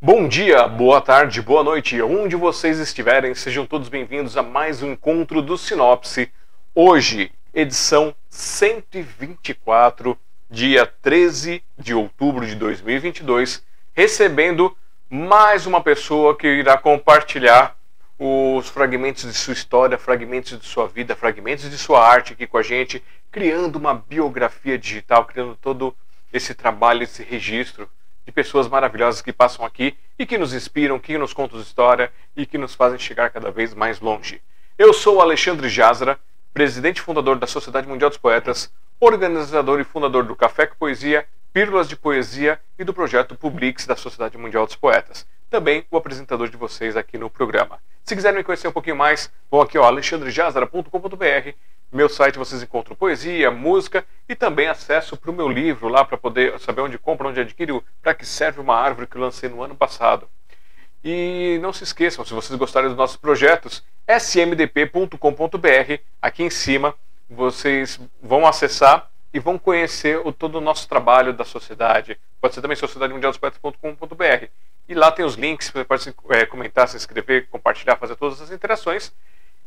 Bom 0.00 0.28
dia, 0.28 0.68
boa 0.68 1.00
tarde, 1.00 1.42
boa 1.42 1.64
noite, 1.64 2.00
onde 2.00 2.36
vocês 2.36 2.78
estiverem, 2.78 3.34
sejam 3.34 3.66
todos 3.66 3.88
bem-vindos 3.88 4.36
a 4.36 4.42
mais 4.42 4.84
um 4.84 4.92
encontro 4.92 5.42
do 5.42 5.58
Sinopse. 5.58 6.30
Hoje, 6.72 7.32
edição 7.52 8.14
124, 8.30 10.16
dia 10.48 10.86
13 11.02 11.60
de 11.76 11.92
outubro 11.92 12.46
de 12.46 12.54
2022, 12.54 13.64
recebendo 13.92 14.76
mais 15.10 15.66
uma 15.66 15.80
pessoa 15.80 16.36
que 16.36 16.46
irá 16.46 16.78
compartilhar 16.78 17.76
os 18.16 18.68
fragmentos 18.68 19.24
de 19.24 19.34
sua 19.34 19.52
história, 19.52 19.98
fragmentos 19.98 20.58
de 20.58 20.66
sua 20.66 20.86
vida, 20.86 21.16
fragmentos 21.16 21.68
de 21.68 21.76
sua 21.76 22.06
arte 22.06 22.32
aqui 22.32 22.46
com 22.46 22.56
a 22.56 22.62
gente, 22.62 23.02
criando 23.34 23.74
uma 23.74 23.92
biografia 23.92 24.78
digital, 24.78 25.24
criando 25.24 25.56
todo 25.56 25.92
esse 26.32 26.54
trabalho, 26.54 27.02
esse 27.02 27.20
registro 27.24 27.90
de 28.24 28.30
pessoas 28.30 28.68
maravilhosas 28.68 29.20
que 29.20 29.32
passam 29.32 29.66
aqui 29.66 29.96
e 30.16 30.24
que 30.24 30.38
nos 30.38 30.54
inspiram, 30.54 31.00
que 31.00 31.18
nos 31.18 31.32
contam 31.32 31.58
história 31.58 32.12
e 32.36 32.46
que 32.46 32.56
nos 32.56 32.76
fazem 32.76 32.96
chegar 32.96 33.30
cada 33.30 33.50
vez 33.50 33.74
mais 33.74 33.98
longe. 33.98 34.40
Eu 34.78 34.92
sou 34.92 35.20
Alexandre 35.20 35.68
Jazra, 35.68 36.16
presidente 36.52 36.98
e 36.98 37.00
fundador 37.00 37.36
da 37.36 37.48
Sociedade 37.48 37.88
Mundial 37.88 38.08
dos 38.08 38.20
Poetas, 38.20 38.72
organizador 39.00 39.80
e 39.80 39.84
fundador 39.84 40.22
do 40.22 40.36
Café 40.36 40.68
com 40.68 40.76
Poesia, 40.76 41.26
Pílulas 41.52 41.88
de 41.88 41.96
Poesia 41.96 42.60
e 42.78 42.84
do 42.84 42.94
projeto 42.94 43.34
Publix 43.34 43.84
da 43.84 43.96
Sociedade 43.96 44.38
Mundial 44.38 44.64
dos 44.64 44.76
Poetas. 44.76 45.26
Também 45.50 45.84
o 45.90 45.96
apresentador 45.96 46.48
de 46.48 46.56
vocês 46.56 46.96
aqui 46.96 47.18
no 47.18 47.28
programa. 47.28 47.80
Se 48.04 48.14
quiserem 48.14 48.38
me 48.38 48.44
conhecer 48.44 48.68
um 48.68 48.72
pouquinho 48.72 48.94
mais, 48.94 49.28
vão 49.50 49.60
aqui 49.60 49.76
ó, 49.76 49.84
alexandrejazara.com.br 49.84 51.56
meu 51.96 52.08
site 52.08 52.38
vocês 52.38 52.62
encontram 52.62 52.96
poesia, 52.96 53.50
música 53.50 54.04
e 54.28 54.34
também 54.34 54.66
acesso 54.66 55.16
para 55.16 55.30
o 55.30 55.34
meu 55.34 55.48
livro 55.48 55.88
lá 55.88 56.04
para 56.04 56.16
poder 56.16 56.58
saber 56.58 56.80
onde 56.80 56.98
compra, 56.98 57.28
onde 57.28 57.40
adquire, 57.40 57.80
para 58.02 58.14
que 58.14 58.26
serve 58.26 58.60
uma 58.60 58.76
árvore 58.76 59.06
que 59.06 59.16
lancei 59.16 59.48
no 59.48 59.62
ano 59.62 59.76
passado. 59.76 60.28
E 61.04 61.58
não 61.62 61.72
se 61.72 61.84
esqueçam, 61.84 62.24
se 62.24 62.32
vocês 62.32 62.58
gostarem 62.58 62.88
dos 62.88 62.96
nossos 62.96 63.16
projetos, 63.16 63.84
smdp.com.br, 64.08 65.18
aqui 66.20 66.42
em 66.42 66.50
cima, 66.50 66.94
vocês 67.28 68.00
vão 68.22 68.46
acessar 68.46 69.10
e 69.32 69.38
vão 69.38 69.58
conhecer 69.58 70.18
o, 70.24 70.32
todo 70.32 70.58
o 70.58 70.60
nosso 70.60 70.88
trabalho 70.88 71.32
da 71.32 71.44
sociedade. 71.44 72.18
Pode 72.40 72.54
ser 72.54 72.62
também 72.62 72.76
sociedademundialdospoetas.com.br. 72.76 74.46
E 74.88 74.94
lá 74.94 75.10
tem 75.12 75.24
os 75.24 75.34
links, 75.34 75.70
você 75.70 75.84
pode 75.84 76.14
é, 76.30 76.46
comentar, 76.46 76.88
se 76.88 76.96
inscrever, 76.96 77.48
compartilhar, 77.48 77.96
fazer 77.96 78.16
todas 78.16 78.40
as 78.40 78.50
interações. 78.50 79.12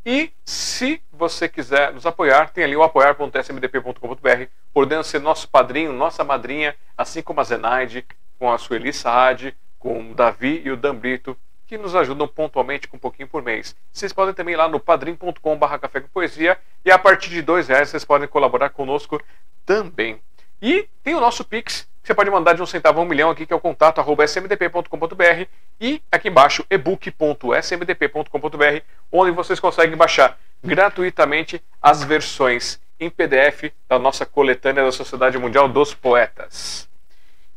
E 0.09 0.31
se 0.45 1.01
você 1.11 1.49
quiser 1.49 1.91
nos 1.91 2.05
apoiar, 2.05 2.51
tem 2.51 2.63
ali 2.63 2.77
o 2.77 2.81
apoiar.smdp.com.br, 2.81 4.45
podendo 4.73 5.03
ser 5.03 5.19
nosso 5.19 5.49
padrinho, 5.49 5.91
nossa 5.91 6.23
madrinha, 6.23 6.73
assim 6.97 7.21
como 7.21 7.41
a 7.41 7.43
Zenaide, 7.43 8.05
com 8.39 8.49
a 8.49 8.57
Sueli 8.57 8.93
Saad, 8.93 9.53
com 9.77 10.11
o 10.11 10.15
Davi 10.15 10.61
e 10.63 10.71
o 10.71 10.77
Dan 10.77 10.95
Brito, 10.95 11.37
que 11.67 11.77
nos 11.77 11.93
ajudam 11.93 12.25
pontualmente 12.25 12.87
com 12.87 12.95
um 12.95 12.99
pouquinho 13.01 13.27
por 13.27 13.43
mês. 13.43 13.75
Vocês 13.91 14.13
podem 14.13 14.33
também 14.33 14.53
ir 14.53 14.57
lá 14.57 14.69
no 14.69 14.79
padrim.com.br 14.79 15.77
café 15.77 15.99
com 15.99 16.07
poesia 16.07 16.57
e 16.85 16.89
a 16.89 16.97
partir 16.97 17.29
de 17.29 17.41
dois 17.41 17.67
reais 17.67 17.89
vocês 17.89 18.05
podem 18.05 18.29
colaborar 18.29 18.69
conosco 18.69 19.21
também. 19.65 20.21
E 20.61 20.87
tem 21.03 21.15
o 21.15 21.19
nosso 21.19 21.43
Pix, 21.43 21.85
você 22.07 22.15
pode 22.15 22.31
mandar 22.31 22.53
de 22.53 22.61
um 22.61 22.65
centavo 22.65 23.01
a 23.01 23.03
um 23.03 23.05
milhão 23.05 23.29
aqui, 23.29 23.45
que 23.45 23.51
é 23.51 23.55
o 23.55 23.59
contato 23.59 23.99
arroba 23.99 24.23
smdp.com.br 24.23 25.45
e 25.77 26.01
aqui 26.09 26.29
embaixo 26.29 26.65
ebook.smdp.com.br, 26.69 28.81
onde 29.11 29.31
vocês 29.31 29.59
conseguem 29.59 29.97
baixar 29.97 30.39
gratuitamente 30.63 31.61
as 31.81 32.05
versões 32.05 32.79
em 32.97 33.09
PDF 33.09 33.73
da 33.89 33.99
nossa 33.99 34.25
coletânea 34.25 34.85
da 34.85 34.91
Sociedade 34.93 35.37
Mundial 35.37 35.67
dos 35.67 35.93
Poetas. 35.93 36.87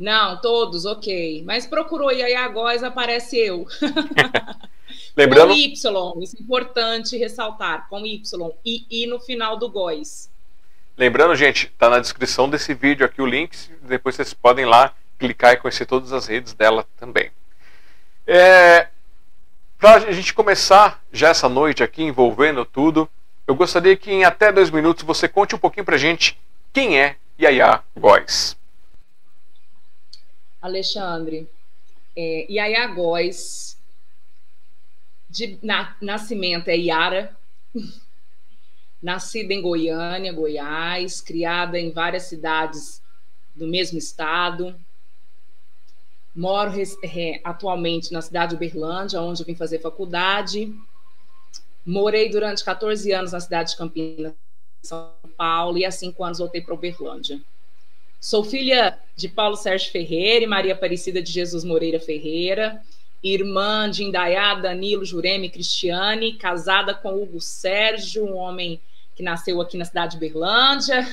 Não, 0.00 0.40
todos, 0.40 0.86
ok. 0.86 1.44
Mas 1.44 1.66
procurou 1.66 2.10
Yaya 2.10 2.48
Góes, 2.48 2.82
aparece 2.82 3.36
eu. 3.36 3.66
Lembrando... 5.14 5.48
Com 5.48 5.54
Y, 5.54 6.22
isso 6.22 6.36
é 6.38 6.42
importante 6.42 7.18
ressaltar, 7.18 7.86
com 7.90 8.06
Y, 8.06 8.50
e 8.64 8.86
I 8.90 9.06
no 9.06 9.20
final 9.20 9.58
do 9.58 9.68
Góes. 9.68 10.30
Lembrando, 10.96 11.34
gente, 11.36 11.66
tá 11.78 11.90
na 11.90 11.98
descrição 11.98 12.48
desse 12.48 12.72
vídeo 12.72 13.04
aqui 13.04 13.20
o 13.20 13.26
link, 13.26 13.54
depois 13.82 14.14
vocês 14.14 14.32
podem 14.32 14.64
lá 14.64 14.94
clicar 15.18 15.52
e 15.52 15.58
conhecer 15.58 15.84
todas 15.84 16.14
as 16.14 16.26
redes 16.26 16.54
dela 16.54 16.86
também. 16.98 17.30
É, 18.26 18.88
Para 19.78 19.96
a 19.96 20.12
gente 20.12 20.32
começar 20.32 21.02
já 21.12 21.28
essa 21.28 21.48
noite 21.48 21.82
aqui 21.82 22.02
envolvendo 22.02 22.64
tudo, 22.64 23.06
eu 23.46 23.54
gostaria 23.54 23.96
que 23.96 24.10
em 24.10 24.24
até 24.24 24.50
dois 24.50 24.70
minutos 24.70 25.04
você 25.04 25.28
conte 25.28 25.54
um 25.54 25.58
pouquinho 25.58 25.84
pra 25.84 25.98
gente 25.98 26.38
quem 26.72 26.98
é 26.98 27.16
Yaya 27.38 27.82
Góes. 27.98 28.59
Alexandre, 30.60 31.48
é, 32.16 32.46
Yaya 32.50 32.86
Góes, 32.88 33.78
de 35.28 35.58
na, 35.62 35.96
nascimento 36.00 36.68
é 36.68 36.76
Yara, 36.76 37.36
nascida 39.00 39.54
em 39.54 39.62
Goiânia, 39.62 40.32
Goiás, 40.32 41.20
criada 41.20 41.78
em 41.78 41.90
várias 41.90 42.24
cidades 42.24 43.00
do 43.54 43.66
mesmo 43.66 43.98
estado. 43.98 44.78
Moro 46.34 46.72
é, 47.02 47.40
atualmente 47.44 48.12
na 48.12 48.20
cidade 48.20 48.50
de 48.50 48.56
Uberlândia, 48.56 49.20
onde 49.20 49.44
vim 49.44 49.54
fazer 49.54 49.80
faculdade. 49.80 50.74
Morei 51.84 52.28
durante 52.28 52.64
14 52.64 53.10
anos 53.12 53.32
na 53.32 53.40
cidade 53.40 53.70
de 53.70 53.76
Campinas, 53.76 54.34
São 54.82 55.12
Paulo, 55.36 55.78
e 55.78 55.84
há 55.84 55.90
cinco 55.90 56.22
anos 56.22 56.38
voltei 56.38 56.60
para 56.60 56.74
Uberlândia. 56.74 57.40
Sou 58.20 58.44
filha 58.44 58.98
de 59.16 59.30
Paulo 59.30 59.56
Sérgio 59.56 59.90
Ferreira 59.90 60.44
e 60.44 60.46
Maria 60.46 60.74
Aparecida 60.74 61.22
de 61.22 61.32
Jesus 61.32 61.64
Moreira 61.64 61.98
Ferreira, 61.98 62.82
irmã 63.22 63.90
de 63.90 64.04
Indaiá, 64.04 64.54
Danilo, 64.56 65.06
Jureme 65.06 65.48
Cristiane, 65.48 66.34
casada 66.34 66.92
com 66.92 67.14
Hugo 67.14 67.40
Sérgio, 67.40 68.26
um 68.26 68.36
homem 68.36 68.78
que 69.16 69.22
nasceu 69.22 69.58
aqui 69.58 69.78
na 69.78 69.86
cidade 69.86 70.12
de 70.12 70.18
Berlândia, 70.18 71.08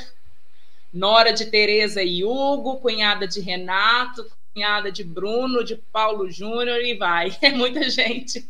nora 0.94 1.32
de 1.32 1.46
Tereza 1.46 2.04
e 2.04 2.26
Hugo, 2.26 2.76
cunhada 2.82 3.26
de 3.26 3.40
Renato, 3.40 4.30
cunhada 4.54 4.92
de 4.92 5.06
Bruno, 5.06 5.64
de 5.64 5.78
Paulo 5.78 6.30
Júnior 6.30 6.82
e 6.82 6.94
vai, 6.96 7.34
é 7.42 7.52
muita 7.52 7.90
gente. 7.90 8.46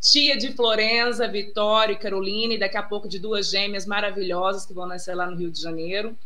tia 0.00 0.36
de 0.36 0.52
Florença, 0.52 1.26
Vitória 1.26 1.94
e 1.94 1.98
Carolina, 1.98 2.54
e 2.54 2.58
daqui 2.58 2.76
a 2.76 2.84
pouco 2.84 3.08
de 3.08 3.18
duas 3.18 3.50
gêmeas 3.50 3.84
maravilhosas 3.84 4.64
que 4.64 4.72
vão 4.72 4.86
nascer 4.86 5.16
lá 5.16 5.28
no 5.28 5.36
Rio 5.36 5.50
de 5.50 5.60
Janeiro. 5.60 6.16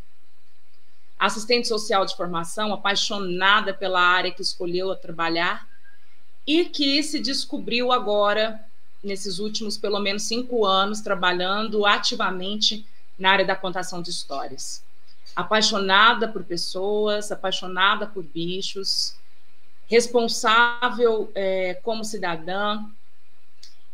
Assistente 1.18 1.66
social 1.66 2.04
de 2.06 2.16
formação, 2.16 2.72
apaixonada 2.72 3.74
pela 3.74 4.00
área 4.00 4.30
que 4.30 4.42
escolheu 4.42 4.90
a 4.92 4.96
trabalhar 4.96 5.66
e 6.46 6.64
que 6.64 7.02
se 7.02 7.18
descobriu 7.18 7.90
agora, 7.90 8.64
nesses 9.02 9.38
últimos 9.38 9.76
pelo 9.76 9.98
menos 9.98 10.22
cinco 10.22 10.64
anos, 10.64 11.00
trabalhando 11.00 11.84
ativamente 11.84 12.86
na 13.18 13.32
área 13.32 13.44
da 13.44 13.56
contação 13.56 14.00
de 14.00 14.10
histórias. 14.10 14.82
Apaixonada 15.34 16.28
por 16.28 16.44
pessoas, 16.44 17.32
apaixonada 17.32 18.06
por 18.06 18.22
bichos, 18.22 19.14
responsável 19.88 21.30
é, 21.34 21.74
como 21.82 22.04
cidadã, 22.04 22.84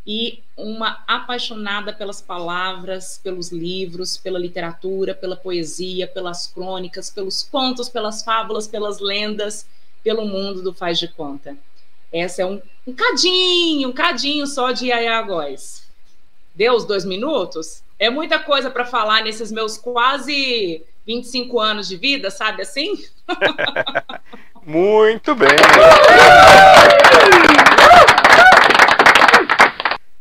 e 0.05 0.43
uma 0.55 1.03
apaixonada 1.07 1.91
pelas 1.91 2.21
palavras, 2.21 3.19
pelos 3.23 3.51
livros, 3.51 4.17
pela 4.17 4.37
literatura, 4.37 5.15
pela 5.15 5.35
poesia, 5.35 6.07
pelas 6.07 6.47
crônicas, 6.47 7.09
pelos 7.09 7.41
contos, 7.41 7.89
pelas 7.89 8.23
fábulas, 8.23 8.67
pelas 8.67 8.99
lendas, 8.99 9.65
pelo 10.03 10.25
mundo 10.25 10.61
do 10.61 10.73
faz 10.73 10.99
de 10.99 11.07
conta. 11.07 11.57
Essa 12.13 12.43
é 12.43 12.45
um, 12.45 12.61
um 12.85 12.93
cadinho, 12.93 13.89
um 13.89 13.93
cadinho 13.93 14.45
só 14.45 14.71
de 14.71 14.87
Yaya 14.87 15.21
Góes. 15.23 15.83
Deu 16.53 16.75
os 16.75 16.85
dois 16.85 17.03
minutos? 17.03 17.81
É 17.97 18.09
muita 18.09 18.37
coisa 18.37 18.69
para 18.69 18.85
falar 18.85 19.23
nesses 19.23 19.51
meus 19.51 19.77
quase 19.77 20.83
25 21.05 21.59
anos 21.59 21.87
de 21.87 21.97
vida, 21.97 22.29
sabe 22.29 22.61
assim? 22.61 23.03
Muito 24.63 25.35
bem. 25.35 25.49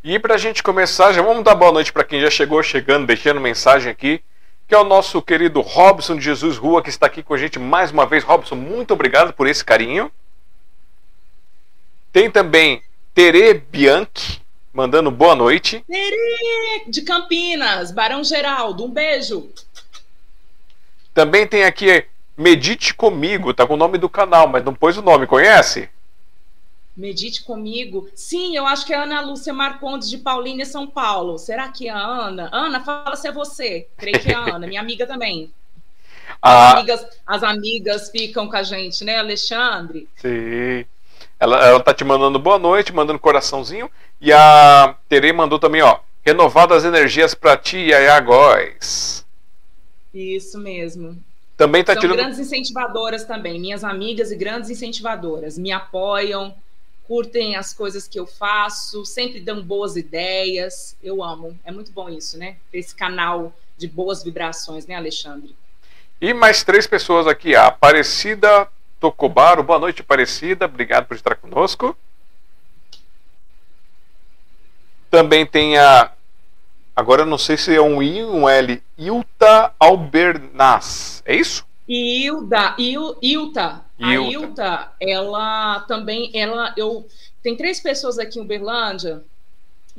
E 0.04 0.18
para 0.18 0.34
a 0.34 0.38
gente 0.38 0.62
começar, 0.62 1.14
já 1.14 1.22
vamos 1.22 1.42
dar 1.42 1.54
boa 1.54 1.72
noite 1.72 1.90
para 1.90 2.04
quem 2.04 2.20
já 2.20 2.28
chegou 2.28 2.62
chegando, 2.62 3.06
deixando 3.06 3.40
mensagem 3.40 3.90
aqui, 3.90 4.20
que 4.68 4.74
é 4.74 4.78
o 4.78 4.84
nosso 4.84 5.22
querido 5.22 5.62
Robson 5.62 6.14
de 6.14 6.22
Jesus 6.22 6.58
Rua, 6.58 6.82
que 6.82 6.90
está 6.90 7.06
aqui 7.06 7.22
com 7.22 7.32
a 7.32 7.38
gente 7.38 7.58
mais 7.58 7.90
uma 7.90 8.04
vez. 8.04 8.22
Robson, 8.22 8.54
muito 8.54 8.92
obrigado 8.92 9.32
por 9.32 9.46
esse 9.46 9.64
carinho. 9.64 10.12
Tem 12.12 12.30
também 12.30 12.82
Tere 13.14 13.54
Bianchi, 13.54 14.42
mandando 14.74 15.10
boa 15.10 15.34
noite. 15.34 15.82
Tere, 15.90 16.84
de 16.86 17.00
Campinas, 17.00 17.90
Barão 17.90 18.22
Geraldo, 18.22 18.84
um 18.84 18.90
beijo. 18.90 19.48
Também 21.14 21.46
tem 21.46 21.64
aqui 21.64 22.04
Medite 22.36 22.92
Comigo, 22.92 23.54
tá 23.54 23.66
com 23.66 23.72
o 23.72 23.78
nome 23.78 23.96
do 23.96 24.10
canal, 24.10 24.48
mas 24.48 24.62
não 24.62 24.74
pôs 24.74 24.98
o 24.98 25.02
nome, 25.02 25.26
conhece? 25.26 25.88
Medite 26.96 27.42
comigo. 27.42 28.08
Sim, 28.14 28.56
eu 28.56 28.66
acho 28.66 28.86
que 28.86 28.94
é 28.94 28.96
Ana 28.96 29.20
Lúcia 29.20 29.52
Marcondes 29.52 30.08
de 30.08 30.18
Paulínia, 30.18 30.64
São 30.64 30.86
Paulo. 30.86 31.38
Será 31.38 31.68
que 31.68 31.88
é 31.88 31.90
a 31.90 31.98
Ana? 31.98 32.48
Ana, 32.52 32.80
fala 32.80 33.16
se 33.16 33.26
é 33.26 33.32
você. 33.32 33.88
Creio 33.96 34.20
que 34.20 34.30
é 34.30 34.34
a 34.34 34.40
Ana, 34.54 34.66
minha 34.66 34.80
amiga 34.80 35.06
também. 35.06 35.52
Ah. 36.40 36.68
As, 36.68 36.74
amigas, 36.74 37.06
as 37.26 37.42
amigas 37.42 38.10
ficam 38.10 38.48
com 38.48 38.56
a 38.56 38.62
gente, 38.62 39.04
né, 39.04 39.18
Alexandre? 39.18 40.08
Sim. 40.16 40.84
Ela, 41.40 41.66
ela 41.66 41.80
tá 41.80 41.92
te 41.92 42.04
mandando 42.04 42.38
boa 42.38 42.58
noite, 42.58 42.92
mandando 42.92 43.18
coraçãozinho. 43.18 43.90
E 44.20 44.32
a 44.32 44.96
Tere 45.08 45.32
mandou 45.32 45.58
também, 45.58 45.82
ó. 45.82 45.98
Renovadas 46.24 46.84
energias 46.84 47.34
para 47.34 47.56
ti, 47.56 47.76
Yaya 47.76 48.18
Góes. 48.20 49.26
Isso 50.14 50.58
mesmo. 50.58 51.18
Também 51.56 51.84
tá 51.84 51.92
São 51.92 52.00
tirando... 52.00 52.16
grandes 52.16 52.38
incentivadoras 52.38 53.24
também, 53.24 53.60
minhas 53.60 53.84
amigas 53.84 54.30
e 54.30 54.36
grandes 54.36 54.70
incentivadoras. 54.70 55.58
Me 55.58 55.70
apoiam, 55.70 56.54
curtem 57.06 57.56
as 57.56 57.72
coisas 57.72 58.08
que 58.08 58.18
eu 58.18 58.26
faço, 58.26 59.04
sempre 59.04 59.40
dão 59.40 59.62
boas 59.62 59.96
ideias. 59.96 60.96
Eu 61.02 61.22
amo. 61.22 61.58
É 61.64 61.70
muito 61.70 61.92
bom 61.92 62.08
isso, 62.08 62.38
né? 62.38 62.56
Esse 62.72 62.94
canal 62.94 63.52
de 63.76 63.86
boas 63.88 64.22
vibrações, 64.22 64.86
né, 64.86 64.94
Alexandre? 64.94 65.54
E 66.20 66.32
mais 66.32 66.62
três 66.62 66.86
pessoas 66.86 67.26
aqui. 67.26 67.54
A 67.54 67.66
Aparecida 67.66 68.68
Tocobaro. 68.98 69.62
Boa 69.62 69.78
noite, 69.78 70.00
Aparecida. 70.00 70.64
Obrigado 70.64 71.06
por 71.06 71.14
estar 71.14 71.34
conosco. 71.34 71.96
Também 75.10 75.44
tem 75.44 75.76
a. 75.76 76.10
Agora 76.96 77.22
eu 77.22 77.26
não 77.26 77.38
sei 77.38 77.56
se 77.56 77.74
é 77.74 77.80
um 77.80 78.02
I 78.02 78.22
ou 78.22 78.34
um 78.34 78.48
L. 78.48 78.82
Ilta 78.96 79.74
Albernaz. 79.78 81.22
É 81.26 81.36
isso? 81.36 81.66
Ilda, 81.86 82.74
Il, 82.78 83.16
Ilta. 83.20 83.84
A 83.98 84.14
Ilta, 84.16 84.92
ela 85.00 85.80
também, 85.80 86.30
ela, 86.34 86.74
eu, 86.76 87.06
tem 87.42 87.56
três 87.56 87.80
pessoas 87.80 88.18
aqui 88.18 88.38
em 88.38 88.42
Uberlândia 88.42 89.22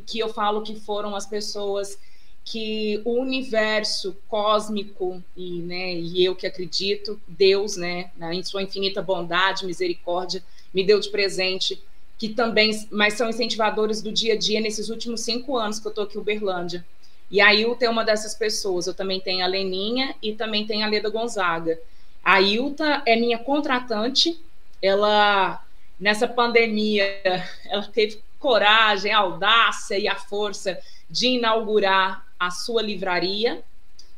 que 0.05 0.19
eu 0.19 0.33
falo 0.33 0.61
que 0.61 0.75
foram 0.79 1.15
as 1.15 1.25
pessoas 1.25 1.97
que 2.43 3.01
o 3.05 3.19
universo 3.19 4.15
cósmico 4.27 5.23
e, 5.35 5.61
né, 5.61 5.93
e 5.93 6.23
eu 6.23 6.35
que 6.35 6.45
acredito, 6.45 7.19
Deus, 7.27 7.75
né, 7.75 8.11
em 8.31 8.43
sua 8.43 8.61
infinita 8.61 9.01
bondade, 9.01 9.65
misericórdia, 9.65 10.43
me 10.73 10.83
deu 10.83 10.99
de 10.99 11.09
presente, 11.09 11.81
que 12.17 12.29
também, 12.29 12.87
mas 12.91 13.15
são 13.15 13.29
incentivadores 13.29 14.01
do 14.01 14.11
dia 14.11 14.33
a 14.33 14.37
dia 14.37 14.61
nesses 14.61 14.89
últimos 14.89 15.21
cinco 15.21 15.57
anos 15.57 15.79
que 15.79 15.87
eu 15.87 15.89
estou 15.89 16.03
aqui 16.03 16.17
em 16.17 16.21
Uberlândia. 16.21 16.85
E 17.31 17.41
a 17.41 17.53
Ilta 17.53 17.85
é 17.85 17.89
uma 17.89 18.05
dessas 18.05 18.35
pessoas. 18.35 18.85
Eu 18.85 18.93
também 18.93 19.19
tenho 19.19 19.43
a 19.43 19.47
Leninha 19.47 20.15
e 20.21 20.33
também 20.33 20.65
tenho 20.65 20.85
a 20.85 20.87
Leda 20.89 21.09
Gonzaga. 21.09 21.79
A 22.25 22.41
Ilta 22.41 23.03
é 23.05 23.15
minha 23.15 23.37
contratante. 23.37 24.41
Ela, 24.81 25.63
nessa 25.99 26.27
pandemia, 26.27 27.05
ela 27.69 27.83
teve 27.83 28.19
coragem, 28.39 29.13
audácia 29.13 29.97
e 29.97 30.07
a 30.07 30.15
força 30.15 30.79
de 31.07 31.27
inaugurar 31.27 32.25
a 32.39 32.49
sua 32.49 32.81
livraria, 32.81 33.63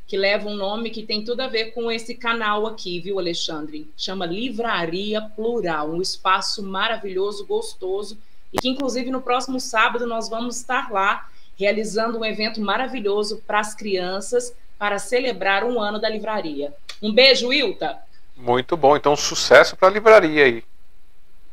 que 0.07 0.15
leva 0.15 0.47
um 0.47 0.55
nome 0.55 0.89
que 0.89 1.03
tem 1.03 1.21
tudo 1.23 1.41
a 1.41 1.47
ver 1.47 1.73
com 1.73 1.91
esse 1.91 2.15
canal 2.15 2.65
aqui, 2.65 3.01
viu, 3.01 3.19
Alexandre? 3.19 3.91
Chama 3.97 4.25
Livraria 4.25 5.21
Plural, 5.21 5.89
um 5.89 6.01
espaço 6.01 6.63
maravilhoso, 6.63 7.45
gostoso, 7.45 8.17
e 8.53 8.57
que, 8.57 8.69
inclusive, 8.69 9.11
no 9.11 9.21
próximo 9.21 9.59
sábado 9.59 10.07
nós 10.07 10.29
vamos 10.29 10.55
estar 10.55 10.89
lá 10.91 11.29
realizando 11.57 12.19
um 12.19 12.25
evento 12.25 12.61
maravilhoso 12.61 13.43
para 13.45 13.59
as 13.59 13.75
crianças 13.75 14.55
para 14.79 14.97
celebrar 14.97 15.65
um 15.65 15.79
ano 15.79 15.99
da 15.99 16.07
livraria. 16.07 16.73
Um 17.01 17.13
beijo, 17.13 17.47
Wilta. 17.47 17.97
Muito 18.35 18.77
bom. 18.77 18.95
Então, 18.95 19.15
sucesso 19.15 19.75
para 19.75 19.87
a 19.87 19.91
livraria 19.91 20.45
aí. 20.45 20.63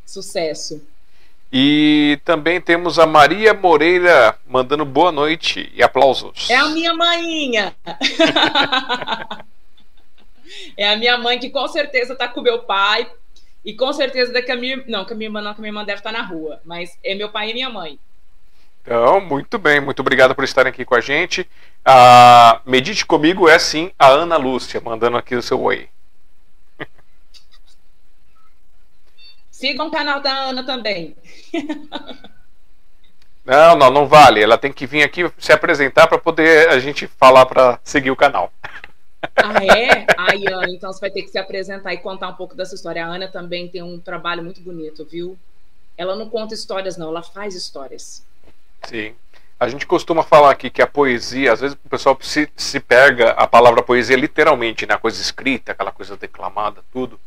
Sucesso. 0.05 0.87
E 1.53 2.19
também 2.25 2.61
temos 2.61 2.99
a 2.99 3.07
Maria 3.07 3.55
Moreira 3.55 4.37
mandando 4.47 4.85
boa 4.85 5.13
noite 5.13 5.71
e 5.73 5.83
aplausos. 5.83 6.51
É 6.51 6.57
a 6.57 6.69
minha 6.69 6.93
mainha. 6.95 7.75
é 10.77 10.89
a 10.89 10.97
minha 10.97 11.17
mãe 11.17 11.39
que 11.39 11.51
com 11.51 11.69
certeza 11.69 12.15
está 12.15 12.27
com 12.27 12.41
meu 12.41 12.65
pai. 12.65 13.09
E 13.65 13.73
com 13.73 13.93
certeza 13.93 14.33
daqui 14.33 14.51
a 14.51 14.57
minha. 14.57 14.83
Não, 14.87 15.05
que 15.05 15.13
a 15.13 15.17
minha 15.17 15.29
irmã 15.29 15.41
não, 15.41 15.55
que 15.55 15.61
a 15.61 15.63
minha 15.63 15.71
irmã 15.71 15.85
deve 15.85 16.01
estar 16.01 16.13
tá 16.13 16.19
na 16.19 16.25
rua. 16.25 16.61
Mas 16.65 16.99
é 17.03 17.15
meu 17.15 17.31
pai 17.31 17.51
e 17.51 17.55
minha 17.55 17.71
mãe. 17.71 17.99
Então, 18.85 19.19
muito 19.19 19.59
bem, 19.59 19.81
muito 19.81 20.01
obrigado 20.01 20.35
por 20.35 20.45
estarem 20.45 20.69
aqui 20.71 20.85
com 20.85 20.95
a 20.95 21.01
gente. 21.01 21.49
Ah, 21.83 22.61
medite 22.67 23.07
comigo 23.07 23.49
é 23.49 23.59
sim 23.59 23.91
a 23.99 24.09
Ana 24.09 24.37
Lúcia, 24.37 24.79
mandando 24.79 25.17
aqui 25.17 25.35
o 25.35 25.41
seu 25.41 25.59
oi. 25.63 25.89
Sigam 29.51 29.87
o 29.87 29.91
canal 29.91 30.21
da 30.21 30.31
Ana 30.33 30.63
também. 30.63 31.17
Não, 33.47 33.77
não, 33.77 33.91
não 33.91 34.07
vale. 34.07 34.43
Ela 34.43 34.57
tem 34.57 34.73
que 34.73 34.87
vir 34.87 35.03
aqui 35.03 35.31
se 35.37 35.53
apresentar 35.53 36.07
para 36.07 36.17
poder 36.17 36.67
a 36.71 36.79
gente 36.79 37.07
falar 37.07 37.45
para 37.45 37.79
seguir 37.85 38.11
o 38.11 38.17
canal. 38.17 38.51
Ah, 39.37 39.63
é? 39.63 40.07
Ai, 40.17 40.45
Ana, 40.47 40.71
então 40.71 40.91
você 40.91 40.99
vai 40.99 41.11
ter 41.11 41.21
que 41.21 41.29
se 41.29 41.37
apresentar 41.37 41.93
e 41.93 41.99
contar 41.99 42.29
um 42.29 42.35
pouco 42.35 42.55
dessa 42.55 42.75
história. 42.75 43.05
A 43.05 43.09
Ana 43.09 43.29
também 43.29 43.69
tem 43.69 43.83
um 43.83 44.01
trabalho 44.01 44.43
muito 44.43 44.63
bonito, 44.63 45.05
viu? 45.05 45.37
Ela 45.95 46.17
não 46.17 46.31
conta 46.31 46.55
histórias, 46.55 46.97
não, 46.97 47.09
ela 47.09 47.23
faz 47.23 47.55
histórias. 47.55 48.25
Sim. 48.87 49.15
A 49.59 49.69
gente 49.69 49.87
costuma 49.87 50.23
falar 50.23 50.51
aqui 50.51 50.69
que 50.69 50.83
a 50.83 50.87
poesia, 50.87 51.53
às 51.53 51.61
vezes 51.61 51.77
o 51.85 51.89
pessoal 51.89 52.19
se, 52.21 52.49
se 52.57 52.81
pega 52.81 53.31
a 53.31 53.47
palavra 53.47 53.83
poesia 53.83 54.17
literalmente, 54.17 54.87
né? 54.87 54.95
A 54.95 54.99
coisa 54.99 55.21
escrita, 55.21 55.73
aquela 55.73 55.93
coisa 55.93 56.17
declamada, 56.17 56.83
tudo. 56.93 57.19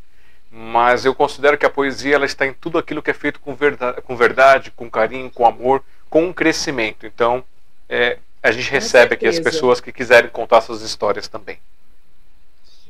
Mas 0.51 1.05
eu 1.05 1.15
considero 1.15 1.57
que 1.57 1.65
a 1.65 1.69
poesia 1.69 2.15
ela 2.15 2.25
está 2.25 2.45
em 2.45 2.53
tudo 2.53 2.77
aquilo 2.77 3.01
que 3.01 3.11
é 3.11 3.13
feito 3.13 3.39
com 3.39 3.55
verdade, 3.55 4.01
com, 4.01 4.15
verdade, 4.15 4.71
com 4.71 4.89
carinho, 4.89 5.31
com 5.31 5.45
amor, 5.45 5.83
com 6.09 6.25
um 6.25 6.33
crescimento. 6.33 7.05
Então, 7.05 7.43
é, 7.89 8.17
a 8.43 8.51
gente 8.51 8.69
recebe 8.71 9.15
aqui 9.15 9.27
as 9.27 9.39
pessoas 9.39 9.79
que 9.79 9.91
quiserem 9.91 10.29
contar 10.29 10.61
suas 10.61 10.81
histórias 10.81 11.27
também. 11.27 11.59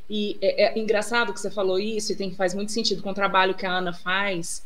E 0.10 0.38
é, 0.42 0.66
é, 0.66 0.80
engraçado 0.80 1.34
que 1.34 1.40
você 1.40 1.52
falou 1.52 1.80
isso, 1.80 2.12
e 2.12 2.16
tem, 2.16 2.34
faz 2.34 2.54
muito 2.54 2.72
sentido 2.72 3.02
com 3.02 3.10
o 3.10 3.14
trabalho 3.14 3.54
que 3.54 3.66
a 3.66 3.72
Ana 3.72 3.94
faz, 3.94 4.64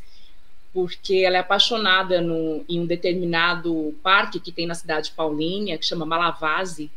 porque 0.73 1.15
ela 1.25 1.37
é 1.37 1.39
apaixonada 1.39 2.21
no, 2.21 2.63
em 2.67 2.79
um 2.79 2.85
determinado 2.85 3.93
parque 4.01 4.39
que 4.39 4.51
tem 4.51 4.65
na 4.65 4.75
cidade 4.75 5.09
de 5.09 5.15
Paulínia, 5.15 5.77
que 5.77 5.85
chama 5.85 6.05
Malavase, 6.05 6.89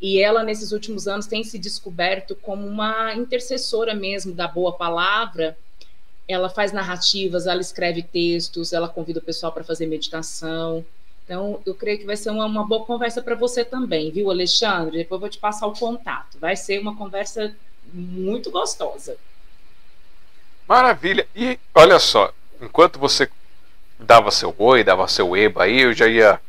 e 0.00 0.20
ela, 0.20 0.44
nesses 0.44 0.70
últimos 0.70 1.08
anos, 1.08 1.26
tem 1.26 1.42
se 1.42 1.58
descoberto 1.58 2.36
como 2.36 2.66
uma 2.66 3.14
intercessora 3.14 3.94
mesmo 3.94 4.32
da 4.32 4.46
boa 4.46 4.72
palavra. 4.72 5.58
Ela 6.28 6.48
faz 6.48 6.72
narrativas, 6.72 7.46
ela 7.46 7.60
escreve 7.60 8.02
textos, 8.02 8.72
ela 8.72 8.88
convida 8.88 9.18
o 9.18 9.22
pessoal 9.22 9.50
para 9.50 9.64
fazer 9.64 9.86
meditação. 9.86 10.84
Então, 11.24 11.60
eu 11.66 11.74
creio 11.74 11.98
que 11.98 12.06
vai 12.06 12.16
ser 12.16 12.30
uma, 12.30 12.46
uma 12.46 12.64
boa 12.64 12.84
conversa 12.84 13.20
para 13.20 13.34
você 13.34 13.64
também, 13.64 14.10
viu, 14.10 14.30
Alexandre? 14.30 14.98
Depois 14.98 15.16
eu 15.16 15.20
vou 15.20 15.28
te 15.28 15.38
passar 15.38 15.66
o 15.66 15.72
contato. 15.72 16.38
Vai 16.38 16.54
ser 16.54 16.78
uma 16.78 16.96
conversa 16.96 17.54
muito 17.92 18.50
gostosa. 18.50 19.16
Maravilha. 20.66 21.26
E 21.34 21.58
olha 21.74 21.98
só, 21.98 22.32
enquanto 22.60 22.98
você 22.98 23.28
dava 23.98 24.30
seu 24.30 24.54
oi, 24.58 24.84
dava 24.84 25.08
seu 25.08 25.36
eba 25.36 25.64
aí, 25.64 25.80
eu 25.80 25.92
já 25.92 26.06
ia 26.06 26.40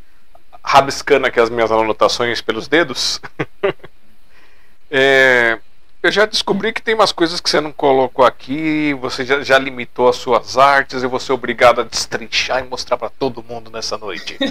rabiscando 0.63 1.27
aqui 1.27 1.39
as 1.39 1.49
minhas 1.49 1.71
anotações 1.71 2.41
pelos 2.41 2.67
dedos. 2.67 3.19
é, 4.91 5.57
eu 6.01 6.11
já 6.11 6.25
descobri 6.25 6.71
que 6.71 6.81
tem 6.81 6.95
umas 6.95 7.11
coisas 7.11 7.41
que 7.41 7.49
você 7.49 7.59
não 7.59 7.71
colocou 7.71 8.25
aqui, 8.25 8.93
você 8.93 9.25
já, 9.25 9.41
já 9.41 9.57
limitou 9.57 10.07
as 10.09 10.15
suas 10.15 10.57
artes, 10.57 11.03
eu 11.03 11.09
vou 11.09 11.19
ser 11.19 11.33
obrigado 11.33 11.81
a 11.81 11.83
destrinchar 11.83 12.59
e 12.59 12.67
mostrar 12.67 12.97
para 12.97 13.09
todo 13.09 13.43
mundo 13.43 13.69
nessa 13.69 13.97
noite. 13.97 14.37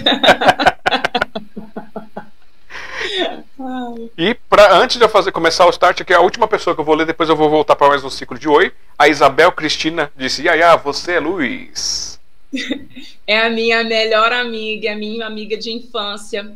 e 4.17 4.33
pra, 4.49 4.77
antes 4.77 4.97
de 4.97 5.03
eu 5.03 5.09
fazer, 5.09 5.31
começar 5.31 5.65
o 5.65 5.69
start 5.69 6.01
aqui, 6.01 6.13
a 6.13 6.21
última 6.21 6.47
pessoa 6.47 6.75
que 6.75 6.81
eu 6.81 6.85
vou 6.85 6.95
ler, 6.95 7.05
depois 7.05 7.29
eu 7.29 7.35
vou 7.35 7.49
voltar 7.49 7.75
para 7.75 7.89
mais 7.89 8.03
um 8.03 8.09
ciclo 8.09 8.37
de 8.37 8.47
oi. 8.47 8.71
A 8.97 9.07
Isabel 9.07 9.51
Cristina 9.51 10.11
disse: 10.15 10.43
Yaya, 10.43 10.75
você 10.75 11.13
é 11.13 11.19
Luiz. 11.19 12.19
É 13.27 13.41
a 13.41 13.49
minha 13.49 13.83
melhor 13.83 14.33
amiga, 14.33 14.91
a 14.91 14.95
minha 14.95 15.27
amiga 15.27 15.55
de 15.55 15.71
infância, 15.71 16.51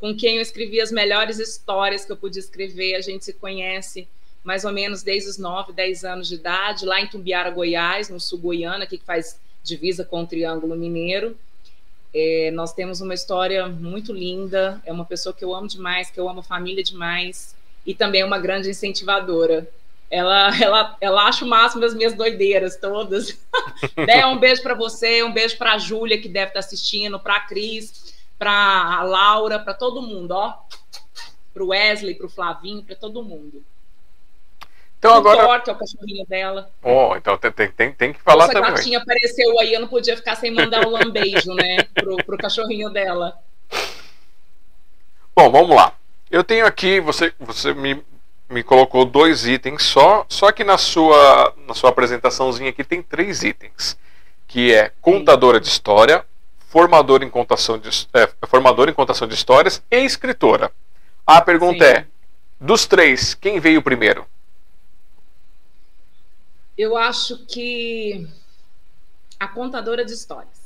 com 0.00 0.14
quem 0.14 0.36
eu 0.36 0.40
escrevi 0.40 0.80
as 0.80 0.92
melhores 0.92 1.40
histórias 1.40 2.04
que 2.04 2.12
eu 2.12 2.16
pude 2.16 2.38
escrever. 2.38 2.94
A 2.94 3.00
gente 3.00 3.24
se 3.24 3.32
conhece 3.32 4.06
mais 4.44 4.64
ou 4.64 4.72
menos 4.72 5.02
desde 5.02 5.30
os 5.30 5.38
9, 5.38 5.72
10 5.72 6.04
anos 6.04 6.28
de 6.28 6.36
idade, 6.36 6.86
lá 6.86 7.00
em 7.00 7.08
Tumbiara, 7.08 7.50
Goiás, 7.50 8.08
no 8.08 8.20
sul 8.20 8.38
Goiânia, 8.38 8.86
que 8.86 8.98
faz 8.98 9.36
divisa 9.64 10.04
com 10.04 10.22
o 10.22 10.26
Triângulo 10.26 10.76
Mineiro. 10.76 11.36
É, 12.14 12.50
nós 12.52 12.74
temos 12.74 13.00
uma 13.00 13.14
história 13.14 13.66
muito 13.68 14.12
linda, 14.12 14.80
é 14.84 14.92
uma 14.92 15.04
pessoa 15.04 15.34
que 15.34 15.44
eu 15.44 15.54
amo 15.54 15.66
demais, 15.66 16.10
que 16.10 16.20
eu 16.20 16.28
amo 16.28 16.40
a 16.40 16.42
família 16.42 16.82
demais, 16.82 17.56
e 17.86 17.94
também 17.94 18.20
é 18.20 18.24
uma 18.24 18.38
grande 18.38 18.68
incentivadora. 18.68 19.68
Ela, 20.10 20.50
ela, 20.62 20.96
ela 21.00 21.26
acha 21.26 21.44
o 21.44 21.48
máximo 21.48 21.80
das 21.80 21.94
minhas 21.94 22.12
doideiras 22.14 22.76
todas. 22.76 23.38
né? 23.96 24.26
Um 24.26 24.38
beijo 24.38 24.62
para 24.62 24.74
você, 24.74 25.22
um 25.22 25.32
beijo 25.32 25.56
para 25.56 25.72
a 25.72 25.78
Júlia, 25.78 26.20
que 26.20 26.28
deve 26.28 26.48
estar 26.48 26.60
assistindo, 26.60 27.18
para 27.18 27.36
a 27.36 27.40
Cris, 27.40 28.14
para 28.38 28.52
a 28.52 29.02
Laura, 29.02 29.58
para 29.58 29.72
todo 29.72 30.02
mundo, 30.02 30.32
ó. 30.32 30.54
Para 31.54 31.64
o 31.64 31.68
Wesley, 31.68 32.14
para 32.14 32.26
o 32.26 32.30
Flavinho, 32.30 32.82
para 32.82 32.94
todo 32.94 33.22
mundo. 33.22 33.64
Então 35.02 35.16
agora. 35.16 35.42
Thor, 35.42 35.62
que 35.62 35.70
é 35.70 35.72
o 35.72 35.76
cachorrinho 35.76 36.24
dela. 36.26 36.70
Oh, 36.80 37.16
então 37.16 37.36
tem, 37.36 37.68
tem, 37.72 37.92
tem 37.92 38.12
que 38.12 38.22
falar 38.22 38.44
Essa 38.44 38.52
também. 38.52 38.70
A 38.70 38.74
gatinha 38.74 38.98
apareceu 38.98 39.58
aí, 39.58 39.74
eu 39.74 39.80
não 39.80 39.88
podia 39.88 40.16
ficar 40.16 40.36
sem 40.36 40.52
mandar 40.52 40.86
um 40.86 40.90
lambejo, 40.90 41.52
né? 41.54 41.78
Pro, 41.92 42.16
pro 42.18 42.38
cachorrinho 42.38 42.88
dela. 42.88 43.36
Bom, 45.34 45.50
vamos 45.50 45.74
lá. 45.74 45.92
Eu 46.30 46.44
tenho 46.44 46.64
aqui, 46.64 47.00
você, 47.00 47.34
você 47.40 47.74
me, 47.74 48.00
me 48.48 48.62
colocou 48.62 49.04
dois 49.04 49.44
itens 49.44 49.82
só, 49.82 50.24
só 50.28 50.52
que 50.52 50.62
na 50.62 50.78
sua, 50.78 51.52
na 51.66 51.74
sua 51.74 51.90
apresentaçãozinha 51.90 52.70
aqui 52.70 52.84
tem 52.84 53.02
três 53.02 53.42
itens. 53.42 53.98
Que 54.46 54.72
é 54.72 54.92
contadora 55.00 55.58
de 55.58 55.66
história, 55.66 56.24
formadora 56.68 57.24
em 57.24 57.30
contação 57.30 57.76
de, 57.76 57.88
é, 58.14 58.28
formadora 58.46 58.88
em 58.88 58.94
contação 58.94 59.26
de 59.26 59.34
histórias 59.34 59.82
e 59.90 59.96
escritora. 60.04 60.70
A 61.26 61.40
pergunta 61.40 61.84
Sim. 61.84 61.92
é: 61.92 62.06
dos 62.60 62.86
três, 62.86 63.34
quem 63.34 63.58
veio 63.58 63.82
primeiro? 63.82 64.24
Eu 66.76 66.96
acho 66.96 67.44
que 67.46 68.26
a 69.38 69.48
contadora 69.48 70.04
de 70.04 70.12
histórias. 70.12 70.62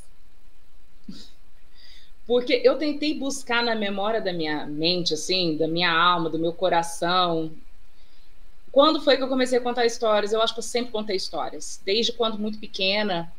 Porque 2.27 2.61
eu 2.63 2.77
tentei 2.77 3.17
buscar 3.17 3.63
na 3.63 3.73
memória 3.73 4.21
da 4.21 4.33
minha 4.33 4.65
mente, 4.65 5.13
assim, 5.13 5.55
da 5.57 5.67
minha 5.67 5.91
alma, 5.91 6.29
do 6.29 6.37
meu 6.37 6.53
coração. 6.53 7.51
Quando 8.71 9.01
foi 9.01 9.17
que 9.17 9.23
eu 9.23 9.29
comecei 9.29 9.57
a 9.57 9.61
contar 9.61 9.85
histórias? 9.85 10.33
Eu 10.33 10.41
acho 10.41 10.53
que 10.53 10.59
eu 10.59 10.63
sempre 10.63 10.91
contei 10.91 11.15
histórias. 11.15 11.81
Desde 11.85 12.11
quando 12.11 12.37
muito 12.37 12.59
pequena, 12.59 13.33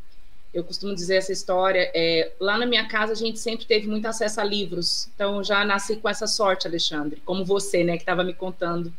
eu 0.53 0.65
costumo 0.65 0.95
dizer 0.95 1.17
essa 1.17 1.33
história. 1.33 1.91
É, 1.95 2.33
lá 2.41 2.57
na 2.57 2.67
minha 2.67 2.89
casa, 2.89 3.13
a 3.13 3.17
gente 3.17 3.39
sempre 3.39 3.67
teve 3.67 3.87
muito 3.87 4.07
acesso 4.07 4.41
a 4.41 4.45
livros. 4.45 5.09
Então, 5.15 5.37
eu 5.37 5.45
já 5.45 5.65
nasci 5.65 5.97
com 5.97 6.09
essa 6.09 6.27
sorte, 6.27 6.67
Alexandre. 6.67 7.23
Como 7.25 7.45
você, 7.45 7.85
né, 7.85 7.97
que 7.97 8.03
estava 8.03 8.25
me 8.25 8.33
contando 8.33 8.93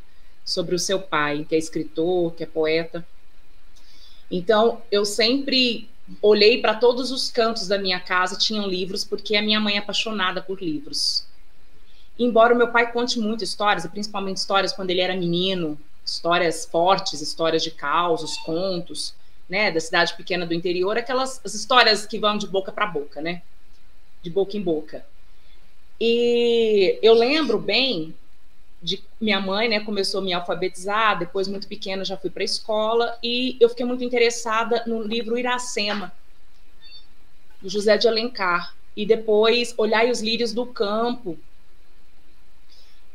sobre 0.45 0.75
o 0.75 0.79
seu 0.79 0.99
pai, 1.01 1.45
que 1.49 1.55
é 1.55 1.57
escritor, 1.57 2.33
que 2.35 2.43
é 2.43 2.47
poeta. 2.47 3.05
Então, 4.31 4.81
eu 4.91 5.05
sempre 5.05 5.89
olhei 6.21 6.61
para 6.61 6.75
todos 6.75 7.11
os 7.11 7.29
cantos 7.29 7.67
da 7.67 7.77
minha 7.77 7.99
casa, 7.99 8.37
tinham 8.37 8.67
livros, 8.67 9.03
porque 9.03 9.35
a 9.35 9.41
minha 9.41 9.59
mãe 9.59 9.75
é 9.75 9.79
apaixonada 9.79 10.41
por 10.41 10.61
livros. 10.61 11.25
Embora 12.17 12.53
o 12.53 12.57
meu 12.57 12.69
pai 12.69 12.91
conte 12.91 13.19
muitas 13.19 13.49
histórias, 13.49 13.85
principalmente 13.87 14.37
histórias 14.37 14.73
quando 14.73 14.89
ele 14.89 15.01
era 15.01 15.15
menino, 15.15 15.79
histórias 16.05 16.65
fortes, 16.65 17.21
histórias 17.21 17.63
de 17.63 17.71
causos, 17.71 18.37
contos, 18.39 19.13
né, 19.47 19.71
da 19.71 19.79
cidade 19.79 20.15
pequena 20.15 20.45
do 20.45 20.53
interior, 20.53 20.97
aquelas 20.97 21.41
as 21.43 21.53
histórias 21.53 22.05
que 22.05 22.19
vão 22.19 22.37
de 22.37 22.45
boca 22.45 22.71
para 22.71 22.85
boca, 22.85 23.21
né? 23.21 23.41
De 24.21 24.29
boca 24.29 24.57
em 24.57 24.61
boca. 24.61 25.05
E 25.99 26.99
eu 27.01 27.13
lembro 27.13 27.57
bem 27.57 28.13
de 28.81 29.03
minha 29.19 29.39
mãe, 29.39 29.67
né, 29.67 29.81
começou 29.81 30.21
a 30.21 30.23
me 30.23 30.33
alfabetizar, 30.33 31.19
depois 31.19 31.47
muito 31.47 31.67
pequena 31.67 32.05
já 32.05 32.15
fui 32.15 32.29
para 32.29 32.43
a 32.43 32.45
escola 32.45 33.17
e 33.21 33.57
eu 33.59 33.67
fiquei 33.69 33.85
muito 33.85 34.03
interessada 34.03 34.83
no 34.87 35.01
livro 35.01 35.37
Iracema 35.37 36.11
do 37.61 37.69
José 37.69 37.97
de 37.97 38.07
Alencar 38.07 38.73
e 38.95 39.05
depois 39.05 39.73
Olhai 39.77 40.09
os 40.09 40.21
lírios 40.21 40.53
do 40.53 40.65
campo. 40.65 41.37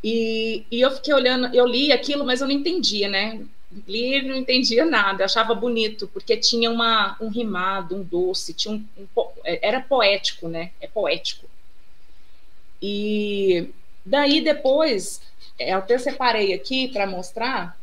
E, 0.03 0.65
e 0.71 0.81
eu 0.83 0.91
fiquei 0.91 1.15
olhando, 1.15 1.55
eu 1.55 1.67
li 1.67 1.91
aquilo, 1.91 2.27
mas 2.27 2.43
eu 2.43 2.47
não 2.47 2.55
entendia, 2.55 3.09
né? 3.09 3.41
Li 3.89 4.23
não 4.23 4.37
entendia 4.37 4.85
nada, 4.85 5.25
achava 5.25 5.55
bonito, 5.55 6.07
porque 6.09 6.37
tinha 6.37 6.71
uma, 6.71 7.17
um 7.19 7.29
rimado, 7.29 7.97
um 7.97 8.03
doce, 8.03 8.53
tinha 8.53 8.75
um, 8.75 8.85
um 8.97 9.07
era 9.45 9.81
poético, 9.81 10.47
né? 10.47 10.71
É 10.79 10.87
poético. 10.87 11.49
E 12.83 13.71
daí 14.05 14.43
depois 14.43 15.23
é, 15.23 15.34
eu 15.59 15.79
até 15.79 15.99
separei 15.99 16.53
aqui 16.53 16.89
para 16.89 17.07
mostrar 17.07 17.79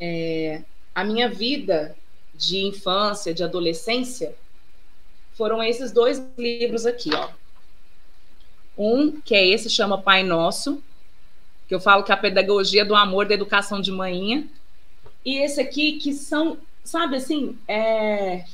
é, 0.00 0.62
a 0.94 1.04
minha 1.04 1.28
vida 1.28 1.96
de 2.34 2.64
infância, 2.64 3.34
de 3.34 3.42
adolescência, 3.42 4.34
foram 5.34 5.62
esses 5.62 5.92
dois 5.92 6.22
livros 6.38 6.86
aqui, 6.86 7.10
ó. 7.14 7.28
Um, 8.78 9.20
que 9.20 9.34
é 9.34 9.46
esse, 9.46 9.70
chama 9.70 10.00
Pai 10.00 10.22
Nosso, 10.22 10.82
que 11.66 11.74
eu 11.74 11.80
falo 11.80 12.02
que 12.02 12.12
é 12.12 12.14
a 12.14 12.18
pedagogia 12.18 12.84
do 12.84 12.94
amor 12.94 13.26
da 13.26 13.34
educação 13.34 13.80
de 13.80 13.90
manhã. 13.90 14.46
E 15.24 15.38
esse 15.38 15.60
aqui, 15.60 15.94
que 15.94 16.12
são, 16.12 16.58
sabe 16.84 17.16
assim, 17.16 17.58
é, 17.66 18.44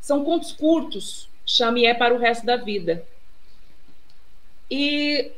são 0.00 0.24
contos 0.24 0.52
curtos, 0.52 1.28
chame 1.44 1.84
é 1.84 1.94
para 1.94 2.14
o 2.14 2.18
resto 2.18 2.46
da 2.46 2.56
vida. 2.56 3.04
E 4.70 5.30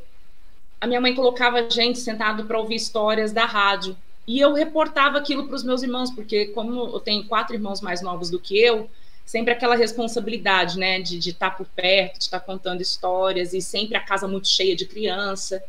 a 0.79 0.87
minha 0.87 1.01
mãe 1.01 1.15
colocava 1.15 1.59
a 1.59 1.69
gente 1.69 1.99
sentado 1.99 2.45
para 2.45 2.59
ouvir 2.59 2.75
histórias 2.75 3.31
da 3.31 3.45
rádio. 3.45 3.95
E 4.27 4.39
eu 4.39 4.53
reportava 4.53 5.17
aquilo 5.17 5.45
para 5.45 5.55
os 5.55 5.63
meus 5.63 5.83
irmãos, 5.83 6.11
porque 6.11 6.47
como 6.47 6.87
eu 6.87 6.99
tenho 6.99 7.25
quatro 7.25 7.55
irmãos 7.55 7.81
mais 7.81 8.01
novos 8.01 8.29
do 8.29 8.39
que 8.39 8.57
eu, 8.57 8.89
sempre 9.25 9.53
aquela 9.53 9.75
responsabilidade, 9.75 10.77
né, 10.77 10.99
de, 10.99 11.17
estar 11.17 11.51
tá 11.51 11.55
por 11.55 11.65
perto, 11.67 12.17
de 12.17 12.23
estar 12.25 12.39
tá 12.39 12.45
contando 12.45 12.81
histórias, 12.81 13.53
e 13.53 13.61
sempre 13.61 13.97
a 13.97 13.99
casa 13.99 14.27
muito 14.27 14.47
cheia 14.47 14.75
de 14.75 14.85
criança. 14.85 15.63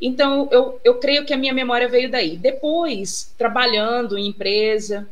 Então, 0.00 0.48
eu, 0.50 0.80
eu 0.84 0.94
creio 0.96 1.24
que 1.24 1.32
a 1.32 1.36
minha 1.36 1.52
memória 1.52 1.88
veio 1.88 2.10
daí. 2.10 2.36
Depois, 2.36 3.32
trabalhando 3.36 4.16
em 4.16 4.28
empresa, 4.28 5.08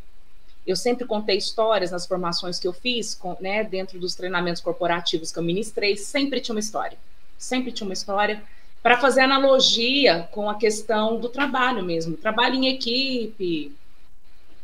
eu 0.66 0.76
sempre 0.76 1.06
contei 1.06 1.36
histórias 1.36 1.90
nas 1.90 2.06
formações 2.06 2.58
que 2.58 2.68
eu 2.68 2.72
fiz, 2.72 3.14
com, 3.14 3.36
né, 3.40 3.64
dentro 3.64 3.98
dos 3.98 4.14
treinamentos 4.14 4.60
corporativos 4.62 5.32
que 5.32 5.38
eu 5.38 5.42
ministrei, 5.42 5.96
sempre 5.96 6.40
tinha 6.40 6.54
uma 6.54 6.60
história. 6.60 6.98
Sempre 7.38 7.72
tinha 7.72 7.86
uma 7.86 7.94
história 7.94 8.42
para 8.82 8.98
fazer 8.98 9.22
analogia 9.22 10.28
com 10.30 10.48
a 10.48 10.54
questão 10.54 11.18
do 11.18 11.28
trabalho 11.28 11.84
mesmo, 11.84 12.16
trabalho 12.16 12.54
em 12.54 12.68
equipe, 12.68 13.72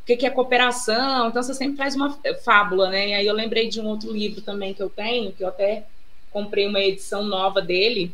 o 0.02 0.04
que, 0.04 0.16
que 0.16 0.26
é 0.26 0.30
cooperação, 0.30 1.28
então 1.28 1.42
você 1.42 1.54
sempre 1.54 1.76
traz 1.76 1.94
uma 1.94 2.18
fábula, 2.44 2.90
né? 2.90 3.08
E 3.08 3.14
aí 3.14 3.26
eu 3.26 3.34
lembrei 3.34 3.68
de 3.68 3.80
um 3.80 3.86
outro 3.86 4.12
livro 4.12 4.40
também 4.40 4.74
que 4.74 4.82
eu 4.82 4.90
tenho, 4.90 5.32
que 5.32 5.44
eu 5.44 5.48
até 5.48 5.86
comprei 6.30 6.66
uma 6.66 6.80
edição 6.80 7.22
nova 7.22 7.62
dele, 7.62 8.12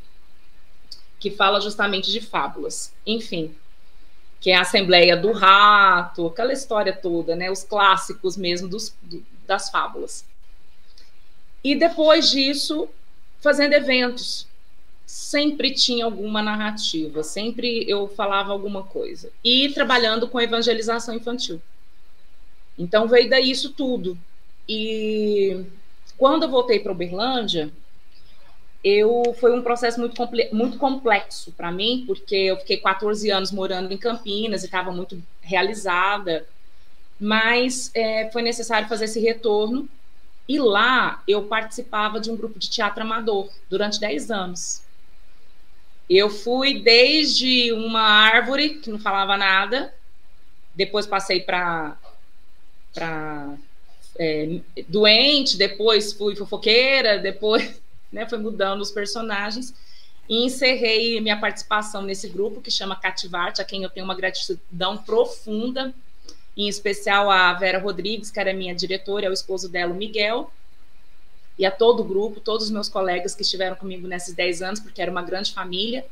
que 1.19 1.31
fala 1.31 1.61
justamente 1.61 2.11
de 2.11 2.21
fábulas. 2.21 2.93
Enfim, 3.07 3.55
que 4.41 4.51
é 4.51 4.57
a 4.57 4.61
Assembleia 4.61 5.17
do 5.17 5.33
Rato, 5.33 6.27
aquela 6.27 6.53
história 6.53 6.93
toda, 6.93 7.35
né? 7.35 7.51
Os 7.51 7.65
clássicos 7.65 8.37
mesmo 8.37 8.69
dos, 8.69 8.95
do, 9.03 9.25
das 9.47 9.71
fábulas. 9.71 10.27
E 11.65 11.75
depois 11.75 12.31
disso, 12.31 12.89
fazendo 13.41 13.73
eventos 13.73 14.47
sempre 15.09 15.73
tinha 15.73 16.05
alguma 16.05 16.43
narrativa, 16.43 17.23
sempre 17.23 17.89
eu 17.89 18.09
falava 18.09 18.53
alguma 18.53 18.83
coisa. 18.83 19.33
E 19.43 19.71
trabalhando 19.71 20.29
com 20.29 20.39
evangelização 20.39 21.15
infantil. 21.15 21.63
Então 22.79 23.09
veio 23.09 23.31
daí 23.31 23.51
isso 23.51 23.73
tudo. 23.73 24.19
E 24.69 25.65
quando 26.19 26.43
eu 26.43 26.51
voltei 26.51 26.79
para 26.79 26.93
Uberlândia, 26.93 27.73
eu 28.85 29.35
foi 29.41 29.59
um 29.59 29.63
processo 29.63 29.99
muito, 29.99 30.15
muito 30.53 30.77
complexo 30.77 31.53
para 31.53 31.73
mim, 31.73 32.05
porque 32.07 32.37
eu 32.37 32.59
fiquei 32.59 32.77
14 32.77 33.31
anos 33.31 33.51
morando 33.51 33.91
em 33.91 33.97
Campinas 33.97 34.63
e 34.63 34.67
estava 34.67 34.93
muito 34.93 35.23
realizada, 35.41 36.47
mas 37.19 37.91
é, 37.95 38.31
foi 38.31 38.43
necessário 38.43 38.87
fazer 38.87 39.07
esse 39.07 39.21
retorno. 39.21 39.89
E 40.47 40.59
lá 40.59 41.23
eu 41.27 41.45
participava 41.45 42.21
de 42.21 42.31
um 42.31 42.37
grupo 42.37 42.59
de 42.59 42.69
teatro 42.69 43.03
amador 43.03 43.49
durante 43.71 43.99
10 43.99 44.31
anos. 44.31 44.87
Eu 46.09 46.31
fui 46.31 46.81
desde 46.81 47.73
uma 47.73 48.01
árvore 48.01 48.77
que 48.81 48.91
não 48.91 48.99
falava 48.99 49.37
nada, 49.37 49.95
depois 50.75 51.07
passei 51.07 51.41
para 51.41 51.97
é, 54.19 54.61
doente, 54.89 55.57
depois 55.57 56.13
fui 56.13 56.35
fofoqueira, 56.35 57.19
depois 57.19 57.81
né, 58.11 58.27
foi 58.27 58.39
mudando 58.39 58.81
os 58.81 58.91
personagens. 58.91 59.75
E 60.29 60.45
encerrei 60.45 61.21
minha 61.21 61.39
participação 61.39 62.03
nesse 62.03 62.29
grupo 62.29 62.61
que 62.61 62.71
chama 62.71 62.97
Cativarte, 62.97 63.63
a 63.63 63.65
quem 63.65 63.83
eu 63.83 63.91
tenho 63.91 64.05
uma 64.05 64.15
gratidão 64.15 64.99
profunda, 64.99 65.95
em 66.57 66.69
especial 66.69 67.31
a 67.31 67.53
Vera 67.55 67.79
Rodrigues, 67.79 68.31
que 68.31 68.39
era 68.39 68.53
minha 68.53 68.75
diretora, 68.75 69.25
e 69.25 69.27
ao 69.27 69.33
esposo 69.33 69.69
dela, 69.69 69.93
o 69.93 69.97
Miguel, 69.97 70.53
e 71.59 71.67
a 71.67 71.71
todo 71.71 72.01
o 72.01 72.05
grupo, 72.05 72.41
todos 72.41 72.67
os 72.67 72.71
meus 72.71 72.89
colegas 72.89 73.35
que 73.35 73.43
estiveram 73.43 73.75
comigo 73.75 74.07
nesses 74.07 74.33
10 74.35 74.63
anos, 74.63 74.81
porque 74.81 75.03
era 75.03 75.11
uma 75.11 75.23
grande 75.23 75.53
família. 75.53 76.07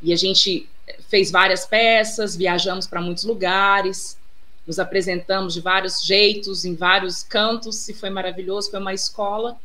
E 0.00 0.12
a 0.12 0.16
gente 0.16 0.68
fez 1.08 1.30
várias 1.30 1.66
peças, 1.66 2.34
viajamos 2.34 2.86
para 2.86 3.00
muitos 3.00 3.24
lugares, 3.24 4.16
nos 4.66 4.78
apresentamos 4.78 5.54
de 5.54 5.60
vários 5.60 6.02
jeitos, 6.02 6.64
em 6.64 6.74
vários 6.74 7.22
cantos, 7.22 7.88
e 7.88 7.94
foi 7.94 8.10
maravilhoso, 8.10 8.70
foi 8.70 8.80
uma 8.80 8.94
escola. 8.94 9.58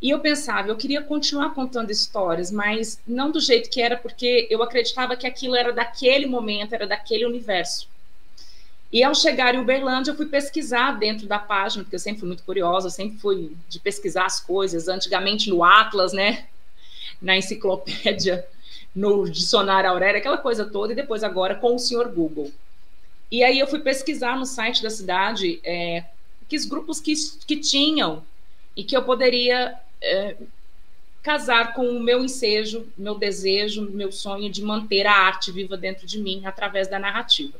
E 0.00 0.10
eu 0.10 0.20
pensava, 0.20 0.68
eu 0.68 0.76
queria 0.76 1.02
continuar 1.02 1.54
contando 1.54 1.90
histórias, 1.90 2.50
mas 2.50 3.00
não 3.06 3.30
do 3.30 3.40
jeito 3.40 3.70
que 3.70 3.80
era, 3.80 3.96
porque 3.96 4.46
eu 4.50 4.62
acreditava 4.62 5.16
que 5.16 5.26
aquilo 5.26 5.54
era 5.54 5.72
daquele 5.72 6.26
momento, 6.26 6.74
era 6.74 6.86
daquele 6.86 7.24
universo. 7.24 7.88
E 8.92 9.02
ao 9.02 9.14
chegar 9.14 9.54
em 9.54 9.58
Uberlândia, 9.58 10.12
eu 10.12 10.16
fui 10.16 10.26
pesquisar 10.26 10.92
dentro 10.92 11.26
da 11.26 11.38
página, 11.38 11.82
porque 11.82 11.96
eu 11.96 12.00
sempre 12.00 12.20
fui 12.20 12.28
muito 12.28 12.44
curiosa, 12.44 12.88
sempre 12.88 13.18
fui 13.18 13.56
de 13.68 13.80
pesquisar 13.80 14.26
as 14.26 14.40
coisas, 14.40 14.88
antigamente 14.88 15.50
no 15.50 15.64
Atlas, 15.64 16.12
né? 16.12 16.46
Na 17.20 17.36
enciclopédia, 17.36 18.46
no 18.94 19.28
dicionário 19.28 19.90
Aurélia, 19.90 20.18
aquela 20.18 20.38
coisa 20.38 20.64
toda, 20.64 20.92
e 20.92 20.96
depois 20.96 21.24
agora 21.24 21.56
com 21.56 21.74
o 21.74 21.78
senhor 21.78 22.08
Google. 22.08 22.52
E 23.30 23.42
aí 23.42 23.58
eu 23.58 23.66
fui 23.66 23.80
pesquisar 23.80 24.38
no 24.38 24.46
site 24.46 24.82
da 24.82 24.90
cidade 24.90 25.60
é, 25.64 26.04
que 26.48 26.56
os 26.56 26.64
grupos 26.64 27.00
que, 27.00 27.12
que 27.46 27.56
tinham 27.56 28.22
e 28.76 28.84
que 28.84 28.96
eu 28.96 29.02
poderia 29.02 29.74
é, 30.00 30.36
casar 31.22 31.74
com 31.74 31.88
o 31.88 32.00
meu 32.00 32.22
ensejo, 32.22 32.86
meu 32.96 33.16
desejo, 33.16 33.90
meu 33.90 34.12
sonho 34.12 34.48
de 34.48 34.62
manter 34.62 35.06
a 35.06 35.12
arte 35.12 35.50
viva 35.50 35.76
dentro 35.76 36.06
de 36.06 36.20
mim 36.20 36.46
através 36.46 36.86
da 36.86 37.00
narrativa. 37.00 37.58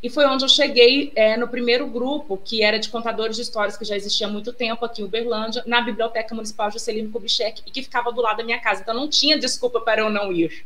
E 0.00 0.08
foi 0.08 0.24
onde 0.26 0.44
eu 0.44 0.48
cheguei 0.48 1.12
é, 1.16 1.36
no 1.36 1.48
primeiro 1.48 1.86
grupo, 1.88 2.36
que 2.36 2.62
era 2.62 2.78
de 2.78 2.88
contadores 2.88 3.34
de 3.34 3.42
histórias, 3.42 3.76
que 3.76 3.84
já 3.84 3.96
existia 3.96 4.28
há 4.28 4.30
muito 4.30 4.52
tempo 4.52 4.84
aqui 4.84 5.02
em 5.02 5.04
Uberlândia, 5.04 5.62
na 5.66 5.80
Biblioteca 5.80 6.34
Municipal 6.34 6.70
Juscelino 6.70 7.10
Kubitschek, 7.10 7.62
e 7.66 7.70
que 7.70 7.82
ficava 7.82 8.12
do 8.12 8.20
lado 8.20 8.36
da 8.36 8.44
minha 8.44 8.60
casa. 8.60 8.82
Então 8.82 8.94
não 8.94 9.08
tinha 9.08 9.36
desculpa 9.36 9.80
para 9.80 10.02
eu 10.02 10.10
não 10.10 10.32
ir. 10.32 10.64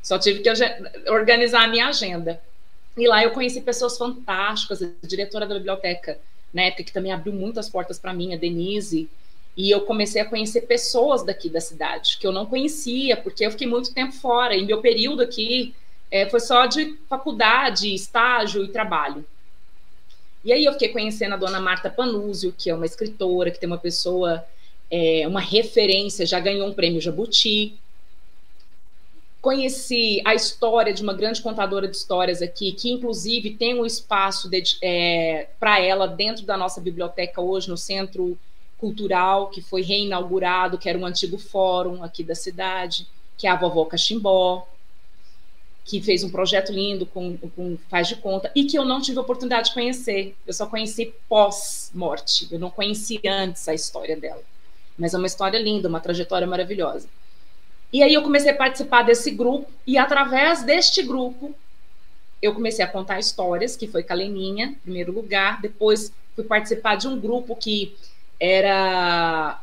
Só 0.00 0.18
tive 0.18 0.40
que 0.40 0.50
organizar 1.10 1.64
a 1.64 1.68
minha 1.68 1.88
agenda. 1.88 2.40
E 2.96 3.06
lá 3.08 3.22
eu 3.22 3.32
conheci 3.32 3.60
pessoas 3.60 3.98
fantásticas, 3.98 4.82
a 4.82 4.88
diretora 5.04 5.46
da 5.46 5.54
biblioteca, 5.54 6.18
na 6.54 6.62
época 6.62 6.84
que 6.84 6.92
também 6.92 7.12
abriu 7.12 7.32
muitas 7.32 7.68
portas 7.68 7.98
para 7.98 8.12
mim, 8.12 8.32
a 8.32 8.36
Denise, 8.36 9.08
e 9.56 9.70
eu 9.70 9.82
comecei 9.82 10.22
a 10.22 10.24
conhecer 10.24 10.62
pessoas 10.62 11.24
daqui 11.24 11.48
da 11.48 11.60
cidade, 11.60 12.16
que 12.18 12.26
eu 12.26 12.32
não 12.32 12.46
conhecia, 12.46 13.16
porque 13.16 13.44
eu 13.44 13.50
fiquei 13.50 13.66
muito 13.66 13.92
tempo 13.92 14.12
fora, 14.12 14.54
e 14.54 14.64
meu 14.64 14.80
período 14.80 15.22
aqui 15.22 15.74
é, 16.10 16.28
foi 16.28 16.40
só 16.40 16.66
de 16.66 16.96
faculdade, 17.08 17.94
estágio 17.94 18.64
e 18.64 18.68
trabalho. 18.68 19.24
E 20.44 20.52
aí 20.52 20.64
eu 20.64 20.72
fiquei 20.72 20.88
conhecendo 20.88 21.34
a 21.34 21.38
dona 21.38 21.60
Marta 21.60 21.90
Panúzio, 21.90 22.54
que 22.56 22.70
é 22.70 22.74
uma 22.74 22.86
escritora, 22.86 23.50
que 23.50 23.60
tem 23.60 23.68
uma 23.68 23.78
pessoa, 23.78 24.44
é, 24.90 25.26
uma 25.28 25.40
referência, 25.40 26.26
já 26.26 26.40
ganhou 26.40 26.66
um 26.66 26.72
prêmio 26.72 27.00
Jabuti. 27.00 27.74
Conheci 29.40 30.20
a 30.24 30.34
história 30.34 30.92
de 30.92 31.02
uma 31.02 31.14
grande 31.14 31.40
contadora 31.40 31.86
de 31.86 31.96
histórias 31.96 32.42
aqui, 32.42 32.72
que 32.72 32.90
inclusive 32.90 33.50
tem 33.50 33.78
um 33.78 33.86
espaço 33.86 34.50
é, 34.82 35.48
para 35.58 35.80
ela 35.80 36.06
dentro 36.06 36.44
da 36.44 36.56
nossa 36.56 36.80
biblioteca 36.80 37.40
hoje, 37.40 37.68
no 37.68 37.76
Centro 37.76 38.36
Cultural, 38.78 39.48
que 39.48 39.60
foi 39.60 39.82
reinaugurado, 39.82 40.78
que 40.78 40.88
era 40.88 40.98
um 40.98 41.06
antigo 41.06 41.38
fórum 41.38 42.02
aqui 42.02 42.24
da 42.24 42.34
cidade, 42.34 43.06
que 43.36 43.46
é 43.46 43.50
a 43.50 43.56
Vovó 43.56 43.84
Cachimbó 43.84 44.66
que 45.84 46.00
fez 46.00 46.22
um 46.22 46.30
projeto 46.30 46.72
lindo 46.72 47.04
com, 47.06 47.36
com 47.36 47.76
Faz 47.88 48.08
de 48.08 48.16
Conta, 48.16 48.50
e 48.54 48.64
que 48.64 48.78
eu 48.78 48.84
não 48.84 49.00
tive 49.00 49.18
oportunidade 49.18 49.68
de 49.68 49.74
conhecer. 49.74 50.36
Eu 50.46 50.52
só 50.52 50.66
conheci 50.66 51.12
pós-morte, 51.28 52.46
eu 52.50 52.58
não 52.58 52.70
conheci 52.70 53.20
antes 53.26 53.66
a 53.68 53.74
história 53.74 54.16
dela. 54.16 54.42
Mas 54.96 55.14
é 55.14 55.18
uma 55.18 55.26
história 55.26 55.58
linda, 55.58 55.88
uma 55.88 56.00
trajetória 56.00 56.46
maravilhosa. 56.46 57.08
E 57.92 58.02
aí 58.02 58.14
eu 58.14 58.22
comecei 58.22 58.52
a 58.52 58.56
participar 58.56 59.02
desse 59.02 59.30
grupo, 59.30 59.68
e 59.86 59.98
através 59.98 60.62
deste 60.62 61.02
grupo, 61.02 61.54
eu 62.40 62.54
comecei 62.54 62.84
a 62.84 62.88
contar 62.88 63.18
histórias, 63.18 63.76
que 63.76 63.88
foi 63.88 64.02
Caleninha, 64.02 64.66
em 64.66 64.74
primeiro 64.74 65.12
lugar. 65.12 65.60
Depois 65.60 66.12
fui 66.34 66.44
participar 66.44 66.94
de 66.96 67.08
um 67.08 67.18
grupo 67.18 67.56
que 67.56 67.96
era 68.38 69.60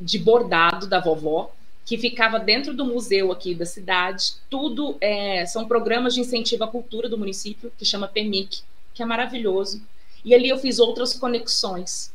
de 0.00 0.18
bordado 0.18 0.86
da 0.86 1.00
vovó, 1.00 1.52
que 1.84 1.98
ficava 1.98 2.38
dentro 2.38 2.74
do 2.74 2.84
museu 2.84 3.32
aqui 3.32 3.54
da 3.54 3.66
cidade. 3.66 4.34
Tudo 4.48 4.96
é, 5.00 5.44
são 5.46 5.66
programas 5.66 6.14
de 6.14 6.20
incentivo 6.20 6.64
à 6.64 6.68
cultura 6.68 7.08
do 7.08 7.18
município, 7.18 7.72
que 7.76 7.84
chama 7.84 8.08
PEMIC, 8.08 8.62
que 8.94 9.02
é 9.02 9.06
maravilhoso. 9.06 9.82
E 10.24 10.34
ali 10.34 10.48
eu 10.48 10.58
fiz 10.58 10.78
outras 10.78 11.14
conexões 11.14 12.12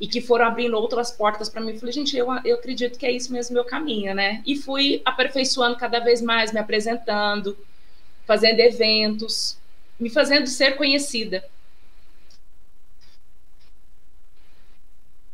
e 0.00 0.06
que 0.06 0.20
foram 0.20 0.46
abrindo 0.46 0.76
outras 0.76 1.10
portas 1.10 1.48
para 1.48 1.60
mim. 1.60 1.78
Falei, 1.78 1.92
gente, 1.92 2.16
eu, 2.16 2.26
eu 2.44 2.56
acredito 2.56 2.98
que 2.98 3.04
é 3.04 3.12
isso 3.12 3.32
mesmo 3.32 3.54
meu 3.54 3.64
caminho, 3.64 4.14
né? 4.14 4.42
E 4.46 4.56
fui 4.56 5.02
aperfeiçoando 5.04 5.76
cada 5.76 6.00
vez 6.00 6.22
mais, 6.22 6.52
me 6.52 6.58
apresentando, 6.58 7.56
fazendo 8.26 8.60
eventos, 8.60 9.58
me 9.98 10.08
fazendo 10.08 10.46
ser 10.46 10.76
conhecida. 10.76 11.44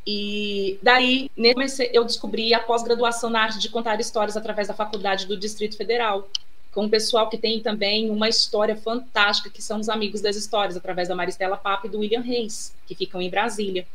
E 0.06 0.78
daí 0.80 1.28
eu 1.92 2.04
descobri 2.04 2.54
a 2.54 2.60
pós-graduação 2.60 3.28
na 3.28 3.42
arte 3.42 3.58
de 3.58 3.68
contar 3.68 3.98
histórias 3.98 4.36
através 4.36 4.68
da 4.68 4.74
faculdade 4.74 5.26
do 5.26 5.36
Distrito 5.36 5.76
Federal, 5.76 6.28
com 6.72 6.84
um 6.84 6.88
pessoal 6.88 7.28
que 7.28 7.36
tem 7.36 7.58
também 7.60 8.08
uma 8.10 8.28
história 8.28 8.76
fantástica, 8.76 9.50
que 9.50 9.62
são 9.62 9.80
os 9.80 9.88
amigos 9.88 10.20
das 10.20 10.36
histórias, 10.36 10.76
através 10.76 11.08
da 11.08 11.14
Maristela 11.16 11.56
Papa 11.56 11.86
e 11.86 11.90
do 11.90 11.98
William 11.98 12.20
Reis, 12.20 12.72
que 12.86 12.94
ficam 12.94 13.20
em 13.20 13.30
Brasília. 13.30 13.86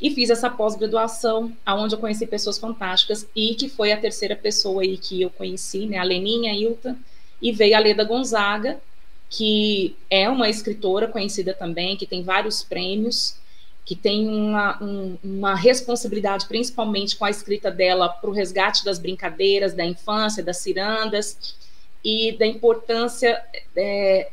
E 0.00 0.10
fiz 0.10 0.30
essa 0.30 0.48
pós-graduação, 0.48 1.52
aonde 1.66 1.94
eu 1.94 1.98
conheci 1.98 2.26
pessoas 2.26 2.58
fantásticas, 2.58 3.26
e 3.34 3.54
que 3.54 3.68
foi 3.68 3.92
a 3.92 4.00
terceira 4.00 4.34
pessoa 4.34 4.82
aí 4.82 4.96
que 4.96 5.20
eu 5.20 5.30
conheci, 5.30 5.86
né, 5.86 5.98
a 5.98 6.04
Leninha 6.04 6.54
Hilton, 6.54 6.96
e 7.42 7.52
veio 7.52 7.76
a 7.76 7.80
Leda 7.80 8.04
Gonzaga, 8.04 8.80
que 9.28 9.94
é 10.08 10.28
uma 10.28 10.48
escritora 10.48 11.08
conhecida 11.08 11.52
também, 11.52 11.96
que 11.96 12.06
tem 12.06 12.22
vários 12.22 12.62
prêmios, 12.62 13.36
que 13.84 13.94
tem 13.94 14.26
uma, 14.28 14.82
um, 14.82 15.18
uma 15.22 15.54
responsabilidade, 15.54 16.46
principalmente 16.46 17.16
com 17.16 17.24
a 17.24 17.30
escrita 17.30 17.70
dela, 17.70 18.08
para 18.08 18.30
o 18.30 18.32
resgate 18.32 18.84
das 18.84 18.98
brincadeiras, 18.98 19.74
da 19.74 19.84
infância, 19.84 20.42
das 20.42 20.58
cirandas, 20.58 21.56
e 22.04 22.32
da 22.32 22.46
importância 22.46 23.42
é, 23.74 24.30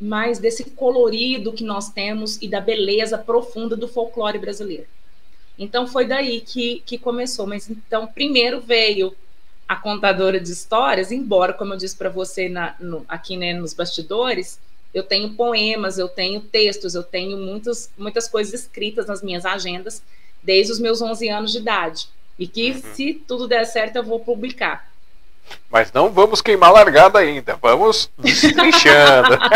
mais 0.00 0.38
desse 0.38 0.64
colorido 0.70 1.52
que 1.52 1.64
nós 1.64 1.90
temos 1.90 2.40
e 2.40 2.48
da 2.48 2.60
beleza 2.60 3.18
profunda 3.18 3.76
do 3.76 3.88
folclore 3.88 4.38
brasileiro. 4.38 4.86
Então 5.58 5.86
foi 5.86 6.06
daí 6.06 6.40
que, 6.40 6.82
que 6.86 6.96
começou. 6.96 7.46
Mas 7.46 7.68
então, 7.68 8.06
primeiro 8.06 8.60
veio 8.60 9.14
a 9.68 9.76
contadora 9.76 10.40
de 10.40 10.50
histórias, 10.50 11.12
embora, 11.12 11.52
como 11.52 11.74
eu 11.74 11.78
disse 11.78 11.96
para 11.96 12.08
você 12.08 12.48
na, 12.48 12.74
no, 12.80 13.04
aqui 13.08 13.36
né, 13.36 13.52
nos 13.52 13.74
bastidores, 13.74 14.58
eu 14.92 15.02
tenho 15.02 15.34
poemas, 15.34 15.98
eu 15.98 16.08
tenho 16.08 16.40
textos, 16.40 16.94
eu 16.94 17.02
tenho 17.02 17.36
muitas, 17.36 17.90
muitas 17.96 18.28
coisas 18.28 18.52
escritas 18.52 19.06
nas 19.06 19.22
minhas 19.22 19.44
agendas 19.46 20.02
desde 20.42 20.72
os 20.72 20.80
meus 20.80 21.00
11 21.00 21.28
anos 21.28 21.52
de 21.52 21.58
idade. 21.58 22.08
E 22.38 22.46
que, 22.46 22.70
uhum. 22.72 22.94
se 22.94 23.14
tudo 23.26 23.46
der 23.46 23.64
certo, 23.66 23.96
eu 23.96 24.02
vou 24.02 24.20
publicar. 24.20 24.90
Mas 25.70 25.92
não 25.92 26.10
vamos 26.10 26.40
queimar 26.40 26.72
largada 26.72 27.18
ainda, 27.18 27.56
vamos 27.56 28.10
destrinchando. 28.18 29.38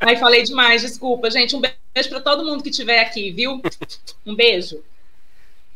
Aí 0.00 0.18
falei 0.18 0.42
demais, 0.42 0.82
desculpa, 0.82 1.30
gente. 1.30 1.56
Um 1.56 1.60
beijo 1.60 2.10
para 2.10 2.20
todo 2.20 2.44
mundo 2.44 2.62
que 2.62 2.68
estiver 2.68 3.00
aqui, 3.00 3.32
viu? 3.32 3.62
Um 4.26 4.34
beijo. 4.34 4.82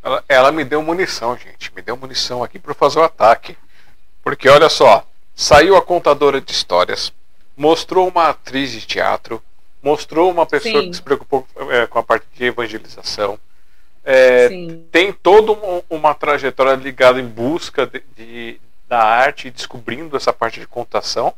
Ela, 0.03 0.25
ela, 0.29 0.53
me 0.53 0.65
deu 0.65 0.83
munição, 0.83 1.37
gente. 1.37 1.73
Me 1.75 1.81
deu 1.81 1.97
munição 1.97 2.45
aqui 2.45 2.59
para 2.59 2.75
fazer 2.75 2.99
o 2.99 3.05
ataque. 3.05 3.57
Porque 4.23 4.49
olha 4.49 4.69
só, 4.69 5.07
saiu 5.35 5.77
a 5.77 5.83
contadora 5.83 6.41
de 6.41 6.53
histórias, 6.53 7.11
mostrou 7.59 8.09
uma 8.09 8.29
atriz 8.29 8.71
de 8.71 8.87
teatro, 8.87 9.43
mostrou 9.83 10.31
uma 10.31 10.47
pessoa 10.47 10.81
Sim. 10.81 10.91
que 10.91 10.97
se 10.97 11.03
preocupou 11.03 11.47
é, 11.71 11.87
com 11.87 11.99
a 11.99 12.03
parte 12.03 12.25
de 12.35 12.45
evangelização, 12.45 13.39
é, 14.05 14.49
tem 14.91 15.13
toda 15.13 15.85
uma 15.91 16.15
trajetória 16.15 16.75
ligada 16.75 17.21
em 17.21 17.27
busca 17.27 17.87
de, 17.87 18.03
de, 18.17 18.61
da 18.89 19.03
arte, 19.03 19.51
descobrindo 19.51 20.17
essa 20.17 20.33
parte 20.33 20.61
de 20.61 20.67
contação. 20.67 21.35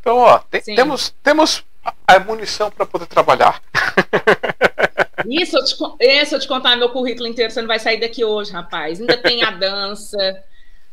Então, 0.00 0.18
ó, 0.18 0.38
tem, 0.38 0.62
temos, 0.62 1.12
temos 1.22 1.64
a 2.06 2.18
munição 2.20 2.70
para 2.70 2.86
poder 2.86 3.06
trabalhar. 3.06 3.60
Isso 5.28 5.58
eu, 5.58 5.64
te, 5.64 5.74
isso 6.22 6.34
eu 6.36 6.38
te 6.38 6.46
contar 6.46 6.76
meu 6.76 6.90
currículo 6.90 7.26
inteiro, 7.26 7.50
você 7.50 7.60
não 7.60 7.66
vai 7.66 7.80
sair 7.80 7.98
daqui 7.98 8.24
hoje, 8.24 8.52
rapaz. 8.52 9.00
Ainda 9.00 9.16
tem 9.16 9.42
a 9.42 9.50
dança, 9.50 10.44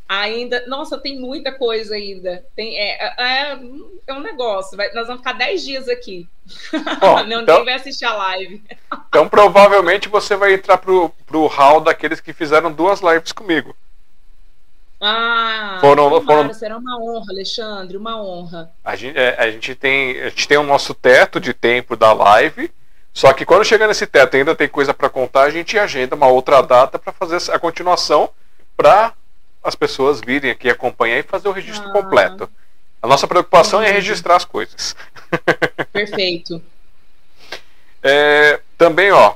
ainda. 0.07 0.65
Nossa, 0.67 0.97
tem 0.97 1.19
muita 1.19 1.51
coisa 1.51 1.95
ainda. 1.95 2.43
Tem, 2.55 2.77
é, 2.77 3.13
é, 3.17 3.59
é 4.07 4.13
um 4.13 4.21
negócio. 4.21 4.77
Vai, 4.77 4.91
nós 4.93 5.07
vamos 5.07 5.21
ficar 5.21 5.33
10 5.33 5.63
dias 5.63 5.89
aqui. 5.89 6.27
Bom, 6.99 7.19
Ninguém 7.23 7.41
então, 7.41 7.65
vai 7.65 7.73
assistir 7.73 8.05
a 8.05 8.13
live. 8.13 8.63
Então, 9.07 9.27
provavelmente, 9.27 10.09
você 10.09 10.35
vai 10.35 10.53
entrar 10.53 10.77
pro, 10.77 11.09
pro 11.25 11.47
hall 11.47 11.81
daqueles 11.81 12.19
que 12.19 12.33
fizeram 12.33 12.71
duas 12.71 13.01
lives 13.01 13.31
comigo. 13.31 13.75
Ah, 15.05 15.79
foram, 15.81 16.21
foram... 16.21 16.53
será 16.53 16.77
uma 16.77 16.97
honra, 16.97 17.25
Alexandre, 17.29 17.97
uma 17.97 18.23
honra. 18.23 18.71
A 18.85 18.95
gente, 18.95 19.17
é, 19.17 19.35
a 19.37 19.51
gente 19.51 19.75
tem 19.75 20.21
a 20.21 20.29
gente 20.29 20.47
tem 20.47 20.57
o 20.57 20.63
nosso 20.63 20.93
teto 20.93 21.41
de 21.41 21.53
tempo 21.53 21.97
da 21.97 22.13
live, 22.13 22.71
só 23.11 23.33
que 23.33 23.45
quando 23.45 23.65
chegar 23.65 23.85
nesse 23.85 24.07
teto 24.07 24.37
ainda 24.37 24.55
tem 24.55 24.69
coisa 24.69 24.93
para 24.93 25.09
contar, 25.09 25.41
a 25.41 25.49
gente 25.49 25.77
agenda 25.77 26.15
uma 26.15 26.27
outra 26.27 26.61
data 26.61 26.97
para 26.97 27.11
fazer 27.11 27.51
a 27.51 27.59
continuação 27.59 28.29
para 28.77 29.13
as 29.63 29.76
pessoas 29.76 30.19
virem 30.19 30.52
aqui 30.52 30.69
acompanhar 30.69 31.19
e 31.19 31.23
fazer 31.23 31.47
o 31.47 31.52
registro 31.52 31.89
ah. 31.89 31.91
completo. 31.91 32.49
A 33.02 33.08
nossa 33.08 33.28
preocupação 33.28 33.82
é 33.82 33.91
registrar 33.91 34.36
as 34.36 34.45
coisas. 34.45 34.95
Perfeito. 35.91 36.62
é, 38.02 38.60
também, 38.78 39.12
ó, 39.12 39.36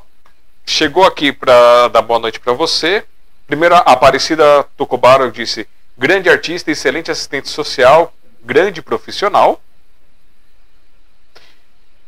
chegou 0.66 1.06
aqui 1.06 1.32
para 1.32 1.88
dar 1.90 2.02
boa 2.02 2.20
noite 2.20 2.40
para 2.40 2.54
você. 2.54 3.04
Primeiro, 3.46 3.76
a 3.76 3.80
Aparecida 3.80 4.64
Tocobaro 4.76 5.32
disse: 5.32 5.68
grande 5.98 6.30
artista, 6.30 6.70
excelente 6.70 7.10
assistente 7.10 7.50
social, 7.50 8.14
grande 8.44 8.82
profissional. 8.82 9.62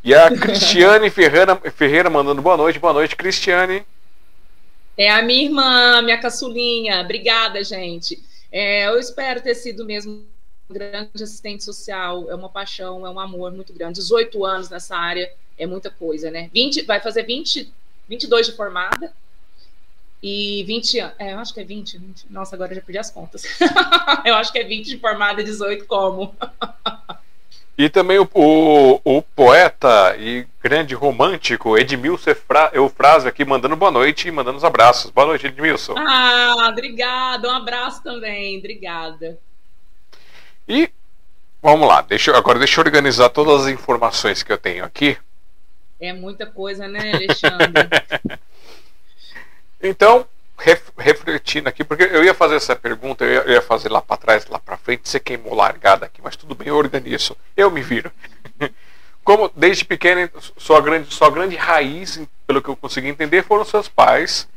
E 0.04 0.14
a 0.14 0.30
Cristiane 0.38 1.10
Ferreira, 1.10 1.56
Ferreira 1.76 2.10
mandando 2.10 2.42
boa 2.42 2.58
noite. 2.58 2.80
Boa 2.80 2.94
noite, 2.94 3.16
Cristiane. 3.16 3.86
É 5.00 5.10
a 5.10 5.22
minha 5.22 5.46
irmã, 5.46 6.02
minha 6.02 6.18
caçulinha. 6.18 7.00
Obrigada, 7.00 7.64
gente. 7.64 8.22
É, 8.52 8.86
eu 8.86 9.00
espero 9.00 9.40
ter 9.40 9.56
sido 9.56 9.86
mesmo 9.86 10.12
um 10.70 10.74
grande 10.74 11.24
assistente 11.24 11.64
social. 11.64 12.30
É 12.30 12.36
uma 12.36 12.50
paixão, 12.50 13.08
é 13.08 13.10
um 13.10 13.18
amor 13.18 13.54
muito 13.54 13.72
grande. 13.72 13.98
18 13.98 14.46
anos 14.46 14.70
nessa 14.70 14.98
área 14.98 15.32
é 15.58 15.66
muita 15.66 15.90
coisa, 15.90 16.30
né? 16.30 16.50
20, 16.54 16.82
vai 16.82 17.00
fazer 17.00 17.24
20, 17.24 17.72
22 18.10 18.48
de 18.48 18.52
formada. 18.58 19.14
E 20.22 20.66
20 20.66 21.00
anos. 21.00 21.16
É, 21.18 21.32
eu 21.32 21.40
acho 21.40 21.54
que 21.54 21.62
é 21.62 21.64
20, 21.64 21.98
20. 21.98 22.26
Nossa, 22.30 22.58
agora 22.58 22.76
já 22.76 22.82
perdi 22.82 23.00
as 23.00 23.10
contas. 23.10 23.44
eu 24.26 24.36
acho 24.36 24.52
que 24.52 24.60
é 24.60 24.66
20 24.66 24.86
de 24.86 24.98
formada 24.98 25.40
e 25.40 25.46
18 25.46 25.86
como. 25.86 26.36
e 27.80 27.88
também 27.88 28.20
o, 28.20 28.30
o, 28.34 29.00
o, 29.06 29.22
poeta 29.22 30.14
e 30.20 30.46
grande 30.62 30.94
romântico 30.94 31.78
Edmilson 31.78 32.32
Eufrásio 32.74 33.30
aqui 33.30 33.46
mandando 33.46 33.78
boa 33.78 33.90
noite 33.90 34.28
e 34.28 34.32
mandando 34.32 34.58
os 34.58 34.66
abraços. 34.66 35.10
Boa 35.12 35.28
noite, 35.28 35.48
Edmilson. 35.48 35.96
Ah, 35.98 36.68
obrigada. 36.70 37.48
Um 37.48 37.56
abraço 37.56 38.04
também. 38.04 38.58
Obrigada. 38.58 39.40
E 40.68 40.90
vamos 41.62 41.88
lá. 41.88 42.02
Deixa, 42.02 42.36
agora 42.36 42.60
deixa 42.60 42.82
eu 42.82 42.84
organizar 42.84 43.30
todas 43.30 43.62
as 43.62 43.68
informações 43.72 44.44
que 44.44 44.52
eu 44.52 44.58
tenho 44.58 44.84
aqui. 44.84 45.18
É 46.02 46.12
muita 46.12 46.46
coisa, 46.46 46.86
né, 46.86 47.14
Alexandre? 47.14 47.88
Então, 49.82 50.28
ref, 50.60 50.90
refletindo 50.98 51.70
aqui, 51.70 51.84
porque 51.84 52.04
eu 52.04 52.24
ia 52.24 52.34
fazer 52.34 52.56
essa 52.56 52.76
pergunta, 52.76 53.24
eu 53.24 53.32
ia, 53.32 53.40
eu 53.42 53.52
ia 53.54 53.62
fazer 53.62 53.90
lá 53.90 54.02
para 54.02 54.18
trás, 54.18 54.46
lá 54.48 54.60
para 54.60 54.78
frente, 54.78 55.08
você 55.08 55.20
queimou 55.20 55.54
largada 55.54 56.06
aqui, 56.06 56.22
mas 56.24 56.36
tudo 56.36 56.54
bem, 56.54 56.68
eu 56.68 56.76
organizo, 56.76 57.36
eu 57.56 57.72
me 57.72 57.82
viro. 57.82 58.12
Como 59.24 59.52
desde 59.56 59.86
pequena, 59.86 60.30
sua 60.58 60.82
grande, 60.82 61.14
sua 61.14 61.30
grande 61.30 61.56
raiz, 61.56 62.20
pelo 62.48 62.62
que 62.62 62.70
eu 62.70 62.76
consegui 62.76 63.10
entender, 63.10 63.44
foram 63.44 63.64
seus 63.64 63.88
pais. 63.88 64.48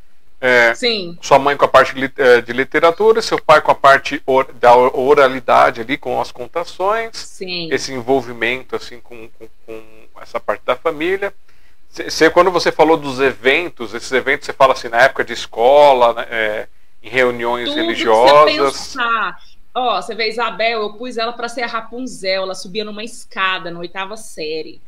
É, 0.40 0.74
Sim. 0.74 1.16
Sua 1.20 1.38
mãe 1.38 1.56
com 1.56 1.64
a 1.64 1.68
parte 1.68 1.94
é, 2.16 2.40
de 2.40 2.52
literatura, 2.52 3.22
seu 3.22 3.40
pai 3.40 3.60
com 3.60 3.70
a 3.70 3.74
parte 3.76 4.20
or, 4.26 4.52
da 4.54 4.74
oralidade 4.74 5.80
ali, 5.80 5.96
com 5.96 6.20
as 6.20 6.32
contações. 6.32 7.16
Sim. 7.16 7.68
Esse 7.70 7.92
envolvimento 7.92 8.74
assim 8.74 8.98
com, 8.98 9.28
com, 9.28 9.48
com 9.66 9.82
essa 10.20 10.40
parte 10.40 10.62
da 10.64 10.74
família. 10.74 11.32
Você, 11.92 12.30
quando 12.30 12.50
você 12.50 12.72
falou 12.72 12.96
dos 12.96 13.20
eventos, 13.20 13.92
esses 13.92 14.10
eventos 14.12 14.46
você 14.46 14.52
fala 14.54 14.72
assim 14.72 14.88
na 14.88 15.02
época 15.02 15.22
de 15.22 15.34
escola, 15.34 16.14
né, 16.14 16.26
é, 16.30 16.68
em 17.02 17.08
reuniões 17.10 17.68
Tudo 17.68 17.76
religiosas. 17.76 18.50
Que 18.50 18.58
você 18.58 18.98
pensar. 18.98 19.42
Ó, 19.74 20.00
você 20.00 20.14
vê 20.14 20.28
Isabel, 20.30 20.80
eu 20.80 20.94
pus 20.94 21.18
ela 21.18 21.34
para 21.34 21.50
ser 21.50 21.62
a 21.62 21.66
Rapunzel, 21.66 22.44
ela 22.44 22.54
subia 22.54 22.82
numa 22.82 23.04
escada 23.04 23.70
na 23.70 23.78
oitava 23.78 24.16
série. 24.16 24.80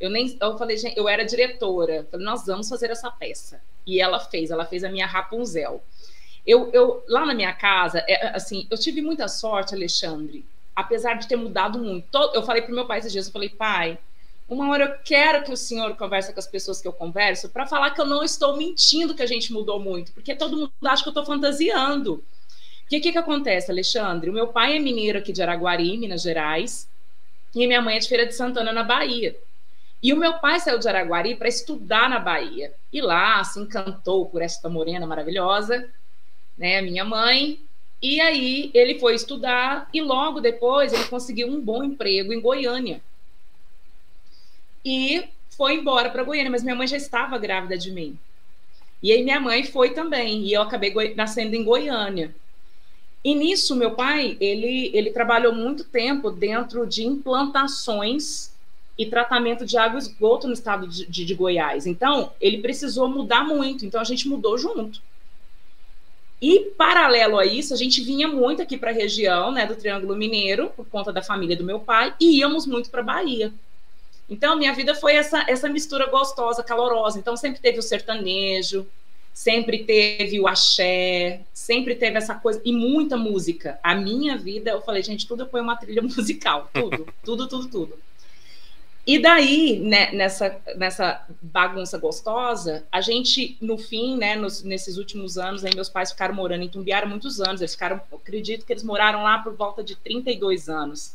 Eu 0.00 0.10
nem, 0.10 0.36
eu 0.40 0.58
falei, 0.58 0.76
gente, 0.76 0.96
eu 0.96 1.08
era 1.08 1.24
diretora, 1.24 2.06
falei, 2.10 2.26
nós 2.26 2.44
vamos 2.44 2.68
fazer 2.68 2.90
essa 2.90 3.10
peça. 3.10 3.60
E 3.86 4.00
ela 4.00 4.18
fez, 4.18 4.50
ela 4.50 4.64
fez 4.64 4.82
a 4.82 4.88
minha 4.88 5.06
Rapunzel. 5.06 5.80
Eu, 6.44 6.70
eu 6.72 7.04
lá 7.08 7.24
na 7.24 7.34
minha 7.34 7.52
casa, 7.52 8.04
é, 8.08 8.34
assim, 8.34 8.66
eu 8.68 8.76
tive 8.76 9.00
muita 9.00 9.28
sorte, 9.28 9.74
Alexandre, 9.74 10.44
apesar 10.74 11.14
de 11.14 11.28
ter 11.28 11.36
mudado 11.36 11.78
muito. 11.78 12.18
Eu 12.34 12.42
falei 12.42 12.62
pro 12.62 12.74
meu 12.74 12.86
pai 12.86 12.98
esses 12.98 13.12
dias, 13.12 13.26
eu 13.26 13.32
falei, 13.32 13.48
pai, 13.48 13.98
uma 14.48 14.70
hora 14.70 14.84
eu 14.84 14.98
quero 15.04 15.44
que 15.44 15.52
o 15.52 15.56
senhor 15.56 15.94
converse 15.94 16.32
com 16.32 16.38
as 16.38 16.46
pessoas 16.46 16.80
que 16.80 16.88
eu 16.88 16.92
converso 16.92 17.50
para 17.50 17.66
falar 17.66 17.90
que 17.90 18.00
eu 18.00 18.06
não 18.06 18.24
estou 18.24 18.56
mentindo 18.56 19.14
que 19.14 19.22
a 19.22 19.26
gente 19.26 19.52
mudou 19.52 19.78
muito, 19.78 20.10
porque 20.12 20.34
todo 20.34 20.56
mundo 20.56 20.72
acha 20.86 21.02
que 21.02 21.08
eu 21.08 21.10
estou 21.10 21.26
fantasiando. 21.26 22.14
O 22.14 22.88
que, 22.88 22.98
que, 22.98 23.12
que 23.12 23.18
acontece, 23.18 23.70
Alexandre? 23.70 24.30
O 24.30 24.32
meu 24.32 24.48
pai 24.48 24.76
é 24.76 24.80
mineiro 24.80 25.18
aqui 25.18 25.32
de 25.32 25.42
Araguari, 25.42 25.98
Minas 25.98 26.22
Gerais, 26.22 26.88
e 27.54 27.66
minha 27.66 27.82
mãe 27.82 27.96
é 27.96 27.98
de 27.98 28.08
Feira 28.08 28.24
de 28.24 28.34
Santana, 28.34 28.72
na 28.72 28.82
Bahia. 28.82 29.36
E 30.02 30.14
o 30.14 30.16
meu 30.16 30.34
pai 30.34 30.58
saiu 30.60 30.78
de 30.78 30.88
Araguari 30.88 31.34
para 31.34 31.48
estudar 31.48 32.08
na 32.08 32.18
Bahia. 32.18 32.72
E 32.90 33.02
lá 33.02 33.44
se 33.44 33.60
encantou 33.60 34.26
por 34.26 34.40
esta 34.40 34.68
morena 34.68 35.06
maravilhosa, 35.06 35.90
né, 36.56 36.80
minha 36.80 37.04
mãe. 37.04 37.60
E 38.00 38.18
aí 38.20 38.70
ele 38.72 38.98
foi 38.98 39.14
estudar 39.14 39.90
e 39.92 40.00
logo 40.00 40.40
depois 40.40 40.92
ele 40.92 41.04
conseguiu 41.04 41.48
um 41.48 41.60
bom 41.60 41.84
emprego 41.84 42.32
em 42.32 42.40
Goiânia 42.40 43.02
e 44.88 45.28
foi 45.50 45.74
embora 45.74 46.08
para 46.08 46.22
Goiânia, 46.22 46.50
mas 46.50 46.62
minha 46.62 46.74
mãe 46.74 46.86
já 46.86 46.96
estava 46.96 47.36
grávida 47.36 47.76
de 47.76 47.90
mim. 47.90 48.18
E 49.02 49.12
aí 49.12 49.22
minha 49.22 49.38
mãe 49.38 49.62
foi 49.62 49.90
também, 49.90 50.46
e 50.46 50.52
eu 50.54 50.62
acabei 50.62 51.14
nascendo 51.14 51.54
em 51.54 51.62
Goiânia. 51.62 52.34
E 53.22 53.34
nisso, 53.34 53.76
meu 53.76 53.90
pai, 53.90 54.38
ele, 54.40 54.90
ele 54.94 55.10
trabalhou 55.10 55.52
muito 55.52 55.84
tempo 55.84 56.30
dentro 56.30 56.86
de 56.86 57.04
implantações 57.04 58.50
e 58.96 59.04
tratamento 59.04 59.66
de 59.66 59.76
água 59.76 59.98
e 59.98 60.02
esgoto 60.02 60.46
no 60.46 60.54
estado 60.54 60.88
de, 60.88 61.04
de, 61.06 61.24
de, 61.24 61.34
Goiás. 61.34 61.86
Então, 61.86 62.32
ele 62.40 62.58
precisou 62.58 63.06
mudar 63.08 63.44
muito, 63.44 63.84
então 63.84 64.00
a 64.00 64.04
gente 64.04 64.26
mudou 64.26 64.56
junto. 64.56 65.02
E, 66.40 66.70
paralelo 66.78 67.38
a 67.38 67.44
isso, 67.44 67.74
a 67.74 67.76
gente 67.76 68.00
vinha 68.02 68.26
muito 68.26 68.62
aqui 68.62 68.78
para 68.78 68.90
a 68.90 68.94
região 68.94 69.52
né, 69.52 69.66
do 69.66 69.76
Triângulo 69.76 70.16
Mineiro, 70.16 70.70
por 70.74 70.86
conta 70.86 71.12
da 71.12 71.22
família 71.22 71.56
do 71.56 71.64
meu 71.64 71.78
pai, 71.78 72.14
e 72.18 72.38
íamos 72.38 72.66
muito 72.66 72.88
para 72.90 73.02
Bahia. 73.02 73.52
Então, 74.28 74.56
minha 74.56 74.74
vida 74.74 74.94
foi 74.94 75.14
essa, 75.14 75.44
essa 75.48 75.68
mistura 75.68 76.06
gostosa, 76.06 76.62
calorosa. 76.62 77.18
Então, 77.18 77.36
sempre 77.36 77.60
teve 77.60 77.78
o 77.78 77.82
sertanejo, 77.82 78.86
sempre 79.32 79.84
teve 79.84 80.38
o 80.40 80.46
axé, 80.46 81.40
sempre 81.52 81.94
teve 81.94 82.18
essa 82.18 82.34
coisa, 82.34 82.60
e 82.64 82.72
muita 82.72 83.16
música. 83.16 83.78
A 83.82 83.94
minha 83.94 84.36
vida, 84.36 84.70
eu 84.70 84.82
falei, 84.82 85.02
gente, 85.02 85.26
tudo 85.26 85.46
foi 85.46 85.60
uma 85.60 85.76
trilha 85.76 86.02
musical, 86.02 86.68
tudo, 86.74 87.06
tudo, 87.24 87.48
tudo, 87.48 87.68
tudo. 87.68 87.98
E 89.06 89.18
daí, 89.18 89.78
né, 89.78 90.12
nessa, 90.12 90.60
nessa 90.76 91.24
bagunça 91.40 91.96
gostosa, 91.96 92.84
a 92.92 93.00
gente, 93.00 93.56
no 93.58 93.78
fim, 93.78 94.18
né, 94.18 94.36
nos, 94.36 94.62
nesses 94.62 94.98
últimos 94.98 95.38
anos, 95.38 95.64
aí 95.64 95.74
meus 95.74 95.88
pais 95.88 96.10
ficaram 96.10 96.34
morando 96.34 96.64
em 96.64 96.68
Tumbiara 96.68 97.06
muitos 97.06 97.40
anos, 97.40 97.62
eles 97.62 97.72
ficaram, 97.72 97.98
acredito 98.12 98.66
que 98.66 98.72
eles 98.72 98.82
moraram 98.82 99.22
lá 99.22 99.38
por 99.38 99.54
volta 99.54 99.82
de 99.82 99.96
32 99.96 100.68
anos. 100.68 101.14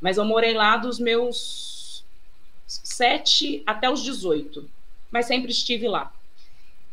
Mas 0.00 0.18
eu 0.18 0.24
morei 0.24 0.54
lá 0.54 0.76
dos 0.76 1.00
meus 1.00 1.71
7 2.82 3.62
até 3.66 3.90
os 3.90 4.02
18, 4.02 4.68
mas 5.10 5.26
sempre 5.26 5.50
estive 5.50 5.88
lá. 5.88 6.12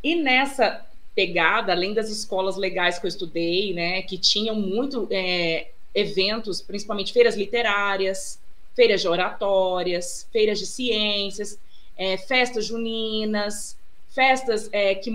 E 0.03 0.15
nessa 0.15 0.85
pegada, 1.15 1.71
além 1.71 1.93
das 1.93 2.09
escolas 2.09 2.55
legais 2.55 2.97
que 2.97 3.05
eu 3.05 3.09
estudei, 3.09 3.73
né, 3.73 4.01
que 4.03 4.17
tinham 4.17 4.55
muito 4.55 5.07
é, 5.11 5.71
eventos, 5.93 6.61
principalmente 6.61 7.11
feiras 7.11 7.35
literárias, 7.35 8.39
feiras 8.75 9.01
de 9.01 9.07
oratórias, 9.07 10.27
feiras 10.31 10.59
de 10.59 10.65
ciências, 10.65 11.59
é, 11.97 12.17
festas 12.17 12.65
juninas, 12.65 13.77
festas 14.09 14.69
é, 14.71 14.95
que, 14.95 15.11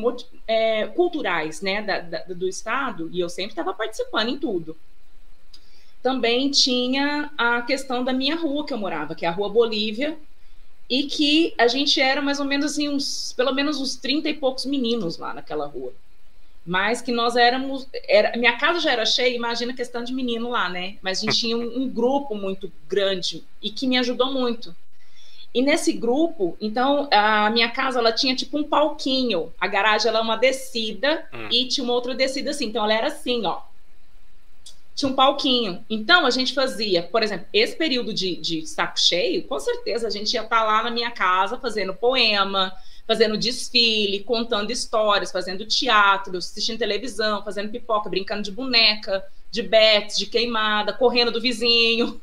é, 0.46 0.87
culturais 0.88 1.62
né, 1.62 1.81
da, 1.83 2.00
da, 2.00 2.18
do 2.35 2.46
estado, 2.46 3.09
e 3.12 3.20
eu 3.20 3.29
sempre 3.29 3.53
estava 3.53 3.72
participando 3.72 4.29
em 4.29 4.38
tudo. 4.38 4.77
Também 6.03 6.50
tinha 6.50 7.31
a 7.38 7.62
questão 7.62 8.05
da 8.05 8.12
minha 8.12 8.37
rua 8.37 8.66
que 8.66 8.74
eu 8.74 8.79
morava, 8.79 9.14
que 9.14 9.24
é 9.24 9.29
a 9.29 9.33
Rua 9.33 9.48
Bolívia, 9.48 10.18
e 10.88 11.05
que 11.05 11.55
a 11.59 11.66
gente 11.66 12.01
era 12.01 12.20
mais 12.20 12.38
ou 12.38 12.47
menos 12.47 12.73
assim, 12.73 12.88
uns, 12.88 13.33
pelo 13.37 13.53
menos 13.53 13.81
uns 13.81 13.97
30 13.97 14.29
e 14.29 14.35
poucos 14.35 14.66
meninos 14.66 15.16
lá 15.16 15.33
naquela 15.33 15.66
rua. 15.66 15.92
Mas 16.66 17.03
que 17.03 17.12
nós 17.12 17.37
éramos. 17.37 17.87
Era, 18.09 18.37
minha 18.38 18.57
casa 18.57 18.81
já 18.81 18.92
era 18.92 19.05
cheia, 19.05 19.35
imagina 19.35 19.73
a 19.73 19.77
questão 19.77 20.03
de 20.03 20.14
menino 20.14 20.49
lá, 20.49 20.68
né? 20.68 20.97
Mas 21.03 21.18
a 21.18 21.20
gente 21.23 21.38
tinha 21.38 21.57
um, 21.57 21.83
um 21.83 21.88
grupo 21.88 22.35
muito 22.35 22.73
grande 22.88 23.44
e 23.62 23.70
que 23.70 23.87
me 23.87 23.99
ajudou 23.99 24.33
muito. 24.33 24.75
E 25.53 25.62
nesse 25.62 25.92
grupo, 25.92 26.57
então, 26.61 27.07
a 27.12 27.51
minha 27.51 27.70
casa, 27.70 27.99
ela 27.99 28.12
tinha 28.12 28.35
tipo 28.35 28.59
um 28.59 28.64
palquinho. 28.64 29.53
A 29.61 29.68
garagem, 29.68 30.09
ela 30.09 30.18
é 30.18 30.23
uma 30.23 30.37
descida 30.37 31.29
hum. 31.33 31.49
e 31.51 31.68
tinha 31.68 31.85
uma 31.85 31.92
outra 31.92 32.14
descida 32.14 32.51
assim. 32.51 32.66
Então, 32.66 32.83
ela 32.83 32.94
era 32.94 33.09
assim, 33.09 33.44
ó 33.44 33.61
tinha 34.94 35.11
um 35.11 35.14
palquinho. 35.14 35.85
Então, 35.90 36.24
a 36.24 36.30
gente 36.30 36.54
fazia, 36.54 37.02
por 37.02 37.22
exemplo, 37.22 37.46
esse 37.52 37.76
período 37.76 38.14
de, 38.14 38.37
de 38.37 38.66
saco 38.66 38.98
cheio, 38.98 39.42
com 39.44 39.59
certeza 39.59 40.07
a 40.07 40.11
gente 40.11 40.33
ia 40.33 40.42
estar 40.42 40.61
tá 40.61 40.64
lá 40.64 40.83
na 40.83 40.90
minha 40.90 41.11
casa 41.11 41.59
fazendo 41.59 41.94
poema, 41.94 42.72
fazendo 43.07 43.37
desfile, 43.37 44.20
contando 44.20 44.70
histórias, 44.70 45.33
fazendo 45.33 45.66
teatro, 45.66 46.37
assistindo 46.38 46.78
televisão, 46.78 47.42
fazendo 47.42 47.70
pipoca, 47.70 48.09
brincando 48.09 48.42
de 48.42 48.52
boneca, 48.52 49.24
de 49.50 49.62
bets, 49.62 50.16
de 50.16 50.26
queimada, 50.26 50.92
correndo 50.92 51.30
do 51.30 51.40
vizinho. 51.40 52.18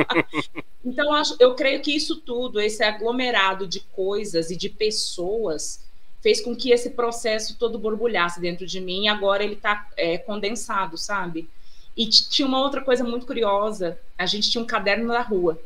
então, 0.84 1.10
eu 1.40 1.54
creio 1.54 1.80
que 1.80 1.94
isso 1.94 2.16
tudo, 2.20 2.60
esse 2.60 2.82
aglomerado 2.82 3.66
de 3.66 3.80
coisas 3.80 4.50
e 4.50 4.56
de 4.56 4.68
pessoas, 4.68 5.84
fez 6.22 6.40
com 6.40 6.56
que 6.56 6.70
esse 6.70 6.90
processo 6.90 7.58
todo 7.58 7.78
borbulhasse 7.78 8.40
dentro 8.40 8.66
de 8.66 8.80
mim 8.80 9.04
e 9.04 9.08
agora 9.08 9.44
ele 9.44 9.54
está 9.54 9.88
é, 9.94 10.16
condensado, 10.16 10.96
sabe? 10.96 11.48
E 11.96 12.06
tinha 12.06 12.46
uma 12.46 12.60
outra 12.60 12.80
coisa 12.80 13.04
muito 13.04 13.26
curiosa: 13.26 13.98
a 14.18 14.26
gente 14.26 14.50
tinha 14.50 14.62
um 14.62 14.66
caderno 14.66 15.06
na 15.06 15.20
rua, 15.20 15.60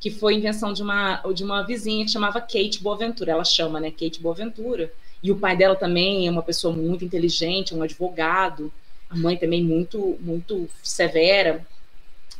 que 0.00 0.10
foi 0.10 0.34
invenção 0.34 0.72
de 0.72 0.82
uma, 0.82 1.22
de 1.34 1.44
uma 1.44 1.62
vizinha 1.62 2.04
que 2.04 2.10
chamava 2.10 2.40
Kate 2.40 2.82
Boaventura. 2.82 3.32
Ela 3.32 3.44
chama, 3.44 3.80
né? 3.80 3.90
Kate 3.90 4.20
Boaventura. 4.20 4.92
E 5.22 5.32
o 5.32 5.36
pai 5.36 5.56
dela 5.56 5.74
também 5.74 6.26
é 6.26 6.30
uma 6.30 6.42
pessoa 6.42 6.74
muito 6.74 7.04
inteligente, 7.04 7.74
um 7.74 7.82
advogado. 7.82 8.72
A 9.10 9.16
mãe 9.16 9.36
também 9.36 9.62
muito, 9.62 10.18
muito 10.20 10.68
severa. 10.82 11.66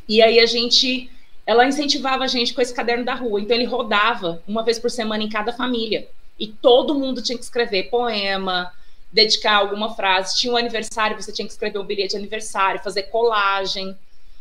E 0.07 0.21
aí 0.21 0.39
a 0.39 0.45
gente, 0.45 1.09
ela 1.45 1.67
incentivava 1.67 2.23
a 2.23 2.27
gente 2.27 2.53
com 2.53 2.61
esse 2.61 2.73
caderno 2.73 3.03
da 3.03 3.15
rua. 3.15 3.41
Então 3.41 3.55
ele 3.55 3.65
rodava 3.65 4.41
uma 4.47 4.63
vez 4.63 4.79
por 4.79 4.89
semana 4.89 5.23
em 5.23 5.29
cada 5.29 5.51
família. 5.51 6.07
E 6.39 6.47
todo 6.47 6.95
mundo 6.95 7.21
tinha 7.21 7.37
que 7.37 7.43
escrever 7.43 7.89
poema, 7.89 8.71
dedicar 9.11 9.55
alguma 9.55 9.95
frase. 9.95 10.37
Tinha 10.37 10.53
um 10.53 10.57
aniversário, 10.57 11.19
você 11.21 11.31
tinha 11.31 11.45
que 11.45 11.51
escrever 11.51 11.79
um 11.79 11.85
bilhete 11.85 12.11
de 12.11 12.17
aniversário, 12.17 12.81
fazer 12.83 13.03
colagem. 13.03 13.95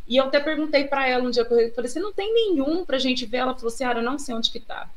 E 0.07 0.17
eu 0.17 0.25
até 0.25 0.41
perguntei 0.41 0.85
para 0.85 1.07
ela 1.07 1.25
um 1.25 1.31
dia, 1.31 1.43
eu 1.43 1.47
falei, 1.47 1.91
você 1.91 2.01
não 2.01 2.13
tem 2.13 2.33
nenhum 2.33 2.85
para 2.85 2.97
a 2.97 3.01
gente 3.01 3.27
ver? 3.27 3.39
Ela 3.39 3.55
falou 3.55 3.69
assim, 3.69 3.85
eu 3.85 4.03
não 4.03 4.19
sei 4.19 4.35
onde 4.35 4.51
que 4.51 4.61
tá. 4.61 4.89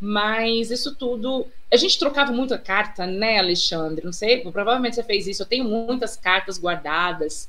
Mas 0.00 0.70
isso 0.70 0.94
tudo, 0.94 1.46
a 1.72 1.76
gente 1.76 1.98
trocava 1.98 2.32
muita 2.32 2.56
carta, 2.56 3.04
né, 3.06 3.38
Alexandre? 3.38 4.04
Não 4.04 4.12
sei, 4.12 4.40
provavelmente 4.40 4.94
você 4.94 5.02
fez 5.02 5.26
isso. 5.26 5.42
Eu 5.42 5.46
tenho 5.46 5.64
muitas 5.64 6.16
cartas 6.16 6.56
guardadas. 6.56 7.48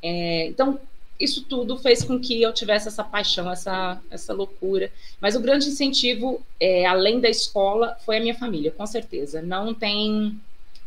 É, 0.00 0.46
então, 0.46 0.80
isso 1.18 1.42
tudo 1.42 1.76
fez 1.76 2.04
com 2.04 2.18
que 2.18 2.40
eu 2.40 2.52
tivesse 2.52 2.86
essa 2.86 3.02
paixão, 3.02 3.50
essa, 3.50 4.00
essa 4.10 4.32
loucura. 4.32 4.90
Mas 5.20 5.34
o 5.34 5.40
grande 5.40 5.68
incentivo, 5.68 6.40
é, 6.60 6.86
além 6.86 7.18
da 7.20 7.28
escola, 7.28 7.96
foi 8.06 8.18
a 8.18 8.20
minha 8.20 8.34
família, 8.36 8.70
com 8.70 8.86
certeza. 8.86 9.42
Não 9.42 9.74
tem 9.74 10.40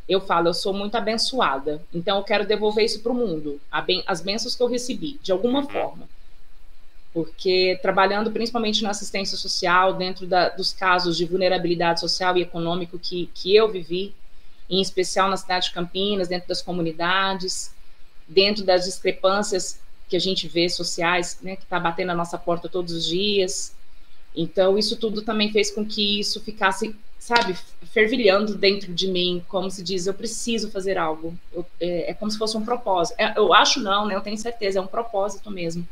eu 0.07 0.19
falo, 0.19 0.49
eu 0.49 0.53
sou 0.53 0.73
muito 0.73 0.95
abençoada, 0.95 1.81
então 1.93 2.17
eu 2.17 2.23
quero 2.23 2.45
devolver 2.45 2.83
isso 2.83 3.01
para 3.01 3.11
o 3.11 3.15
mundo, 3.15 3.59
as 4.05 4.21
bênçãos 4.21 4.55
que 4.55 4.63
eu 4.63 4.67
recebi, 4.67 5.19
de 5.21 5.31
alguma 5.31 5.59
uhum. 5.59 5.69
forma. 5.69 6.09
Porque 7.13 7.77
trabalhando 7.81 8.31
principalmente 8.31 8.83
na 8.83 8.91
assistência 8.91 9.37
social, 9.37 9.93
dentro 9.93 10.25
da, 10.25 10.49
dos 10.49 10.71
casos 10.71 11.17
de 11.17 11.25
vulnerabilidade 11.25 11.99
social 11.99 12.37
e 12.37 12.41
econômico 12.41 12.97
que, 12.97 13.29
que 13.33 13.55
eu 13.55 13.69
vivi, 13.69 14.13
em 14.69 14.81
especial 14.81 15.29
na 15.29 15.35
cidade 15.35 15.67
de 15.67 15.73
Campinas, 15.73 16.29
dentro 16.29 16.47
das 16.47 16.61
comunidades, 16.61 17.73
dentro 18.27 18.63
das 18.63 18.85
discrepâncias 18.85 19.79
que 20.07 20.15
a 20.15 20.19
gente 20.19 20.47
vê 20.47 20.69
sociais, 20.69 21.37
né, 21.41 21.55
que 21.55 21.63
está 21.63 21.79
batendo 21.79 22.07
na 22.07 22.15
nossa 22.15 22.37
porta 22.37 22.69
todos 22.69 22.93
os 22.93 23.05
dias. 23.05 23.75
Então, 24.35 24.77
isso 24.77 24.95
tudo 24.95 25.21
também 25.21 25.51
fez 25.51 25.71
com 25.71 25.85
que 25.85 26.19
isso 26.19 26.39
ficasse 26.41 26.95
sabe, 27.21 27.55
fervilhando 27.93 28.55
dentro 28.55 28.91
de 28.91 29.07
mim, 29.07 29.45
como 29.47 29.69
se 29.69 29.83
diz, 29.83 30.07
eu 30.07 30.13
preciso 30.13 30.71
fazer 30.71 30.97
algo. 30.97 31.37
Eu, 31.53 31.63
é, 31.79 32.09
é, 32.09 32.13
como 32.15 32.31
se 32.31 32.37
fosse 32.37 32.57
um 32.57 32.65
propósito. 32.65 33.15
É, 33.19 33.37
eu 33.37 33.53
acho 33.53 33.79
não, 33.79 34.07
né? 34.07 34.15
Eu 34.15 34.21
tenho 34.21 34.37
certeza, 34.39 34.79
é 34.79 34.81
um 34.81 34.87
propósito 34.87 35.51
mesmo. 35.51 35.87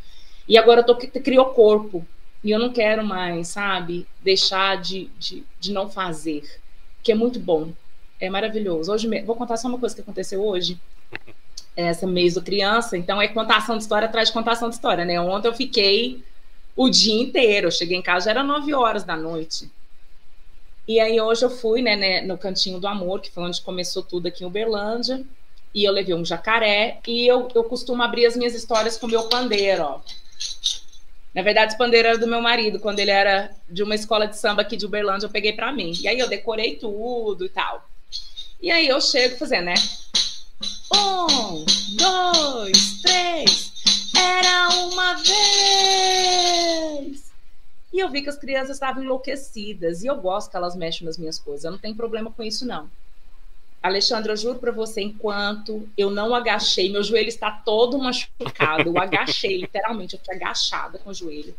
E 0.48 0.58
agora 0.58 0.82
eu 0.82 0.86
tô 0.86 0.96
criou 0.96 1.46
corpo 1.54 2.04
e 2.44 2.50
eu 2.50 2.58
não 2.58 2.74
quero 2.74 3.06
mais, 3.06 3.50
sabe, 3.50 4.08
deixar 4.24 4.82
de, 4.82 5.08
de, 5.20 5.44
de 5.60 5.72
não 5.72 5.88
fazer, 5.88 6.44
que 7.04 7.12
é 7.12 7.16
muito 7.16 7.40
bom, 7.40 7.72
é 8.20 8.28
maravilhoso. 8.28 8.92
Hoje 8.92 9.08
vou 9.22 9.36
contar 9.36 9.58
só 9.58 9.68
uma 9.68 9.78
coisa 9.78 9.94
que 9.94 10.02
aconteceu 10.02 10.44
hoje. 10.44 10.80
Essa 11.76 12.08
mês 12.08 12.34
do 12.34 12.42
criança, 12.42 12.98
então 12.98 13.22
é 13.22 13.28
contação 13.28 13.78
de 13.78 13.84
história 13.84 14.08
atrás 14.08 14.30
de 14.30 14.34
contação 14.34 14.68
de 14.68 14.76
história, 14.76 15.06
né? 15.06 15.22
Ontem 15.22 15.48
eu 15.48 15.54
fiquei 15.54 16.24
o 16.76 16.90
dia 16.90 17.22
inteiro. 17.22 17.68
Eu 17.68 17.72
cheguei 17.72 17.96
em 17.96 18.02
casa 18.02 18.26
já 18.26 18.32
era 18.32 18.44
9 18.44 18.74
horas 18.74 19.04
da 19.04 19.16
noite. 19.16 19.70
E 20.90 21.00
aí 21.00 21.22
hoje 21.22 21.46
eu 21.46 21.52
fui, 21.52 21.84
né, 21.84 21.96
né, 21.96 22.22
no 22.22 22.36
Cantinho 22.36 22.80
do 22.80 22.88
Amor, 22.88 23.22
que 23.22 23.30
foi 23.30 23.44
onde 23.44 23.62
começou 23.62 24.02
tudo 24.02 24.28
aqui 24.28 24.44
em 24.44 24.48
Uberlândia, 24.48 25.24
e 25.72 25.84
eu 25.84 25.94
levei 25.94 26.16
um 26.16 26.26
jacaré, 26.26 27.00
e 27.08 27.28
eu, 27.28 27.48
eu 27.54 27.64
costumo 27.64 28.02
abrir 28.02 28.26
as 28.26 28.36
minhas 28.36 28.56
histórias 28.56 28.98
com 28.98 29.06
o 29.06 29.10
meu 29.10 29.26
pandeiro, 29.26 29.84
ó. 29.84 30.00
Na 31.32 31.44
verdade, 31.44 31.68
esse 31.68 31.78
pandeiro 31.78 32.08
era 32.08 32.18
do 32.18 32.26
meu 32.26 32.42
marido, 32.42 32.80
quando 32.80 32.98
ele 32.98 33.12
era 33.12 33.52
de 33.70 33.84
uma 33.84 33.94
escola 33.94 34.26
de 34.26 34.36
samba 34.36 34.64
aqui 34.64 34.76
de 34.76 34.88
Uberlândia, 34.88 35.28
eu 35.28 35.32
peguei 35.32 35.54
para 35.54 35.72
mim. 35.72 35.94
E 36.02 36.08
aí 36.08 36.18
eu 36.18 36.28
decorei 36.28 36.76
tudo 36.78 37.46
e 37.46 37.50
tal. 37.50 37.88
E 38.60 38.72
aí 38.72 38.88
eu 38.88 39.00
chego 39.00 39.38
fazendo, 39.38 39.66
né? 39.66 39.76
Um, 40.92 41.66
dois, 41.98 43.00
três, 43.04 43.72
era 44.18 44.70
uma 44.70 45.14
vez 45.14 46.50
e 47.92 48.00
eu 48.00 48.10
vi 48.10 48.22
que 48.22 48.30
as 48.30 48.38
crianças 48.38 48.72
estavam 48.72 49.04
enlouquecidas. 49.04 50.04
E 50.04 50.08
eu 50.08 50.16
gosto 50.16 50.52
que 50.52 50.58
elas 50.58 50.76
mexem 50.76 51.06
nas 51.06 51.18
minhas 51.18 51.40
coisas. 51.40 51.66
Eu 51.66 51.72
não 51.72 51.78
tenho 51.78 51.96
problema 51.96 52.32
com 52.32 52.44
isso, 52.44 52.66
não. 52.66 52.90
Alexandre, 53.82 54.32
eu 54.32 54.38
juro 54.38 54.60
para 54.60 54.74
você, 54.74 55.02
enquanto 55.02 55.88
eu 55.98 56.12
não 56.12 56.36
agachei, 56.36 56.92
meu 56.92 57.02
joelho 57.02 57.30
está 57.30 57.50
todo 57.50 57.98
machucado. 57.98 58.90
Eu 58.90 58.98
agachei, 58.98 59.56
literalmente, 59.62 60.16
eu 60.16 60.20
fiquei 60.20 60.36
agachada 60.36 61.00
com 61.00 61.10
o 61.10 61.14
joelho. 61.14 61.56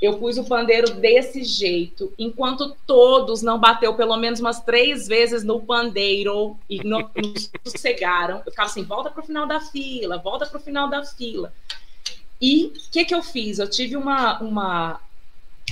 Eu 0.00 0.18
pus 0.18 0.36
o 0.36 0.44
pandeiro 0.44 0.94
desse 0.96 1.42
jeito, 1.42 2.12
enquanto 2.18 2.76
todos 2.86 3.40
não 3.40 3.58
bateu 3.58 3.94
pelo 3.94 4.18
menos 4.18 4.38
umas 4.38 4.60
três 4.60 5.08
vezes 5.08 5.42
no 5.42 5.62
pandeiro 5.62 6.58
e 6.68 6.86
não, 6.86 7.00
não 7.00 7.34
sossegaram. 7.64 8.42
Eu 8.44 8.52
ficava 8.52 8.68
assim: 8.68 8.84
volta 8.84 9.10
para 9.10 9.22
o 9.22 9.26
final 9.26 9.46
da 9.46 9.58
fila, 9.58 10.18
volta 10.18 10.44
para 10.44 10.58
o 10.58 10.62
final 10.62 10.90
da 10.90 11.02
fila. 11.06 11.54
E 12.38 12.66
o 12.66 12.90
que, 12.92 13.06
que 13.06 13.14
eu 13.14 13.22
fiz? 13.22 13.58
Eu 13.58 13.70
tive 13.70 13.96
uma, 13.96 14.38
uma 14.40 15.00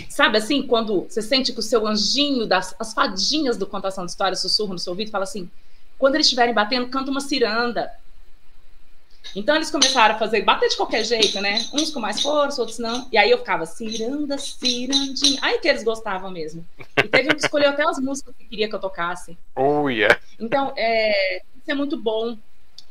Sabe 0.08 0.38
assim, 0.38 0.66
quando 0.66 1.06
você 1.08 1.22
sente 1.22 1.52
que 1.52 1.60
o 1.60 1.62
seu 1.62 1.86
anjinho, 1.86 2.46
das, 2.46 2.74
as 2.78 2.92
fadinhas 2.92 3.56
do 3.56 3.66
contação 3.66 4.04
de 4.04 4.10
história 4.10 4.36
sussurram 4.36 4.72
no 4.72 4.78
seu 4.78 4.92
ouvido 4.92 5.08
e 5.08 5.10
fala 5.10 5.24
assim: 5.24 5.48
quando 5.98 6.16
eles 6.16 6.26
estiverem 6.26 6.54
batendo, 6.54 6.88
canta 6.88 7.10
uma 7.10 7.20
ciranda. 7.20 7.90
Então 9.34 9.56
eles 9.56 9.70
começaram 9.70 10.14
a 10.14 10.18
fazer, 10.18 10.42
bater 10.42 10.68
de 10.68 10.76
qualquer 10.76 11.04
jeito, 11.04 11.40
né? 11.40 11.64
Uns 11.72 11.90
com 11.90 11.98
mais 11.98 12.20
força, 12.20 12.60
outros 12.60 12.78
não. 12.78 13.08
E 13.10 13.18
aí 13.18 13.30
eu 13.30 13.38
ficava 13.38 13.66
ciranda, 13.66 14.38
cirandinha. 14.38 15.38
Aí 15.42 15.58
que 15.58 15.68
eles 15.68 15.82
gostavam 15.82 16.30
mesmo. 16.30 16.64
E 17.02 17.08
teve 17.08 17.28
um 17.28 17.36
que 17.36 17.44
escolheu 17.44 17.70
até 17.70 17.82
as 17.88 17.98
músicas 17.98 18.34
que 18.36 18.44
queria 18.44 18.68
que 18.68 18.74
eu 18.74 18.80
tocasse. 18.80 19.36
Oh, 19.56 19.88
yeah. 19.88 20.20
Então, 20.38 20.72
é, 20.76 21.42
isso 21.56 21.70
é 21.70 21.74
muito 21.74 21.96
bom. 21.96 22.36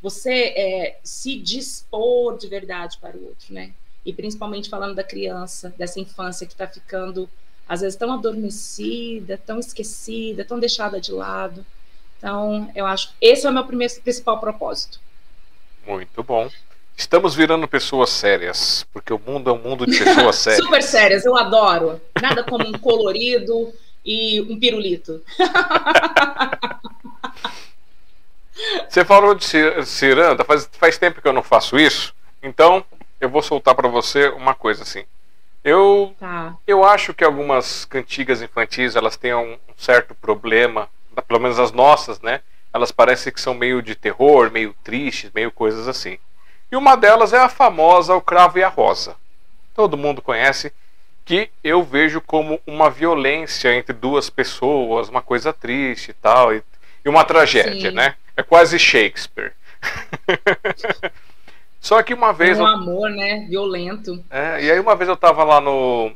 Você 0.01 0.53
é, 0.57 0.99
se 1.01 1.39
dispor 1.39 2.37
de 2.37 2.47
verdade 2.47 2.97
para 2.99 3.15
o 3.15 3.25
outro, 3.25 3.53
né? 3.53 3.71
E 4.05 4.11
principalmente 4.11 4.69
falando 4.69 4.95
da 4.95 5.03
criança, 5.03 5.73
dessa 5.77 5.99
infância 5.99 6.45
que 6.45 6.53
está 6.53 6.67
ficando, 6.67 7.29
às 7.67 7.81
vezes, 7.81 7.95
tão 7.95 8.11
adormecida, 8.11 9.39
tão 9.45 9.59
esquecida, 9.59 10.43
tão 10.43 10.59
deixada 10.59 10.99
de 10.99 11.11
lado. 11.11 11.65
Então, 12.17 12.69
eu 12.75 12.85
acho 12.85 13.09
que 13.09 13.15
esse 13.21 13.45
é 13.45 13.49
o 13.49 13.53
meu 13.53 13.65
primeiro, 13.65 13.93
principal 14.01 14.39
propósito. 14.39 14.99
Muito 15.85 16.23
bom. 16.23 16.49
Estamos 16.95 17.33
virando 17.33 17.67
pessoas 17.67 18.11
sérias, 18.11 18.85
porque 18.93 19.11
o 19.11 19.19
mundo 19.19 19.49
é 19.49 19.53
um 19.53 19.57
mundo 19.57 19.85
de 19.85 19.97
pessoas 19.97 20.35
sérias. 20.43 20.63
Super 20.63 20.83
sérias, 20.83 21.25
eu 21.25 21.35
adoro. 21.35 21.99
Nada 22.21 22.43
como 22.43 22.67
um 22.67 22.73
colorido 22.73 23.73
e 24.05 24.41
um 24.41 24.59
pirulito. 24.59 25.21
Você 28.87 29.03
falou 29.03 29.33
de 29.33 29.45
ciranda, 29.85 30.43
faz, 30.43 30.69
faz 30.73 30.97
tempo 30.97 31.21
que 31.21 31.27
eu 31.27 31.33
não 31.33 31.41
faço 31.41 31.77
isso, 31.77 32.13
então 32.41 32.85
eu 33.25 33.29
vou 33.29 33.41
soltar 33.41 33.75
para 33.75 33.87
você 33.87 34.29
uma 34.29 34.53
coisa 34.53 34.83
assim. 34.83 35.05
Eu, 35.63 36.13
tá. 36.19 36.55
eu 36.67 36.83
acho 36.83 37.13
que 37.13 37.23
algumas 37.23 37.85
cantigas 37.85 38.41
infantis 38.41 38.95
elas 38.95 39.15
têm 39.15 39.33
um 39.33 39.57
certo 39.77 40.13
problema, 40.13 40.89
pelo 41.27 41.39
menos 41.39 41.57
as 41.57 41.71
nossas, 41.71 42.19
né? 42.21 42.41
Elas 42.73 42.91
parecem 42.91 43.31
que 43.31 43.39
são 43.39 43.53
meio 43.53 43.81
de 43.81 43.95
terror, 43.95 44.51
meio 44.51 44.75
tristes, 44.83 45.31
meio 45.33 45.51
coisas 45.51 45.87
assim. 45.87 46.17
E 46.71 46.75
uma 46.75 46.95
delas 46.95 47.33
é 47.33 47.39
a 47.39 47.47
famosa 47.47 48.15
O 48.15 48.21
Cravo 48.21 48.57
e 48.57 48.63
a 48.63 48.67
Rosa. 48.67 49.15
Todo 49.73 49.97
mundo 49.97 50.21
conhece. 50.21 50.73
que 51.25 51.49
eu 51.63 51.81
vejo 51.81 52.19
como 52.19 52.59
uma 52.67 52.89
violência 52.89 53.73
entre 53.73 53.93
duas 53.93 54.29
pessoas, 54.29 55.07
uma 55.07 55.21
coisa 55.21 55.53
triste 55.53 56.11
e 56.11 56.13
tal, 56.13 56.53
e, 56.53 56.61
e 57.05 57.07
uma 57.07 57.23
tragédia, 57.23 57.91
Sim. 57.91 57.95
né? 57.95 58.15
É 58.35 58.43
quase 58.43 58.77
Shakespeare. 58.77 59.53
Só 61.83 62.01
que 62.01 62.13
uma 62.13 62.31
vez. 62.31 62.57
Um 62.57 62.61
eu... 62.61 62.67
amor, 62.67 63.09
né? 63.09 63.45
Violento. 63.49 64.23
É, 64.31 64.63
e 64.63 64.71
aí 64.71 64.79
uma 64.79 64.95
vez 64.95 65.09
eu 65.09 65.17
tava 65.17 65.43
lá 65.43 65.59
no. 65.59 66.13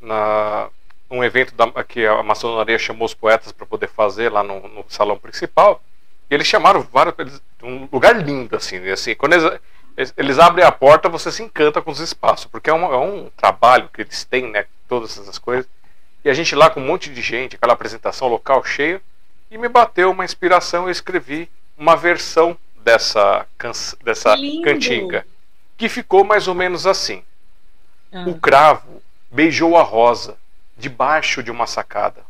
Na, 0.00 0.70
num 1.10 1.22
evento 1.22 1.54
da, 1.54 1.70
que 1.84 2.06
a 2.06 2.22
maçonaria 2.22 2.78
chamou 2.78 3.04
os 3.04 3.12
poetas 3.12 3.52
para 3.52 3.66
poder 3.66 3.88
fazer 3.88 4.32
lá 4.32 4.42
no, 4.42 4.66
no, 4.66 4.84
salão 4.88 5.18
principal. 5.18 5.82
E 6.30 6.34
eles 6.34 6.46
chamaram 6.46 6.80
vários. 6.80 7.42
Um 7.62 7.86
lugar 7.92 8.16
lindo, 8.16 8.56
assim. 8.56 8.78
assim 8.88 9.14
quando 9.14 9.34
eles, 9.34 10.12
eles, 10.16 10.38
abrem 10.38 10.64
a 10.64 10.72
porta, 10.72 11.10
você 11.10 11.30
se 11.30 11.42
encanta 11.42 11.82
com 11.82 11.90
os 11.90 12.00
espaços, 12.00 12.46
porque 12.46 12.70
é 12.70 12.72
um, 12.72 12.90
é 12.90 12.96
um 12.96 13.30
trabalho 13.36 13.90
que 13.92 14.00
eles 14.00 14.24
têm, 14.24 14.50
né? 14.50 14.64
Todas 14.88 15.18
essas 15.18 15.38
coisas. 15.38 15.68
E 16.24 16.30
a 16.30 16.34
gente 16.34 16.54
lá 16.54 16.70
com 16.70 16.80
um 16.80 16.86
monte 16.86 17.12
de 17.12 17.20
gente, 17.20 17.56
aquela 17.56 17.74
apresentação 17.74 18.28
local 18.28 18.64
cheio, 18.64 18.98
e 19.50 19.58
me 19.58 19.68
bateu 19.68 20.10
uma 20.10 20.24
inspiração. 20.24 20.84
Eu 20.84 20.90
escrevi 20.90 21.50
uma 21.76 21.94
versão 21.94 22.56
dessa, 22.86 23.44
dessa 24.04 24.36
cantiga, 24.62 25.26
que 25.76 25.88
ficou 25.88 26.22
mais 26.22 26.46
ou 26.46 26.54
menos 26.54 26.86
assim: 26.86 27.24
ah. 28.12 28.24
O 28.28 28.38
cravo 28.38 29.02
beijou 29.28 29.76
a 29.76 29.82
rosa 29.82 30.38
debaixo 30.78 31.42
de 31.42 31.50
uma 31.50 31.66
sacada. 31.66 32.24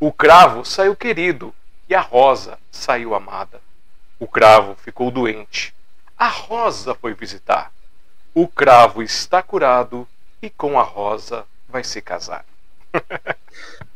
O 0.00 0.10
cravo 0.10 0.64
saiu 0.64 0.96
querido 0.96 1.54
e 1.86 1.94
a 1.94 2.00
rosa 2.00 2.58
saiu 2.72 3.14
amada. 3.14 3.60
O 4.18 4.26
cravo 4.26 4.74
ficou 4.76 5.10
doente. 5.10 5.74
A 6.16 6.28
rosa 6.28 6.94
foi 6.94 7.12
visitar. 7.12 7.70
O 8.34 8.48
cravo 8.48 9.02
está 9.02 9.42
curado 9.42 10.08
e 10.40 10.48
com 10.48 10.80
a 10.80 10.82
rosa 10.82 11.44
vai 11.68 11.84
se 11.84 12.00
casar. 12.00 12.44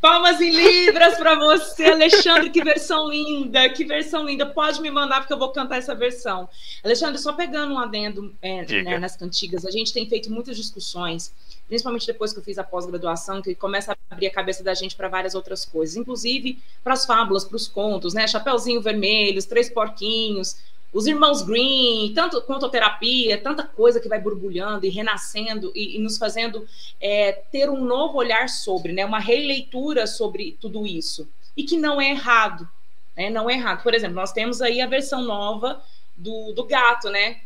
Palmas 0.00 0.40
em 0.40 0.50
libras 0.50 1.16
para 1.16 1.34
você, 1.34 1.84
Alexandre. 1.84 2.50
Que 2.50 2.62
versão 2.62 3.08
linda, 3.08 3.68
que 3.70 3.84
versão 3.84 4.24
linda. 4.24 4.46
Pode 4.46 4.80
me 4.80 4.90
mandar, 4.90 5.20
porque 5.20 5.32
eu 5.32 5.38
vou 5.38 5.50
cantar 5.50 5.78
essa 5.78 5.94
versão. 5.94 6.48
Alexandre, 6.84 7.18
só 7.18 7.32
pegando 7.32 7.74
um 7.74 7.78
adendo 7.78 8.34
é, 8.42 8.64
né, 8.82 8.98
nas 8.98 9.16
cantigas, 9.16 9.64
a 9.64 9.70
gente 9.70 9.92
tem 9.92 10.08
feito 10.08 10.30
muitas 10.30 10.56
discussões 10.56 11.32
principalmente 11.72 12.06
depois 12.06 12.34
que 12.34 12.38
eu 12.38 12.42
fiz 12.42 12.58
a 12.58 12.64
pós-graduação, 12.64 13.40
que 13.40 13.54
começa 13.54 13.92
a 13.92 13.96
abrir 14.10 14.26
a 14.26 14.30
cabeça 14.30 14.62
da 14.62 14.74
gente 14.74 14.94
para 14.94 15.08
várias 15.08 15.34
outras 15.34 15.64
coisas, 15.64 15.96
inclusive 15.96 16.58
para 16.84 16.92
as 16.92 17.06
fábulas, 17.06 17.44
para 17.44 17.56
os 17.56 17.66
contos, 17.66 18.12
né? 18.12 18.28
Chapeuzinho 18.28 18.82
Vermelho, 18.82 19.42
Três 19.46 19.70
Porquinhos, 19.70 20.58
os 20.92 21.06
Irmãos 21.06 21.42
Green, 21.42 22.12
tanto 22.14 22.42
contoterapia, 22.42 23.40
tanta 23.40 23.64
coisa 23.64 23.98
que 23.98 24.08
vai 24.08 24.20
borbulhando 24.20 24.84
e 24.84 24.90
renascendo 24.90 25.72
e, 25.74 25.96
e 25.96 25.98
nos 25.98 26.18
fazendo 26.18 26.66
é, 27.00 27.32
ter 27.32 27.70
um 27.70 27.82
novo 27.82 28.18
olhar 28.18 28.48
sobre, 28.48 28.92
né? 28.92 29.04
Uma 29.04 29.18
releitura 29.18 30.06
sobre 30.06 30.56
tudo 30.60 30.86
isso. 30.86 31.26
E 31.56 31.64
que 31.64 31.78
não 31.78 32.00
é 32.00 32.10
errado, 32.10 32.68
né? 33.16 33.30
Não 33.30 33.48
é 33.48 33.54
errado. 33.54 33.82
Por 33.82 33.94
exemplo, 33.94 34.16
nós 34.16 34.32
temos 34.32 34.60
aí 34.60 34.82
a 34.82 34.86
versão 34.86 35.22
nova 35.22 35.82
do, 36.14 36.52
do 36.52 36.64
gato, 36.64 37.08
né? 37.08 37.40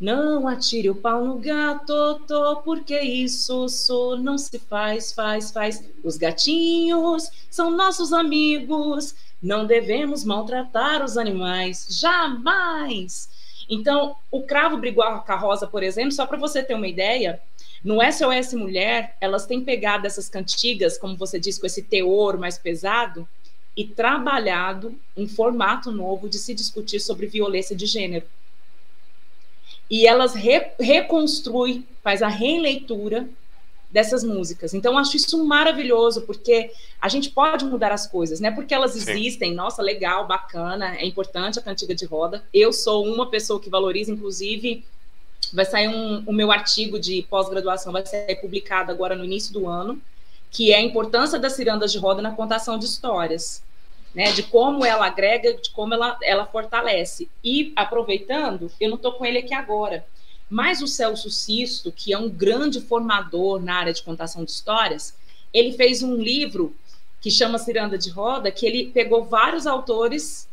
Não 0.00 0.48
atire 0.48 0.88
o 0.88 0.94
pau 0.94 1.24
no 1.24 1.38
gato, 1.38 2.20
tô, 2.26 2.56
porque 2.64 2.98
isso 3.00 3.66
não 4.18 4.38
se 4.38 4.58
faz, 4.58 5.12
faz, 5.12 5.50
faz. 5.50 5.84
Os 6.02 6.16
gatinhos 6.16 7.30
são 7.50 7.70
nossos 7.70 8.12
amigos, 8.12 9.14
não 9.42 9.66
devemos 9.66 10.24
maltratar 10.24 11.04
os 11.04 11.16
animais, 11.16 11.86
jamais. 11.90 13.28
Então, 13.68 14.16
o 14.30 14.42
cravo 14.42 14.76
brigou 14.76 15.02
a 15.02 15.20
carroça, 15.20 15.66
por 15.66 15.82
exemplo, 15.82 16.12
só 16.12 16.26
para 16.26 16.38
você 16.38 16.62
ter 16.62 16.74
uma 16.74 16.88
ideia, 16.88 17.40
no 17.82 17.98
SOS 18.02 18.52
Mulher, 18.54 19.16
elas 19.20 19.46
têm 19.46 19.62
pegado 19.62 20.06
essas 20.06 20.28
cantigas, 20.28 20.98
como 20.98 21.16
você 21.16 21.38
disse, 21.38 21.60
com 21.60 21.66
esse 21.66 21.82
teor 21.82 22.36
mais 22.36 22.58
pesado, 22.58 23.26
e 23.76 23.84
trabalhado 23.84 24.94
um 25.16 25.26
formato 25.26 25.90
novo 25.90 26.28
de 26.28 26.38
se 26.38 26.52
discutir 26.52 27.00
sobre 27.00 27.26
violência 27.26 27.74
de 27.74 27.86
gênero 27.86 28.26
e 29.90 30.06
elas 30.06 30.34
re, 30.34 30.70
reconstruem, 30.78 31.84
faz 32.02 32.22
a 32.22 32.28
releitura 32.28 33.28
dessas 33.90 34.22
músicas. 34.22 34.72
Então, 34.72 34.96
acho 34.96 35.16
isso 35.16 35.44
maravilhoso, 35.44 36.22
porque 36.22 36.70
a 37.00 37.08
gente 37.08 37.30
pode 37.30 37.64
mudar 37.64 37.92
as 37.92 38.06
coisas, 38.06 38.40
né? 38.40 38.50
Porque 38.50 38.72
elas 38.72 38.94
existem, 38.94 39.50
Sim. 39.50 39.56
nossa, 39.56 39.82
legal, 39.82 40.26
bacana, 40.26 40.96
é 40.96 41.04
importante 41.04 41.58
a 41.58 41.62
cantiga 41.62 41.94
de 41.94 42.04
roda. 42.04 42.42
Eu 42.54 42.72
sou 42.72 43.04
uma 43.04 43.28
pessoa 43.28 43.60
que 43.60 43.68
valoriza, 43.68 44.12
inclusive, 44.12 44.84
vai 45.52 45.64
sair 45.64 45.88
um, 45.88 46.22
o 46.26 46.32
meu 46.32 46.52
artigo 46.52 46.98
de 46.98 47.22
pós-graduação, 47.28 47.92
vai 47.92 48.06
ser 48.06 48.40
publicado 48.40 48.92
agora 48.92 49.16
no 49.16 49.24
início 49.24 49.52
do 49.52 49.66
ano, 49.66 50.00
que 50.50 50.72
é 50.72 50.76
a 50.76 50.80
importância 50.80 51.38
das 51.38 51.54
cirandas 51.54 51.90
de 51.90 51.98
roda 51.98 52.22
na 52.22 52.32
contação 52.32 52.78
de 52.78 52.84
histórias 52.84 53.62
né, 54.14 54.32
de 54.32 54.42
como 54.42 54.84
ela 54.84 55.06
agrega, 55.06 55.54
de 55.54 55.70
como 55.70 55.94
ela, 55.94 56.18
ela 56.22 56.46
fortalece. 56.46 57.28
E 57.42 57.72
aproveitando, 57.76 58.70
eu 58.80 58.88
não 58.88 58.96
estou 58.96 59.12
com 59.12 59.24
ele 59.24 59.38
aqui 59.38 59.54
agora, 59.54 60.04
mas 60.50 60.82
o 60.82 60.88
Celso 60.88 61.30
Sisto, 61.30 61.92
que 61.92 62.12
é 62.12 62.18
um 62.18 62.28
grande 62.28 62.80
formador 62.80 63.62
na 63.62 63.76
área 63.76 63.92
de 63.92 64.02
contação 64.02 64.44
de 64.44 64.50
histórias, 64.50 65.14
ele 65.54 65.72
fez 65.72 66.02
um 66.02 66.16
livro 66.16 66.74
que 67.20 67.30
chama 67.30 67.58
Ciranda 67.58 67.96
de 67.96 68.10
Roda, 68.10 68.50
que 68.50 68.66
ele 68.66 68.90
pegou 68.90 69.24
vários 69.24 69.66
autores 69.66 70.48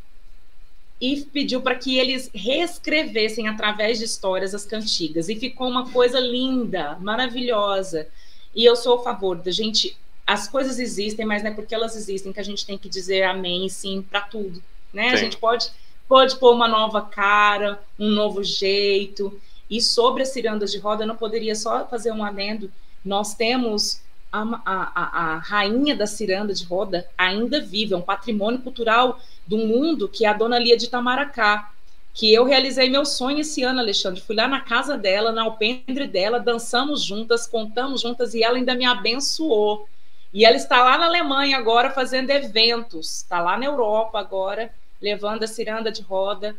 e 1.01 1.21
pediu 1.21 1.61
para 1.61 1.75
que 1.75 1.97
eles 1.97 2.29
reescrevessem 2.33 3.47
através 3.47 3.97
de 3.97 4.05
histórias 4.05 4.53
as 4.53 4.65
cantigas. 4.65 5.29
E 5.29 5.35
ficou 5.35 5.67
uma 5.67 5.89
coisa 5.91 6.19
linda, 6.19 6.97
maravilhosa. 6.99 8.07
E 8.55 8.65
eu 8.65 8.75
sou 8.75 8.99
a 8.99 9.03
favor 9.03 9.37
da 9.37 9.51
gente 9.51 9.97
as 10.25 10.45
coisas 10.45 10.77
existem, 10.77 11.25
mas 11.25 11.41
não 11.41 11.51
é 11.51 11.53
porque 11.53 11.73
elas 11.73 11.95
existem 11.95 12.33
que 12.33 12.39
a 12.39 12.43
gente 12.43 12.65
tem 12.65 12.77
que 12.77 12.89
dizer 12.89 13.23
amém 13.23 13.65
e 13.65 13.69
sim 13.69 14.01
para 14.01 14.19
tudo, 14.19 14.61
né? 14.93 15.07
Sim. 15.09 15.13
A 15.13 15.15
gente 15.15 15.37
pode 15.37 15.71
pode 16.07 16.35
pôr 16.37 16.53
uma 16.53 16.67
nova 16.67 17.01
cara, 17.01 17.81
um 17.97 18.09
novo 18.09 18.43
jeito. 18.43 19.39
E 19.69 19.81
sobre 19.81 20.23
as 20.23 20.29
cirandas 20.29 20.71
de 20.71 20.77
roda, 20.77 21.03
eu 21.03 21.07
não 21.07 21.15
poderia 21.15 21.55
só 21.55 21.85
fazer 21.85 22.11
um 22.11 22.23
adendo. 22.23 22.71
Nós 23.03 23.33
temos 23.35 24.01
a, 24.31 24.41
a, 24.65 25.33
a, 25.35 25.37
rainha 25.37 25.95
da 25.95 26.05
ciranda 26.05 26.53
de 26.53 26.65
roda 26.65 27.07
ainda 27.17 27.61
viva, 27.61 27.95
é 27.95 27.97
um 27.97 28.01
patrimônio 28.01 28.59
cultural 28.59 29.19
do 29.45 29.57
mundo, 29.57 30.07
que 30.07 30.25
é 30.25 30.29
a 30.29 30.33
dona 30.33 30.59
Lia 30.59 30.77
de 30.77 30.85
Itamaracá, 30.85 31.71
que 32.13 32.33
eu 32.33 32.43
realizei 32.43 32.89
meu 32.89 33.05
sonho 33.05 33.39
esse 33.39 33.63
ano, 33.63 33.79
Alexandre. 33.79 34.21
Fui 34.21 34.35
lá 34.35 34.47
na 34.47 34.61
casa 34.61 34.97
dela, 34.97 35.31
na 35.31 35.43
alpendre 35.43 36.07
dela, 36.07 36.39
dançamos 36.39 37.03
juntas, 37.03 37.45
contamos 37.45 38.01
juntas 38.01 38.33
e 38.33 38.43
ela 38.43 38.57
ainda 38.57 38.73
me 38.73 38.85
abençoou. 38.85 39.87
E 40.33 40.43
ela 40.43 40.57
está 40.57 40.83
lá 40.83 40.97
na 40.97 41.05
Alemanha 41.05 41.57
agora 41.57 41.91
fazendo 41.91 42.31
eventos, 42.31 43.17
está 43.17 43.39
lá 43.39 43.57
na 43.57 43.65
Europa 43.65 44.19
agora, 44.19 44.71
levando 45.01 45.43
a 45.43 45.47
ciranda 45.47 45.91
de 45.91 46.01
roda, 46.01 46.55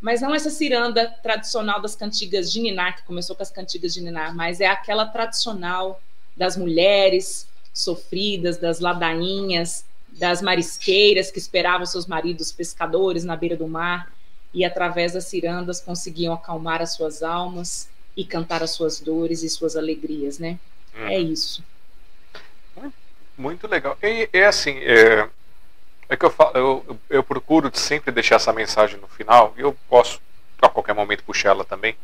mas 0.00 0.20
não 0.20 0.34
essa 0.34 0.50
ciranda 0.50 1.08
tradicional 1.22 1.80
das 1.80 1.96
cantigas 1.96 2.52
de 2.52 2.60
Ninar, 2.60 2.96
que 2.96 3.02
começou 3.02 3.34
com 3.34 3.42
as 3.42 3.50
cantigas 3.50 3.94
de 3.94 4.00
Ninar, 4.00 4.34
mas 4.34 4.60
é 4.60 4.66
aquela 4.66 5.06
tradicional 5.06 6.00
das 6.36 6.56
mulheres 6.56 7.48
sofridas, 7.74 8.56
das 8.56 8.80
ladainhas, 8.80 9.84
das 10.12 10.40
marisqueiras 10.42 11.30
que 11.30 11.38
esperavam 11.38 11.86
seus 11.86 12.06
maridos 12.06 12.52
pescadores 12.52 13.24
na 13.24 13.36
beira 13.36 13.56
do 13.56 13.68
mar 13.68 14.12
e 14.52 14.64
através 14.64 15.12
das 15.12 15.26
cirandas 15.26 15.80
conseguiam 15.80 16.32
acalmar 16.32 16.80
as 16.80 16.94
suas 16.94 17.22
almas 17.22 17.88
e 18.16 18.24
cantar 18.24 18.62
as 18.62 18.70
suas 18.70 19.00
dores 19.00 19.42
e 19.42 19.48
suas 19.48 19.76
alegrias, 19.76 20.38
né? 20.38 20.58
Hum. 20.96 21.06
É 21.06 21.18
isso. 21.18 21.62
Muito 23.36 23.68
legal. 23.68 23.96
E 24.02 24.28
é 24.32 24.46
assim, 24.46 24.78
é, 24.78 25.28
é 26.08 26.16
que 26.16 26.24
eu, 26.24 26.30
falo, 26.30 26.52
eu, 26.54 26.98
eu 27.10 27.22
procuro 27.22 27.70
sempre 27.74 28.10
deixar 28.10 28.36
essa 28.36 28.52
mensagem 28.52 28.98
no 28.98 29.08
final, 29.08 29.54
e 29.56 29.60
eu 29.60 29.76
posso 29.88 30.20
a 30.60 30.68
qualquer 30.68 30.94
momento 30.94 31.22
puxar 31.22 31.50
ela 31.50 31.64
também, 31.64 31.96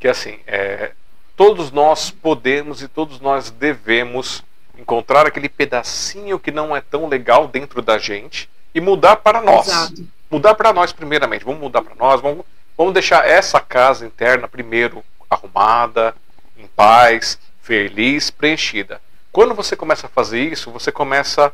que 0.00 0.06
é 0.06 0.10
assim, 0.10 0.38
é, 0.46 0.92
todos 1.36 1.70
nós 1.70 2.10
podemos 2.10 2.82
e 2.82 2.88
todos 2.88 3.20
nós 3.20 3.50
devemos 3.50 4.42
encontrar 4.78 5.26
aquele 5.26 5.48
pedacinho 5.48 6.38
que 6.38 6.50
não 6.50 6.74
é 6.74 6.80
tão 6.80 7.08
legal 7.08 7.48
dentro 7.48 7.82
da 7.82 7.98
gente 7.98 8.48
e 8.74 8.80
mudar 8.80 9.16
para 9.16 9.40
nós. 9.42 9.66
Exato. 9.66 10.06
Mudar 10.30 10.54
para 10.54 10.72
nós 10.72 10.92
primeiramente. 10.92 11.44
Vamos 11.44 11.60
mudar 11.60 11.82
para 11.82 11.94
nós, 11.96 12.20
vamos, 12.20 12.44
vamos 12.76 12.92
deixar 12.92 13.28
essa 13.28 13.60
casa 13.60 14.06
interna 14.06 14.46
primeiro 14.46 15.04
arrumada, 15.28 16.14
em 16.56 16.66
paz, 16.68 17.38
feliz, 17.60 18.30
preenchida. 18.30 19.00
Quando 19.30 19.54
você 19.54 19.76
começa 19.76 20.06
a 20.06 20.10
fazer 20.10 20.40
isso, 20.40 20.70
você 20.70 20.90
começa 20.90 21.46
a 21.46 21.52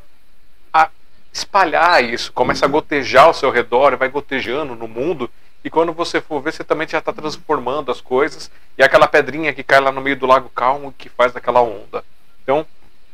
espalhar 1.35 2.03
isso, 2.03 2.33
começa 2.33 2.65
a 2.65 2.69
gotejar 2.69 3.25
ao 3.25 3.35
seu 3.35 3.51
redor, 3.51 3.97
vai 3.97 4.09
gotejando 4.09 4.77
no 4.77 4.87
mundo, 4.87 5.29
e 5.65 5.69
quando 5.69 5.93
você 5.93 6.21
for 6.21 6.41
ver, 6.41 6.53
você 6.53 6.63
também 6.63 6.87
já 6.87 6.99
está 6.99 7.13
transformando 7.13 7.91
as 7.91 8.01
coisas, 8.01 8.49
e 8.79 8.83
é 8.83 8.85
aquela 8.87 9.09
pedrinha 9.09 9.53
que 9.53 9.65
cai 9.65 9.81
lá 9.81 9.91
no 9.91 10.01
meio 10.01 10.17
do 10.17 10.27
lago 10.27 10.49
calmo 10.55 10.95
que 10.97 11.09
faz 11.09 11.35
aquela 11.35 11.61
onda. 11.61 12.05
Então, 12.45 12.65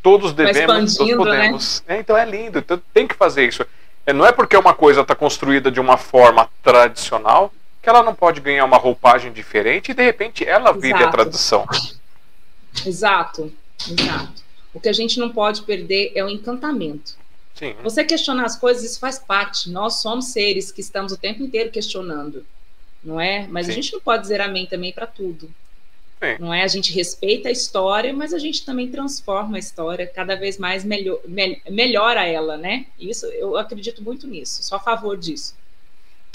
todos 0.03 0.35
devemos, 0.35 0.97
todos 0.97 1.11
né? 1.11 1.17
podemos. 1.17 1.85
Né? 1.89 1.97
É, 1.97 2.01
então 2.01 2.15
é 2.15 2.27
lindo, 2.27 2.59
então 2.59 2.81
tem 2.93 3.07
que 3.07 3.15
fazer 3.15 3.49
isso. 3.49 3.65
É, 4.05 4.13
não 4.13 4.27
é 4.27 4.33
porque 4.33 4.57
uma 4.57 4.75
coisa 4.75 5.01
está 5.01 5.15
construída 5.15 5.71
de 5.71 5.81
uma 5.81 5.97
forma 5.97 6.47
tradicional 6.63 7.51
que 7.83 7.89
ela 7.89 8.03
não 8.03 8.15
pode 8.15 8.41
ganhar 8.43 8.67
uma 8.67 8.77
roupagem 8.77 9.33
diferente 9.33 9.93
e 9.93 9.95
de 9.95 10.03
repente 10.03 10.47
ela 10.47 10.73
vive 10.73 10.89
Exato. 10.89 11.05
a 11.05 11.11
tradição. 11.11 11.67
Exato, 12.85 13.53
exato. 13.91 14.43
O 14.75 14.81
que 14.81 14.89
a 14.89 14.93
gente 14.93 15.19
não 15.19 15.31
pode 15.31 15.63
perder 15.63 16.13
é 16.15 16.23
o 16.23 16.29
encantamento. 16.29 17.20
Sim. 17.61 17.77
Você 17.83 18.03
questionar 18.03 18.47
as 18.47 18.57
coisas, 18.57 18.83
isso 18.83 18.99
faz 18.99 19.19
parte. 19.19 19.69
Nós 19.71 20.01
somos 20.01 20.29
seres 20.29 20.73
que 20.73 20.81
estamos 20.81 21.13
o 21.13 21.19
tempo 21.19 21.43
inteiro 21.43 21.71
questionando, 21.71 22.47
não 23.05 23.21
é? 23.21 23.47
Mas 23.49 23.67
Sim. 23.67 23.73
a 23.73 23.75
gente 23.75 23.93
não 23.93 24.01
pode 24.01 24.23
dizer 24.23 24.41
amém 24.41 24.65
também 24.65 24.95
para 24.95 25.07
tudo. 25.07 25.51
Sim. 26.23 26.37
Não 26.39 26.55
é? 26.55 26.63
A 26.63 26.67
gente 26.67 26.91
respeita 26.91 27.51
a 27.51 27.53
história, 27.53 28.15
mas 28.15 28.33
a 28.33 28.39
gente 28.39 28.65
também 28.65 28.91
transforma 28.91 29.57
a 29.57 29.59
história 29.59 30.07
cada 30.07 30.37
vez 30.37 30.57
mais 30.57 30.85
melhor, 30.85 31.21
me, 31.27 31.61
melhora 31.69 32.27
ela, 32.27 32.57
né? 32.57 32.87
Isso 32.99 33.27
eu 33.27 33.59
acredito 33.59 34.03
muito 34.03 34.27
nisso. 34.27 34.63
Sou 34.63 34.77
a 34.77 34.81
favor 34.81 35.19
disso. 35.19 35.55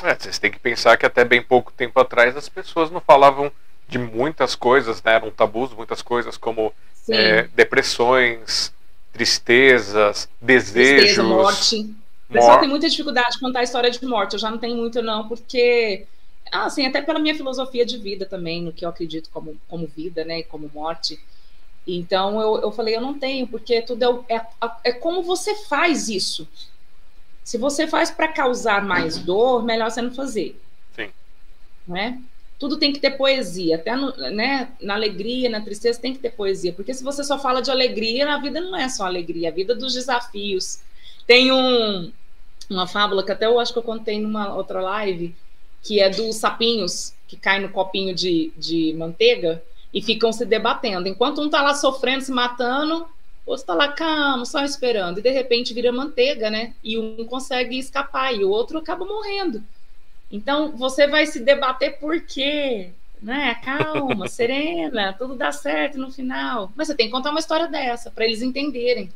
É, 0.04 0.14
vocês 0.14 0.38
têm 0.38 0.52
que 0.52 0.60
pensar 0.60 0.96
que 0.96 1.08
até 1.08 1.26
bem 1.26 1.42
pouco 1.42 1.72
tempo 1.72 2.00
atrás 2.00 2.38
as 2.38 2.48
pessoas 2.48 2.92
não 2.92 3.02
falavam 3.02 3.52
de 3.88 3.98
muitas 3.98 4.54
coisas, 4.54 5.02
né? 5.02 5.16
Eram 5.16 5.32
tabus, 5.32 5.74
muitas 5.74 6.04
coisas 6.04 6.38
como 6.38 6.72
é, 7.10 7.44
depressões, 7.56 8.75
tristezas, 9.16 10.28
desejos. 10.42 11.00
Tristeza, 11.00 11.24
morte. 11.24 11.96
O 12.30 12.34
pessoal 12.34 12.60
tem 12.60 12.68
muita 12.68 12.90
dificuldade 12.90 13.32
de 13.32 13.40
contar 13.40 13.60
a 13.60 13.64
história 13.64 13.90
de 13.90 14.06
morte. 14.06 14.34
Eu 14.34 14.40
já 14.40 14.52
não 14.52 14.58
tenho 14.58 14.76
muito, 14.76 15.02
não, 15.02 15.28
porque. 15.28 16.06
Assim, 16.52 16.86
até 16.86 17.02
pela 17.02 17.18
minha 17.18 17.34
filosofia 17.34 17.86
de 17.86 17.98
vida 17.98 18.26
também, 18.26 18.62
no 18.62 18.72
que 18.72 18.86
eu 18.86 18.90
acredito 18.90 19.30
como, 19.32 19.58
como 19.68 19.88
vida, 19.88 20.24
né? 20.24 20.44
Como 20.44 20.70
morte. 20.74 21.20
Então 21.88 22.42
eu, 22.42 22.62
eu 22.62 22.72
falei, 22.72 22.96
eu 22.96 23.02
não 23.02 23.18
tenho, 23.18 23.48
porque 23.48 23.82
tudo 23.82 24.26
é, 24.28 24.36
é, 24.36 24.42
é 24.84 24.92
como 24.92 25.24
você 25.24 25.56
faz 25.66 26.10
isso. 26.10 26.48
Se 27.44 27.58
você 27.58 27.88
faz 27.88 28.12
para 28.12 28.28
causar 28.28 28.84
mais 28.84 29.18
dor, 29.18 29.64
melhor 29.64 29.90
você 29.90 30.02
não 30.02 30.14
fazer. 30.14 30.60
Sim. 30.96 31.10
Não 31.88 31.96
é? 31.96 32.18
Tudo 32.58 32.78
tem 32.78 32.94
que 32.94 33.00
ter 33.00 33.12
poesia, 33.12 33.76
até 33.76 33.96
no, 33.96 34.16
né, 34.32 34.70
na 34.82 34.94
alegria, 34.94 35.50
na 35.50 35.62
tristeza 35.62 36.00
tem 36.00 36.14
que 36.14 36.20
ter 36.20 36.32
poesia, 36.32 36.72
porque 36.74 36.94
se 36.94 37.04
você 37.04 37.24
só 37.24 37.38
fala 37.38 37.62
de 37.62 37.70
alegria, 37.70 38.34
a 38.34 38.40
vida 38.40 38.62
não 38.62 38.76
é 38.76 38.88
só 38.88 39.06
alegria, 39.06 39.50
a 39.50 39.52
vida 39.52 39.74
é 39.74 39.76
dos 39.76 39.94
desafios. 39.94 40.80
Tem 41.28 41.52
um, 41.52 42.12
uma 42.70 42.88
fábula 42.88 43.24
que 43.24 43.32
até 43.32 43.46
eu 43.46 43.60
acho 43.60 43.74
que 43.74 43.80
eu 43.80 43.84
contei 43.84 44.20
numa 44.20 44.56
outra 44.56 44.82
live, 44.82 45.36
que 45.84 46.00
é 46.00 46.10
dos 46.10 46.38
sapinhos 46.38 47.14
que 47.28 47.36
caem 47.36 47.62
no 47.62 47.70
copinho 47.70 48.14
de, 48.14 48.52
de 48.58 48.94
manteiga 48.94 49.62
e 49.94 50.02
ficam 50.02 50.32
se 50.32 50.46
debatendo. 50.46 51.08
Enquanto 51.08 51.42
um 51.42 51.50
tá 51.50 51.62
lá 51.62 51.74
sofrendo, 51.74 52.24
se 52.24 52.32
matando, 52.32 53.08
o 53.46 53.52
outro 53.52 53.66
tá 53.66 53.74
lá 53.74 53.90
calmo, 53.90 54.46
só 54.46 54.64
esperando, 54.64 55.20
e 55.20 55.22
de 55.22 55.30
repente 55.30 55.74
vira 55.74 55.92
manteiga, 55.92 56.50
né? 56.50 56.74
E 56.84 56.98
um 56.98 57.26
consegue 57.26 57.78
escapar 57.78 58.34
e 58.34 58.44
o 58.44 58.50
outro 58.50 58.80
acaba 58.80 59.06
morrendo. 59.06 59.64
Então, 60.32 60.72
você 60.72 61.08
vai 61.08 61.26
se 61.26 61.40
debater 61.40 61.98
por 62.00 62.20
quê? 62.22 62.90
Né? 63.22 63.56
Calma, 63.64 64.28
serena, 64.30 65.14
tudo 65.14 65.36
dá 65.36 65.52
certo 65.52 65.98
no 65.98 66.12
final. 66.12 66.72
Mas 66.76 66.88
você 66.88 66.96
tem 66.96 67.08
que 67.08 67.12
contar 67.12 67.32
uma 67.32 67.40
história 67.40 67.68
dessa 67.68 68.12
para 68.12 68.26
eles 68.26 68.42
entenderem. 68.42 69.12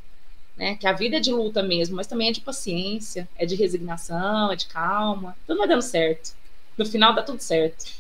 Né? 0.56 0.76
Que 0.76 0.88
a 0.88 0.94
vida 0.94 1.18
é 1.18 1.20
de 1.20 1.32
luta 1.32 1.64
mesmo, 1.64 1.96
mas 1.96 2.08
também 2.08 2.30
é 2.30 2.32
de 2.32 2.42
paciência, 2.42 3.28
é 3.38 3.46
de 3.46 3.56
resignação, 3.56 4.52
é 4.52 4.56
de 4.56 4.68
calma. 4.68 5.36
Tudo 5.48 5.58
vai 5.58 5.68
dando 5.68 5.82
certo. 5.82 6.34
No 6.78 6.86
final 6.86 7.14
dá 7.14 7.24
tudo 7.24 7.42
certo. 7.42 8.00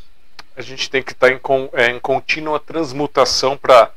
A 0.55 0.61
gente 0.61 0.89
tem 0.89 1.01
que 1.01 1.13
estar 1.13 1.31
em, 1.31 1.39
é, 1.73 1.87
em 1.87 1.99
contínua 1.99 2.59
transmutação 2.59 3.57
para 3.57 3.91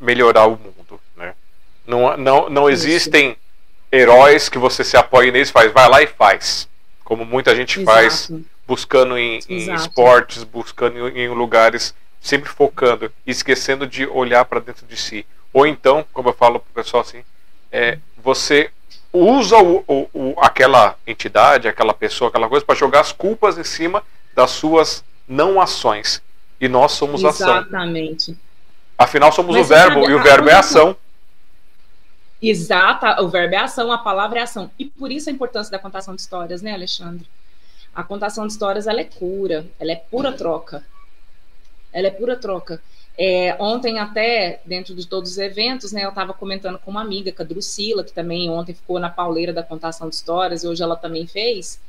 melhorar 0.00 0.46
o 0.46 0.52
mundo. 0.52 1.00
Né? 1.16 1.34
Não, 1.86 2.16
não, 2.16 2.50
não 2.50 2.70
existem 2.70 3.36
heróis 3.90 4.48
que 4.48 4.58
você 4.58 4.84
se 4.84 4.96
apoie 4.96 5.30
neles 5.30 5.50
faz, 5.50 5.72
vai 5.72 5.88
lá 5.88 6.02
e 6.02 6.06
faz 6.06 6.68
como 7.08 7.24
muita 7.24 7.56
gente 7.56 7.80
Exato. 7.80 7.96
faz, 7.96 8.30
buscando 8.66 9.16
em, 9.16 9.40
em 9.48 9.74
esportes, 9.74 10.44
buscando 10.44 11.08
em, 11.08 11.26
lugares, 11.30 11.94
sempre 12.20 12.50
focando, 12.50 13.10
esquecendo 13.26 13.86
de 13.86 14.06
olhar 14.06 14.44
para 14.44 14.60
dentro 14.60 14.86
de 14.86 14.94
si. 14.94 15.24
Ou 15.50 15.66
então, 15.66 16.04
como 16.12 16.28
eu 16.28 16.34
falo 16.34 16.60
para 16.60 16.68
o 16.70 16.84
pessoal 16.84 17.00
assim, 17.00 17.24
é, 17.72 17.96
você 18.22 18.70
usa 19.10 19.56
o, 19.56 19.82
o, 19.88 20.10
o, 20.12 20.34
aquela 20.36 20.96
entidade, 21.06 21.66
aquela 21.66 21.94
pessoa, 21.94 22.28
aquela 22.28 22.46
coisa 22.46 22.66
para 22.66 22.74
jogar 22.74 23.00
as 23.00 23.10
culpas 23.10 23.56
em 23.56 23.64
cima 23.64 24.02
das 24.34 24.50
suas 24.50 25.02
não 25.26 25.58
ações. 25.62 26.22
E 26.60 26.68
nós 26.68 26.92
somos 26.92 27.22
Exatamente. 27.22 27.42
ação. 27.42 27.62
Exatamente. 27.62 28.38
Afinal, 28.98 29.32
somos 29.32 29.56
Mas 29.56 29.64
o 29.64 29.68
verbo, 29.68 30.10
e 30.10 30.14
o 30.14 30.22
verbo 30.22 30.50
é 30.50 30.54
ação. 30.54 30.94
Exata, 32.40 33.20
o 33.20 33.28
verbo 33.28 33.54
é 33.54 33.58
ação, 33.58 33.90
a 33.90 33.98
palavra 33.98 34.38
é 34.38 34.42
ação. 34.42 34.70
E 34.78 34.84
por 34.84 35.10
isso 35.10 35.28
a 35.28 35.32
importância 35.32 35.72
da 35.72 35.78
contação 35.78 36.14
de 36.14 36.20
histórias, 36.20 36.62
né, 36.62 36.72
Alexandre? 36.72 37.26
A 37.92 38.04
contação 38.04 38.46
de 38.46 38.52
histórias, 38.52 38.86
ela 38.86 39.00
é 39.00 39.04
cura, 39.04 39.66
ela 39.78 39.90
é 39.90 39.96
pura 39.96 40.32
troca. 40.32 40.84
Ela 41.92 42.06
é 42.06 42.10
pura 42.10 42.36
troca. 42.36 42.80
É, 43.16 43.56
ontem 43.58 43.98
até, 43.98 44.60
dentro 44.64 44.94
de 44.94 45.04
todos 45.04 45.32
os 45.32 45.38
eventos, 45.38 45.90
né, 45.90 46.04
eu 46.04 46.10
estava 46.10 46.32
comentando 46.32 46.78
com 46.78 46.92
uma 46.92 47.02
amiga, 47.02 47.32
com 47.32 47.42
a 47.42 47.44
Drusila, 47.44 48.04
que 48.04 48.12
também 48.12 48.48
ontem 48.48 48.72
ficou 48.72 49.00
na 49.00 49.10
pauleira 49.10 49.52
da 49.52 49.64
contação 49.64 50.08
de 50.08 50.14
histórias, 50.14 50.62
e 50.62 50.68
hoje 50.68 50.80
ela 50.80 50.94
também 50.94 51.26
fez. 51.26 51.80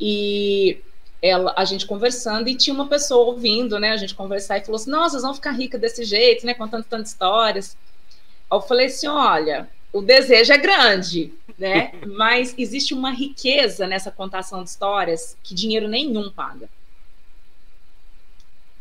E 0.00 0.80
ela, 1.20 1.52
a 1.54 1.66
gente 1.66 1.86
conversando, 1.86 2.48
e 2.48 2.54
tinha 2.54 2.72
uma 2.72 2.88
pessoa 2.88 3.26
ouvindo, 3.26 3.78
né, 3.78 3.90
a 3.90 3.98
gente 3.98 4.14
conversar, 4.14 4.56
e 4.56 4.64
falou 4.64 4.76
assim, 4.76 4.90
nossa, 4.90 5.10
vocês 5.10 5.22
vão 5.22 5.34
ficar 5.34 5.50
ricas 5.50 5.78
desse 5.78 6.04
jeito, 6.04 6.46
né, 6.46 6.54
contando 6.54 6.84
tantas 6.84 7.10
histórias 7.10 7.76
eu 8.56 8.60
falei 8.60 8.86
assim: 8.86 9.06
olha, 9.06 9.68
o 9.92 10.00
desejo 10.00 10.52
é 10.52 10.58
grande, 10.58 11.32
né? 11.58 11.92
Mas 12.06 12.54
existe 12.56 12.94
uma 12.94 13.10
riqueza 13.10 13.86
nessa 13.86 14.10
contação 14.10 14.62
de 14.62 14.70
histórias 14.70 15.36
que 15.42 15.54
dinheiro 15.54 15.88
nenhum 15.88 16.30
paga. 16.30 16.68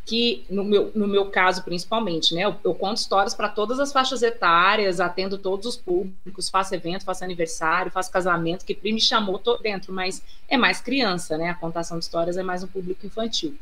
Que 0.06 0.46
no 0.50 0.64
meu, 0.64 0.92
no 0.96 1.08
meu 1.08 1.28
caso, 1.28 1.64
principalmente, 1.64 2.34
né? 2.34 2.42
Eu, 2.42 2.56
eu 2.64 2.74
conto 2.74 2.98
histórias 2.98 3.34
para 3.34 3.48
todas 3.48 3.80
as 3.80 3.94
faixas 3.94 4.22
etárias, 4.22 5.00
atendo 5.00 5.38
todos 5.38 5.66
os 5.68 5.78
públicos, 5.78 6.50
faço 6.50 6.74
evento, 6.74 7.06
faço 7.06 7.24
aniversário, 7.24 7.92
faço 7.92 8.12
casamento, 8.12 8.66
que 8.66 8.78
me 8.84 9.00
chamou, 9.00 9.38
tô 9.38 9.58
dentro, 9.58 9.94
mas 9.94 10.22
é 10.50 10.58
mais 10.58 10.82
criança, 10.82 11.38
né? 11.38 11.50
A 11.50 11.56
contação 11.56 11.98
de 11.98 12.06
histórias 12.06 12.36
é 12.36 12.44
mais 12.44 12.64
um 12.64 12.68
público 12.68 13.06
infantil. 13.06 13.56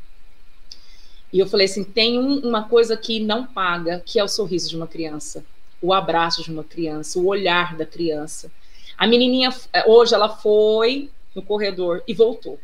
E 1.32 1.38
eu 1.38 1.46
falei 1.46 1.66
assim: 1.66 1.84
tem 1.84 2.18
um, 2.18 2.38
uma 2.40 2.64
coisa 2.64 2.96
que 2.96 3.20
não 3.20 3.46
paga, 3.46 4.00
que 4.04 4.18
é 4.18 4.24
o 4.24 4.28
sorriso 4.28 4.70
de 4.70 4.76
uma 4.76 4.86
criança 4.88 5.44
o 5.80 5.92
abraço 5.92 6.42
de 6.42 6.50
uma 6.50 6.64
criança, 6.64 7.18
o 7.18 7.26
olhar 7.26 7.76
da 7.76 7.86
criança. 7.86 8.50
A 8.96 9.06
menininha, 9.06 9.50
eh, 9.72 9.84
hoje, 9.86 10.14
ela 10.14 10.28
foi 10.28 11.10
no 11.34 11.42
corredor 11.42 12.02
e 12.06 12.12
voltou. 12.12 12.58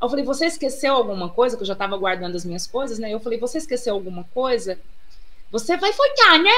Eu 0.00 0.08
falei, 0.08 0.24
você 0.24 0.46
esqueceu 0.46 0.94
alguma 0.94 1.30
coisa? 1.30 1.56
Que 1.56 1.62
eu 1.62 1.66
já 1.66 1.72
estava 1.72 1.96
guardando 1.96 2.36
as 2.36 2.44
minhas 2.44 2.66
coisas, 2.66 2.98
né? 2.98 3.12
Eu 3.12 3.20
falei, 3.20 3.38
você 3.38 3.58
esqueceu 3.58 3.94
alguma 3.94 4.24
coisa? 4.34 4.78
Você 5.50 5.76
vai 5.76 5.92
voltar, 5.92 6.38
né? 6.38 6.50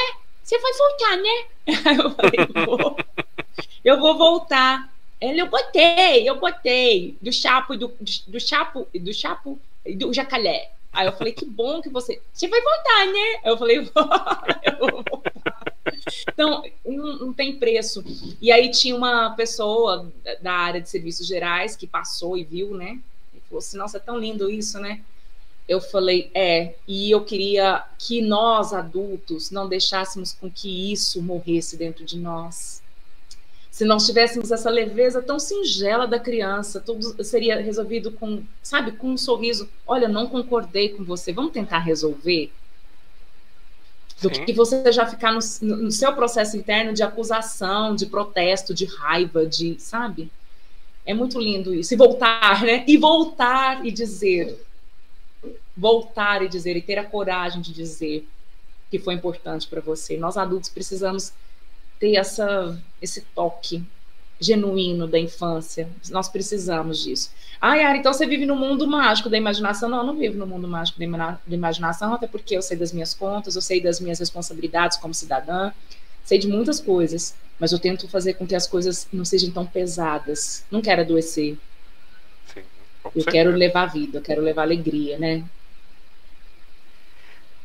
Você 0.42 0.58
vai 0.58 0.72
voltar, 0.72 1.16
né? 1.16 1.44
eu 2.02 2.10
falei, 2.10 2.66
vou. 2.66 2.96
Eu 3.84 4.00
vou 4.00 4.16
voltar. 4.16 4.92
Ele, 5.20 5.40
eu 5.40 5.48
botei, 5.48 6.28
eu 6.28 6.40
botei. 6.40 7.16
Do 7.20 7.32
chapo, 7.32 7.76
do, 7.76 7.94
do 8.26 8.40
chapo, 8.40 8.88
do 8.94 9.14
chapo, 9.14 9.60
do 9.94 10.12
jacalé. 10.12 10.72
Aí 10.96 11.06
eu 11.06 11.12
falei, 11.12 11.34
que 11.34 11.44
bom 11.44 11.82
que 11.82 11.90
você. 11.90 12.22
Você 12.32 12.48
vai 12.48 12.58
voltar, 12.62 13.06
né? 13.06 13.40
Eu 13.44 13.58
falei, 13.58 13.80
vou, 13.94 14.08
eu 14.64 14.78
vou 14.78 15.04
voltar. 15.10 15.76
Então, 16.26 16.64
não, 16.86 17.16
não, 17.18 17.32
tem 17.34 17.58
preço. 17.58 18.02
E 18.40 18.50
aí 18.50 18.70
tinha 18.70 18.96
uma 18.96 19.30
pessoa 19.36 20.10
da 20.40 20.52
área 20.52 20.80
de 20.80 20.88
serviços 20.88 21.26
gerais 21.26 21.76
que 21.76 21.86
passou 21.86 22.38
e 22.38 22.44
viu, 22.44 22.74
né? 22.74 22.98
E 23.34 23.40
falou 23.40 23.58
assim: 23.58 23.76
nossa, 23.76 23.98
é 23.98 24.00
tão 24.00 24.18
lindo 24.18 24.50
isso, 24.50 24.80
né? 24.80 25.02
Eu 25.68 25.82
falei, 25.82 26.30
é, 26.32 26.74
e 26.88 27.10
eu 27.10 27.24
queria 27.24 27.84
que 27.98 28.22
nós, 28.22 28.72
adultos, 28.72 29.50
não 29.50 29.68
deixássemos 29.68 30.32
com 30.32 30.50
que 30.50 30.92
isso 30.92 31.20
morresse 31.20 31.76
dentro 31.76 32.04
de 32.04 32.16
nós 32.16 32.80
se 33.76 33.84
nós 33.84 34.06
tivéssemos 34.06 34.50
essa 34.50 34.70
leveza 34.70 35.20
tão 35.20 35.38
singela 35.38 36.06
da 36.06 36.18
criança, 36.18 36.80
tudo 36.80 37.22
seria 37.22 37.60
resolvido 37.60 38.10
com, 38.10 38.42
sabe, 38.62 38.92
com 38.92 39.10
um 39.10 39.18
sorriso. 39.18 39.68
Olha, 39.86 40.08
não 40.08 40.28
concordei 40.28 40.88
com 40.88 41.04
você, 41.04 41.30
vamos 41.30 41.52
tentar 41.52 41.80
resolver? 41.80 42.50
Do 44.18 44.34
Sim. 44.34 44.46
que 44.46 44.52
você 44.54 44.90
já 44.90 45.04
ficar 45.04 45.30
no, 45.30 45.40
no, 45.60 45.92
seu 45.92 46.10
processo 46.14 46.56
interno 46.56 46.94
de 46.94 47.02
acusação, 47.02 47.94
de 47.94 48.06
protesto, 48.06 48.72
de 48.72 48.86
raiva, 48.86 49.44
de, 49.44 49.78
sabe? 49.78 50.32
É 51.04 51.12
muito 51.12 51.38
lindo 51.38 51.74
isso. 51.74 51.92
E 51.92 51.98
voltar, 51.98 52.62
né? 52.62 52.82
E 52.88 52.96
voltar 52.96 53.84
e 53.84 53.92
dizer. 53.92 54.58
Voltar 55.76 56.42
e 56.42 56.48
dizer, 56.48 56.78
e 56.78 56.80
ter 56.80 56.96
a 56.96 57.04
coragem 57.04 57.60
de 57.60 57.74
dizer 57.74 58.26
que 58.90 58.98
foi 58.98 59.12
importante 59.12 59.68
para 59.68 59.82
você. 59.82 60.16
Nós 60.16 60.38
adultos 60.38 60.70
precisamos 60.70 61.34
ter 61.98 62.16
essa, 62.16 62.78
esse 63.00 63.20
toque 63.34 63.84
genuíno 64.38 65.06
da 65.06 65.18
infância. 65.18 65.88
Nós 66.10 66.28
precisamos 66.28 67.02
disso. 67.02 67.30
Ah, 67.60 67.74
Yara, 67.74 67.96
então 67.96 68.12
você 68.12 68.26
vive 68.26 68.44
no 68.44 68.54
mundo 68.54 68.86
mágico 68.86 69.30
da 69.30 69.36
imaginação? 69.36 69.88
Não, 69.88 69.98
eu 69.98 70.04
não 70.04 70.16
vivo 70.16 70.38
no 70.38 70.46
mundo 70.46 70.68
mágico 70.68 70.98
da 70.98 71.54
imaginação, 71.54 72.12
até 72.12 72.26
porque 72.26 72.56
eu 72.56 72.62
sei 72.62 72.76
das 72.76 72.92
minhas 72.92 73.14
contas, 73.14 73.56
eu 73.56 73.62
sei 73.62 73.80
das 73.80 73.98
minhas 73.98 74.18
responsabilidades 74.18 74.98
como 74.98 75.14
cidadã, 75.14 75.72
sei 76.24 76.38
de 76.38 76.48
muitas 76.48 76.80
coisas, 76.80 77.34
mas 77.58 77.72
eu 77.72 77.78
tento 77.78 78.08
fazer 78.08 78.34
com 78.34 78.46
que 78.46 78.54
as 78.54 78.66
coisas 78.66 79.08
não 79.12 79.24
sejam 79.24 79.50
tão 79.50 79.64
pesadas. 79.64 80.64
Não 80.70 80.82
quero 80.82 81.00
adoecer. 81.00 81.56
Sim, 82.52 82.62
eu 83.14 83.24
quero 83.24 83.50
levar 83.50 83.86
vida, 83.86 84.18
eu 84.18 84.22
quero 84.22 84.42
levar 84.42 84.62
alegria, 84.62 85.18
né? 85.18 85.44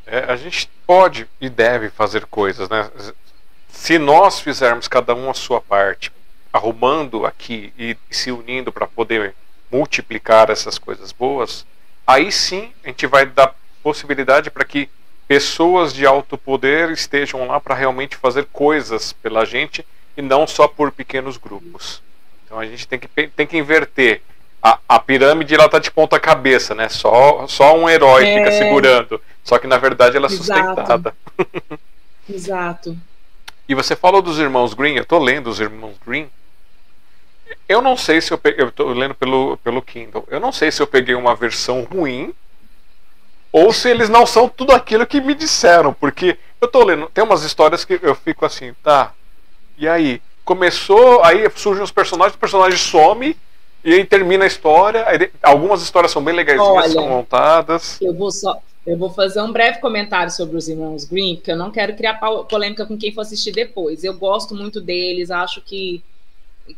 É, 0.05 0.19
a 0.31 0.35
gente 0.35 0.69
pode 0.87 1.27
e 1.39 1.49
deve 1.49 1.89
fazer 1.89 2.25
coisas, 2.25 2.69
né? 2.69 2.89
Se 3.71 3.97
nós 3.97 4.39
fizermos 4.39 4.87
cada 4.87 5.15
um 5.15 5.29
a 5.29 5.33
sua 5.33 5.61
parte, 5.61 6.11
arrumando 6.51 7.25
aqui 7.25 7.73
e 7.77 7.97
se 8.09 8.31
unindo 8.31 8.71
para 8.71 8.85
poder 8.85 9.33
multiplicar 9.71 10.49
essas 10.49 10.77
coisas 10.77 11.11
boas, 11.11 11.65
aí 12.05 12.31
sim 12.31 12.71
a 12.83 12.87
gente 12.87 13.07
vai 13.07 13.25
dar 13.25 13.55
possibilidade 13.81 14.51
para 14.51 14.65
que 14.65 14.89
pessoas 15.27 15.93
de 15.93 16.05
alto 16.05 16.37
poder 16.37 16.91
estejam 16.91 17.47
lá 17.47 17.59
para 17.59 17.73
realmente 17.73 18.17
fazer 18.17 18.45
coisas 18.51 19.13
pela 19.13 19.45
gente 19.45 19.85
e 20.17 20.21
não 20.21 20.45
só 20.45 20.67
por 20.67 20.91
pequenos 20.91 21.37
grupos. 21.37 22.03
Então 22.45 22.59
a 22.59 22.65
gente 22.65 22.85
tem 22.85 22.99
que, 22.99 23.07
tem 23.07 23.47
que 23.47 23.57
inverter. 23.57 24.21
A, 24.61 24.77
a 24.87 24.99
pirâmide 24.99 25.55
ela 25.55 25.69
tá 25.69 25.79
de 25.79 25.89
ponta 25.89 26.19
cabeça, 26.19 26.75
né? 26.75 26.89
Só, 26.89 27.47
só 27.47 27.75
um 27.75 27.89
herói 27.89 28.27
é... 28.27 28.37
fica 28.37 28.51
segurando. 28.51 29.21
Só 29.43 29.57
que 29.57 29.67
na 29.67 29.77
verdade 29.77 30.17
ela 30.17 30.27
é 30.27 30.29
sustentada. 30.29 31.15
Exato. 32.29 32.95
E 33.67 33.75
você 33.75 33.95
falou 33.95 34.21
dos 34.21 34.39
irmãos 34.39 34.73
Green, 34.73 34.95
eu 34.95 35.05
tô 35.05 35.17
lendo 35.19 35.47
os 35.47 35.59
irmãos 35.59 35.95
Green. 36.05 36.29
Eu 37.67 37.81
não 37.81 37.95
sei 37.95 38.21
se 38.21 38.31
eu 38.31 38.37
peguei, 38.37 38.63
eu 38.63 38.71
tô 38.71 38.91
lendo 38.91 39.15
pelo, 39.15 39.57
pelo 39.57 39.81
Kindle. 39.81 40.25
Eu 40.29 40.39
não 40.39 40.51
sei 40.51 40.71
se 40.71 40.81
eu 40.81 40.87
peguei 40.87 41.15
uma 41.15 41.35
versão 41.35 41.83
ruim 41.83 42.33
ou 43.51 43.73
se 43.73 43.89
eles 43.89 44.09
não 44.09 44.25
são 44.25 44.47
tudo 44.47 44.71
aquilo 44.71 45.05
que 45.05 45.19
me 45.19 45.33
disseram, 45.33 45.93
porque 45.93 46.37
eu 46.61 46.67
tô 46.67 46.83
lendo, 46.83 47.09
tem 47.13 47.23
umas 47.23 47.43
histórias 47.43 47.83
que 47.83 47.99
eu 48.01 48.15
fico 48.15 48.45
assim, 48.45 48.73
tá. 48.81 49.13
E 49.77 49.87
aí, 49.87 50.21
começou, 50.45 51.23
aí 51.23 51.49
surgem 51.55 51.83
os 51.83 51.91
personagens, 51.91 52.35
o 52.35 52.39
personagem 52.39 52.77
some 52.77 53.35
e 53.83 53.93
aí 53.93 54.05
termina 54.05 54.45
a 54.45 54.47
história. 54.47 55.05
Aí, 55.07 55.31
algumas 55.41 55.81
histórias 55.81 56.11
são 56.11 56.23
bem 56.23 56.35
legais, 56.35 56.61
são 56.91 57.09
montadas. 57.09 57.99
Eu 58.01 58.13
vou 58.13 58.31
só 58.31 58.57
eu 58.85 58.97
vou 58.97 59.09
fazer 59.11 59.41
um 59.41 59.51
breve 59.51 59.79
comentário 59.79 60.31
sobre 60.31 60.57
os 60.57 60.67
irmãos 60.67 61.05
Green, 61.05 61.35
porque 61.35 61.51
eu 61.51 61.57
não 61.57 61.71
quero 61.71 61.95
criar 61.95 62.15
polêmica 62.15 62.85
com 62.85 62.97
quem 62.97 63.13
for 63.13 63.21
assistir 63.21 63.51
depois. 63.51 64.03
Eu 64.03 64.15
gosto 64.15 64.55
muito 64.55 64.81
deles, 64.81 65.29
acho 65.29 65.61
que, 65.61 66.03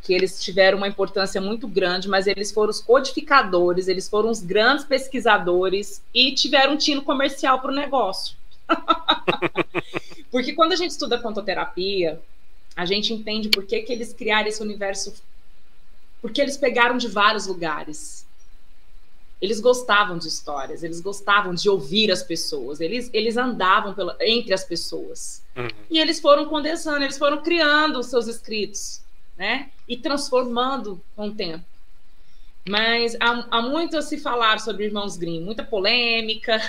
que 0.02 0.14
eles 0.14 0.44
tiveram 0.44 0.78
uma 0.78 0.88
importância 0.88 1.40
muito 1.40 1.66
grande, 1.66 2.10
mas 2.10 2.28
eles 2.28 2.52
foram 2.52 2.72
os 2.72 2.82
codificadores, 2.82 3.88
eles 3.88 4.10
foram 4.10 4.30
os 4.30 4.42
grandes 4.42 4.84
pesquisadores 4.84 6.04
e 6.14 6.34
tiveram 6.34 6.74
um 6.74 6.78
tino 6.78 7.02
comercial 7.04 7.62
para 7.62 7.72
o 7.72 7.76
negócio. 7.76 8.36
porque 10.30 10.54
quando 10.54 10.74
a 10.74 10.78
gente 10.78 10.92
estuda 10.92 11.20
contoterapia, 11.20 12.20
a 12.76 12.86
gente 12.86 13.14
entende 13.14 13.48
por 13.48 13.66
que, 13.66 13.82
que 13.82 13.94
eles 13.94 14.12
criaram 14.12 14.50
esse 14.50 14.62
universo, 14.62 15.14
porque 16.22 16.42
eles 16.42 16.58
pegaram 16.58 16.98
de 16.98 17.08
vários 17.08 17.48
lugares 17.48 18.23
eles 19.44 19.60
gostavam 19.60 20.18
de 20.18 20.30
histórias, 20.30 20.84
eles 20.84 21.02
gostavam 21.02 21.54
de 21.54 21.70
ouvir 21.70 22.10
as 22.10 22.24
pessoas, 22.24 22.80
eles, 22.80 23.10
eles 23.12 23.36
andavam 23.36 23.94
pela, 23.94 24.16
entre 24.22 24.54
as 24.54 24.64
pessoas. 24.64 25.44
Uhum. 25.54 25.68
E 25.92 26.00
eles 26.00 26.22
foram 26.22 26.46
condensando, 26.46 27.04
eles 27.04 27.18
foram 27.18 27.44
criando 27.44 28.00
os 28.00 28.06
seus 28.06 28.28
escritos, 28.28 29.02
né? 29.38 29.70
E 29.86 29.98
transformando 29.98 31.04
com 31.14 31.28
o 31.28 31.36
tempo. 31.36 31.66
Mas 32.70 33.18
há, 33.20 33.46
há 33.52 33.62
muito 33.62 33.98
a 33.98 34.02
se 34.02 34.18
falar 34.18 34.62
sobre 34.62 34.86
Irmãos 34.86 35.18
Grimm, 35.18 35.44
muita 35.44 35.66
polêmica. 35.66 36.62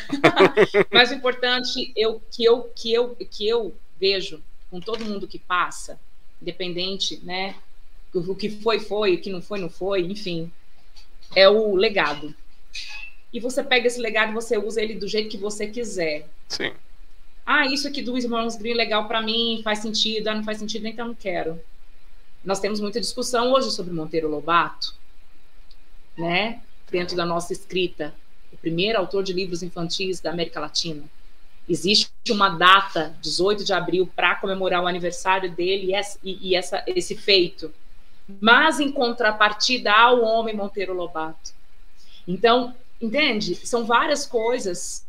Mas 0.91 1.12
o 1.12 1.14
importante 1.14 1.93
eu, 1.95 2.20
que, 2.29 2.45
eu, 2.45 2.62
que, 2.75 2.93
eu, 2.93 3.16
que 3.31 3.49
eu 3.49 3.72
vejo 4.01 4.43
com 4.68 4.81
todo 4.81 5.05
mundo 5.05 5.29
que 5.29 5.39
passa, 5.39 5.97
independente, 6.43 7.20
né? 7.22 7.55
O 8.12 8.35
que 8.35 8.51
foi, 8.51 8.81
foi, 8.81 9.14
o 9.14 9.20
que 9.20 9.31
não 9.31 9.41
foi, 9.41 9.61
não 9.61 9.70
foi, 9.70 10.01
enfim, 10.01 10.51
é 11.37 11.49
o 11.49 11.77
legado 11.77 12.35
e 13.33 13.41
você 13.41 13.62
pega 13.62 13.87
esse 13.87 14.01
legado 14.01 14.31
e 14.31 14.35
você 14.35 14.57
usa 14.57 14.81
ele 14.81 14.95
do 14.95 15.09
jeito 15.09 15.29
que 15.29 15.37
você 15.37 15.66
quiser. 15.66 16.27
Sim. 16.49 16.72
Ah, 17.45 17.66
isso 17.66 17.87
aqui 17.87 18.01
do 18.01 18.16
Irmãos 18.16 18.57
Green 18.57 18.72
é 18.72 18.77
legal 18.77 19.07
para 19.07 19.20
mim, 19.20 19.61
faz 19.62 19.81
sentido, 19.81 20.29
ah, 20.29 20.35
não 20.35 20.45
faz 20.45 20.59
sentido, 20.59 20.87
então 20.87 21.09
não 21.09 21.14
quero. 21.14 21.61
Nós 22.45 22.61
temos 22.61 22.81
muita 22.81 23.01
discussão 23.01 23.53
hoje 23.53 23.70
sobre 23.70 23.93
Monteiro 23.93 24.29
Lobato, 24.29 24.95
né? 26.16 26.62
Dentro 26.91 27.16
da 27.16 27.27
nossa 27.27 27.53
escrita, 27.53 28.14
o 28.53 28.57
primeiro 28.57 28.99
autor 28.99 29.22
de 29.25 29.33
livros 29.33 29.62
infantis 29.62 30.20
da 30.20 30.31
América 30.31 30.61
Latina. 30.61 31.03
Existe 31.68 32.11
uma 32.31 32.51
data, 32.51 33.16
18 33.20 33.64
de 33.64 33.72
abril, 33.72 34.09
para 34.14 34.37
comemorar 34.37 34.83
o 34.83 34.87
aniversário 34.87 35.51
dele 35.51 35.89
e, 35.89 35.95
essa, 35.95 36.18
e, 36.22 36.55
essa, 36.55 36.85
esse 36.87 37.16
feito. 37.16 37.72
Mas, 38.41 38.79
em 38.79 38.93
contrapartida 38.93 39.93
ao 39.93 40.22
homem 40.22 40.55
Monteiro 40.55 40.95
Lobato. 40.95 41.53
Então, 42.27 42.75
Entende? 43.05 43.55
São 43.55 43.85
várias 43.85 44.25
coisas 44.25 45.05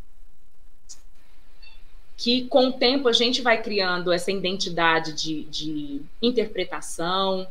que 2.17 2.45
com 2.47 2.67
o 2.67 2.73
tempo 2.73 3.07
a 3.07 3.13
gente 3.13 3.41
vai 3.41 3.61
criando 3.61 4.11
essa 4.11 4.31
identidade 4.31 5.13
de, 5.13 5.43
de 5.45 6.01
interpretação, 6.21 7.47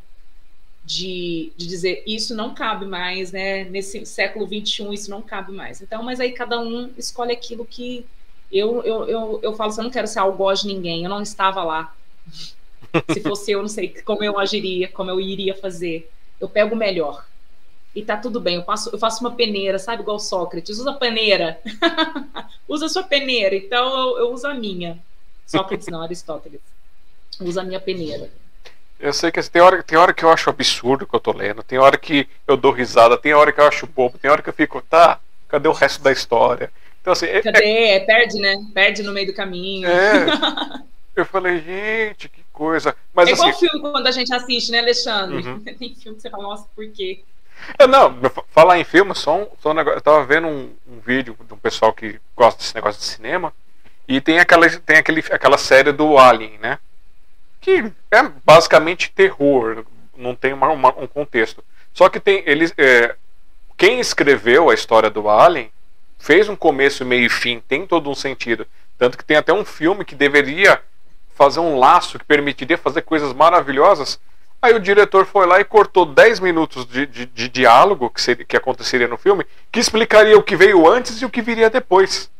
de, 0.85 1.53
de, 1.57 1.67
dizer 1.67 2.03
isso 2.07 2.35
não 2.35 2.55
cabe 2.55 2.85
mais, 2.85 3.33
né? 3.33 3.65
Nesse 3.65 4.05
século 4.05 4.47
XXI 4.47 4.93
isso 4.93 5.11
não 5.11 5.23
cabe 5.23 5.53
mais. 5.53 5.81
Então, 5.81 6.03
mas 6.03 6.21
aí 6.21 6.33
cada 6.33 6.61
um 6.61 6.91
escolhe 6.99 7.33
aquilo 7.33 7.65
que 7.65 8.05
eu, 8.53 8.83
eu, 8.83 9.09
eu, 9.09 9.41
eu 9.43 9.55
falo, 9.55 9.71
assim, 9.71 9.81
eu 9.81 9.85
não 9.85 9.91
quero 9.91 10.07
ser 10.07 10.19
algoz 10.19 10.61
de 10.61 10.67
ninguém, 10.67 11.05
eu 11.05 11.11
não 11.11 11.23
estava 11.23 11.65
lá. 11.65 11.97
Se 13.13 13.21
fosse 13.21 13.53
eu, 13.53 13.63
não 13.63 13.69
sei 13.69 13.89
como 13.89 14.23
eu 14.23 14.39
agiria, 14.39 14.89
como 14.89 15.11
eu 15.11 15.21
iria 15.21 15.55
fazer. 15.55 16.11
Eu 16.39 16.49
pego 16.49 16.75
o 16.75 16.79
melhor 16.79 17.25
e 17.95 18.03
tá 18.03 18.17
tudo 18.17 18.41
bem. 18.41 18.57
Eu 18.57 18.65
faço, 18.65 18.91
eu 18.93 18.99
faço 18.99 19.21
uma 19.21 19.33
peneira, 19.33 19.79
sabe? 19.79 20.03
Igual 20.03 20.19
Sócrates. 20.19 20.79
Usa 20.79 20.93
peneira. 20.95 21.61
usa 22.69 22.89
sua 22.89 23.05
peneira. 23.05 23.55
Então 23.55 23.87
eu, 23.87 24.19
eu, 24.19 24.33
uso 24.33 24.47
a 24.47 24.55
minha. 24.55 24.99
Sócrates 25.47 25.87
não, 25.89 26.03
Aristóteles. 26.03 26.61
Usa 27.41 27.61
a 27.61 27.65
minha 27.65 27.81
peneira. 27.81 28.31
Eu 28.99 29.13
sei 29.13 29.31
que 29.31 29.43
tem 29.51 29.61
hora, 29.61 29.83
tem 29.83 29.99
hora 29.99 30.15
que 30.15 30.25
eu 30.25 30.31
acho 30.31 30.49
absurdo 30.49 31.07
que 31.07 31.15
eu 31.15 31.21
tô 31.21 31.33
lendo, 31.33 31.63
tem 31.63 31.79
hora 31.79 31.99
que 31.99 32.29
eu 32.47 32.57
dou 32.57 32.73
risada, 32.73 33.19
tem 33.19 33.35
hora 33.35 33.53
que 33.53 33.61
eu 33.61 33.67
acho 33.67 33.87
bobo, 33.87 34.19
tem 34.19 34.31
hora 34.31 34.41
que 34.41 34.49
eu 34.49 34.53
fico, 34.53 34.81
tá, 34.81 35.21
cadê 35.49 35.69
o 35.69 35.73
resto 35.73 36.03
da 36.03 36.13
história? 36.13 36.73
Então, 37.01 37.13
assim, 37.13 37.27
é, 37.27 37.43
cadê? 37.43 37.65
É, 37.65 37.97
é, 37.97 38.01
perde, 38.01 38.39
né? 38.39 38.57
Perde 38.73 39.03
no 39.03 39.13
meio 39.13 39.27
do 39.27 39.35
caminho. 39.35 39.89
É. 39.89 40.27
eu 41.15 41.27
falei, 41.27 41.61
gente, 41.61 42.29
que 42.29 42.43
coisa. 42.51 42.97
Mas, 43.13 43.29
é 43.29 43.33
igual 43.33 43.51
assim, 43.51 43.69
filme 43.69 43.81
quando 43.81 44.07
a 44.07 44.11
gente 44.11 44.33
assiste, 44.33 44.73
né, 44.73 44.79
Alexandre? 44.79 45.47
Uhum. 45.47 45.61
Tem 45.65 45.77
filme 45.77 45.95
que 46.17 46.23
você 46.23 46.31
fala, 46.31 46.45
nossa, 46.45 46.67
por 46.75 46.89
quê? 46.89 47.23
Eu, 47.79 47.89
não, 47.89 48.19
falar 48.51 48.79
em 48.79 48.85
filme, 48.85 49.15
só 49.15 49.43
um, 49.43 49.49
só 49.61 49.71
um 49.71 49.75
negócio. 49.75 49.99
Eu 49.99 50.03
tava 50.03 50.25
vendo 50.25 50.47
um, 50.47 50.73
um, 50.87 51.01
vídeo 51.01 51.37
de 51.47 51.55
um 51.55 51.59
pessoal 51.59 51.93
que 51.93 52.21
gosta 52.37 52.61
desse 52.61 52.75
negócio 52.75 53.01
de 53.01 53.07
cinema. 53.07 53.53
E 54.07 54.21
tem 54.21 54.39
aquela, 54.39 54.69
tem 54.69 54.97
aquele, 54.97 55.25
aquela 55.31 55.59
série 55.59 55.93
do 55.93 56.19
Alien, 56.19 56.59
né? 56.59 56.79
Que 57.61 57.91
é 58.11 58.23
basicamente 58.45 59.11
terror, 59.11 59.85
não 60.17 60.35
tem 60.35 60.53
uma, 60.53 60.69
uma, 60.69 60.89
um 60.99 61.07
contexto. 61.07 61.65
Só 61.93 62.09
que 62.09 62.21
tem. 62.21 62.43
Eles, 62.47 62.73
é, 62.77 63.17
quem 63.77 64.01
escreveu 64.01 64.71
a 64.71 64.75
história 64.75 65.11
do 65.11 65.29
Alien 65.29 65.71
fez 66.19 66.49
um 66.49 66.57
começo, 66.57 67.05
meio 67.05 67.27
e 67.27 67.31
fim, 67.31 67.61
tem 67.61 67.87
todo 67.87 68.11
um 68.11 68.15
sentido. 68.15 68.67
Tanto 68.99 69.19
que 69.19 69.25
tem 69.25 69.37
até 69.37 69.53
um 69.53 69.65
filme 69.65 70.05
que 70.05 70.15
deveria 70.15 70.81
fazer 71.35 71.61
um 71.61 71.79
laço 71.79 72.19
que 72.19 72.25
permitiria 72.25 72.79
fazer 72.79 73.03
coisas 73.03 73.33
maravilhosas 73.33 74.21
Aí 74.65 74.73
o 74.73 74.81
diretor 74.81 75.27
foi 75.27 75.47
lá 75.47 75.61
e 75.61 75.65
cortou 75.65 76.07
10 76.07 76.41
minutos 76.41 76.87
de, 76.87 77.05
de, 77.05 77.27
de 77.27 77.49
diálogo 77.51 78.09
que, 78.09 78.19
seria, 78.19 78.47
que 78.47 78.57
aconteceria 78.57 79.07
no 79.07 79.19
filme, 79.19 79.45
que 79.71 79.79
explicaria 79.79 80.39
o 80.39 80.43
que 80.43 80.57
veio 80.57 80.91
antes 80.91 81.21
e 81.21 81.25
o 81.27 81.29
que 81.29 81.43
viria 81.43 81.69
depois. 81.69 82.31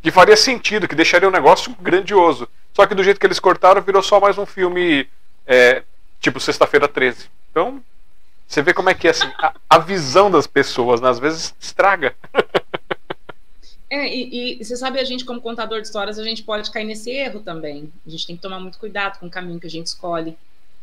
Que 0.00 0.10
faria 0.10 0.34
sentido, 0.34 0.88
que 0.88 0.94
deixaria 0.94 1.28
um 1.28 1.30
negócio 1.30 1.76
grandioso. 1.78 2.48
Só 2.72 2.86
que 2.86 2.94
do 2.94 3.04
jeito 3.04 3.20
que 3.20 3.26
eles 3.26 3.38
cortaram, 3.38 3.82
virou 3.82 4.02
só 4.02 4.18
mais 4.18 4.38
um 4.38 4.46
filme 4.46 5.06
é, 5.46 5.82
tipo 6.20 6.40
Sexta-feira 6.40 6.88
13. 6.88 7.28
Então, 7.50 7.84
você 8.48 8.62
vê 8.62 8.72
como 8.72 8.88
é 8.88 8.94
que 8.94 9.06
é 9.06 9.10
assim, 9.10 9.30
a, 9.40 9.52
a 9.68 9.78
visão 9.78 10.30
das 10.30 10.46
pessoas, 10.46 11.02
né, 11.02 11.10
às 11.10 11.18
vezes 11.18 11.54
estraga. 11.60 12.14
É, 13.92 14.06
e, 14.06 14.60
e, 14.60 14.64
você 14.64 14.76
sabe, 14.76 15.00
a 15.00 15.04
gente, 15.04 15.24
como 15.24 15.40
contador 15.40 15.80
de 15.80 15.88
histórias, 15.88 16.16
a 16.16 16.22
gente 16.22 16.44
pode 16.44 16.70
cair 16.70 16.84
nesse 16.84 17.10
erro 17.10 17.40
também. 17.40 17.92
A 18.06 18.10
gente 18.10 18.24
tem 18.24 18.36
que 18.36 18.42
tomar 18.42 18.60
muito 18.60 18.78
cuidado 18.78 19.18
com 19.18 19.26
o 19.26 19.30
caminho 19.30 19.58
que 19.58 19.66
a 19.66 19.70
gente 19.70 19.88
escolhe 19.88 20.38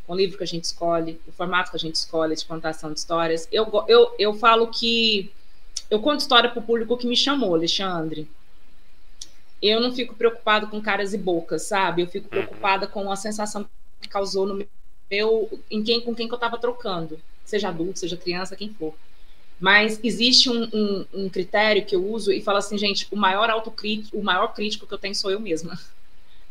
o 0.08 0.16
livro 0.16 0.38
que 0.38 0.44
a 0.44 0.48
gente 0.48 0.64
escolhe, 0.64 1.20
o 1.28 1.32
formato 1.32 1.72
que 1.72 1.78
a 1.78 1.80
gente 1.80 1.96
escolhe 1.96 2.36
de 2.36 2.46
contação 2.46 2.92
de 2.94 3.00
histórias. 3.00 3.48
Eu, 3.52 3.70
eu, 3.88 4.16
eu 4.18 4.34
falo 4.34 4.68
que 4.68 5.32
eu 5.90 6.00
conto 6.00 6.22
história 6.22 6.50
para 6.50 6.60
o 6.60 6.64
público 6.64 6.98
que 6.98 7.06
me 7.06 7.16
chamou, 7.16 7.54
Alexandre. 7.54 8.28
Eu 9.62 9.82
não 9.82 9.94
fico 9.94 10.16
preocupado 10.16 10.68
com 10.68 10.82
caras 10.82 11.14
e 11.14 11.18
bocas, 11.18 11.64
sabe? 11.64 12.04
Eu 12.04 12.08
fico 12.08 12.26
uhum. 12.26 12.42
preocupada 12.42 12.88
com 12.88 13.12
a 13.12 13.16
sensação 13.16 13.68
que 14.02 14.08
causou 14.08 14.46
no 14.46 14.66
meu, 15.10 15.62
em 15.70 15.84
quem, 15.84 16.00
com 16.02 16.16
quem 16.16 16.28
que 16.28 16.34
eu 16.34 16.38
estava 16.38 16.58
trocando, 16.58 17.20
seja 17.44 17.70
adulto, 17.70 18.00
seja 18.00 18.16
criança, 18.16 18.56
quem 18.56 18.70
for. 18.70 18.94
Mas 19.60 20.00
existe 20.04 20.50
um, 20.50 20.70
um, 20.72 21.06
um, 21.14 21.30
critério 21.30 21.84
que 21.84 21.96
eu 21.96 22.06
uso 22.06 22.32
e 22.32 22.42
falo 22.42 22.60
assim, 22.60 22.78
gente, 22.78 23.08
o 23.10 23.16
maior 23.16 23.50
autocrítico, 23.50 24.18
o 24.18 24.24
maior 24.24 24.54
crítico 24.54 24.86
que 24.86 24.94
eu 24.94 25.00
tenho 25.00 25.16
sou 25.16 25.32
eu 25.32 25.40
mesma. 25.40 25.80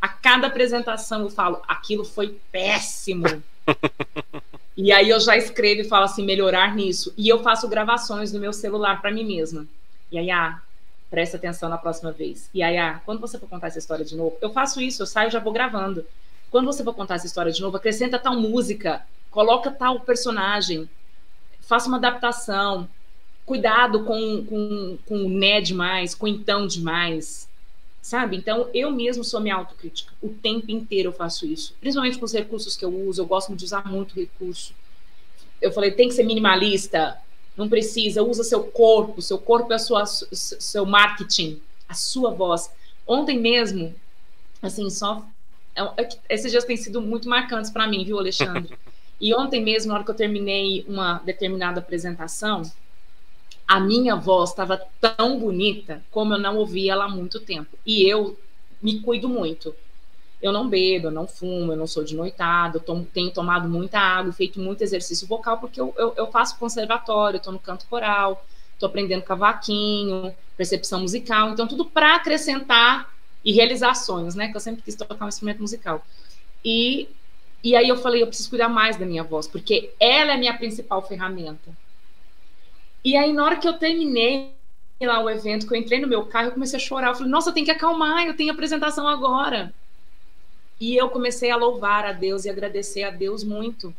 A 0.06 0.08
cada 0.08 0.46
apresentação 0.46 1.22
eu 1.22 1.30
falo, 1.30 1.60
aquilo 1.66 2.04
foi 2.04 2.38
péssimo. 2.52 3.24
e 4.76 4.92
aí 4.92 5.10
eu 5.10 5.18
já 5.18 5.36
escrevo 5.36 5.80
e 5.80 5.88
falo 5.88 6.04
assim, 6.04 6.24
melhorar 6.24 6.76
nisso. 6.76 7.12
E 7.16 7.28
eu 7.28 7.42
faço 7.42 7.68
gravações 7.68 8.32
no 8.32 8.38
meu 8.38 8.52
celular 8.52 9.00
para 9.00 9.10
mim 9.10 9.24
mesma. 9.24 9.66
E 10.12 10.16
aí, 10.16 10.30
ah, 10.30 10.60
Presta 11.10 11.36
atenção 11.36 11.68
na 11.68 11.78
próxima 11.78 12.10
vez. 12.10 12.50
E 12.52 12.62
aí, 12.62 12.76
ah, 12.76 13.00
quando 13.04 13.20
você 13.20 13.38
for 13.38 13.48
contar 13.48 13.68
essa 13.68 13.78
história 13.78 14.04
de 14.04 14.16
novo, 14.16 14.36
eu 14.40 14.50
faço 14.50 14.80
isso, 14.80 15.02
eu 15.02 15.06
saio 15.06 15.28
e 15.28 15.30
já 15.30 15.38
vou 15.38 15.52
gravando. 15.52 16.04
Quando 16.50 16.66
você 16.66 16.82
for 16.82 16.94
contar 16.94 17.14
essa 17.14 17.26
história 17.26 17.52
de 17.52 17.60
novo, 17.60 17.76
acrescenta 17.76 18.18
tal 18.18 18.36
música, 18.36 19.02
coloca 19.30 19.70
tal 19.70 20.00
personagem, 20.00 20.88
faça 21.60 21.88
uma 21.88 21.98
adaptação. 21.98 22.88
Cuidado 23.44 24.02
com, 24.02 24.44
com, 24.44 24.98
com 25.06 25.26
o 25.26 25.30
né 25.30 25.60
demais, 25.60 26.14
com 26.14 26.26
então 26.26 26.66
demais, 26.66 27.45
sabe? 28.06 28.36
Então, 28.36 28.70
eu 28.72 28.92
mesmo 28.92 29.24
sou 29.24 29.40
minha 29.40 29.56
autocrítica. 29.56 30.12
O 30.22 30.28
tempo 30.28 30.70
inteiro 30.70 31.08
eu 31.08 31.12
faço 31.12 31.44
isso. 31.44 31.74
Principalmente 31.80 32.16
com 32.16 32.24
os 32.24 32.32
recursos 32.32 32.76
que 32.76 32.84
eu 32.84 33.08
uso, 33.08 33.20
eu 33.20 33.26
gosto 33.26 33.52
de 33.56 33.64
usar 33.64 33.84
muito 33.90 34.14
recurso. 34.14 34.72
Eu 35.60 35.72
falei, 35.72 35.90
tem 35.90 36.06
que 36.08 36.14
ser 36.14 36.22
minimalista, 36.22 37.18
não 37.56 37.68
precisa, 37.68 38.22
usa 38.22 38.44
seu 38.44 38.62
corpo, 38.62 39.20
seu 39.20 39.38
corpo 39.38 39.72
é 39.72 39.78
sua, 39.78 40.06
seu 40.06 40.86
marketing, 40.86 41.60
a 41.88 41.94
sua 41.94 42.30
voz. 42.30 42.70
Ontem 43.04 43.40
mesmo, 43.40 43.92
assim, 44.62 44.88
só. 44.88 45.26
É 45.74 45.82
é 46.04 46.08
esses 46.28 46.52
dias 46.52 46.64
têm 46.64 46.76
sido 46.76 47.02
muito 47.02 47.28
marcantes 47.28 47.72
para 47.72 47.88
mim, 47.88 48.04
viu, 48.04 48.18
Alexandre? 48.18 48.72
E 49.18 49.34
ontem 49.34 49.64
mesmo, 49.64 49.88
na 49.88 49.94
hora 49.94 50.04
que 50.04 50.10
eu 50.10 50.14
terminei 50.14 50.84
uma 50.86 51.14
determinada 51.24 51.80
apresentação, 51.80 52.60
a 53.66 53.80
minha 53.80 54.14
voz 54.14 54.50
estava 54.50 54.80
tão 55.00 55.38
bonita 55.38 56.02
como 56.10 56.34
eu 56.34 56.38
não 56.38 56.56
ouvia 56.56 56.92
ela 56.92 57.06
há 57.06 57.08
muito 57.08 57.40
tempo. 57.40 57.76
E 57.84 58.08
eu 58.08 58.38
me 58.80 59.00
cuido 59.00 59.28
muito. 59.28 59.74
Eu 60.40 60.52
não 60.52 60.68
bebo, 60.68 61.08
eu 61.08 61.10
não 61.10 61.26
fumo, 61.26 61.72
eu 61.72 61.76
não 61.76 61.86
sou 61.86 62.04
de 62.04 62.14
noitado, 62.14 62.78
tomo, 62.78 63.06
tenho 63.12 63.30
tomado 63.30 63.68
muita 63.68 63.98
água, 63.98 64.32
feito 64.32 64.60
muito 64.60 64.82
exercício 64.82 65.26
vocal, 65.26 65.58
porque 65.58 65.80
eu, 65.80 65.94
eu, 65.96 66.14
eu 66.16 66.26
faço 66.30 66.58
conservatório, 66.58 67.38
estou 67.38 67.52
no 67.52 67.58
canto 67.58 67.86
coral, 67.86 68.44
estou 68.74 68.86
aprendendo 68.86 69.22
cavaquinho, 69.22 70.32
percepção 70.56 71.00
musical, 71.00 71.50
então 71.50 71.66
tudo 71.66 71.86
para 71.86 72.16
acrescentar 72.16 73.10
e 73.44 73.52
realizar 73.52 73.94
sonhos, 73.94 74.34
né? 74.34 74.48
Que 74.48 74.56
eu 74.56 74.60
sempre 74.60 74.82
quis 74.82 74.94
tocar 74.94 75.24
um 75.24 75.28
instrumento 75.28 75.60
musical. 75.60 76.04
E, 76.64 77.08
e 77.64 77.74
aí 77.74 77.88
eu 77.88 77.96
falei, 77.96 78.22
eu 78.22 78.26
preciso 78.26 78.50
cuidar 78.50 78.68
mais 78.68 78.96
da 78.96 79.06
minha 79.06 79.24
voz, 79.24 79.48
porque 79.48 79.90
ela 79.98 80.32
é 80.32 80.34
a 80.34 80.38
minha 80.38 80.56
principal 80.56 81.00
ferramenta. 81.06 81.85
E 83.06 83.16
aí, 83.16 83.32
na 83.32 83.44
hora 83.44 83.56
que 83.56 83.68
eu 83.68 83.74
terminei 83.74 84.50
lá 85.00 85.22
o 85.22 85.30
evento, 85.30 85.64
que 85.64 85.72
eu 85.72 85.78
entrei 85.78 86.00
no 86.00 86.08
meu 86.08 86.26
carro, 86.26 86.48
eu 86.48 86.52
comecei 86.54 86.76
a 86.76 86.82
chorar. 86.82 87.10
Eu 87.10 87.14
falei, 87.14 87.30
nossa, 87.30 87.52
tenho 87.52 87.64
que 87.64 87.70
acalmar, 87.70 88.26
eu 88.26 88.36
tenho 88.36 88.52
apresentação 88.52 89.06
agora. 89.06 89.72
E 90.80 90.96
eu 90.96 91.08
comecei 91.08 91.52
a 91.52 91.56
louvar 91.56 92.04
a 92.04 92.10
Deus 92.10 92.44
e 92.44 92.50
agradecer 92.50 93.04
a 93.04 93.10
Deus 93.12 93.44
muito 93.44 93.94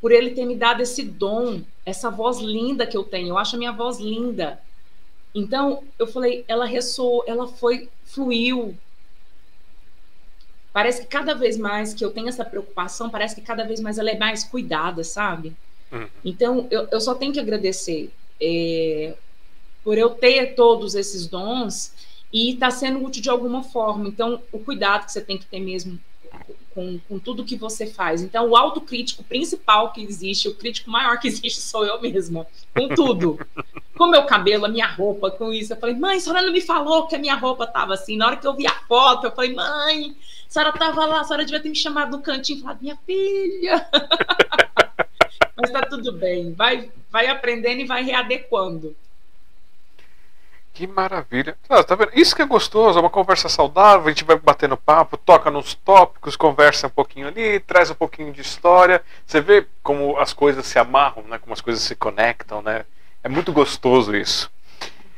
por 0.00 0.12
ele 0.12 0.30
ter 0.30 0.46
me 0.46 0.56
dado 0.56 0.80
esse 0.80 1.02
dom, 1.02 1.60
essa 1.84 2.10
voz 2.10 2.38
linda 2.38 2.86
que 2.86 2.96
eu 2.96 3.04
tenho. 3.04 3.28
Eu 3.28 3.36
acho 3.36 3.54
a 3.54 3.58
minha 3.58 3.72
voz 3.72 3.98
linda. 3.98 4.62
Então, 5.34 5.84
eu 5.98 6.06
falei, 6.06 6.42
ela 6.48 6.64
ressoou, 6.64 7.22
ela 7.26 7.46
foi, 7.46 7.90
fluiu. 8.06 8.74
Parece 10.72 11.02
que 11.02 11.06
cada 11.06 11.34
vez 11.34 11.58
mais 11.58 11.92
que 11.92 12.02
eu 12.02 12.10
tenho 12.10 12.30
essa 12.30 12.46
preocupação, 12.46 13.10
parece 13.10 13.34
que 13.34 13.42
cada 13.42 13.66
vez 13.66 13.78
mais 13.78 13.98
ela 13.98 14.10
é 14.10 14.16
mais 14.16 14.42
cuidada, 14.42 15.04
sabe? 15.04 15.54
Uhum. 15.92 16.08
Então, 16.24 16.66
eu, 16.70 16.88
eu 16.90 17.00
só 17.00 17.14
tenho 17.14 17.32
que 17.32 17.40
agradecer 17.40 18.10
é, 18.40 19.14
por 19.84 19.96
eu 19.96 20.10
ter 20.10 20.54
todos 20.54 20.94
esses 20.94 21.26
dons 21.26 21.92
e 22.32 22.52
está 22.52 22.70
sendo 22.70 23.04
útil 23.04 23.22
de 23.22 23.30
alguma 23.30 23.62
forma. 23.62 24.08
Então, 24.08 24.42
o 24.52 24.58
cuidado 24.58 25.06
que 25.06 25.12
você 25.12 25.20
tem 25.20 25.38
que 25.38 25.46
ter 25.46 25.60
mesmo 25.60 25.98
com, 26.76 27.00
com 27.08 27.18
tudo 27.18 27.44
que 27.44 27.56
você 27.56 27.86
faz. 27.86 28.22
Então, 28.22 28.50
o 28.50 28.56
autocrítico 28.56 29.24
principal 29.24 29.92
que 29.92 30.02
existe, 30.02 30.46
o 30.46 30.54
crítico 30.54 30.90
maior 30.90 31.18
que 31.18 31.26
existe 31.26 31.62
sou 31.62 31.86
eu 31.86 31.98
mesma, 32.00 32.46
com 32.74 32.88
tudo. 32.88 33.38
com 33.96 34.08
meu 34.08 34.24
cabelo, 34.24 34.66
a 34.66 34.68
minha 34.68 34.86
roupa, 34.86 35.30
com 35.30 35.50
isso. 35.50 35.72
Eu 35.72 35.78
falei, 35.78 35.96
mãe, 35.96 36.18
a 36.18 36.20
senhora 36.20 36.42
não 36.42 36.52
me 36.52 36.60
falou 36.60 37.06
que 37.06 37.16
a 37.16 37.18
minha 37.18 37.34
roupa 37.34 37.64
estava 37.64 37.94
assim. 37.94 38.18
Na 38.18 38.26
hora 38.26 38.36
que 38.36 38.46
eu 38.46 38.54
vi 38.54 38.66
a 38.66 38.74
foto, 38.86 39.26
eu 39.26 39.32
falei, 39.32 39.54
mãe, 39.54 40.14
a 40.46 40.50
senhora 40.50 40.70
estava 40.70 41.06
lá, 41.06 41.20
a 41.20 41.24
senhora 41.24 41.46
devia 41.46 41.60
ter 41.60 41.70
me 41.70 41.74
chamado 41.74 42.14
no 42.14 42.22
cantinho 42.22 42.58
e 42.58 42.62
falado, 42.62 42.82
minha 42.82 42.98
filha. 43.06 43.88
Mas 45.56 45.70
está 45.70 45.82
tudo 45.82 46.12
bem, 46.12 46.52
vai, 46.52 46.90
vai 47.10 47.28
aprendendo 47.28 47.80
e 47.80 47.86
vai 47.86 48.02
readequando. 48.02 48.94
Que 50.76 50.86
maravilha. 50.86 51.56
Ah, 51.70 51.82
tá 51.82 51.94
vendo? 51.94 52.10
Isso 52.14 52.36
que 52.36 52.42
é 52.42 52.44
gostoso, 52.44 52.98
é 52.98 53.00
uma 53.00 53.08
conversa 53.08 53.48
saudável, 53.48 54.06
a 54.06 54.10
gente 54.10 54.24
vai 54.24 54.38
batendo 54.38 54.76
papo, 54.76 55.16
toca 55.16 55.50
nos 55.50 55.72
tópicos, 55.72 56.36
conversa 56.36 56.88
um 56.88 56.90
pouquinho 56.90 57.28
ali, 57.28 57.58
traz 57.60 57.90
um 57.90 57.94
pouquinho 57.94 58.30
de 58.30 58.42
história. 58.42 59.02
Você 59.26 59.40
vê 59.40 59.66
como 59.82 60.18
as 60.18 60.34
coisas 60.34 60.66
se 60.66 60.78
amarram, 60.78 61.22
né? 61.22 61.38
como 61.38 61.54
as 61.54 61.62
coisas 61.62 61.82
se 61.82 61.96
conectam, 61.96 62.60
né? 62.60 62.84
É 63.24 63.28
muito 63.28 63.54
gostoso 63.54 64.14
isso. 64.14 64.50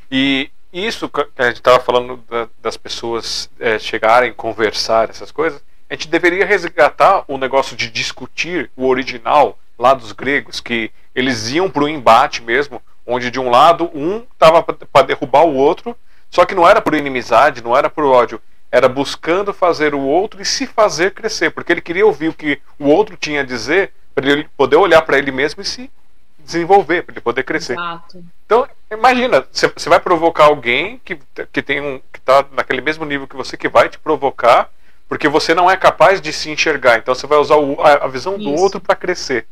E 0.09 0.49
isso 0.73 1.09
que 1.09 1.27
a 1.37 1.47
gente 1.47 1.57
estava 1.57 1.81
falando 1.81 2.19
da, 2.29 2.49
das 2.63 2.77
pessoas 2.77 3.51
é, 3.59 3.81
chegarem, 3.81 4.33
conversar, 4.33 5.11
essas 5.11 5.33
coisas, 5.33 5.61
a 5.91 5.95
gente 5.95 6.07
deveria 6.07 6.47
resgatar 6.47 7.25
o 7.27 7.37
negócio 7.37 7.77
de 7.77 7.91
discutir 7.91 8.71
o 8.77 8.87
original 8.87 9.59
lá 9.79 9.95
dos 9.95 10.13
gregos, 10.13 10.61
que 10.61 10.91
eles 11.15 11.51
iam 11.51 11.71
para 11.71 11.85
o 11.85 11.89
embate 11.89 12.43
mesmo, 12.43 12.83
onde 13.07 13.31
de 13.31 13.41
um 13.41 13.51
lado 13.51 13.91
um 13.95 14.25
estava 14.33 14.63
para 14.63 15.07
derrubar 15.07 15.45
o 15.45 15.55
outro, 15.55 15.97
só 16.31 16.45
que 16.45 16.55
não 16.55 16.69
era 16.69 16.81
por 16.81 16.95
inimizade, 16.95 17.63
não 17.63 17.77
era 17.77 17.89
por 17.89 18.05
ódio, 18.05 18.41
era 18.71 18.89
buscando 18.89 19.55
fazer 19.55 19.95
o 19.95 20.01
outro 20.01 20.43
e 20.43 20.45
se 20.45 20.67
fazer 20.67 21.13
crescer, 21.13 21.51
porque 21.51 21.73
ele 21.73 21.81
queria 21.81 22.05
ouvir 22.05 22.29
o 22.29 22.35
que 22.35 22.61
o 22.79 22.89
outro 22.89 23.17
tinha 23.17 23.41
a 23.41 23.45
dizer 23.45 23.93
para 24.15 24.31
ele 24.31 24.49
poder 24.57 24.77
olhar 24.77 25.01
para 25.03 25.17
ele 25.17 25.31
mesmo 25.31 25.63
e 25.63 25.65
se 25.65 25.91
desenvolver, 26.39 27.03
para 27.03 27.15
ele 27.15 27.21
poder 27.21 27.43
crescer. 27.45 27.75
Exato. 27.75 28.25
Então, 28.45 28.67
imagina, 28.91 29.47
você 29.53 29.89
vai 29.89 30.01
provocar 30.01 30.45
alguém 30.45 31.01
que, 31.05 31.19
que 31.53 31.63
tem 31.63 31.81
um 31.81 32.01
que 32.13 32.19
está 32.19 32.45
naquele 32.53 32.81
mesmo 32.81 33.05
nível 33.05 33.29
que 33.29 33.37
você 33.37 33.57
que 33.57 33.69
vai 33.69 33.89
te 33.89 33.99
provocar, 33.99 34.71
porque 35.09 35.29
você 35.29 35.55
não 35.55 35.71
é 35.71 35.77
capaz 35.77 36.21
de 36.21 36.33
se 36.33 36.51
enxergar. 36.51 36.99
Então 36.99 37.15
você 37.15 37.27
vai 37.27 37.39
usar 37.39 37.57
o, 37.57 37.81
a, 37.81 38.05
a, 38.05 38.09
visão 38.09 38.39
do 38.39 38.53
outro 38.53 38.81
para 38.81 38.97
crescer. 38.97 39.47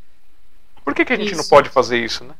Por 0.87 0.95
que, 0.95 1.05
que 1.05 1.13
a 1.13 1.17
gente 1.17 1.33
isso. 1.33 1.43
não 1.43 1.49
pode 1.49 1.69
fazer 1.69 1.99
isso, 1.99 2.23
né? 2.23 2.37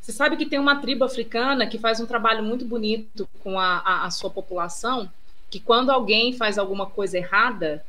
Você 0.00 0.12
sabe 0.12 0.36
que 0.36 0.46
tem 0.46 0.60
uma 0.60 0.76
tribo 0.76 1.02
africana 1.02 1.66
que 1.66 1.78
faz 1.78 1.98
um 1.98 2.06
trabalho 2.06 2.44
muito 2.44 2.64
bonito 2.64 3.28
com 3.42 3.58
a, 3.58 3.78
a, 3.78 4.04
a 4.04 4.10
sua 4.12 4.30
população, 4.30 5.10
que 5.50 5.58
quando 5.58 5.90
alguém 5.90 6.32
faz 6.32 6.58
alguma 6.58 6.86
coisa 6.86 7.18
errada, 7.18 7.84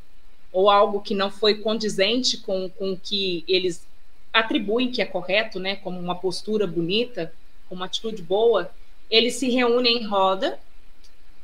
ou 0.51 0.67
algo 0.67 0.99
que 0.99 1.13
não 1.13 1.29
foi 1.29 1.59
condizente 1.59 2.37
com, 2.37 2.67
com 2.71 2.93
o 2.93 2.97
que 2.97 3.43
eles 3.47 3.85
atribuem 4.33 4.91
que 4.91 4.99
é 4.99 5.05
correto, 5.05 5.59
né, 5.59 5.75
como 5.75 5.99
uma 5.99 6.15
postura 6.15 6.65
bonita, 6.65 7.31
uma 7.69 7.85
atitude 7.85 8.23
boa, 8.23 8.71
eles 9.11 9.35
se 9.35 9.51
reúnem 9.51 9.99
em 10.01 10.07
roda, 10.07 10.57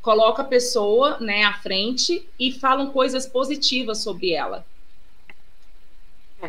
colocam 0.01 0.43
a 0.43 0.47
pessoa 0.47 1.19
né, 1.19 1.43
à 1.43 1.53
frente 1.53 2.27
e 2.39 2.51
falam 2.51 2.89
coisas 2.89 3.27
positivas 3.27 3.99
sobre 3.99 4.31
ela 4.31 4.65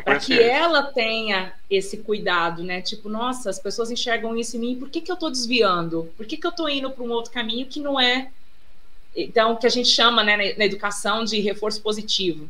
para 0.01 0.19
que 0.19 0.41
ela 0.41 0.83
tenha 0.83 1.53
esse 1.69 1.97
cuidado, 1.97 2.63
né? 2.63 2.81
Tipo, 2.81 3.09
nossa, 3.09 3.49
as 3.49 3.59
pessoas 3.59 3.91
enxergam 3.91 4.35
isso 4.35 4.57
em 4.57 4.59
mim, 4.59 4.75
por 4.75 4.89
que, 4.89 5.01
que 5.01 5.11
eu 5.11 5.15
estou 5.15 5.29
desviando? 5.29 6.11
Por 6.17 6.25
que, 6.25 6.37
que 6.37 6.45
eu 6.45 6.51
estou 6.51 6.69
indo 6.69 6.89
para 6.89 7.03
um 7.03 7.11
outro 7.11 7.31
caminho 7.31 7.65
que 7.65 7.79
não 7.79 7.99
é. 7.99 8.29
Então, 9.15 9.55
que 9.55 9.67
a 9.67 9.69
gente 9.69 9.89
chama 9.89 10.23
né, 10.23 10.55
na 10.57 10.65
educação 10.65 11.23
de 11.23 11.39
reforço 11.39 11.81
positivo. 11.81 12.49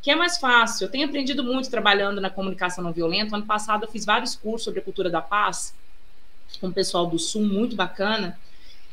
Que 0.00 0.10
é 0.10 0.14
mais 0.14 0.38
fácil. 0.38 0.84
Eu 0.84 0.90
tenho 0.90 1.06
aprendido 1.06 1.44
muito 1.44 1.68
trabalhando 1.68 2.20
na 2.20 2.30
comunicação 2.30 2.82
não 2.82 2.92
violenta. 2.92 3.36
Ano 3.36 3.44
passado 3.44 3.84
eu 3.84 3.90
fiz 3.90 4.04
vários 4.04 4.34
cursos 4.34 4.64
sobre 4.64 4.80
a 4.80 4.82
cultura 4.82 5.10
da 5.10 5.20
paz 5.20 5.74
com 6.60 6.68
o 6.68 6.72
pessoal 6.72 7.06
do 7.06 7.18
Sul, 7.18 7.42
muito 7.42 7.76
bacana. 7.76 8.38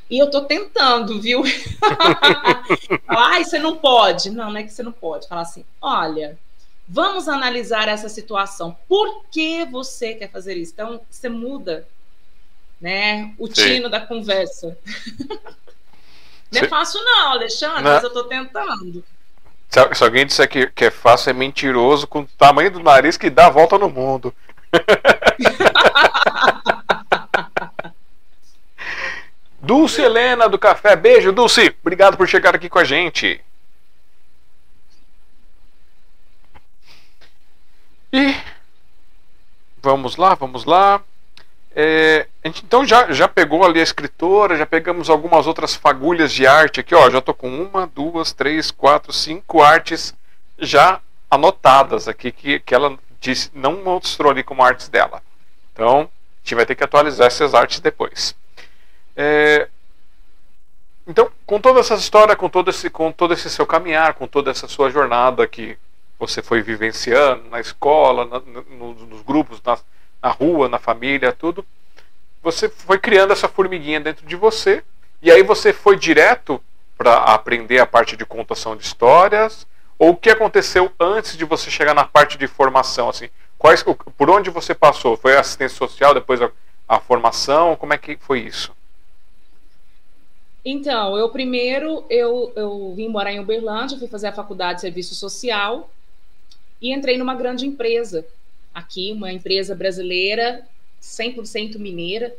E 0.09 0.17
eu 0.17 0.29
tô 0.29 0.41
tentando, 0.41 1.21
viu? 1.21 1.43
Ai, 3.07 3.45
você 3.45 3.59
não 3.59 3.77
pode. 3.77 4.29
Não, 4.29 4.51
não 4.51 4.57
é 4.57 4.63
que 4.63 4.73
você 4.73 4.83
não 4.83 4.91
pode. 4.91 5.27
Falar 5.27 5.41
assim, 5.41 5.63
olha, 5.81 6.37
Vamos 6.87 7.27
analisar 7.27 7.87
essa 7.87 8.09
situação. 8.09 8.77
Por 8.87 9.23
que 9.31 9.65
você 9.65 10.13
quer 10.13 10.29
fazer 10.29 10.55
isso? 10.57 10.73
Então, 10.73 11.01
você 11.09 11.29
muda 11.29 11.87
né, 12.79 13.33
o 13.37 13.47
Sim. 13.47 13.53
tino 13.53 13.89
da 13.89 14.01
conversa. 14.01 14.77
não 16.51 16.61
é 16.61 16.67
fácil, 16.67 17.01
não, 17.03 17.31
Alexandre, 17.31 17.83
não. 17.83 17.93
mas 17.93 18.03
eu 18.03 18.09
estou 18.09 18.25
tentando. 18.25 19.03
Se, 19.69 19.95
se, 19.95 20.03
alguém 20.03 20.25
disser 20.25 20.49
que, 20.49 20.67
que 20.67 20.85
é 20.85 20.91
fácil, 20.91 21.29
é 21.29 21.33
mentiroso 21.33 22.05
com 22.05 22.19
o 22.19 22.27
tamanho 22.37 22.69
do 22.69 22.83
nariz 22.83 23.17
que 23.17 23.29
dá 23.29 23.47
a 23.47 23.49
volta 23.49 23.77
no 23.77 23.89
mundo. 23.89 24.33
Dulce 29.61 30.01
Helena 30.01 30.49
do 30.49 30.59
Café, 30.59 30.95
beijo, 30.95 31.31
Dulce. 31.31 31.73
Obrigado 31.81 32.17
por 32.17 32.27
chegar 32.27 32.53
aqui 32.53 32.67
com 32.67 32.79
a 32.79 32.83
gente. 32.83 33.39
E 38.13 38.35
vamos 39.81 40.17
lá, 40.17 40.35
vamos 40.35 40.65
lá. 40.65 41.01
É, 41.75 42.27
a 42.43 42.47
gente 42.47 42.63
então 42.63 42.85
já, 42.85 43.11
já 43.11 43.27
pegou 43.27 43.65
ali 43.65 43.79
a 43.79 43.83
escritora, 43.83 44.55
já 44.55 44.67
pegamos 44.67 45.09
algumas 45.09 45.47
outras 45.47 45.73
fagulhas 45.73 46.31
de 46.31 46.45
arte 46.45 46.79
aqui, 46.79 46.93
ó. 46.93 47.09
Já 47.09 47.19
tô 47.19 47.33
com 47.33 47.49
uma, 47.49 47.87
duas, 47.87 48.31
três, 48.31 48.69
quatro, 48.69 49.11
cinco 49.11 49.63
artes 49.63 50.13
já 50.59 51.01
anotadas 51.27 52.07
aqui 52.07 52.31
que, 52.31 52.59
que 52.59 52.75
ela 52.75 52.95
disse, 53.19 53.49
não 53.51 53.83
mostrou 53.83 54.31
ali 54.31 54.43
como 54.43 54.63
artes 54.63 54.87
dela. 54.89 55.23
Então, 55.73 56.01
a 56.01 56.07
gente 56.43 56.53
vai 56.53 56.67
ter 56.67 56.75
que 56.75 56.83
atualizar 56.83 57.25
essas 57.25 57.55
artes 57.55 57.79
depois. 57.79 58.35
É, 59.15 59.67
então, 61.07 61.31
com 61.47 61.59
toda 61.59 61.79
essa 61.79 61.95
história, 61.95 62.35
com 62.35 62.47
todo, 62.47 62.69
esse, 62.69 62.91
com 62.91 63.11
todo 63.11 63.33
esse 63.33 63.49
seu 63.49 63.65
caminhar, 63.65 64.13
com 64.13 64.27
toda 64.27 64.51
essa 64.51 64.67
sua 64.67 64.91
jornada 64.91 65.47
que 65.47 65.75
você 66.27 66.41
foi 66.41 66.61
vivenciando 66.61 67.49
na 67.49 67.59
escola, 67.59 68.25
na, 68.25 68.39
no, 68.39 68.93
nos 68.93 69.21
grupos, 69.21 69.61
na, 69.63 69.77
na 70.21 70.29
rua, 70.29 70.69
na 70.69 70.79
família, 70.79 71.33
tudo, 71.33 71.65
você 72.41 72.69
foi 72.69 72.97
criando 72.97 73.33
essa 73.33 73.47
formiguinha 73.47 73.99
dentro 73.99 74.25
de 74.25 74.35
você. 74.35 74.83
E 75.21 75.29
aí 75.29 75.43
você 75.43 75.73
foi 75.73 75.97
direto 75.97 76.61
para 76.97 77.17
aprender 77.17 77.79
a 77.79 77.85
parte 77.85 78.15
de 78.15 78.25
contação 78.25 78.75
de 78.75 78.83
histórias? 78.83 79.67
Ou 79.99 80.11
o 80.11 80.15
que 80.15 80.29
aconteceu 80.29 80.91
antes 80.99 81.37
de 81.37 81.45
você 81.45 81.69
chegar 81.69 81.93
na 81.93 82.05
parte 82.05 82.37
de 82.37 82.47
formação? 82.47 83.09
Assim, 83.09 83.29
quais, 83.57 83.83
por 84.17 84.29
onde 84.29 84.49
você 84.49 84.73
passou? 84.73 85.17
Foi 85.17 85.35
assistência 85.35 85.77
social, 85.77 86.13
depois 86.13 86.41
a, 86.41 86.49
a 86.87 86.99
formação? 86.99 87.75
Como 87.75 87.93
é 87.93 87.97
que 87.97 88.17
foi 88.17 88.39
isso? 88.39 88.71
Então, 90.65 91.17
eu 91.17 91.29
primeiro 91.29 92.05
eu, 92.09 92.53
eu 92.55 92.93
vim 92.95 93.09
morar 93.09 93.33
em 93.33 93.39
Uberlândia, 93.39 93.97
fui 93.97 94.07
fazer 94.07 94.27
a 94.27 94.33
faculdade 94.33 94.75
de 94.75 94.81
serviço 94.81 95.13
social 95.15 95.89
e 96.83 96.91
entrei 96.91 97.17
numa 97.17 97.33
grande 97.33 97.65
empresa 97.65 98.27
aqui, 98.73 99.13
uma 99.13 99.31
empresa 99.31 99.73
brasileira, 99.73 100.67
100% 101.01 101.79
mineira. 101.79 102.35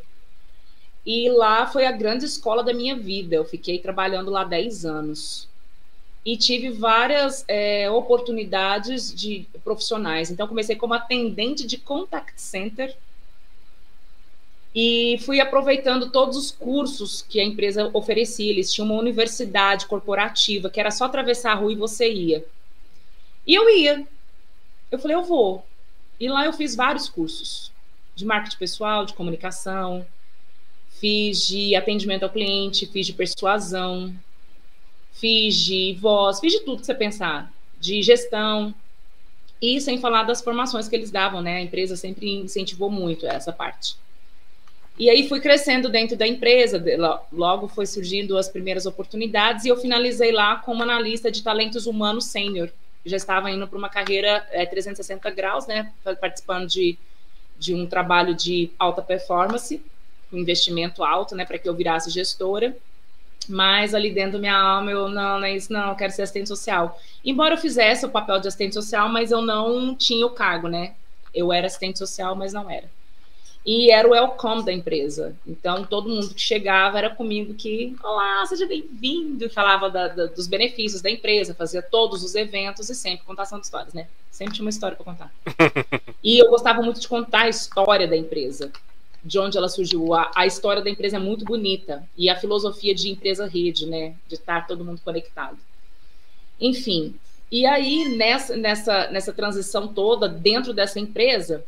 E 1.07 1.31
lá 1.31 1.67
foi 1.67 1.87
a 1.87 1.93
grande 1.93 2.27
escola 2.27 2.63
da 2.63 2.75
minha 2.75 2.95
vida. 2.95 3.37
Eu 3.37 3.47
fiquei 3.47 3.79
trabalhando 3.79 4.31
lá 4.31 4.45
10 4.45 4.85
anos. 4.85 5.49
E 6.27 6.37
tive 6.37 6.69
várias 6.69 7.43
é, 7.49 7.91
oportunidades 7.91 9.15
de 9.15 9.47
profissionais. 9.65 10.31
Então, 10.31 10.47
comecei 10.47 10.77
como 10.77 10.93
atendente 10.93 11.67
de 11.67 11.79
contact 11.79 12.39
center 12.39 12.95
e 14.75 15.19
fui 15.25 15.41
aproveitando 15.41 16.11
todos 16.11 16.37
os 16.37 16.51
cursos 16.51 17.23
que 17.23 17.41
a 17.41 17.45
empresa 17.45 17.91
oferecia. 17.95 18.51
Eles 18.51 18.71
tinham 18.71 18.87
uma 18.87 19.01
universidade 19.01 19.87
corporativa 19.87 20.69
que 20.69 20.81
era 20.81 20.91
só 20.91 21.07
atravessar 21.07 21.53
a 21.53 21.55
rua 21.55 21.73
e 21.73 21.77
você 21.77 22.13
ia. 22.13 22.45
E 23.47 23.55
eu 23.55 23.71
ia. 23.71 24.07
Eu 24.95 24.99
falei, 24.99 25.17
eu 25.17 25.25
vou. 25.25 25.67
E 26.19 26.29
lá 26.29 26.45
eu 26.45 26.53
fiz 26.53 26.75
vários 26.75 27.09
cursos 27.09 27.73
de 28.15 28.25
marketing 28.25 28.59
pessoal, 28.59 29.05
de 29.05 29.13
comunicação, 29.13 30.07
fiz 31.01 31.47
de 31.47 31.75
atendimento 31.75 32.23
ao 32.23 32.31
cliente, 32.31 32.87
fiz 32.87 33.07
de 33.07 33.13
persuasão, 33.13 34.15
fiz 35.13 35.57
de 35.57 35.99
voz, 36.01 36.39
fiz 36.39 36.53
de 36.53 36.61
tudo 36.61 36.81
que 36.81 36.87
você 36.87 36.95
pensar, 36.95 37.53
de 37.81 38.01
gestão. 38.03 38.73
E 39.61 39.81
sem 39.81 39.99
falar 39.99 40.23
das 40.25 40.43
formações 40.43 40.89
que 40.89 40.95
eles 40.95 41.11
davam, 41.11 41.43
né? 41.43 41.57
A 41.57 41.63
empresa 41.63 41.97
sempre 41.97 42.31
incentivou 42.31 42.91
muito 42.91 43.27
essa 43.27 43.53
parte. 43.53 43.97
E 44.97 45.11
aí 45.11 45.29
fui 45.29 45.41
crescendo 45.41 45.89
dentro 45.89 46.17
da 46.17 46.27
empresa, 46.27 46.83
logo 47.33 47.67
foi 47.67 47.85
surgindo 47.85 48.39
as 48.39 48.49
primeiras 48.49 48.87
oportunidades 48.87 49.65
e 49.65 49.69
eu 49.69 49.77
finalizei 49.77 50.31
lá 50.31 50.57
como 50.57 50.85
analista 50.85 51.33
de 51.33 51.43
talentos 51.43 51.87
humanos 51.87 52.27
sênior. 52.27 52.71
Já 53.05 53.17
estava 53.17 53.51
indo 53.51 53.67
para 53.67 53.79
uma 53.79 53.89
carreira 53.89 54.47
é, 54.51 54.65
360 54.65 55.31
graus, 55.31 55.67
né, 55.67 55.93
participando 56.21 56.67
de, 56.67 56.99
de 57.59 57.75
um 57.75 57.87
trabalho 57.87 58.35
de 58.35 58.71
alta 58.79 59.03
performance, 59.03 59.83
um 60.33 60.39
investimento 60.39 61.05
alto, 61.05 61.35
né, 61.35 61.45
para 61.45 61.59
que 61.59 61.69
eu 61.69 61.75
virasse 61.75 62.11
gestora. 62.11 62.77
Mas 63.47 63.95
ali 63.95 64.11
dentro 64.11 64.33
da 64.33 64.39
minha 64.39 64.57
alma, 64.57 64.91
eu 64.91 65.09
não, 65.09 65.39
não 65.39 65.45
é 65.45 65.55
isso, 65.55 65.71
não, 65.71 65.91
eu 65.91 65.95
quero 65.95 66.13
ser 66.13 66.23
assistente 66.23 66.49
social. 66.49 66.99
Embora 67.23 67.55
eu 67.55 67.59
fizesse 67.59 68.07
o 68.07 68.09
papel 68.09 68.41
de 68.41 68.49
assistente 68.49 68.75
social, 68.75 69.09
mas 69.09 69.31
eu 69.31 69.43
não 69.43 69.95
tinha 69.95 70.27
o 70.27 70.31
cargo, 70.31 70.67
né? 70.67 70.95
Eu 71.35 71.53
era 71.53 71.67
assistente 71.67 71.99
social, 71.99 72.35
mas 72.35 72.55
não 72.55 72.71
era 72.71 72.89
e 73.65 73.91
era 73.91 74.07
o 74.07 74.11
welcome 74.11 74.63
da 74.63 74.73
empresa. 74.73 75.35
Então, 75.47 75.85
todo 75.85 76.09
mundo 76.09 76.35
que 76.35 76.41
chegava 76.41 76.99
era 76.99 77.09
comigo 77.09 77.55
que, 77.55 77.97
olá, 78.03 78.45
seja 78.45 78.67
bem-vindo, 78.67 79.49
falava 79.49 79.89
da, 79.89 80.09
da, 80.09 80.27
dos 80.27 80.47
benefícios 80.47 81.01
da 81.01 81.11
empresa, 81.11 81.55
fazia 81.55 81.81
todos 81.81 82.23
os 82.23 82.35
eventos 82.35 82.91
e 82.91 82.95
sempre 82.95 83.25
contação 83.25 83.59
de 83.59 83.65
histórias, 83.65 83.95
né? 83.95 84.07
Sempre 84.31 84.55
tinha 84.55 84.65
uma 84.65 84.71
história 84.71 84.97
para 84.97 85.05
contar. 85.05 85.33
e 86.23 86.39
eu 86.39 86.51
gostava 86.51 86.83
muito 86.83 87.01
de 87.01 87.09
contar 87.09 87.43
a 87.43 87.49
história 87.49 88.07
da 88.07 88.17
empresa, 88.17 88.71
de 89.25 89.39
onde 89.39 89.57
ela 89.57 89.69
surgiu. 89.71 90.13
A, 90.13 90.31
a 90.35 90.45
história 90.45 90.83
da 90.83 90.91
empresa 90.91 91.17
é 91.17 91.21
muito 91.21 91.47
bonita 91.47 92.07
e 92.19 92.29
a 92.29 92.37
filosofia 92.37 92.95
de 92.95 93.09
empresa-rede, 93.09 93.87
né? 93.87 94.15
De 94.29 94.35
estar 94.35 94.67
todo 94.67 94.85
mundo 94.85 95.01
conectado. 95.03 95.57
Enfim, 96.61 97.15
e 97.51 97.65
aí 97.65 98.15
nessa, 98.15 98.57
nessa, 98.57 99.09
nessa 99.11 99.33
transição 99.33 99.89
toda, 99.89 100.29
dentro 100.29 100.75
dessa 100.75 101.01
empresa, 101.01 101.65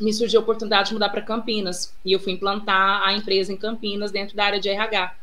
me 0.00 0.12
surgiu 0.12 0.40
a 0.40 0.42
oportunidade 0.42 0.88
de 0.88 0.94
mudar 0.94 1.08
para 1.08 1.22
Campinas. 1.22 1.92
E 2.04 2.12
eu 2.12 2.20
fui 2.20 2.32
implantar 2.32 3.02
a 3.02 3.12
empresa 3.12 3.52
em 3.52 3.56
Campinas 3.56 4.10
dentro 4.10 4.36
da 4.36 4.44
área 4.44 4.60
de 4.60 4.68
RH. 4.68 5.14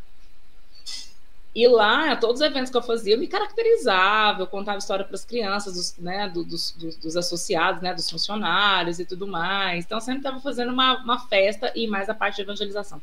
E 1.55 1.67
lá, 1.69 2.15
todos 2.17 2.41
os 2.41 2.47
eventos 2.47 2.69
que 2.69 2.76
eu 2.76 2.82
fazia, 2.82 3.15
eu 3.15 3.19
me 3.19 3.28
caracterizava, 3.28 4.41
eu 4.41 4.47
contava 4.47 4.78
história 4.78 5.05
para 5.05 5.15
as 5.15 5.23
crianças, 5.23 5.73
dos, 5.73 5.97
né, 5.97 6.28
dos, 6.28 6.71
dos, 6.71 6.97
dos, 6.97 7.15
associados, 7.15 7.82
né, 7.82 7.93
dos 7.93 8.09
funcionários 8.09 8.99
e 8.99 9.05
tudo 9.05 9.26
mais. 9.26 9.86
Então, 9.86 10.01
sempre 10.01 10.19
estava 10.19 10.41
fazendo 10.41 10.73
uma, 10.73 11.01
uma 11.01 11.19
festa 11.28 11.71
e 11.73 11.88
mais 11.88 12.09
a 12.09 12.13
parte 12.13 12.36
de 12.36 12.41
evangelização. 12.41 13.01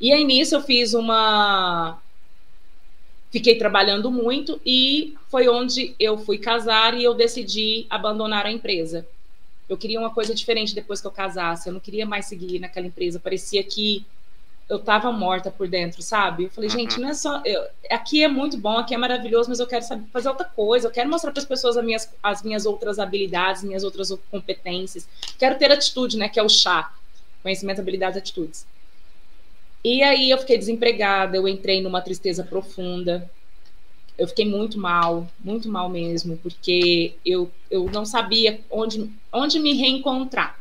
E 0.00 0.12
aí, 0.12 0.24
nisso, 0.24 0.56
eu 0.56 0.62
fiz 0.62 0.94
uma. 0.94 1.98
Fiquei 3.30 3.56
trabalhando 3.56 4.10
muito 4.10 4.60
e 4.66 5.14
foi 5.28 5.48
onde 5.48 5.94
eu 6.00 6.18
fui 6.18 6.38
casar 6.38 6.94
e 6.94 7.04
eu 7.04 7.14
decidi 7.14 7.86
abandonar 7.88 8.44
a 8.46 8.50
empresa 8.50 9.06
eu 9.70 9.78
queria 9.78 10.00
uma 10.00 10.12
coisa 10.12 10.34
diferente 10.34 10.74
depois 10.74 11.00
que 11.00 11.06
eu 11.06 11.12
casasse. 11.12 11.68
Eu 11.68 11.72
não 11.72 11.78
queria 11.78 12.04
mais 12.04 12.26
seguir 12.26 12.58
naquela 12.58 12.88
empresa. 12.88 13.20
Parecia 13.20 13.62
que 13.62 14.04
eu 14.68 14.80
tava 14.80 15.12
morta 15.12 15.48
por 15.48 15.68
dentro, 15.68 16.02
sabe? 16.02 16.44
Eu 16.44 16.50
falei, 16.50 16.68
uhum. 16.68 16.76
gente, 16.76 17.00
não 17.00 17.08
é 17.08 17.14
só. 17.14 17.40
Eu, 17.44 17.64
aqui 17.88 18.24
é 18.24 18.26
muito 18.26 18.58
bom, 18.58 18.78
aqui 18.78 18.94
é 18.94 18.98
maravilhoso, 18.98 19.48
mas 19.48 19.60
eu 19.60 19.68
quero 19.68 19.84
saber, 19.84 20.04
fazer 20.12 20.28
outra 20.28 20.44
coisa. 20.44 20.88
Eu 20.88 20.90
quero 20.90 21.08
mostrar 21.08 21.30
para 21.30 21.40
as 21.40 21.46
pessoas 21.46 21.76
as 21.76 21.84
minhas, 21.84 22.12
as 22.20 22.42
minhas 22.42 22.66
outras 22.66 22.98
habilidades, 22.98 23.62
minhas 23.62 23.84
outras 23.84 24.12
competências. 24.28 25.08
Quero 25.38 25.56
ter 25.56 25.70
atitude, 25.70 26.18
né? 26.18 26.28
Que 26.28 26.40
é 26.40 26.42
o 26.42 26.48
chá. 26.48 26.92
Conhecimento, 27.40 27.80
habilidades, 27.80 28.18
atitudes. 28.18 28.66
E 29.84 30.02
aí 30.02 30.30
eu 30.30 30.38
fiquei 30.38 30.58
desempregada, 30.58 31.36
eu 31.36 31.46
entrei 31.46 31.80
numa 31.80 32.02
tristeza 32.02 32.42
profunda 32.42 33.30
eu 34.20 34.28
fiquei 34.28 34.44
muito 34.44 34.78
mal, 34.78 35.26
muito 35.42 35.66
mal 35.66 35.88
mesmo, 35.88 36.36
porque 36.36 37.14
eu, 37.24 37.50
eu 37.70 37.86
não 37.90 38.04
sabia 38.04 38.60
onde, 38.70 39.10
onde 39.32 39.58
me 39.58 39.72
reencontrar. 39.72 40.60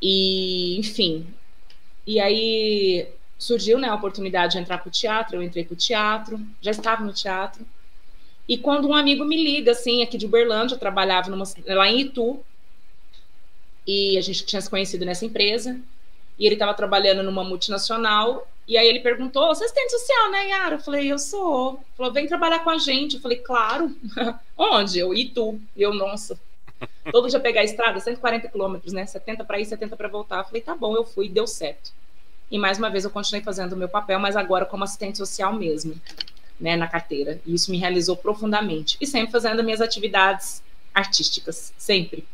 E, 0.00 0.78
enfim, 0.78 1.26
e 2.06 2.18
aí 2.18 3.06
surgiu 3.38 3.78
né, 3.78 3.88
a 3.88 3.94
oportunidade 3.94 4.54
de 4.54 4.58
entrar 4.58 4.78
para 4.78 4.88
o 4.88 4.90
teatro, 4.90 5.36
eu 5.36 5.42
entrei 5.42 5.66
para 5.66 5.74
o 5.74 5.76
teatro, 5.76 6.40
já 6.62 6.70
estava 6.70 7.04
no 7.04 7.12
teatro. 7.12 7.62
E 8.48 8.56
quando 8.56 8.88
um 8.88 8.94
amigo 8.94 9.22
me 9.22 9.36
liga, 9.36 9.72
assim, 9.72 10.02
aqui 10.02 10.16
de 10.16 10.24
Uberlândia, 10.24 10.76
eu 10.76 10.80
trabalhava 10.80 11.28
numa, 11.28 11.44
lá 11.66 11.90
em 11.90 12.00
Itu, 12.00 12.40
e 13.86 14.16
a 14.16 14.22
gente 14.22 14.46
tinha 14.46 14.62
se 14.62 14.70
conhecido 14.70 15.04
nessa 15.04 15.26
empresa, 15.26 15.78
e 16.42 16.46
ele 16.46 16.56
estava 16.56 16.74
trabalhando 16.74 17.22
numa 17.22 17.44
multinacional, 17.44 18.48
e 18.66 18.76
aí 18.76 18.88
ele 18.88 18.98
perguntou: 18.98 19.46
você 19.46 19.62
é 19.62 19.66
assistente 19.66 19.92
social, 19.92 20.30
né, 20.32 20.48
Yara? 20.48 20.74
Eu 20.74 20.80
falei: 20.80 21.12
eu 21.12 21.16
sou. 21.16 21.74
Ele 21.74 21.84
falou: 21.96 22.12
vem 22.12 22.26
trabalhar 22.26 22.64
com 22.64 22.70
a 22.70 22.78
gente. 22.78 23.14
Eu 23.14 23.22
falei: 23.22 23.38
claro. 23.38 23.94
Onde? 24.58 24.98
Eu, 24.98 25.14
e 25.14 25.28
tu? 25.28 25.60
Eu, 25.76 25.94
nossa. 25.94 26.36
Todo 27.12 27.28
dia 27.28 27.38
pegar 27.38 27.60
a 27.60 27.64
estrada, 27.64 28.00
140 28.00 28.48
quilômetros, 28.48 28.92
né? 28.92 29.06
70 29.06 29.44
para 29.44 29.60
ir, 29.60 29.66
70 29.66 29.96
para 29.96 30.08
voltar. 30.08 30.38
Eu 30.38 30.44
falei: 30.44 30.60
tá 30.60 30.74
bom, 30.74 30.96
eu 30.96 31.04
fui, 31.04 31.28
deu 31.28 31.46
certo. 31.46 31.92
E 32.50 32.58
mais 32.58 32.76
uma 32.76 32.90
vez 32.90 33.04
eu 33.04 33.10
continuei 33.10 33.44
fazendo 33.44 33.74
o 33.74 33.76
meu 33.76 33.88
papel, 33.88 34.18
mas 34.18 34.34
agora 34.34 34.66
como 34.66 34.82
assistente 34.82 35.18
social 35.18 35.52
mesmo, 35.52 35.94
né, 36.58 36.74
na 36.74 36.88
carteira. 36.88 37.40
E 37.46 37.54
isso 37.54 37.70
me 37.70 37.78
realizou 37.78 38.16
profundamente. 38.16 38.98
E 39.00 39.06
sempre 39.06 39.30
fazendo 39.30 39.62
minhas 39.62 39.80
atividades 39.80 40.60
artísticas, 40.92 41.72
sempre. 41.78 42.26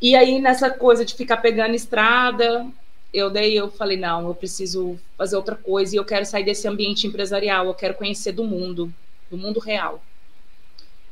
E 0.00 0.14
aí, 0.14 0.40
nessa 0.40 0.70
coisa 0.70 1.04
de 1.04 1.14
ficar 1.14 1.38
pegando 1.38 1.74
estrada, 1.74 2.66
eu 3.12 3.30
daí 3.30 3.54
eu 3.54 3.70
falei, 3.70 3.96
não, 3.96 4.26
eu 4.26 4.34
preciso 4.34 4.98
fazer 5.16 5.36
outra 5.36 5.54
coisa 5.54 5.94
e 5.94 5.98
eu 5.98 6.04
quero 6.04 6.26
sair 6.26 6.44
desse 6.44 6.66
ambiente 6.66 7.06
empresarial, 7.06 7.66
eu 7.66 7.74
quero 7.74 7.94
conhecer 7.94 8.32
do 8.32 8.44
mundo, 8.44 8.92
do 9.30 9.36
mundo 9.36 9.60
real. 9.60 10.02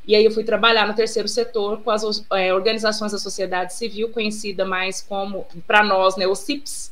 E 0.05 0.15
aí 0.15 0.25
eu 0.25 0.31
fui 0.31 0.43
trabalhar 0.43 0.85
no 0.85 0.93
terceiro 0.93 1.29
setor 1.29 1.81
com 1.81 1.89
as 1.89 2.03
é, 2.33 2.53
organizações 2.53 3.13
da 3.13 3.17
sociedade 3.17 3.73
civil, 3.73 4.09
conhecida 4.09 4.65
mais 4.65 5.01
como, 5.01 5.47
para 5.65 5.81
nós, 5.81 6.17
né, 6.17 6.27
os 6.27 6.39
CIPs, 6.39 6.91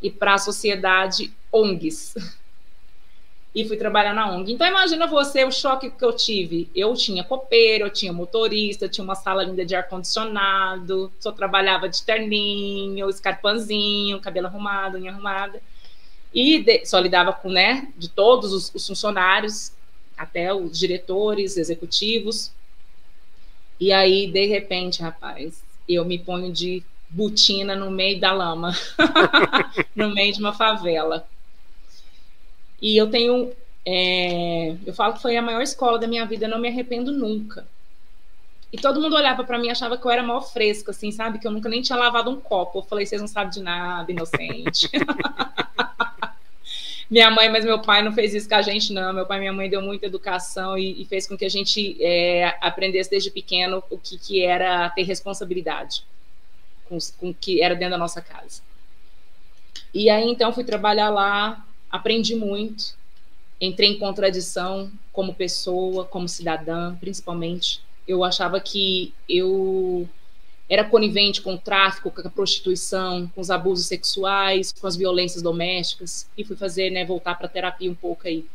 e 0.00 0.10
para 0.10 0.34
a 0.34 0.38
sociedade 0.38 1.32
ONGs 1.52 2.14
e 3.54 3.66
fui 3.66 3.76
trabalhar 3.76 4.14
na 4.14 4.30
ONG. 4.30 4.52
Então 4.52 4.66
imagina 4.66 5.06
você 5.06 5.44
o 5.44 5.52
choque 5.52 5.90
que 5.90 6.04
eu 6.04 6.12
tive. 6.14 6.70
Eu 6.74 6.94
tinha 6.94 7.22
copeiro, 7.22 7.84
eu 7.84 7.90
tinha 7.90 8.12
motorista, 8.12 8.86
eu 8.86 8.88
tinha 8.88 9.04
uma 9.04 9.14
sala 9.14 9.42
linda 9.42 9.64
de 9.64 9.74
ar 9.74 9.88
condicionado, 9.88 11.12
só 11.20 11.30
trabalhava 11.30 11.88
de 11.88 12.02
terninho, 12.02 13.10
escarpanzinho, 13.10 14.20
cabelo 14.20 14.46
arrumado, 14.46 14.96
unha 14.96 15.10
arrumada. 15.10 15.60
E 16.32 16.62
de, 16.62 16.86
só 16.86 16.98
lidava 16.98 17.32
com, 17.32 17.50
né, 17.50 17.88
de 17.98 18.08
todos 18.08 18.52
os, 18.54 18.74
os 18.74 18.86
funcionários, 18.86 19.72
até 20.16 20.54
os 20.54 20.78
diretores, 20.78 21.58
executivos. 21.58 22.50
E 23.78 23.92
aí, 23.92 24.30
de 24.30 24.46
repente, 24.46 25.02
rapaz, 25.02 25.62
eu 25.86 26.06
me 26.06 26.18
ponho 26.18 26.50
de 26.50 26.82
botina 27.10 27.76
no 27.76 27.90
meio 27.90 28.18
da 28.18 28.32
lama, 28.32 28.72
no 29.94 30.14
meio 30.14 30.32
de 30.32 30.40
uma 30.40 30.54
favela. 30.54 31.26
E 32.82 32.96
eu 32.96 33.08
tenho, 33.08 33.52
é, 33.86 34.74
eu 34.84 34.92
falo 34.92 35.14
que 35.14 35.22
foi 35.22 35.36
a 35.36 35.42
maior 35.42 35.62
escola 35.62 36.00
da 36.00 36.08
minha 36.08 36.26
vida, 36.26 36.46
eu 36.46 36.50
não 36.50 36.58
me 36.58 36.66
arrependo 36.66 37.12
nunca. 37.12 37.64
E 38.72 38.78
todo 38.78 39.00
mundo 39.00 39.14
olhava 39.14 39.44
para 39.44 39.58
mim 39.58 39.68
e 39.68 39.70
achava 39.70 39.96
que 39.96 40.04
eu 40.04 40.10
era 40.10 40.22
mal 40.22 40.42
fresca, 40.42 40.90
assim, 40.90 41.12
sabe? 41.12 41.38
Que 41.38 41.46
eu 41.46 41.52
nunca 41.52 41.68
nem 41.68 41.80
tinha 41.80 41.96
lavado 41.96 42.30
um 42.30 42.40
copo. 42.40 42.78
Eu 42.78 42.82
falei, 42.82 43.06
vocês 43.06 43.20
não 43.20 43.28
sabem 43.28 43.52
de 43.52 43.60
nada, 43.60 44.10
inocente. 44.10 44.90
minha 47.08 47.30
mãe, 47.30 47.50
mas 47.50 47.64
meu 47.64 47.80
pai 47.82 48.02
não 48.02 48.12
fez 48.12 48.34
isso 48.34 48.48
com 48.48 48.54
a 48.54 48.62
gente, 48.62 48.92
não. 48.92 49.12
Meu 49.12 49.26
pai 49.26 49.36
e 49.36 49.40
minha 49.40 49.52
mãe 49.52 49.68
deu 49.68 49.82
muita 49.82 50.06
educação 50.06 50.76
e, 50.76 51.02
e 51.02 51.04
fez 51.04 51.28
com 51.28 51.36
que 51.36 51.44
a 51.44 51.50
gente 51.50 52.02
é, 52.02 52.56
aprendesse 52.62 53.10
desde 53.10 53.30
pequeno 53.30 53.84
o 53.90 53.98
que, 53.98 54.18
que 54.18 54.42
era 54.42 54.88
ter 54.90 55.02
responsabilidade 55.02 56.04
com 56.88 56.98
o 57.28 57.34
que 57.34 57.62
era 57.62 57.74
dentro 57.74 57.92
da 57.92 57.98
nossa 57.98 58.20
casa. 58.20 58.62
E 59.94 60.10
aí, 60.10 60.24
então, 60.24 60.52
fui 60.52 60.64
trabalhar 60.64 61.10
lá, 61.10 61.64
aprendi 61.92 62.34
muito, 62.34 62.94
entrei 63.60 63.90
em 63.90 63.98
contradição 63.98 64.90
como 65.12 65.34
pessoa, 65.34 66.04
como 66.06 66.28
cidadã, 66.28 66.96
principalmente. 66.96 67.80
Eu 68.08 68.24
achava 68.24 68.58
que 68.58 69.12
eu 69.28 70.08
era 70.68 70.84
conivente 70.84 71.42
com 71.42 71.54
o 71.54 71.58
tráfico, 71.58 72.10
com 72.10 72.26
a 72.26 72.30
prostituição, 72.30 73.30
com 73.34 73.40
os 73.42 73.50
abusos 73.50 73.86
sexuais, 73.86 74.72
com 74.72 74.86
as 74.86 74.96
violências 74.96 75.42
domésticas, 75.42 76.26
e 76.36 76.42
fui 76.44 76.56
fazer, 76.56 76.90
né, 76.90 77.04
voltar 77.04 77.34
para 77.34 77.46
terapia 77.46 77.90
um 77.90 77.94
pouco 77.94 78.26
aí. 78.26 78.46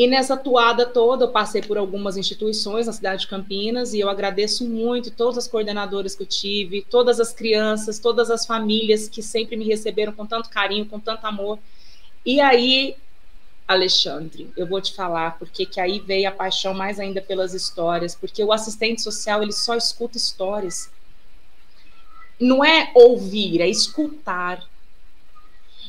E 0.00 0.06
nessa 0.06 0.34
toada 0.34 0.86
toda, 0.86 1.26
eu 1.26 1.28
passei 1.30 1.60
por 1.60 1.76
algumas 1.76 2.16
instituições 2.16 2.86
na 2.86 2.92
cidade 2.94 3.20
de 3.20 3.26
Campinas, 3.28 3.92
e 3.92 4.00
eu 4.00 4.08
agradeço 4.08 4.66
muito 4.66 5.10
todas 5.10 5.36
as 5.36 5.46
coordenadoras 5.46 6.14
que 6.14 6.22
eu 6.22 6.26
tive, 6.26 6.80
todas 6.88 7.20
as 7.20 7.34
crianças, 7.34 7.98
todas 7.98 8.30
as 8.30 8.46
famílias 8.46 9.10
que 9.10 9.22
sempre 9.22 9.58
me 9.58 9.66
receberam 9.66 10.10
com 10.10 10.24
tanto 10.24 10.48
carinho, 10.48 10.86
com 10.86 10.98
tanto 10.98 11.26
amor. 11.26 11.58
E 12.24 12.40
aí 12.40 12.96
Alexandre, 13.68 14.50
eu 14.56 14.66
vou 14.66 14.80
te 14.80 14.94
falar 14.94 15.38
porque 15.38 15.66
que 15.66 15.78
aí 15.78 15.98
veio 15.98 16.30
a 16.30 16.32
paixão 16.32 16.72
mais 16.72 16.98
ainda 16.98 17.20
pelas 17.20 17.52
histórias, 17.52 18.14
porque 18.14 18.42
o 18.42 18.54
assistente 18.54 19.02
social 19.02 19.42
ele 19.42 19.52
só 19.52 19.74
escuta 19.74 20.16
histórias. 20.16 20.90
Não 22.40 22.64
é 22.64 22.90
ouvir, 22.94 23.60
é 23.60 23.68
escutar. 23.68 24.66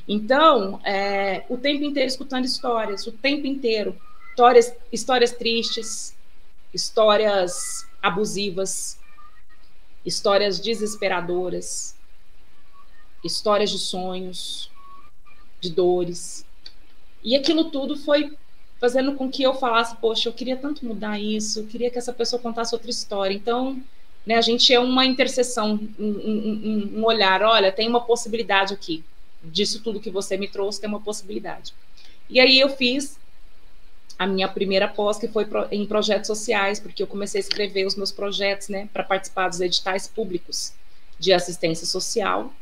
Então, 0.08 0.80
é, 0.84 1.46
o 1.50 1.58
tempo 1.58 1.84
inteiro 1.84 2.08
escutando 2.08 2.46
histórias, 2.46 3.06
o 3.08 3.12
tempo 3.12 3.48
inteiro. 3.48 3.96
Histórias, 4.30 4.74
histórias 4.92 5.32
tristes, 5.32 6.16
histórias 6.74 7.86
abusivas, 8.02 9.00
histórias 10.06 10.60
desesperadoras, 10.60 11.96
histórias 13.24 13.70
de 13.70 13.78
sonhos, 13.78 14.72
de 15.60 15.70
dores. 15.70 16.46
E 17.24 17.36
aquilo 17.36 17.66
tudo 17.66 17.96
foi 17.96 18.36
fazendo 18.80 19.14
com 19.14 19.30
que 19.30 19.44
eu 19.44 19.54
falasse, 19.54 19.96
poxa, 19.98 20.28
eu 20.28 20.34
queria 20.34 20.58
tanto 20.58 20.84
mudar 20.84 21.20
isso, 21.20 21.60
eu 21.60 21.68
queria 21.68 21.92
que 21.92 22.00
essa 22.00 22.12
pessoa 22.12 22.42
contasse 22.42 22.74
outra 22.74 22.90
história. 22.90 23.34
Então, 23.34 23.80
né, 24.26 24.36
a 24.36 24.42
gente 24.42 24.74
é 24.74 24.80
uma 24.80 25.06
interseção, 25.06 25.80
um, 26.00 26.06
um, 26.08 26.92
um 26.96 27.06
olhar, 27.06 27.44
olha, 27.44 27.72
tem 27.72 27.88
uma 27.88 28.02
possibilidade 28.02 28.74
aqui. 28.74 29.04
Disso 29.44 29.82
tudo 29.82 30.00
que 30.00 30.10
você 30.10 30.38
me 30.38 30.48
trouxe, 30.48 30.80
tem 30.80 30.90
uma 30.90 31.00
possibilidade. 31.00 31.74
E 32.30 32.40
aí 32.40 32.60
eu 32.60 32.70
fiz 32.70 33.20
a 34.18 34.28
minha 34.28 34.48
primeira 34.48 34.88
pós, 34.88 35.18
que 35.18 35.28
foi 35.28 35.48
em 35.72 35.86
projetos 35.86 36.28
sociais, 36.28 36.80
porque 36.80 37.02
eu 37.02 37.08
comecei 37.08 37.40
a 37.40 37.44
escrever 37.44 37.86
os 37.88 37.96
meus 37.96 38.12
projetos, 38.12 38.70
né, 38.70 38.88
para 38.94 39.04
participar 39.04 39.50
dos 39.50 39.60
editais 39.60 40.08
públicos 40.08 40.74
de 41.20 41.34
assistência 41.34 41.88
social. 41.88 42.54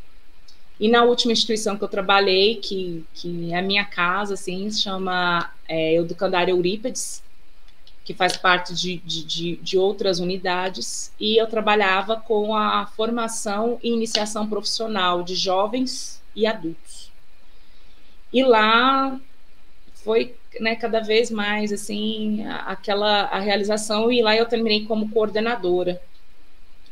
E 0.80 0.88
na 0.88 1.04
última 1.04 1.34
instituição 1.34 1.78
que 1.78 1.84
eu 1.84 1.90
trabalhei, 1.90 2.56
que, 2.56 3.06
que 3.14 3.52
é 3.52 3.60
a 3.60 3.62
minha 3.62 3.84
casa, 3.84 4.36
assim, 4.36 4.70
se 4.72 4.82
chama 4.82 5.52
é, 5.68 5.96
Educandária 5.96 6.54
Eurípedes, 6.54 7.22
que 8.06 8.14
faz 8.14 8.38
parte 8.38 8.74
de, 8.74 8.98
de, 8.98 9.58
de, 9.58 9.78
outras 9.78 10.20
unidades, 10.20 11.12
e 11.20 11.36
eu 11.40 11.46
trabalhava 11.46 12.16
com 12.16 12.56
a 12.56 12.86
formação 12.86 13.78
e 13.84 13.90
iniciação 13.90 14.48
profissional 14.48 15.22
de 15.22 15.36
jovens 15.36 16.19
e 16.42 16.48
adultos. 16.48 17.12
E 18.32 18.44
lá 18.44 19.20
foi 19.96 20.36
né, 20.60 20.76
cada 20.76 21.00
vez 21.00 21.30
mais 21.30 21.72
assim 21.72 22.46
aquela 22.66 23.24
a 23.26 23.40
realização 23.40 24.12
e 24.12 24.22
lá 24.22 24.36
eu 24.36 24.46
terminei 24.46 24.86
como 24.86 25.10
coordenadora 25.10 26.02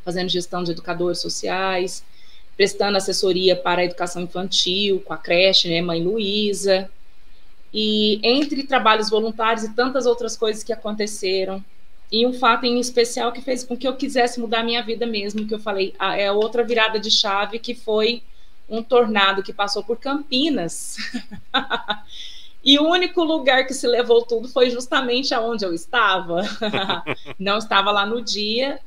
fazendo 0.04 0.30
gestão 0.30 0.64
de 0.64 0.72
educadores 0.72 1.20
sociais 1.20 2.04
prestando 2.58 2.98
assessoria 2.98 3.56
para 3.56 3.82
a 3.82 3.86
educação 3.86 4.24
infantil, 4.24 5.00
com 5.02 5.14
a 5.14 5.18
creche, 5.18 5.70
né, 5.70 5.80
Mãe 5.80 6.04
Luísa, 6.04 6.90
e 7.72 8.20
entre 8.24 8.64
trabalhos 8.64 9.12
voluntários 9.12 9.64
e 9.64 9.76
tantas 9.76 10.08
outras 10.08 10.36
coisas 10.36 10.64
que 10.64 10.74
aconteceram, 10.74 11.64
e 12.12 12.26
um 12.26 12.34
fato 12.34 12.66
em 12.66 12.80
especial 12.80 13.32
que 13.32 13.42
fez 13.42 13.64
com 13.64 13.78
que 13.78 13.88
eu 13.88 13.96
quisesse 13.96 14.40
mudar 14.40 14.64
minha 14.64 14.82
vida 14.82 15.06
mesmo, 15.06 15.46
que 15.46 15.54
eu 15.54 15.60
falei, 15.60 15.94
ah, 16.00 16.18
é 16.18 16.32
outra 16.32 16.64
virada 16.64 17.00
de 17.00 17.12
chave, 17.12 17.60
que 17.60 17.76
foi 17.76 18.24
um 18.70 18.84
tornado 18.84 19.44
que 19.44 19.54
passou 19.54 19.84
por 19.84 19.98
Campinas. 19.98 20.98
e 22.64 22.78
o 22.78 22.88
único 22.88 23.24
lugar 23.24 23.66
que 23.66 23.74
se 23.74 23.88
levou 23.88 24.24
tudo 24.24 24.48
foi 24.48 24.70
justamente 24.70 25.34
aonde 25.34 25.66
eu 25.66 25.74
estava. 25.74 26.42
Não 27.40 27.58
estava 27.58 27.92
lá 27.92 28.06
no 28.06 28.22
dia, 28.22 28.80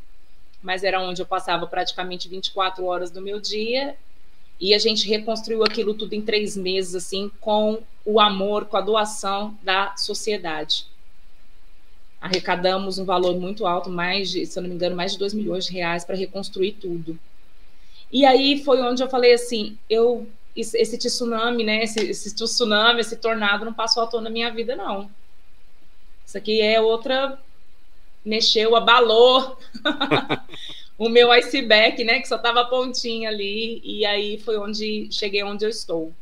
mas 0.62 0.85
era 0.85 1.01
onde 1.01 1.22
eu 1.22 1.26
passava 1.26 1.66
praticamente 1.66 2.28
24 2.28 2.85
horas 2.85 3.11
do 3.11 3.20
meu 3.20 3.41
dia. 3.41 3.97
E 4.61 4.74
a 4.74 4.78
gente 4.78 5.09
reconstruiu 5.09 5.64
aquilo 5.64 5.95
tudo 5.95 6.12
em 6.12 6.20
três 6.20 6.55
meses, 6.55 6.95
assim, 6.95 7.31
com 7.41 7.83
o 8.05 8.20
amor, 8.20 8.66
com 8.66 8.76
a 8.76 8.83
doação 8.83 9.57
da 9.62 9.97
sociedade. 9.97 10.87
Arrecadamos 12.20 12.99
um 12.99 13.07
valor 13.07 13.41
muito 13.41 13.66
alto, 13.66 13.89
mais 13.89 14.31
de, 14.31 14.45
se 14.45 14.59
eu 14.59 14.62
não 14.62 14.68
me 14.68 14.74
engano, 14.74 14.95
mais 14.95 15.12
de 15.12 15.18
2 15.18 15.33
milhões 15.33 15.64
de 15.64 15.72
reais 15.72 16.05
para 16.05 16.14
reconstruir 16.14 16.72
tudo. 16.72 17.18
E 18.13 18.25
aí 18.25 18.63
foi 18.65 18.81
onde 18.83 19.03
eu 19.03 19.09
falei 19.09 19.33
assim, 19.33 19.79
eu 19.89 20.27
esse 20.55 20.99
tsunami, 20.99 21.63
né, 21.63 21.85
esse, 21.85 22.01
esse 22.01 22.35
tsunami, 22.35 23.01
esse 23.01 23.17
tornado 23.17 23.65
não 23.65 23.73
passou 23.73 24.03
à 24.03 24.07
toa 24.07 24.21
na 24.21 24.29
minha 24.29 24.51
vida, 24.51 24.75
não. 24.75 25.09
Isso 26.27 26.37
aqui 26.37 26.61
é 26.61 26.81
outra 26.81 27.39
mexeu, 28.25 28.77
abalou 28.77 29.59
o 30.99 31.09
meu 31.09 31.33
iceberg, 31.33 32.05
né? 32.05 32.21
Que 32.21 32.29
só 32.29 32.39
tava 32.39 32.65
pontinha 32.67 33.29
ali. 33.29 33.81
E 33.85 34.05
aí 34.05 34.39
foi 34.39 34.59
onde 34.59 35.09
cheguei 35.11 35.43
onde 35.43 35.65
eu 35.65 35.69
estou. 35.69 36.13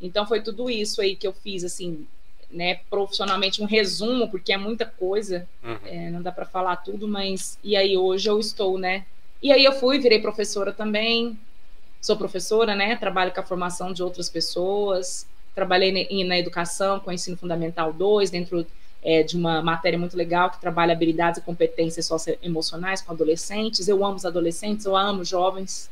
Então 0.00 0.26
foi 0.26 0.40
tudo 0.40 0.70
isso 0.70 1.00
aí 1.00 1.14
que 1.14 1.26
eu 1.26 1.32
fiz, 1.32 1.64
assim, 1.64 2.06
né? 2.50 2.80
Profissionalmente 2.88 3.62
um 3.62 3.66
resumo, 3.66 4.30
porque 4.30 4.52
é 4.52 4.56
muita 4.56 4.86
coisa, 4.86 5.48
uhum. 5.62 5.78
é, 5.84 6.10
não 6.10 6.22
dá 6.22 6.32
para 6.32 6.44
falar 6.44 6.76
tudo, 6.76 7.06
mas 7.06 7.58
e 7.62 7.76
aí 7.76 7.96
hoje 7.96 8.28
eu 8.28 8.38
estou, 8.38 8.78
né? 8.78 9.04
E 9.42 9.50
aí 9.50 9.64
eu 9.64 9.72
fui, 9.72 9.98
virei 9.98 10.20
professora 10.20 10.72
também. 10.72 11.36
Sou 12.00 12.16
professora, 12.16 12.76
né? 12.76 12.94
Trabalho 12.94 13.32
com 13.32 13.40
a 13.40 13.42
formação 13.42 13.92
de 13.92 14.02
outras 14.02 14.28
pessoas. 14.28 15.26
Trabalhei 15.54 16.24
na 16.24 16.38
educação, 16.38 17.00
com 17.00 17.10
o 17.10 17.12
ensino 17.12 17.36
fundamental 17.36 17.92
2, 17.92 18.30
dentro 18.30 18.64
é, 19.02 19.22
de 19.22 19.36
uma 19.36 19.60
matéria 19.60 19.98
muito 19.98 20.16
legal 20.16 20.48
que 20.50 20.60
trabalha 20.60 20.92
habilidades 20.92 21.40
e 21.40 21.44
competências 21.44 22.06
socioemocionais 22.06 23.02
com 23.02 23.12
adolescentes. 23.12 23.88
Eu 23.88 24.04
amo 24.04 24.16
os 24.16 24.24
adolescentes, 24.24 24.86
eu 24.86 24.96
amo 24.96 25.24
jovens. 25.24 25.90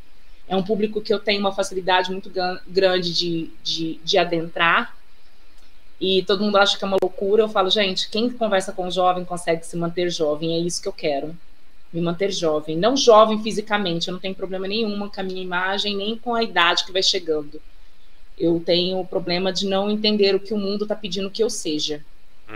É 0.48 0.54
um 0.54 0.62
público 0.62 1.00
que 1.00 1.12
eu 1.12 1.18
tenho 1.18 1.40
uma 1.40 1.52
facilidade 1.52 2.10
muito 2.10 2.30
grande 2.68 3.12
de, 3.12 3.50
de, 3.64 4.00
de 4.04 4.18
adentrar. 4.18 4.96
E 6.00 6.22
todo 6.22 6.42
mundo 6.42 6.56
acha 6.56 6.78
que 6.78 6.84
é 6.84 6.86
uma 6.86 6.96
loucura. 7.02 7.42
Eu 7.42 7.48
falo, 7.48 7.68
gente, 7.68 8.08
quem 8.08 8.30
conversa 8.30 8.72
com 8.72 8.88
jovem 8.90 9.24
consegue 9.24 9.66
se 9.66 9.76
manter 9.76 10.08
jovem. 10.08 10.54
É 10.54 10.58
isso 10.58 10.80
que 10.80 10.88
eu 10.88 10.92
quero. 10.92 11.36
Me 11.92 12.00
manter 12.00 12.30
jovem. 12.30 12.76
Não 12.76 12.96
jovem 12.96 13.42
fisicamente, 13.42 14.08
eu 14.08 14.12
não 14.12 14.20
tenho 14.20 14.34
problema 14.34 14.68
nenhum 14.68 15.08
com 15.08 15.20
a 15.20 15.24
minha 15.24 15.42
imagem, 15.42 15.96
nem 15.96 16.16
com 16.16 16.34
a 16.34 16.42
idade 16.42 16.84
que 16.84 16.92
vai 16.92 17.02
chegando. 17.02 17.60
Eu 18.38 18.62
tenho 18.64 19.00
o 19.00 19.06
problema 19.06 19.52
de 19.52 19.66
não 19.66 19.90
entender 19.90 20.34
o 20.34 20.40
que 20.40 20.54
o 20.54 20.58
mundo 20.58 20.84
está 20.84 20.94
pedindo 20.94 21.30
que 21.30 21.42
eu 21.42 21.50
seja 21.50 22.02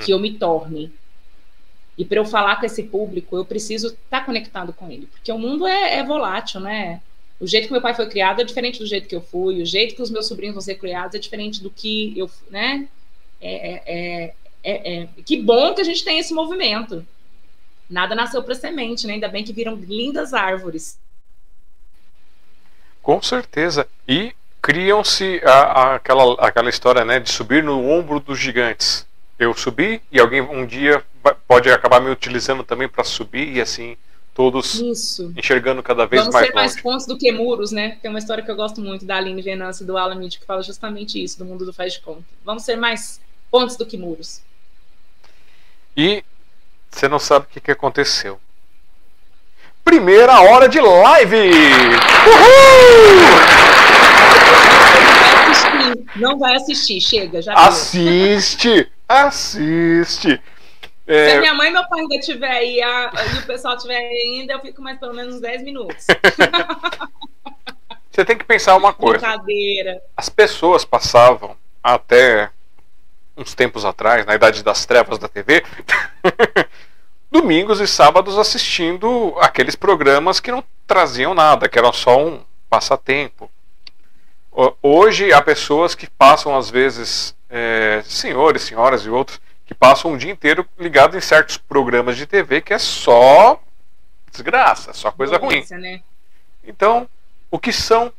que 0.03 0.12
eu 0.12 0.18
me 0.18 0.32
torne. 0.32 0.93
E 1.97 2.05
para 2.05 2.18
eu 2.18 2.24
falar 2.24 2.57
com 2.57 2.66
esse 2.66 2.82
público, 2.82 3.37
eu 3.37 3.45
preciso 3.45 3.89
estar 3.89 4.20
tá 4.20 4.24
conectado 4.24 4.72
com 4.72 4.91
ele, 4.91 5.07
porque 5.07 5.30
o 5.30 5.39
mundo 5.39 5.66
é, 5.66 5.99
é, 5.99 6.05
volátil, 6.05 6.61
né? 6.61 7.01
O 7.39 7.47
jeito 7.47 7.66
que 7.66 7.72
meu 7.72 7.82
pai 7.82 7.95
foi 7.95 8.09
criado 8.09 8.41
é 8.41 8.45
diferente 8.45 8.78
do 8.78 8.87
jeito 8.87 9.09
que 9.09 9.14
eu 9.14 9.20
fui, 9.20 9.62
o 9.62 9.66
jeito 9.66 9.95
que 9.95 10.03
os 10.03 10.11
meus 10.11 10.26
sobrinhos 10.26 10.55
vão 10.55 10.62
ser 10.62 10.76
criados 10.76 11.14
é 11.14 11.18
diferente 11.18 11.62
do 11.62 11.70
que 11.70 12.12
eu, 12.16 12.28
né? 12.51 12.89
É, 13.41 13.82
é, 13.87 14.35
é, 14.64 15.03
é 15.03 15.09
que 15.24 15.41
bom 15.41 15.74
que 15.74 15.80
a 15.80 15.85
gente 15.85 16.05
tem 16.05 16.18
esse 16.18 16.35
movimento. 16.35 17.07
Nada 17.89 18.14
nasceu 18.14 18.43
para 18.43 18.55
semente, 18.55 19.07
né? 19.07 19.14
Ainda 19.14 19.28
bem 19.28 19.45
que 19.45 19.53
viram 19.53 19.74
lindas 19.74 20.32
árvores. 20.32 20.99
Com 23.03 23.20
certeza. 23.22 23.87
E 24.09 24.35
criam-se 24.62 25.43
aquela, 25.45 26.35
aquela 26.47 26.70
história 26.70 27.05
né, 27.05 27.20
de 27.20 27.30
subir 27.30 27.62
no 27.62 27.87
ombro 27.89 28.18
dos 28.18 28.39
gigantes 28.39 29.07
eu 29.39 29.55
subi 29.55 30.01
e 30.11 30.20
alguém 30.20 30.41
um 30.41 30.64
dia 30.66 31.05
pode 31.47 31.70
acabar 31.70 32.01
me 32.01 32.11
utilizando 32.11 32.62
também 32.62 32.89
para 32.89 33.05
subir 33.05 33.57
e 33.57 33.61
assim 33.61 33.97
todos 34.32 34.80
Isso. 34.80 35.32
enxergando 35.37 35.82
cada 35.82 36.07
vez 36.07 36.22
Vamos 36.22 36.35
mais 36.35 36.47
ser 36.47 36.53
longe. 36.53 36.64
mais 36.66 36.80
pontos 36.80 37.07
do 37.07 37.16
que 37.16 37.30
muros, 37.30 37.70
né? 37.70 37.99
Tem 38.03 38.11
uma 38.11 38.18
história 38.18 38.45
que 38.45 38.51
eu 38.51 38.57
gosto 38.57 38.80
muito 38.80 39.05
da 39.05 39.16
Aline 39.16 39.41
Venâncio 39.41 39.85
e 39.85 39.87
do 39.87 39.97
Alan 39.97 40.16
Mitchell 40.16 40.41
que 40.41 40.47
fala 40.47 40.62
justamente 40.62 41.22
isso, 41.22 41.39
do 41.39 41.45
mundo 41.45 41.64
do 41.64 41.72
faz 41.72 41.95
de 41.95 42.01
conta. 42.01 42.24
Vamos 42.45 42.64
ser 42.64 42.76
mais 42.76 43.20
pontos 43.51 43.76
do 43.76 43.87
que 43.87 43.97
muros. 43.97 44.41
E 45.97 46.24
você 46.95 47.09
não 47.09 47.19
sabe 47.19 47.47
o 47.47 47.49
que, 47.49 47.61
que 47.61 47.71
aconteceu. 47.73 48.39
Primeira 49.85 50.41
hora 50.41 50.69
de 50.69 50.81
live! 50.81 51.51
Uhul! 52.27 53.35
Não 54.97 55.19
vai 55.19 55.35
assistir, 55.51 56.07
não 56.17 56.39
vai 56.39 56.55
assistir, 56.57 57.01
chega, 57.01 57.43
já. 57.43 57.55
Assiste! 57.55 58.91
Assiste! 59.09 60.41
Se 61.07 61.13
É, 61.13 61.37
a 61.37 61.41
minha 61.41 61.55
mãe 61.55 61.69
e 61.69 61.73
meu 61.73 61.87
pai 61.87 62.01
ainda 62.01 62.19
tiver 62.21 62.51
aí 62.51 62.83
a- 62.83 63.13
e 63.35 63.39
o 63.41 63.47
pessoal 63.47 63.77
tiver 63.77 63.97
ainda, 63.99 64.55
eu 64.55 64.61
fico 64.61 64.81
mais 64.81 64.99
pelo 64.99 65.13
menos 65.13 65.35
uns 65.35 65.41
10 65.43 65.63
minutos. 65.63 66.07
você 68.11 68.25
tem 68.25 68.39
que 68.39 68.45
pensar 68.45 68.75
uma 68.77 68.95
coisa. 68.95 69.19
Brincadeira. 69.19 70.01
As 70.17 70.31
pessoas 70.31 70.83
passavam 70.85 71.57
até 71.83 72.49
uns 73.37 73.55
tempos 73.55 73.85
atrás, 73.85 74.24
na 74.26 74.35
idade 74.35 74.62
das 74.62 74.87
trevas 74.87 75.18
da 75.18 75.28
TV, 75.28 75.64
domingos 77.30 77.80
e 77.80 77.87
sábados 77.87 78.39
assistindo 78.39 79.35
aqueles 79.41 79.74
programas 79.74 80.39
que 80.41 80.53
não 80.53 80.62
traziam 80.87 81.35
nada, 81.35 81.68
que 81.68 81.78
eram 81.78 81.93
só 81.93 82.18
um 82.24 82.43
passatempo. 82.70 83.51
Ho- 84.53 84.76
Hoje 84.82 85.32
há 85.32 85.43
pessoas 85.43 85.95
que 85.95 86.09
passam, 86.09 86.57
às 86.57 86.70
vezes, 86.70 87.35
é, 87.51 88.03
senhores, 88.05 88.62
senhoras 88.62 89.03
e 89.05 89.11
outros, 89.11 89.41
que 89.66 89.74
passam 89.74 90.12
um 90.12 90.16
dia 90.16 90.30
inteiro 90.30 90.66
ligados 90.78 91.16
em 91.16 91.20
certos 91.20 91.57
programas 91.57 92.16
de 92.16 92.26
TV 92.26 92.61
que 92.61 92.74
é 92.74 92.78
só 92.78 93.61
desgraça, 94.30 94.93
só 94.93 95.11
coisa 95.11 95.39
ruim. 95.39 95.64
Né? 95.70 96.03
Então, 96.62 97.09
o 97.51 97.59
que 97.59 97.72
são 97.72 98.12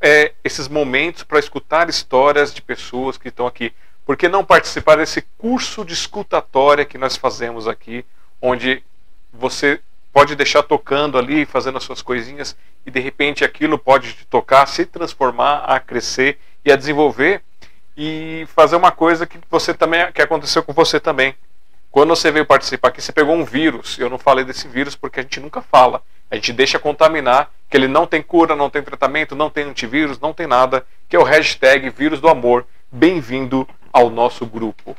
é, 0.00 0.32
esses 0.44 0.68
momentos 0.68 1.22
para 1.24 1.38
escutar 1.38 1.88
histórias 1.88 2.54
de 2.54 2.62
pessoas 2.62 3.18
que 3.18 3.28
estão 3.28 3.46
aqui? 3.46 3.72
Por 4.04 4.16
que 4.16 4.28
não 4.28 4.44
participar 4.44 4.96
desse 4.96 5.22
curso 5.38 5.84
de 5.84 5.94
escutatória 5.94 6.84
que 6.84 6.98
nós 6.98 7.16
fazemos 7.16 7.66
aqui, 7.66 8.04
onde 8.40 8.82
você 9.32 9.80
pode 10.12 10.36
deixar 10.36 10.62
tocando 10.62 11.18
ali, 11.18 11.44
fazendo 11.44 11.78
as 11.78 11.84
suas 11.84 12.02
coisinhas, 12.02 12.56
e 12.86 12.90
de 12.90 13.00
repente 13.00 13.44
aquilo 13.44 13.78
pode 13.78 14.12
te 14.12 14.26
tocar, 14.26 14.66
se 14.66 14.84
transformar, 14.84 15.64
a 15.64 15.80
crescer 15.80 16.38
e 16.64 16.70
a 16.70 16.76
desenvolver 16.76 17.42
e 17.96 18.46
fazer 18.54 18.76
uma 18.76 18.90
coisa 18.90 19.26
que 19.26 19.38
você 19.50 19.72
também 19.72 20.10
que 20.12 20.20
aconteceu 20.20 20.62
com 20.62 20.72
você 20.72 21.00
também. 21.00 21.34
Quando 21.90 22.10
você 22.10 22.30
veio 22.30 22.44
participar 22.44 22.88
aqui, 22.88 23.00
você 23.00 23.12
pegou 23.12 23.34
um 23.34 23.44
vírus. 23.44 23.98
Eu 23.98 24.10
não 24.10 24.18
falei 24.18 24.44
desse 24.44 24.66
vírus 24.66 24.96
porque 24.96 25.20
a 25.20 25.22
gente 25.22 25.40
nunca 25.40 25.62
fala. 25.62 26.02
A 26.30 26.34
gente 26.34 26.52
deixa 26.52 26.78
contaminar, 26.78 27.50
que 27.70 27.76
ele 27.76 27.86
não 27.86 28.06
tem 28.06 28.20
cura, 28.20 28.56
não 28.56 28.68
tem 28.68 28.82
tratamento, 28.82 29.36
não 29.36 29.48
tem 29.48 29.64
antivírus, 29.64 30.18
não 30.18 30.32
tem 30.32 30.46
nada, 30.46 30.84
que 31.08 31.14
é 31.14 31.18
o 31.18 31.22
hashtag 31.22 31.88
vírus 31.90 32.20
do 32.20 32.28
amor. 32.28 32.66
Bem-vindo 32.90 33.66
ao 33.94 34.10
nosso 34.10 34.44
grupo. 34.44 34.96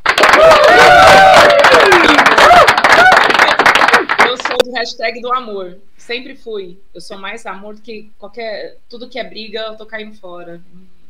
Eu 4.25 4.37
sou 4.37 4.57
do 4.63 4.71
hashtag 4.71 5.19
do 5.21 5.33
amor. 5.33 5.77
Sempre 5.97 6.33
fui. 6.35 6.79
Eu 6.93 7.01
sou 7.01 7.17
mais 7.17 7.45
amor 7.45 7.75
do 7.75 7.81
que 7.81 8.09
qualquer. 8.17 8.77
Tudo 8.89 9.09
que 9.09 9.19
é 9.19 9.23
briga, 9.25 9.59
eu 9.59 9.75
tô 9.75 9.85
caindo 9.85 10.15
fora. 10.17 10.61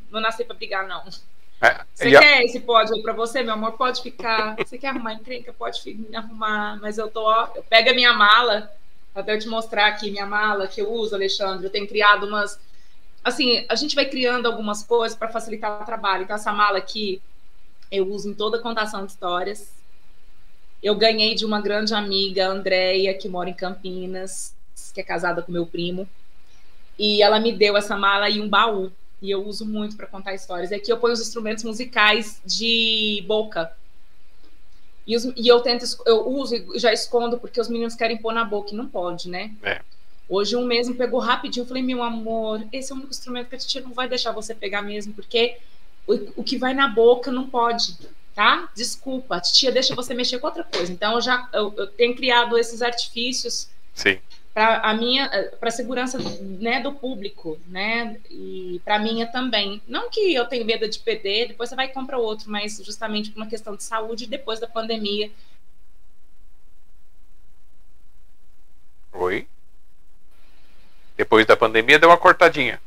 Não 0.09 0.19
nasci 0.19 0.43
pra 0.43 0.55
brigar, 0.55 0.87
não. 0.87 1.03
É, 1.61 1.81
Você 1.93 2.15
a- 2.15 2.19
quer 2.19 2.43
esse 2.43 2.59
pódio 2.59 3.01
pra 3.03 3.13
você, 3.13 3.43
meu 3.43 3.53
amor? 3.53 3.73
Pode 3.73 4.01
ficar. 4.01 4.55
Você 4.57 4.79
quer 4.79 4.87
arrumar 4.87 5.13
encrenca? 5.13 5.53
Pode 5.53 5.79
arrumar. 6.15 6.79
Mas 6.81 6.97
eu 6.97 7.07
tô, 7.07 7.21
ó. 7.23 7.49
Eu 7.55 7.61
pego 7.63 7.91
a 7.91 7.93
minha 7.93 8.13
mala, 8.13 8.71
até 9.13 9.35
eu 9.35 9.39
te 9.39 9.47
mostrar 9.47 9.85
aqui 9.87 10.09
minha 10.09 10.25
mala 10.25 10.67
que 10.67 10.81
eu 10.81 10.91
uso, 10.91 11.13
Alexandre. 11.13 11.67
Eu 11.67 11.71
tenho 11.71 11.87
criado 11.87 12.25
umas. 12.25 12.59
Assim, 13.23 13.63
a 13.69 13.75
gente 13.75 13.93
vai 13.95 14.05
criando 14.05 14.47
algumas 14.47 14.83
coisas 14.83 15.15
para 15.15 15.27
facilitar 15.29 15.81
o 15.81 15.85
trabalho. 15.85 16.23
Então, 16.23 16.35
essa 16.35 16.51
mala 16.51 16.79
aqui 16.79 17.21
eu 17.91 18.07
uso 18.11 18.29
em 18.29 18.33
toda 18.33 18.59
contação 18.59 19.05
de 19.05 19.11
histórias. 19.11 19.71
Eu 20.81 20.95
ganhei 20.95 21.33
de 21.35 21.45
uma 21.45 21.59
grande 21.61 21.93
amiga, 21.93 22.47
Andréia, 22.47 23.13
que 23.13 23.27
mora 23.27 23.49
em 23.49 23.53
Campinas, 23.53 24.53
que 24.93 25.01
é 25.01 25.03
casada 25.03 25.41
com 25.41 25.51
meu 25.51 25.65
primo. 25.65 26.07
E 26.97 27.21
ela 27.21 27.39
me 27.39 27.51
deu 27.51 27.75
essa 27.75 27.97
mala 27.97 28.29
e 28.29 28.39
um 28.39 28.47
baú. 28.47 28.91
E 29.21 29.31
eu 29.31 29.45
uso 29.45 29.65
muito 29.65 29.95
para 29.95 30.07
contar 30.07 30.33
histórias. 30.33 30.71
E 30.71 30.75
aqui 30.75 30.91
eu 30.91 30.97
ponho 30.97 31.13
os 31.13 31.21
instrumentos 31.21 31.63
musicais 31.63 32.39
de 32.45 33.23
boca. 33.27 33.71
E, 35.07 35.15
os- 35.15 35.25
e 35.35 35.47
eu 35.47 35.59
tento, 35.61 35.85
eu 36.05 36.27
uso 36.27 36.55
e 36.55 36.79
já 36.79 36.91
escondo 36.91 37.37
porque 37.37 37.59
os 37.59 37.69
meninos 37.69 37.95
querem 37.95 38.17
pôr 38.17 38.33
na 38.33 38.43
boca 38.43 38.71
e 38.73 38.75
não 38.77 38.87
pode, 38.87 39.29
né? 39.29 39.51
É. 39.63 39.81
Hoje 40.27 40.55
um 40.55 40.65
mesmo 40.65 40.95
pegou 40.95 41.19
rapidinho. 41.19 41.63
Eu 41.63 41.67
falei, 41.67 41.83
meu 41.83 42.01
amor, 42.01 42.63
esse 42.71 42.91
é 42.91 42.95
o 42.95 42.97
único 42.97 43.11
instrumento 43.11 43.49
que 43.49 43.55
a 43.55 43.59
tia 43.59 43.81
não 43.81 43.93
vai 43.93 44.07
deixar 44.09 44.31
você 44.31 44.55
pegar 44.55 44.81
mesmo, 44.81 45.13
porque 45.13 45.57
o, 46.07 46.41
o 46.41 46.43
que 46.43 46.57
vai 46.57 46.73
na 46.73 46.87
boca 46.87 47.31
não 47.31 47.47
pode, 47.47 47.97
tá? 48.33 48.69
Desculpa, 48.75 49.39
tia 49.39 49.71
deixa 49.71 49.95
você 49.95 50.13
mexer 50.13 50.39
com 50.39 50.47
outra 50.47 50.63
coisa. 50.63 50.91
Então 50.91 51.15
eu 51.15 51.21
já 51.21 51.47
eu, 51.53 51.73
eu 51.77 51.87
tenho 51.87 52.15
criado 52.15 52.57
esses 52.57 52.81
artifícios 52.81 53.69
Sim. 53.93 54.19
para 54.53 54.77
a 54.79 54.93
minha 54.93 55.29
para 55.59 55.71
segurança 55.71 56.17
né 56.41 56.81
do 56.81 56.93
público 56.93 57.57
né 57.67 58.17
e 58.29 58.81
para 58.83 58.99
minha 58.99 59.25
também 59.25 59.81
não 59.87 60.09
que 60.09 60.33
eu 60.33 60.45
tenho 60.45 60.65
medo 60.65 60.87
de 60.87 60.99
perder 60.99 61.49
depois 61.49 61.69
você 61.69 61.75
vai 61.75 61.85
e 61.85 61.93
compra 61.93 62.17
outro 62.17 62.51
mas 62.51 62.81
justamente 62.83 63.31
por 63.31 63.37
uma 63.37 63.47
questão 63.47 63.75
de 63.75 63.83
saúde 63.83 64.27
depois 64.27 64.59
da 64.59 64.67
pandemia 64.67 65.31
Oi? 69.15 69.47
Depois 71.15 71.45
da 71.45 71.55
pandemia 71.55 71.97
deu 71.97 72.09
uma 72.09 72.17
cortadinha. 72.17 72.81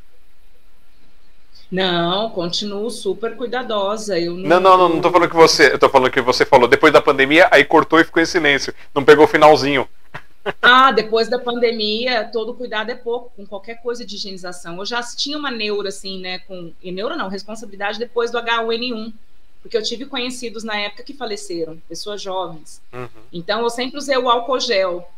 Não 1.70 2.30
continuo 2.30 2.90
super 2.90 3.36
cuidadosa 3.36 4.18
eu 4.18 4.34
Não, 4.34 4.58
não, 4.58 4.76
não, 4.76 4.88
não 4.88 5.00
tô 5.00 5.10
falando 5.10 5.28
que 5.28 5.36
você. 5.36 5.72
Eu 5.72 5.78
tô 5.78 5.88
falando 5.88 6.10
que 6.10 6.20
você 6.20 6.44
falou 6.44 6.66
depois 6.66 6.92
da 6.92 7.02
pandemia, 7.02 7.48
aí 7.50 7.64
cortou 7.64 8.00
e 8.00 8.04
ficou 8.04 8.22
em 8.22 8.26
silêncio. 8.26 8.74
Não 8.94 9.04
pegou 9.04 9.24
o 9.24 9.28
finalzinho. 9.28 9.86
ah 10.62 10.90
depois 10.92 11.28
da 11.28 11.38
pandemia 11.38 12.24
todo 12.32 12.54
cuidado 12.54 12.90
é 12.90 12.94
pouco 12.94 13.30
com 13.36 13.44
qualquer 13.44 13.82
coisa 13.82 14.06
de 14.06 14.14
higienização 14.14 14.78
eu 14.78 14.86
já 14.86 15.02
tinha 15.02 15.36
uma 15.36 15.50
neura 15.50 15.90
assim 15.90 16.20
né 16.20 16.38
com 16.38 16.72
e 16.82 16.90
neura 16.90 17.16
não 17.16 17.28
responsabilidade 17.28 17.98
depois 17.98 18.30
do 18.30 18.38
H1N1 18.38 19.12
porque 19.60 19.76
eu 19.76 19.82
tive 19.82 20.06
conhecidos 20.06 20.64
na 20.64 20.76
época 20.78 21.02
que 21.02 21.12
faleceram 21.12 21.76
pessoas 21.88 22.22
jovens 22.22 22.80
Uhum. 22.92 23.08
Então 23.32 23.60
eu 23.60 23.70
sempre 23.70 23.98
usei 23.98 24.16
o 24.16 24.28
álcool 24.28 24.60
gel. 24.60 25.08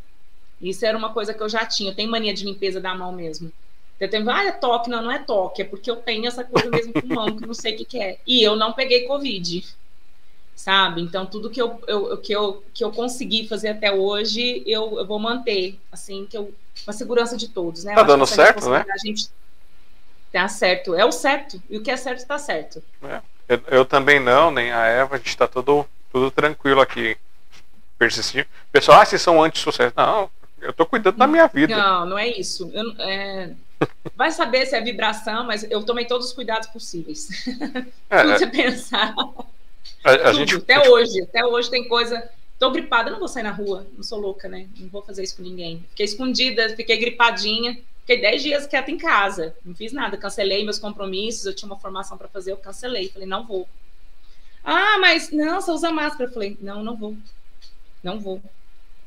Isso 0.61 0.85
era 0.85 0.97
uma 0.97 1.13
coisa 1.13 1.33
que 1.33 1.43
eu 1.43 1.49
já 1.49 1.65
tinha. 1.65 1.91
Eu 1.91 1.95
tenho 1.95 2.11
mania 2.11 2.35
de 2.35 2.45
limpeza 2.45 2.81
da 2.81 2.95
mão 2.95 3.13
mesmo. 3.13 3.51
Eu 4.01 4.09
tenho, 4.09 4.31
ah, 4.31 4.45
é 4.45 4.51
toque, 4.51 4.89
não, 4.89 5.03
não 5.03 5.13
é 5.13 5.19
toque, 5.19 5.61
é 5.61 5.65
porque 5.65 5.91
eu 5.91 5.97
tenho 5.97 6.27
essa 6.27 6.43
coisa 6.43 6.71
mesmo 6.71 6.91
com 6.95 7.07
mão, 7.07 7.37
que 7.37 7.47
não 7.47 7.53
sei 7.53 7.75
o 7.75 7.77
que, 7.77 7.85
que 7.85 7.99
é. 8.01 8.19
E 8.27 8.43
eu 8.43 8.57
não 8.57 8.73
peguei 8.73 9.07
Covid, 9.07 9.63
sabe? 10.57 11.03
Então 11.03 11.27
tudo 11.27 11.51
que 11.51 11.61
eu, 11.61 11.79
eu, 11.87 12.17
que 12.17 12.33
eu, 12.33 12.65
que 12.73 12.83
eu 12.83 12.91
consegui 12.91 13.47
fazer 13.47 13.69
até 13.69 13.93
hoje, 13.93 14.63
eu, 14.67 14.99
eu 14.99 15.07
vou 15.07 15.19
manter, 15.19 15.79
assim, 15.93 16.25
que 16.25 16.37
eu, 16.37 16.55
com 16.83 16.91
a 16.91 16.95
segurança 16.95 17.37
de 17.37 17.49
todos, 17.49 17.85
né? 17.85 17.95
Tá 17.95 18.03
dando 18.03 18.27
certo, 18.27 18.71
né? 18.71 18.87
A 18.91 18.97
gente 19.07 19.29
tá 20.33 20.49
certo, 20.49 20.95
é 20.95 21.05
o 21.05 21.13
certo, 21.13 21.63
e 21.69 21.77
o 21.77 21.83
que 21.83 21.91
é 21.91 21.97
certo 21.99 22.27
tá 22.27 22.39
certo. 22.39 22.83
Eu, 23.47 23.61
eu 23.67 23.85
também 23.85 24.19
não, 24.19 24.51
nem 24.51 24.73
a 24.73 24.87
Eva, 24.87 25.17
a 25.17 25.19
gente 25.19 25.37
tá 25.37 25.47
tudo, 25.47 25.85
tudo 26.11 26.31
tranquilo 26.31 26.81
aqui. 26.81 27.19
Persistindo. 27.99 28.47
Pessoal, 28.73 29.03
ah, 29.03 29.05
vocês 29.05 29.21
são 29.21 29.43
antissociais. 29.43 29.93
Não, 29.95 30.31
eu 30.59 30.73
tô 30.73 30.87
cuidando 30.87 31.19
da 31.19 31.27
minha 31.27 31.47
vida. 31.49 31.77
Não, 31.77 32.07
não 32.07 32.19
é 32.19 32.29
isso. 32.29 32.71
Eu, 32.73 32.95
é, 32.99 33.51
Vai 34.15 34.31
saber 34.31 34.67
se 34.67 34.77
é 34.77 34.81
vibração, 34.81 35.45
mas 35.45 35.65
eu 35.71 35.83
tomei 35.83 36.05
todos 36.05 36.27
os 36.29 36.33
cuidados 36.33 36.69
possíveis. 36.69 37.29
É, 38.11 38.21
Tudo 38.23 38.33
é, 38.33 38.39
você 38.39 38.47
pensar. 38.47 39.15
a, 40.05 40.13
a 40.13 40.17
Tudo. 40.33 40.35
gente, 40.35 40.55
Até 40.57 40.89
hoje. 40.89 41.23
Até 41.23 41.45
hoje 41.45 41.71
tem 41.71 41.89
coisa. 41.89 42.29
Tô 42.59 42.71
gripada, 42.71 43.11
não 43.11 43.19
vou 43.19 43.29
sair 43.29 43.43
na 43.43 43.51
rua. 43.53 43.87
Não 43.97 44.03
sou 44.03 44.19
louca, 44.21 44.49
né? 44.49 44.67
Não 44.79 44.89
vou 44.89 45.03
fazer 45.03 45.23
isso 45.23 45.37
com 45.37 45.43
ninguém. 45.43 45.83
Fiquei 45.91 46.05
escondida, 46.05 46.69
fiquei 46.77 46.99
gripadinha. 46.99 47.79
Fiquei 48.01 48.21
10 48.21 48.43
dias 48.43 48.67
quieta 48.67 48.91
em 48.91 48.99
casa. 48.99 49.55
Não 49.65 49.75
fiz 49.75 49.93
nada. 49.93 50.17
Cancelei 50.19 50.63
meus 50.65 50.79
compromissos. 50.79 51.47
Eu 51.47 51.55
tinha 51.55 51.71
uma 51.71 51.79
formação 51.79 52.19
para 52.19 52.29
fazer, 52.29 52.53
eu 52.53 52.57
cancelei. 52.59 53.09
Falei, 53.09 53.27
não 53.27 53.47
vou. 53.47 53.67
Ah, 54.63 54.99
mas 54.99 55.31
não, 55.31 55.61
você 55.61 55.71
usa 55.71 55.91
máscara. 55.91 56.25
Eu 56.29 56.35
falei, 56.35 56.59
não, 56.61 56.85
não 56.85 56.97
vou. 56.97 57.17
Não 58.03 58.21
vou. 58.21 58.43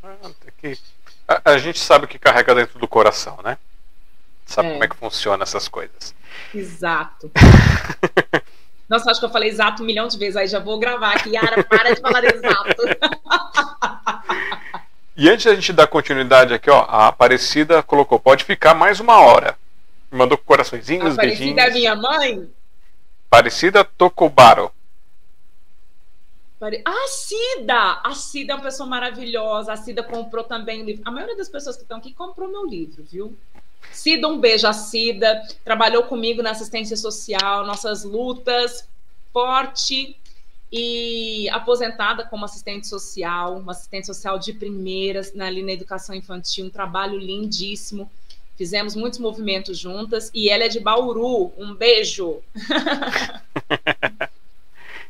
Ah, 0.01 0.15
que- 0.59 0.79
a, 1.27 1.51
a 1.51 1.57
gente 1.59 1.79
sabe 1.79 2.05
o 2.05 2.07
que 2.07 2.17
carrega 2.17 2.55
dentro 2.55 2.79
do 2.79 2.87
coração, 2.87 3.37
né? 3.43 3.57
Sabe 4.45 4.69
É. 4.69 4.71
como 4.71 4.83
é 4.83 4.87
que 4.87 4.95
funciona 4.95 5.43
essas 5.43 5.67
coisas. 5.67 6.13
Exato. 6.53 7.31
Nossa, 8.89 9.09
acho 9.09 9.19
que 9.19 9.25
eu 9.25 9.29
falei 9.31 9.49
exato 9.49 9.81
um 9.81 9.85
milhão 9.85 10.07
de 10.07 10.17
vezes. 10.17 10.35
Aí 10.35 10.47
já 10.47 10.59
vou 10.59 10.77
gravar 10.77 11.13
aqui. 11.15 11.31
Yara, 11.35 11.63
para 11.63 11.93
de 11.93 12.01
falar 12.01 12.23
exato. 12.25 12.75
E 15.15 15.29
antes 15.29 15.45
da 15.45 15.53
gente 15.53 15.71
dar 15.71 15.85
continuidade 15.85 16.55
aqui, 16.55 16.71
ó, 16.71 16.85
a 16.89 17.07
Aparecida 17.07 17.83
colocou, 17.83 18.19
pode 18.19 18.43
ficar 18.43 18.73
mais 18.73 18.99
uma 18.99 19.19
hora. 19.19 19.55
Mandou 20.09 20.35
coraçõezinhos, 20.39 21.13
Aparecida 21.13 21.53
beijinhos. 21.53 21.67
é 21.67 21.69
minha 21.71 21.95
mãe? 21.95 22.51
Aparecida 23.29 23.83
Tokobaro. 23.83 24.71
A 26.85 27.07
Cida! 27.09 27.99
A 28.03 28.15
Cida 28.15 28.53
é 28.53 28.55
uma 28.55 28.63
pessoa 28.63 28.89
maravilhosa. 28.89 29.73
A 29.73 29.77
Cida 29.77 30.01
comprou 30.01 30.45
também 30.45 30.81
o 30.81 30.85
livro. 30.85 31.03
A 31.05 31.11
maioria 31.11 31.35
das 31.37 31.49
pessoas 31.49 31.75
que 31.75 31.83
estão 31.83 31.97
aqui 31.97 32.11
comprou 32.13 32.49
meu 32.49 32.65
livro, 32.65 33.03
viu? 33.03 33.37
Cida, 33.91 34.27
um 34.27 34.39
beijo. 34.39 34.67
A 34.67 34.73
Cida 34.73 35.41
trabalhou 35.63 36.03
comigo 36.03 36.41
na 36.41 36.51
assistência 36.51 36.97
social, 36.97 37.65
nossas 37.65 38.03
lutas, 38.03 38.87
forte 39.31 40.17
e 40.71 41.47
aposentada 41.49 42.25
como 42.25 42.45
assistente 42.45 42.87
social, 42.87 43.57
uma 43.57 43.73
assistente 43.73 44.07
social 44.07 44.39
de 44.39 44.53
primeiras 44.53 45.31
ali 45.39 45.61
na 45.61 45.71
educação 45.71 46.15
infantil, 46.15 46.65
um 46.65 46.69
trabalho 46.69 47.17
lindíssimo. 47.17 48.09
Fizemos 48.57 48.95
muitos 48.95 49.19
movimentos 49.19 49.77
juntas 49.77 50.31
e 50.33 50.49
ela 50.49 50.63
é 50.63 50.67
de 50.67 50.79
Bauru. 50.79 51.51
Um 51.57 51.75
beijo. 51.75 52.41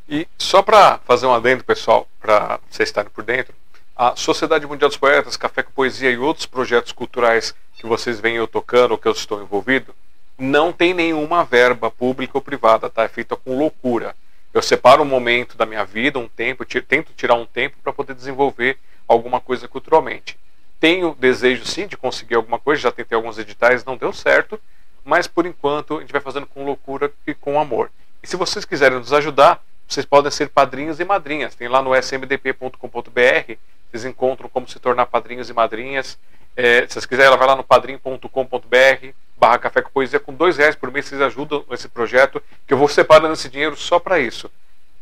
e 0.08 0.28
só 0.38 0.62
para 0.62 0.98
fazer 1.00 1.26
um 1.26 1.34
adendo, 1.34 1.64
pessoal, 1.64 2.08
para 2.20 2.60
vocês 2.70 2.90
estarem 2.90 3.12
por 3.12 3.24
dentro, 3.24 3.54
a 3.96 4.16
Sociedade 4.16 4.66
Mundial 4.66 4.90
dos 4.90 4.98
Poetas, 4.98 5.38
Café 5.38 5.64
com 5.64 5.72
Poesia 5.72 6.10
e 6.10 6.18
outros 6.18 6.46
projetos 6.46 6.92
culturais 6.92 7.54
que 7.78 7.86
vocês 7.86 8.20
veem 8.20 8.38
eu 8.38 8.48
tocando 8.48 8.92
ou 8.92 8.98
que 8.98 9.08
eu 9.08 9.12
estou 9.12 9.42
envolvido, 9.42 9.94
não 10.38 10.74
tem 10.74 10.94
nenhuma 10.94 11.44
verba 11.44 11.92
pública 11.92 12.38
ou 12.38 12.42
privada, 12.42 12.90
tá? 12.90 13.04
É 13.04 13.08
feita 13.08 13.36
com 13.36 13.58
loucura. 13.58 14.16
Eu 14.54 14.62
separo 14.62 15.04
um 15.04 15.06
momento 15.06 15.58
da 15.58 15.66
minha 15.66 15.84
vida, 15.84 16.20
um 16.20 16.28
tempo, 16.28 16.66
tento 16.66 17.14
tirar 17.14 17.36
um 17.36 17.46
tempo 17.46 17.78
para 17.84 17.94
poder 17.94 18.14
desenvolver 18.14 18.78
alguma 19.08 19.40
coisa 19.40 19.68
culturalmente 19.68 20.38
tenho 20.84 21.16
desejo 21.18 21.66
sim 21.66 21.88
de 21.88 21.96
conseguir 21.96 22.36
alguma 22.36 22.60
coisa, 22.60 22.82
já 22.82 22.92
tentei 22.92 23.16
alguns 23.16 23.38
editais, 23.38 23.86
não 23.86 23.96
deu 23.96 24.12
certo, 24.12 24.60
mas 25.02 25.28
por 25.28 25.46
enquanto 25.46 25.96
a 25.96 26.02
gente 26.02 26.12
vai 26.12 26.20
fazendo 26.20 26.46
com 26.46 26.66
loucura 26.66 27.10
e 27.26 27.34
com 27.34 27.58
amor. 27.58 27.90
E 28.22 28.28
se 28.28 28.36
vocês 28.36 28.66
quiserem 28.66 29.00
nos 29.00 29.14
ajudar, 29.14 29.64
vocês 29.88 30.06
podem 30.06 30.30
ser 30.30 30.50
padrinhos 30.50 31.00
e 31.00 31.06
madrinhas. 31.06 31.56
Tem 31.56 31.70
lá 31.70 31.82
no 31.82 31.96
smdp.com.br, 31.96 33.54
vocês 33.98 34.06
encontram 34.06 34.50
como 34.50 34.68
se 34.68 34.80
tornar 34.80 35.06
padrinhos 35.06 35.50
e 35.50 35.54
madrinhas. 35.54 36.18
É, 36.56 36.82
se 36.82 36.94
vocês 36.94 37.06
quiserem, 37.06 37.28
ela 37.28 37.38
vai 37.38 37.48
lá 37.48 37.56
no 37.56 37.64
padrim.com.br 37.64 39.08
barra 39.36 39.58
café 39.58 39.82
com 39.82 39.90
poesia, 39.90 40.20
com 40.20 40.34
dois 40.34 40.58
reais 40.58 40.76
por 40.76 40.92
mês 40.92 41.06
vocês 41.06 41.20
ajudam 41.22 41.66
nesse 41.70 41.90
projeto, 41.90 42.42
que 42.66 42.74
eu 42.74 42.78
vou 42.78 42.88
separando 42.88 43.34
esse 43.34 43.50
dinheiro 43.50 43.76
só 43.76 44.00
para 44.00 44.20
isso. 44.20 44.50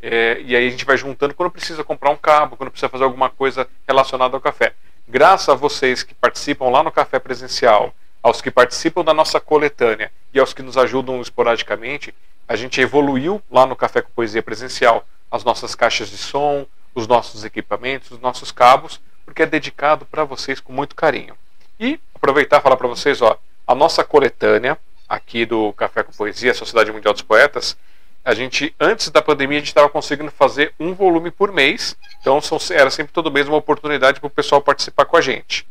É, 0.01 0.41
e 0.43 0.55
aí 0.55 0.67
a 0.67 0.69
gente 0.71 0.85
vai 0.85 0.97
juntando 0.97 1.33
quando 1.33 1.51
precisa 1.51 1.83
comprar 1.83 2.09
um 2.09 2.17
cabo, 2.17 2.57
quando 2.57 2.71
precisa 2.71 2.89
fazer 2.89 3.03
alguma 3.03 3.29
coisa 3.29 3.67
relacionada 3.87 4.35
ao 4.35 4.41
café 4.41 4.73
graças 5.11 5.49
a 5.49 5.55
vocês 5.55 6.03
que 6.03 6.15
participam 6.15 6.69
lá 6.69 6.81
no 6.81 6.91
Café 6.91 7.19
Presencial, 7.19 7.93
aos 8.23 8.41
que 8.41 8.49
participam 8.49 9.03
da 9.03 9.13
nossa 9.13 9.41
coletânea 9.41 10.09
e 10.33 10.39
aos 10.39 10.53
que 10.53 10.61
nos 10.61 10.77
ajudam 10.77 11.19
esporadicamente, 11.21 12.15
a 12.47 12.55
gente 12.55 12.79
evoluiu 12.79 13.41
lá 13.51 13.65
no 13.65 13.75
Café 13.75 14.01
com 14.01 14.09
Poesia 14.11 14.41
Presencial 14.41 15.05
as 15.29 15.43
nossas 15.43 15.75
caixas 15.75 16.09
de 16.09 16.17
som, 16.17 16.65
os 16.93 17.07
nossos 17.07 17.43
equipamentos, 17.43 18.11
os 18.11 18.19
nossos 18.19 18.51
cabos, 18.51 18.99
porque 19.25 19.43
é 19.43 19.45
dedicado 19.45 20.05
para 20.05 20.23
vocês 20.23 20.59
com 20.59 20.73
muito 20.73 20.95
carinho. 20.95 21.35
E 21.79 21.99
aproveitar 22.13 22.59
e 22.59 22.61
falar 22.61 22.77
para 22.77 22.87
vocês, 22.87 23.21
ó, 23.21 23.37
a 23.65 23.73
nossa 23.73 24.03
coletânea 24.03 24.77
aqui 25.07 25.45
do 25.45 25.73
Café 25.73 26.03
com 26.03 26.11
Poesia, 26.11 26.53
Sociedade 26.53 26.91
Mundial 26.91 27.13
dos 27.13 27.21
Poetas, 27.21 27.77
a 28.23 28.33
gente, 28.33 28.73
antes 28.79 29.09
da 29.09 29.21
pandemia, 29.21 29.57
a 29.57 29.59
gente 29.59 29.69
estava 29.69 29.89
conseguindo 29.89 30.31
fazer 30.31 30.73
um 30.79 30.93
volume 30.93 31.31
por 31.31 31.51
mês. 31.51 31.97
Então 32.19 32.39
são, 32.39 32.57
era 32.71 32.89
sempre 32.89 33.11
todo 33.11 33.31
mês 33.31 33.47
uma 33.47 33.57
oportunidade 33.57 34.19
para 34.19 34.27
o 34.27 34.29
pessoal 34.29 34.61
participar 34.61 35.05
com 35.05 35.17
a 35.17 35.21
gente. 35.21 35.67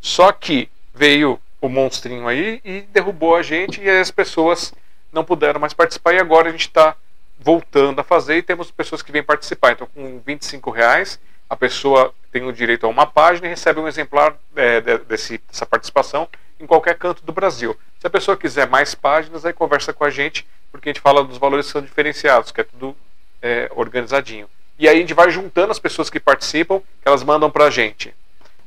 Só 0.00 0.32
que 0.32 0.68
veio 0.94 1.38
o 1.60 1.68
monstrinho 1.68 2.26
aí 2.26 2.60
e 2.64 2.80
derrubou 2.82 3.36
a 3.36 3.42
gente 3.42 3.82
e 3.82 3.88
as 3.88 4.10
pessoas 4.10 4.72
não 5.12 5.24
puderam 5.24 5.60
mais 5.60 5.74
participar. 5.74 6.14
E 6.14 6.18
agora 6.18 6.48
a 6.48 6.52
gente 6.52 6.68
está 6.68 6.96
voltando 7.42 8.00
a 8.00 8.04
fazer 8.04 8.36
e 8.36 8.42
temos 8.42 8.70
pessoas 8.70 9.02
que 9.02 9.10
vêm 9.10 9.22
participar. 9.22 9.72
Então, 9.72 9.88
com 9.94 10.20
25 10.24 10.70
reais, 10.70 11.18
a 11.48 11.56
pessoa 11.56 12.14
tem 12.30 12.44
o 12.44 12.52
direito 12.52 12.86
a 12.86 12.88
uma 12.88 13.06
página 13.06 13.46
e 13.46 13.50
recebe 13.50 13.80
um 13.80 13.88
exemplar 13.88 14.36
é, 14.54 14.80
desse, 14.98 15.38
dessa 15.48 15.66
participação 15.66 16.28
em 16.60 16.66
qualquer 16.66 16.96
canto 16.96 17.24
do 17.24 17.32
Brasil. 17.32 17.76
Se 17.98 18.06
a 18.06 18.10
pessoa 18.10 18.36
quiser 18.36 18.68
mais 18.68 18.94
páginas, 18.94 19.44
aí 19.44 19.52
conversa 19.52 19.92
com 19.92 20.04
a 20.04 20.10
gente 20.10 20.46
porque 20.70 20.88
a 20.88 20.92
gente 20.92 21.02
fala 21.02 21.24
dos 21.24 21.38
valores 21.38 21.66
que 21.66 21.72
são 21.72 21.82
diferenciados, 21.82 22.52
que 22.52 22.60
é 22.60 22.64
tudo 22.64 22.96
é, 23.42 23.70
organizadinho. 23.74 24.48
E 24.78 24.88
aí 24.88 24.96
a 24.96 25.00
gente 25.00 25.14
vai 25.14 25.30
juntando 25.30 25.72
as 25.72 25.78
pessoas 25.78 26.08
que 26.08 26.20
participam, 26.20 26.80
que 26.80 27.08
elas 27.08 27.22
mandam 27.22 27.50
pra 27.50 27.70
gente. 27.70 28.14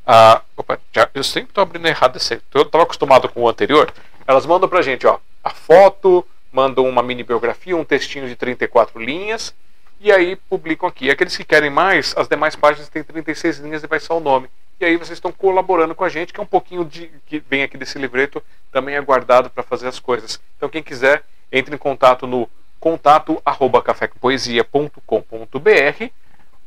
Ah, 0.05 0.41
opa, 0.57 0.79
já, 0.91 1.09
eu 1.13 1.23
sempre 1.23 1.49
estou 1.49 1.61
abrindo 1.61 1.87
errado 1.87 2.17
esse. 2.17 2.41
Eu 2.53 2.63
estava 2.63 2.83
acostumado 2.83 3.29
com 3.29 3.41
o 3.41 3.49
anterior. 3.49 3.91
Elas 4.27 4.45
mandam 4.45 4.67
pra 4.67 4.81
gente 4.81 5.07
ó, 5.07 5.17
a 5.43 5.49
foto, 5.49 6.25
mandam 6.53 6.87
uma 6.87 7.01
mini 7.01 7.23
biografia, 7.23 7.75
um 7.75 7.83
textinho 7.83 8.27
de 8.27 8.35
34 8.35 9.01
linhas, 9.01 9.53
e 9.99 10.11
aí 10.11 10.35
publicam 10.35 10.87
aqui. 10.87 11.09
Aqueles 11.09 11.35
que 11.35 11.43
querem 11.43 11.69
mais, 11.69 12.13
as 12.15 12.27
demais 12.27 12.55
páginas 12.55 12.87
têm 12.87 13.03
36 13.03 13.57
linhas 13.57 13.83
e 13.83 13.87
vai 13.87 13.99
só 13.99 14.17
o 14.17 14.21
nome. 14.21 14.47
E 14.79 14.85
aí 14.85 14.97
vocês 14.97 15.17
estão 15.17 15.31
colaborando 15.31 15.95
com 15.95 16.03
a 16.03 16.09
gente, 16.09 16.31
que 16.31 16.39
é 16.39 16.43
um 16.43 16.47
pouquinho 16.47 16.85
de 16.85 17.09
que 17.25 17.39
vem 17.39 17.63
aqui 17.63 17.77
desse 17.77 17.97
livreto, 17.97 18.43
também 18.71 18.95
é 18.95 19.01
guardado 19.01 19.49
para 19.49 19.63
fazer 19.63 19.87
as 19.87 19.99
coisas. 19.99 20.39
Então 20.57 20.69
quem 20.69 20.83
quiser 20.83 21.23
entre 21.51 21.73
em 21.73 21.77
contato 21.77 22.27
no 22.27 22.49
contato 22.79 23.41
arroba 23.45 23.81
cafécompoesia.com.br 23.81 26.05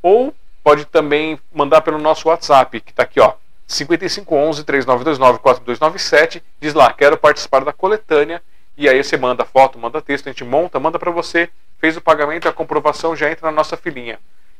ou 0.02 0.34
pode 0.64 0.84
também 0.86 1.38
mandar 1.54 1.82
pelo 1.82 1.98
nosso 1.98 2.28
WhatsApp, 2.28 2.80
que 2.80 2.90
está 2.90 3.02
aqui, 3.02 3.20
ó, 3.20 3.34
5511 3.66 4.64
3929 4.64 5.38
4297, 5.40 6.42
diz 6.60 6.72
lá, 6.72 6.92
quero 6.92 7.18
participar 7.18 7.64
da 7.64 7.72
coletânea, 7.72 8.42
e 8.76 8.88
aí 8.88 9.02
você 9.02 9.16
manda 9.16 9.44
foto, 9.44 9.78
manda 9.78 10.02
texto, 10.02 10.26
a 10.28 10.32
gente 10.32 10.44
monta, 10.44 10.78
manda 10.78 10.98
para 10.98 11.10
você, 11.10 11.48
fez 11.78 11.96
o 11.96 12.00
pagamento, 12.00 12.48
a 12.48 12.52
comprovação 12.52 13.16
já 13.16 13.30
entra 13.30 13.46
na 13.46 13.52
nossa 13.52 13.76
filinha. 13.76 14.18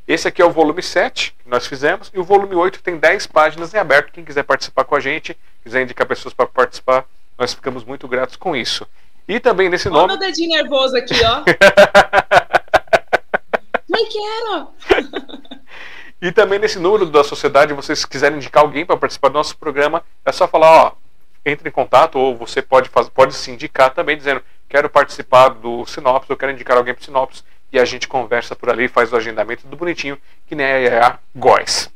Esse 0.09 0.29
aqui 0.29 0.41
é 0.41 0.45
o 0.45 0.53
volume 0.53 0.83
7 0.83 1.35
que 1.43 1.51
nós 1.51 1.67
fizemos, 1.67 2.11
e 2.15 2.19
o 2.19 2.25
volume 2.25 2.55
8 2.55 2.83
tem 2.83 2.97
10 2.97 3.27
páginas 3.27 3.75
em 3.75 3.79
aberto. 3.79 4.13
Quem 4.13 4.25
quiser 4.25 4.45
participar 4.45 4.85
com 4.85 4.95
a 4.95 5.01
gente, 5.01 5.37
quiser 5.63 5.83
indicar 5.83 6.07
pessoas 6.07 6.33
para 6.33 6.47
participar, 6.47 7.05
nós 7.37 7.53
ficamos 7.53 7.85
muito 7.85 8.07
gratos 8.07 8.37
com 8.37 8.55
isso. 8.55 8.87
E 9.29 9.41
também 9.41 9.69
nesse 9.69 9.89
nome. 9.89 10.13
Olha 10.13 10.15
o 10.15 10.19
dedinho 10.19 10.51
nervoso 10.51 10.97
aqui, 10.97 11.15
ó. 11.25 11.43
Nem 13.89 14.09
quero! 14.09 14.69
e 16.23 16.31
também 16.31 16.59
nesse 16.59 16.79
número 16.79 17.07
da 17.07 17.25
sociedade, 17.25 17.75
vocês 17.75 18.05
quiserem 18.05 18.39
indicar 18.39 18.63
alguém 18.63 18.87
para 18.87 18.97
participar 18.97 19.29
do 19.29 19.35
nosso 19.35 19.57
programa, 19.59 20.05
é 20.25 20.31
só 20.31 20.47
falar, 20.47 20.85
ó, 20.85 20.93
entre 21.47 21.69
em 21.69 21.73
contato, 21.73 22.19
ou 22.19 22.37
você 22.37 22.61
pode, 22.61 22.91
pode 22.91 23.35
se 23.35 23.51
indicar 23.51 23.91
também, 23.91 24.17
dizendo, 24.17 24.43
quero 24.69 24.91
participar 24.91 25.51
do 25.51 25.87
Sinopse, 25.87 26.29
eu 26.29 26.37
quero 26.37 26.53
indicar 26.53 26.77
alguém 26.77 26.93
para 26.93 27.01
o 27.01 27.05
Sinopse, 27.05 27.45
e 27.73 27.79
a 27.79 27.85
gente 27.85 28.09
conversa 28.09 28.57
por 28.57 28.69
ali, 28.69 28.89
faz 28.89 29.13
o 29.13 29.17
agendamento 29.17 29.63
tudo 29.63 29.77
bonitinho, 29.77 30.19
que 30.47 30.55
nem 30.55 30.67
a 30.67 31.19
Góis. 31.35 31.91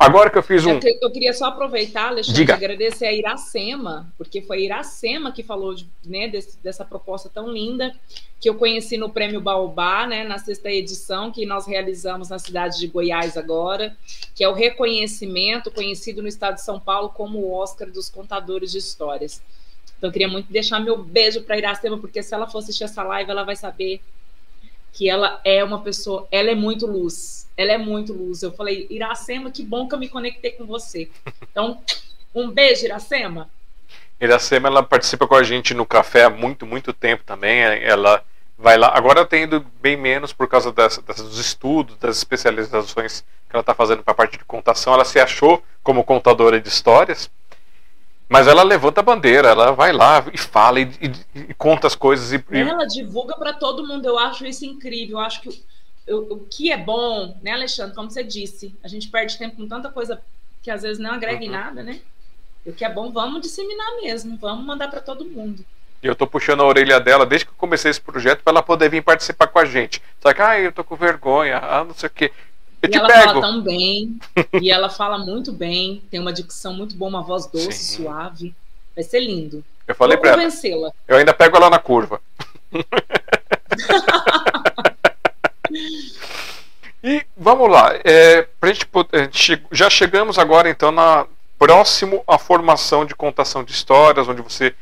Agora 0.00 0.30
que 0.30 0.38
eu 0.38 0.42
fiz 0.42 0.64
um. 0.64 0.80
Eu, 1.02 1.10
queria 1.10 1.34
só 1.34 1.44
aproveitar, 1.48 2.08
Alexandre, 2.08 2.42
e 2.42 2.50
agradecer 2.50 3.04
a 3.04 3.12
Iracema, 3.12 4.10
porque 4.16 4.40
foi 4.40 4.56
a 4.56 4.60
Iracema 4.60 5.30
que 5.30 5.42
falou 5.42 5.76
né, 6.06 6.26
desse, 6.26 6.56
dessa 6.62 6.86
proposta 6.86 7.28
tão 7.28 7.52
linda 7.52 7.94
que 8.40 8.48
eu 8.48 8.54
conheci 8.54 8.96
no 8.96 9.10
Prêmio 9.10 9.42
Baobá, 9.42 10.06
né, 10.06 10.24
na 10.24 10.38
sexta 10.38 10.70
edição, 10.70 11.30
que 11.30 11.44
nós 11.44 11.66
realizamos 11.66 12.30
na 12.30 12.38
cidade 12.38 12.78
de 12.78 12.86
Goiás 12.86 13.36
agora, 13.36 13.94
que 14.34 14.42
é 14.42 14.48
o 14.48 14.54
reconhecimento 14.54 15.70
conhecido 15.70 16.22
no 16.22 16.28
estado 16.28 16.54
de 16.54 16.62
São 16.62 16.80
Paulo 16.80 17.10
como 17.10 17.38
o 17.38 17.52
Oscar 17.52 17.90
dos 17.90 18.08
Contadores 18.08 18.72
de 18.72 18.78
Histórias. 18.78 19.42
Então, 19.98 20.08
eu 20.08 20.12
queria 20.12 20.28
muito 20.28 20.50
deixar 20.50 20.80
meu 20.80 20.96
beijo 20.96 21.42
para 21.42 21.58
Iracema, 21.58 21.98
porque 21.98 22.22
se 22.22 22.32
ela 22.32 22.46
for 22.46 22.60
assistir 22.60 22.84
essa 22.84 23.02
live, 23.02 23.30
ela 23.30 23.44
vai 23.44 23.54
saber 23.54 24.00
que 24.92 25.08
ela 25.08 25.40
é 25.44 25.62
uma 25.62 25.80
pessoa, 25.80 26.26
ela 26.30 26.50
é 26.50 26.54
muito 26.54 26.86
luz, 26.86 27.48
ela 27.56 27.72
é 27.72 27.78
muito 27.78 28.12
luz. 28.12 28.42
Eu 28.42 28.52
falei, 28.52 28.86
Iracema, 28.90 29.50
que 29.50 29.62
bom 29.62 29.88
que 29.88 29.94
eu 29.94 29.98
me 29.98 30.08
conectei 30.08 30.52
com 30.52 30.66
você. 30.66 31.10
Então, 31.50 31.80
um 32.34 32.50
beijo, 32.50 32.84
Iracema. 32.84 33.48
Iracema, 34.20 34.68
ela 34.68 34.82
participa 34.82 35.26
com 35.26 35.34
a 35.34 35.42
gente 35.42 35.72
no 35.72 35.86
café 35.86 36.24
há 36.24 36.30
muito, 36.30 36.66
muito 36.66 36.92
tempo 36.92 37.24
também. 37.24 37.60
Ela 37.60 38.22
vai 38.58 38.76
lá, 38.76 38.92
agora 38.94 39.24
tem 39.24 39.44
ido 39.44 39.64
bem 39.80 39.96
menos 39.96 40.32
por 40.32 40.46
causa 40.46 40.70
das, 40.70 40.98
dos 40.98 41.38
estudos, 41.38 41.96
das 41.96 42.18
especializações 42.18 43.24
que 43.48 43.56
ela 43.56 43.62
está 43.62 43.74
fazendo 43.74 44.02
para 44.02 44.12
a 44.12 44.14
parte 44.14 44.38
de 44.38 44.44
contação. 44.44 44.92
Ela 44.92 45.04
se 45.04 45.18
achou 45.18 45.62
como 45.82 46.04
contadora 46.04 46.60
de 46.60 46.68
histórias, 46.68 47.30
mas 48.30 48.46
ela 48.46 48.62
levanta 48.62 49.00
a 49.00 49.02
bandeira, 49.02 49.48
ela 49.48 49.72
vai 49.72 49.92
lá 49.92 50.24
e 50.32 50.38
fala 50.38 50.78
e, 50.78 50.84
e, 50.84 51.40
e 51.50 51.54
conta 51.54 51.88
as 51.88 51.96
coisas. 51.96 52.32
E, 52.32 52.44
ela 52.52 52.86
divulga 52.86 53.36
para 53.36 53.52
todo 53.52 53.84
mundo. 53.84 54.06
Eu 54.06 54.16
acho 54.20 54.46
isso 54.46 54.64
incrível. 54.64 55.18
Eu 55.18 55.24
acho 55.24 55.40
que 55.40 55.48
o, 55.48 56.14
o, 56.14 56.34
o, 56.34 56.38
que 56.48 56.70
é 56.70 56.76
bom, 56.76 57.36
né, 57.42 57.50
Alexandre? 57.50 57.92
Como 57.92 58.08
você 58.08 58.22
disse, 58.22 58.72
a 58.84 58.88
gente 58.88 59.08
perde 59.08 59.36
tempo 59.36 59.56
com 59.56 59.66
tanta 59.66 59.90
coisa 59.90 60.22
que 60.62 60.70
às 60.70 60.82
vezes 60.82 61.00
não 61.00 61.10
agrega 61.10 61.40
uhum. 61.40 61.46
em 61.46 61.50
nada, 61.50 61.82
né? 61.82 62.00
E 62.64 62.70
o 62.70 62.72
que 62.72 62.84
é 62.84 62.88
bom, 62.88 63.10
vamos 63.10 63.40
disseminar 63.40 63.96
mesmo, 63.96 64.38
vamos 64.38 64.64
mandar 64.64 64.88
para 64.88 65.00
todo 65.00 65.24
mundo. 65.24 65.64
E 66.00 66.06
eu 66.06 66.14
tô 66.14 66.24
puxando 66.24 66.60
a 66.60 66.66
orelha 66.66 67.00
dela 67.00 67.26
desde 67.26 67.46
que 67.46 67.50
eu 67.50 67.56
comecei 67.58 67.90
esse 67.90 68.00
projeto 68.00 68.44
para 68.44 68.52
ela 68.52 68.62
poder 68.62 68.88
vir 68.88 69.02
participar 69.02 69.48
com 69.48 69.58
a 69.58 69.64
gente. 69.64 70.00
Só 70.20 70.32
que, 70.32 70.40
ah, 70.40 70.58
eu 70.58 70.70
tô 70.70 70.84
com 70.84 70.94
vergonha, 70.94 71.58
ah, 71.58 71.84
não 71.84 71.94
sei 71.94 72.06
o 72.06 72.12
quê. 72.12 72.32
E 72.88 72.96
ela 72.96 73.08
pego. 73.08 73.24
fala 73.24 73.40
tão 73.40 73.60
bem, 73.60 74.18
e 74.60 74.70
ela 74.70 74.88
fala 74.88 75.18
muito 75.18 75.52
bem, 75.52 76.02
tem 76.10 76.18
uma 76.18 76.32
dicção 76.32 76.72
muito 76.72 76.96
boa, 76.96 77.10
uma 77.10 77.22
voz 77.22 77.46
doce, 77.46 77.72
Sim. 77.72 78.04
suave. 78.04 78.54
Vai 78.94 79.04
ser 79.04 79.20
lindo. 79.20 79.62
Eu 79.86 79.94
falei 79.94 80.16
Vou 80.16 80.22
pra 80.22 80.42
ela. 80.42 80.92
Eu 81.06 81.16
ainda 81.16 81.34
pego 81.34 81.56
ela 81.56 81.70
na 81.70 81.78
curva. 81.78 82.20
E 87.02 87.24
vamos 87.34 87.70
lá, 87.70 87.94
é, 88.04 88.46
gente, 89.32 89.62
já 89.72 89.88
chegamos 89.88 90.38
agora 90.38 90.68
então 90.68 90.92
na 90.92 91.26
próximo 91.58 92.22
à 92.26 92.36
formação 92.36 93.06
de 93.06 93.14
contação 93.14 93.64
de 93.64 93.72
histórias, 93.72 94.28
onde 94.28 94.42
você 94.42 94.74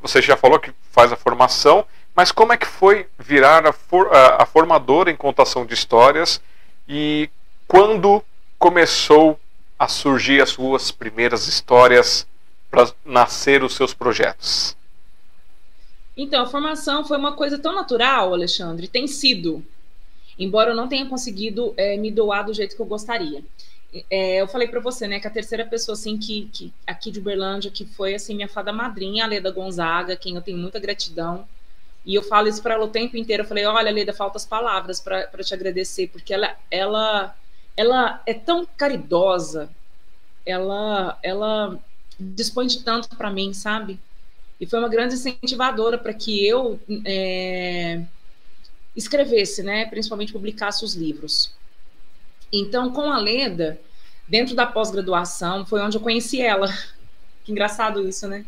você 0.00 0.20
já 0.20 0.36
falou 0.36 0.58
que 0.58 0.72
faz 0.92 1.12
a 1.12 1.16
formação, 1.16 1.84
mas 2.14 2.32
como 2.32 2.52
é 2.52 2.56
que 2.56 2.66
foi 2.66 3.06
virar 3.18 3.66
a, 3.66 3.72
for, 3.72 4.14
a, 4.14 4.42
a 4.42 4.46
formadora 4.46 5.10
em 5.10 5.16
contação 5.16 5.66
de 5.66 5.74
histórias 5.74 6.40
e 6.88 7.28
quando 7.66 8.22
começou 8.58 9.38
a 9.78 9.88
surgir 9.88 10.40
as 10.40 10.50
suas 10.50 10.90
primeiras 10.90 11.46
histórias 11.46 12.26
para 12.70 12.90
nascer 13.04 13.62
os 13.62 13.74
seus 13.74 13.92
projetos? 13.92 14.76
Então, 16.16 16.42
a 16.42 16.46
formação 16.46 17.04
foi 17.04 17.18
uma 17.18 17.32
coisa 17.32 17.58
tão 17.58 17.74
natural, 17.74 18.32
Alexandre, 18.32 18.88
tem 18.88 19.06
sido, 19.06 19.62
embora 20.38 20.70
eu 20.70 20.76
não 20.76 20.88
tenha 20.88 21.06
conseguido 21.06 21.74
é, 21.76 21.96
me 21.96 22.10
doar 22.10 22.46
do 22.46 22.54
jeito 22.54 22.74
que 22.74 22.80
eu 22.80 22.86
gostaria. 22.86 23.44
É, 24.10 24.40
eu 24.40 24.48
falei 24.48 24.66
para 24.66 24.80
você, 24.80 25.06
né, 25.06 25.20
que 25.20 25.26
a 25.26 25.30
terceira 25.30 25.64
pessoa, 25.64 25.94
assim, 25.94 26.16
que, 26.16 26.48
que 26.52 26.72
aqui 26.86 27.10
de 27.10 27.18
Uberlândia, 27.18 27.70
que 27.70 27.84
foi, 27.84 28.14
assim, 28.14 28.34
minha 28.34 28.48
fada 28.48 28.72
madrinha, 28.72 29.24
a 29.24 29.26
Leda 29.26 29.50
Gonzaga, 29.50 30.16
quem 30.16 30.36
eu 30.36 30.42
tenho 30.42 30.58
muita 30.58 30.80
gratidão, 30.80 31.46
e 32.06 32.14
eu 32.14 32.22
falo 32.22 32.46
isso 32.46 32.62
para 32.62 32.74
ela 32.74 32.84
o 32.84 32.90
tempo 32.90 33.16
inteiro. 33.16 33.42
Eu 33.42 33.48
falei, 33.48 33.66
olha, 33.66 33.90
Leda, 33.90 34.14
faltam 34.14 34.36
as 34.36 34.46
palavras 34.46 35.00
para 35.00 35.42
te 35.42 35.52
agradecer, 35.52 36.06
porque 36.06 36.32
ela, 36.32 36.56
ela, 36.70 37.36
ela 37.76 38.22
é 38.24 38.32
tão 38.32 38.64
caridosa, 38.64 39.68
ela, 40.46 41.18
ela 41.20 41.76
dispõe 42.18 42.68
de 42.68 42.84
tanto 42.84 43.08
para 43.16 43.28
mim, 43.28 43.52
sabe? 43.52 43.98
E 44.60 44.66
foi 44.66 44.78
uma 44.78 44.88
grande 44.88 45.14
incentivadora 45.14 45.98
para 45.98 46.14
que 46.14 46.46
eu 46.46 46.78
é, 47.04 48.00
escrevesse, 48.94 49.64
né? 49.64 49.86
Principalmente 49.86 50.32
publicasse 50.32 50.84
os 50.84 50.94
livros. 50.94 51.52
Então, 52.52 52.92
com 52.92 53.10
a 53.10 53.18
Leda, 53.18 53.80
dentro 54.28 54.54
da 54.54 54.64
pós-graduação, 54.64 55.66
foi 55.66 55.80
onde 55.82 55.96
eu 55.96 56.00
conheci 56.00 56.40
ela. 56.40 56.68
Que 57.44 57.52
engraçado 57.52 58.08
isso, 58.08 58.26
né? 58.26 58.44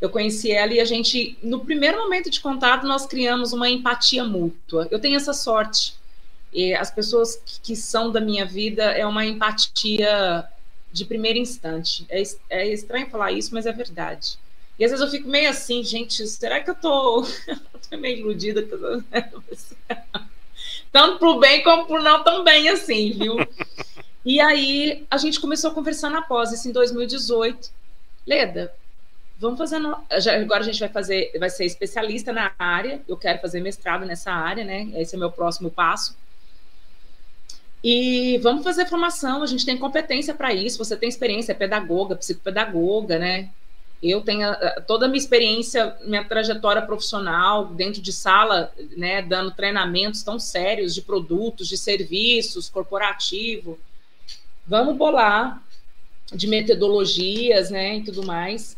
Eu 0.00 0.10
conheci 0.10 0.52
ela 0.52 0.74
e 0.74 0.80
a 0.80 0.84
gente, 0.84 1.38
no 1.42 1.60
primeiro 1.60 1.98
momento 1.98 2.30
de 2.30 2.40
contato, 2.40 2.86
nós 2.86 3.06
criamos 3.06 3.52
uma 3.52 3.68
empatia 3.68 4.24
mútua. 4.24 4.86
Eu 4.90 4.98
tenho 4.98 5.16
essa 5.16 5.32
sorte. 5.32 5.94
E 6.52 6.74
as 6.74 6.90
pessoas 6.90 7.40
que 7.62 7.74
são 7.74 8.10
da 8.10 8.20
minha 8.20 8.44
vida 8.44 8.82
é 8.84 9.06
uma 9.06 9.24
empatia 9.24 10.44
de 10.92 11.04
primeiro 11.04 11.38
instante. 11.38 12.06
É, 12.08 12.22
é 12.50 12.68
estranho 12.68 13.10
falar 13.10 13.32
isso, 13.32 13.54
mas 13.54 13.66
é 13.66 13.72
verdade. 13.72 14.38
E 14.78 14.84
às 14.84 14.90
vezes 14.90 15.04
eu 15.04 15.10
fico 15.10 15.28
meio 15.28 15.48
assim, 15.48 15.82
gente, 15.82 16.26
será 16.26 16.60
que 16.60 16.70
eu 16.70 16.74
tô, 16.74 17.26
eu 17.48 17.80
tô 17.90 17.96
meio 17.96 18.18
iludida? 18.18 18.62
Tanto 20.92 21.18
pro 21.18 21.38
bem 21.38 21.62
como 21.62 21.86
pro 21.86 22.02
não 22.02 22.22
tão 22.22 22.44
bem 22.44 22.68
assim, 22.68 23.12
viu? 23.12 23.36
E 24.24 24.40
aí 24.40 25.06
a 25.10 25.16
gente 25.18 25.38
começou 25.40 25.70
a 25.70 25.74
conversar 25.74 26.10
na 26.10 26.22
pós, 26.22 26.52
isso 26.52 26.68
em 26.68 26.72
2018. 26.72 27.70
Leda, 28.26 28.74
vamos 29.38 29.58
fazer. 29.58 29.78
No... 29.78 29.96
Agora 30.42 30.60
a 30.60 30.66
gente 30.66 30.80
vai 30.80 30.88
fazer, 30.88 31.32
vai 31.38 31.50
ser 31.50 31.64
especialista 31.64 32.32
na 32.32 32.52
área. 32.58 33.00
Eu 33.08 33.16
quero 33.16 33.40
fazer 33.40 33.60
mestrado 33.60 34.04
nessa 34.04 34.32
área, 34.32 34.64
né? 34.64 34.88
Esse 34.94 35.14
é 35.14 35.16
o 35.16 35.20
meu 35.20 35.30
próximo 35.30 35.70
passo. 35.70 36.16
E 37.84 38.38
vamos 38.38 38.64
fazer 38.64 38.86
formação, 38.86 39.42
a 39.42 39.46
gente 39.46 39.64
tem 39.64 39.78
competência 39.78 40.34
para 40.34 40.52
isso, 40.52 40.76
você 40.76 40.96
tem 40.96 41.08
experiência, 41.08 41.52
é 41.52 41.54
pedagoga, 41.54 42.16
psicopedagoga, 42.16 43.18
né? 43.18 43.50
Eu 44.02 44.20
tenho 44.20 44.48
toda 44.86 45.06
a 45.06 45.08
minha 45.08 45.18
experiência, 45.18 45.96
minha 46.04 46.24
trajetória 46.24 46.82
profissional 46.82 47.66
dentro 47.66 48.02
de 48.02 48.12
sala, 48.12 48.72
né, 48.96 49.22
dando 49.22 49.50
treinamentos 49.52 50.22
tão 50.22 50.38
sérios 50.38 50.94
de 50.94 51.00
produtos, 51.00 51.66
de 51.66 51.78
serviços, 51.78 52.68
corporativo. 52.68 53.78
Vamos 54.66 54.96
bolar 54.96 55.62
de 56.32 56.46
metodologias, 56.46 57.70
né, 57.70 57.96
e 57.96 58.04
tudo 58.04 58.26
mais. 58.26 58.75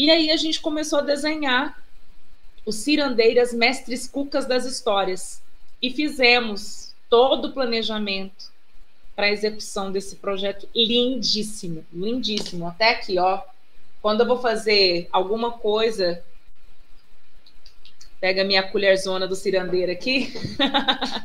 E 0.00 0.10
aí 0.10 0.30
a 0.30 0.36
gente 0.38 0.62
começou 0.62 1.00
a 1.00 1.02
desenhar 1.02 1.78
os 2.64 2.76
cirandeiras 2.76 3.52
mestres 3.52 4.08
cucas 4.08 4.46
das 4.46 4.64
histórias 4.64 5.42
e 5.82 5.90
fizemos 5.90 6.94
todo 7.10 7.48
o 7.48 7.52
planejamento 7.52 8.50
para 9.14 9.26
a 9.26 9.30
execução 9.30 9.92
desse 9.92 10.16
projeto 10.16 10.66
lindíssimo, 10.74 11.84
lindíssimo. 11.92 12.66
Até 12.66 12.92
aqui, 12.92 13.18
ó, 13.18 13.42
quando 14.00 14.22
eu 14.22 14.26
vou 14.26 14.40
fazer 14.40 15.06
alguma 15.12 15.52
coisa, 15.52 16.24
pega 18.18 18.42
minha 18.42 18.62
colherzona 18.62 19.28
do 19.28 19.36
cirandeiro 19.36 19.92
aqui, 19.92 20.32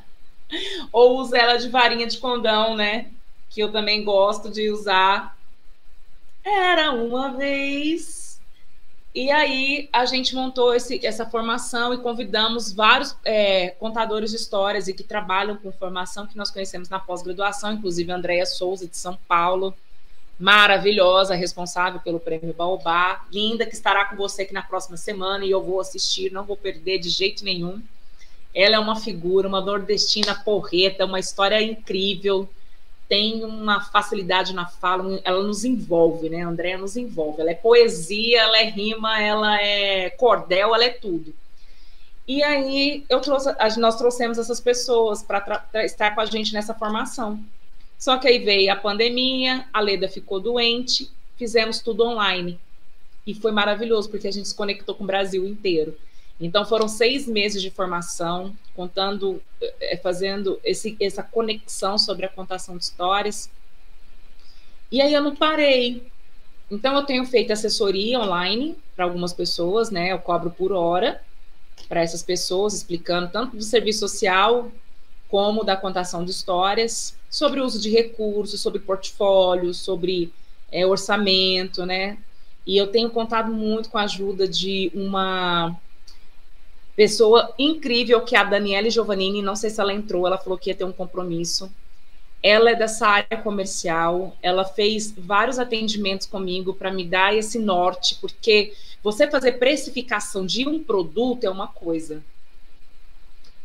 ou 0.91 1.17
usa 1.21 1.37
ela 1.37 1.55
de 1.55 1.69
varinha 1.69 2.07
de 2.07 2.17
condão, 2.17 2.75
né? 2.75 3.09
Que 3.49 3.61
eu 3.61 3.71
também 3.71 4.03
gosto 4.03 4.51
de 4.51 4.69
usar. 4.69 5.37
Era 6.43 6.91
uma 6.91 7.37
vez. 7.37 8.24
E 9.15 9.31
aí 9.31 9.87
a 9.93 10.05
gente 10.05 10.35
montou 10.35 10.75
esse, 10.75 10.99
essa 11.05 11.25
formação 11.25 11.93
e 11.93 11.97
convidamos 11.97 12.73
vários 12.73 13.15
é, 13.23 13.69
contadores 13.69 14.31
de 14.31 14.35
histórias 14.35 14.89
e 14.89 14.93
que 14.93 15.03
trabalham 15.03 15.55
com 15.55 15.71
formação 15.71 16.27
que 16.27 16.35
nós 16.35 16.51
conhecemos 16.51 16.89
na 16.89 16.99
pós-graduação, 16.99 17.71
inclusive 17.71 18.11
Andréia 18.11 18.45
Souza 18.45 18.85
de 18.85 18.97
São 18.97 19.17
Paulo, 19.25 19.73
maravilhosa, 20.37 21.33
responsável 21.33 22.01
pelo 22.01 22.19
prêmio 22.19 22.53
Baobá, 22.53 23.25
linda, 23.31 23.65
que 23.65 23.73
estará 23.73 24.03
com 24.03 24.17
você 24.17 24.41
aqui 24.41 24.53
na 24.53 24.61
próxima 24.61 24.97
semana 24.97 25.45
e 25.45 25.51
eu 25.51 25.63
vou 25.63 25.79
assistir, 25.79 26.29
não 26.29 26.43
vou 26.43 26.57
perder 26.57 26.99
de 26.99 27.07
jeito 27.07 27.45
nenhum. 27.45 27.81
Ela 28.53 28.75
é 28.75 28.79
uma 28.79 28.97
figura, 28.97 29.47
uma 29.47 29.61
nordestina 29.61 30.35
porreta, 30.35 31.05
uma 31.05 31.21
história 31.21 31.61
incrível, 31.61 32.49
tem 33.07 33.43
uma 33.43 33.81
facilidade 33.81 34.53
na 34.53 34.65
fala, 34.65 35.19
ela 35.23 35.43
nos 35.43 35.63
envolve, 35.63 36.29
né? 36.29 36.43
A 36.43 36.47
Andréa 36.47 36.77
nos 36.77 36.97
envolve. 36.97 37.41
Ela 37.41 37.51
é 37.51 37.55
poesia, 37.55 38.41
ela 38.41 38.57
é 38.57 38.65
rima, 38.65 39.21
ela 39.21 39.61
é 39.61 40.09
cordel, 40.09 40.73
ela 40.73 40.83
é 40.83 40.89
tudo. 40.89 41.33
E 42.27 42.41
aí 42.41 43.05
eu 43.07 43.19
trouxe, 43.19 43.49
nós 43.79 43.95
trouxemos 43.97 44.39
essas 44.39 44.59
pessoas 44.59 45.21
para 45.21 45.63
estar 45.83 46.15
com 46.15 46.21
a 46.21 46.25
gente 46.25 46.53
nessa 46.53 46.73
formação. 46.73 47.39
Só 47.99 48.17
que 48.17 48.27
aí 48.27 48.39
veio 48.39 48.71
a 48.73 48.75
pandemia, 48.75 49.65
a 49.71 49.79
Leda 49.79 50.09
ficou 50.09 50.39
doente, 50.39 51.09
fizemos 51.37 51.79
tudo 51.79 52.03
online. 52.03 52.59
E 53.25 53.33
foi 53.33 53.51
maravilhoso, 53.51 54.09
porque 54.09 54.27
a 54.27 54.31
gente 54.31 54.47
se 54.47 54.55
conectou 54.55 54.95
com 54.95 55.03
o 55.03 55.07
Brasil 55.07 55.47
inteiro. 55.47 55.95
Então 56.39 56.65
foram 56.65 56.87
seis 56.87 57.27
meses 57.27 57.61
de 57.61 57.69
formação, 57.69 58.55
contando, 58.75 59.41
é, 59.79 59.95
fazendo 59.97 60.59
esse, 60.63 60.97
essa 60.99 61.23
conexão 61.23 61.97
sobre 61.97 62.25
a 62.25 62.29
contação 62.29 62.77
de 62.77 62.83
histórias. 62.83 63.49
E 64.91 65.01
aí 65.01 65.13
eu 65.13 65.21
não 65.21 65.35
parei. 65.35 66.05
Então 66.69 66.95
eu 66.95 67.03
tenho 67.03 67.25
feito 67.25 67.53
assessoria 67.53 68.19
online 68.19 68.75
para 68.95 69.05
algumas 69.05 69.31
pessoas, 69.31 69.89
né? 69.89 70.11
Eu 70.11 70.19
cobro 70.19 70.51
por 70.51 70.71
hora 70.71 71.21
para 71.87 72.01
essas 72.01 72.23
pessoas, 72.23 72.73
explicando 72.73 73.29
tanto 73.29 73.55
do 73.55 73.63
serviço 73.63 73.99
social 73.99 74.71
como 75.29 75.63
da 75.63 75.75
contação 75.75 76.23
de 76.23 76.31
histórias 76.31 77.17
sobre 77.29 77.59
o 77.59 77.65
uso 77.65 77.79
de 77.79 77.89
recursos, 77.89 78.61
sobre 78.61 78.79
portfólio, 78.79 79.73
sobre 79.73 80.33
é, 80.71 80.85
orçamento, 80.85 81.85
né? 81.85 82.17
E 82.65 82.77
eu 82.77 82.87
tenho 82.87 83.09
contado 83.09 83.51
muito 83.53 83.89
com 83.89 83.97
a 83.97 84.03
ajuda 84.03 84.47
de 84.47 84.91
uma 84.93 85.79
pessoa 86.95 87.53
incrível 87.57 88.21
que 88.21 88.35
é 88.35 88.39
a 88.39 88.43
Daniele 88.43 88.89
Giovannini, 88.89 89.41
não 89.41 89.55
sei 89.55 89.69
se 89.69 89.81
ela 89.81 89.93
entrou, 89.93 90.25
ela 90.25 90.37
falou 90.37 90.57
que 90.57 90.69
ia 90.69 90.75
ter 90.75 90.83
um 90.85 90.91
compromisso. 90.91 91.71
Ela 92.41 92.71
é 92.71 92.75
dessa 92.75 93.07
área 93.07 93.37
comercial, 93.41 94.35
ela 94.41 94.63
fez 94.63 95.11
vários 95.11 95.57
atendimentos 95.57 96.27
comigo 96.27 96.73
para 96.73 96.91
me 96.91 97.03
dar 97.03 97.35
esse 97.35 97.57
norte, 97.57 98.15
porque 98.21 98.73
você 99.03 99.29
fazer 99.29 99.53
precificação 99.53 100.45
de 100.45 100.67
um 100.67 100.83
produto 100.83 101.43
é 101.43 101.49
uma 101.49 101.67
coisa, 101.67 102.23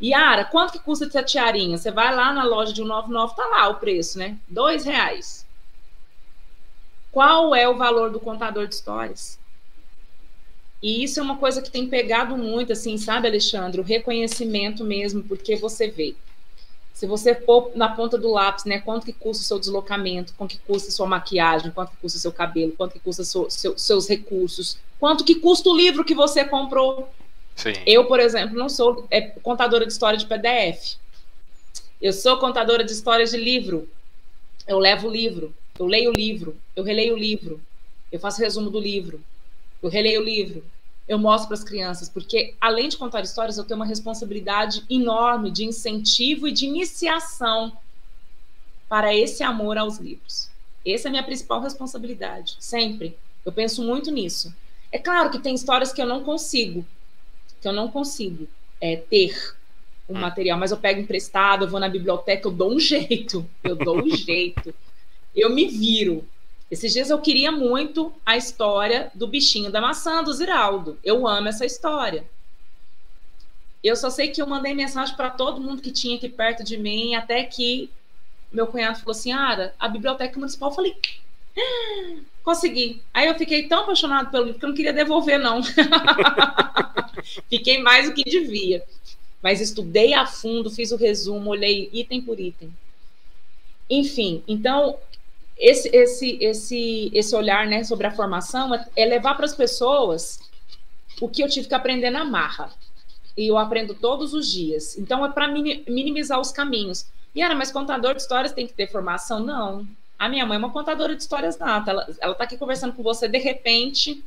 Yara, 0.02 0.46
quanto 0.46 0.72
que 0.72 0.78
custa 0.78 1.04
essa 1.04 1.22
tiarinha? 1.22 1.76
Você 1.76 1.90
vai 1.90 2.14
lá 2.14 2.32
na 2.32 2.44
loja 2.44 2.72
de 2.72 2.80
199, 2.80 3.36
tá 3.36 3.46
lá 3.46 3.68
o 3.68 3.74
preço, 3.74 4.18
né? 4.18 4.38
Dois 4.48 4.84
reais. 4.84 5.46
Qual 7.12 7.54
é 7.54 7.68
o 7.68 7.76
valor 7.76 8.10
do 8.10 8.20
contador 8.20 8.66
de 8.66 8.74
histórias? 8.74 9.39
E 10.82 11.02
isso 11.04 11.20
é 11.20 11.22
uma 11.22 11.36
coisa 11.36 11.60
que 11.60 11.70
tem 11.70 11.86
pegado 11.86 12.36
muito, 12.36 12.72
assim, 12.72 12.96
sabe, 12.96 13.28
Alexandre? 13.28 13.80
O 13.80 13.84
reconhecimento 13.84 14.82
mesmo, 14.82 15.22
porque 15.22 15.56
você 15.56 15.88
vê. 15.88 16.14
Se 16.94 17.06
você 17.06 17.34
pôr 17.34 17.72
na 17.74 17.88
ponta 17.88 18.16
do 18.18 18.30
lápis, 18.30 18.64
né, 18.64 18.78
quanto 18.78 19.06
que 19.06 19.12
custa 19.12 19.42
o 19.42 19.46
seu 19.46 19.58
deslocamento, 19.58 20.34
quanto 20.36 20.56
que 20.56 20.62
custa 20.66 20.88
a 20.88 20.92
sua 20.92 21.06
maquiagem, 21.06 21.70
quanto 21.70 21.90
que 21.90 21.96
custa 21.96 22.18
o 22.18 22.20
seu 22.20 22.32
cabelo, 22.32 22.72
quanto 22.72 22.92
que 22.92 23.00
custa 23.00 23.24
seu, 23.24 23.50
seu, 23.50 23.78
seus 23.78 24.08
recursos, 24.08 24.78
quanto 24.98 25.24
que 25.24 25.34
custa 25.34 25.68
o 25.70 25.76
livro 25.76 26.04
que 26.04 26.14
você 26.14 26.44
comprou, 26.44 27.08
Sim. 27.60 27.74
Eu, 27.86 28.06
por 28.06 28.18
exemplo, 28.18 28.56
não 28.56 28.68
sou 28.68 29.06
é, 29.10 29.20
contadora 29.20 29.84
de 29.86 29.92
história 29.92 30.18
de 30.18 30.26
PDF. 30.26 30.96
Eu 32.00 32.12
sou 32.12 32.38
contadora 32.38 32.82
de 32.82 32.92
histórias 32.92 33.32
de 33.32 33.36
livro. 33.36 33.86
Eu 34.66 34.78
levo 34.78 35.08
o 35.08 35.12
livro, 35.12 35.54
eu 35.78 35.86
leio 35.86 36.10
o 36.10 36.14
livro, 36.14 36.56
eu 36.76 36.84
releio 36.84 37.14
o 37.14 37.18
livro, 37.18 37.60
eu 38.12 38.20
faço 38.20 38.40
resumo 38.40 38.70
do 38.70 38.78
livro, 38.78 39.20
eu 39.82 39.88
releio 39.88 40.20
o 40.20 40.24
livro, 40.24 40.64
eu 41.08 41.18
mostro 41.18 41.48
para 41.48 41.56
as 41.56 41.64
crianças, 41.64 42.08
porque 42.08 42.54
além 42.60 42.88
de 42.88 42.96
contar 42.96 43.22
histórias, 43.22 43.58
eu 43.58 43.64
tenho 43.64 43.78
uma 43.78 43.86
responsabilidade 43.86 44.84
enorme 44.88 45.50
de 45.50 45.64
incentivo 45.64 46.46
e 46.46 46.52
de 46.52 46.66
iniciação 46.66 47.72
para 48.88 49.14
esse 49.14 49.42
amor 49.42 49.76
aos 49.76 49.98
livros. 49.98 50.48
Essa 50.86 51.06
é 51.06 51.10
a 51.10 51.12
minha 51.12 51.22
principal 51.22 51.60
responsabilidade, 51.60 52.56
sempre. 52.58 53.16
Eu 53.44 53.52
penso 53.52 53.82
muito 53.82 54.10
nisso. 54.10 54.54
É 54.92 54.98
claro 54.98 55.30
que 55.30 55.38
tem 55.38 55.54
histórias 55.54 55.92
que 55.92 56.00
eu 56.00 56.06
não 56.06 56.24
consigo, 56.24 56.84
que 57.60 57.68
eu 57.68 57.72
não 57.72 57.88
consigo 57.88 58.48
é, 58.80 58.96
ter 58.96 59.54
o 60.08 60.14
hum. 60.14 60.18
material, 60.18 60.58
mas 60.58 60.70
eu 60.70 60.76
pego 60.76 61.00
emprestado, 61.00 61.64
eu 61.64 61.68
vou 61.68 61.80
na 61.80 61.88
biblioteca, 61.88 62.48
eu 62.48 62.52
dou 62.52 62.72
um 62.72 62.78
jeito, 62.80 63.44
eu 63.62 63.76
dou 63.76 64.02
um 64.02 64.16
jeito. 64.16 64.74
Eu 65.34 65.50
me 65.50 65.66
viro. 65.66 66.26
Esses 66.70 66.92
dias 66.92 67.10
eu 67.10 67.18
queria 67.20 67.50
muito 67.50 68.12
a 68.24 68.36
história 68.36 69.10
do 69.14 69.26
bichinho 69.26 69.72
da 69.72 69.80
maçã, 69.80 70.22
do 70.22 70.32
Ziraldo. 70.32 70.98
Eu 71.02 71.26
amo 71.26 71.48
essa 71.48 71.66
história. 71.66 72.24
Eu 73.82 73.96
só 73.96 74.08
sei 74.08 74.28
que 74.28 74.40
eu 74.40 74.46
mandei 74.46 74.72
mensagem 74.72 75.16
para 75.16 75.30
todo 75.30 75.60
mundo 75.60 75.82
que 75.82 75.90
tinha 75.90 76.16
aqui 76.16 76.28
perto 76.28 76.62
de 76.62 76.76
mim, 76.76 77.14
até 77.14 77.42
que 77.42 77.90
meu 78.52 78.66
cunhado 78.66 78.98
falou 79.00 79.12
assim: 79.12 79.32
Ara, 79.32 79.74
a 79.80 79.88
biblioteca 79.88 80.38
municipal. 80.38 80.70
Eu 80.70 80.74
falei: 80.74 80.96
ah, 81.58 82.20
consegui. 82.44 83.02
Aí 83.12 83.26
eu 83.26 83.34
fiquei 83.34 83.66
tão 83.66 83.80
apaixonado 83.80 84.30
pelo 84.30 84.44
livro 84.44 84.60
que 84.60 84.64
eu 84.64 84.68
não 84.68 84.76
queria 84.76 84.92
devolver, 84.92 85.38
não. 85.40 85.62
fiquei 87.50 87.82
mais 87.82 88.08
do 88.08 88.14
que 88.14 88.22
devia. 88.22 88.84
Mas 89.42 89.60
estudei 89.60 90.12
a 90.12 90.26
fundo, 90.26 90.70
fiz 90.70 90.92
o 90.92 90.96
resumo, 90.96 91.50
olhei 91.50 91.88
item 91.92 92.20
por 92.20 92.38
item. 92.38 92.70
Enfim, 93.88 94.44
então 94.46 94.98
esse 95.60 95.94
esse 95.94 96.38
esse 96.40 97.10
esse 97.12 97.36
olhar, 97.36 97.66
né, 97.66 97.84
sobre 97.84 98.06
a 98.06 98.10
formação 98.10 98.70
é 98.96 99.04
levar 99.04 99.34
para 99.34 99.44
as 99.44 99.54
pessoas 99.54 100.40
o 101.20 101.28
que 101.28 101.42
eu 101.42 101.48
tive 101.48 101.68
que 101.68 101.74
aprender 101.74 102.08
na 102.08 102.24
marra 102.24 102.72
e 103.36 103.46
eu 103.46 103.58
aprendo 103.58 103.94
todos 103.94 104.32
os 104.32 104.50
dias. 104.50 104.96
Então 104.96 105.24
é 105.24 105.30
para 105.30 105.48
minimizar 105.48 106.40
os 106.40 106.50
caminhos. 106.50 107.06
E 107.34 107.42
era, 107.42 107.54
mas 107.54 107.70
contador 107.70 108.14
de 108.14 108.22
histórias 108.22 108.52
tem 108.52 108.66
que 108.66 108.72
ter 108.72 108.90
formação? 108.90 109.40
Não. 109.40 109.86
A 110.18 110.28
minha 110.28 110.44
mãe 110.44 110.56
é 110.56 110.58
uma 110.58 110.70
contadora 110.70 111.14
de 111.14 111.22
histórias 111.22 111.58
nata. 111.58 111.90
Ela, 111.90 112.08
ela 112.20 112.34
tá 112.34 112.44
aqui 112.44 112.56
conversando 112.56 112.92
com 112.92 113.02
você, 113.02 113.28
de 113.28 113.38
repente. 113.38 114.24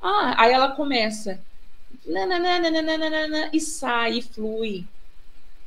Ah, 0.00 0.34
aí 0.38 0.52
ela 0.52 0.70
começa. 0.70 1.40
Nananana, 2.04 3.50
e 3.52 3.60
sai, 3.60 4.18
e 4.18 4.22
flui. 4.22 4.84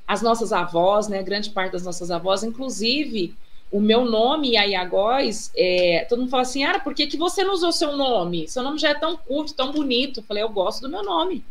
As 0.07 0.21
nossas 0.21 0.51
avós, 0.51 1.07
né? 1.07 1.23
Grande 1.23 1.49
parte 1.49 1.71
das 1.71 1.83
nossas 1.83 2.11
avós, 2.11 2.43
inclusive, 2.43 3.35
o 3.71 3.79
meu 3.79 4.05
nome, 4.05 4.57
Ayagóis, 4.57 5.51
é, 5.55 6.05
todo 6.09 6.19
mundo 6.19 6.29
fala 6.29 6.43
assim: 6.43 6.63
ah, 6.63 6.79
por 6.79 6.93
que, 6.93 7.07
que 7.07 7.17
você 7.17 7.43
não 7.43 7.53
usou 7.53 7.71
seu 7.71 7.95
nome? 7.95 8.47
Seu 8.47 8.63
nome 8.63 8.79
já 8.79 8.89
é 8.89 8.95
tão 8.95 9.15
curto, 9.15 9.53
tão 9.53 9.71
bonito. 9.71 10.19
Eu 10.19 10.23
falei, 10.23 10.43
eu 10.43 10.49
gosto 10.49 10.81
do 10.81 10.89
meu 10.89 11.03
nome 11.03 11.43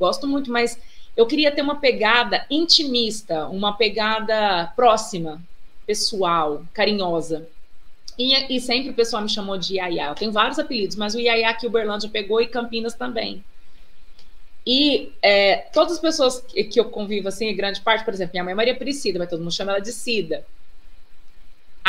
gosto 0.00 0.26
muito, 0.26 0.50
mas 0.50 0.78
eu 1.14 1.26
queria 1.26 1.52
ter 1.52 1.60
uma 1.60 1.76
pegada 1.76 2.46
intimista, 2.50 3.46
uma 3.48 3.76
pegada 3.76 4.72
próxima, 4.74 5.40
pessoal, 5.86 6.64
carinhosa. 6.72 7.46
E, 8.18 8.56
e 8.56 8.60
sempre 8.60 8.90
o 8.90 8.94
pessoal 8.94 9.22
me 9.22 9.28
chamou 9.28 9.58
de 9.58 9.74
Iaiá. 9.74 10.08
Eu 10.08 10.14
tenho 10.14 10.32
vários 10.32 10.58
apelidos, 10.58 10.96
mas 10.96 11.14
o 11.14 11.20
Iaiá 11.20 11.52
que 11.52 11.66
o 11.66 11.70
Berlândia 11.70 12.08
pegou 12.08 12.40
e 12.40 12.46
Campinas 12.46 12.94
também. 12.94 13.44
E 14.66 15.12
é, 15.22 15.56
todas 15.72 15.94
as 15.94 15.98
pessoas 15.98 16.40
que, 16.40 16.64
que 16.64 16.80
eu 16.80 16.86
convivo, 16.86 17.28
assim, 17.28 17.54
grande 17.54 17.80
parte, 17.80 18.04
por 18.04 18.14
exemplo, 18.14 18.32
minha 18.32 18.44
mãe 18.44 18.52
é 18.52 18.56
Maria 18.56 18.76
Priscida, 18.76 19.18
mas 19.18 19.28
todo 19.28 19.40
mundo 19.40 19.52
chama 19.52 19.72
ela 19.72 19.80
de 19.80 19.92
Cida. 19.92 20.46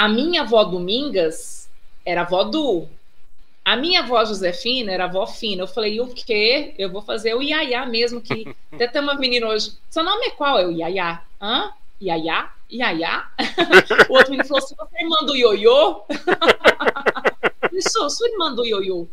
A 0.01 0.09
minha 0.09 0.41
avó 0.41 0.63
Domingas 0.63 1.69
era 2.03 2.21
avó 2.21 2.43
do, 2.43 2.87
a 3.63 3.77
minha 3.77 3.99
avó 3.99 4.25
Josefina 4.25 4.91
era 4.91 5.03
avó 5.03 5.27
fina. 5.27 5.61
Eu 5.61 5.67
falei, 5.67 6.01
o 6.01 6.07
quê? 6.07 6.73
Eu 6.75 6.91
vou 6.91 7.03
fazer 7.03 7.35
o 7.35 7.41
Iaiá 7.43 7.85
mesmo, 7.85 8.19
que 8.19 8.47
até 8.73 8.87
tem 8.87 8.99
uma 8.99 9.13
menina 9.13 9.47
hoje. 9.47 9.73
Seu 9.91 10.03
nome 10.03 10.25
é 10.25 10.31
qual? 10.31 10.59
Eu, 10.59 10.71
Iaiá. 10.71 11.23
Hã? 11.39 11.71
Iaiá? 12.01 12.51
Iaiá? 12.67 13.29
o 14.09 14.13
outro 14.13 14.31
menino 14.31 14.47
falou 14.47 14.63
você 14.63 14.73
é 14.95 15.03
irmã 15.03 15.17
do 15.23 15.35
ioiô? 15.35 16.01
sou, 17.87 18.09
sou 18.09 18.27
irmã 18.27 18.55
do 18.55 18.65
ioiô. 18.65 19.07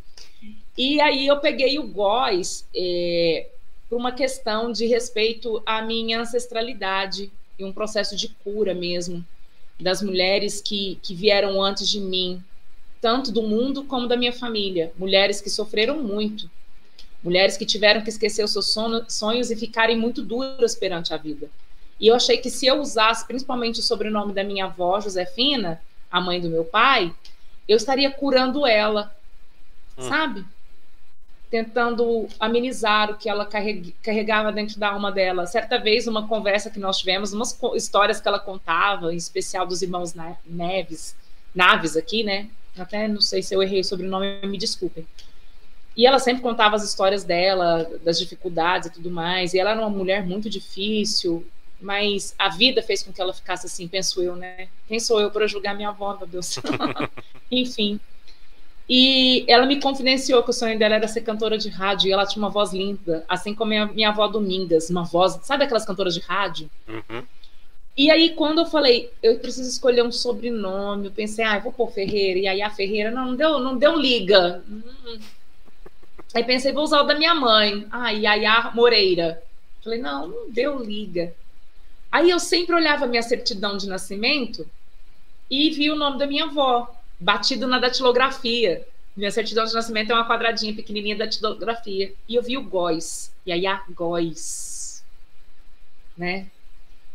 E 0.75 1.03
aí 1.03 1.27
eu 1.27 1.37
peguei 1.39 1.79
o 1.79 1.87
góis 1.87 2.67
é, 2.75 3.47
por 3.91 3.97
uma 3.97 4.13
questão 4.13 4.73
de 4.73 4.87
respeito 4.87 5.63
à 5.67 5.83
minha 5.83 6.19
ancestralidade 6.19 7.31
e 7.59 7.65
um 7.67 7.75
processo 7.75 8.17
de 8.17 8.31
cura 8.43 8.73
mesmo 8.73 9.23
das 9.79 10.03
mulheres 10.03 10.61
que, 10.61 10.99
que 11.03 11.15
vieram 11.15 11.63
antes 11.63 11.89
de 11.89 12.01
mim, 12.01 12.43
tanto 13.01 13.31
do 13.31 13.43
mundo 13.43 13.85
como 13.85 14.09
da 14.09 14.17
minha 14.17 14.33
família. 14.33 14.93
Mulheres 14.99 15.41
que 15.41 15.49
sofreram 15.49 16.03
muito, 16.03 16.51
mulheres 17.23 17.57
que 17.57 17.65
tiveram 17.65 18.03
que 18.03 18.09
esquecer 18.09 18.45
os 18.45 18.53
seus 18.53 18.75
sonhos 19.09 19.51
e 19.51 19.57
ficarem 19.57 19.97
muito 19.97 20.23
duras 20.23 20.75
perante 20.75 21.15
a 21.15 21.17
vida. 21.17 21.49
E 22.01 22.07
eu 22.07 22.15
achei 22.15 22.39
que 22.39 22.51
se 22.51 22.67
eu 22.67 22.81
usasse 22.81 23.27
principalmente 23.27 23.81
o 23.81 23.83
sobrenome 23.83 24.33
da 24.33 24.45
minha 24.45 24.67
avó, 24.67 25.01
Josefina, 25.01 25.81
a 26.11 26.21
mãe 26.21 26.41
do 26.41 26.49
meu 26.49 26.65
pai, 26.65 27.15
eu 27.69 27.77
estaria 27.77 28.11
curando 28.11 28.67
ela, 28.67 29.15
hum. 29.97 30.03
sabe? 30.03 30.45
Tentando 31.51 32.29
amenizar 32.39 33.11
o 33.11 33.17
que 33.17 33.29
ela 33.29 33.47
carregava 34.03 34.53
dentro 34.53 34.79
da 34.79 34.91
alma 34.91 35.11
dela. 35.11 35.47
Certa 35.47 35.79
vez, 35.79 36.07
uma 36.07 36.29
conversa 36.29 36.71
que 36.71 36.79
nós 36.79 36.99
tivemos, 36.99 37.33
umas 37.33 37.59
histórias 37.75 38.21
que 38.21 38.29
ela 38.29 38.39
contava, 38.39 39.13
em 39.13 39.17
especial 39.17 39.67
dos 39.67 39.81
irmãos 39.81 40.15
Neves, 40.45 41.17
Naves 41.55 41.97
aqui, 41.97 42.23
né? 42.23 42.49
até 42.81 43.09
não 43.09 43.21
sei 43.21 43.43
se 43.43 43.55
eu 43.55 43.63
errei 43.63 43.83
sobre 43.83 44.07
o 44.07 44.11
nome, 44.11 44.41
me 44.47 44.59
desculpem. 44.59 45.07
E 45.97 46.07
ela 46.07 46.19
sempre 46.19 46.43
contava 46.43 46.77
as 46.77 46.85
histórias 46.85 47.25
dela, 47.25 47.91
das 48.05 48.19
dificuldades 48.19 48.89
e 48.89 48.93
tudo 48.93 49.11
mais. 49.11 49.53
E 49.53 49.59
ela 49.59 49.73
era 49.73 49.81
uma 49.81 49.91
mulher 49.91 50.25
muito 50.25 50.49
difícil, 50.49 51.45
mas 51.81 52.35
a 52.39 52.49
vida 52.49 52.83
fez 52.83 53.03
com 53.03 53.13
que 53.13 53.21
ela 53.21 53.35
ficasse 53.35 53.67
assim, 53.67 53.89
penso 53.89 54.23
eu, 54.23 54.37
né? 54.37 54.69
Quem 54.87 55.01
sou 55.01 55.21
eu 55.21 55.31
para 55.31 55.47
julgar 55.49 55.75
minha 55.75 55.89
avó, 55.89 56.17
meu 56.17 56.27
Deus? 56.27 56.57
Enfim. 57.51 57.99
E 58.89 59.45
ela 59.47 59.67
me 59.67 59.81
confidenciou 59.81 60.43
que 60.43 60.51
o 60.51 60.53
sonho 60.53 60.79
dela 60.79 60.95
era 60.95 61.07
ser 61.07 61.21
cantora 61.21 61.59
de 61.59 61.69
rádio 61.69 62.09
e 62.09 62.13
ela 62.13 62.25
tinha 62.25 62.43
uma 62.43 62.51
voz 62.51 62.73
linda, 62.73 63.25
assim 63.29 63.55
como 63.55 63.75
a 63.75 63.87
minha 63.87 64.09
avó 64.09 64.27
Domingas, 64.29 64.89
uma 64.89 65.05
voz, 65.05 65.39
sabe 65.43 65.65
aquelas 65.65 65.85
cantoras 65.85 66.15
de 66.15 66.21
rádio? 66.21 66.71
Uhum. 66.89 67.23
E 67.99 68.13
aí, 68.13 68.31
quando 68.31 68.61
eu 68.61 68.67
falei, 68.67 69.11
eu 69.21 69.41
preciso 69.41 69.69
escolher 69.69 70.05
um 70.05 70.13
sobrenome, 70.13 71.07
eu 71.07 71.11
pensei, 71.11 71.45
ah, 71.45 71.57
eu 71.57 71.63
vou 71.63 71.73
pôr 71.73 71.91
Ferreira. 71.91 72.39
E 72.39 72.47
aí 72.47 72.63
a 72.63 72.71
Ferreira, 72.71 73.11
não, 73.11 73.27
não 73.27 73.35
deu, 73.35 73.59
não 73.59 73.77
deu 73.77 73.97
liga. 73.99 74.63
Hum. 74.71 75.19
Aí 76.33 76.45
pensei, 76.45 76.73
vou 76.73 76.85
usar 76.85 77.01
o 77.01 77.07
da 77.07 77.17
minha 77.17 77.35
mãe. 77.35 77.85
Ah, 77.91 78.11
Yaya 78.11 78.71
Moreira. 78.73 79.43
Falei, 79.83 80.01
não, 80.01 80.29
não 80.29 80.51
deu 80.51 80.79
liga. 80.79 81.35
Aí 82.11 82.31
eu 82.31 82.39
sempre 82.39 82.75
olhava 82.75 83.05
minha 83.05 83.23
certidão 83.23 83.77
de 83.77 83.89
nascimento 83.89 84.65
e 85.51 85.69
vi 85.71 85.91
o 85.91 85.97
nome 85.97 86.19
da 86.19 86.27
minha 86.27 86.45
avó, 86.45 86.95
batido 87.19 87.67
na 87.67 87.79
datilografia. 87.79 88.87
Minha 89.17 89.31
certidão 89.31 89.65
de 89.65 89.75
nascimento 89.75 90.13
é 90.13 90.15
uma 90.15 90.29
quadradinha 90.29 90.75
pequenininha 90.75 91.17
da 91.17 91.25
datilografia. 91.25 92.13
E 92.29 92.35
eu 92.35 92.43
vi 92.43 92.57
o 92.57 92.63
Góis, 92.63 93.33
Yaya 93.47 93.83
Góis. 93.91 95.05
Né? 96.17 96.47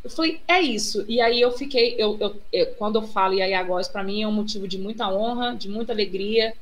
Eu 0.03 0.09
falei, 0.09 0.41
é 0.47 0.59
isso. 0.61 1.05
E 1.07 1.21
aí 1.21 1.39
eu 1.39 1.51
fiquei, 1.51 1.95
eu, 1.97 2.17
eu, 2.19 2.41
eu 2.51 2.65
quando 2.75 2.97
eu 2.97 3.07
falo 3.07 3.33
Yaya 3.33 3.63
Góes, 3.63 3.87
para 3.87 4.03
mim 4.03 4.21
é 4.21 4.27
um 4.27 4.33
motivo 4.33 4.67
de 4.67 4.77
muita 4.77 5.07
honra, 5.09 5.55
de 5.55 5.69
muita 5.69 5.93
alegria, 5.93 6.53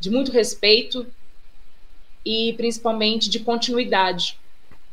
de 0.00 0.10
muito 0.10 0.32
respeito 0.32 1.06
e 2.24 2.52
principalmente 2.56 3.30
de 3.30 3.40
continuidade. 3.40 4.38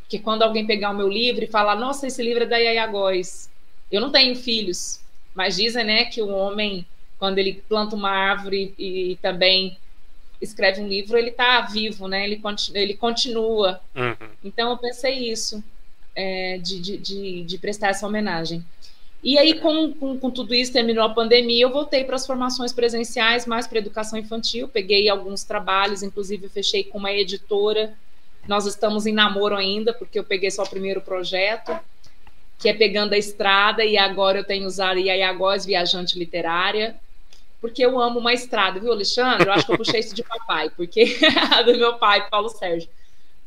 Porque 0.02 0.20
quando 0.20 0.44
alguém 0.44 0.66
pegar 0.66 0.92
o 0.92 0.96
meu 0.96 1.10
livro 1.10 1.44
e 1.44 1.48
falar, 1.48 1.76
nossa, 1.76 2.08
esse 2.08 2.22
livro 2.22 2.44
é 2.44 2.46
da 2.46 2.58
Yaya 2.58 2.86
Góes, 2.88 3.50
eu 3.92 4.00
não 4.00 4.12
tenho 4.12 4.36
filhos, 4.36 5.02
mas 5.34 5.56
dizem, 5.56 5.84
né, 5.84 6.06
que 6.06 6.22
o 6.22 6.30
homem, 6.30 6.86
quando 7.20 7.40
ele 7.40 7.64
planta 7.68 7.96
uma 7.96 8.12
árvore 8.12 8.74
e, 8.78 9.12
e 9.12 9.16
também 9.18 9.78
escreve 10.42 10.82
um 10.82 10.88
livro, 10.88 11.18
ele 11.18 11.30
está 11.30 11.62
vivo, 11.62 12.08
né? 12.08 12.24
Ele, 12.24 12.38
continua, 12.38 12.80
ele 12.80 12.94
continua. 12.94 13.82
Uhum. 13.96 14.28
Então 14.44 14.70
eu 14.70 14.78
pensei 14.78 15.32
isso 15.32 15.64
é, 16.16 16.58
de, 16.58 16.80
de, 16.80 16.98
de, 16.98 17.44
de, 17.44 17.58
prestar 17.58 17.90
essa 17.90 18.06
homenagem. 18.06 18.64
E 19.24 19.38
aí, 19.38 19.60
com, 19.60 19.94
com, 19.94 20.18
com, 20.18 20.30
tudo 20.30 20.54
isso, 20.54 20.72
terminou 20.72 21.04
a 21.04 21.10
pandemia, 21.10 21.64
eu 21.64 21.72
voltei 21.72 22.04
para 22.04 22.16
as 22.16 22.26
formações 22.26 22.72
presenciais, 22.72 23.48
mais 23.48 23.66
para 23.68 23.80
educação 23.80 24.18
infantil, 24.18 24.68
peguei 24.68 25.10
alguns 25.10 25.44
trabalhos, 25.44 26.04
inclusive 26.04 26.48
fechei 26.50 26.84
com 26.84 27.00
uma 27.00 27.12
editora. 27.12 27.94
Nós 28.48 28.66
estamos 28.66 29.06
em 29.06 29.12
namoro 29.12 29.56
ainda, 29.56 29.92
porque 29.92 30.20
eu 30.20 30.24
peguei 30.24 30.52
só 30.52 30.64
o 30.64 30.70
primeiro 30.70 31.02
projeto, 31.02 31.78
que 32.60 32.70
é 32.70 32.74
Pegando 32.74 33.14
a 33.14 33.18
Estrada, 33.18 33.84
e 33.84 33.98
agora 33.98 34.40
eu 34.40 34.44
tenho 34.44 34.66
usado 34.68 35.00
Iaiagós 35.00 35.66
Viajante 35.66 36.18
Literária, 36.18 36.96
porque 37.60 37.84
eu 37.84 38.00
amo 38.00 38.20
uma 38.20 38.34
estrada, 38.34 38.80
viu, 38.80 38.92
Alexandre? 38.92 39.48
Eu 39.48 39.54
acho 39.54 39.66
que 39.66 39.72
eu 39.72 39.78
puxei 39.78 40.00
isso 40.00 40.16
de 40.16 40.24
papai, 40.24 40.70
porque 40.70 41.18
do 41.66 41.78
meu 41.78 41.98
pai, 41.98 42.30
Paulo 42.30 42.50
Sérgio 42.50 42.90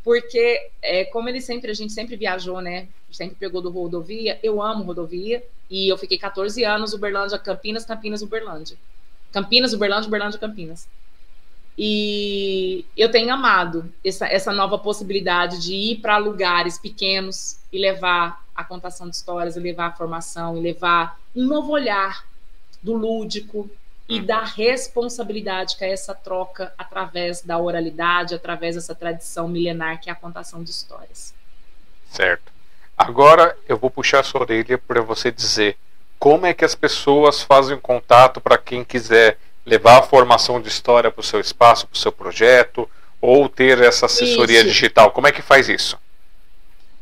porque 0.03 0.71
é, 0.83 1.05
como 1.07 1.29
ele 1.29 1.41
sempre, 1.41 1.71
a 1.71 1.75
gente 1.75 1.93
sempre 1.93 2.17
viajou, 2.17 2.61
né? 2.61 2.89
Sempre 3.11 3.37
pegou 3.37 3.61
do 3.61 3.71
rodovia, 3.71 4.39
eu 4.43 4.63
amo 4.63 4.85
rodovia, 4.85 5.43
e 5.69 5.89
eu 5.89 5.99
fiquei 5.99 6.19
14 6.19 6.65
anos, 6.65 6.93
Uberlândia, 6.93 7.39
Campinas, 7.39 7.85
Campinas, 7.85 8.23
Uberlândia. 8.23 8.77
Campinas, 9.33 9.73
Uberlândia, 9.73 10.09
Uberlândia, 10.09 10.39
Campinas. 10.39 10.89
E 11.77 12.85
eu 12.97 13.11
tenho 13.11 13.33
amado 13.33 13.93
essa, 14.05 14.27
essa 14.27 14.53
nova 14.53 14.79
possibilidade 14.79 15.61
de 15.61 15.75
ir 15.75 15.97
para 15.97 16.19
lugares 16.19 16.79
pequenos 16.79 17.59
e 17.73 17.79
levar 17.79 18.45
a 18.55 18.65
contação 18.65 19.09
de 19.09 19.17
histórias, 19.17 19.57
e 19.57 19.61
levar 19.61 19.87
a 19.87 19.93
formação, 19.93 20.57
e 20.57 20.61
levar 20.61 21.19
um 21.35 21.45
novo 21.47 21.73
olhar 21.73 22.25
do 22.83 22.95
lúdico 22.95 23.71
e 24.11 24.21
da 24.21 24.43
responsabilidade 24.43 25.77
que 25.77 25.85
é 25.85 25.93
essa 25.93 26.15
troca 26.15 26.73
através 26.77 27.43
da 27.43 27.59
oralidade, 27.59 28.35
através 28.35 28.75
dessa 28.75 28.95
tradição 28.95 29.47
milenar 29.47 30.01
que 30.01 30.11
é 30.11 30.13
a 30.13 30.17
contação 30.17 30.63
de 30.65 30.71
histórias. 30.71 31.33
Certo. 32.11 32.53
Agora 32.99 33.57
eu 33.69 33.79
vou 33.79 33.89
puxar 33.89 34.21
a 34.21 34.25
sua 34.25 34.43
orelha 34.43 34.77
para 34.77 35.01
você 35.01 35.31
dizer 35.31 35.79
como 36.19 36.45
é 36.45 36.53
que 36.53 36.65
as 36.65 36.75
pessoas 36.75 37.41
fazem 37.41 37.79
contato 37.79 38.41
para 38.41 38.59
quem 38.59 38.85
quiser 38.85 39.39
levar 39.65 39.99
a 39.99 40.03
formação 40.03 40.61
de 40.61 40.69
história 40.69 41.11
para 41.11 41.21
o 41.21 41.25
seu 41.25 41.41
espaço, 41.41 41.87
para 41.87 41.95
o 41.97 41.99
seu 41.99 42.11
projeto, 42.11 42.91
ou 43.21 43.49
ter 43.49 43.81
essa 43.81 44.07
assessoria 44.07 44.59
isso. 44.59 44.69
digital. 44.69 45.13
Como 45.13 45.29
é 45.29 45.33
que 45.33 45.41
faz 45.41 45.69
isso? 45.69 45.97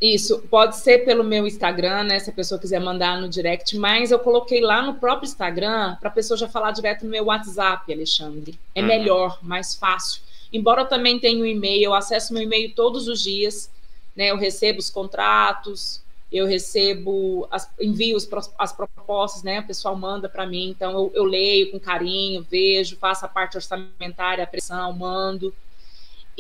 Isso, 0.00 0.38
pode 0.48 0.76
ser 0.76 1.04
pelo 1.04 1.24
meu 1.24 1.44
Instagram, 1.46 2.04
né? 2.04 2.18
Se 2.20 2.30
a 2.30 2.32
pessoa 2.32 2.60
quiser 2.60 2.80
mandar 2.80 3.20
no 3.20 3.28
direct, 3.28 3.76
mas 3.76 4.12
eu 4.12 4.18
coloquei 4.20 4.60
lá 4.60 4.80
no 4.80 4.94
próprio 4.94 5.26
Instagram 5.26 5.96
para 5.96 6.08
a 6.08 6.12
pessoa 6.12 6.38
já 6.38 6.48
falar 6.48 6.70
direto 6.70 7.04
no 7.04 7.10
meu 7.10 7.24
WhatsApp, 7.24 7.92
Alexandre. 7.92 8.58
É 8.74 8.80
uhum. 8.80 8.86
melhor, 8.86 9.38
mais 9.42 9.74
fácil. 9.74 10.22
Embora 10.52 10.82
eu 10.82 10.86
também 10.86 11.18
tenha 11.18 11.42
um 11.42 11.46
e-mail, 11.46 11.82
eu 11.82 11.94
acesso 11.94 12.32
meu 12.32 12.42
e-mail 12.42 12.72
todos 12.74 13.08
os 13.08 13.20
dias, 13.20 13.70
né? 14.14 14.30
Eu 14.30 14.36
recebo 14.36 14.78
os 14.78 14.88
contratos, 14.88 16.00
eu 16.30 16.46
recebo, 16.46 17.48
as, 17.50 17.68
envio 17.80 18.16
as 18.58 18.72
propostas, 18.72 19.42
né? 19.42 19.60
O 19.60 19.66
pessoal 19.66 19.96
manda 19.96 20.28
para 20.28 20.46
mim, 20.46 20.68
então 20.68 20.92
eu, 20.92 21.12
eu 21.12 21.24
leio 21.24 21.72
com 21.72 21.80
carinho, 21.80 22.46
vejo, 22.48 22.96
faço 22.96 23.24
a 23.24 23.28
parte 23.28 23.56
orçamentária, 23.56 24.44
a 24.44 24.46
pressão, 24.46 24.92
mando. 24.92 25.52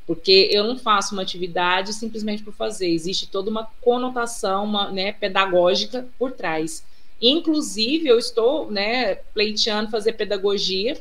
porque 0.06 0.48
eu 0.52 0.64
não 0.64 0.78
faço 0.78 1.14
uma 1.14 1.22
atividade 1.22 1.92
simplesmente 1.92 2.42
por 2.42 2.52
fazer, 2.52 2.88
existe 2.88 3.26
toda 3.26 3.50
uma 3.50 3.68
conotação 3.80 4.64
uma, 4.64 4.90
né, 4.90 5.12
pedagógica 5.12 6.06
por 6.18 6.32
trás. 6.32 6.84
Inclusive, 7.20 8.08
eu 8.08 8.18
estou 8.18 8.70
né, 8.70 9.14
pleiteando 9.32 9.90
fazer 9.90 10.12
pedagogia, 10.12 11.00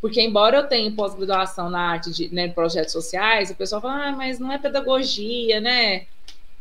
porque 0.00 0.22
embora 0.22 0.58
eu 0.58 0.66
tenha 0.66 0.90
pós-graduação 0.92 1.68
na 1.68 1.80
arte 1.80 2.10
de 2.10 2.34
né, 2.34 2.48
projetos 2.48 2.92
sociais, 2.92 3.50
o 3.50 3.54
pessoal 3.54 3.82
fala, 3.82 4.06
ah, 4.06 4.12
mas 4.12 4.38
não 4.38 4.50
é 4.50 4.56
pedagogia, 4.56 5.60
né? 5.60 6.06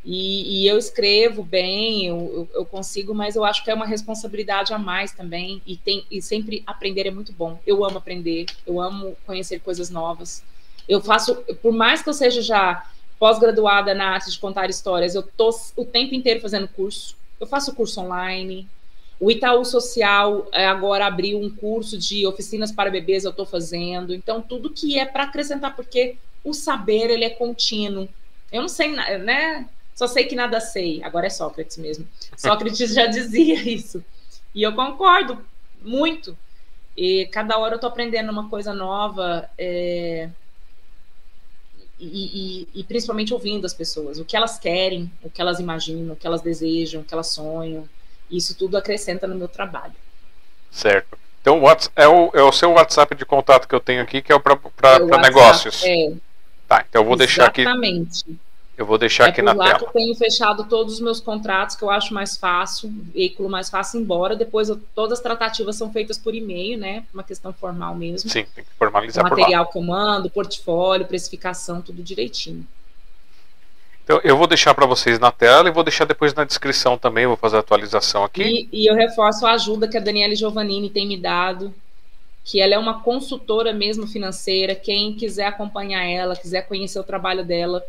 E, 0.04 0.64
e 0.64 0.68
eu 0.68 0.78
escrevo 0.78 1.44
bem, 1.44 2.08
eu, 2.08 2.48
eu, 2.54 2.66
consigo, 2.66 3.14
mas 3.14 3.36
eu 3.36 3.44
acho 3.44 3.64
que 3.64 3.72
é 3.72 3.74
uma 3.74 3.86
responsabilidade 3.86 4.74
a 4.74 4.78
mais 4.78 5.12
também, 5.12 5.62
e, 5.66 5.76
tem, 5.78 6.06
e 6.10 6.22
sempre 6.22 6.64
aprender 6.66 7.08
é 7.08 7.12
muito 7.12 7.32
bom. 7.32 7.60
Eu 7.66 7.86
amo 7.86 7.98
aprender, 7.98 8.46
eu 8.66 8.82
amo 8.82 9.16
conhecer 9.26 9.60
coisas 9.60 9.90
novas. 9.90 10.44
Eu 10.90 11.00
faço, 11.00 11.36
por 11.62 11.72
mais 11.72 12.02
que 12.02 12.10
eu 12.10 12.14
seja 12.14 12.42
já 12.42 12.84
pós-graduada 13.20 13.94
na 13.94 14.10
arte 14.10 14.32
de 14.32 14.40
contar 14.40 14.72
histórias, 14.72 15.14
eu 15.14 15.22
tô 15.22 15.52
o 15.76 15.86
tempo 15.86 16.16
inteiro 16.16 16.42
fazendo 16.42 16.68
curso. 16.68 17.16
Eu 17.40 17.46
faço 17.46 17.76
curso 17.76 18.02
online. 18.02 18.68
O 19.20 19.30
Itaú 19.30 19.64
Social 19.64 20.48
é, 20.52 20.66
agora 20.66 21.06
abriu 21.06 21.40
um 21.40 21.50
curso 21.50 21.96
de 21.96 22.26
oficinas 22.26 22.72
para 22.72 22.90
bebês, 22.90 23.24
eu 23.24 23.30
estou 23.32 23.46
fazendo. 23.46 24.16
Então, 24.16 24.42
tudo 24.42 24.72
que 24.72 24.98
é 24.98 25.06
para 25.06 25.26
acrescentar, 25.26 25.76
porque 25.76 26.16
o 26.44 26.54
saber 26.54 27.12
ele 27.12 27.26
é 27.26 27.30
contínuo. 27.30 28.10
Eu 28.52 28.62
não 28.62 28.70
sei, 28.70 28.92
né? 28.92 29.70
Só 29.94 30.08
sei 30.08 30.24
que 30.24 30.36
nada 30.36 30.60
sei. 30.60 31.04
Agora 31.04 31.28
é 31.28 31.30
Sócrates 31.30 31.78
mesmo. 31.78 32.08
Sócrates 32.36 32.94
já 32.94 33.06
dizia 33.08 33.62
isso. 33.62 34.04
E 34.56 34.64
eu 34.64 34.74
concordo 34.74 35.38
muito. 35.84 36.36
E 36.98 37.28
cada 37.28 37.58
hora 37.58 37.74
eu 37.74 37.76
estou 37.76 37.90
aprendendo 37.90 38.32
uma 38.32 38.50
coisa 38.50 38.74
nova. 38.74 39.48
É 39.58 40.30
e, 42.00 42.68
e, 42.74 42.80
e, 42.80 42.84
principalmente 42.84 43.34
ouvindo 43.34 43.66
as 43.66 43.74
pessoas, 43.74 44.20
o 44.20 44.26
que 44.26 44.38
elas 44.38 44.58
querem, 44.58 45.12
o 45.22 45.30
que 45.30 45.42
elas 45.42 45.60
imaginam, 45.60 46.14
o 46.14 46.16
que 46.16 46.26
elas 46.26 46.42
desejam, 46.42 47.02
o 47.02 47.04
que 47.04 47.14
elas 47.14 47.28
sonham. 47.28 47.88
Isso 48.32 48.56
tudo 48.56 48.78
acrescenta 48.78 49.28
no 49.28 49.36
meu 49.36 49.48
trabalho. 49.48 49.94
Certo. 50.72 51.18
Então, 51.42 51.62
é 51.96 52.08
o, 52.08 52.32
é 52.34 52.44
o 52.44 52.52
seu 52.52 52.72
WhatsApp 52.72 53.16
de 53.16 53.26
contato 53.26 53.68
que 53.68 53.76
eu 53.76 53.80
tenho 53.80 54.02
aqui, 54.02 54.22
que 54.22 54.32
é 54.32 54.40
para 54.40 55.20
negócios. 55.22 55.84
É. 55.84 56.14
Tá, 56.68 56.86
então 56.88 57.02
eu 57.02 57.06
vou 57.06 57.16
Exatamente. 57.16 57.18
deixar 57.18 57.46
aqui. 57.46 57.62
Exatamente. 57.62 58.40
Eu 58.80 58.86
vou 58.86 58.98
deixar 58.98 59.26
é 59.26 59.30
aqui 59.30 59.42
na 59.42 59.52
lá 59.52 59.66
tela. 59.66 59.80
Que 59.80 59.86
eu 59.86 59.90
tenho 59.90 60.16
fechado 60.16 60.64
todos 60.64 60.94
os 60.94 61.00
meus 61.02 61.20
contratos, 61.20 61.76
que 61.76 61.84
eu 61.84 61.90
acho 61.90 62.14
mais 62.14 62.38
fácil, 62.38 62.90
veículo 63.14 63.50
mais 63.50 63.70
fácil, 63.70 64.00
embora 64.00 64.38
depois 64.38 64.70
eu, 64.70 64.80
todas 64.96 65.20
as 65.20 65.22
tratativas 65.22 65.76
são 65.76 65.92
feitas 65.92 66.18
por 66.18 66.34
e-mail, 66.34 66.78
né? 66.78 67.04
Uma 67.14 67.22
questão 67.22 67.52
formal 67.52 67.94
mesmo. 67.94 68.30
Sim, 68.30 68.46
tem 68.56 68.64
que 68.64 68.70
formalizar 68.78 69.26
o 69.26 69.30
material 69.30 69.68
que 69.68 69.78
eu 69.78 69.82
mando, 69.82 70.30
portfólio, 70.30 71.06
precificação, 71.06 71.82
tudo 71.82 72.02
direitinho. 72.02 72.66
Então, 74.06 74.22
eu 74.24 74.38
vou 74.38 74.48
deixar 74.48 74.74
para 74.74 74.86
vocês 74.86 75.20
na 75.20 75.30
tela 75.30 75.68
e 75.68 75.74
vou 75.74 75.84
deixar 75.84 76.06
depois 76.06 76.34
na 76.34 76.46
descrição 76.46 76.98
também, 76.98 77.28
vou 77.28 77.36
fazer 77.36 77.58
a 77.58 77.60
atualização 77.60 78.24
aqui. 78.24 78.70
E, 78.72 78.84
e 78.84 78.90
eu 78.90 78.96
reforço 78.96 79.46
a 79.46 79.52
ajuda 79.52 79.90
que 79.90 79.98
a 79.98 80.02
Daniela 80.02 80.34
Giovannini 80.34 80.90
tem 80.90 81.06
me 81.06 81.18
dado, 81.18 81.74
que 82.46 82.62
ela 82.62 82.76
é 82.76 82.78
uma 82.78 83.02
consultora 83.02 83.74
mesmo 83.74 84.08
financeira. 84.08 84.74
Quem 84.74 85.14
quiser 85.16 85.48
acompanhar 85.48 86.02
ela, 86.06 86.34
quiser 86.34 86.62
conhecer 86.62 86.98
o 86.98 87.04
trabalho 87.04 87.44
dela, 87.44 87.84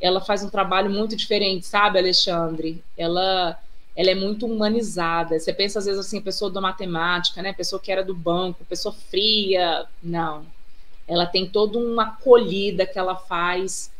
ela 0.00 0.20
faz 0.20 0.42
um 0.42 0.48
trabalho 0.48 0.90
muito 0.90 1.14
diferente, 1.14 1.66
sabe, 1.66 1.98
Alexandre? 1.98 2.82
Ela 2.96 3.58
ela 3.96 4.10
é 4.10 4.14
muito 4.14 4.46
humanizada. 4.46 5.38
Você 5.38 5.52
pensa 5.52 5.78
às 5.78 5.84
vezes 5.84 6.00
assim, 6.00 6.20
pessoa 6.20 6.50
da 6.50 6.60
matemática, 6.60 7.42
né? 7.42 7.52
Pessoa 7.52 7.80
que 7.80 7.90
era 7.90 8.04
do 8.04 8.14
banco, 8.14 8.64
pessoa 8.64 8.94
fria. 8.94 9.84
Não. 10.02 10.46
Ela 11.06 11.26
tem 11.26 11.46
toda 11.46 11.76
uma 11.76 12.04
acolhida 12.04 12.86
que 12.86 12.98
ela 12.98 13.16
faz. 13.16 13.92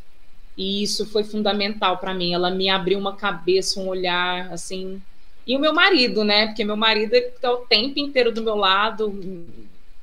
E 0.57 0.83
isso 0.83 1.05
foi 1.07 1.25
fundamental 1.25 1.99
para 1.99 2.15
mim. 2.15 2.33
Ela 2.33 2.51
me 2.51 2.71
abriu 2.71 2.99
uma 2.99 3.17
cabeça, 3.17 3.81
um 3.81 3.89
olhar 3.89 4.51
assim. 4.53 5.03
E 5.47 5.57
o 5.57 5.61
meu 5.61 5.75
marido, 5.75 6.23
né? 6.23 6.47
Porque 6.47 6.65
meu 6.65 6.77
marido 6.77 7.15
está 7.15 7.53
o 7.53 7.67
tempo 7.67 7.99
inteiro 7.99 8.33
do 8.33 8.43
meu 8.43 8.57
lado, 8.57 9.13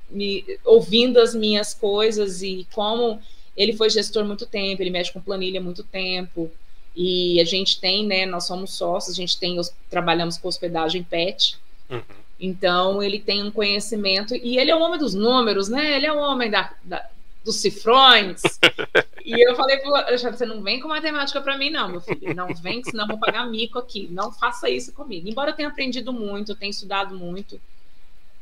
me 0.10 0.44
ouvindo 0.65 1.19
as 1.19 1.34
minhas 1.34 1.74
coisas 1.74 2.41
e 2.41 2.68
como 2.74 3.22
ele 3.57 3.73
foi 3.73 3.89
gestor 3.89 4.23
muito 4.23 4.45
tempo, 4.45 4.84
ele 4.84 4.91
mexe 4.91 5.11
com 5.11 5.19
planilha 5.19 5.59
muito 5.59 5.84
tempo. 5.84 6.51
E 6.95 7.41
a 7.41 7.45
gente 7.45 7.79
tem, 7.79 8.05
né? 8.05 8.25
Nós 8.25 8.45
somos 8.45 8.73
sócios, 8.73 9.15
a 9.15 9.17
gente 9.17 9.38
tem, 9.38 9.59
trabalhamos 9.89 10.38
com 10.38 10.47
hospedagem 10.47 11.03
pet. 11.03 11.57
Uhum. 11.89 12.01
Então 12.39 13.01
ele 13.01 13.19
tem 13.19 13.43
um 13.43 13.51
conhecimento 13.51 14.35
e 14.35 14.59
ele 14.59 14.69
é 14.69 14.75
o 14.75 14.79
homem 14.79 14.99
dos 14.99 15.15
números, 15.15 15.69
né? 15.69 15.95
Ele 15.95 16.05
é 16.05 16.13
o 16.13 16.17
homem 16.17 16.51
da, 16.51 16.71
da 16.84 17.03
dos 17.43 17.55
cifrões. 17.55 18.41
e 19.25 19.47
eu 19.47 19.55
falei 19.55 19.77
pro 19.77 19.95
Alexandre, 19.95 20.38
você 20.38 20.45
não 20.45 20.61
vem 20.61 20.79
com 20.79 20.88
matemática 20.88 21.41
para 21.41 21.57
mim, 21.57 21.69
não, 21.69 21.88
meu 21.88 22.01
filho. 22.01 22.35
Não 22.35 22.53
vem, 22.53 22.84
senão 22.84 23.05
eu 23.05 23.07
vou 23.07 23.19
pagar 23.19 23.47
mico 23.47 23.79
aqui. 23.79 24.07
Não 24.11 24.31
faça 24.31 24.69
isso 24.69 24.93
comigo. 24.93 25.27
Embora 25.27 25.51
eu 25.51 25.55
tenha 25.55 25.69
aprendido 25.69 26.13
muito, 26.13 26.51
eu 26.51 26.55
tenha 26.55 26.69
estudado 26.69 27.15
muito 27.15 27.59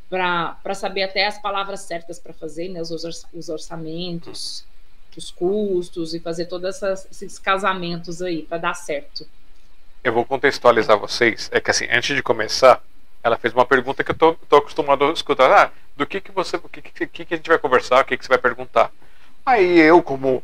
para 0.09 0.73
saber 0.73 1.03
até 1.03 1.25
as 1.25 1.39
palavras 1.41 1.81
certas 1.81 2.19
para 2.19 2.33
fazer, 2.33 2.69
né? 2.69 2.81
Os, 2.81 2.91
os 3.33 3.49
orçamentos 3.49 4.65
os 5.19 5.31
custos 5.31 6.13
e 6.13 6.19
fazer 6.19 6.45
todos 6.45 6.81
esses 7.11 7.39
casamentos 7.39 8.21
aí 8.21 8.43
para 8.43 8.57
dar 8.57 8.73
certo. 8.73 9.25
Eu 10.03 10.13
vou 10.13 10.25
contextualizar 10.25 10.97
vocês. 10.97 11.49
É 11.51 11.59
que 11.59 11.71
assim, 11.71 11.87
antes 11.89 12.15
de 12.15 12.21
começar, 12.21 12.81
ela 13.23 13.37
fez 13.37 13.53
uma 13.53 13.65
pergunta 13.65 14.03
que 14.03 14.11
eu 14.11 14.15
tô, 14.15 14.33
tô 14.47 14.57
acostumado 14.57 15.05
a 15.05 15.11
escutar. 15.11 15.51
Ah, 15.51 15.71
do 15.95 16.05
que 16.05 16.21
que 16.21 16.31
você, 16.31 16.57
o 16.57 16.69
que, 16.69 16.81
que, 16.81 17.25
que 17.25 17.33
a 17.33 17.37
gente 17.37 17.49
vai 17.49 17.57
conversar, 17.57 18.01
o 18.01 18.05
que 18.05 18.17
que 18.17 18.23
você 18.23 18.29
vai 18.29 18.37
perguntar? 18.37 18.91
Aí 19.45 19.79
eu, 19.79 20.03
como 20.03 20.43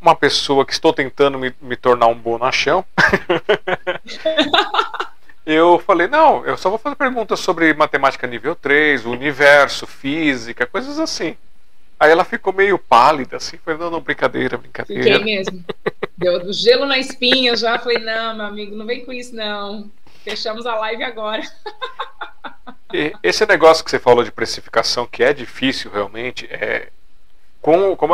uma 0.00 0.14
pessoa 0.14 0.64
que 0.64 0.72
estou 0.72 0.92
tentando 0.92 1.38
me, 1.38 1.54
me 1.60 1.76
tornar 1.76 2.06
um 2.06 2.14
bonachão, 2.14 2.84
eu 5.44 5.78
falei, 5.80 6.06
não, 6.06 6.44
eu 6.44 6.56
só 6.56 6.70
vou 6.70 6.78
fazer 6.78 6.96
perguntas 6.96 7.40
sobre 7.40 7.74
matemática 7.74 8.26
nível 8.26 8.54
3, 8.54 9.06
universo, 9.06 9.86
física, 9.86 10.66
coisas 10.66 10.98
assim. 10.98 11.36
Aí 11.98 12.10
ela 12.10 12.24
ficou 12.24 12.52
meio 12.52 12.78
pálida, 12.78 13.38
assim, 13.38 13.56
foi, 13.58 13.76
não, 13.76 13.90
não, 13.90 14.00
brincadeira, 14.00 14.56
brincadeira. 14.56 15.02
Fiquei 15.02 15.24
mesmo. 15.24 15.64
Deu 16.16 16.52
gelo 16.52 16.86
na 16.86 16.98
espinha 16.98 17.56
já, 17.56 17.78
falei, 17.78 17.98
não, 17.98 18.36
meu 18.36 18.46
amigo, 18.46 18.76
não 18.76 18.86
vem 18.86 19.04
com 19.04 19.12
isso, 19.12 19.34
não. 19.34 19.90
Fechamos 20.22 20.66
a 20.66 20.76
live 20.76 21.02
agora. 21.02 21.42
E 22.92 23.12
esse 23.22 23.44
negócio 23.44 23.84
que 23.84 23.90
você 23.90 23.98
falou 23.98 24.24
de 24.24 24.32
precificação, 24.32 25.06
que 25.06 25.22
é 25.22 25.34
difícil 25.34 25.90
realmente, 25.90 26.46
é 26.50 26.88
com, 27.60 27.94
com, 27.96 28.08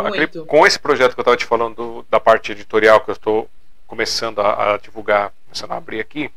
com 0.47 0.67
esse 0.67 0.79
projeto 0.79 1.15
que 1.15 1.21
eu 1.21 1.23
estava 1.23 1.37
te 1.37 1.45
falando 1.45 1.75
do, 1.77 2.07
da 2.11 2.19
parte 2.19 2.51
editorial 2.51 3.01
que 3.01 3.11
eu 3.11 3.15
estou 3.15 3.49
começando 3.87 4.41
a, 4.41 4.75
a, 4.75 4.79
divulgar, 4.79 5.33
começando 5.45 5.73
a 5.73 5.77
abrir 5.77 6.01
aqui, 6.01 6.31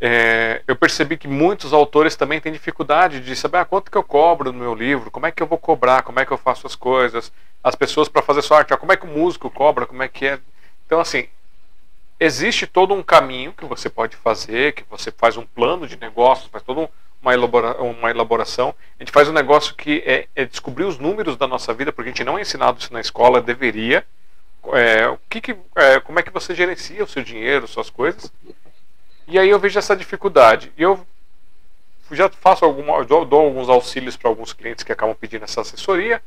é, 0.00 0.62
eu 0.66 0.76
percebi 0.76 1.16
que 1.16 1.26
muitos 1.26 1.72
autores 1.72 2.14
também 2.14 2.40
têm 2.40 2.52
dificuldade 2.52 3.20
de 3.20 3.34
saber 3.34 3.58
ah, 3.58 3.64
quanto 3.64 3.90
que 3.90 3.98
eu 3.98 4.02
cobro 4.04 4.52
no 4.52 4.58
meu 4.58 4.74
livro, 4.74 5.10
como 5.10 5.26
é 5.26 5.32
que 5.32 5.42
eu 5.42 5.46
vou 5.46 5.58
cobrar, 5.58 6.02
como 6.02 6.20
é 6.20 6.24
que 6.24 6.32
eu 6.32 6.38
faço 6.38 6.66
as 6.66 6.76
coisas, 6.76 7.32
as 7.62 7.74
pessoas 7.74 8.08
para 8.08 8.22
fazer 8.22 8.42
sua 8.42 8.58
arte, 8.58 8.72
ah, 8.72 8.76
como 8.76 8.92
é 8.92 8.96
que 8.96 9.06
o 9.06 9.08
músico 9.08 9.50
cobra, 9.50 9.86
como 9.86 10.02
é 10.02 10.08
que 10.08 10.26
é. 10.26 10.38
Então, 10.86 11.00
assim, 11.00 11.26
existe 12.20 12.66
todo 12.66 12.94
um 12.94 13.02
caminho 13.02 13.52
que 13.52 13.64
você 13.64 13.90
pode 13.90 14.16
fazer, 14.16 14.72
que 14.72 14.84
você 14.88 15.10
faz 15.10 15.36
um 15.36 15.44
plano 15.44 15.86
de 15.86 15.96
negócio, 15.96 16.48
faz 16.48 16.62
toda 16.62 16.88
uma, 17.20 17.34
elabora, 17.34 17.82
uma 17.82 18.10
elaboração. 18.10 18.74
A 18.98 19.02
gente 19.02 19.12
faz 19.12 19.28
um 19.28 19.32
negócio 19.32 19.74
que 19.74 20.02
é, 20.06 20.28
é, 20.36 20.44
descobrir 20.44 20.84
os 20.84 20.98
números 20.98 21.36
da 21.36 21.48
nossa 21.48 21.74
vida, 21.74 21.92
porque 21.92 22.10
a 22.10 22.12
gente 22.12 22.24
não 22.24 22.38
é 22.38 22.42
ensinado 22.42 22.78
isso 22.78 22.92
na 22.92 23.00
escola, 23.00 23.42
deveria. 23.42 24.06
É, 24.72 25.08
o 25.08 25.18
que, 25.28 25.40
que 25.40 25.56
é, 25.76 25.98
como 26.00 26.20
é 26.20 26.22
que 26.22 26.30
você 26.30 26.54
gerencia 26.54 27.02
o 27.02 27.08
seu 27.08 27.24
dinheiro, 27.24 27.66
suas 27.66 27.90
coisas. 27.90 28.32
E 29.28 29.38
aí 29.38 29.50
eu 29.50 29.58
vejo 29.58 29.78
essa 29.78 29.94
dificuldade. 29.94 30.72
Eu 30.76 31.06
já 32.10 32.30
faço 32.30 32.64
alguma, 32.64 33.04
dou 33.04 33.40
alguns 33.40 33.68
auxílios 33.68 34.16
para 34.16 34.30
alguns 34.30 34.54
clientes 34.54 34.82
que 34.82 34.90
acabam 34.90 35.14
pedindo 35.14 35.44
essa 35.44 35.60
assessoria, 35.60 36.22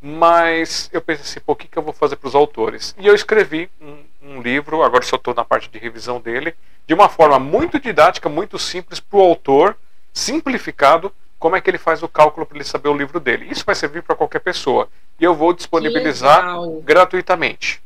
mas 0.00 0.88
eu 0.92 1.00
pensei 1.00 1.24
assim, 1.24 1.40
pô, 1.40 1.52
o 1.52 1.56
que, 1.56 1.66
que 1.66 1.76
eu 1.76 1.82
vou 1.82 1.92
fazer 1.92 2.14
para 2.14 2.28
os 2.28 2.36
autores? 2.36 2.94
E 2.98 3.06
eu 3.06 3.16
escrevi 3.16 3.68
um, 3.80 3.98
um 4.22 4.40
livro, 4.40 4.84
agora 4.84 5.04
só 5.04 5.16
estou 5.16 5.34
na 5.34 5.44
parte 5.44 5.68
de 5.68 5.76
revisão 5.76 6.20
dele, 6.20 6.54
de 6.86 6.94
uma 6.94 7.08
forma 7.08 7.40
muito 7.40 7.80
didática, 7.80 8.28
muito 8.28 8.60
simples 8.60 9.00
para 9.00 9.18
o 9.18 9.22
autor, 9.22 9.76
simplificado, 10.12 11.12
como 11.40 11.56
é 11.56 11.60
que 11.60 11.68
ele 11.68 11.78
faz 11.78 12.00
o 12.04 12.08
cálculo 12.08 12.46
para 12.46 12.58
ele 12.58 12.64
saber 12.64 12.88
o 12.88 12.96
livro 12.96 13.18
dele. 13.18 13.48
Isso 13.50 13.64
vai 13.66 13.74
servir 13.74 14.04
para 14.04 14.14
qualquer 14.14 14.38
pessoa. 14.38 14.88
E 15.18 15.24
eu 15.24 15.34
vou 15.34 15.52
disponibilizar 15.52 16.44
gratuitamente. 16.84 17.82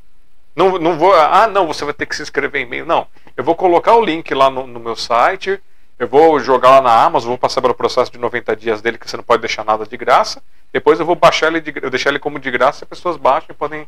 Não, 0.55 0.79
não 0.79 0.99
vou, 0.99 1.13
ah, 1.15 1.47
não, 1.47 1.67
você 1.67 1.85
vai 1.85 1.95
ter 1.95 2.07
que 2.07 2.17
se 2.17 2.23
inscrever 2.23 2.63
em 2.63 2.65
e-mail. 2.65 2.87
Não. 2.87 3.07
Eu 3.37 3.45
vou 3.45 3.55
colocar 3.55 3.95
o 3.95 4.05
link 4.05 4.33
lá 4.35 4.51
no, 4.51 4.67
no 4.67 4.81
meu 4.81 4.97
site, 4.97 5.61
eu 5.99 6.09
vou 6.09 6.41
jogar 6.41 6.71
lá 6.71 6.83
na 6.83 7.05
Amazon, 7.05 7.29
vou 7.29 7.39
passar 7.39 7.61
pelo 7.61 7.75
processo 7.75 8.11
de 8.11 8.19
90 8.19 8.57
dias 8.57 8.83
dele, 8.83 8.99
que 8.99 9.09
você 9.09 9.17
não 9.17 9.25
pode 9.25 9.41
deixar 9.41 9.65
nada 9.65 9.87
de 9.87 9.97
graça. 9.97 10.43
Depois 10.73 10.99
eu 10.99 11.07
vou 11.07 11.15
baixar 11.15 11.49
ele, 11.49 11.61
de, 11.61 11.73
eu 11.83 11.91
deixar 11.91 12.11
ele 12.11 12.19
como 12.19 12.39
de 12.39 12.51
graça, 12.51 12.83
e 12.83 12.85
as 12.85 12.89
pessoas 12.89 13.17
baixam 13.17 13.49
e 13.51 13.55
podem 13.55 13.87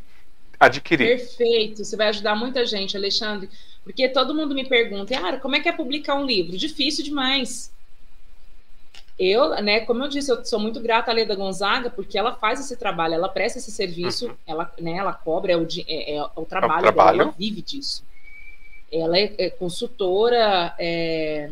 adquirir. 0.59 1.17
Perfeito, 1.17 1.83
você 1.83 1.95
vai 1.95 2.07
ajudar 2.07 2.35
muita 2.35 2.65
gente, 2.65 2.95
Alexandre. 2.95 3.49
Porque 3.83 4.07
todo 4.09 4.33
mundo 4.33 4.55
me 4.55 4.67
pergunta, 4.67 5.13
ah, 5.17 5.37
como 5.37 5.55
é 5.55 5.59
que 5.59 5.67
é 5.67 5.71
publicar 5.71 6.15
um 6.15 6.25
livro? 6.25 6.57
Difícil 6.57 7.03
demais. 7.03 7.71
Eu, 9.17 9.49
né, 9.61 9.81
como 9.81 10.03
eu 10.03 10.07
disse, 10.07 10.31
eu 10.31 10.43
sou 10.43 10.59
muito 10.59 10.79
grata 10.79 11.11
à 11.11 11.13
Leda 11.13 11.35
Gonzaga, 11.35 11.89
porque 11.89 12.17
ela 12.17 12.35
faz 12.35 12.59
esse 12.59 12.75
trabalho, 12.75 13.13
ela 13.13 13.29
presta 13.29 13.59
esse 13.59 13.71
serviço, 13.71 14.27
uhum. 14.27 14.35
ela, 14.47 14.73
né, 14.79 14.93
ela 14.93 15.13
cobra, 15.13 15.51
é 15.51 15.57
o, 15.57 15.67
é, 15.87 16.15
é 16.15 16.23
o 16.35 16.45
trabalho, 16.45 16.87
é 16.87 16.89
o 16.89 16.93
trabalho. 16.93 17.17
Dela, 17.17 17.29
ela 17.29 17.35
vive 17.37 17.61
disso. 17.61 18.03
Ela 18.91 19.17
é, 19.17 19.33
é 19.37 19.49
consultora 19.51 20.73
é, 20.79 21.51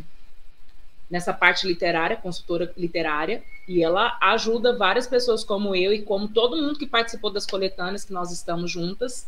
nessa 1.09 1.33
parte 1.33 1.67
literária, 1.67 2.17
consultora 2.17 2.73
literária, 2.75 3.43
e 3.67 3.83
ela 3.83 4.17
ajuda 4.21 4.75
várias 4.75 5.05
pessoas 5.05 5.43
como 5.43 5.75
eu 5.75 5.93
e 5.93 6.01
como 6.01 6.27
todo 6.27 6.57
mundo 6.57 6.79
que 6.79 6.87
participou 6.87 7.29
das 7.29 7.45
coletâneas 7.45 8.03
que 8.03 8.13
nós 8.13 8.31
estamos 8.31 8.71
juntas 8.71 9.27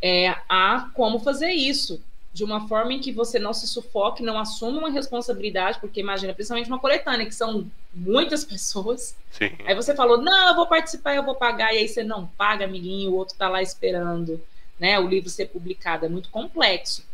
é, 0.00 0.34
a 0.48 0.88
como 0.94 1.18
fazer 1.18 1.50
isso 1.50 2.00
de 2.32 2.44
uma 2.44 2.68
forma 2.68 2.92
em 2.92 3.00
que 3.00 3.10
você 3.10 3.38
não 3.38 3.52
se 3.52 3.66
sufoque, 3.66 4.22
não 4.22 4.38
assuma 4.38 4.78
uma 4.78 4.90
responsabilidade, 4.90 5.80
porque 5.80 6.00
imagina, 6.00 6.34
principalmente 6.34 6.68
uma 6.68 6.78
coletânea, 6.78 7.26
que 7.26 7.34
são 7.34 7.70
muitas 7.92 8.44
pessoas. 8.44 9.16
Sim. 9.30 9.50
Aí 9.66 9.74
você 9.74 9.94
falou, 9.94 10.20
não, 10.20 10.48
eu 10.48 10.54
vou 10.54 10.66
participar, 10.66 11.16
eu 11.16 11.24
vou 11.24 11.34
pagar, 11.34 11.74
e 11.74 11.78
aí 11.78 11.88
você 11.88 12.04
não 12.04 12.26
paga, 12.26 12.64
amiguinho, 12.64 13.10
o 13.10 13.16
outro 13.16 13.32
está 13.32 13.48
lá 13.48 13.62
esperando, 13.62 14.40
né? 14.78 14.98
O 14.98 15.08
livro 15.08 15.28
ser 15.28 15.46
publicado 15.46 16.06
é 16.06 16.08
muito 16.08 16.30
complexo. 16.30 17.04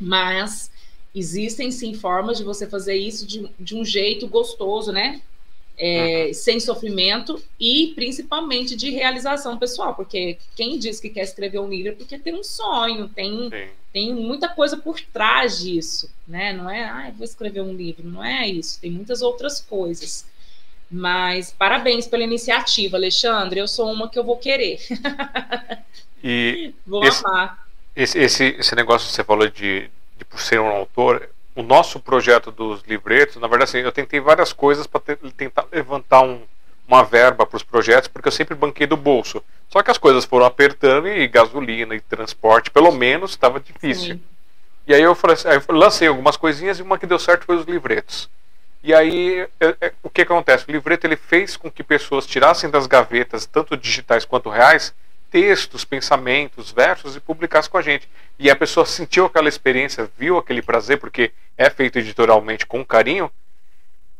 Mas 0.00 0.70
existem 1.14 1.70
sim 1.70 1.94
formas 1.94 2.38
de 2.38 2.44
você 2.44 2.66
fazer 2.66 2.96
isso 2.96 3.26
de, 3.26 3.48
de 3.58 3.76
um 3.76 3.84
jeito 3.84 4.26
gostoso, 4.26 4.92
né? 4.92 5.20
É, 5.76 6.26
uhum. 6.26 6.34
sem 6.34 6.60
sofrimento 6.60 7.42
e 7.58 7.92
principalmente 7.96 8.76
de 8.76 8.90
realização 8.90 9.58
pessoal, 9.58 9.92
porque 9.92 10.38
quem 10.54 10.78
diz 10.78 11.00
que 11.00 11.10
quer 11.10 11.24
escrever 11.24 11.58
um 11.58 11.68
livro 11.68 11.90
é 11.90 11.94
porque 11.96 12.16
tem 12.16 12.32
um 12.32 12.44
sonho, 12.44 13.08
tem, 13.08 13.50
tem 13.92 14.14
muita 14.14 14.48
coisa 14.48 14.76
por 14.76 15.00
trás 15.00 15.58
disso, 15.58 16.08
né? 16.28 16.52
Não 16.52 16.70
é, 16.70 16.84
ah, 16.84 17.12
vou 17.16 17.24
escrever 17.24 17.60
um 17.60 17.74
livro, 17.74 18.08
não 18.08 18.22
é 18.22 18.46
isso, 18.46 18.80
tem 18.80 18.88
muitas 18.88 19.20
outras 19.20 19.60
coisas. 19.60 20.24
Mas 20.90 21.52
parabéns 21.52 22.06
pela 22.06 22.22
iniciativa, 22.22 22.96
Alexandre. 22.96 23.58
Eu 23.58 23.66
sou 23.66 23.92
uma 23.92 24.08
que 24.08 24.18
eu 24.18 24.24
vou 24.24 24.36
querer. 24.36 24.78
E 26.22 26.72
vou 26.86 27.02
esse, 27.02 27.26
amar. 27.26 27.66
Esse, 27.96 28.18
esse, 28.18 28.44
esse 28.58 28.74
negócio 28.76 29.08
que 29.08 29.14
você 29.14 29.24
falou 29.24 29.48
de, 29.48 29.90
de 30.16 30.24
por 30.24 30.40
ser 30.40 30.60
um 30.60 30.68
autor, 30.68 31.28
o 31.54 31.62
nosso 31.62 32.00
projeto 32.00 32.50
dos 32.50 32.82
livretos, 32.82 33.36
na 33.36 33.46
verdade, 33.46 33.70
assim, 33.70 33.78
eu 33.78 33.92
tentei 33.92 34.20
várias 34.20 34.52
coisas 34.52 34.86
para 34.86 35.00
tentar 35.36 35.66
levantar 35.70 36.22
um, 36.22 36.42
uma 36.86 37.04
verba 37.04 37.46
para 37.46 37.56
os 37.56 37.62
projetos, 37.62 38.08
porque 38.08 38.28
eu 38.28 38.32
sempre 38.32 38.54
banquei 38.54 38.86
do 38.86 38.96
bolso. 38.96 39.42
Só 39.68 39.82
que 39.82 39.90
as 39.90 39.98
coisas 39.98 40.24
foram 40.24 40.46
apertando 40.46 41.08
e 41.08 41.26
gasolina 41.28 41.94
e 41.94 42.00
transporte, 42.00 42.70
pelo 42.70 42.92
menos, 42.92 43.30
estava 43.30 43.60
difícil. 43.60 44.14
Sim. 44.14 44.22
E 44.86 44.94
aí 44.94 45.02
eu, 45.02 45.14
falei 45.14 45.34
assim, 45.34 45.48
aí 45.48 45.56
eu 45.56 45.74
lancei 45.74 46.08
algumas 46.08 46.36
coisinhas 46.36 46.78
e 46.78 46.82
uma 46.82 46.98
que 46.98 47.06
deu 47.06 47.18
certo 47.18 47.46
foi 47.46 47.56
os 47.56 47.66
livretos. 47.66 48.28
E 48.82 48.92
aí, 48.92 49.48
é, 49.60 49.76
é, 49.80 49.92
o 50.02 50.10
que 50.10 50.22
acontece? 50.22 50.66
O 50.68 50.72
livreto 50.72 51.06
ele 51.06 51.16
fez 51.16 51.56
com 51.56 51.70
que 51.70 51.82
pessoas 51.82 52.26
tirassem 52.26 52.68
das 52.68 52.86
gavetas, 52.86 53.46
tanto 53.46 53.78
digitais 53.78 54.26
quanto 54.26 54.50
reais, 54.50 54.94
textos, 55.34 55.84
pensamentos, 55.84 56.70
versos 56.70 57.16
e 57.16 57.20
publicasse 57.20 57.68
com 57.68 57.76
a 57.76 57.82
gente. 57.82 58.08
E 58.38 58.48
a 58.48 58.54
pessoa 58.54 58.86
sentiu 58.86 59.24
aquela 59.24 59.48
experiência, 59.48 60.08
viu 60.16 60.38
aquele 60.38 60.62
prazer, 60.62 60.96
porque 60.96 61.32
é 61.58 61.68
feito 61.68 61.98
editorialmente 61.98 62.64
com 62.64 62.84
carinho, 62.84 63.28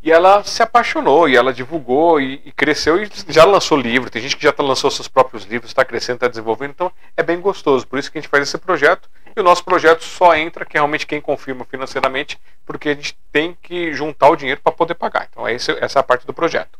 e 0.02 0.10
ela 0.10 0.42
se 0.42 0.60
apaixonou, 0.60 1.28
e 1.28 1.36
ela 1.36 1.52
divulgou, 1.52 2.20
e, 2.20 2.42
e 2.44 2.50
cresceu, 2.50 3.00
e 3.00 3.08
já 3.28 3.44
lançou 3.44 3.78
livro. 3.78 4.10
Tem 4.10 4.20
gente 4.20 4.36
que 4.36 4.42
já 4.42 4.52
tá, 4.52 4.60
lançou 4.60 4.90
seus 4.90 5.06
próprios 5.06 5.44
livros, 5.44 5.70
está 5.70 5.84
crescendo, 5.84 6.16
está 6.16 6.26
desenvolvendo, 6.26 6.72
então 6.72 6.92
é 7.16 7.22
bem 7.22 7.40
gostoso. 7.40 7.86
Por 7.86 7.96
isso 7.96 8.10
que 8.10 8.18
a 8.18 8.20
gente 8.20 8.28
faz 8.28 8.42
esse 8.42 8.58
projeto. 8.58 9.08
E 9.36 9.38
o 9.38 9.44
nosso 9.44 9.64
projeto 9.64 10.02
só 10.02 10.34
entra 10.34 10.64
que 10.64 10.74
realmente 10.74 11.06
quem 11.06 11.20
confirma 11.20 11.64
financeiramente, 11.64 12.40
porque 12.66 12.88
a 12.88 12.94
gente 12.94 13.16
tem 13.30 13.56
que 13.62 13.92
juntar 13.92 14.30
o 14.30 14.36
dinheiro 14.36 14.60
para 14.60 14.72
poder 14.72 14.94
pagar. 14.94 15.28
Então 15.30 15.46
essa 15.46 15.72
é 15.80 15.98
a 16.00 16.02
parte 16.02 16.26
do 16.26 16.34
projeto. 16.34 16.76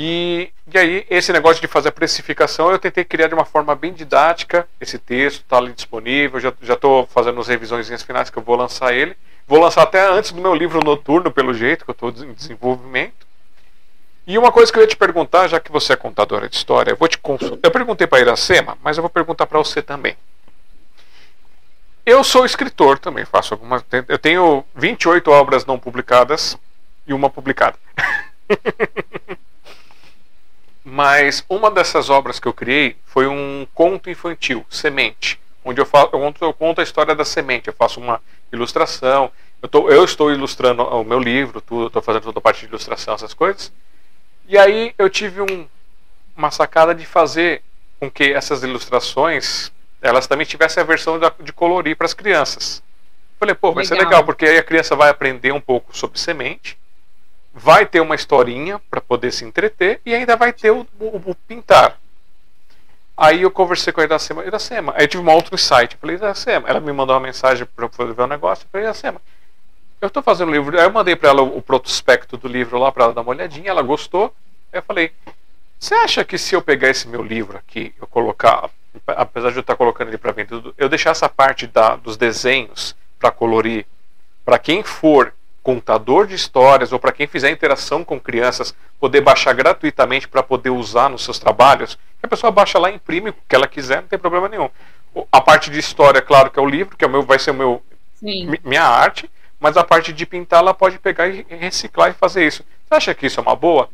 E, 0.00 0.52
e 0.72 0.78
aí, 0.78 1.06
esse 1.10 1.32
negócio 1.32 1.60
de 1.60 1.66
fazer 1.66 1.88
a 1.88 1.92
precificação, 1.92 2.70
eu 2.70 2.78
tentei 2.78 3.04
criar 3.04 3.26
de 3.26 3.34
uma 3.34 3.44
forma 3.44 3.74
bem 3.74 3.92
didática. 3.92 4.64
Esse 4.80 4.96
texto 4.96 5.40
está 5.40 5.56
ali 5.56 5.72
disponível. 5.72 6.38
Já 6.38 6.74
estou 6.74 7.04
fazendo 7.08 7.40
as 7.40 7.48
revisões 7.48 7.90
finais 8.04 8.30
que 8.30 8.38
eu 8.38 8.42
vou 8.42 8.54
lançar 8.54 8.94
ele. 8.94 9.16
Vou 9.44 9.58
lançar 9.58 9.82
até 9.82 10.08
antes 10.08 10.30
do 10.30 10.40
meu 10.40 10.54
livro 10.54 10.84
noturno, 10.84 11.32
pelo 11.32 11.52
jeito, 11.52 11.84
que 11.84 11.90
eu 11.90 11.94
estou 11.94 12.10
em 12.10 12.32
desenvolvimento. 12.32 13.26
E 14.24 14.38
uma 14.38 14.52
coisa 14.52 14.72
que 14.72 14.78
eu 14.78 14.82
ia 14.82 14.86
te 14.86 14.96
perguntar, 14.96 15.48
já 15.48 15.58
que 15.58 15.72
você 15.72 15.94
é 15.94 15.96
contadora 15.96 16.48
de 16.48 16.54
história, 16.54 16.92
eu 16.92 16.96
vou 16.96 17.08
te 17.08 17.18
consultar. 17.18 17.58
Eu 17.60 17.72
perguntei 17.72 18.06
para 18.06 18.18
a 18.18 18.20
Iracema, 18.20 18.78
mas 18.80 18.96
eu 18.96 19.02
vou 19.02 19.10
perguntar 19.10 19.46
para 19.46 19.58
você 19.58 19.82
também. 19.82 20.16
Eu 22.06 22.22
sou 22.22 22.46
escritor 22.46 23.00
também, 23.00 23.24
faço 23.24 23.52
algumas. 23.52 23.84
Eu 24.06 24.18
tenho 24.18 24.64
28 24.76 25.28
obras 25.28 25.66
não 25.66 25.76
publicadas 25.76 26.56
e 27.04 27.12
uma 27.12 27.28
publicada. 27.28 27.76
Mas 30.90 31.44
uma 31.50 31.70
dessas 31.70 32.08
obras 32.08 32.40
que 32.40 32.48
eu 32.48 32.52
criei 32.52 32.96
foi 33.04 33.26
um 33.26 33.66
conto 33.74 34.08
infantil, 34.08 34.64
Semente, 34.70 35.38
onde 35.62 35.78
eu, 35.78 35.84
faço, 35.84 36.10
eu 36.40 36.54
conto 36.54 36.80
a 36.80 36.84
história 36.84 37.14
da 37.14 37.26
semente. 37.26 37.68
Eu 37.68 37.74
faço 37.74 38.00
uma 38.00 38.22
ilustração, 38.50 39.30
eu, 39.60 39.68
tô, 39.68 39.90
eu 39.90 40.02
estou 40.02 40.32
ilustrando 40.32 40.82
o 40.82 41.04
meu 41.04 41.18
livro, 41.20 41.58
estou 41.58 42.00
fazendo 42.00 42.22
toda 42.22 42.38
a 42.38 42.42
parte 42.42 42.60
de 42.60 42.66
ilustração, 42.66 43.14
essas 43.14 43.34
coisas. 43.34 43.70
E 44.48 44.56
aí 44.56 44.94
eu 44.96 45.10
tive 45.10 45.42
um, 45.42 45.68
uma 46.34 46.50
sacada 46.50 46.94
de 46.94 47.04
fazer 47.04 47.62
com 48.00 48.10
que 48.10 48.32
essas 48.32 48.62
ilustrações 48.62 49.70
elas 50.00 50.26
também 50.26 50.46
tivessem 50.46 50.82
a 50.82 50.86
versão 50.86 51.20
de 51.40 51.52
colorir 51.52 51.96
para 51.96 52.06
as 52.06 52.14
crianças. 52.14 52.82
Falei, 53.38 53.54
pô, 53.54 53.72
vai 53.72 53.84
legal. 53.84 53.98
ser 53.98 54.04
legal, 54.04 54.24
porque 54.24 54.46
aí 54.46 54.56
a 54.56 54.62
criança 54.62 54.96
vai 54.96 55.10
aprender 55.10 55.52
um 55.52 55.60
pouco 55.60 55.94
sobre 55.94 56.18
semente 56.18 56.78
vai 57.58 57.84
ter 57.84 58.00
uma 58.00 58.14
historinha 58.14 58.80
para 58.88 59.00
poder 59.00 59.32
se 59.32 59.44
entreter 59.44 60.00
e 60.06 60.14
ainda 60.14 60.36
vai 60.36 60.52
ter 60.52 60.70
o, 60.70 60.86
o, 61.00 61.30
o, 61.30 61.34
pintar. 61.34 61.98
Aí 63.16 63.42
eu 63.42 63.50
conversei 63.50 63.92
com 63.92 64.00
a 64.00 64.04
Iracema, 64.04 64.44
Iracema, 64.44 64.94
aí 64.96 65.04
eu 65.04 65.08
tive 65.08 65.22
um 65.24 65.30
outro 65.30 65.56
insight, 65.56 65.94
eu 65.94 65.98
falei, 66.00 66.14
Iracema, 66.16 66.68
ela 66.68 66.78
me 66.78 66.92
mandou 66.92 67.16
uma 67.16 67.20
mensagem 67.20 67.66
para 67.66 67.88
poder 67.88 68.14
ver 68.14 68.22
o 68.22 68.24
um 68.26 68.28
negócio, 68.28 68.64
eu 68.64 68.68
falei, 68.70 68.86
Iracema, 68.86 69.20
eu 70.00 70.06
estou 70.06 70.22
fazendo 70.22 70.50
o 70.50 70.52
livro, 70.52 70.78
aí 70.78 70.84
eu 70.84 70.92
mandei 70.92 71.16
para 71.16 71.30
ela 71.30 71.42
o, 71.42 71.58
o 71.58 71.62
prospecto 71.62 72.36
do 72.36 72.46
livro 72.46 72.78
lá 72.78 72.92
para 72.92 73.04
ela 73.04 73.12
dar 73.12 73.22
uma 73.22 73.30
olhadinha, 73.30 73.70
ela 73.70 73.82
gostou, 73.82 74.32
aí 74.72 74.78
eu 74.78 74.82
falei, 74.84 75.10
você 75.80 75.94
acha 75.96 76.24
que 76.24 76.38
se 76.38 76.54
eu 76.54 76.62
pegar 76.62 76.90
esse 76.90 77.08
meu 77.08 77.22
livro 77.22 77.58
aqui, 77.58 77.92
eu 78.00 78.06
colocar, 78.06 78.70
apesar 79.04 79.50
de 79.50 79.56
eu 79.56 79.62
estar 79.62 79.74
colocando 79.74 80.08
ele 80.08 80.18
para 80.18 80.30
vender, 80.30 80.62
eu 80.78 80.88
deixar 80.88 81.10
essa 81.10 81.28
parte 81.28 81.66
da, 81.66 81.96
dos 81.96 82.16
desenhos 82.16 82.94
para 83.18 83.32
colorir, 83.32 83.84
para 84.44 84.60
quem 84.60 84.84
for 84.84 85.34
contador 85.62 86.26
de 86.26 86.34
histórias 86.34 86.92
ou 86.92 86.98
para 86.98 87.12
quem 87.12 87.26
fizer 87.26 87.50
interação 87.50 88.04
com 88.04 88.18
crianças 88.18 88.74
poder 88.98 89.20
baixar 89.20 89.52
gratuitamente 89.52 90.26
para 90.26 90.42
poder 90.42 90.70
usar 90.70 91.08
nos 91.08 91.24
seus 91.24 91.38
trabalhos, 91.38 91.98
a 92.22 92.28
pessoa 92.28 92.50
baixa 92.50 92.78
lá, 92.78 92.90
imprime 92.90 93.30
o 93.30 93.34
que 93.46 93.54
ela 93.54 93.68
quiser, 93.68 94.00
não 94.00 94.08
tem 94.08 94.18
problema 94.18 94.48
nenhum. 94.48 94.68
A 95.30 95.40
parte 95.40 95.70
de 95.70 95.78
história, 95.78 96.20
claro 96.20 96.50
que 96.50 96.58
é 96.58 96.62
o 96.62 96.66
livro, 96.66 96.96
que 96.96 97.04
é 97.04 97.08
o 97.08 97.10
meu, 97.10 97.22
vai 97.22 97.38
ser 97.38 97.50
o 97.50 97.54
meu 97.54 97.82
minha 98.20 98.82
arte, 98.82 99.30
mas 99.60 99.76
a 99.76 99.84
parte 99.84 100.12
de 100.12 100.26
pintar 100.26 100.60
ela 100.60 100.74
pode 100.74 100.98
pegar 100.98 101.28
e 101.28 101.46
reciclar 101.48 102.10
e 102.10 102.14
fazer 102.14 102.46
isso. 102.46 102.64
Você 102.88 102.94
acha 102.94 103.14
que 103.14 103.26
isso 103.26 103.40
é 103.40 103.42
uma 103.42 103.56
boa? 103.56 103.88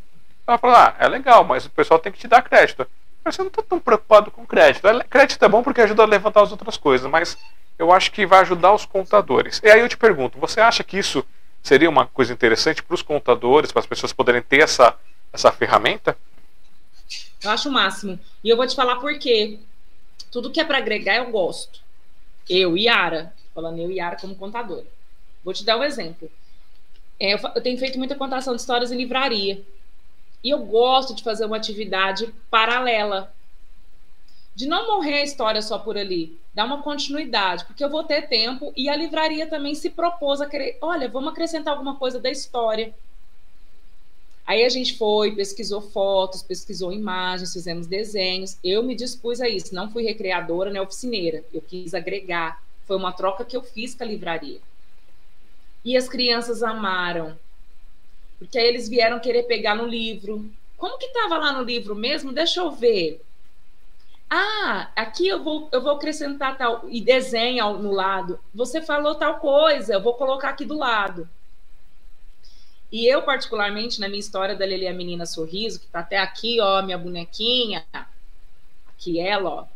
Ela 0.46 0.58
fala, 0.58 0.88
ah, 0.88 1.04
é 1.04 1.08
legal, 1.08 1.44
mas 1.44 1.66
o 1.66 1.70
pessoal 1.70 1.98
tem 1.98 2.12
que 2.12 2.18
te 2.18 2.28
dar 2.28 2.42
crédito. 2.42 2.86
Mas 3.24 3.34
você 3.34 3.42
não 3.42 3.48
está 3.48 3.62
tão 3.62 3.80
preocupado 3.80 4.30
com 4.30 4.44
crédito. 4.44 4.86
Crédito 5.08 5.42
é 5.44 5.48
bom 5.48 5.62
porque 5.62 5.80
ajuda 5.80 6.02
a 6.02 6.06
levantar 6.06 6.42
as 6.42 6.50
outras 6.50 6.76
coisas, 6.76 7.10
mas 7.10 7.38
eu 7.78 7.92
acho 7.92 8.12
que 8.12 8.26
vai 8.26 8.40
ajudar 8.40 8.72
os 8.72 8.84
contadores. 8.84 9.60
E 9.64 9.70
aí 9.70 9.80
eu 9.80 9.88
te 9.88 9.96
pergunto, 9.96 10.38
você 10.38 10.60
acha 10.60 10.84
que 10.84 10.98
isso 10.98 11.24
seria 11.64 11.88
uma 11.88 12.06
coisa 12.06 12.32
interessante 12.32 12.82
para 12.82 12.94
os 12.94 13.00
contadores, 13.00 13.72
para 13.72 13.80
as 13.80 13.86
pessoas 13.86 14.12
poderem 14.12 14.42
ter 14.42 14.62
essa, 14.62 14.94
essa 15.32 15.50
ferramenta? 15.50 16.16
Eu 17.42 17.50
acho 17.50 17.70
o 17.70 17.72
máximo. 17.72 18.20
E 18.44 18.50
eu 18.50 18.56
vou 18.56 18.66
te 18.66 18.76
falar 18.76 18.96
por 18.96 19.18
quê. 19.18 19.58
Tudo 20.30 20.50
que 20.50 20.60
é 20.60 20.64
para 20.64 20.76
agregar 20.76 21.16
eu 21.16 21.30
gosto. 21.30 21.80
Eu, 22.48 22.76
Yara, 22.76 23.32
falando 23.54 23.78
eu, 23.78 23.90
Yara, 23.90 24.16
como 24.20 24.36
contadora. 24.36 24.84
Vou 25.42 25.54
te 25.54 25.64
dar 25.64 25.78
um 25.78 25.84
exemplo. 25.84 26.30
É, 27.18 27.32
eu 27.32 27.62
tenho 27.62 27.78
feito 27.78 27.98
muita 27.98 28.14
contação 28.14 28.54
de 28.54 28.60
histórias 28.60 28.92
em 28.92 28.98
livraria. 28.98 29.64
E 30.42 30.50
eu 30.50 30.58
gosto 30.58 31.14
de 31.14 31.22
fazer 31.22 31.46
uma 31.46 31.56
atividade 31.56 32.26
paralela. 32.50 33.34
De 34.54 34.66
não 34.66 34.86
morrer 34.86 35.14
a 35.14 35.24
história 35.24 35.60
só 35.60 35.78
por 35.78 35.98
ali, 35.98 36.38
dar 36.54 36.64
uma 36.64 36.82
continuidade, 36.82 37.64
porque 37.64 37.84
eu 37.84 37.90
vou 37.90 38.04
ter 38.04 38.28
tempo 38.28 38.72
e 38.76 38.88
a 38.88 38.94
livraria 38.94 39.48
também 39.48 39.74
se 39.74 39.90
propôs 39.90 40.40
a 40.40 40.46
querer, 40.46 40.78
olha, 40.80 41.08
vamos 41.08 41.32
acrescentar 41.32 41.72
alguma 41.72 41.96
coisa 41.96 42.20
da 42.20 42.30
história. 42.30 42.94
Aí 44.46 44.62
a 44.62 44.68
gente 44.68 44.96
foi, 44.96 45.34
pesquisou 45.34 45.80
fotos, 45.80 46.42
pesquisou 46.42 46.92
imagens, 46.92 47.52
fizemos 47.52 47.86
desenhos. 47.86 48.58
Eu 48.62 48.82
me 48.82 48.94
dispus 48.94 49.40
a 49.40 49.48
isso, 49.48 49.74
não 49.74 49.90
fui 49.90 50.04
recreadora 50.04 50.70
nem 50.70 50.80
oficineira. 50.80 51.42
Eu 51.52 51.62
quis 51.62 51.94
agregar. 51.94 52.62
Foi 52.86 52.96
uma 52.96 53.12
troca 53.12 53.44
que 53.44 53.56
eu 53.56 53.62
fiz 53.62 53.94
com 53.94 54.04
a 54.04 54.06
livraria. 54.06 54.60
E 55.82 55.96
as 55.96 56.08
crianças 56.08 56.62
amaram. 56.62 57.38
Porque 58.38 58.58
aí 58.58 58.66
eles 58.66 58.88
vieram 58.88 59.18
querer 59.18 59.44
pegar 59.44 59.74
no 59.74 59.86
livro. 59.86 60.48
Como 60.76 60.98
que 60.98 61.06
estava 61.06 61.38
lá 61.38 61.52
no 61.52 61.64
livro 61.64 61.94
mesmo? 61.94 62.30
Deixa 62.30 62.60
eu 62.60 62.70
ver. 62.70 63.22
Ah, 64.30 64.90
aqui 64.96 65.28
eu 65.28 65.42
vou, 65.42 65.68
eu 65.72 65.80
vou 65.80 65.92
acrescentar 65.92 66.56
tal. 66.56 66.88
E 66.88 67.00
desenha 67.00 67.64
no 67.72 67.92
lado. 67.92 68.38
Você 68.54 68.82
falou 68.82 69.14
tal 69.14 69.38
coisa, 69.38 69.94
eu 69.94 70.02
vou 70.02 70.14
colocar 70.14 70.50
aqui 70.50 70.64
do 70.64 70.76
lado. 70.76 71.28
E 72.90 73.06
eu, 73.06 73.22
particularmente, 73.22 74.00
na 74.00 74.08
minha 74.08 74.20
história 74.20 74.54
da 74.54 74.64
Lele 74.64 74.86
a 74.86 74.94
Menina 74.94 75.26
Sorriso, 75.26 75.80
que 75.80 75.86
tá 75.88 76.00
até 76.00 76.18
aqui, 76.18 76.60
ó, 76.60 76.80
minha 76.80 76.96
bonequinha, 76.96 77.84
aqui 78.86 79.18
ela, 79.18 79.50
ó. 79.50 79.66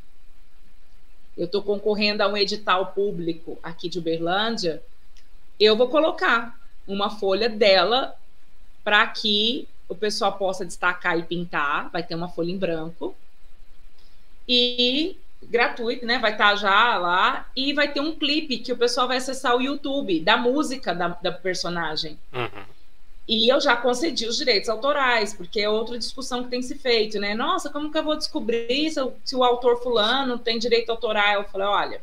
Eu 1.36 1.48
tô 1.48 1.62
concorrendo 1.62 2.22
a 2.22 2.28
um 2.28 2.36
edital 2.36 2.86
público 2.86 3.58
aqui 3.62 3.88
de 3.88 3.98
Uberlândia. 3.98 4.82
Eu 5.58 5.76
vou 5.76 5.88
colocar 5.88 6.58
uma 6.86 7.10
folha 7.10 7.48
dela 7.48 8.16
para 8.82 9.06
que 9.06 9.68
o 9.88 9.94
pessoal 9.94 10.38
possa 10.38 10.64
destacar 10.64 11.18
e 11.18 11.22
pintar. 11.22 11.90
Vai 11.90 12.02
ter 12.02 12.14
uma 12.14 12.28
folha 12.28 12.50
em 12.50 12.58
branco. 12.58 13.16
E 14.48 15.16
gratuito, 15.42 16.06
né? 16.06 16.18
Vai 16.18 16.32
estar 16.32 16.50
tá 16.50 16.56
já 16.56 16.98
lá. 16.98 17.48
E 17.54 17.72
vai 17.72 17.92
ter 17.92 18.00
um 18.00 18.14
clipe 18.14 18.58
que 18.58 18.72
o 18.72 18.76
pessoal 18.76 19.06
vai 19.06 19.18
acessar 19.18 19.56
o 19.56 19.60
YouTube 19.60 20.20
da 20.20 20.36
música 20.36 20.94
da, 20.94 21.08
da 21.08 21.32
personagem. 21.32 22.18
Uhum. 22.32 22.64
E 23.26 23.52
eu 23.52 23.60
já 23.60 23.76
concedi 23.76 24.26
os 24.26 24.38
direitos 24.38 24.70
autorais, 24.70 25.34
porque 25.34 25.60
é 25.60 25.68
outra 25.68 25.98
discussão 25.98 26.44
que 26.44 26.48
tem 26.48 26.62
se 26.62 26.76
feito, 26.76 27.20
né? 27.20 27.34
Nossa, 27.34 27.68
como 27.68 27.92
que 27.92 27.98
eu 27.98 28.02
vou 28.02 28.16
descobrir 28.16 28.90
se, 28.90 29.00
se 29.22 29.36
o 29.36 29.44
autor 29.44 29.82
fulano 29.82 30.38
tem 30.38 30.58
direito 30.58 30.90
autoral? 30.90 31.42
Eu 31.42 31.44
falei, 31.44 31.66
olha, 31.66 32.00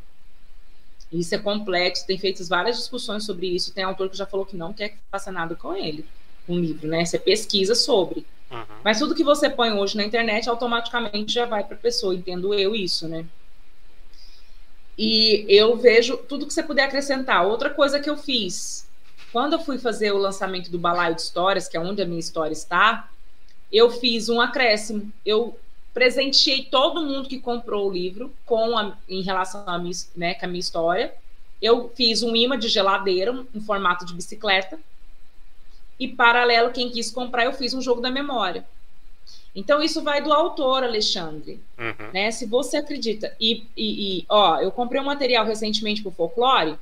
isso 1.11 1.33
é 1.33 1.39
complexo, 1.39 2.05
tem 2.05 2.19
feito 2.19 2.45
várias 2.45 2.77
discussões 2.77 3.25
sobre 3.25 3.47
isso. 3.47 3.73
Tem 3.73 3.83
autor 3.83 4.07
que 4.07 4.17
já 4.17 4.27
falou 4.27 4.45
que 4.45 4.55
não 4.55 4.71
quer 4.71 4.89
que 4.89 4.97
faça 5.11 5.31
nada 5.31 5.55
com 5.55 5.75
ele 5.75 6.05
um 6.47 6.59
livro, 6.59 6.87
né? 6.87 7.03
Você 7.03 7.17
pesquisa 7.17 7.75
sobre. 7.75 8.25
Uhum. 8.51 8.63
Mas 8.83 8.99
tudo 8.99 9.15
que 9.15 9.23
você 9.23 9.49
põe 9.49 9.71
hoje 9.73 9.97
na 9.97 10.03
internet 10.03 10.49
automaticamente 10.49 11.33
já 11.33 11.45
vai 11.45 11.63
para 11.63 11.75
a 11.75 11.79
pessoa, 11.79 12.13
entendo 12.13 12.53
eu 12.53 12.75
isso, 12.75 13.07
né? 13.07 13.25
E 14.97 15.45
eu 15.49 15.75
vejo 15.75 16.15
tudo 16.17 16.45
que 16.45 16.53
você 16.53 16.63
puder 16.63 16.83
acrescentar. 16.83 17.45
Outra 17.45 17.69
coisa 17.69 17.99
que 17.99 18.09
eu 18.09 18.15
fiz, 18.15 18.87
quando 19.31 19.53
eu 19.53 19.59
fui 19.59 19.77
fazer 19.77 20.11
o 20.11 20.17
lançamento 20.17 20.71
do 20.71 20.79
Balaio 20.79 21.15
de 21.15 21.21
Histórias, 21.21 21.67
que 21.67 21.75
é 21.75 21.79
onde 21.79 22.01
a 22.01 22.05
minha 22.05 22.19
história 22.19 22.53
está, 22.53 23.09
eu 23.71 23.89
fiz 23.89 24.29
um 24.29 24.39
acréscimo. 24.39 25.11
Eu 25.25 25.59
presenteei 25.93 26.63
todo 26.63 27.01
mundo 27.01 27.27
que 27.27 27.39
comprou 27.39 27.89
o 27.89 27.91
livro 27.91 28.33
com 28.45 28.77
a, 28.77 28.97
em 29.07 29.21
relação 29.21 29.63
a 29.65 29.77
minha, 29.77 29.93
né, 30.15 30.33
com 30.35 30.45
a 30.45 30.47
minha 30.47 30.59
história. 30.59 31.13
Eu 31.61 31.91
fiz 31.95 32.21
um 32.21 32.35
imã 32.35 32.57
de 32.57 32.69
geladeira, 32.69 33.33
um 33.53 33.61
formato 33.61 34.05
de 34.05 34.13
bicicleta, 34.13 34.79
e 35.99 36.07
paralelo, 36.07 36.71
quem 36.71 36.89
quis 36.89 37.09
comprar, 37.09 37.45
eu 37.45 37.53
fiz 37.53 37.73
um 37.73 37.81
jogo 37.81 38.01
da 38.01 38.11
memória. 38.11 38.65
Então, 39.55 39.81
isso 39.81 40.03
vai 40.03 40.21
do 40.21 40.33
autor, 40.33 40.83
Alexandre. 40.83 41.61
Uhum. 41.77 42.11
Né? 42.13 42.29
Se 42.31 42.45
você 42.45 42.77
acredita. 42.77 43.33
E, 43.39 43.65
e, 43.75 44.19
e, 44.19 44.25
ó, 44.27 44.59
eu 44.59 44.69
comprei 44.71 44.99
um 44.99 45.05
material 45.05 45.45
recentemente 45.45 46.01
para 46.01 46.09
o 46.09 46.13
folclore, 46.13 46.77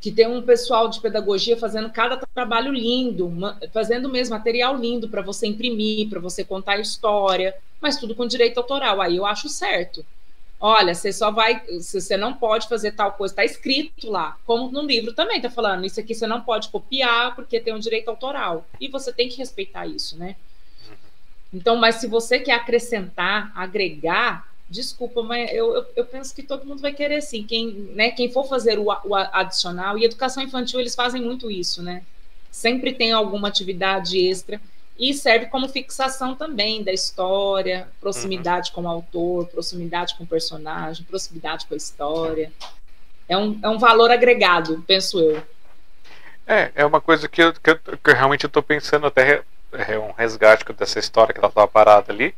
que 0.00 0.12
tem 0.12 0.26
um 0.26 0.42
pessoal 0.42 0.88
de 0.88 1.00
pedagogia 1.00 1.56
fazendo 1.56 1.88
cada 1.88 2.16
trabalho 2.34 2.72
lindo, 2.72 3.32
fazendo 3.72 4.08
mesmo 4.08 4.34
material 4.34 4.76
lindo 4.76 5.08
para 5.08 5.22
você 5.22 5.46
imprimir, 5.46 6.10
para 6.10 6.20
você 6.20 6.44
contar 6.44 6.72
a 6.72 6.80
história, 6.80 7.54
mas 7.80 7.98
tudo 7.98 8.14
com 8.14 8.26
direito 8.26 8.58
autoral. 8.58 9.00
Aí 9.00 9.16
eu 9.16 9.24
acho 9.24 9.48
certo 9.48 10.04
olha, 10.64 10.94
você 10.94 11.12
só 11.12 11.32
vai, 11.32 11.60
você 11.66 12.16
não 12.16 12.32
pode 12.34 12.68
fazer 12.68 12.92
tal 12.92 13.12
coisa, 13.12 13.32
está 13.32 13.44
escrito 13.44 14.08
lá, 14.08 14.38
como 14.46 14.70
no 14.70 14.82
livro 14.82 15.12
também 15.12 15.38
está 15.38 15.50
falando, 15.50 15.84
isso 15.84 15.98
aqui 15.98 16.14
você 16.14 16.24
não 16.24 16.40
pode 16.40 16.68
copiar 16.68 17.34
porque 17.34 17.58
tem 17.58 17.74
um 17.74 17.80
direito 17.80 18.08
autoral, 18.08 18.64
e 18.80 18.86
você 18.86 19.12
tem 19.12 19.28
que 19.28 19.36
respeitar 19.36 19.86
isso, 19.88 20.16
né? 20.16 20.36
Então, 21.52 21.74
mas 21.74 21.96
se 21.96 22.06
você 22.06 22.38
quer 22.38 22.52
acrescentar, 22.52 23.50
agregar, 23.56 24.48
desculpa, 24.70 25.22
mas 25.24 25.52
eu, 25.52 25.74
eu, 25.74 25.86
eu, 25.96 26.06
penso 26.06 26.32
que 26.32 26.44
todo 26.44 26.64
mundo 26.64 26.80
vai 26.80 26.92
querer 26.92 27.20
sim, 27.20 27.42
quem, 27.42 27.72
né, 27.94 28.12
quem 28.12 28.30
for 28.30 28.48
fazer 28.48 28.78
o, 28.78 28.86
o 28.86 29.14
adicional, 29.16 29.98
e 29.98 30.04
educação 30.04 30.44
infantil 30.44 30.78
eles 30.78 30.94
fazem 30.94 31.20
muito 31.20 31.50
isso, 31.50 31.82
né? 31.82 32.04
Sempre 32.52 32.92
tem 32.92 33.12
alguma 33.12 33.48
atividade 33.48 34.16
extra, 34.16 34.60
e 34.98 35.14
serve 35.14 35.46
como 35.46 35.68
fixação 35.68 36.34
também 36.34 36.82
da 36.82 36.92
história, 36.92 37.88
proximidade 38.00 38.70
uhum. 38.70 38.74
com 38.74 38.82
o 38.82 38.88
autor, 38.88 39.46
proximidade 39.48 40.14
com 40.16 40.24
o 40.24 40.26
personagem, 40.26 41.04
proximidade 41.04 41.66
com 41.66 41.74
a 41.74 41.76
história. 41.76 42.52
É 43.28 43.36
um, 43.36 43.58
é 43.62 43.68
um 43.68 43.78
valor 43.78 44.10
agregado, 44.10 44.84
penso 44.86 45.18
eu. 45.18 45.42
É, 46.46 46.70
é 46.74 46.84
uma 46.84 47.00
coisa 47.00 47.28
que 47.28 47.42
eu, 47.42 47.52
que 47.52 47.70
eu, 47.70 47.76
que 47.78 48.10
eu 48.10 48.14
realmente 48.14 48.46
estou 48.46 48.62
pensando 48.62 49.06
até 49.06 49.42
é 49.72 49.98
um 49.98 50.12
resgate 50.12 50.70
dessa 50.72 50.98
história 50.98 51.32
que 51.32 51.40
ela 51.40 51.48
estava 51.48 51.66
parada 51.66 52.12
ali. 52.12 52.34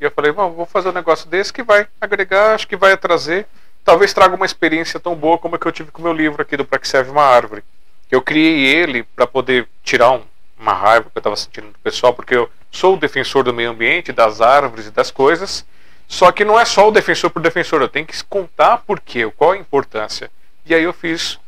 E 0.00 0.04
eu 0.04 0.10
falei, 0.10 0.30
vou 0.30 0.66
fazer 0.66 0.90
um 0.90 0.92
negócio 0.92 1.28
desse 1.28 1.52
que 1.52 1.62
vai 1.62 1.88
agregar, 2.00 2.54
acho 2.54 2.68
que 2.68 2.76
vai 2.76 2.96
trazer, 2.96 3.46
talvez 3.82 4.12
traga 4.12 4.36
uma 4.36 4.44
experiência 4.44 5.00
tão 5.00 5.14
boa 5.14 5.38
como 5.38 5.56
a 5.56 5.58
que 5.58 5.66
eu 5.66 5.72
tive 5.72 5.90
com 5.90 6.00
o 6.00 6.04
meu 6.04 6.12
livro 6.12 6.42
aqui 6.42 6.56
do 6.56 6.64
Para 6.64 6.78
que 6.78 6.86
serve 6.86 7.10
uma 7.10 7.22
árvore. 7.22 7.64
Eu 8.10 8.20
criei 8.20 8.66
ele 8.66 9.02
para 9.02 9.26
poder 9.26 9.66
tirar 9.82 10.12
um, 10.12 10.22
uma 10.58 10.72
raiva 10.72 11.10
que 11.10 11.16
eu 11.16 11.20
estava 11.20 11.36
sentindo 11.36 11.68
do 11.68 11.78
pessoal, 11.78 12.14
porque 12.14 12.34
eu 12.34 12.50
sou 12.70 12.94
o 12.94 12.98
defensor 12.98 13.44
do 13.44 13.54
meio 13.54 13.70
ambiente, 13.70 14.12
das 14.12 14.40
árvores 14.40 14.86
e 14.86 14.90
das 14.90 15.10
coisas. 15.10 15.64
Só 16.08 16.30
que 16.30 16.44
não 16.44 16.58
é 16.58 16.64
só 16.64 16.88
o 16.88 16.92
defensor 16.92 17.30
por 17.30 17.42
defensor, 17.42 17.82
eu 17.82 17.88
tenho 17.88 18.06
que 18.06 18.22
contar 18.24 18.78
por 18.78 19.00
quê, 19.00 19.30
qual 19.36 19.52
a 19.52 19.56
importância. 19.56 20.30
E 20.64 20.74
aí 20.74 20.82
eu 20.82 20.92
fiz 20.92 21.38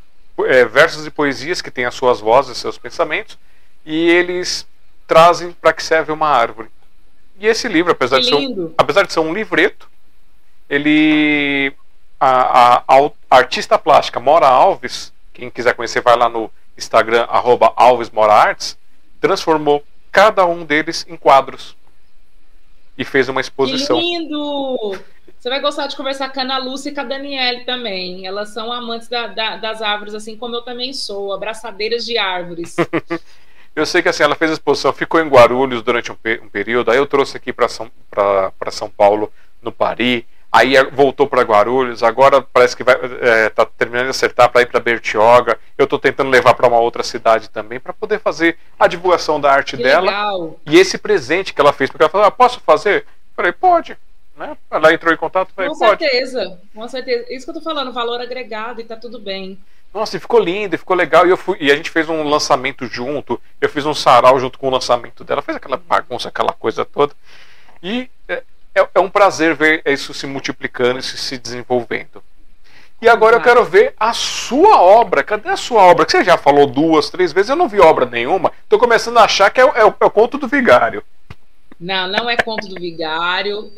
é, 0.47 0.65
versos 0.65 1.07
e 1.07 1.11
poesias 1.11 1.63
que 1.63 1.71
têm 1.71 1.85
as 1.85 1.95
suas 1.95 2.21
vozes, 2.21 2.59
seus 2.59 2.79
pensamentos, 2.79 3.39
e 3.85 4.11
eles 4.11 4.67
trazem 5.07 5.53
para 5.53 5.73
que 5.73 5.83
serve 5.83 6.13
uma 6.13 6.29
árvore. 6.29 6.69
E 7.39 7.47
esse 7.47 7.69
livro, 7.69 7.93
apesar, 7.93 8.21
de 8.21 8.27
ser, 8.27 8.35
um, 8.35 8.73
apesar 8.77 9.05
de 9.05 9.13
ser 9.13 9.21
um 9.21 9.33
livreto, 9.33 9.89
ele. 10.69 11.73
A, 12.21 12.77
a, 12.79 12.83
a, 12.89 13.11
artista 13.31 13.79
plástica 13.79 14.19
Mora 14.19 14.49
Alves, 14.49 15.13
quem 15.33 15.49
quiser 15.49 15.75
conhecer, 15.75 16.01
vai 16.01 16.17
lá 16.17 16.29
no 16.29 16.51
Instagram, 16.77 17.27
arroba 17.29 17.73
Alves 17.77 18.11
Mora 18.11 18.33
Artes, 18.33 18.77
transformou 19.21 19.85
cada 20.11 20.47
um 20.47 20.65
deles 20.65 21.07
em 21.09 21.17
quadros 21.17 21.77
e 22.97 23.05
fez 23.05 23.29
uma 23.29 23.41
exposição. 23.41 23.99
Que 23.99 24.03
lindo! 24.03 24.99
Você 25.39 25.49
vai 25.49 25.61
gostar 25.61 25.87
de 25.87 25.97
conversar 25.97 26.33
com 26.33 26.41
a 26.41 26.43
Ana 26.43 26.59
Lúcia 26.59 26.91
e 26.91 26.95
com 26.95 27.01
a 27.01 27.05
Daniele 27.05 27.65
também. 27.65 28.27
Elas 28.27 28.49
são 28.49 28.73
amantes 28.73 29.09
da, 29.09 29.29
da, 29.29 29.57
das 29.57 29.81
árvores, 29.81 30.15
assim 30.15 30.37
como 30.37 30.57
eu 30.57 30.63
também 30.63 30.93
sou, 30.93 31.33
abraçadeiras 31.33 32.05
de 32.05 32.19
árvores. 32.19 32.77
eu 33.77 33.87
sei 33.87 34.03
que 34.03 34.09
assim, 34.09 34.25
ela 34.25 34.35
fez 34.35 34.51
a 34.51 34.55
exposição, 34.55 34.93
ficou 34.93 35.21
em 35.21 35.29
Guarulhos 35.29 35.81
durante 35.83 36.11
um, 36.11 36.17
um 36.43 36.49
período, 36.49 36.91
aí 36.91 36.97
eu 36.97 37.07
trouxe 37.07 37.37
aqui 37.37 37.53
para 37.53 37.69
São, 37.69 37.89
São 38.73 38.91
Paulo, 38.91 39.33
no 39.63 39.71
Paris 39.71 40.25
aí 40.51 40.75
voltou 40.91 41.27
para 41.27 41.43
Guarulhos, 41.43 42.03
agora 42.03 42.41
parece 42.41 42.77
que 42.77 42.83
vai 42.83 42.97
é, 43.21 43.49
tá 43.51 43.67
terminando 43.67 44.05
de 44.05 44.11
acertar 44.11 44.51
para 44.51 44.63
ir 44.63 44.67
para 44.67 44.81
Bertioga. 44.81 45.59
Eu 45.77 45.85
estou 45.85 45.99
tentando 45.99 46.31
levar 46.31 46.55
para 46.55 46.67
uma 46.67 46.81
outra 46.81 47.03
cidade 47.03 47.51
também 47.51 47.79
para 47.79 47.93
poder 47.93 48.19
fazer 48.19 48.57
a 48.79 48.87
divulgação 48.87 49.41
da 49.41 49.53
arte 49.53 49.77
que 49.77 49.83
dela. 49.83 50.07
Legal. 50.07 50.61
E 50.67 50.79
esse 50.79 50.99
presente 50.99 51.53
que 51.53 51.61
ela 51.61 51.73
fez, 51.73 51.91
porque 51.91 52.03
ela 52.03 52.11
falou: 52.11 52.27
ah, 52.27 52.31
"Posso 52.31 52.61
fazer?" 52.61 53.03
Eu 53.03 53.35
falei: 53.37 53.53
"Pode". 53.53 53.97
Né? 54.37 54.57
Ela 54.71 54.95
entrou 54.95 55.13
em 55.13 55.17
contato, 55.17 55.53
falei, 55.53 55.69
com 55.69 55.75
certeza, 55.75 56.61
com 56.73 56.89
certeza. 56.89 57.27
Isso 57.29 57.45
que 57.45 57.51
eu 57.51 57.55
tô 57.55 57.61
falando, 57.61 57.93
valor 57.93 58.21
agregado 58.21 58.81
e 58.81 58.85
tá 58.85 58.97
tudo 58.97 59.19
bem. 59.19 59.59
Nossa, 59.93 60.17
e 60.17 60.21
ficou 60.21 60.39
lindo, 60.39 60.75
e 60.75 60.79
ficou 60.79 60.95
legal. 60.95 61.27
E, 61.27 61.31
eu 61.31 61.37
fui, 61.37 61.57
e 61.61 61.73
a 61.73 61.77
gente 61.77 61.91
fez 61.91 62.09
um 62.09 62.23
lançamento 62.23 62.87
junto. 62.87 63.41
Eu 63.61 63.69
fiz 63.69 63.85
um 63.85 63.95
sarau 63.95 64.39
junto 64.39 64.59
com 64.59 64.69
o 64.69 64.71
lançamento 64.71 65.25
dela. 65.25 65.43
Fez 65.43 65.57
aquela 65.57 65.77
bagunça, 65.77 66.29
aquela 66.29 66.53
coisa 66.53 66.85
toda. 66.85 67.15
E 67.83 68.09
é, 68.79 68.83
é, 68.83 68.89
é 68.95 69.01
um 69.01 69.11
prazer 69.11 69.55
ver 69.55 69.83
isso 69.85 70.15
se 70.15 70.27
multiplicando 70.27 70.99
e 70.99 71.03
se, 71.03 71.17
se 71.17 71.37
desenvolvendo. 71.37 72.23
E 73.01 73.09
agora 73.09 73.37
eu 73.37 73.41
quero 73.41 73.65
ver 73.65 73.95
a 73.99 74.13
sua 74.13 74.81
obra. 74.81 75.23
Cadê 75.23 75.49
a 75.49 75.57
sua 75.57 75.83
obra? 75.83 76.05
Que 76.05 76.13
você 76.13 76.25
já 76.25 76.37
falou 76.37 76.67
duas, 76.67 77.11
três 77.11 77.33
vezes, 77.33 77.49
eu 77.49 77.57
não 77.57 77.69
vi 77.69 77.79
obra 77.79 78.05
nenhuma. 78.05 78.53
Estou 78.65 78.79
começando 78.79 79.19
a 79.19 79.25
achar 79.25 79.51
que 79.51 79.61
é, 79.61 79.65
é, 79.65 79.81
é, 79.83 80.05
o 80.05 80.11
conto 80.11 80.37
do 80.37 80.49
vigário. 80.49 81.05
Não, 81.79 82.09
não 82.09 82.29
é 82.29 82.37
conto 82.37 82.67
do 82.67 82.75
vigário. 82.75 83.73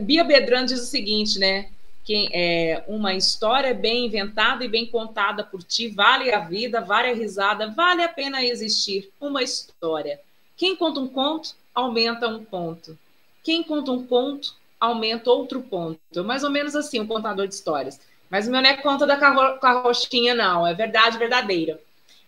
Bia 0.00 0.24
Bedran 0.24 0.64
diz 0.64 0.80
o 0.80 0.86
seguinte, 0.86 1.38
né? 1.38 1.66
Que 2.02 2.28
é 2.32 2.82
uma 2.88 3.14
história 3.14 3.72
bem 3.72 4.06
inventada 4.06 4.64
e 4.64 4.68
bem 4.68 4.86
contada 4.86 5.44
por 5.44 5.62
ti, 5.62 5.88
vale 5.88 6.34
a 6.34 6.40
vida, 6.40 6.80
vale 6.80 7.10
a 7.10 7.14
risada, 7.14 7.70
vale 7.70 8.02
a 8.02 8.08
pena 8.08 8.44
existir. 8.44 9.08
Uma 9.20 9.42
história. 9.42 10.18
Quem 10.56 10.74
conta 10.74 10.98
um 10.98 11.06
conto, 11.06 11.54
aumenta 11.72 12.26
um 12.26 12.44
ponto. 12.44 12.98
Quem 13.44 13.62
conta 13.62 13.92
um 13.92 14.04
conto, 14.04 14.56
aumenta 14.80 15.30
outro 15.30 15.60
ponto. 15.62 16.24
Mais 16.24 16.42
ou 16.42 16.50
menos 16.50 16.74
assim, 16.74 16.98
um 16.98 17.06
contador 17.06 17.46
de 17.46 17.54
histórias. 17.54 18.00
Mas 18.30 18.48
o 18.48 18.50
meu 18.50 18.62
não 18.62 18.70
é 18.70 18.76
conta 18.78 19.06
da 19.06 19.16
carrochinha, 19.16 20.34
não. 20.34 20.66
É 20.66 20.72
verdade 20.72 21.18
verdadeira. 21.18 21.78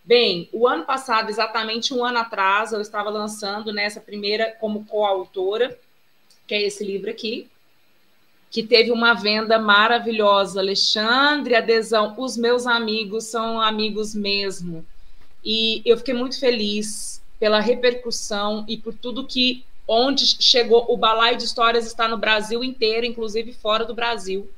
Bem, 0.04 0.48
o 0.52 0.68
ano 0.68 0.84
passado, 0.84 1.30
exatamente 1.30 1.92
um 1.92 2.04
ano 2.04 2.18
atrás, 2.18 2.72
eu 2.72 2.80
estava 2.80 3.10
lançando 3.10 3.72
nessa 3.72 3.98
primeira 3.98 4.54
como 4.60 4.84
coautora, 4.84 5.76
que 6.46 6.54
é 6.54 6.62
esse 6.62 6.84
livro 6.84 7.10
aqui, 7.10 7.48
que 8.50 8.62
teve 8.62 8.92
uma 8.92 9.14
venda 9.14 9.58
maravilhosa. 9.58 10.60
Alexandre, 10.60 11.56
adesão, 11.56 12.14
os 12.18 12.36
meus 12.36 12.66
amigos 12.66 13.24
são 13.24 13.60
amigos 13.60 14.14
mesmo. 14.14 14.86
E 15.42 15.80
eu 15.84 15.96
fiquei 15.96 16.14
muito 16.14 16.38
feliz 16.38 17.22
pela 17.40 17.58
repercussão 17.58 18.64
e 18.68 18.76
por 18.76 18.94
tudo 18.94 19.26
que 19.26 19.64
onde 19.86 20.26
chegou 20.42 20.86
o 20.88 20.96
Balaio 20.96 21.36
de 21.36 21.44
Histórias 21.44 21.86
está 21.86 22.08
no 22.08 22.16
Brasil 22.16 22.64
inteiro, 22.64 23.06
inclusive 23.06 23.52
fora 23.52 23.84
do 23.84 23.94
Brasil. 23.94 24.50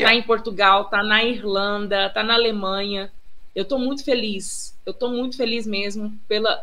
Está 0.00 0.14
em 0.14 0.22
Portugal, 0.22 0.82
está 0.82 1.02
na 1.02 1.24
Irlanda, 1.24 2.06
está 2.06 2.22
na 2.22 2.34
Alemanha. 2.34 3.10
Eu 3.54 3.62
estou 3.62 3.78
muito 3.78 4.04
feliz. 4.04 4.76
Eu 4.84 4.92
estou 4.92 5.10
muito 5.10 5.36
feliz 5.36 5.66
mesmo 5.66 6.12
pela. 6.28 6.60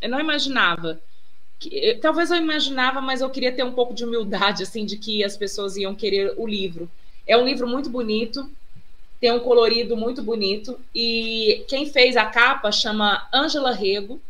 Eu 0.00 0.08
não 0.08 0.20
imaginava. 0.20 1.00
Que... 1.58 1.98
Talvez 2.00 2.30
eu 2.30 2.36
imaginava, 2.36 3.00
mas 3.00 3.20
eu 3.20 3.30
queria 3.30 3.52
ter 3.52 3.64
um 3.64 3.72
pouco 3.72 3.92
de 3.92 4.04
humildade, 4.04 4.62
assim, 4.62 4.84
de 4.84 4.96
que 4.96 5.24
as 5.24 5.36
pessoas 5.36 5.76
iam 5.76 5.94
querer 5.94 6.34
o 6.36 6.46
livro. 6.46 6.88
É 7.26 7.36
um 7.36 7.44
livro 7.44 7.66
muito 7.66 7.90
bonito, 7.90 8.50
tem 9.20 9.32
um 9.32 9.40
colorido 9.40 9.96
muito 9.96 10.22
bonito. 10.22 10.78
E 10.94 11.64
quem 11.68 11.86
fez 11.86 12.16
a 12.16 12.26
capa 12.26 12.70
chama 12.70 13.28
Ângela 13.32 13.72
Rego. 13.72 14.20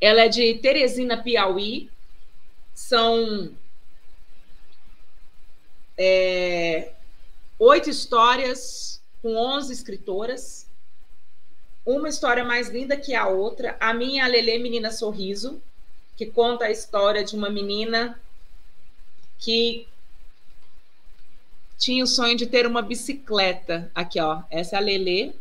Ela 0.00 0.22
é 0.22 0.28
de 0.28 0.54
Teresina, 0.54 1.22
Piauí. 1.22 1.90
São 2.74 3.52
é, 5.98 6.92
oito 7.58 7.90
histórias 7.90 9.02
com 9.20 9.36
onze 9.36 9.72
escritoras. 9.72 10.66
Uma 11.84 12.08
história 12.08 12.44
mais 12.44 12.68
linda 12.68 12.96
que 12.96 13.14
a 13.14 13.26
outra. 13.28 13.76
A 13.78 13.92
minha, 13.92 14.24
a 14.24 14.28
Lelê 14.28 14.58
Menina 14.58 14.90
Sorriso, 14.90 15.60
que 16.16 16.26
conta 16.26 16.66
a 16.66 16.70
história 16.70 17.22
de 17.22 17.36
uma 17.36 17.50
menina 17.50 18.18
que 19.38 19.86
tinha 21.78 22.04
o 22.04 22.06
sonho 22.06 22.36
de 22.36 22.46
ter 22.46 22.66
uma 22.66 22.82
bicicleta. 22.82 23.90
Aqui, 23.94 24.20
ó. 24.20 24.42
Essa 24.50 24.76
é 24.76 24.78
a 24.78 24.82
Lelê. 24.82 25.32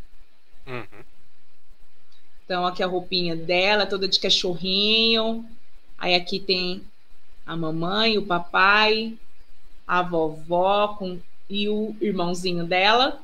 Uhum. 0.66 1.09
Então, 2.50 2.66
aqui 2.66 2.82
a 2.82 2.88
roupinha 2.88 3.36
dela, 3.36 3.86
toda 3.86 4.08
de 4.08 4.20
cachorrinho. 4.20 5.46
Aí 6.00 6.16
aqui 6.16 6.40
tem 6.40 6.82
a 7.46 7.56
mamãe, 7.56 8.18
o 8.18 8.26
papai, 8.26 9.16
a 9.86 10.02
vovó 10.02 10.96
com, 10.98 11.20
e 11.48 11.70
o 11.70 11.96
irmãozinho 12.02 12.66
dela. 12.66 13.22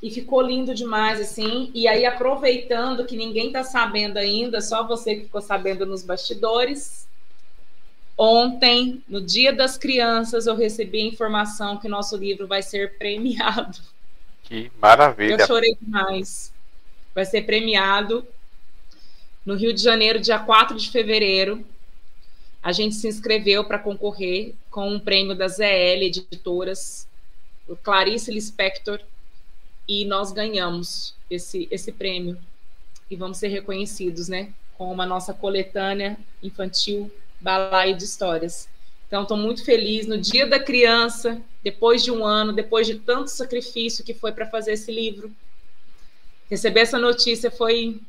E 0.00 0.12
ficou 0.12 0.40
lindo 0.40 0.72
demais, 0.72 1.20
assim. 1.20 1.72
E 1.74 1.88
aí, 1.88 2.06
aproveitando 2.06 3.04
que 3.04 3.16
ninguém 3.16 3.50
tá 3.50 3.64
sabendo 3.64 4.16
ainda, 4.16 4.60
só 4.60 4.86
você 4.86 5.16
que 5.16 5.24
ficou 5.24 5.42
sabendo 5.42 5.84
nos 5.84 6.04
bastidores. 6.04 7.08
Ontem, 8.16 9.02
no 9.08 9.20
Dia 9.20 9.52
das 9.52 9.76
Crianças, 9.76 10.46
eu 10.46 10.54
recebi 10.54 11.00
a 11.00 11.06
informação 11.06 11.78
que 11.78 11.88
nosso 11.88 12.16
livro 12.16 12.46
vai 12.46 12.62
ser 12.62 12.96
premiado. 12.96 13.80
Que 14.44 14.70
maravilha! 14.80 15.34
Eu 15.34 15.46
chorei 15.48 15.76
demais. 15.82 16.56
Vai 17.18 17.26
ser 17.26 17.42
premiado 17.42 18.24
no 19.44 19.56
Rio 19.56 19.72
de 19.72 19.82
Janeiro, 19.82 20.20
dia 20.20 20.38
4 20.38 20.76
de 20.76 20.88
fevereiro 20.88 21.66
a 22.62 22.70
gente 22.70 22.94
se 22.94 23.08
inscreveu 23.08 23.64
para 23.64 23.76
concorrer 23.76 24.54
com 24.70 24.88
um 24.88 25.00
prêmio 25.00 25.34
da 25.34 25.48
ZL 25.48 26.00
Editoras, 26.00 27.08
o 27.66 27.74
Clarice 27.74 28.30
Lispector, 28.30 29.00
e 29.88 30.04
nós 30.04 30.30
ganhamos 30.30 31.12
esse, 31.28 31.66
esse 31.72 31.90
prêmio. 31.90 32.38
E 33.10 33.16
vamos 33.16 33.38
ser 33.38 33.48
reconhecidos, 33.48 34.28
né? 34.28 34.52
Com 34.76 34.92
uma 34.92 35.04
nossa 35.04 35.34
coletânea 35.34 36.16
infantil 36.40 37.10
Balaio 37.40 37.96
de 37.96 38.04
Histórias. 38.04 38.68
Então, 39.08 39.22
estou 39.22 39.36
muito 39.36 39.64
feliz 39.64 40.06
no 40.06 40.18
Dia 40.18 40.46
da 40.46 40.60
Criança, 40.60 41.42
depois 41.64 42.04
de 42.04 42.12
um 42.12 42.24
ano, 42.24 42.52
depois 42.52 42.86
de 42.86 42.94
tanto 42.94 43.28
sacrifício 43.28 44.04
que 44.04 44.14
foi 44.14 44.30
para 44.30 44.46
fazer 44.46 44.74
esse 44.74 44.92
livro. 44.92 45.34
Receber 46.50 46.80
essa 46.80 46.98
notícia 46.98 47.50
foi. 47.50 48.00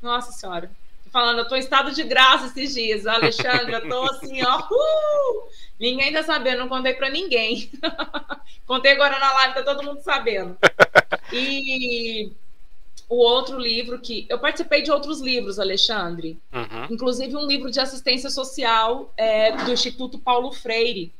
Nossa 0.00 0.32
Senhora, 0.32 0.70
falando, 1.14 1.38
eu 1.38 1.48
tô 1.48 1.54
em 1.54 1.60
estado 1.60 1.92
de 1.92 2.02
graça 2.02 2.46
esses 2.46 2.74
dias, 2.74 3.06
Alexandre, 3.06 3.72
eu 3.72 3.88
tô 3.88 4.02
assim, 4.02 4.42
ó, 4.44 4.58
uh! 4.60 5.48
ninguém 5.78 6.12
tá 6.12 6.22
sabendo, 6.24 6.58
não 6.58 6.68
contei 6.68 6.92
para 6.92 7.08
ninguém. 7.08 7.70
contei 8.66 8.92
agora 8.92 9.18
na 9.18 9.32
live, 9.32 9.54
tá 9.54 9.62
todo 9.62 9.84
mundo 9.84 10.02
sabendo. 10.02 10.58
E 11.32 12.32
o 13.08 13.16
outro 13.16 13.58
livro 13.58 14.00
que 14.00 14.26
eu 14.28 14.40
participei 14.40 14.82
de 14.82 14.90
outros 14.90 15.20
livros, 15.20 15.60
Alexandre, 15.60 16.36
uhum. 16.52 16.86
inclusive 16.90 17.36
um 17.36 17.46
livro 17.46 17.70
de 17.70 17.78
assistência 17.78 18.28
social 18.28 19.12
é, 19.16 19.52
do 19.64 19.72
Instituto 19.72 20.18
Paulo 20.18 20.50
Freire, 20.50 21.12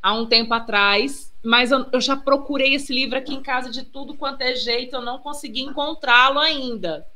há 0.00 0.14
um 0.14 0.26
tempo 0.26 0.54
atrás, 0.54 1.31
mas 1.42 1.70
eu, 1.70 1.86
eu, 1.92 2.00
já 2.00 2.16
procurei 2.16 2.74
esse 2.74 2.92
livro 2.92 3.18
aqui 3.18 3.34
em 3.34 3.42
casa 3.42 3.70
de 3.70 3.84
tudo 3.84 4.14
quanto 4.14 4.42
é 4.42 4.54
jeito, 4.54 4.96
eu 4.96 5.02
não 5.02 5.18
consegui 5.18 5.62
encontrá-lo 5.62 6.38
ainda 6.38 7.06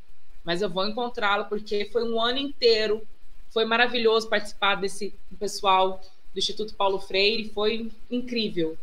mas 0.47 0.63
eu 0.63 0.71
vou 0.71 0.87
encontrá-la 0.87 1.43
porque 1.43 1.87
foi 1.87 2.09
um 2.09 2.21
ano 2.21 2.39
inteiro, 2.39 3.05
foi 3.51 3.65
maravilhoso 3.65 4.29
participar 4.29 4.77
desse 4.77 5.13
pessoal 5.41 6.01
do 6.33 6.39
Instituto 6.39 6.73
Paulo 6.75 7.01
Freire, 7.01 7.49
foi 7.49 7.91
incrível. 8.09 8.79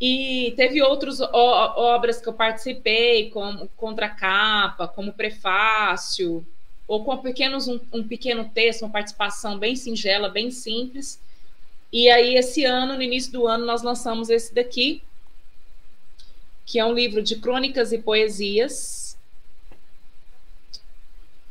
E 0.00 0.54
teve 0.56 0.80
outras 0.80 1.20
obras 1.20 2.18
que 2.18 2.26
eu 2.26 2.32
participei, 2.32 3.28
como 3.28 3.68
Contracapa, 3.76 4.88
como 4.88 5.12
Prefácio, 5.12 6.44
ou 6.88 7.04
com 7.04 7.18
pequenos, 7.18 7.68
um, 7.68 7.78
um 7.92 8.02
pequeno 8.02 8.48
texto, 8.48 8.82
uma 8.82 8.90
participação 8.90 9.58
bem 9.58 9.76
singela, 9.76 10.30
bem 10.30 10.50
simples. 10.50 11.20
E 11.94 12.10
aí, 12.10 12.34
esse 12.34 12.64
ano, 12.64 12.96
no 12.96 13.02
início 13.02 13.30
do 13.30 13.46
ano, 13.46 13.64
nós 13.64 13.84
lançamos 13.84 14.28
esse 14.28 14.52
daqui, 14.52 15.00
que 16.66 16.76
é 16.76 16.84
um 16.84 16.92
livro 16.92 17.22
de 17.22 17.36
crônicas 17.36 17.92
e 17.92 17.98
poesias, 17.98 19.16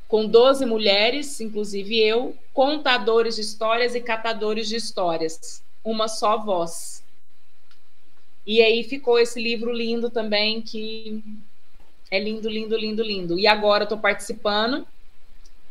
com 0.06 0.28
12 0.28 0.66
mulheres, 0.66 1.40
inclusive 1.40 1.98
eu, 1.98 2.38
contadores 2.54 3.36
de 3.36 3.42
histórias 3.42 3.96
e 3.96 4.02
catadores 4.02 4.68
de 4.68 4.76
histórias, 4.76 5.64
uma 5.82 6.10
só 6.10 6.38
voz. 6.38 7.02
E 8.46 8.62
aí 8.62 8.84
ficou 8.84 9.18
esse 9.18 9.42
livro 9.42 9.72
lindo 9.72 10.10
também, 10.10 10.62
que 10.62 11.24
é 12.12 12.20
lindo, 12.20 12.50
lindo, 12.50 12.76
lindo, 12.76 13.02
lindo. 13.02 13.40
E 13.40 13.48
agora 13.48 13.86
estou 13.86 13.98
participando. 13.98 14.86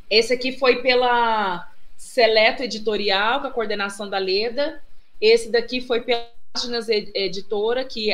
Esse 0.09 0.33
aqui 0.33 0.51
foi 0.51 0.81
pela 0.81 1.71
Seleto 2.03 2.65
Editorial, 2.65 3.41
com 3.41 3.47
a 3.47 3.51
coordenação 3.51 4.11
da 4.11 4.19
Leda. 4.19 4.83
Esse 5.21 5.49
daqui 5.51 5.81
foi 5.81 6.01
pela 6.01 6.29
Páginas 6.53 6.89
Editora, 6.89 7.85
que 7.85 8.11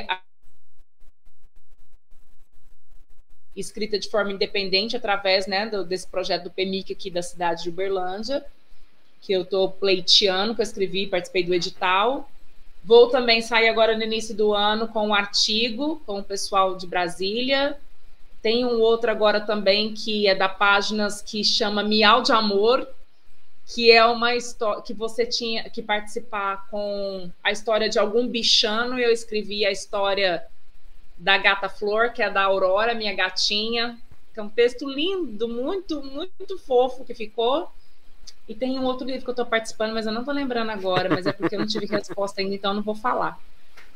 escrita 3.57 3.99
de 3.99 4.11
forma 4.11 4.31
independente 4.31 4.95
através 4.95 5.47
né, 5.47 5.67
do, 5.67 5.85
desse 5.85 6.07
projeto 6.07 6.45
do 6.45 6.51
PEMIC 6.51 6.93
aqui 6.93 7.11
da 7.11 7.23
cidade 7.23 7.63
de 7.63 7.71
Uberlândia, 7.71 8.45
que 9.23 9.33
eu 9.33 9.41
estou 9.41 9.71
pleiteando, 9.71 10.55
que 10.55 10.61
eu 10.61 10.65
escrevi, 10.65 11.07
participei 11.07 11.43
do 11.43 11.55
edital. 11.55 12.31
Vou 12.85 13.09
também 13.09 13.41
sair 13.41 13.69
agora 13.69 13.97
no 13.97 14.05
início 14.05 14.37
do 14.37 14.53
ano 14.53 14.87
com 14.87 15.09
um 15.09 15.15
artigo 15.15 16.01
com 16.05 16.19
o 16.19 16.23
pessoal 16.23 16.77
de 16.77 16.87
Brasília. 16.87 17.77
Tem 18.43 18.67
um 18.67 18.81
outro 18.81 19.11
agora 19.11 19.41
também 19.41 19.95
que 19.95 20.29
é 20.29 20.35
da 20.35 20.49
páginas 20.49 21.23
que 21.23 21.43
chama 21.43 21.83
Miau 21.83 22.23
de 22.23 22.33
Amor, 22.33 22.87
que 23.69 23.93
é 23.93 24.03
uma 24.05 24.35
história 24.35 24.83
que 24.83 24.95
você 24.95 25.27
tinha 25.27 25.69
que 25.69 25.83
participar 25.83 26.67
com 26.71 27.31
a 27.45 27.53
história 27.53 27.87
de 27.89 27.99
algum 27.99 28.27
bichano. 28.27 28.99
Eu 28.99 29.13
escrevi 29.13 29.67
a 29.67 29.71
história 29.71 30.43
da 31.19 31.37
gata 31.37 31.69
Flor, 31.69 32.13
que 32.13 32.23
é 32.23 32.31
da 32.31 32.45
Aurora, 32.45 32.95
minha 32.95 33.15
gatinha. 33.15 33.99
Que 34.33 34.41
é 34.41 34.43
um 34.43 34.49
texto 34.49 34.89
lindo, 34.89 35.47
muito, 35.47 36.03
muito 36.03 36.59
fofo 36.59 37.05
que 37.05 37.15
ficou. 37.15 37.71
E 38.49 38.55
tem 38.55 38.79
um 38.79 38.85
outro 38.85 39.07
livro 39.07 39.23
que 39.23 39.29
eu 39.29 39.33
estou 39.33 39.45
participando, 39.45 39.93
mas 39.93 40.07
eu 40.07 40.13
não 40.13 40.21
estou 40.21 40.35
lembrando 40.35 40.71
agora, 40.71 41.11
mas 41.11 41.27
é 41.27 41.33
porque 41.33 41.55
eu 41.55 41.61
não 41.61 41.67
tive 41.67 41.85
resposta 41.95 42.41
ainda, 42.41 42.55
então 42.55 42.71
eu 42.71 42.77
não 42.77 42.83
vou 42.83 42.95
falar. 42.95 43.39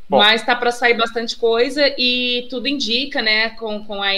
Bom. 0.07 0.19
Mas 0.19 0.45
tá 0.45 0.55
para 0.55 0.71
sair 0.71 0.95
bastante 0.95 1.35
coisa 1.37 1.83
e 1.97 2.47
tudo 2.51 2.69
indica, 2.69 3.23
né, 3.23 3.51
com, 3.51 3.83
com 3.87 4.03
a 4.03 4.11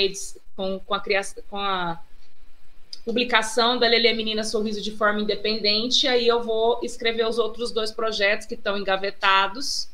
com, 0.56 0.80
com 0.80 0.94
a 0.94 1.00
criação, 1.00 1.42
com 1.48 1.58
a 1.58 2.00
publicação 3.04 3.78
da 3.78 3.86
Lelê 3.86 4.12
Menina 4.14 4.42
Sorriso 4.42 4.80
de 4.80 4.90
forma 4.90 5.20
independente, 5.20 6.08
aí 6.08 6.26
eu 6.26 6.42
vou 6.42 6.80
escrever 6.82 7.26
os 7.26 7.38
outros 7.38 7.70
dois 7.70 7.92
projetos 7.92 8.46
que 8.46 8.54
estão 8.54 8.78
engavetados, 8.78 9.88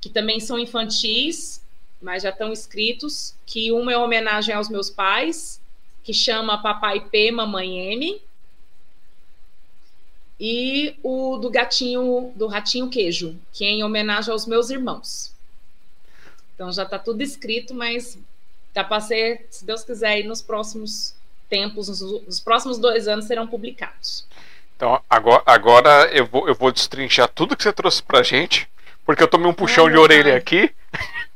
que 0.00 0.10
também 0.10 0.38
são 0.38 0.58
infantis, 0.58 1.62
mas 2.02 2.22
já 2.22 2.28
estão 2.28 2.52
escritos, 2.52 3.34
que 3.46 3.72
uma 3.72 3.92
é 3.92 3.96
homenagem 3.96 4.54
aos 4.54 4.68
meus 4.68 4.90
pais, 4.90 5.58
que 6.02 6.12
chama 6.12 6.60
Papai 6.60 7.00
P, 7.08 7.30
Mamãe 7.30 7.92
M, 7.94 8.20
e 10.38 10.96
o 11.02 11.38
do 11.38 11.48
gatinho, 11.48 12.30
do 12.36 12.46
ratinho 12.46 12.90
queijo, 12.90 13.38
que 13.54 13.64
é 13.64 13.68
em 13.68 13.84
homenagem 13.84 14.30
aos 14.30 14.46
meus 14.46 14.68
irmãos. 14.68 15.32
Então 16.54 16.70
já 16.70 16.82
está 16.82 16.98
tudo 16.98 17.22
escrito, 17.22 17.72
mas 17.74 18.18
tá 18.74 18.84
para 18.84 19.00
ser, 19.00 19.46
se 19.48 19.64
Deus 19.64 19.82
quiser, 19.82 20.08
aí 20.08 20.22
nos 20.22 20.42
próximos 20.42 21.14
tempos, 21.54 21.88
nos, 21.88 22.00
nos, 22.00 22.40
próximos 22.40 22.78
dois 22.78 23.06
anos 23.06 23.26
serão 23.26 23.46
publicados. 23.46 24.26
Então 24.76 25.00
agora, 25.08 25.42
agora 25.46 26.08
eu, 26.12 26.26
vou, 26.26 26.48
eu 26.48 26.54
vou 26.54 26.72
destrinchar 26.72 27.28
tudo 27.28 27.56
que 27.56 27.62
você 27.62 27.72
trouxe 27.72 28.02
para 28.02 28.24
gente, 28.24 28.68
porque 29.06 29.22
eu 29.22 29.28
tomei 29.28 29.46
um 29.46 29.54
puxão 29.54 29.88
de 29.88 29.96
orelha 29.96 30.36
aqui. 30.36 30.70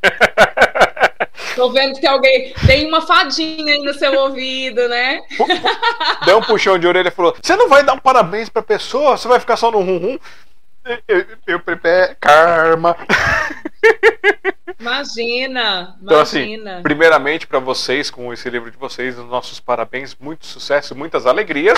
Tô 1.55 1.71
vendo 1.71 1.95
que 1.95 2.01
tem 2.01 2.11
alguém. 2.11 2.53
Tem 2.67 2.87
uma 2.87 3.01
fadinha 3.01 3.75
aí 3.75 3.83
no 3.83 3.95
seu 3.95 4.13
ouvido, 4.13 4.89
né? 4.89 5.21
Deu 6.25 6.39
um 6.39 6.43
puxão 6.43 6.79
de 6.79 6.87
orelha 6.87 7.09
e 7.09 7.13
falou: 7.13 7.35
Você 7.41 7.57
não 7.57 7.69
vai 7.69 7.83
dar 7.83 7.95
um 7.95 7.99
parabéns 7.99 8.49
pra 8.49 8.63
pessoa? 8.63 9.17
Você 9.17 9.27
vai 9.27 9.41
ficar 9.41 9.57
só 9.57 9.71
no 9.71 9.81
rum-rum? 9.81 10.19
Eu, 11.07 11.27
eu 11.47 11.61
preparo 11.61 12.17
karma. 12.19 12.97
Imagina, 14.81 15.97
então, 16.01 16.21
assim, 16.21 16.63
primeiramente 16.83 17.47
para 17.47 17.59
vocês, 17.59 18.11
com 18.11 18.33
esse 18.33 18.49
livro 18.49 18.71
de 18.71 18.77
vocês, 18.77 19.19
os 19.19 19.27
nossos 19.27 19.59
parabéns, 19.59 20.17
muito 20.19 20.47
sucesso, 20.47 20.95
muitas 20.95 21.27
alegrias. 21.27 21.77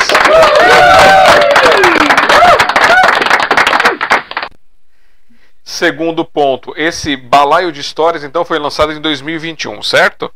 Segundo 5.65 6.24
ponto, 6.24 6.74
esse 6.77 7.16
balaio 7.16 7.73
de 7.73 7.81
histórias 7.81 8.23
então 8.23 8.45
foi 8.45 8.59
lançado 8.59 8.93
em 8.93 9.01
2021, 9.01 9.82
certo? 9.82 10.32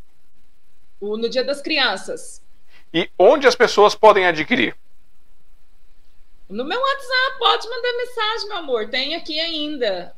No 1.00 1.28
Dia 1.28 1.44
das 1.44 1.60
Crianças. 1.60 2.42
E 2.92 3.10
onde 3.18 3.46
as 3.46 3.54
pessoas 3.54 3.94
podem 3.94 4.26
adquirir? 4.26 4.74
No 6.48 6.64
meu 6.64 6.78
WhatsApp, 6.78 7.38
pode 7.38 7.68
mandar 7.68 7.92
mensagem, 7.96 8.48
meu 8.48 8.56
amor. 8.58 8.88
Tem 8.88 9.14
aqui 9.14 9.40
ainda. 9.40 10.14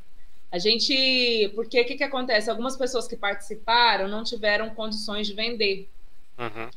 A 0.51 0.59
gente. 0.59 1.51
Porque 1.55 1.81
o 1.81 1.85
que, 1.85 1.97
que 1.97 2.05
acontece? 2.05 2.51
Algumas 2.51 2.77
pessoas 2.77 3.07
que 3.07 3.17
participaram 3.17 4.09
não 4.09 4.25
tiveram 4.25 4.71
condições 4.71 5.27
de 5.27 5.35
vender. 5.35 5.89
Uhum. 6.39 6.71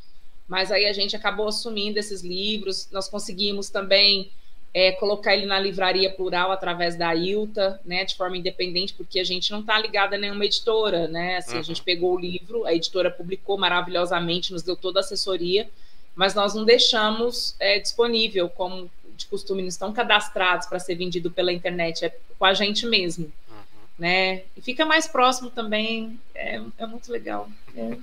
Mas 0.47 0.71
aí 0.71 0.85
a 0.85 0.93
gente 0.93 1.15
acabou 1.15 1.47
assumindo 1.47 1.99
esses 1.99 2.21
livros. 2.21 2.89
Nós 2.91 3.07
conseguimos 3.07 3.69
também 3.69 4.31
é, 4.73 4.91
colocar 4.93 5.35
ele 5.35 5.45
na 5.45 5.59
livraria 5.59 6.11
plural 6.11 6.51
através 6.51 6.95
da 6.95 7.13
ILTA, 7.15 7.79
né, 7.83 8.05
de 8.05 8.15
forma 8.15 8.37
independente, 8.37 8.93
porque 8.93 9.19
a 9.19 9.23
gente 9.23 9.51
não 9.51 9.61
está 9.61 9.79
ligada 9.79 10.15
a 10.15 10.19
nenhuma 10.19 10.45
editora, 10.45 11.07
né? 11.07 11.37
Assim, 11.37 11.53
uhum. 11.53 11.59
A 11.59 11.63
gente 11.63 11.81
pegou 11.81 12.15
o 12.15 12.19
livro, 12.19 12.65
a 12.65 12.73
editora 12.73 13.09
publicou 13.09 13.57
maravilhosamente, 13.57 14.51
nos 14.51 14.63
deu 14.63 14.75
toda 14.75 14.99
a 14.99 15.01
assessoria, 15.01 15.69
mas 16.15 16.35
nós 16.35 16.53
não 16.53 16.65
deixamos 16.65 17.55
é, 17.59 17.79
disponível, 17.79 18.49
como 18.49 18.89
de 19.19 19.27
costume, 19.27 19.61
não 19.61 19.69
estão 19.69 19.93
cadastrados 19.93 20.67
para 20.67 20.79
ser 20.79 20.95
vendido 20.95 21.29
pela 21.29 21.53
internet, 21.53 22.05
é 22.05 22.15
com 22.37 22.45
a 22.45 22.53
gente 22.53 22.85
mesmo, 22.85 23.31
uhum. 23.49 23.55
né? 23.97 24.43
E 24.55 24.61
fica 24.61 24.85
mais 24.85 25.07
próximo 25.07 25.49
também, 25.49 26.19
é, 26.33 26.61
é 26.77 26.85
muito 26.85 27.11
legal. 27.11 27.49
É. 27.75 27.97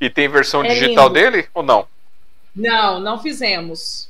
E 0.00 0.10
tem 0.10 0.28
versão 0.28 0.64
é 0.64 0.68
digital 0.68 1.08
lindo. 1.08 1.10
dele 1.10 1.48
ou 1.54 1.62
não? 1.62 1.86
Não, 2.54 3.00
não 3.00 3.20
fizemos. 3.20 4.08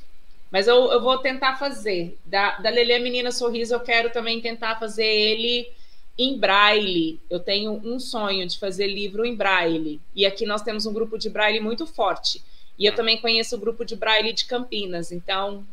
Mas 0.51 0.67
eu, 0.67 0.91
eu 0.91 1.01
vou 1.01 1.17
tentar 1.19 1.57
fazer. 1.57 2.17
Da, 2.25 2.57
da 2.57 2.69
Lelê 2.69 2.97
Menina 2.99 3.31
Sorriso, 3.31 3.73
eu 3.73 3.79
quero 3.79 4.09
também 4.11 4.41
tentar 4.41 4.79
fazer 4.79 5.05
ele 5.05 5.71
em 6.17 6.37
braille. 6.37 7.19
Eu 7.29 7.39
tenho 7.39 7.79
um 7.83 7.99
sonho 7.99 8.47
de 8.47 8.57
fazer 8.57 8.87
livro 8.87 9.25
em 9.25 9.35
braille. 9.35 10.01
E 10.15 10.25
aqui 10.25 10.45
nós 10.45 10.61
temos 10.61 10.85
um 10.85 10.93
grupo 10.93 11.17
de 11.17 11.29
braille 11.29 11.59
muito 11.59 11.85
forte. 11.85 12.41
E 12.77 12.85
eu 12.85 12.95
também 12.95 13.17
conheço 13.17 13.55
o 13.55 13.59
grupo 13.59 13.85
de 13.85 13.95
braille 13.95 14.33
de 14.33 14.45
Campinas. 14.45 15.11
Então, 15.11 15.65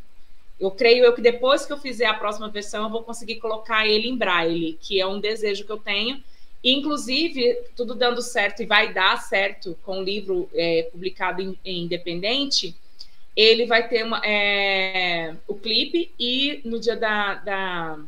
eu 0.59 0.71
creio 0.71 1.05
eu 1.05 1.13
que 1.13 1.21
depois 1.21 1.65
que 1.65 1.73
eu 1.73 1.77
fizer 1.77 2.05
a 2.05 2.13
próxima 2.13 2.49
versão, 2.49 2.83
eu 2.83 2.89
vou 2.89 3.03
conseguir 3.03 3.35
colocar 3.35 3.87
ele 3.87 4.07
em 4.07 4.15
braille, 4.15 4.77
que 4.81 4.99
é 4.99 5.05
um 5.05 5.19
desejo 5.19 5.65
que 5.65 5.71
eu 5.71 5.77
tenho. 5.77 6.21
Inclusive, 6.63 7.59
tudo 7.75 7.93
dando 7.93 8.21
certo 8.21 8.63
e 8.63 8.65
vai 8.65 8.91
dar 8.91 9.21
certo 9.21 9.77
com 9.83 9.99
o 9.99 10.03
livro 10.03 10.49
é, 10.53 10.89
publicado 10.91 11.41
em, 11.41 11.57
em 11.63 11.83
independente 11.83 12.75
ele 13.37 13.67
vai 13.67 13.87
ter 13.87 14.03
uma, 14.03 14.19
é, 14.25 15.35
o 15.47 15.53
clipe 15.53 16.11
e 16.19 16.59
no 16.65 16.79
dia 16.79 16.95
da, 16.95 17.35
da, 17.35 17.99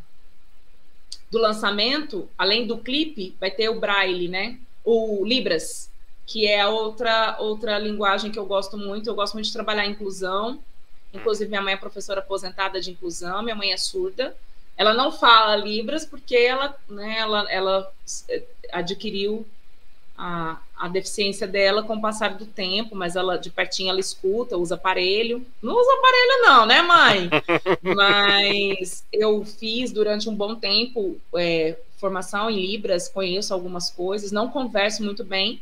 do 1.29 1.37
lançamento, 1.37 2.27
além 2.35 2.65
do 2.65 2.79
clipe, 2.79 3.35
vai 3.39 3.51
ter 3.51 3.69
o 3.69 3.79
Braille, 3.79 4.27
né? 4.27 4.57
O 4.83 5.23
Libras, 5.23 5.91
que 6.25 6.47
é 6.47 6.65
outra, 6.65 7.37
outra 7.39 7.77
linguagem 7.77 8.31
que 8.31 8.39
eu 8.39 8.45
gosto 8.47 8.75
muito. 8.75 9.07
Eu 9.07 9.13
gosto 9.13 9.35
muito 9.35 9.45
de 9.45 9.53
trabalhar 9.53 9.85
inclusão. 9.85 10.59
Inclusive, 11.13 11.49
minha 11.49 11.61
mãe 11.61 11.73
é 11.73 11.77
professora 11.77 12.19
aposentada 12.19 12.79
de 12.79 12.91
inclusão, 12.91 13.41
minha 13.41 13.55
mãe 13.55 13.71
é 13.71 13.77
surda. 13.77 14.35
Ela 14.77 14.93
não 14.93 15.11
fala 15.11 15.55
Libras 15.55 16.05
porque 16.05 16.35
ela, 16.35 16.75
né, 16.87 17.17
ela, 17.19 17.51
ela 17.51 17.93
adquiriu 18.71 19.45
a, 20.17 20.57
a 20.77 20.87
deficiência 20.87 21.47
dela 21.47 21.81
com 21.81 21.95
o 21.95 22.01
passar 22.01 22.35
do 22.35 22.45
tempo, 22.45 22.95
mas 22.95 23.15
ela 23.15 23.37
de 23.37 23.49
pertinho 23.49 23.89
ela 23.89 23.99
escuta, 23.99 24.57
usa 24.57 24.75
aparelho. 24.75 25.45
Não 25.61 25.73
usa 25.73 25.93
aparelho, 25.93 26.41
não, 26.43 26.65
né, 26.65 26.81
mãe? 26.81 27.29
mas 27.95 29.03
eu 29.11 29.43
fiz 29.45 29.91
durante 29.91 30.29
um 30.29 30.35
bom 30.35 30.55
tempo 30.55 31.17
é, 31.35 31.77
formação 31.97 32.49
em 32.49 32.59
Libras, 32.59 33.07
conheço 33.07 33.53
algumas 33.53 33.89
coisas, 33.89 34.31
não 34.31 34.49
converso 34.49 35.03
muito 35.03 35.23
bem, 35.23 35.61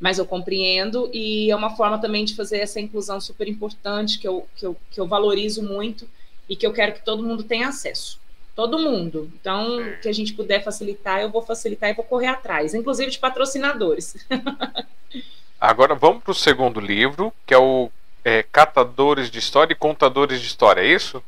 mas 0.00 0.18
eu 0.18 0.26
compreendo, 0.26 1.10
e 1.12 1.50
é 1.50 1.56
uma 1.56 1.76
forma 1.76 1.98
também 1.98 2.24
de 2.24 2.34
fazer 2.34 2.58
essa 2.58 2.80
inclusão 2.80 3.20
super 3.20 3.48
importante 3.48 4.18
que 4.18 4.28
eu, 4.28 4.46
que 4.56 4.66
eu, 4.66 4.76
que 4.90 5.00
eu 5.00 5.06
valorizo 5.06 5.62
muito 5.62 6.08
e 6.48 6.54
que 6.54 6.66
eu 6.66 6.72
quero 6.72 6.94
que 6.94 7.04
todo 7.04 7.22
mundo 7.22 7.42
tenha 7.42 7.68
acesso 7.68 8.18
todo 8.58 8.76
mundo. 8.76 9.30
Então, 9.40 9.78
o 9.78 10.00
que 10.00 10.08
a 10.08 10.12
gente 10.12 10.32
puder 10.32 10.64
facilitar, 10.64 11.20
eu 11.20 11.30
vou 11.30 11.40
facilitar 11.40 11.90
e 11.90 11.94
vou 11.94 12.04
correr 12.04 12.26
atrás, 12.26 12.74
inclusive 12.74 13.08
de 13.08 13.18
patrocinadores. 13.20 14.16
Agora 15.60 15.94
vamos 15.94 16.24
para 16.24 16.32
o 16.32 16.34
segundo 16.34 16.80
livro, 16.80 17.32
que 17.46 17.54
é 17.54 17.58
o 17.58 17.88
é, 18.24 18.42
Catadores 18.42 19.30
de 19.30 19.38
História 19.38 19.72
e 19.72 19.76
Contadores 19.76 20.40
de 20.40 20.48
História, 20.48 20.80
é 20.80 20.86
isso? 20.92 21.22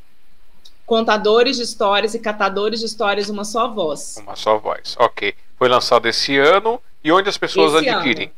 Contadores 0.85 1.57
de 1.57 1.63
Histórias 1.63 2.15
e 2.15 2.19
Catadores 2.19 2.81
de 2.81 2.87
Histórias, 2.87 3.29
uma 3.29 3.45
só 3.45 3.69
voz. 3.69 4.17
Uma 4.17 4.35
só 4.35 4.59
voz, 4.59 4.97
ok. 4.99 5.33
Foi 5.57 5.69
lançado 5.69 6.07
esse 6.07 6.37
ano 6.37 6.83
e 7.05 7.13
onde 7.13 7.29
as 7.29 7.39
pessoas 7.39 7.75
esse 7.75 7.89
adquirem? 7.89 8.27
Ano. 8.27 8.35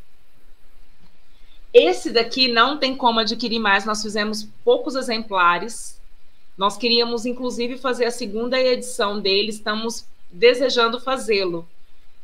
Esse 1.72 2.10
daqui 2.10 2.48
não 2.48 2.76
tem 2.76 2.94
como 2.94 3.20
adquirir 3.20 3.58
mais, 3.58 3.84
nós 3.84 4.02
fizemos 4.02 4.46
poucos 4.64 4.94
exemplares, 4.94 5.98
nós 6.56 6.76
queríamos, 6.76 7.24
inclusive, 7.24 7.78
fazer 7.78 8.04
a 8.04 8.10
segunda 8.10 8.60
edição 8.60 9.20
dele, 9.20 9.50
estamos 9.50 10.04
desejando 10.30 11.00
fazê-lo. 11.00 11.66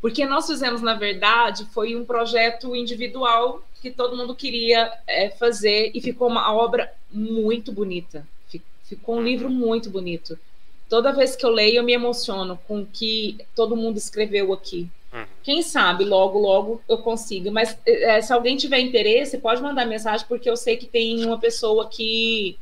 Porque 0.01 0.27
nós 0.27 0.47
fizemos, 0.47 0.83
na 0.83 0.95
verdade, 0.95 1.67
foi 1.73 1.97
um 1.97 2.05
projeto 2.05 2.77
individual 2.77 3.63
que 3.81 3.91
todo 3.91 4.17
mundo 4.17 4.35
queria 4.35 4.93
é, 5.07 5.31
fazer 5.31 5.91
e 5.95 6.01
ficou 6.01 6.29
uma 6.29 6.53
obra 6.53 6.93
muito 7.11 7.73
bonita. 7.73 8.27
Ficou 8.85 9.17
um 9.17 9.23
livro 9.23 9.51
muito 9.51 9.91
bonito. 9.91 10.39
Toda 10.89 11.13
vez 11.13 11.37
que 11.37 11.45
eu 11.45 11.51
leio, 11.51 11.77
eu 11.77 11.83
me 11.83 11.93
emociono 11.93 12.59
com 12.67 12.81
o 12.81 12.87
que 12.87 13.39
todo 13.55 13.77
mundo 13.77 13.99
escreveu 13.99 14.51
aqui. 14.53 14.89
Uhum. 15.13 15.25
Quem 15.43 15.63
sabe 15.63 16.05
logo, 16.05 16.39
logo 16.39 16.83
eu 16.89 16.99
consigo. 16.99 17.51
Mas 17.51 17.79
é, 17.87 18.21
se 18.21 18.33
alguém 18.33 18.57
tiver 18.57 18.81
interesse, 18.81 19.39
pode 19.39 19.63
mandar 19.63 19.87
mensagem, 19.87 20.27
porque 20.29 20.49
eu 20.49 20.57
sei 20.57 20.77
que 20.77 20.87
tem 20.87 21.25
uma 21.25 21.39
pessoa 21.39 21.89
que 21.89 22.59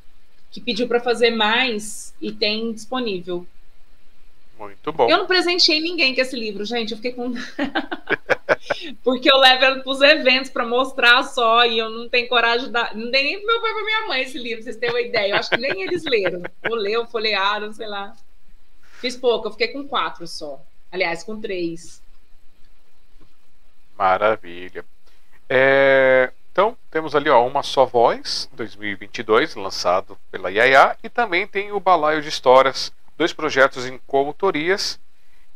que 0.56 0.60
pediu 0.60 0.88
para 0.88 1.00
fazer 1.00 1.30
mais 1.32 2.14
e 2.18 2.32
tem 2.32 2.72
disponível. 2.72 3.46
Muito 4.58 4.90
bom. 4.90 5.06
Eu 5.10 5.18
não 5.18 5.26
presenteei 5.26 5.80
ninguém 5.80 6.14
com 6.14 6.20
esse 6.22 6.34
livro, 6.34 6.64
gente. 6.64 6.92
Eu 6.92 6.96
fiquei 6.96 7.12
com. 7.12 7.34
Porque 9.04 9.30
eu 9.30 9.36
levo 9.36 9.64
ela 9.64 9.80
para 9.80 9.92
os 9.92 10.00
eventos 10.00 10.50
para 10.50 10.66
mostrar 10.66 11.22
só 11.24 11.66
e 11.66 11.78
eu 11.78 11.90
não 11.90 12.08
tenho 12.08 12.26
coragem 12.26 12.66
de 12.66 12.72
dar. 12.72 12.96
Não 12.96 13.10
tem 13.10 13.24
nem 13.24 13.38
pro 13.38 13.46
meu 13.46 13.60
pai 13.60 13.70
e 13.70 13.74
para 13.74 13.84
minha 13.84 14.08
mãe 14.08 14.22
esse 14.22 14.38
livro, 14.38 14.62
vocês 14.62 14.76
têm 14.76 14.88
uma 14.88 15.00
ideia. 15.00 15.32
Eu 15.32 15.36
acho 15.36 15.50
que 15.50 15.58
nem 15.58 15.82
eles 15.82 16.04
leram. 16.04 16.42
Ou 16.70 16.74
leu, 16.74 17.06
folhearam, 17.06 17.70
sei 17.72 17.86
lá. 17.86 18.16
Fiz 18.98 19.14
pouco, 19.14 19.48
eu 19.48 19.52
fiquei 19.52 19.68
com 19.68 19.86
quatro 19.86 20.26
só. 20.26 20.58
Aliás, 20.90 21.22
com 21.22 21.38
três. 21.38 22.02
Maravilha. 23.98 24.84
É, 25.48 26.30
então, 26.52 26.76
temos 26.90 27.14
ali 27.14 27.28
ó, 27.28 27.46
Uma 27.46 27.62
Só 27.62 27.84
Voz, 27.84 28.48
2022, 28.54 29.54
lançado 29.54 30.16
pela 30.30 30.50
Yaya, 30.50 30.96
e 31.02 31.08
também 31.08 31.46
tem 31.46 31.70
o 31.72 31.78
Balaio 31.78 32.22
de 32.22 32.28
Histórias, 32.28 32.92
dois 33.16 33.32
projetos 33.32 33.86
em 33.86 33.98
coautorias, 34.06 34.98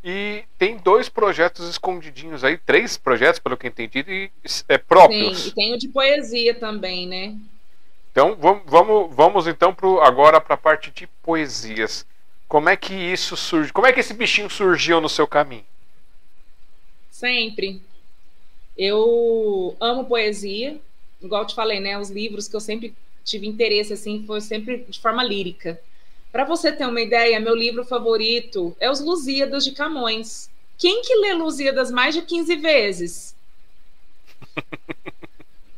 e 0.05 0.45
tem 0.59 0.77
dois 0.79 1.09
projetos 1.09 1.69
escondidinhos 1.69 2.45
aí, 2.45 2.57
três 2.57 2.97
projetos, 2.97 3.39
pelo 3.39 3.57
que 3.57 3.67
eu 3.67 3.71
entendi, 3.71 4.05
e, 4.07 4.31
é, 4.69 4.79
próprios. 4.79 5.43
Sim, 5.43 5.49
e 5.49 5.55
tem 5.55 5.75
o 5.75 5.79
de 5.79 5.89
poesia 5.89 6.55
também, 6.55 7.07
né? 7.07 7.35
Então, 8.13 8.37
vamos, 8.39 8.63
vamos, 8.67 9.15
vamos 9.15 9.47
então 9.47 9.73
pro, 9.73 10.01
agora 10.01 10.41
para 10.41 10.55
a 10.55 10.59
parte 10.59 10.91
de 10.91 11.07
poesias. 11.23 12.05
Como 12.49 12.69
é 12.69 12.77
que 12.77 12.93
isso 12.93 13.37
surge? 13.37 13.73
Como 13.73 13.87
é 13.87 13.93
que 13.93 14.01
esse 14.01 14.13
bichinho 14.13 14.51
surgiu 14.51 15.01
no 15.01 15.09
seu 15.09 15.27
caminho? 15.27 15.65
Sempre. 17.11 17.81
Eu 18.83 19.77
amo 19.79 20.07
poesia, 20.07 20.81
igual 21.21 21.43
eu 21.43 21.47
te 21.47 21.55
falei, 21.55 21.81
né? 21.81 21.99
Os 21.99 22.09
livros 22.09 22.49
que 22.49 22.57
eu 22.57 22.61
sempre 22.61 22.95
tive 23.23 23.47
interesse 23.47 23.93
assim 23.93 24.25
foi 24.27 24.41
sempre 24.41 24.87
de 24.89 24.99
forma 24.99 25.23
lírica. 25.23 25.79
Para 26.33 26.47
você 26.47 26.73
ter 26.73 26.87
uma 26.87 27.03
ideia, 27.03 27.39
meu 27.39 27.55
livro 27.55 27.85
favorito 27.85 28.75
é 28.81 28.91
Os 28.91 29.01
Lusíadas 29.01 29.65
de 29.65 29.73
Camões. 29.73 30.49
Quem 30.79 31.03
que 31.03 31.15
lê 31.17 31.35
Lusíadas 31.35 31.91
mais 31.91 32.15
de 32.15 32.23
15 32.23 32.57
vezes? 32.57 33.37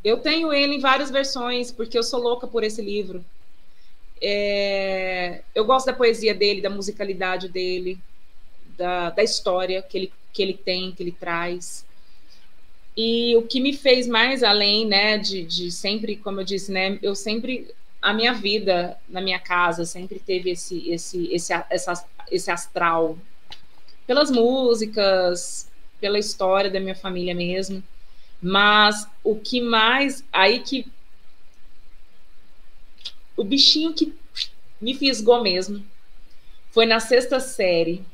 Eu 0.04 0.18
tenho 0.18 0.52
ele 0.52 0.76
em 0.76 0.80
várias 0.80 1.10
versões, 1.10 1.70
porque 1.70 1.96
eu 1.96 2.02
sou 2.02 2.20
louca 2.20 2.44
por 2.44 2.64
esse 2.64 2.82
livro. 2.82 3.24
É... 4.20 5.42
Eu 5.54 5.64
gosto 5.64 5.86
da 5.86 5.92
poesia 5.92 6.34
dele, 6.34 6.60
da 6.60 6.68
musicalidade 6.68 7.48
dele, 7.48 7.96
da, 8.76 9.10
da 9.10 9.22
história 9.22 9.80
que 9.80 9.96
ele, 9.96 10.12
que 10.32 10.42
ele 10.42 10.54
tem, 10.54 10.90
que 10.90 11.04
ele 11.04 11.12
traz. 11.12 11.84
E 12.96 13.34
o 13.36 13.42
que 13.42 13.60
me 13.60 13.72
fez 13.72 14.06
mais 14.06 14.42
além, 14.42 14.86
né, 14.86 15.16
de, 15.16 15.42
de 15.44 15.70
sempre, 15.70 16.16
como 16.16 16.40
eu 16.40 16.44
disse, 16.44 16.70
né, 16.70 16.98
eu 17.02 17.14
sempre 17.14 17.72
a 18.00 18.12
minha 18.12 18.34
vida 18.34 18.98
na 19.08 19.20
minha 19.20 19.38
casa 19.38 19.84
sempre 19.84 20.18
teve 20.18 20.50
esse 20.50 20.90
esse 20.90 21.32
esse 21.32 21.52
essa, 21.70 22.04
esse 22.30 22.50
astral 22.50 23.16
pelas 24.06 24.30
músicas, 24.30 25.70
pela 26.00 26.18
história 26.18 26.68
da 26.68 26.80
minha 26.80 26.96
família 26.96 27.34
mesmo. 27.34 27.82
Mas 28.42 29.06
o 29.22 29.36
que 29.36 29.60
mais 29.60 30.24
aí 30.32 30.58
que 30.58 30.90
o 33.36 33.44
bichinho 33.44 33.94
que 33.94 34.12
me 34.80 34.94
fisgou 34.94 35.42
mesmo 35.42 35.84
foi 36.72 36.86
na 36.86 36.98
sexta 36.98 37.38
série 37.38 38.04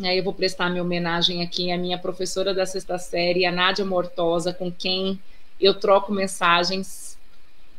eu 0.00 0.22
vou 0.22 0.32
prestar 0.32 0.70
minha 0.70 0.82
homenagem 0.82 1.42
aqui 1.42 1.72
à 1.72 1.76
minha 1.76 1.98
professora 1.98 2.54
da 2.54 2.64
sexta 2.64 2.98
série, 2.98 3.44
a 3.44 3.50
Nádia 3.50 3.84
Mortosa, 3.84 4.52
com 4.52 4.70
quem 4.70 5.18
eu 5.60 5.74
troco 5.74 6.12
mensagens. 6.12 7.18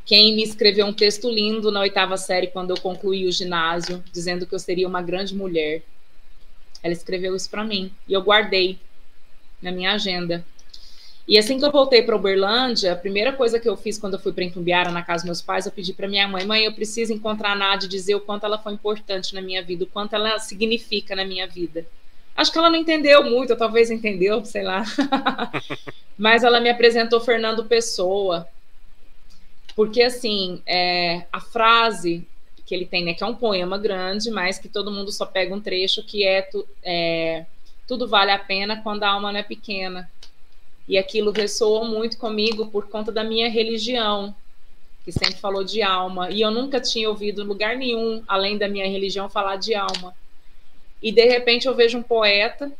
Quem 0.06 0.36
me 0.36 0.44
escreveu 0.44 0.86
um 0.86 0.94
texto 0.94 1.30
lindo 1.30 1.72
na 1.72 1.80
oitava 1.80 2.18
série, 2.18 2.48
quando 2.48 2.72
eu 2.72 2.82
concluí 2.82 3.26
o 3.26 3.32
ginásio, 3.32 4.04
dizendo 4.12 4.46
que 4.46 4.54
eu 4.54 4.60
seria 4.60 4.88
uma 4.88 5.02
grande 5.02 5.34
mulher. 5.34 5.82
Ela 6.84 6.92
escreveu 6.92 7.36
isso 7.36 7.50
para 7.50 7.64
mim 7.64 7.92
e 8.06 8.12
eu 8.12 8.22
guardei 8.22 8.78
na 9.62 9.72
minha 9.72 9.94
agenda. 9.94 10.44
E 11.26 11.38
assim 11.38 11.58
que 11.58 11.64
eu 11.64 11.72
voltei 11.72 12.02
para 12.02 12.16
Uberlândia, 12.16 12.92
a 12.92 12.96
primeira 12.96 13.32
coisa 13.32 13.60
que 13.60 13.70
eu 13.70 13.78
fiz 13.78 13.98
quando 13.98 14.16
eu 14.16 14.20
fui 14.20 14.34
para 14.34 14.44
Itumbiara, 14.44 14.92
na 14.92 15.04
casa 15.04 15.22
dos 15.22 15.26
meus 15.26 15.42
pais, 15.42 15.66
eu 15.66 15.72
pedi 15.72 15.94
para 15.94 16.08
minha 16.08 16.28
mãe: 16.28 16.46
mãe, 16.46 16.66
eu 16.66 16.74
preciso 16.74 17.14
encontrar 17.14 17.52
a 17.52 17.56
Nádia 17.56 17.86
e 17.86 17.90
dizer 17.90 18.16
o 18.16 18.20
quanto 18.20 18.46
ela 18.46 18.58
foi 18.58 18.74
importante 18.74 19.34
na 19.34 19.42
minha 19.42 19.64
vida, 19.64 19.86
o 19.86 19.88
quanto 19.88 20.16
ela 20.16 20.38
significa 20.40 21.16
na 21.16 21.24
minha 21.24 21.48
vida. 21.48 21.86
Acho 22.40 22.54
que 22.54 22.58
ela 22.58 22.70
não 22.70 22.78
entendeu 22.78 23.22
muito, 23.22 23.50
ou 23.50 23.58
talvez 23.58 23.92
entendeu, 23.92 24.46
sei 24.46 24.64
lá. 24.64 24.86
Mas 26.18 26.42
ela 26.42 26.62
me 26.62 26.70
apresentou 26.70 27.20
Fernando 27.20 27.66
Pessoa. 27.66 28.48
Porque, 29.76 30.02
assim, 30.02 30.62
é, 30.66 31.26
a 31.34 31.42
frase 31.42 32.26
que 32.66 32.74
ele 32.74 32.86
tem, 32.86 33.04
né, 33.04 33.14
que 33.14 33.26
é 33.26 33.28
um 33.28 33.36
poema 33.36 33.78
grande, 33.78 34.32
mas 34.32 34.58
que 34.58 34.70
todo 34.70 34.92
mundo 34.92 35.12
só 35.12 35.26
pega 35.26 35.54
um 35.54 35.60
trecho, 35.60 36.02
que 36.02 36.24
é, 36.24 36.44
tu, 36.44 36.66
é 36.82 37.46
tudo 37.86 38.08
vale 38.08 38.32
a 38.32 38.40
pena 38.40 38.82
quando 38.82 39.04
a 39.04 39.10
alma 39.10 39.34
não 39.34 39.40
é 39.42 39.44
pequena. 39.44 40.10
E 40.88 40.98
aquilo 40.98 41.32
ressoou 41.32 41.84
muito 41.84 42.18
comigo 42.18 42.68
por 42.68 42.88
conta 42.88 43.12
da 43.12 43.24
minha 43.24 43.50
religião, 43.50 44.34
que 45.04 45.12
sempre 45.12 45.36
falou 45.42 45.66
de 45.66 45.82
alma. 45.82 46.30
E 46.30 46.40
eu 46.40 46.52
nunca 46.52 46.80
tinha 46.80 47.10
ouvido 47.10 47.42
em 47.42 47.46
lugar 47.46 47.76
nenhum, 47.76 48.24
além 48.26 48.58
da 48.58 48.70
minha 48.70 48.88
religião, 48.88 49.30
falar 49.30 49.58
de 49.58 49.76
alma. 49.76 50.16
E 51.02 51.12
de 51.12 51.26
repente 51.26 51.68
eu 51.68 51.76
vejo 51.76 51.98
um 51.98 52.04
poeta 52.04 52.72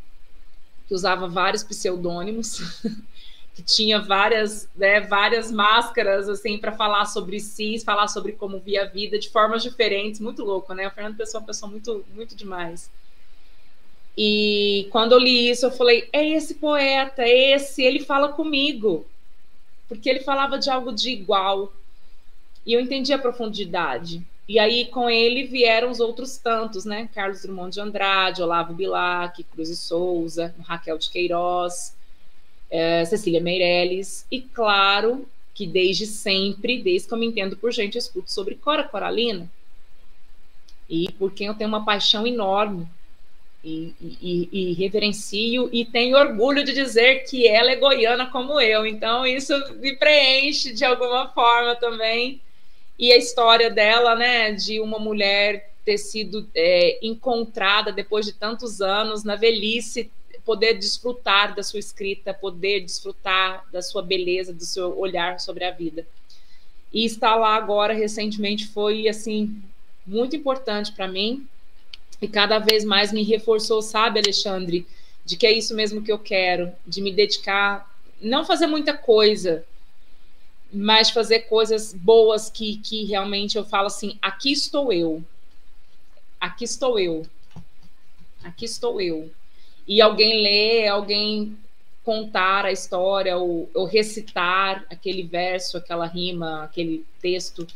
que 0.88 0.94
usava 0.94 1.28
vários 1.28 1.64
pseudônimos, 1.64 2.82
que 3.56 3.62
tinha 3.62 4.00
várias, 4.00 4.68
né, 4.76 5.02
várias 5.02 5.52
máscaras 5.52 6.28
assim 6.28 6.58
para 6.58 6.72
falar 6.72 7.06
sobre 7.06 7.40
si, 7.40 7.80
falar 7.80 8.08
sobre 8.08 8.34
como 8.34 8.60
via 8.60 8.84
a 8.84 8.86
vida 8.86 9.20
de 9.20 9.30
formas 9.30 9.62
diferentes, 9.64 10.20
muito 10.20 10.44
louco, 10.44 10.74
né? 10.74 10.88
O 10.88 10.92
Fernando 10.92 11.18
Pessoa 11.18 11.40
é 11.40 11.42
uma 11.42 11.48
pessoa 11.48 11.70
muito, 11.70 12.06
muito 12.14 12.36
demais. 12.36 12.90
E 14.18 14.88
quando 14.92 15.14
eu 15.14 15.20
li 15.20 15.50
isso, 15.50 15.66
eu 15.66 15.72
falei: 15.72 16.10
é 16.12 16.28
esse 16.28 16.56
poeta, 16.56 17.22
é 17.22 17.52
esse, 17.54 17.84
ele 17.84 18.02
fala 18.02 18.34
comigo. 18.34 19.06
Porque 19.88 20.10
ele 20.10 20.20
falava 20.20 20.60
de 20.60 20.70
algo 20.70 20.92
de 20.92 21.10
igual. 21.10 21.72
E 22.66 22.74
eu 22.74 22.82
entendi 22.82 23.14
a 23.14 23.18
profundidade. 23.18 24.22
E 24.50 24.58
aí, 24.58 24.86
com 24.86 25.08
ele 25.08 25.44
vieram 25.44 25.92
os 25.92 26.00
outros 26.00 26.38
tantos, 26.38 26.84
né? 26.84 27.08
Carlos 27.14 27.44
Drummond 27.44 27.72
de 27.72 27.80
Andrade, 27.80 28.42
Olavo 28.42 28.74
Bilac, 28.74 29.44
Cruz 29.44 29.70
e 29.70 29.78
Souza, 29.78 30.56
Raquel 30.64 30.98
de 30.98 31.08
Queiroz, 31.08 31.96
é, 32.68 33.06
Cecília 33.06 33.40
Meirelles, 33.40 34.26
e 34.32 34.42
claro 34.42 35.30
que 35.54 35.68
desde 35.68 36.08
sempre, 36.08 36.82
desde 36.82 37.08
que 37.08 37.14
eu 37.14 37.20
me 37.20 37.28
entendo 37.28 37.56
por 37.58 37.72
gente, 37.72 37.94
eu 37.94 38.00
escuto 38.00 38.32
sobre 38.32 38.56
Cora 38.56 38.84
Coralina, 38.84 39.48
e 40.90 41.12
por 41.12 41.32
quem 41.32 41.46
eu 41.46 41.54
tenho 41.54 41.68
uma 41.68 41.86
paixão 41.86 42.26
enorme, 42.26 42.88
e, 43.64 43.94
e, 44.02 44.50
e, 44.52 44.74
reverencio 44.74 45.70
e 45.72 45.86
tenho 45.86 46.18
orgulho 46.18 46.64
de 46.64 46.74
dizer 46.74 47.26
que 47.26 47.46
ela 47.46 47.70
é 47.70 47.76
goiana 47.76 48.26
como 48.26 48.60
eu, 48.60 48.84
então 48.84 49.28
isso 49.28 49.54
me 49.76 49.96
preenche 49.96 50.74
de 50.74 50.84
alguma 50.84 51.28
forma 51.28 51.76
também 51.76 52.42
e 53.00 53.14
a 53.14 53.18
história 53.18 53.72
dela, 53.72 54.14
né, 54.14 54.52
de 54.52 54.82
uma 54.82 55.00
mulher 55.00 55.72
ter 55.86 55.98
sido 55.98 56.46
é, 56.54 57.00
encontrada 57.02 57.94
depois 57.94 58.26
de 58.26 58.34
tantos 58.34 58.82
anos 58.82 59.24
na 59.24 59.38
velhice, 59.38 60.12
poder 60.44 60.74
desfrutar 60.74 61.56
da 61.56 61.64
sua 61.64 61.80
escrita, 61.80 62.34
poder 62.34 62.82
desfrutar 62.82 63.66
da 63.72 63.82
sua 63.82 64.02
beleza, 64.02 64.54
do 64.54 64.66
seu 64.66 65.00
olhar 65.00 65.40
sobre 65.40 65.64
a 65.64 65.72
vida. 65.72 66.06
E 66.92 67.06
estar 67.06 67.36
lá 67.36 67.56
agora 67.56 67.94
recentemente 67.94 68.68
foi 68.68 69.08
assim 69.08 69.62
muito 70.06 70.36
importante 70.36 70.92
para 70.92 71.08
mim 71.08 71.48
e 72.22 72.28
cada 72.28 72.60
vez 72.60 72.84
mais 72.84 73.14
me 73.14 73.24
reforçou, 73.24 73.82
sabe, 73.82 74.20
Alexandre, 74.20 74.86
de 75.24 75.38
que 75.38 75.48
é 75.48 75.52
isso 75.52 75.74
mesmo 75.74 76.02
que 76.02 76.12
eu 76.12 76.20
quero, 76.20 76.72
de 76.86 77.02
me 77.02 77.12
dedicar, 77.12 77.90
não 78.20 78.44
fazer 78.44 78.68
muita 78.68 78.94
coisa, 78.94 79.64
mas 80.72 81.10
fazer 81.10 81.42
coisas 81.42 81.94
boas 81.94 82.50
que, 82.50 82.78
que 82.78 83.06
realmente 83.06 83.58
eu 83.58 83.66
falo 83.66 83.88
assim: 83.88 84.18
aqui 84.22 84.52
estou 84.52 84.94
eu, 84.94 85.24
aqui 86.40 86.64
estou 86.64 87.00
eu, 87.00 87.26
aqui 88.44 88.66
estou 88.66 89.02
eu. 89.02 89.32
E 89.88 90.02
alguém 90.02 90.44
ler, 90.44 90.88
alguém 90.88 91.58
contar 92.04 92.66
a 92.66 92.72
história, 92.72 93.38
ou, 93.38 93.70
ou 93.74 93.86
recitar 93.86 94.86
aquele 94.90 95.24
verso, 95.24 95.78
aquela 95.78 96.06
rima, 96.06 96.64
aquele 96.64 97.06
texto 97.22 97.68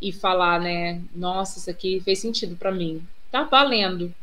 e 0.00 0.12
falar, 0.12 0.60
né? 0.60 1.00
Nossa, 1.14 1.58
isso 1.58 1.70
aqui 1.70 2.00
fez 2.00 2.18
sentido 2.18 2.56
para 2.56 2.70
mim. 2.70 3.06
Tá 3.30 3.44
valendo. 3.44 4.14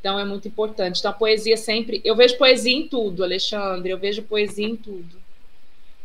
Então 0.00 0.18
é 0.18 0.24
muito 0.24 0.48
importante. 0.48 0.98
Então 0.98 1.10
a 1.10 1.14
poesia 1.14 1.56
sempre. 1.56 2.00
Eu 2.04 2.16
vejo 2.16 2.38
poesia 2.38 2.74
em 2.74 2.88
tudo, 2.88 3.22
Alexandre. 3.22 3.92
Eu 3.92 3.98
vejo 3.98 4.22
poesia 4.22 4.66
em 4.66 4.76
tudo. 4.76 5.19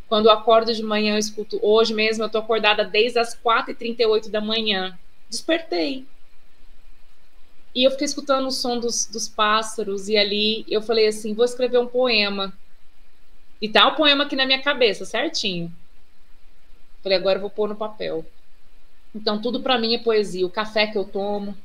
Quando 0.07 0.27
eu 0.27 0.31
acordo 0.31 0.73
de 0.73 0.83
manhã, 0.83 1.15
eu 1.15 1.19
escuto. 1.19 1.59
Hoje 1.61 1.93
mesmo 1.93 2.23
eu 2.23 2.29
tô 2.29 2.37
acordada 2.37 2.83
desde 2.83 3.19
as 3.19 3.35
4h38 3.35 4.29
da 4.29 4.39
manhã. 4.39 4.97
Despertei. 5.29 6.05
E 7.73 7.83
eu 7.83 7.91
fiquei 7.91 8.05
escutando 8.05 8.47
o 8.47 8.51
som 8.51 8.79
dos, 8.79 9.05
dos 9.05 9.27
pássaros, 9.27 10.07
e 10.07 10.15
ali 10.15 10.65
eu 10.69 10.81
falei 10.81 11.07
assim: 11.07 11.33
vou 11.33 11.43
escrever 11.43 11.77
um 11.77 11.87
poema. 11.87 12.53
E 13.61 13.67
tá 13.67 13.87
o 13.87 13.95
poema 13.95 14.23
aqui 14.23 14.35
na 14.35 14.45
minha 14.45 14.61
cabeça, 14.61 15.05
certinho. 15.05 15.73
Falei, 17.01 17.17
agora 17.17 17.37
eu 17.37 17.41
vou 17.41 17.49
pôr 17.49 17.69
no 17.69 17.75
papel. 17.75 18.25
Então, 19.13 19.41
tudo 19.41 19.61
para 19.61 19.77
mim 19.77 19.95
é 19.95 19.99
poesia. 19.99 20.45
O 20.45 20.49
café 20.49 20.87
que 20.87 20.97
eu 20.97 21.05
tomo 21.05 21.55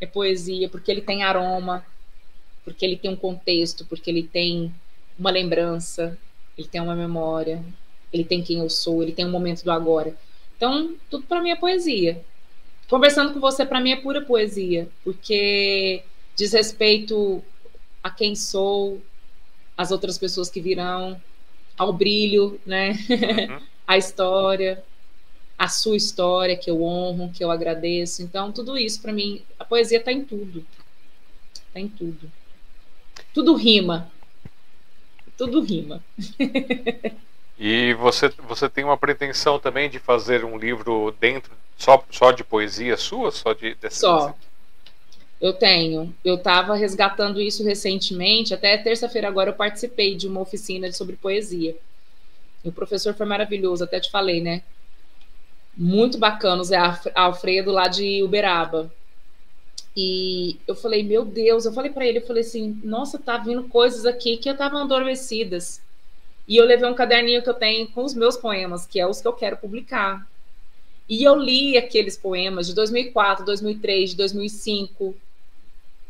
é 0.00 0.06
poesia, 0.06 0.68
porque 0.68 0.90
ele 0.90 1.02
tem 1.02 1.22
aroma, 1.22 1.84
porque 2.64 2.84
ele 2.84 2.96
tem 2.96 3.10
um 3.10 3.16
contexto, 3.16 3.84
porque 3.84 4.10
ele 4.10 4.22
tem 4.22 4.74
uma 5.18 5.30
lembrança, 5.30 6.16
ele 6.60 6.68
tem 6.68 6.80
uma 6.80 6.94
memória, 6.94 7.64
ele 8.12 8.24
tem 8.24 8.42
quem 8.42 8.58
eu 8.58 8.68
sou, 8.68 9.02
ele 9.02 9.12
tem 9.12 9.24
um 9.24 9.30
momento 9.30 9.64
do 9.64 9.70
agora. 9.70 10.14
Então, 10.56 10.94
tudo 11.08 11.24
para 11.26 11.40
mim 11.40 11.50
é 11.50 11.56
poesia. 11.56 12.22
Conversando 12.88 13.32
com 13.32 13.40
você, 13.40 13.64
para 13.64 13.80
mim, 13.80 13.92
é 13.92 13.96
pura 13.96 14.20
poesia, 14.20 14.88
porque 15.02 16.02
diz 16.36 16.52
respeito 16.52 17.42
a 18.02 18.10
quem 18.10 18.34
sou, 18.34 19.00
as 19.76 19.90
outras 19.90 20.18
pessoas 20.18 20.50
que 20.50 20.60
virão, 20.60 21.20
ao 21.78 21.92
brilho, 21.92 22.60
né? 22.66 22.90
Uhum. 22.90 23.60
a 23.86 23.96
história, 23.96 24.84
a 25.56 25.68
sua 25.68 25.96
história, 25.96 26.56
que 26.56 26.70
eu 26.70 26.82
honro, 26.82 27.32
que 27.32 27.42
eu 27.42 27.50
agradeço. 27.50 28.22
Então, 28.22 28.52
tudo 28.52 28.76
isso, 28.76 29.00
para 29.00 29.12
mim, 29.12 29.42
a 29.58 29.64
poesia 29.64 29.98
está 29.98 30.12
em 30.12 30.24
tudo. 30.24 30.66
Está 31.54 31.80
em 31.80 31.88
tudo. 31.88 32.30
Tudo 33.32 33.54
rima. 33.54 34.10
Tudo 35.40 35.62
rima. 35.62 36.04
E 37.58 37.94
você, 37.94 38.30
você 38.46 38.68
tem 38.68 38.84
uma 38.84 38.98
pretensão 38.98 39.58
também 39.58 39.88
de 39.88 39.98
fazer 39.98 40.44
um 40.44 40.58
livro 40.58 41.14
dentro 41.18 41.50
só, 41.78 42.04
só 42.10 42.30
de 42.30 42.44
poesia 42.44 42.94
sua? 42.98 43.30
Só 43.30 43.54
de 43.54 43.74
Só. 43.88 44.34
Eu 45.40 45.54
tenho. 45.54 46.14
Eu 46.22 46.34
estava 46.34 46.74
resgatando 46.74 47.40
isso 47.40 47.64
recentemente. 47.64 48.52
Até 48.52 48.76
terça-feira 48.76 49.28
agora 49.28 49.48
eu 49.48 49.54
participei 49.54 50.14
de 50.14 50.28
uma 50.28 50.42
oficina 50.42 50.92
sobre 50.92 51.16
poesia. 51.16 51.74
E 52.62 52.68
o 52.68 52.72
professor 52.72 53.14
foi 53.14 53.24
maravilhoso, 53.24 53.82
até 53.82 53.98
te 53.98 54.10
falei, 54.10 54.42
né? 54.42 54.62
Muito 55.74 56.18
bacana, 56.18 56.60
o 56.60 56.64
Zé 56.64 56.76
Alfredo 57.14 57.72
lá 57.72 57.88
de 57.88 58.22
Uberaba. 58.22 58.92
E 59.96 60.58
eu 60.66 60.74
falei, 60.74 61.02
meu 61.02 61.24
Deus, 61.24 61.64
eu 61.64 61.72
falei 61.72 61.90
para 61.90 62.06
ele, 62.06 62.18
eu 62.18 62.26
falei 62.26 62.42
assim, 62.42 62.80
nossa, 62.84 63.18
tá 63.18 63.36
vindo 63.38 63.64
coisas 63.64 64.06
aqui 64.06 64.36
que 64.36 64.48
eu 64.48 64.52
estavam 64.52 64.82
adormecidas. 64.82 65.80
E 66.46 66.56
eu 66.56 66.64
levei 66.64 66.88
um 66.88 66.94
caderninho 66.94 67.42
que 67.42 67.50
eu 67.50 67.54
tenho 67.54 67.88
com 67.88 68.04
os 68.04 68.14
meus 68.14 68.36
poemas, 68.36 68.86
que 68.86 69.00
é 69.00 69.06
os 69.06 69.20
que 69.20 69.28
eu 69.28 69.32
quero 69.32 69.56
publicar. 69.56 70.26
E 71.08 71.24
eu 71.24 71.34
li 71.36 71.76
aqueles 71.76 72.16
poemas 72.16 72.68
de 72.68 72.74
2004, 72.74 73.44
2003, 73.44 74.10
de 74.10 74.16
2005, 74.16 75.14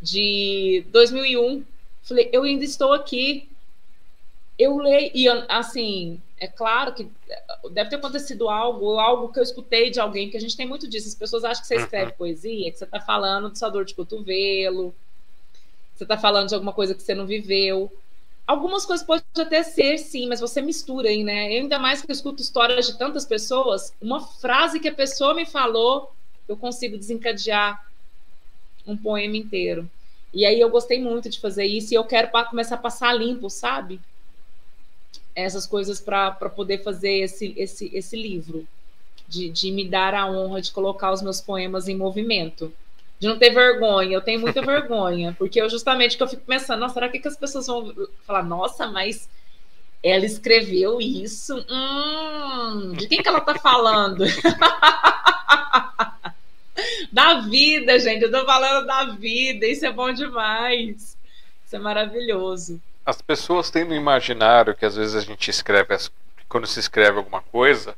de 0.00 0.84
2001. 0.90 1.64
Falei, 2.02 2.28
eu 2.32 2.42
ainda 2.42 2.64
estou 2.64 2.92
aqui. 2.92 3.48
Eu 4.60 4.76
leio, 4.76 5.10
e 5.14 5.26
assim, 5.48 6.20
é 6.38 6.46
claro 6.46 6.92
que 6.92 7.10
deve 7.70 7.88
ter 7.88 7.96
acontecido 7.96 8.50
algo, 8.50 8.98
algo 8.98 9.32
que 9.32 9.38
eu 9.38 9.42
escutei 9.42 9.88
de 9.88 9.98
alguém, 9.98 10.28
que 10.28 10.36
a 10.36 10.40
gente 10.40 10.54
tem 10.54 10.68
muito 10.68 10.86
disso. 10.86 11.08
As 11.08 11.14
pessoas 11.14 11.44
acham 11.44 11.62
que 11.62 11.66
você 11.66 11.76
escreve 11.76 12.10
uhum. 12.10 12.16
poesia, 12.18 12.70
que 12.70 12.76
você 12.76 12.84
está 12.84 13.00
falando 13.00 13.50
de 13.50 13.58
sua 13.58 13.70
dor 13.70 13.86
de 13.86 13.94
cotovelo, 13.94 14.94
você 15.94 16.04
está 16.04 16.18
falando 16.18 16.48
de 16.48 16.54
alguma 16.54 16.74
coisa 16.74 16.94
que 16.94 17.02
você 17.02 17.14
não 17.14 17.26
viveu. 17.26 17.90
Algumas 18.46 18.84
coisas 18.84 19.06
pode 19.06 19.24
até 19.38 19.62
ser, 19.62 19.96
sim, 19.96 20.28
mas 20.28 20.40
você 20.40 20.60
mistura 20.60 21.08
aí, 21.08 21.24
né? 21.24 21.50
Eu, 21.54 21.62
ainda 21.62 21.78
mais 21.78 22.02
que 22.02 22.10
eu 22.10 22.12
escuto 22.12 22.42
histórias 22.42 22.86
de 22.86 22.98
tantas 22.98 23.24
pessoas, 23.24 23.94
uma 23.98 24.20
frase 24.20 24.78
que 24.78 24.88
a 24.88 24.94
pessoa 24.94 25.32
me 25.32 25.46
falou, 25.46 26.12
eu 26.46 26.56
consigo 26.56 26.98
desencadear 26.98 27.82
um 28.86 28.94
poema 28.94 29.38
inteiro. 29.38 29.88
E 30.34 30.44
aí 30.44 30.60
eu 30.60 30.68
gostei 30.68 31.00
muito 31.00 31.30
de 31.30 31.40
fazer 31.40 31.64
isso 31.64 31.94
e 31.94 31.96
eu 31.96 32.04
quero 32.04 32.30
começar 32.50 32.74
a 32.74 32.78
passar 32.78 33.14
limpo, 33.14 33.48
sabe? 33.48 33.98
Essas 35.34 35.66
coisas 35.66 36.00
para 36.00 36.32
poder 36.32 36.82
fazer 36.82 37.20
esse, 37.20 37.54
esse, 37.56 37.90
esse 37.94 38.16
livro, 38.16 38.66
de, 39.28 39.48
de 39.48 39.70
me 39.70 39.88
dar 39.88 40.14
a 40.14 40.30
honra 40.30 40.60
de 40.60 40.70
colocar 40.70 41.12
os 41.12 41.22
meus 41.22 41.40
poemas 41.40 41.88
em 41.88 41.96
movimento 41.96 42.72
de 43.20 43.28
não 43.28 43.38
ter 43.38 43.50
vergonha. 43.50 44.16
Eu 44.16 44.22
tenho 44.22 44.40
muita 44.40 44.62
vergonha, 44.64 45.36
porque 45.38 45.60
eu 45.60 45.68
justamente 45.68 46.16
que 46.16 46.22
eu 46.22 46.28
fico 46.28 46.42
pensando, 46.42 46.80
nossa, 46.80 46.94
será 46.94 47.08
que, 47.08 47.20
que 47.20 47.28
as 47.28 47.36
pessoas 47.36 47.66
vão 47.66 47.94
falar, 48.26 48.42
nossa, 48.42 48.88
mas 48.88 49.28
ela 50.02 50.24
escreveu 50.24 50.98
isso? 51.00 51.54
Hum, 51.68 52.94
de 52.96 53.06
quem 53.06 53.22
que 53.22 53.28
ela 53.28 53.42
tá 53.42 53.58
falando? 53.58 54.24
da 57.12 57.40
vida, 57.40 57.98
gente. 57.98 58.22
Eu 58.22 58.32
tô 58.32 58.46
falando 58.46 58.86
da 58.86 59.04
vida. 59.04 59.66
Isso 59.66 59.84
é 59.84 59.92
bom 59.92 60.10
demais. 60.12 61.18
Isso 61.66 61.76
é 61.76 61.78
maravilhoso. 61.78 62.80
As 63.04 63.20
pessoas 63.20 63.70
têm 63.70 63.84
no 63.84 63.94
imaginário 63.94 64.74
que 64.74 64.84
às 64.84 64.96
vezes 64.96 65.14
a 65.14 65.20
gente 65.20 65.50
escreve, 65.50 65.96
quando 66.48 66.66
se 66.66 66.78
escreve 66.78 67.18
alguma 67.18 67.40
coisa, 67.40 67.96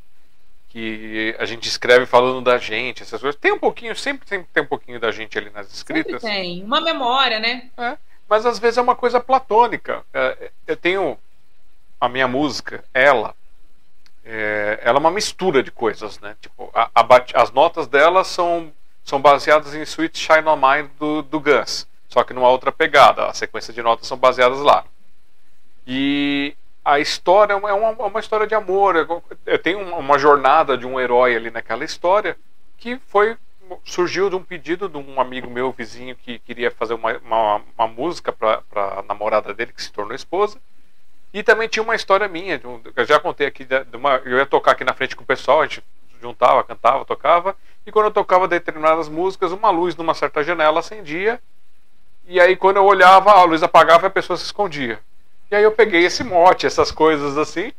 que 0.72 1.36
a 1.38 1.44
gente 1.44 1.68
escreve 1.68 2.06
falando 2.06 2.40
da 2.40 2.56
gente, 2.56 3.02
essas 3.02 3.20
coisas. 3.20 3.38
Tem 3.38 3.52
um 3.52 3.58
pouquinho, 3.58 3.94
sempre 3.94 4.26
tem, 4.26 4.42
tem 4.42 4.62
um 4.62 4.66
pouquinho 4.66 4.98
da 4.98 5.12
gente 5.12 5.36
ali 5.36 5.50
nas 5.50 5.70
escritas. 5.70 6.22
Sempre 6.22 6.34
tem, 6.34 6.64
uma 6.64 6.80
memória, 6.80 7.38
né? 7.38 7.68
É, 7.76 7.98
mas 8.26 8.46
às 8.46 8.58
vezes 8.58 8.78
é 8.78 8.80
uma 8.80 8.96
coisa 8.96 9.20
platônica. 9.20 10.02
É, 10.14 10.50
eu 10.66 10.76
tenho 10.76 11.18
a 12.00 12.08
minha 12.08 12.26
música, 12.26 12.82
ela, 12.94 13.34
é, 14.24 14.80
ela 14.82 14.96
é 14.96 15.00
uma 15.00 15.10
mistura 15.10 15.62
de 15.62 15.70
coisas, 15.70 16.18
né? 16.20 16.34
Tipo, 16.40 16.70
a, 16.72 16.90
a, 16.94 17.06
as 17.34 17.50
notas 17.50 17.86
dela 17.86 18.24
são, 18.24 18.72
são 19.04 19.20
baseadas 19.20 19.74
em 19.74 19.82
Sweet 19.82 20.18
Shine 20.18 20.48
On 20.48 20.56
Mine 20.56 20.88
do, 20.98 21.20
do 21.20 21.38
Guns, 21.38 21.86
só 22.08 22.24
que 22.24 22.32
numa 22.32 22.48
outra 22.48 22.72
pegada. 22.72 23.26
A 23.26 23.34
sequência 23.34 23.74
de 23.74 23.82
notas 23.82 24.06
são 24.06 24.16
baseadas 24.16 24.60
lá. 24.60 24.86
E 25.86 26.56
a 26.84 26.98
história 26.98 27.52
é 27.52 27.56
uma, 27.56 27.70
é 27.70 27.72
uma 27.72 28.20
história 28.20 28.46
de 28.46 28.54
amor. 28.54 28.94
Tem 29.62 29.74
uma 29.76 30.18
jornada 30.18 30.76
de 30.76 30.86
um 30.86 31.00
herói 31.00 31.36
ali 31.36 31.50
naquela 31.50 31.84
história 31.84 32.36
que 32.76 32.98
foi 33.06 33.36
surgiu 33.84 34.28
de 34.28 34.36
um 34.36 34.42
pedido 34.42 34.88
de 34.88 34.98
um 34.98 35.20
amigo 35.20 35.48
meu 35.48 35.72
vizinho 35.72 36.16
que 36.16 36.38
queria 36.40 36.70
fazer 36.70 36.94
uma, 36.94 37.16
uma, 37.18 37.62
uma 37.76 37.88
música 37.88 38.32
para 38.32 38.62
a 38.74 39.02
namorada 39.02 39.54
dele 39.54 39.72
que 39.72 39.82
se 39.82 39.92
tornou 39.92 40.14
esposa. 40.14 40.59
E 41.32 41.42
também 41.42 41.68
tinha 41.68 41.82
uma 41.82 41.94
história 41.94 42.28
minha, 42.28 42.60
eu 42.94 43.04
já 43.06 43.18
contei 43.18 43.46
aqui, 43.46 43.64
de 43.64 43.96
uma, 43.96 44.16
eu 44.16 44.36
ia 44.36 44.44
tocar 44.44 44.72
aqui 44.72 44.84
na 44.84 44.92
frente 44.92 45.16
com 45.16 45.22
o 45.22 45.26
pessoal, 45.26 45.62
a 45.62 45.66
gente 45.66 45.82
juntava, 46.20 46.62
cantava, 46.62 47.04
tocava, 47.06 47.56
e 47.86 47.90
quando 47.90 48.06
eu 48.06 48.10
tocava 48.10 48.46
determinadas 48.46 49.09
músicas, 49.09 49.50
uma 49.50 49.70
luz 49.70 49.96
numa 49.96 50.12
certa 50.12 50.42
janela 50.42 50.80
acendia, 50.80 51.40
e 52.26 52.38
aí 52.38 52.54
quando 52.54 52.76
eu 52.76 52.84
olhava, 52.84 53.32
a 53.32 53.44
luz 53.44 53.62
apagava 53.62 54.06
e 54.06 54.09
a 54.09 54.10
pessoa 54.10 54.36
se 54.36 54.44
escondia. 54.44 55.00
E 55.52 55.54
aí 55.54 55.64
eu 55.64 55.72
peguei 55.72 56.02
esse 56.02 56.24
mote, 56.24 56.64
essas 56.64 56.90
coisas 56.90 57.36
assim, 57.36 57.72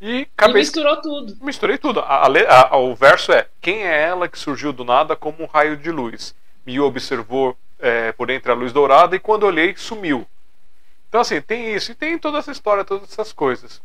e 0.00 0.26
acabei. 0.36 0.56
E 0.56 0.64
misturou 0.64 1.00
tudo. 1.00 1.36
Misturei 1.40 1.78
tudo. 1.78 2.00
A, 2.00 2.26
a, 2.26 2.74
a, 2.74 2.76
o 2.76 2.92
verso 2.92 3.30
é: 3.30 3.46
Quem 3.60 3.86
é 3.86 4.02
ela 4.02 4.28
que 4.28 4.36
surgiu 4.36 4.72
do 4.72 4.84
nada 4.84 5.14
como 5.14 5.44
um 5.44 5.46
raio 5.46 5.76
de 5.76 5.92
luz? 5.92 6.34
Me 6.66 6.80
observou 6.80 7.56
é, 7.78 8.10
por 8.10 8.30
entre 8.30 8.50
a 8.50 8.54
luz 8.54 8.72
dourada 8.72 9.14
e 9.14 9.20
quando 9.20 9.44
olhei, 9.44 9.76
sumiu. 9.76 10.26
Então, 11.08 11.20
assim, 11.20 11.40
tem 11.40 11.72
isso. 11.72 11.92
E 11.92 11.94
tem 11.94 12.18
toda 12.18 12.38
essa 12.38 12.50
história, 12.50 12.84
todas 12.84 13.08
essas 13.08 13.32
coisas. 13.32 13.80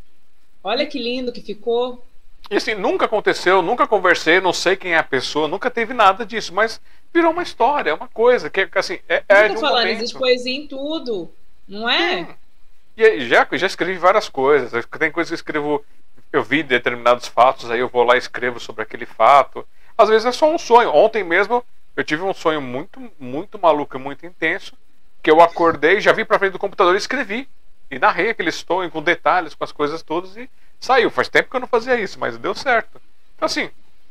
Olha 0.64 0.88
que 0.88 0.98
lindo 0.98 1.32
que 1.32 1.42
ficou. 1.42 2.04
E 2.50 2.56
assim, 2.56 2.74
nunca 2.74 3.06
aconteceu, 3.06 3.62
nunca 3.62 3.86
conversei, 3.86 4.42
não 4.42 4.54
sei 4.54 4.76
quem 4.76 4.94
é 4.94 4.98
a 4.98 5.04
pessoa, 5.04 5.48
nunca 5.48 5.70
teve 5.70 5.94
nada 5.94 6.26
disso, 6.26 6.52
mas 6.52 6.82
virou 7.14 7.32
uma 7.32 7.44
história, 7.44 7.92
é 7.92 7.94
uma 7.94 8.08
coisa 8.08 8.50
que 8.50 8.68
assim, 8.74 8.98
é, 9.08 9.24
é 9.30 9.50
de 9.50 9.56
um 9.56 9.60
falando, 9.60 9.84
momento. 9.84 9.98
existe 9.98 10.18
poesia 10.18 10.56
em 10.56 10.66
tudo, 10.66 11.30
não 11.68 11.88
é? 11.88 12.36
E 13.00 13.30
já, 13.30 13.48
já 13.54 13.66
escrevi 13.66 13.98
várias 13.98 14.28
coisas. 14.28 14.86
Tem 15.00 15.10
coisas 15.10 15.30
que 15.30 15.34
eu 15.34 15.36
escrevo, 15.36 15.86
eu 16.34 16.44
vi 16.44 16.62
determinados 16.62 17.28
fatos, 17.28 17.72
aí 17.72 17.80
eu 17.80 17.88
vou 17.88 18.04
lá 18.04 18.16
e 18.16 18.20
escrevo 18.20 18.60
sobre 18.60 18.84
aquele 18.84 19.06
fato. 19.06 19.66
Às 19.98 20.10
vezes 20.10 20.26
é 20.26 20.32
só 20.34 20.54
um 20.54 20.58
sonho. 20.58 20.94
Ontem 20.94 21.24
mesmo 21.24 21.64
eu 21.96 22.04
tive 22.04 22.24
um 22.24 22.34
sonho 22.34 22.62
muito, 22.62 23.00
muito 23.18 23.58
maluco 23.58 23.96
e 23.96 24.00
muito 24.00 24.26
intenso, 24.26 24.74
que 25.24 25.32
eu 25.32 25.40
acordei, 25.40 26.02
já 26.02 26.12
vi 26.12 26.26
pra 26.26 26.38
frente 26.38 26.52
do 26.52 26.60
computador 26.60 26.94
e 26.94 26.98
escrevi. 26.98 27.48
E 27.90 27.98
narrei 27.98 28.32
aquele 28.32 28.52
sonho 28.52 28.92
com 28.92 29.02
detalhes, 29.02 29.56
com 29.56 29.64
as 29.64 29.72
coisas 29.72 30.04
todas 30.04 30.36
e 30.36 30.50
saiu. 30.78 31.10
Faz 31.10 31.30
tempo 31.30 31.50
que 31.50 31.56
eu 31.56 31.62
não 31.62 31.68
fazia 31.68 31.98
isso, 31.98 32.20
mas 32.20 32.38
deu 32.38 32.54
certo. 32.54 33.02
Então 33.36 33.46
assim, 33.46 33.70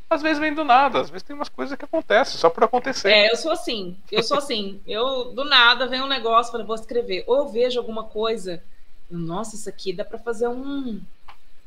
às 0.08 0.22
vezes 0.22 0.38
vem 0.38 0.54
do 0.54 0.64
nada, 0.64 1.02
às 1.02 1.10
vezes 1.10 1.22
tem 1.22 1.36
umas 1.36 1.50
coisas 1.50 1.76
que 1.76 1.84
acontecem 1.84 2.38
só 2.38 2.48
por 2.48 2.64
acontecer. 2.64 3.10
É, 3.10 3.30
eu 3.30 3.36
sou 3.36 3.52
assim, 3.52 3.98
eu 4.10 4.22
sou 4.22 4.38
assim. 4.38 4.80
eu 4.86 5.26
do 5.26 5.44
nada 5.44 5.86
vem 5.86 6.00
um 6.00 6.08
negócio, 6.08 6.50
falei, 6.50 6.66
vou 6.66 6.74
escrever. 6.74 7.24
Ou 7.26 7.36
eu 7.36 7.48
vejo 7.48 7.78
alguma 7.78 8.04
coisa 8.04 8.62
nossa, 9.10 9.56
isso 9.56 9.68
aqui 9.68 9.92
dá 9.92 10.04
para 10.04 10.18
fazer 10.18 10.48
um. 10.48 11.00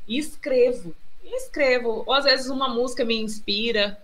E 0.06 0.18
escrevo. 0.18 0.94
Escrevo. 1.24 2.04
Ou 2.06 2.12
às 2.14 2.24
vezes 2.24 2.48
uma 2.48 2.68
música 2.68 3.04
me 3.04 3.20
inspira. 3.20 3.98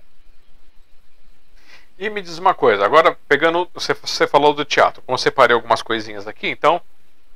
E 1.98 2.08
me 2.08 2.22
diz 2.22 2.38
uma 2.38 2.54
coisa, 2.54 2.84
agora 2.84 3.16
pegando. 3.28 3.68
Você, 3.74 3.92
você 3.94 4.26
falou 4.26 4.54
do 4.54 4.64
teatro, 4.64 5.02
como 5.02 5.14
eu 5.14 5.18
separei 5.18 5.54
algumas 5.54 5.82
coisinhas 5.82 6.28
aqui, 6.28 6.46
então, 6.46 6.80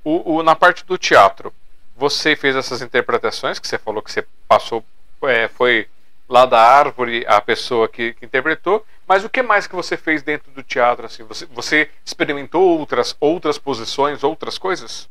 o, 0.04 0.36
o, 0.36 0.42
na 0.42 0.54
parte 0.54 0.84
do 0.84 0.96
teatro, 0.96 1.52
você 1.96 2.36
fez 2.36 2.54
essas 2.54 2.80
interpretações 2.80 3.58
que 3.58 3.66
você 3.66 3.76
falou 3.76 4.00
que 4.00 4.12
você 4.12 4.24
passou, 4.46 4.84
é, 5.24 5.48
foi 5.48 5.88
lá 6.28 6.46
da 6.46 6.60
árvore 6.60 7.24
a 7.26 7.40
pessoa 7.40 7.88
que, 7.88 8.14
que, 8.14 8.24
interpretou, 8.24 8.86
mas 9.06 9.24
o 9.24 9.28
que 9.28 9.42
mais 9.42 9.66
que 9.66 9.74
você 9.74 9.96
fez 9.96 10.22
dentro 10.22 10.50
do 10.52 10.62
teatro? 10.62 11.06
Assim, 11.06 11.24
você, 11.24 11.44
você 11.46 11.90
experimentou 12.04 12.78
outras, 12.78 13.16
outras 13.20 13.58
posições, 13.58 14.22
outras 14.22 14.58
coisas? 14.58 15.08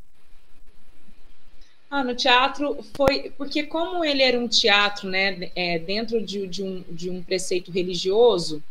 Ah, 1.91 2.05
no 2.05 2.15
teatro 2.15 2.81
foi 2.95 3.33
porque 3.37 3.63
como 3.63 4.05
ele 4.05 4.23
era 4.23 4.39
um 4.39 4.47
teatro, 4.47 5.09
né, 5.09 5.51
é, 5.53 5.77
dentro 5.77 6.23
de, 6.23 6.47
de, 6.47 6.63
um, 6.63 6.83
de 6.89 7.09
um 7.09 7.21
preceito 7.21 7.69
religioso, 7.69 8.63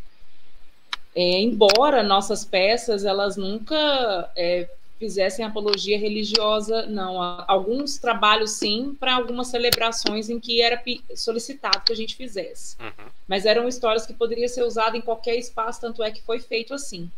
é, 1.15 1.41
embora 1.41 2.03
nossas 2.03 2.47
peças 2.47 3.05
elas 3.05 3.37
nunca 3.37 4.33
é, 4.35 4.67
fizessem 4.99 5.45
apologia 5.45 5.99
religiosa, 5.99 6.85
não. 6.87 7.21
Alguns 7.47 7.99
trabalhos, 7.99 8.53
sim, 8.53 8.97
para 9.01 9.15
algumas 9.15 9.49
celebrações 9.49 10.29
em 10.29 10.39
que 10.39 10.61
era 10.61 10.81
solicitado 11.15 11.83
que 11.85 11.93
a 11.93 11.97
gente 11.97 12.15
fizesse. 12.15 12.77
Uhum. 12.81 13.07
Mas 13.27 13.47
eram 13.47 13.67
histórias 13.67 14.07
que 14.07 14.13
poderiam 14.13 14.49
ser 14.49 14.63
usadas 14.63 14.95
em 14.95 15.01
qualquer 15.01 15.37
espaço, 15.37 15.81
tanto 15.81 16.03
é 16.03 16.11
que 16.11 16.23
foi 16.23 16.39
feito 16.39 16.75
assim. 16.75 17.11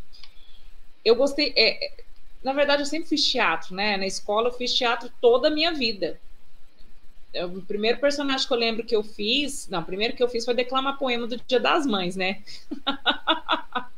Eu 1.04 1.16
gostei. 1.16 1.52
É, 1.56 2.02
na 2.42 2.52
verdade, 2.52 2.82
eu 2.82 2.86
sempre 2.86 3.08
fiz 3.08 3.24
teatro, 3.28 3.74
né? 3.74 3.96
Na 3.96 4.06
escola, 4.06 4.48
eu 4.48 4.52
fiz 4.52 4.74
teatro 4.74 5.10
toda 5.20 5.48
a 5.48 5.50
minha 5.50 5.72
vida. 5.72 6.20
O 7.54 7.62
primeiro 7.62 7.98
personagem 7.98 8.46
que 8.46 8.52
eu 8.52 8.58
lembro 8.58 8.84
que 8.84 8.94
eu 8.94 9.02
fiz. 9.02 9.68
Não, 9.68 9.80
o 9.80 9.84
primeiro 9.84 10.14
que 10.14 10.22
eu 10.22 10.28
fiz 10.28 10.44
foi 10.44 10.54
declamar 10.54 10.98
poema 10.98 11.26
do 11.26 11.36
Dia 11.36 11.60
das 11.60 11.86
Mães, 11.86 12.16
né? 12.16 12.42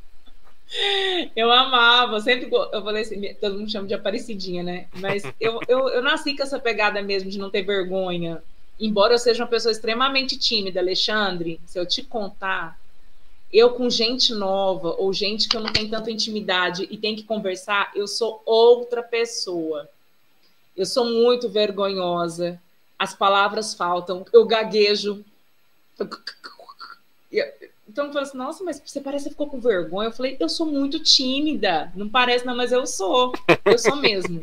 Eu 1.36 1.52
amava, 1.52 2.18
sempre 2.20 2.48
eu 2.50 2.82
falei 2.82 3.02
assim, 3.02 3.34
todo 3.34 3.58
mundo 3.58 3.70
chama 3.70 3.86
de 3.86 3.94
Aparecidinha, 3.94 4.62
né? 4.62 4.86
Mas 4.94 5.22
eu, 5.40 5.60
eu, 5.68 5.88
eu 5.88 6.02
nasci 6.02 6.36
com 6.36 6.42
essa 6.42 6.58
pegada 6.58 7.00
mesmo 7.00 7.30
de 7.30 7.38
não 7.38 7.48
ter 7.48 7.62
vergonha. 7.62 8.42
Embora 8.80 9.14
eu 9.14 9.18
seja 9.18 9.44
uma 9.44 9.48
pessoa 9.48 9.70
extremamente 9.70 10.36
tímida, 10.36 10.80
Alexandre, 10.80 11.60
se 11.64 11.78
eu 11.78 11.86
te 11.86 12.02
contar, 12.02 12.76
eu 13.54 13.70
com 13.70 13.88
gente 13.88 14.34
nova 14.34 14.96
ou 14.98 15.12
gente 15.12 15.48
que 15.48 15.56
eu 15.56 15.60
não 15.60 15.72
tenho 15.72 15.88
tanta 15.88 16.10
intimidade 16.10 16.88
e 16.90 16.98
tem 16.98 17.14
que 17.14 17.22
conversar, 17.22 17.92
eu 17.94 18.08
sou 18.08 18.42
outra 18.44 19.00
pessoa. 19.00 19.88
Eu 20.76 20.84
sou 20.84 21.04
muito 21.04 21.48
vergonhosa, 21.48 22.60
as 22.98 23.14
palavras 23.14 23.72
faltam, 23.72 24.26
eu 24.32 24.44
gaguejo. 24.44 25.24
Então, 27.88 28.06
eu 28.06 28.12
falei 28.12 28.28
assim, 28.28 28.38
nossa, 28.38 28.64
mas 28.64 28.82
você 28.84 29.00
parece 29.00 29.24
que 29.24 29.30
ficou 29.30 29.46
com 29.46 29.60
vergonha. 29.60 30.08
Eu 30.08 30.12
falei, 30.12 30.36
eu 30.40 30.48
sou 30.48 30.66
muito 30.66 30.98
tímida. 30.98 31.92
Não 31.94 32.08
parece, 32.08 32.44
não, 32.44 32.56
mas 32.56 32.72
eu 32.72 32.84
sou. 32.88 33.32
Eu 33.64 33.78
sou 33.78 33.94
mesmo. 33.94 34.40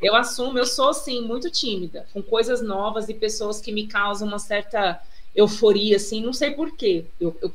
Eu 0.00 0.14
assumo, 0.14 0.58
eu 0.58 0.66
sou, 0.66 0.94
sim, 0.94 1.22
muito 1.22 1.50
tímida. 1.50 2.06
Com 2.12 2.22
coisas 2.22 2.62
novas 2.62 3.08
e 3.08 3.14
pessoas 3.14 3.60
que 3.60 3.72
me 3.72 3.88
causam 3.88 4.28
uma 4.28 4.38
certa 4.38 5.00
euforia, 5.34 5.96
assim. 5.96 6.22
Não 6.22 6.32
sei 6.32 6.52
porquê. 6.52 7.06
Eu, 7.18 7.36
eu... 7.42 7.52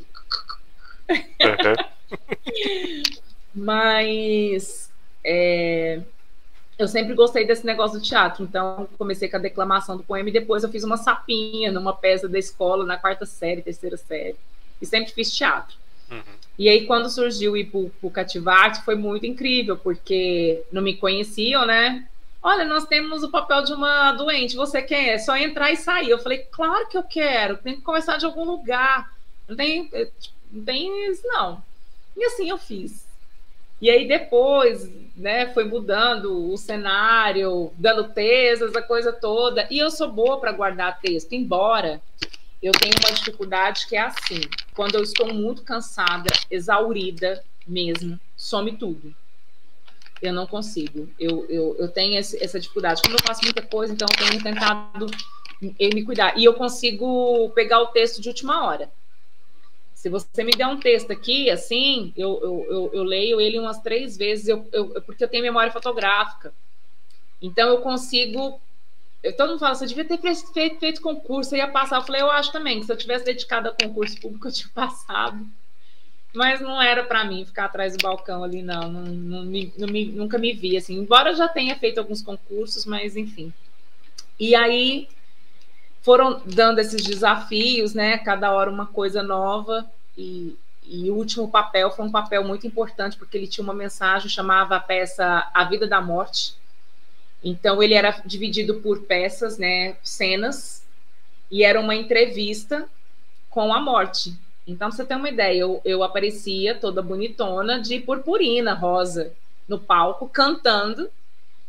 mas... 3.53 4.89
É... 5.23 6.01
Eu 6.77 6.87
sempre 6.87 7.13
gostei 7.13 7.45
desse 7.45 7.65
negócio 7.65 7.99
do 7.99 8.05
teatro, 8.05 8.45
então 8.45 8.87
comecei 8.97 9.27
com 9.27 9.35
a 9.35 9.39
declamação 9.39 9.97
do 9.97 10.03
poema 10.03 10.29
e 10.29 10.31
depois 10.31 10.63
eu 10.63 10.69
fiz 10.69 10.85
uma 10.85 10.95
sapinha 10.95 11.73
numa 11.73 11.91
peça 11.91 12.25
da 12.29 12.39
escola 12.39 12.85
na 12.85 12.95
quarta 12.95 13.25
série, 13.25 13.61
terceira 13.61 13.97
série 13.97 14.37
e 14.81 14.85
sempre 14.85 15.11
fiz 15.11 15.35
teatro. 15.35 15.75
Uhum. 16.09 16.21
E 16.57 16.67
aí, 16.67 16.85
quando 16.85 17.09
surgiu 17.09 17.55
ir 17.55 17.65
para 17.65 17.79
o 18.01 18.11
Cativarte, 18.11 18.83
foi 18.83 18.95
muito 18.95 19.25
incrível, 19.25 19.77
porque 19.77 20.63
não 20.71 20.81
me 20.81 20.95
conheciam, 20.95 21.65
né? 21.65 22.07
Olha, 22.41 22.65
nós 22.65 22.85
temos 22.85 23.23
o 23.23 23.29
papel 23.29 23.63
de 23.63 23.73
uma 23.73 24.13
doente, 24.13 24.55
você 24.55 24.81
quer? 24.81 25.09
É 25.09 25.17
só 25.17 25.35
entrar 25.37 25.71
e 25.71 25.77
sair. 25.77 26.09
Eu 26.09 26.19
falei, 26.19 26.39
claro 26.51 26.87
que 26.87 26.97
eu 26.97 27.03
quero, 27.03 27.57
tem 27.57 27.75
que 27.75 27.81
começar 27.81 28.17
de 28.17 28.25
algum 28.25 28.43
lugar. 28.43 29.11
Não 29.47 29.55
tem, 29.55 29.89
não 30.51 30.63
tem 30.63 31.11
isso, 31.11 31.21
não. 31.25 31.61
E 32.15 32.23
assim 32.25 32.49
eu 32.49 32.57
fiz. 32.57 33.07
E 33.81 33.89
aí 33.89 34.07
depois, 34.07 34.89
né, 35.15 35.53
foi 35.53 35.63
mudando 35.63 36.51
o 36.51 36.57
cenário, 36.57 37.71
dando 37.77 38.09
textos, 38.09 38.75
a 38.75 38.81
coisa 38.81 39.13
toda. 39.13 39.67
E 39.71 39.79
eu 39.79 39.89
sou 39.89 40.11
boa 40.11 40.39
para 40.39 40.51
guardar 40.51 40.99
texto, 40.99 41.33
embora 41.33 42.01
eu 42.61 42.73
tenho 42.73 42.93
uma 42.99 43.13
dificuldade 43.13 43.87
que 43.87 43.95
é 43.95 44.01
assim: 44.01 44.41
quando 44.75 44.95
eu 44.95 45.03
estou 45.03 45.33
muito 45.33 45.63
cansada, 45.63 46.29
exaurida 46.51 47.43
mesmo, 47.65 48.19
some 48.35 48.73
tudo. 48.73 49.15
Eu 50.21 50.33
não 50.33 50.45
consigo. 50.45 51.09
Eu, 51.17 51.45
eu, 51.49 51.77
eu 51.79 51.87
tenho 51.87 52.19
esse, 52.19 52.43
essa 52.43 52.59
dificuldade. 52.59 53.01
Como 53.01 53.15
eu 53.15 53.23
faço 53.25 53.41
muita 53.43 53.61
coisa, 53.61 53.93
então 53.93 54.07
eu 54.11 54.27
tenho 54.27 54.43
tentado 54.43 55.07
me 55.61 56.03
cuidar. 56.03 56.37
E 56.37 56.43
eu 56.43 56.53
consigo 56.53 57.49
pegar 57.51 57.79
o 57.81 57.87
texto 57.87 58.21
de 58.21 58.27
última 58.27 58.65
hora. 58.65 58.91
Se 59.99 60.07
você 60.07 60.45
me 60.45 60.53
der 60.53 60.65
um 60.65 60.79
texto 60.79 61.11
aqui, 61.11 61.49
assim, 61.49 62.13
eu, 62.15 62.39
eu, 62.41 62.67
eu, 62.69 62.89
eu 62.93 63.03
leio 63.03 63.41
ele 63.41 63.59
umas 63.59 63.81
três 63.81 64.15
vezes, 64.15 64.47
eu, 64.47 64.65
eu, 64.71 65.01
porque 65.01 65.21
eu 65.21 65.27
tenho 65.27 65.43
memória 65.43 65.73
fotográfica. 65.73 66.53
Então, 67.41 67.67
eu 67.67 67.81
consigo 67.81 68.61
eu, 69.21 69.35
todo 69.35 69.49
mundo 69.49 69.59
fala, 69.59 69.75
você 69.75 69.85
devia 69.85 70.05
ter 70.05 70.17
feito, 70.17 70.79
feito 70.79 71.01
concurso, 71.01 71.53
eu 71.53 71.57
ia 71.57 71.67
passar. 71.67 71.97
Eu 71.97 72.03
falei, 72.03 72.21
eu 72.21 72.31
acho 72.31 72.49
também, 72.49 72.79
que 72.79 72.85
se 72.85 72.93
eu 72.93 72.95
tivesse 72.95 73.25
dedicado 73.25 73.67
a 73.67 73.73
concurso 73.73 74.17
público, 74.21 74.47
eu 74.47 74.53
tinha 74.53 74.69
passado. 74.73 75.45
Mas 76.33 76.61
não 76.61 76.81
era 76.81 77.03
para 77.03 77.25
mim 77.25 77.43
ficar 77.43 77.65
atrás 77.65 77.97
do 77.97 78.01
balcão 78.01 78.41
ali, 78.41 78.61
não. 78.61 78.89
não, 78.89 79.03
não, 79.03 79.43
me, 79.43 79.73
não 79.77 79.87
me, 79.89 80.05
nunca 80.05 80.37
me 80.37 80.53
vi, 80.53 80.77
assim. 80.77 80.97
Embora 80.97 81.31
eu 81.31 81.35
já 81.35 81.49
tenha 81.49 81.77
feito 81.77 81.97
alguns 81.97 82.21
concursos, 82.21 82.85
mas 82.85 83.17
enfim. 83.17 83.51
E 84.39 84.55
aí 84.55 85.09
foram 86.01 86.41
dando 86.45 86.79
esses 86.79 87.03
desafios, 87.03 87.93
né? 87.93 88.17
Cada 88.17 88.51
hora 88.51 88.69
uma 88.69 88.85
coisa 88.85 89.21
nova. 89.21 89.85
E, 90.17 90.55
e 90.83 91.09
o 91.09 91.15
último 91.15 91.49
papel 91.49 91.91
foi 91.91 92.05
um 92.05 92.11
papel 92.11 92.43
muito 92.43 92.65
importante, 92.65 93.17
porque 93.17 93.37
ele 93.37 93.47
tinha 93.47 93.63
uma 93.63 93.73
mensagem, 93.73 94.29
chamava 94.29 94.75
a 94.75 94.79
peça 94.79 95.49
A 95.53 95.63
Vida 95.63 95.87
da 95.87 96.01
Morte 96.01 96.59
então 97.43 97.81
ele 97.81 97.93
era 97.93 98.21
dividido 98.25 98.75
por 98.75 99.03
peças, 99.03 99.57
né, 99.57 99.95
cenas, 100.03 100.83
e 101.49 101.63
era 101.63 101.79
uma 101.79 101.95
entrevista 101.95 102.87
com 103.49 103.73
a 103.73 103.79
morte. 103.79 104.33
Então, 104.67 104.91
você 104.91 105.03
tem 105.03 105.17
uma 105.17 105.29
ideia, 105.29 105.61
eu, 105.61 105.81
eu 105.83 106.03
aparecia 106.03 106.75
toda 106.75 107.01
bonitona 107.01 107.81
de 107.81 107.99
purpurina 107.99 108.73
rosa 108.73 109.31
no 109.67 109.79
palco, 109.79 110.27
cantando, 110.29 111.09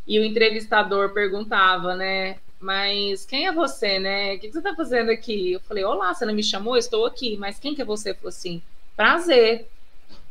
e 0.07 0.19
o 0.19 0.25
entrevistador 0.25 1.11
perguntava, 1.11 1.95
né, 1.95 2.39
mas 2.61 3.25
quem 3.25 3.47
é 3.47 3.53
você, 3.53 3.99
né? 3.99 4.35
O 4.35 4.39
que 4.39 4.53
você 4.53 4.59
está 4.59 4.75
fazendo 4.75 5.11
aqui? 5.11 5.53
Eu 5.53 5.61
falei, 5.61 5.83
olá, 5.83 6.13
você 6.13 6.27
não 6.27 6.35
me 6.35 6.43
chamou? 6.43 6.77
Estou 6.77 7.07
aqui, 7.07 7.37
mas 7.39 7.59
quem 7.59 7.75
que 7.75 7.81
é 7.81 7.85
você? 7.85 8.13
Falei 8.13 8.29
assim, 8.29 8.63
prazer 8.95 9.67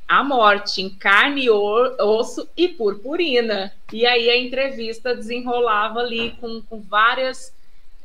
a 0.08 0.24
morte 0.24 0.82
em 0.82 0.90
carne, 0.90 1.50
osso 1.50 2.48
e 2.58 2.68
purpurina. 2.68 3.72
E 3.94 4.08
aí 4.08 4.30
a 4.30 4.38
entrevista 4.38 5.16
desenrolava 5.16 6.00
ali 6.00 6.32
com, 6.42 6.62
com 6.64 6.82
várias, 6.82 7.54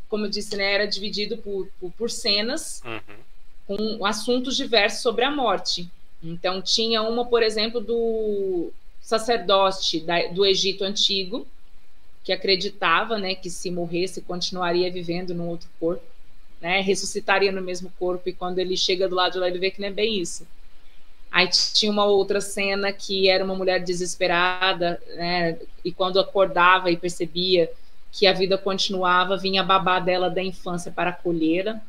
como 0.08 0.26
eu 0.26 0.30
disse, 0.30 0.54
né, 0.54 0.74
era 0.74 0.86
dividido 0.86 1.38
por, 1.38 1.66
por, 1.80 1.90
por 1.92 2.10
cenas, 2.10 2.82
uhum. 2.84 3.96
com 3.98 4.04
assuntos 4.04 4.54
diversos 4.56 5.00
sobre 5.00 5.24
a 5.24 5.30
morte. 5.30 5.88
Então 6.22 6.60
tinha 6.60 7.02
uma, 7.02 7.24
por 7.24 7.42
exemplo, 7.42 7.80
do 7.80 8.70
sacerdote 9.00 10.00
da, 10.00 10.28
do 10.28 10.44
Egito 10.44 10.84
Antigo, 10.84 11.46
que 12.24 12.32
acreditava 12.32 13.18
né, 13.18 13.34
que 13.34 13.50
se 13.50 13.70
morresse 13.70 14.22
continuaria 14.22 14.90
vivendo 14.90 15.34
no 15.34 15.46
outro 15.46 15.68
corpo, 15.78 16.02
né, 16.60 16.80
ressuscitaria 16.80 17.52
no 17.52 17.60
mesmo 17.60 17.92
corpo, 17.98 18.28
e 18.28 18.32
quando 18.32 18.58
ele 18.58 18.76
chega 18.76 19.08
do 19.08 19.14
lado 19.14 19.34
de 19.34 19.38
lá, 19.38 19.46
ele 19.46 19.58
vê 19.58 19.70
que 19.70 19.80
não 19.80 19.88
é 19.88 19.92
bem 19.92 20.18
isso 20.18 20.46
Aí 21.34 21.48
tinha 21.48 21.90
uma 21.90 22.04
outra 22.04 22.40
cena 22.40 22.92
que 22.92 23.28
era 23.28 23.44
uma 23.44 23.56
mulher 23.56 23.82
desesperada, 23.82 25.02
né? 25.16 25.58
E 25.84 25.90
quando 25.90 26.20
acordava 26.20 26.92
e 26.92 26.96
percebia 26.96 27.68
que 28.12 28.24
a 28.24 28.32
vida 28.32 28.56
continuava, 28.56 29.36
vinha 29.36 29.62
a 29.62 29.64
babá 29.64 29.98
dela 29.98 30.30
da 30.30 30.40
infância 30.40 30.92
para 30.92 31.10
acolhê-la. 31.10 31.80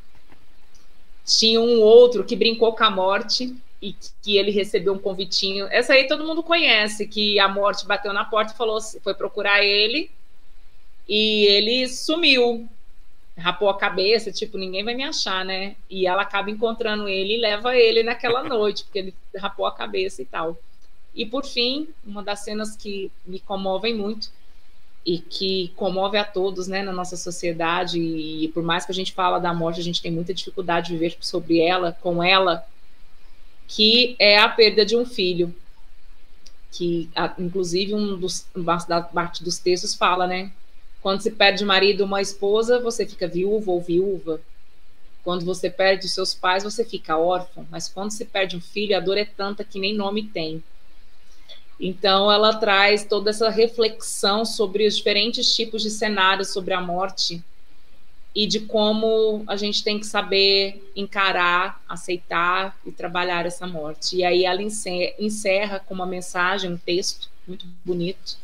Tinha 1.23 1.61
um 1.61 1.79
outro 1.79 2.23
que 2.23 2.35
brincou 2.35 2.73
com 2.73 2.83
a 2.85 2.89
morte 2.89 3.55
e 3.79 3.95
que 4.23 4.35
ele 4.35 4.49
recebeu 4.49 4.93
um 4.93 4.97
convitinho. 4.97 5.67
Essa 5.69 5.93
aí 5.93 6.07
todo 6.07 6.25
mundo 6.25 6.41
conhece, 6.41 7.07
que 7.07 7.39
a 7.39 7.47
morte 7.47 7.85
bateu 7.85 8.11
na 8.11 8.25
porta 8.25 8.51
e 8.51 8.57
falou, 8.57 8.81
foi 8.81 9.13
procurar 9.13 9.63
ele 9.63 10.09
e 11.07 11.45
ele 11.47 11.87
sumiu 11.87 12.67
rapou 13.37 13.69
a 13.69 13.77
cabeça, 13.77 14.31
tipo, 14.31 14.57
ninguém 14.57 14.83
vai 14.83 14.95
me 14.95 15.03
achar, 15.03 15.43
né? 15.43 15.75
E 15.89 16.07
ela 16.07 16.21
acaba 16.21 16.49
encontrando 16.49 17.07
ele 17.07 17.35
e 17.35 17.37
leva 17.37 17.75
ele 17.75 18.01
naquela 18.01 18.43
noite, 18.47 18.83
porque 18.83 18.99
ele 18.99 19.13
rapou 19.37 19.65
a 19.65 19.73
cabeça 19.73 20.21
e 20.21 20.25
tal. 20.25 20.57
E 21.13 21.25
por 21.25 21.45
fim, 21.45 21.89
uma 22.05 22.23
das 22.23 22.39
cenas 22.39 22.75
que 22.75 23.11
me 23.25 23.39
comovem 23.39 23.93
muito 23.93 24.29
e 25.05 25.19
que 25.19 25.71
comove 25.75 26.17
a 26.17 26.23
todos, 26.23 26.67
né, 26.67 26.81
na 26.81 26.91
nossa 26.91 27.15
sociedade, 27.15 27.99
e 27.99 28.47
por 28.49 28.63
mais 28.63 28.85
que 28.85 28.91
a 28.91 28.95
gente 28.95 29.13
fala 29.13 29.37
da 29.37 29.53
morte, 29.53 29.79
a 29.79 29.83
gente 29.83 30.01
tem 30.01 30.11
muita 30.11 30.33
dificuldade 30.33 30.87
de 30.87 30.93
viver 30.93 31.15
sobre 31.19 31.59
ela, 31.59 31.91
com 32.01 32.23
ela, 32.23 32.65
que 33.67 34.15
é 34.17 34.39
a 34.39 34.49
perda 34.49 34.85
de 34.85 34.95
um 34.97 35.05
filho. 35.05 35.53
Que, 36.71 37.09
inclusive, 37.37 37.93
um 37.93 38.17
dos, 38.17 38.47
da 38.87 39.01
parte 39.01 39.43
dos 39.43 39.59
textos 39.59 39.93
fala, 39.93 40.25
né, 40.25 40.51
quando 41.05 41.21
se 41.21 41.29
perde 41.29 41.63
marido 41.63 42.01
ou 42.01 42.07
uma 42.07 42.19
esposa, 42.19 42.79
você 42.79 43.05
fica 43.05 43.27
viúvo 43.27 43.73
ou 43.73 43.79
viúva. 43.79 44.41
Quando 45.23 45.45
você 45.45 45.69
perde 45.69 46.09
seus 46.09 46.33
pais, 46.33 46.63
você 46.63 46.83
fica 46.83 47.15
órfão. 47.15 47.63
Mas 47.69 47.87
quando 47.87 48.09
se 48.09 48.25
perde 48.25 48.57
um 48.57 48.59
filho, 48.59 48.97
a 48.97 48.99
dor 48.99 49.15
é 49.15 49.23
tanta 49.23 49.63
que 49.63 49.79
nem 49.79 49.93
nome 49.93 50.23
tem. 50.23 50.63
Então, 51.79 52.31
ela 52.31 52.55
traz 52.55 53.03
toda 53.03 53.29
essa 53.29 53.51
reflexão 53.51 54.43
sobre 54.43 54.87
os 54.87 54.97
diferentes 54.97 55.53
tipos 55.55 55.83
de 55.83 55.91
cenários 55.91 56.51
sobre 56.51 56.73
a 56.73 56.81
morte 56.81 57.39
e 58.33 58.47
de 58.47 58.61
como 58.61 59.43
a 59.45 59.55
gente 59.55 59.83
tem 59.83 59.99
que 59.99 60.07
saber 60.07 60.91
encarar, 60.95 61.83
aceitar 61.87 62.75
e 62.83 62.91
trabalhar 62.91 63.45
essa 63.45 63.67
morte. 63.67 64.15
E 64.15 64.23
aí 64.23 64.43
ela 64.43 64.63
encerra 64.63 65.79
com 65.79 65.93
uma 65.93 66.07
mensagem, 66.07 66.71
um 66.71 66.77
texto 66.77 67.29
muito 67.47 67.67
bonito, 67.85 68.43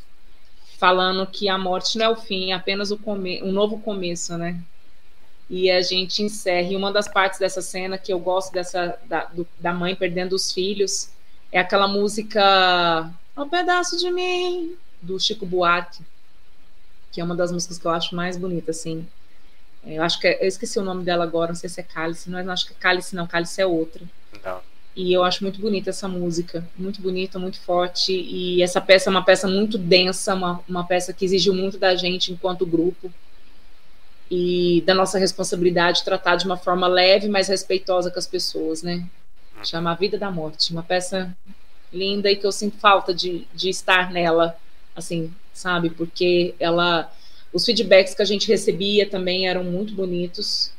falando 0.82 1.28
que 1.28 1.48
a 1.48 1.60
morte 1.60 1.95
não 1.95 2.06
é 2.08 2.10
o 2.10 2.16
fim, 2.16 2.52
é 2.52 2.56
apenas 2.56 2.90
o 2.90 2.98
come 2.98 3.40
um 3.44 3.52
novo 3.52 3.80
começo, 3.80 4.36
né? 4.36 4.60
E 5.48 5.70
a 5.70 5.80
gente 5.84 6.24
encerra. 6.24 6.72
E 6.72 6.76
uma 6.76 6.91
das 6.91 7.08
partes 7.08 7.38
dessa 7.38 7.62
cena 7.62 7.99
que 7.99 8.12
eu 8.12 8.18
gosto 8.18 8.52
dessa 8.52 8.98
da, 9.06 9.26
do, 9.26 9.48
da 9.60 9.72
mãe 9.72 9.95
perdendo 9.95 10.34
os 10.34 10.52
filhos 10.52 11.12
é 11.52 11.60
aquela 11.60 11.88
música 11.88 13.12
Um 13.38 13.48
pedaço 13.48 13.95
de 13.95 14.10
mim 14.10 14.76
do 14.99 15.20
Chico 15.20 15.45
Buarque, 15.45 16.03
que 17.12 17.22
é 17.22 17.24
uma 17.24 17.36
das 17.36 17.52
músicas 17.52 17.78
que 17.78 17.86
eu 17.86 17.91
acho 17.91 18.16
mais 18.16 18.36
bonita, 18.36 18.72
assim. 18.72 19.08
Eu 19.86 20.02
acho 20.02 20.20
que 20.20 20.28
é, 20.28 20.44
eu 20.44 20.48
esqueci 20.48 20.80
o 20.80 20.84
nome 20.84 21.03
dela 21.03 21.24
agora, 21.24 21.49
não 21.49 21.56
sei 21.56 21.70
se 21.70 21.80
é 21.80 21.84
Cálice, 21.84 22.28
não, 22.28 22.40
é, 22.40 22.44
não 22.44 22.53
acho 22.53 22.66
que 22.66 22.74
é 22.74 22.78
Cálice, 22.80 23.16
não, 23.16 23.28
Cálice 23.28 23.62
é 23.62 23.68
outra. 23.68 24.02
Não. 24.44 24.62
E 24.96 25.14
eu 25.14 25.24
acho 25.24 25.44
muito 25.44 25.60
bonita 25.62 25.90
essa 25.90 26.08
música, 26.08 26.68
muito 26.78 27.02
bonita, 27.02 27.40
muito 27.40 27.60
forte. 27.62 28.12
E 28.12 28.62
essa 28.62 28.82
peça 28.82 29.10
é 29.10 29.12
uma 29.12 29.24
peça 29.24 29.48
muito 29.48 29.78
densa, 29.78 30.34
uma, 30.34 30.62
uma 30.68 30.86
peça 30.86 31.14
que 31.14 31.24
exigiu 31.24 31.54
muito 31.54 31.78
da 31.78 31.96
gente 31.96 32.32
enquanto 32.32 32.66
grupo. 32.66 33.12
E 34.30 34.82
da 34.86 34.94
nossa 34.94 35.18
responsabilidade 35.18 36.04
tratar 36.04 36.36
de 36.36 36.46
uma 36.46 36.58
forma 36.58 36.88
leve, 36.88 37.30
mas 37.30 37.48
respeitosa 37.48 38.12
com 38.12 38.20
as 38.20 38.28
pessoas, 38.28 38.82
né? 38.82 39.06
Chama 39.64 39.92
A 39.92 39.96
Vida 39.96 40.18
da 40.18 40.32
Morte. 40.32 40.72
Uma 40.72 40.84
peça 40.84 41.36
linda 41.92 42.30
e 42.30 42.36
que 42.36 42.46
eu 42.46 42.52
sinto 42.52 42.78
falta 42.78 43.14
de, 43.14 43.48
de 43.54 43.70
estar 43.70 44.12
nela, 44.12 44.58
assim, 44.96 45.34
sabe? 45.54 45.90
Porque 45.90 46.54
ela. 46.60 47.12
Os 47.54 47.66
feedbacks 47.66 48.14
que 48.14 48.22
a 48.22 48.26
gente 48.26 48.48
recebia 48.48 49.10
também 49.10 49.48
eram 49.48 49.64
muito 49.64 49.94
bonitos 49.94 50.72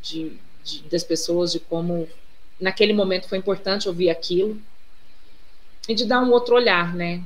de, 0.00 0.32
de 0.62 0.82
das 0.84 1.02
pessoas, 1.02 1.50
de 1.50 1.58
como 1.58 2.08
naquele 2.62 2.92
momento 2.92 3.28
foi 3.28 3.38
importante 3.38 3.88
ouvir 3.88 4.08
aquilo 4.08 4.60
e 5.88 5.94
de 5.94 6.06
dar 6.06 6.20
um 6.20 6.30
outro 6.30 6.54
olhar, 6.54 6.94
né, 6.94 7.22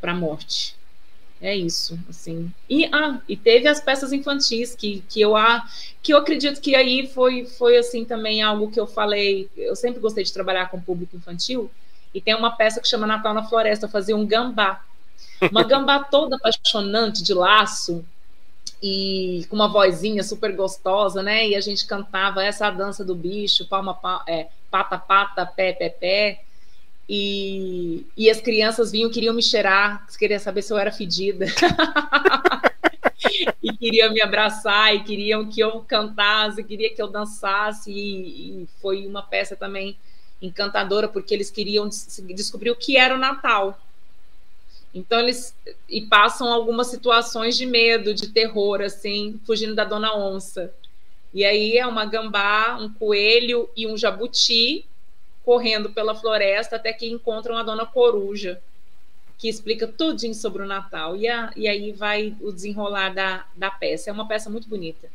para 0.00 0.12
a 0.12 0.14
morte. 0.14 0.74
É 1.40 1.56
isso, 1.56 1.98
assim. 2.08 2.52
E 2.70 2.86
ah, 2.86 3.20
e 3.28 3.36
teve 3.36 3.66
as 3.66 3.80
peças 3.80 4.12
infantis 4.12 4.76
que, 4.76 5.02
que 5.08 5.20
eu 5.20 5.36
ah, 5.36 5.68
que 6.00 6.12
eu 6.12 6.16
acredito 6.16 6.60
que 6.60 6.76
aí 6.76 7.08
foi 7.08 7.44
foi 7.46 7.76
assim 7.76 8.04
também 8.04 8.40
algo 8.42 8.70
que 8.70 8.78
eu 8.78 8.86
falei. 8.86 9.50
Eu 9.56 9.74
sempre 9.74 10.00
gostei 10.00 10.22
de 10.22 10.32
trabalhar 10.32 10.70
com 10.70 10.80
público 10.80 11.16
infantil 11.16 11.68
e 12.14 12.20
tem 12.20 12.34
uma 12.36 12.52
peça 12.52 12.80
que 12.80 12.86
chama 12.86 13.08
Natal 13.08 13.34
na 13.34 13.44
Floresta, 13.44 13.86
eu 13.86 13.90
fazia 13.90 14.16
um 14.16 14.24
gambá. 14.24 14.84
Uma 15.50 15.64
gambá 15.64 15.98
toda 16.04 16.36
apaixonante 16.36 17.24
de 17.24 17.34
laço, 17.34 18.04
e 18.82 19.46
com 19.48 19.54
uma 19.54 19.68
vozinha 19.68 20.24
super 20.24 20.54
gostosa, 20.56 21.22
né? 21.22 21.48
E 21.48 21.54
a 21.54 21.60
gente 21.60 21.86
cantava 21.86 22.42
essa 22.42 22.68
dança 22.68 23.04
do 23.04 23.14
bicho, 23.14 23.66
palma, 23.68 23.94
palma 23.94 24.24
é, 24.26 24.48
pata, 24.72 24.96
pata, 24.96 25.44
pé, 25.44 25.74
pé, 25.74 25.90
pé. 25.90 26.42
E, 27.06 28.06
e 28.16 28.30
as 28.30 28.40
crianças 28.40 28.90
vinham, 28.90 29.10
queriam 29.10 29.34
me 29.34 29.42
cheirar, 29.42 30.06
queriam 30.18 30.40
saber 30.40 30.62
se 30.62 30.72
eu 30.72 30.78
era 30.78 30.90
fedida. 30.90 31.44
e 33.62 33.76
queriam 33.76 34.14
me 34.14 34.22
abraçar, 34.22 34.96
e 34.96 35.04
queriam 35.04 35.46
que 35.46 35.60
eu 35.60 35.82
cantasse, 35.82 36.64
queria 36.64 36.92
que 36.92 37.02
eu 37.02 37.08
dançasse. 37.08 37.92
E, 37.92 38.62
e 38.62 38.68
foi 38.80 39.06
uma 39.06 39.22
peça 39.22 39.54
também 39.54 39.94
encantadora, 40.40 41.06
porque 41.06 41.34
eles 41.34 41.50
queriam 41.50 41.88
descobrir 42.34 42.70
o 42.70 42.76
que 42.76 42.96
era 42.96 43.14
o 43.14 43.18
Natal. 43.18 43.78
Então 44.94 45.20
eles 45.20 45.54
e 45.88 46.02
passam 46.02 46.52
algumas 46.52 46.86
situações 46.86 47.56
de 47.56 47.66
medo, 47.66 48.14
de 48.14 48.28
terror, 48.28 48.80
assim, 48.80 49.40
fugindo 49.46 49.74
da 49.74 49.84
dona 49.84 50.16
onça. 50.16 50.72
E 51.32 51.44
aí 51.44 51.78
é 51.78 51.86
uma 51.86 52.04
gambá, 52.04 52.76
um 52.80 52.92
coelho 52.92 53.68
e 53.76 53.86
um 53.86 53.96
jabuti 53.96 54.84
correndo 55.44 55.90
pela 55.90 56.14
floresta 56.14 56.76
até 56.76 56.92
que 56.92 57.08
encontram 57.08 57.56
a 57.56 57.62
dona 57.62 57.86
coruja, 57.86 58.60
que 59.38 59.48
explica 59.48 59.88
tudinho 59.88 60.34
sobre 60.34 60.62
o 60.62 60.66
Natal. 60.66 61.16
E, 61.16 61.26
a, 61.26 61.52
e 61.56 61.66
aí 61.66 61.92
vai 61.92 62.36
o 62.40 62.52
desenrolar 62.52 63.14
da, 63.14 63.46
da 63.56 63.70
peça. 63.70 64.10
É 64.10 64.12
uma 64.12 64.28
peça 64.28 64.48
muito 64.50 64.68
bonita. 64.68 65.08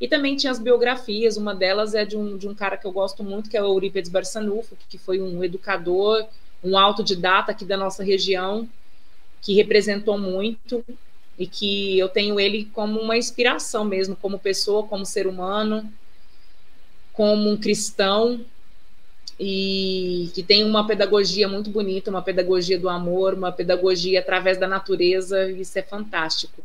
E 0.00 0.08
também 0.08 0.36
tinha 0.36 0.50
as 0.50 0.58
biografias, 0.58 1.36
uma 1.36 1.54
delas 1.54 1.94
é 1.94 2.04
de 2.04 2.16
um, 2.16 2.36
de 2.36 2.48
um 2.48 2.54
cara 2.54 2.76
que 2.76 2.86
eu 2.86 2.92
gosto 2.92 3.22
muito, 3.22 3.48
que 3.48 3.56
é 3.56 3.62
o 3.62 3.66
Eurípides 3.66 4.10
Barçanufo, 4.10 4.76
que 4.88 4.98
foi 4.98 5.20
um 5.20 5.42
educador, 5.44 6.26
um 6.62 6.76
autodidata 6.76 7.52
aqui 7.52 7.64
da 7.64 7.76
nossa 7.76 8.02
região, 8.02 8.68
que 9.40 9.54
representou 9.54 10.18
muito 10.18 10.84
e 11.38 11.46
que 11.46 11.98
eu 11.98 12.08
tenho 12.08 12.38
ele 12.38 12.66
como 12.72 13.00
uma 13.00 13.16
inspiração 13.16 13.84
mesmo, 13.84 14.16
como 14.16 14.38
pessoa, 14.38 14.86
como 14.86 15.04
ser 15.04 15.26
humano, 15.26 15.90
como 17.12 17.50
um 17.50 17.56
cristão 17.56 18.44
e 19.38 20.30
que 20.34 20.42
tem 20.42 20.62
uma 20.62 20.86
pedagogia 20.86 21.48
muito 21.48 21.70
bonita, 21.70 22.10
uma 22.10 22.22
pedagogia 22.22 22.78
do 22.78 22.88
amor, 22.88 23.34
uma 23.34 23.50
pedagogia 23.50 24.20
através 24.20 24.58
da 24.58 24.68
natureza, 24.68 25.50
e 25.50 25.60
isso 25.60 25.78
é 25.78 25.82
fantástico. 25.82 26.62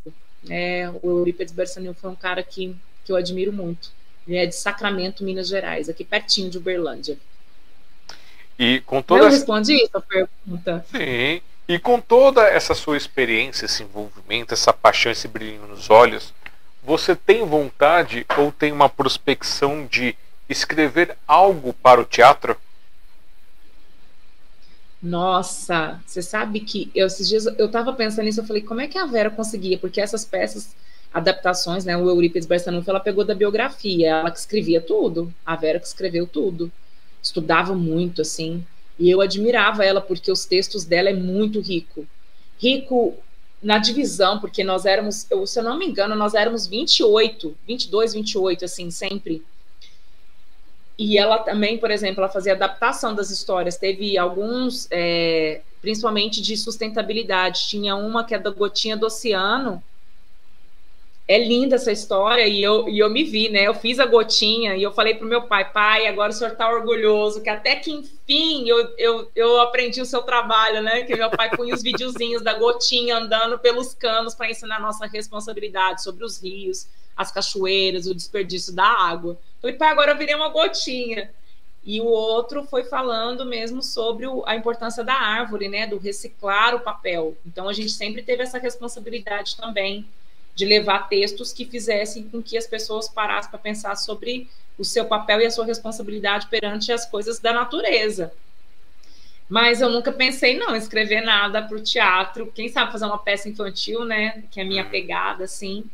É, 0.48 0.90
o 1.02 1.20
Eurípides 1.20 1.54
Bersanil 1.54 1.94
foi 1.94 2.10
um 2.10 2.16
cara 2.16 2.44
que, 2.44 2.76
que 3.04 3.12
eu 3.12 3.16
admiro 3.16 3.52
muito. 3.52 3.92
Ele 4.28 4.38
é 4.38 4.46
de 4.46 4.56
Sacramento, 4.56 5.24
Minas 5.24 5.48
Gerais, 5.48 5.90
aqui 5.90 6.04
pertinho 6.04 6.50
de 6.50 6.58
Uberlândia. 6.60 7.18
E 8.58 8.82
com 8.82 9.02
toda 9.02 9.24
Eu 9.24 9.30
respondi 9.30 9.74
isso 9.74 9.98
a 9.98 10.02
pergunta. 10.02 10.86
Sim. 10.92 11.42
E 11.70 11.78
com 11.78 12.02
toda 12.02 12.42
essa 12.42 12.74
sua 12.74 12.98
experiência, 12.98 13.66
esse 13.66 13.84
envolvimento, 13.84 14.56
essa 14.56 14.74
paixão, 14.74 15.12
esse 15.12 15.28
brilho 15.28 15.68
nos 15.68 15.88
olhos, 15.92 16.34
você 16.84 17.16
tem 17.16 17.46
vontade 17.46 18.26
ou 18.40 18.52
tem 18.52 18.72
uma 18.72 18.90
prospecção 18.90 19.86
de 19.86 20.16
escrever 20.50 21.16
algo 21.28 21.72
para 21.72 22.02
o 22.02 22.06
teatro? 22.06 22.58
Nossa, 25.00 26.02
você 26.08 26.24
sabe 26.24 26.62
que 26.62 26.90
eu, 26.96 27.06
esses 27.06 27.30
dias 27.30 27.46
eu 27.46 27.68
estava 27.68 27.94
pensando 27.94 28.26
nisso, 28.26 28.42
eu 28.42 28.48
falei, 28.48 28.64
como 28.64 28.82
é 28.82 28.88
que 28.88 28.98
a 28.98 29.06
Vera 29.06 29.30
conseguia? 29.30 29.78
Porque 29.78 30.02
essas 30.02 30.26
peças, 30.26 30.76
adaptações, 31.14 31.86
né, 31.86 31.96
o 31.96 32.10
Eurípides 32.10 32.48
Barçanufo, 32.48 32.90
ela 32.90 33.00
pegou 33.00 33.24
da 33.24 33.36
biografia, 33.36 34.10
ela 34.10 34.32
que 34.32 34.40
escrevia 34.40 34.82
tudo, 34.82 35.32
a 35.46 35.56
Vera 35.56 35.80
que 35.80 35.86
escreveu 35.86 36.26
tudo, 36.26 36.72
estudava 37.22 37.76
muito, 37.76 38.24
assim, 38.24 38.66
e 39.00 39.10
eu 39.10 39.22
admirava 39.22 39.86
ela 39.86 40.02
porque 40.02 40.32
os 40.32 40.46
textos 40.46 40.84
dela 40.84 41.10
é 41.10 41.14
muito 41.14 41.62
rico. 41.62 42.06
Rico 42.60 43.16
na 43.64 43.78
divisão, 43.78 44.40
porque 44.40 44.64
nós 44.64 44.86
éramos, 44.86 45.26
eu, 45.30 45.48
se 45.48 45.60
eu 45.60 45.64
não 45.64 45.78
me 45.78 45.86
engano, 45.86 46.16
nós 46.16 46.34
éramos 46.34 46.68
28, 46.68 47.56
22, 47.66 48.14
28, 48.14 48.66
assim, 48.66 48.92
sempre. 48.92 49.44
E 50.98 51.18
ela 51.18 51.40
também, 51.40 51.78
por 51.78 51.90
exemplo, 51.92 52.22
ela 52.22 52.32
fazia 52.32 52.54
adaptação 52.54 53.16
das 53.16 53.30
histórias. 53.30 53.78
Teve 53.78 54.18
alguns, 54.18 54.88
é, 54.92 55.62
principalmente 55.82 56.42
de 56.42 56.58
sustentabilidade. 56.58 57.68
Tinha 57.70 57.96
uma 57.96 58.26
que 58.26 58.36
é 58.36 58.40
da 58.40 58.50
Gotinha 58.50 58.98
do 58.98 59.06
Oceano, 59.06 59.82
é 61.30 61.38
linda 61.38 61.76
essa 61.76 61.92
história 61.92 62.48
e 62.48 62.64
eu, 62.64 62.90
e 62.90 62.98
eu 62.98 63.08
me 63.08 63.24
vi, 63.24 63.50
né? 63.50 63.62
Eu 63.62 63.76
fiz 63.76 64.00
a 64.00 64.06
gotinha 64.08 64.76
e 64.76 64.82
eu 64.82 64.92
falei 64.92 65.14
pro 65.14 65.28
meu 65.28 65.44
pai, 65.44 65.72
pai, 65.72 66.08
agora 66.08 66.32
o 66.32 66.34
senhor 66.34 66.56
tá 66.56 66.68
orgulhoso, 66.68 67.44
que 67.44 67.50
até 67.50 67.76
que 67.76 67.92
enfim 67.92 68.68
eu, 68.68 68.96
eu, 68.98 69.32
eu 69.36 69.62
aprendi 69.62 70.02
o 70.02 70.08
seu 70.08 70.24
trabalho, 70.24 70.82
né? 70.82 71.04
Que 71.04 71.16
meu 71.16 71.30
pai 71.30 71.52
punha 71.56 71.76
os 71.76 71.84
videozinhos 71.84 72.42
da 72.42 72.56
gotinha 72.56 73.16
andando 73.16 73.60
pelos 73.60 73.94
canos 73.94 74.34
para 74.34 74.50
ensinar 74.50 74.78
a 74.78 74.80
nossa 74.80 75.06
responsabilidade 75.06 76.02
sobre 76.02 76.26
os 76.26 76.42
rios, 76.42 76.88
as 77.16 77.32
cachoeiras, 77.32 78.08
o 78.08 78.16
desperdício 78.16 78.74
da 78.74 78.88
água. 78.88 79.38
Falei, 79.62 79.76
pai, 79.76 79.90
agora 79.90 80.14
eu 80.14 80.18
virei 80.18 80.34
uma 80.34 80.50
gotinha. 80.50 81.30
E 81.84 82.02
o 82.02 82.06
outro 82.06 82.64
foi 82.64 82.86
falando 82.86 83.46
mesmo 83.46 83.84
sobre 83.84 84.26
o, 84.26 84.44
a 84.48 84.56
importância 84.56 85.04
da 85.04 85.14
árvore, 85.14 85.70
né? 85.70 85.86
Do 85.86 86.00
reciclar 86.00 86.74
o 86.74 86.80
papel. 86.80 87.38
Então 87.46 87.70
a 87.70 87.74
gente 87.74 87.92
sempre 87.92 88.24
teve 88.24 88.42
essa 88.42 88.58
responsabilidade 88.58 89.56
também 89.56 90.08
de 90.60 90.66
levar 90.66 91.08
textos 91.08 91.54
que 91.54 91.64
fizessem 91.64 92.24
com 92.24 92.44
que 92.44 92.58
as 92.58 92.68
pessoas 92.68 93.08
parassem 93.08 93.50
para 93.50 93.58
pensar 93.58 93.96
sobre 93.96 94.50
o 94.78 94.84
seu 94.84 95.06
papel 95.06 95.40
e 95.40 95.46
a 95.46 95.52
sua 95.52 95.66
responsabilidade 95.66 96.48
perante 96.48 96.92
as 96.92 97.10
coisas 97.10 97.40
da 97.40 97.54
natureza. 97.54 98.34
Mas 99.48 99.80
eu 99.80 99.90
nunca 99.90 100.12
pensei, 100.12 100.60
não, 100.60 100.76
escrever 100.76 101.22
nada 101.22 101.62
para 101.62 101.78
o 101.78 101.82
teatro. 101.82 102.52
Quem 102.54 102.68
sabe 102.68 102.92
fazer 102.92 103.06
uma 103.06 103.18
peça 103.18 103.48
infantil, 103.48 104.04
né? 104.04 104.44
Que 104.52 104.60
é 104.60 104.64
a 104.64 104.66
minha 104.66 104.84
uhum. 104.84 104.90
pegada, 104.90 105.46
assim. 105.46 105.86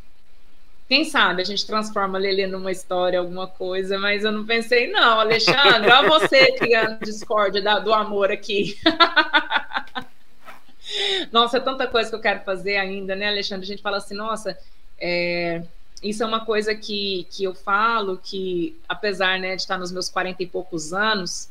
Quem 0.89 1.05
sabe 1.05 1.43
a 1.43 1.45
gente 1.45 1.65
transforma 1.65 2.17
a 2.17 2.21
Lelê 2.21 2.47
numa 2.47 2.71
história, 2.71 3.19
alguma 3.19 3.47
coisa, 3.47 3.99
mas 3.99 4.23
eu 4.23 4.31
não 4.31 4.45
pensei, 4.45 4.91
não, 4.91 5.19
Alexandre, 5.19 5.91
olha 5.91 6.09
você 6.09 6.53
criando 6.57 6.99
discórdia 7.01 7.61
do 7.81 7.93
amor 7.93 8.31
aqui. 8.31 8.77
Nossa, 11.31 11.57
é 11.57 11.59
tanta 11.59 11.87
coisa 11.87 12.09
que 12.09 12.15
eu 12.15 12.21
quero 12.21 12.41
fazer 12.41 12.77
ainda, 12.77 13.15
né, 13.15 13.27
Alexandre? 13.27 13.65
A 13.65 13.67
gente 13.67 13.81
fala 13.81 13.97
assim, 13.97 14.15
nossa, 14.15 14.57
é, 14.99 15.63
isso 16.01 16.23
é 16.23 16.25
uma 16.25 16.45
coisa 16.45 16.75
que, 16.75 17.27
que 17.31 17.43
eu 17.43 17.53
falo, 17.53 18.19
que 18.23 18.77
apesar 18.87 19.39
né, 19.39 19.55
de 19.55 19.61
estar 19.61 19.77
nos 19.77 19.91
meus 19.91 20.09
40 20.09 20.43
e 20.43 20.47
poucos 20.47 20.93
anos, 20.93 21.49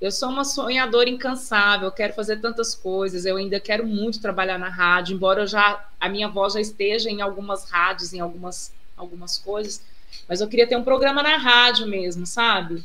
eu 0.00 0.10
sou 0.10 0.28
uma 0.30 0.44
sonhadora 0.44 1.08
incansável, 1.08 1.86
eu 1.86 1.92
quero 1.92 2.12
fazer 2.12 2.40
tantas 2.40 2.74
coisas, 2.74 3.24
eu 3.24 3.36
ainda 3.36 3.60
quero 3.60 3.86
muito 3.86 4.20
trabalhar 4.20 4.58
na 4.58 4.68
rádio, 4.68 5.14
embora 5.14 5.46
já 5.46 5.88
a 6.00 6.08
minha 6.08 6.28
voz 6.28 6.54
já 6.54 6.60
esteja 6.60 7.08
em 7.08 7.20
algumas 7.20 7.70
rádios, 7.70 8.12
em 8.12 8.18
algumas, 8.18 8.72
algumas 8.96 9.38
coisas, 9.38 9.80
mas 10.28 10.40
eu 10.40 10.48
queria 10.48 10.66
ter 10.66 10.76
um 10.76 10.82
programa 10.82 11.22
na 11.22 11.36
rádio 11.36 11.86
mesmo, 11.86 12.26
sabe? 12.26 12.84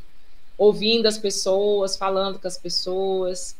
Ouvindo 0.57 1.07
as 1.07 1.17
pessoas, 1.17 1.97
falando 1.97 2.38
com 2.38 2.47
as 2.47 2.57
pessoas. 2.57 3.55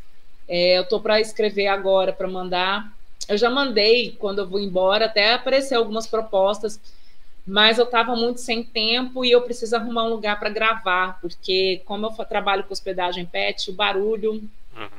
É, 0.48 0.78
eu 0.78 0.84
estou 0.84 1.00
para 1.00 1.20
escrever 1.20 1.68
agora, 1.68 2.14
para 2.14 2.28
mandar 2.28 2.92
eu 3.28 3.38
já 3.38 3.50
mandei, 3.50 4.16
quando 4.18 4.40
eu 4.40 4.48
vou 4.48 4.60
embora, 4.60 5.06
até 5.06 5.34
aparecer 5.34 5.76
algumas 5.76 6.08
propostas, 6.08 6.80
mas 7.46 7.78
eu 7.78 7.84
estava 7.86 8.16
muito 8.16 8.40
sem 8.40 8.64
tempo 8.64 9.24
e 9.24 9.32
eu 9.32 9.42
preciso 9.42 9.76
arrumar 9.76 10.06
um 10.06 10.10
lugar 10.10 10.40
para 10.40 10.50
gravar, 10.50 11.20
porque 11.20 11.82
como 11.86 12.06
eu 12.06 12.26
trabalho 12.26 12.64
com 12.64 12.74
hospedagem 12.74 13.26
pet, 13.26 13.70
o 13.70 13.74
barulho, 13.74 14.34
uhum. 14.76 14.90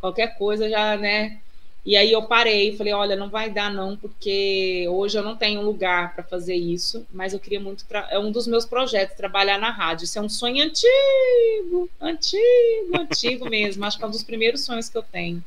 qualquer 0.00 0.38
coisa 0.38 0.68
já, 0.68 0.96
né? 0.96 1.38
E 1.84 1.96
aí 1.96 2.12
eu 2.12 2.22
parei, 2.22 2.76
falei, 2.76 2.92
olha, 2.92 3.16
não 3.16 3.30
vai 3.30 3.50
dar 3.50 3.72
não, 3.72 3.96
porque 3.96 4.86
hoje 4.90 5.18
eu 5.18 5.22
não 5.22 5.34
tenho 5.34 5.62
lugar 5.62 6.14
para 6.14 6.22
fazer 6.22 6.54
isso, 6.54 7.06
mas 7.10 7.32
eu 7.32 7.40
queria 7.40 7.58
muito, 7.58 7.86
é 8.10 8.18
um 8.18 8.30
dos 8.30 8.46
meus 8.46 8.66
projetos, 8.66 9.16
trabalhar 9.16 9.58
na 9.58 9.70
rádio. 9.70 10.04
Isso 10.04 10.18
é 10.18 10.22
um 10.22 10.28
sonho 10.28 10.62
antigo, 10.62 11.88
antigo, 12.00 12.96
antigo 12.98 13.48
mesmo. 13.50 13.84
Acho 13.84 13.96
que 13.96 14.04
é 14.04 14.06
um 14.06 14.10
dos 14.10 14.22
primeiros 14.22 14.60
sonhos 14.62 14.88
que 14.88 14.98
eu 14.98 15.02
tenho 15.02 15.42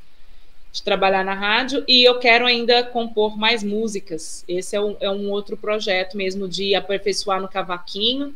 de 0.72 0.81
trabalhar 0.81 1.23
na 1.23 1.35
rádio 1.35 1.84
e 1.88 2.03
eu 2.03 2.18
quero 2.18 2.47
ainda 2.47 2.84
compor 2.84 3.38
mais 3.38 3.61
músicas. 3.61 4.43
Esse 4.47 4.76
é 4.76 4.81
um, 4.81 4.97
é 4.99 5.10
um 5.10 5.30
outro 5.30 5.55
projeto 5.55 6.18
mesmo 6.18 6.47
de 6.47 6.73
aperfeiçoar 6.73 7.39
no 7.39 7.47
cavaquinho 7.47 8.35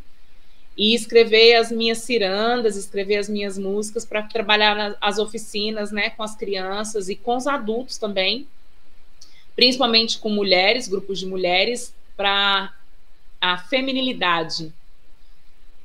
e 0.77 0.93
escrever 0.93 1.55
as 1.55 1.71
minhas 1.71 1.99
cirandas, 1.99 2.75
escrever 2.75 3.17
as 3.17 3.27
minhas 3.27 3.57
músicas 3.57 4.05
para 4.05 4.21
trabalhar 4.21 4.95
nas 5.01 5.17
oficinas, 5.17 5.91
né, 5.91 6.11
com 6.11 6.21
as 6.21 6.35
crianças 6.35 7.09
e 7.09 7.15
com 7.15 7.35
os 7.35 7.47
adultos 7.47 7.97
também, 7.97 8.47
principalmente 9.55 10.19
com 10.19 10.29
mulheres, 10.29 10.87
grupos 10.87 11.17
de 11.17 11.25
mulheres, 11.25 11.93
para 12.15 12.71
a 13.41 13.57
feminilidade, 13.57 14.71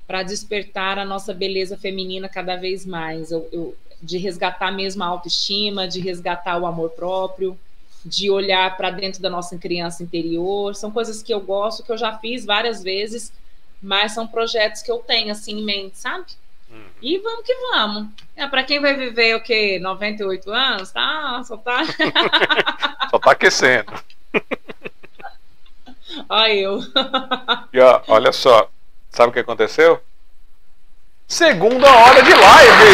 para 0.06 0.22
despertar 0.22 0.98
a 0.98 1.04
nossa 1.06 1.32
beleza 1.32 1.78
feminina 1.78 2.28
cada 2.28 2.56
vez 2.56 2.84
mais. 2.84 3.30
Eu, 3.30 3.48
eu, 3.50 3.76
de 4.02 4.18
resgatar 4.18 4.70
mesmo 4.72 5.02
a 5.02 5.06
autoestima, 5.06 5.88
de 5.88 6.00
resgatar 6.00 6.58
o 6.58 6.66
amor 6.66 6.90
próprio, 6.90 7.58
de 8.04 8.30
olhar 8.30 8.76
para 8.76 8.90
dentro 8.90 9.22
da 9.22 9.30
nossa 9.30 9.56
criança 9.56 10.02
interior. 10.02 10.74
São 10.74 10.90
coisas 10.90 11.22
que 11.22 11.32
eu 11.32 11.40
gosto, 11.40 11.82
que 11.82 11.92
eu 11.92 11.96
já 11.96 12.18
fiz 12.18 12.44
várias 12.44 12.82
vezes, 12.82 13.32
mas 13.82 14.12
são 14.12 14.26
projetos 14.26 14.80
que 14.82 14.90
eu 14.90 14.98
tenho 14.98 15.32
assim 15.32 15.58
em 15.58 15.64
mente, 15.64 15.98
sabe? 15.98 16.26
Uhum. 16.70 16.84
E 17.02 17.18
vamos 17.18 17.44
que 17.44 17.54
vamos. 17.54 18.08
É, 18.36 18.46
para 18.46 18.62
quem 18.62 18.80
vai 18.80 18.94
viver 18.94 19.34
o 19.34 19.42
quê? 19.42 19.78
98 19.80 20.50
anos? 20.50 20.92
Tá, 20.92 21.42
só 21.44 21.56
tá. 21.56 21.82
só 23.10 23.18
tá 23.18 23.32
aquecendo. 23.32 23.92
Olha 26.28 26.52
eu. 26.52 26.80
e 27.72 27.80
ó, 27.80 28.02
olha 28.06 28.32
só, 28.32 28.68
sabe 29.10 29.30
o 29.30 29.32
que 29.32 29.38
aconteceu? 29.38 29.98
Segunda 31.26 31.90
hora 31.90 32.22
de 32.22 32.34
live! 32.34 32.84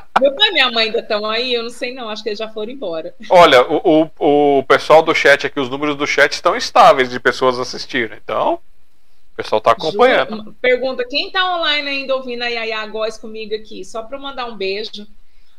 Meu 0.20 0.32
pai 0.32 0.48
e 0.48 0.52
minha 0.52 0.70
mãe 0.70 0.86
ainda 0.86 1.00
estão 1.00 1.26
aí, 1.26 1.52
eu 1.54 1.64
não 1.64 1.70
sei 1.70 1.92
não, 1.92 2.08
acho 2.08 2.22
que 2.22 2.28
eles 2.28 2.38
já 2.38 2.48
foram 2.48 2.70
embora. 2.70 3.14
Olha, 3.28 3.62
o, 3.68 4.10
o, 4.18 4.58
o 4.58 4.62
pessoal 4.64 5.02
do 5.02 5.14
chat 5.14 5.46
aqui, 5.46 5.58
os 5.58 5.68
números 5.68 5.96
do 5.96 6.06
chat 6.06 6.32
estão 6.32 6.56
estáveis 6.56 7.10
de 7.10 7.18
pessoas 7.18 7.58
assistindo, 7.58 8.14
então 8.14 8.54
o 8.54 9.36
pessoal 9.36 9.58
está 9.58 9.72
acompanhando. 9.72 10.54
Pergunta, 10.62 11.04
quem 11.08 11.26
está 11.26 11.56
online 11.56 11.88
ainda 11.88 12.14
ouvindo 12.14 12.42
a 12.42 12.46
Yaya 12.46 12.86
Góes 12.86 13.18
comigo 13.18 13.56
aqui? 13.56 13.84
Só 13.84 14.04
para 14.04 14.16
mandar 14.16 14.46
um 14.46 14.56
beijo. 14.56 15.04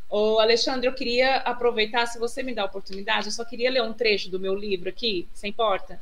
Ô, 0.08 0.38
Alexandre, 0.38 0.88
eu 0.88 0.94
queria 0.94 1.36
aproveitar, 1.38 2.06
se 2.06 2.18
você 2.18 2.42
me 2.42 2.54
dá 2.54 2.62
a 2.62 2.66
oportunidade, 2.66 3.26
eu 3.26 3.32
só 3.32 3.44
queria 3.44 3.70
ler 3.70 3.82
um 3.82 3.92
trecho 3.92 4.30
do 4.30 4.40
meu 4.40 4.54
livro 4.54 4.88
aqui, 4.88 5.28
sem 5.34 5.50
importa? 5.50 6.00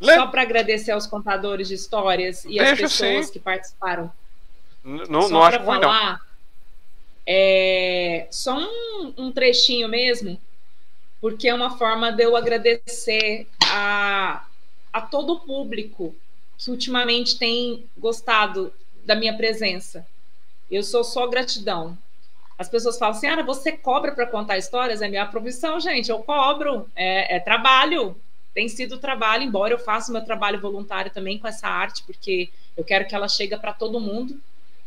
Lê. 0.00 0.14
Só 0.14 0.26
para 0.26 0.42
agradecer 0.42 0.90
aos 0.90 1.06
contadores 1.06 1.68
de 1.68 1.74
histórias 1.74 2.44
e 2.44 2.58
Deixa 2.58 2.72
às 2.72 2.80
pessoas 2.80 3.26
sim. 3.26 3.32
que 3.32 3.38
participaram. 3.38 4.10
N 4.84 5.04
não, 5.08 5.28
não 5.28 5.44
acho 5.44 5.60
falar, 5.60 5.78
não. 5.78 6.31
É, 7.26 8.26
só 8.30 8.58
um, 8.58 9.14
um, 9.16 9.32
trechinho 9.32 9.88
mesmo, 9.88 10.40
porque 11.20 11.48
é 11.48 11.54
uma 11.54 11.76
forma 11.78 12.10
de 12.10 12.24
eu 12.24 12.36
agradecer 12.36 13.46
a, 13.64 14.44
a 14.92 15.00
todo 15.00 15.34
o 15.34 15.40
público 15.40 16.14
que 16.58 16.70
ultimamente 16.70 17.38
tem 17.38 17.86
gostado 17.96 18.72
da 19.04 19.14
minha 19.14 19.36
presença. 19.36 20.06
Eu 20.70 20.82
sou 20.82 21.04
só 21.04 21.26
gratidão. 21.28 21.96
As 22.58 22.68
pessoas 22.68 22.98
falam 22.98 23.16
assim: 23.16 23.28
ah, 23.28 23.42
você 23.42 23.72
cobra 23.72 24.12
para 24.12 24.26
contar 24.26 24.58
histórias? 24.58 25.00
É 25.00 25.08
minha 25.08 25.26
profissão, 25.26 25.78
gente. 25.78 26.10
Eu 26.10 26.18
cobro, 26.20 26.88
é, 26.96 27.36
é 27.36 27.40
trabalho. 27.40 28.16
Tem 28.52 28.68
sido 28.68 28.98
trabalho, 28.98 29.44
embora 29.44 29.72
eu 29.72 29.78
faça 29.78 30.12
meu 30.12 30.22
trabalho 30.24 30.60
voluntário 30.60 31.10
também 31.10 31.38
com 31.38 31.48
essa 31.48 31.68
arte, 31.68 32.02
porque 32.02 32.50
eu 32.76 32.84
quero 32.84 33.06
que 33.06 33.14
ela 33.14 33.26
chegue 33.26 33.56
para 33.56 33.72
todo 33.72 33.98
mundo, 33.98 34.38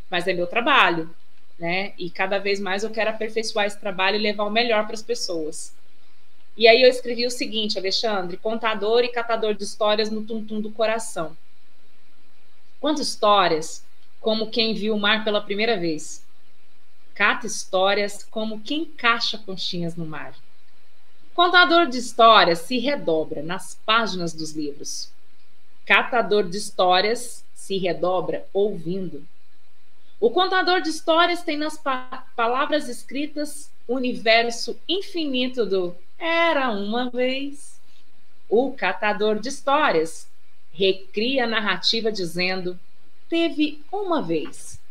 mas 0.10 0.28
é 0.28 0.34
meu 0.34 0.46
trabalho 0.46 1.10
né? 1.58 1.94
E 1.98 2.10
cada 2.10 2.38
vez 2.38 2.60
mais 2.60 2.84
eu 2.84 2.90
quero 2.90 3.10
aperfeiçoar 3.10 3.66
esse 3.66 3.80
trabalho 3.80 4.16
e 4.16 4.22
levar 4.22 4.44
o 4.44 4.52
melhor 4.52 4.86
para 4.86 4.96
as 4.96 5.02
pessoas. 5.02 5.74
E 6.58 6.68
aí 6.68 6.82
eu 6.82 6.90
escrevi 6.90 7.26
o 7.26 7.32
seguinte, 7.32 7.78
Alexandre, 7.78 8.38
contador 8.38 9.04
e 9.04 9.10
catador 9.10 9.54
de 9.54 9.64
histórias 9.64 10.10
no 10.10 10.24
tum-tum 10.24 10.62
do 10.62 10.72
coração. 10.72 11.36
Quantas 12.80 13.08
histórias, 13.08 13.84
como 14.26 14.50
quem 14.50 14.74
viu 14.74 14.96
o 14.96 15.00
mar 15.00 15.24
pela 15.24 15.40
primeira 15.40 15.78
vez. 15.78 16.26
Cata 17.14 17.46
histórias 17.46 18.24
como 18.24 18.60
quem 18.60 18.84
caixa 18.84 19.38
conchinhas 19.38 19.96
no 19.96 20.04
mar. 20.04 20.34
Contador 21.36 21.88
de 21.88 22.00
histórias 22.00 22.60
se 22.60 22.80
redobra 22.80 23.44
nas 23.44 23.80
páginas 23.86 24.34
dos 24.34 24.54
livros. 24.54 25.12
Catador 25.86 26.50
de 26.50 26.58
histórias 26.58 27.46
se 27.54 27.78
redobra 27.78 28.48
ouvindo. 28.52 29.24
O 30.26 30.32
contador 30.32 30.82
de 30.82 30.90
histórias 30.90 31.44
tem 31.44 31.56
nas 31.56 31.78
pa 31.78 32.26
palavras 32.36 32.90
escritas 32.90 33.70
o 33.88 33.94
universo 33.94 34.76
infinito 34.90 35.68
do 35.68 35.96
Era 36.18 36.72
uma 36.72 37.12
vez. 37.12 37.80
O 38.50 38.72
catador 38.72 39.38
de 39.38 39.50
histórias 39.50 40.28
recria 40.72 41.44
a 41.44 41.48
narrativa 41.48 42.12
dizendo: 42.12 42.80
Teve 43.30 43.84
uma 43.92 44.20
vez. 44.20 44.82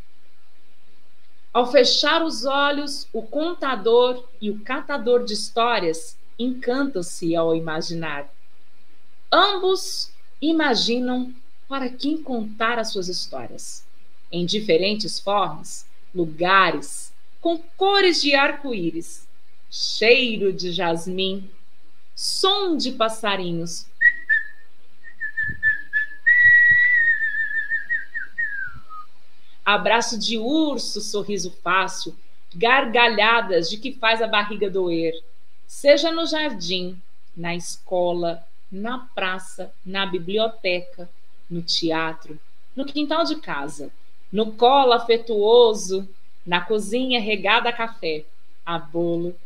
Ao 1.53 1.69
fechar 1.69 2.23
os 2.23 2.45
olhos, 2.45 3.09
o 3.13 3.21
contador 3.21 4.29
e 4.41 4.53
o 4.53 4.61
catador 4.61 5.25
de 5.25 5.35
histórias 5.35 6.17
encantam-se 6.39 7.35
ao 7.35 7.57
imaginar. 7.57 8.33
Ambos 9.33 10.13
imaginam 10.41 11.35
para 11.67 11.89
quem 11.89 12.23
contar 12.23 12.79
as 12.79 12.93
suas 12.93 13.09
histórias 13.09 13.85
em 14.31 14.45
diferentes 14.45 15.21
formas, 15.21 15.87
lugares, 16.15 17.13
com 17.41 17.59
cores 17.77 18.23
de 18.23 18.35
arco-íris, 18.35 19.27
cheiro 19.71 20.53
de 20.53 20.73
jasmim, 20.73 21.51
som 22.15 22.77
de 22.77 22.93
passarinhos. 22.93 23.87
Abraço 29.65 30.19
de 30.19 30.39
urso, 30.39 31.01
sorriso 31.01 31.51
fácil, 31.63 32.15
gargalhadas 32.55 33.69
de 33.69 33.79
que 33.79 33.93
faz 33.93 34.23
a 34.23 34.27
barriga 34.27 34.71
doer. 34.71 35.15
Seja 35.67 36.13
no 36.13 36.27
jardim, 36.27 37.01
na 37.37 37.55
escola, 37.55 38.47
na 38.71 38.99
praça, 39.15 39.73
na 39.85 40.07
biblioteca, 40.07 41.11
no 41.49 41.63
teatro, 41.63 42.39
no 42.77 42.85
quintal 42.85 43.25
de 43.25 43.37
casa 43.37 43.91
no 44.35 44.51
colo 44.51 44.93
afetuoso, 44.93 46.09
na 46.45 46.61
cozinha 46.61 47.21
regada 47.21 47.69
a 47.69 47.73
café, 47.73 48.25
a 48.67 48.77
bolo, 48.81 49.37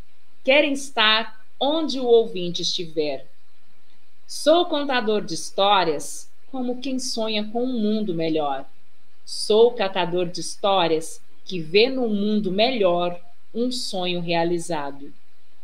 querem 0.42 0.72
estar 0.72 1.44
onde 1.60 2.00
o 2.00 2.06
ouvinte 2.06 2.62
estiver. 2.62 3.26
Sou 4.26 4.64
contador 4.64 5.20
de 5.20 5.34
histórias 5.34 6.30
como 6.50 6.80
quem 6.80 6.98
sonha 6.98 7.46
com 7.52 7.64
um 7.64 7.78
mundo 7.78 8.14
melhor. 8.14 8.64
Sou 9.26 9.72
catador 9.72 10.24
de 10.24 10.40
histórias 10.40 11.20
que 11.44 11.60
vê 11.60 11.90
no 11.90 12.08
mundo 12.08 12.50
melhor 12.50 13.20
um 13.54 13.70
sonho 13.70 14.22
realizado. 14.22 15.12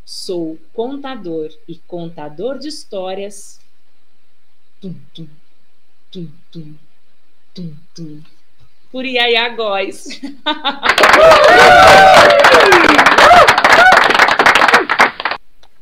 Sou 0.04 0.58
contador 0.74 1.50
e 1.66 1.76
contador 1.76 2.58
de 2.58 2.68
histórias. 2.68 3.58
Tum, 4.82 4.94
tum, 5.14 5.28
tum, 6.12 6.28
tum, 6.52 6.74
tum, 7.54 7.74
tum 7.94 8.33
por 8.94 9.04
Iaiá 9.04 9.48
Góes. 9.48 10.20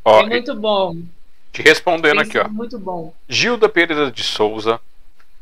Ó, 0.03 0.23
é 0.23 0.27
muito 0.27 0.55
bom. 0.55 0.97
Te 1.53 1.61
respondendo 1.61 2.23
aqui, 2.23 2.39
ó. 2.39 2.49
Muito 2.49 2.79
bom. 2.79 3.13
Gilda 3.29 3.69
Pereira 3.69 4.11
de 4.11 4.25
Souza. 4.25 4.81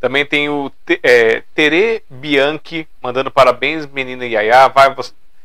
Também 0.01 0.27
tem 0.27 0.49
o 0.49 0.73
é, 1.01 1.45
Tere 1.55 2.03
Bianchi 2.11 2.89
mandando 3.01 3.31
parabéns, 3.31 3.87
menina 3.87 4.27
Iaiá. 4.27 4.67
Vai, 4.67 4.93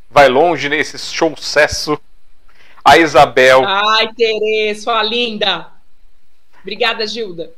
vai 0.09 0.27
longe 0.27 0.67
nesse 0.67 0.97
show 0.97 1.31
sucesso. 1.37 1.95
A 2.83 2.97
Isabel. 2.97 3.63
Ai, 3.63 4.11
Tere, 4.15 4.73
sua 4.73 5.03
linda. 5.03 5.67
Obrigada, 6.63 7.05
Gilda. 7.05 7.51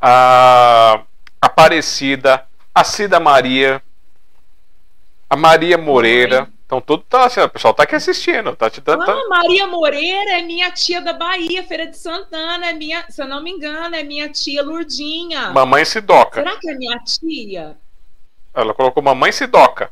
A 0.00 1.04
Aparecida. 1.40 2.44
A 2.74 2.82
Cida 2.82 3.20
Maria 3.20 3.80
a 5.30 5.36
Maria 5.36 5.76
Moreira, 5.76 6.48
Então 6.64 6.80
tudo 6.80 7.02
tá 7.02 7.26
assim, 7.26 7.40
o 7.40 7.48
pessoal 7.48 7.74
tá 7.74 7.82
aqui 7.82 7.94
assistindo, 7.94 8.54
tá 8.56 8.70
te 8.70 8.80
dando. 8.80 9.02
Ah, 9.02 9.06
tá... 9.06 9.28
Maria 9.28 9.66
Moreira 9.66 10.38
é 10.38 10.42
minha 10.42 10.70
tia 10.70 11.00
da 11.00 11.12
Bahia, 11.12 11.62
Feira 11.64 11.86
de 11.86 11.96
Santana, 11.96 12.66
é 12.66 12.72
minha, 12.72 13.04
se 13.10 13.22
eu 13.22 13.28
não 13.28 13.42
me 13.42 13.50
engano, 13.50 13.94
é 13.94 14.02
minha 14.02 14.28
tia 14.28 14.62
Lurdinha. 14.62 15.50
Mamãe 15.50 15.84
Sidoca. 15.84 16.42
Será 16.42 16.56
que 16.58 16.70
é 16.70 16.74
minha 16.74 16.98
tia? 16.98 17.76
Ela 18.54 18.74
colocou 18.74 19.02
mamãe 19.02 19.32
Sidoca. 19.32 19.90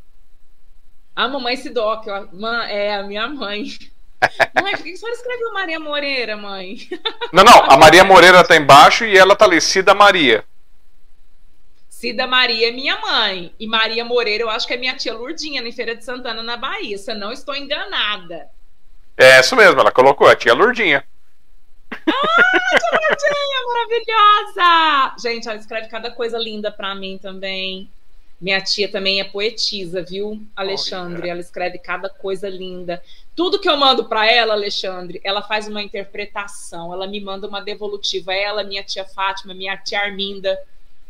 A 1.15 1.29
mamãe 1.29 1.57
Sidoca, 1.57 2.29
é 2.69 2.95
a 2.95 3.03
minha 3.03 3.27
mãe. 3.29 3.69
mãe, 4.63 4.73
por 4.73 4.83
que 4.83 4.93
a 4.93 4.97
senhora 4.97 5.17
escreveu 5.17 5.53
Maria 5.53 5.81
Moreira, 5.81 6.37
mãe? 6.37 6.79
Não, 7.33 7.45
não, 7.45 7.71
a 7.71 7.77
Maria 7.79 8.05
Moreira 8.05 8.43
tá 8.43 8.57
embaixo 8.57 9.05
e 9.05 9.17
ela 9.17 9.37
tá 9.37 9.45
ali, 9.45 9.61
Cida 9.61 9.95
Maria. 9.95 10.45
Cida 12.07 12.25
Maria 12.25 12.69
é 12.69 12.71
minha 12.71 13.01
mãe. 13.01 13.53
E 13.59 13.67
Maria 13.67 14.05
Moreira, 14.05 14.45
eu 14.45 14.49
acho 14.49 14.65
que 14.65 14.75
é 14.75 14.77
minha 14.77 14.97
tia 14.97 15.13
Lurdinha, 15.13 15.61
na 15.61 15.73
Feira 15.73 15.97
de 15.97 16.05
Santana, 16.05 16.41
na 16.41 16.57
Bahia. 16.57 16.97
Se 16.97 17.11
eu 17.11 17.17
não 17.17 17.33
estou 17.33 17.53
enganada. 17.53 18.49
É 19.17 19.41
isso 19.41 19.57
mesmo, 19.57 19.81
ela 19.81 19.91
colocou 19.91 20.29
a 20.29 20.37
tia 20.37 20.55
Lurdinha. 20.55 21.03
Ah, 21.91 21.99
tia 22.07 22.91
Lurdinha, 22.93 24.07
maravilhosa! 24.55 25.17
Gente, 25.21 25.49
ela 25.49 25.59
escreve 25.59 25.89
cada 25.89 26.09
coisa 26.13 26.39
linda 26.39 26.71
para 26.71 26.95
mim 26.95 27.19
também. 27.21 27.91
Minha 28.41 28.61
tia 28.61 28.89
também 28.89 29.19
é 29.19 29.25
poetisa, 29.25 30.01
viu, 30.01 30.41
Alexandre? 30.55 31.29
Ela 31.29 31.41
escreve 31.41 31.79
cada 31.79 32.09
coisa 32.09 32.49
linda. 32.49 33.03
Tudo 33.35 33.59
que 33.59 33.69
eu 33.69 33.77
mando 33.77 34.05
para 34.05 34.31
ela, 34.31 34.55
Alexandre, 34.55 35.21
ela 35.25 35.43
faz 35.43 35.67
uma 35.67 35.83
interpretação. 35.83 36.93
Ela 36.93 37.09
me 37.09 37.21
manda 37.21 37.49
uma 37.49 37.61
devolutiva. 37.61 38.33
Ela, 38.33 38.63
minha 38.63 38.85
tia 38.85 39.05
Fátima, 39.05 39.53
minha 39.53 39.77
tia 39.77 39.99
Arminda 39.99 40.57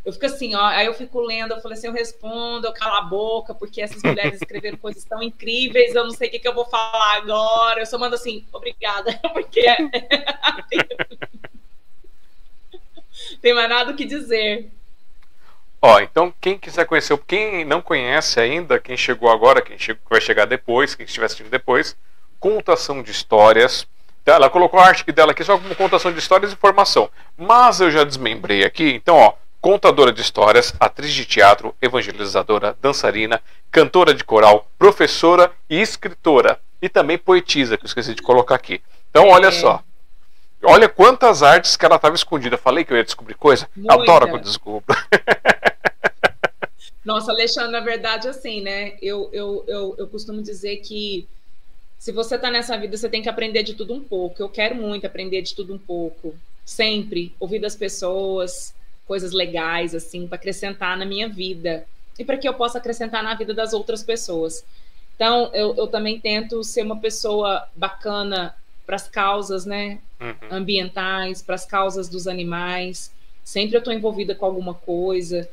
eu 0.07 0.13
fico 0.13 0.27
assim, 0.27 0.55
ó, 0.55 0.65
aí 0.67 0.87
eu 0.87 0.95
fico 0.95 1.21
lendo, 1.21 1.53
eu 1.53 1.61
falei 1.61 1.77
assim, 1.77 1.89
eu 1.89 1.93
respondo, 1.93 2.65
eu 2.65 2.73
calo 2.73 2.95
a 2.95 3.01
boca, 3.01 3.53
porque 3.53 3.83
essas 3.83 4.01
mulheres 4.05 4.41
escreveram 4.41 4.77
coisas 4.79 5.03
tão 5.03 5.21
incríveis, 5.21 5.97
eu 5.97 6.05
não 6.05 6.13
sei 6.13 6.29
o 6.29 6.31
que, 6.31 6.39
que 6.39 6.47
eu 6.47 6.55
vou 6.55 6.65
falar 6.65 7.17
agora. 7.17 7.81
Eu 7.81 7.87
só 7.87 7.99
mando 7.99 8.15
assim, 8.15 8.47
obrigada, 8.53 9.19
porque 9.35 9.67
tem 13.43 13.53
mais 13.53 13.69
nada 13.69 13.91
o 13.91 13.97
que 13.97 14.05
dizer. 14.05 14.71
Ó, 15.83 15.99
então 15.99 16.33
quem 16.41 16.57
quiser 16.57 16.87
conhecer, 16.87 17.19
quem 17.27 17.65
não 17.65 17.83
conhece 17.83 18.39
ainda, 18.39 18.79
quem 18.79 18.97
chegou 18.97 19.29
agora, 19.29 19.61
quem 19.61 19.77
vai 20.09 20.21
chegar 20.21 20.45
depois, 20.45 20.95
quem 20.95 21.05
estiver 21.05 21.27
assistindo 21.27 21.51
depois, 21.51 21.97
contação 22.39 23.03
de 23.03 23.11
histórias. 23.11 23.89
Ela 24.25 24.49
colocou 24.49 24.79
a 24.79 24.87
arte 24.87 25.11
dela 25.11 25.33
aqui 25.33 25.43
só 25.43 25.59
como 25.59 25.75
contação 25.75 26.13
de 26.13 26.21
histórias 26.21 26.53
e 26.53 26.55
informação. 26.55 27.11
Mas 27.37 27.81
eu 27.81 27.91
já 27.91 28.05
desmembrei 28.05 28.65
aqui, 28.65 28.93
então 28.93 29.17
ó, 29.17 29.35
contadora 29.61 30.13
de 30.13 30.21
histórias, 30.21 30.73
atriz 30.79 31.13
de 31.13 31.25
teatro, 31.25 31.75
evangelizadora, 31.81 32.77
dançarina, 32.81 33.43
cantora 33.71 34.15
de 34.15 34.25
coral, 34.25 34.71
professora 34.79 35.53
e 35.69 35.81
escritora. 35.81 36.61
E 36.81 36.89
também 36.89 37.19
poetisa, 37.19 37.77
que 37.77 37.85
eu 37.85 37.87
esqueci 37.87 38.15
de 38.15 38.23
colocar 38.23 38.55
aqui. 38.55 38.81
Então, 39.11 39.29
olha 39.29 39.49
é. 39.49 39.53
só. 39.53 39.83
Olha 40.63 40.89
quantas 40.89 41.43
artes 41.43 41.77
que 41.77 41.85
ela 41.85 41.97
estava 41.97 42.15
escondida. 42.15 42.59
Falei 42.59 42.85
que 42.85 42.93
eu 42.93 42.97
ia 42.97 43.05
descobrir 43.05 43.35
coisa? 43.35 43.69
Muita. 43.75 43.95
Adoro 43.95 44.29
quando 44.29 44.43
descubro. 44.43 44.85
Nossa, 47.05 47.31
Alexandre, 47.31 47.71
na 47.71 47.81
verdade, 47.81 48.29
assim, 48.29 48.61
né? 48.61 48.95
Eu, 49.01 49.31
eu, 49.33 49.65
eu, 49.69 49.95
eu 49.97 50.09
costumo 50.09 50.43
dizer 50.43 50.79
que 50.79 51.27
se 51.99 52.11
você 52.11 52.35
está 52.35 52.51
nessa 52.51 52.77
vida, 52.77 52.97
você 52.97 53.09
tem 53.09 53.23
que 53.23 53.29
aprender 53.29 53.63
de 53.63 53.75
tudo 53.75 53.95
um 53.95 54.01
pouco. 54.01 54.43
Eu 54.43 54.49
quero 54.49 54.75
muito 54.75 55.07
aprender 55.07 55.41
de 55.43 55.55
tudo 55.55 55.73
um 55.73 55.79
pouco. 55.79 56.35
Sempre. 56.65 57.33
Ouvir 57.39 57.61
das 57.61 57.77
pessoas, 57.77 58.75
coisas 59.07 59.33
legais, 59.33 59.95
assim, 59.95 60.27
para 60.27 60.37
acrescentar 60.37 60.97
na 60.97 61.05
minha 61.05 61.29
vida 61.29 61.87
e 62.19 62.25
para 62.25 62.37
que 62.37 62.49
eu 62.49 62.55
possa 62.55 62.79
acrescentar 62.79 63.23
na 63.23 63.35
vida 63.35 63.55
das 63.55 63.73
outras 63.73 64.03
pessoas. 64.03 64.65
Então, 65.15 65.51
eu, 65.55 65.75
eu 65.77 65.87
também 65.87 66.21
tento 66.21 66.63
ser 66.63 66.83
uma 66.83 66.99
pessoa 66.99 67.67
bacana 67.75 68.55
para 68.85 68.97
as 68.97 69.09
causas, 69.09 69.65
né, 69.65 69.99
uhum. 70.21 70.35
ambientais, 70.51 71.43
para 71.43 71.55
as 71.55 71.65
causas 71.65 72.09
dos 72.09 72.27
animais. 72.29 73.11
Sempre 73.43 73.77
eu 73.77 73.79
estou 73.79 73.93
envolvida 73.93 74.35
com 74.35 74.45
alguma 74.45 74.75
coisa, 74.75 75.49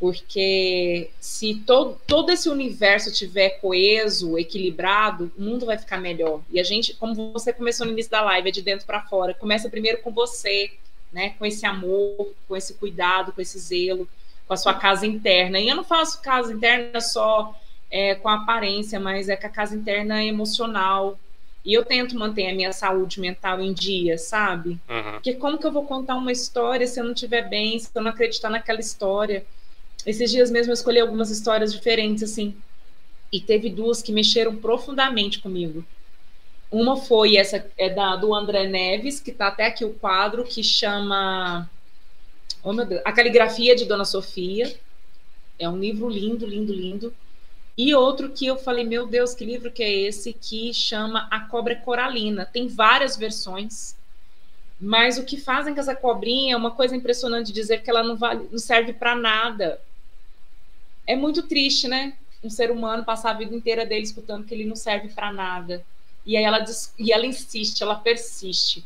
porque 0.00 1.10
se 1.20 1.62
todo, 1.66 1.96
todo 2.06 2.30
esse 2.30 2.48
universo 2.48 3.12
tiver 3.12 3.60
coeso, 3.60 4.38
equilibrado, 4.38 5.30
o 5.38 5.42
mundo 5.42 5.66
vai 5.66 5.78
ficar 5.78 5.98
melhor. 5.98 6.40
E 6.50 6.58
a 6.58 6.64
gente, 6.64 6.94
como 6.94 7.32
você 7.32 7.52
começou 7.52 7.86
no 7.86 7.92
início 7.92 8.10
da 8.10 8.22
live, 8.22 8.48
é 8.48 8.52
de 8.52 8.62
dentro 8.62 8.86
para 8.86 9.02
fora. 9.02 9.34
Começa 9.34 9.68
primeiro 9.68 10.02
com 10.02 10.10
você, 10.10 10.72
né, 11.12 11.34
com 11.38 11.44
esse 11.44 11.66
amor, 11.66 12.32
com 12.48 12.56
esse 12.56 12.74
cuidado, 12.74 13.32
com 13.32 13.40
esse 13.40 13.58
zelo, 13.58 14.08
com 14.46 14.54
a 14.54 14.56
sua 14.56 14.74
casa 14.74 15.06
interna. 15.06 15.58
E 15.58 15.68
eu 15.68 15.76
não 15.76 15.84
faço 15.84 16.22
casa 16.22 16.52
interna 16.52 17.00
só 17.00 17.54
é, 17.90 18.14
com 18.14 18.28
a 18.28 18.36
aparência, 18.36 18.98
mas 18.98 19.28
é 19.28 19.36
com 19.36 19.46
a 19.46 19.50
casa 19.50 19.76
interna 19.76 20.24
emocional. 20.24 21.18
E 21.64 21.74
eu 21.74 21.84
tento 21.84 22.18
manter 22.18 22.48
a 22.50 22.54
minha 22.54 22.72
saúde 22.72 23.20
mental 23.20 23.60
em 23.60 23.72
dia, 23.72 24.18
sabe? 24.18 24.80
Uhum. 24.88 25.12
Porque 25.12 25.34
como 25.34 25.58
que 25.58 25.66
eu 25.66 25.70
vou 25.70 25.86
contar 25.86 26.16
uma 26.16 26.32
história 26.32 26.86
se 26.86 26.98
eu 26.98 27.04
não 27.04 27.12
estiver 27.12 27.48
bem, 27.48 27.78
se 27.78 27.88
eu 27.94 28.02
não 28.02 28.10
acreditar 28.10 28.50
naquela 28.50 28.80
história? 28.80 29.44
Esses 30.04 30.30
dias 30.30 30.50
mesmo 30.50 30.70
eu 30.70 30.74
escolhi 30.74 30.98
algumas 30.98 31.30
histórias 31.30 31.72
diferentes, 31.72 32.24
assim. 32.24 32.56
E 33.30 33.40
teve 33.40 33.70
duas 33.70 34.02
que 34.02 34.10
mexeram 34.10 34.56
profundamente 34.56 35.38
comigo. 35.38 35.84
Uma 36.72 36.96
foi 36.96 37.36
essa 37.36 37.70
é 37.76 37.90
da 37.90 38.16
do 38.16 38.34
André 38.34 38.66
Neves, 38.66 39.20
que 39.20 39.30
está 39.30 39.48
até 39.48 39.66
aqui 39.66 39.84
o 39.84 39.92
quadro, 39.92 40.42
que 40.42 40.64
chama 40.64 41.70
oh, 42.62 42.72
meu 42.72 42.86
Deus, 42.86 43.02
A 43.04 43.12
Caligrafia 43.12 43.76
de 43.76 43.84
Dona 43.84 44.06
Sofia. 44.06 44.74
É 45.58 45.68
um 45.68 45.78
livro 45.78 46.08
lindo, 46.08 46.46
lindo, 46.46 46.72
lindo. 46.72 47.14
E 47.76 47.94
outro 47.94 48.30
que 48.30 48.46
eu 48.46 48.56
falei, 48.56 48.84
meu 48.84 49.06
Deus, 49.06 49.34
que 49.34 49.44
livro 49.44 49.70
que 49.70 49.82
é 49.82 49.90
esse? 49.90 50.32
Que 50.32 50.72
chama 50.72 51.28
A 51.30 51.40
Cobra 51.40 51.76
Coralina. 51.76 52.46
Tem 52.46 52.68
várias 52.68 53.16
versões, 53.16 53.94
mas 54.80 55.18
o 55.18 55.24
que 55.24 55.36
fazem 55.36 55.74
com 55.74 55.80
essa 55.80 55.94
cobrinha 55.94 56.54
é 56.54 56.56
uma 56.56 56.70
coisa 56.70 56.96
impressionante 56.96 57.52
dizer 57.52 57.82
que 57.82 57.90
ela 57.90 58.02
não, 58.02 58.16
vale, 58.16 58.48
não 58.50 58.58
serve 58.58 58.92
para 58.92 59.14
nada. 59.14 59.80
É 61.06 61.14
muito 61.14 61.42
triste, 61.42 61.86
né? 61.86 62.14
Um 62.42 62.50
ser 62.50 62.70
humano 62.70 63.04
passar 63.04 63.30
a 63.30 63.34
vida 63.34 63.54
inteira 63.54 63.86
dele 63.86 64.02
escutando 64.02 64.44
que 64.44 64.54
ele 64.54 64.64
não 64.64 64.76
serve 64.76 65.08
para 65.08 65.32
nada. 65.32 65.84
E 66.24 66.36
aí 66.36 66.44
ela, 66.44 66.64
e 66.98 67.12
ela 67.12 67.26
insiste, 67.26 67.82
ela 67.82 67.96
persiste. 67.96 68.84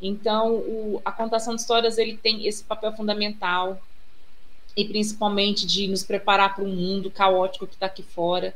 Então, 0.00 0.54
o, 0.54 1.02
a 1.04 1.10
contação 1.10 1.54
de 1.54 1.60
histórias 1.60 1.98
ele 1.98 2.16
tem 2.16 2.46
esse 2.46 2.62
papel 2.62 2.92
fundamental 2.92 3.80
e 4.76 4.84
principalmente 4.84 5.66
de 5.66 5.88
nos 5.88 6.04
preparar 6.04 6.54
para 6.54 6.64
um 6.64 6.74
mundo 6.74 7.10
caótico 7.10 7.66
que 7.66 7.74
está 7.74 7.86
aqui 7.86 8.02
fora, 8.02 8.54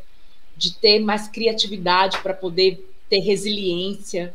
de 0.56 0.74
ter 0.74 1.00
mais 1.00 1.26
criatividade 1.26 2.18
para 2.18 2.32
poder 2.32 2.88
ter 3.08 3.18
resiliência, 3.18 4.32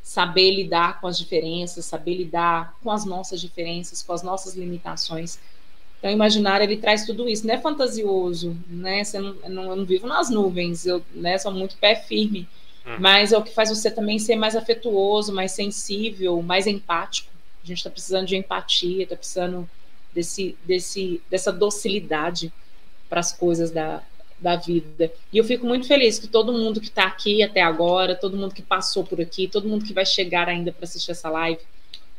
saber 0.00 0.52
lidar 0.52 1.00
com 1.00 1.08
as 1.08 1.18
diferenças, 1.18 1.86
saber 1.86 2.14
lidar 2.14 2.76
com 2.82 2.90
as 2.90 3.04
nossas 3.04 3.40
diferenças, 3.40 4.02
com 4.02 4.12
as 4.12 4.22
nossas 4.22 4.54
limitações. 4.54 5.40
Então, 5.98 6.10
o 6.10 6.14
imaginário 6.14 6.64
ele 6.64 6.76
traz 6.76 7.04
tudo 7.04 7.28
isso. 7.28 7.46
Não 7.46 7.54
é 7.54 7.58
fantasioso, 7.58 8.56
né? 8.68 9.02
Você 9.02 9.18
não, 9.18 9.34
eu, 9.42 9.50
não, 9.50 9.62
eu 9.64 9.76
não 9.76 9.84
vivo 9.84 10.06
nas 10.06 10.30
nuvens, 10.30 10.86
eu 10.86 11.02
né, 11.12 11.36
sou 11.38 11.50
muito 11.50 11.76
pé 11.78 11.96
firme 11.96 12.46
Hum. 12.86 12.96
Mas 12.98 13.32
é 13.32 13.38
o 13.38 13.42
que 13.42 13.54
faz 13.54 13.70
você 13.70 13.90
também 13.90 14.18
ser 14.18 14.36
mais 14.36 14.54
afetuoso, 14.54 15.32
mais 15.32 15.52
sensível, 15.52 16.40
mais 16.42 16.66
empático. 16.66 17.30
A 17.62 17.66
gente 17.66 17.78
está 17.78 17.90
precisando 17.90 18.26
de 18.26 18.36
empatia, 18.36 19.04
está 19.04 19.16
precisando 19.16 19.68
desse, 20.12 20.56
desse, 20.64 21.20
dessa 21.30 21.52
docilidade 21.52 22.52
para 23.08 23.20
as 23.20 23.32
coisas 23.32 23.70
da, 23.70 24.02
da 24.38 24.56
vida. 24.56 25.10
E 25.32 25.38
eu 25.38 25.44
fico 25.44 25.66
muito 25.66 25.86
feliz 25.86 26.18
que 26.18 26.28
todo 26.28 26.52
mundo 26.52 26.80
que 26.80 26.88
está 26.88 27.04
aqui 27.04 27.42
até 27.42 27.62
agora, 27.62 28.14
todo 28.14 28.36
mundo 28.36 28.54
que 28.54 28.62
passou 28.62 29.04
por 29.04 29.20
aqui, 29.20 29.48
todo 29.48 29.68
mundo 29.68 29.84
que 29.84 29.94
vai 29.94 30.04
chegar 30.04 30.48
ainda 30.48 30.72
para 30.72 30.84
assistir 30.84 31.12
essa 31.12 31.30
live, 31.30 31.60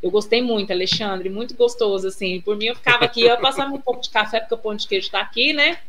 eu 0.01 0.11
gostei 0.11 0.41
muito, 0.41 0.71
Alexandre, 0.71 1.29
muito 1.29 1.55
gostoso, 1.55 2.07
assim. 2.07 2.41
Por 2.41 2.57
mim, 2.57 2.65
eu 2.65 2.75
ficava 2.75 3.05
aqui, 3.05 3.21
eu 3.21 3.39
passava 3.39 3.73
um 3.73 3.81
pouco 3.81 4.01
de 4.01 4.09
café, 4.09 4.39
porque 4.39 4.53
o 4.53 4.57
pão 4.57 4.75
de 4.75 4.87
queijo 4.87 5.07
está 5.07 5.21
aqui, 5.21 5.53
né? 5.53 5.79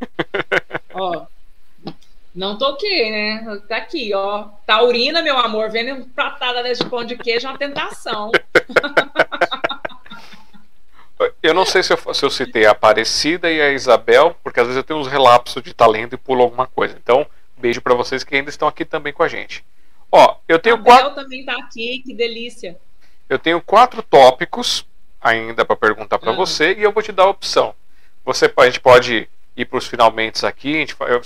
Ó, 0.95 1.27
não 2.37 2.59
toquei, 2.59 3.11
né? 3.11 3.61
Tá 3.67 3.79
aqui, 3.79 4.13
ó. 4.15 4.49
Taurina, 4.67 5.23
meu 5.23 5.39
amor, 5.39 5.71
vendo 5.71 6.05
pratada 6.11 6.63
desse 6.63 6.85
pão 6.85 7.03
de 7.03 7.17
queijo 7.17 7.47
é 7.47 7.51
uma 7.51 7.59
tentação. 7.59 8.31
Eu 11.43 11.55
não 11.55 11.65
sei 11.65 11.83
se 11.83 11.95
eu, 11.95 12.15
se 12.15 12.25
eu, 12.27 12.31
citei 12.31 12.67
a 12.67 12.73
Aparecida 12.73 13.51
e 13.51 13.59
a 13.59 13.73
Isabel, 13.73 14.37
porque 14.45 14.61
às 14.61 14.67
vezes 14.67 14.77
eu 14.77 14.85
tenho 14.85 15.01
uns 15.01 15.09
relapsos 15.09 15.63
de 15.63 15.73
talento 15.73 16.13
e 16.13 16.19
pulo 16.19 16.43
alguma 16.43 16.67
coisa. 16.67 16.95
Então, 17.03 17.27
beijo 17.57 17.81
para 17.81 17.95
vocês 17.95 18.23
que 18.23 18.37
ainda 18.37 18.51
estão 18.51 18.69
aqui 18.69 18.85
também 18.85 19.15
com 19.15 19.23
a 19.23 19.29
gente. 19.29 19.65
Ó, 20.13 20.37
eu 20.47 20.59
tenho 20.59 20.77
a 20.77 20.79
quatro. 20.79 21.15
também 21.15 21.43
tá 21.43 21.57
aqui, 21.57 22.03
que 22.05 22.13
delícia. 22.13 22.79
Eu 23.31 23.39
tenho 23.39 23.63
quatro 23.63 24.03
tópicos 24.03 24.87
ainda 25.19 25.65
para 25.65 25.75
perguntar 25.75 26.19
para 26.19 26.33
ah. 26.33 26.37
você 26.37 26.75
e 26.75 26.83
eu 26.83 26.93
vou 26.93 27.03
te 27.03 27.13
dar 27.13 27.23
a 27.23 27.31
opção. 27.31 27.75
Você, 28.27 28.53
a 28.55 28.67
gente 28.67 28.81
pode 28.81 29.27
ir 29.57 29.65
para 29.65 29.79
os 29.79 29.87
finalmente 29.87 30.45
aqui, 30.45 30.73
gente, 30.75 30.97
eu, 31.01 31.23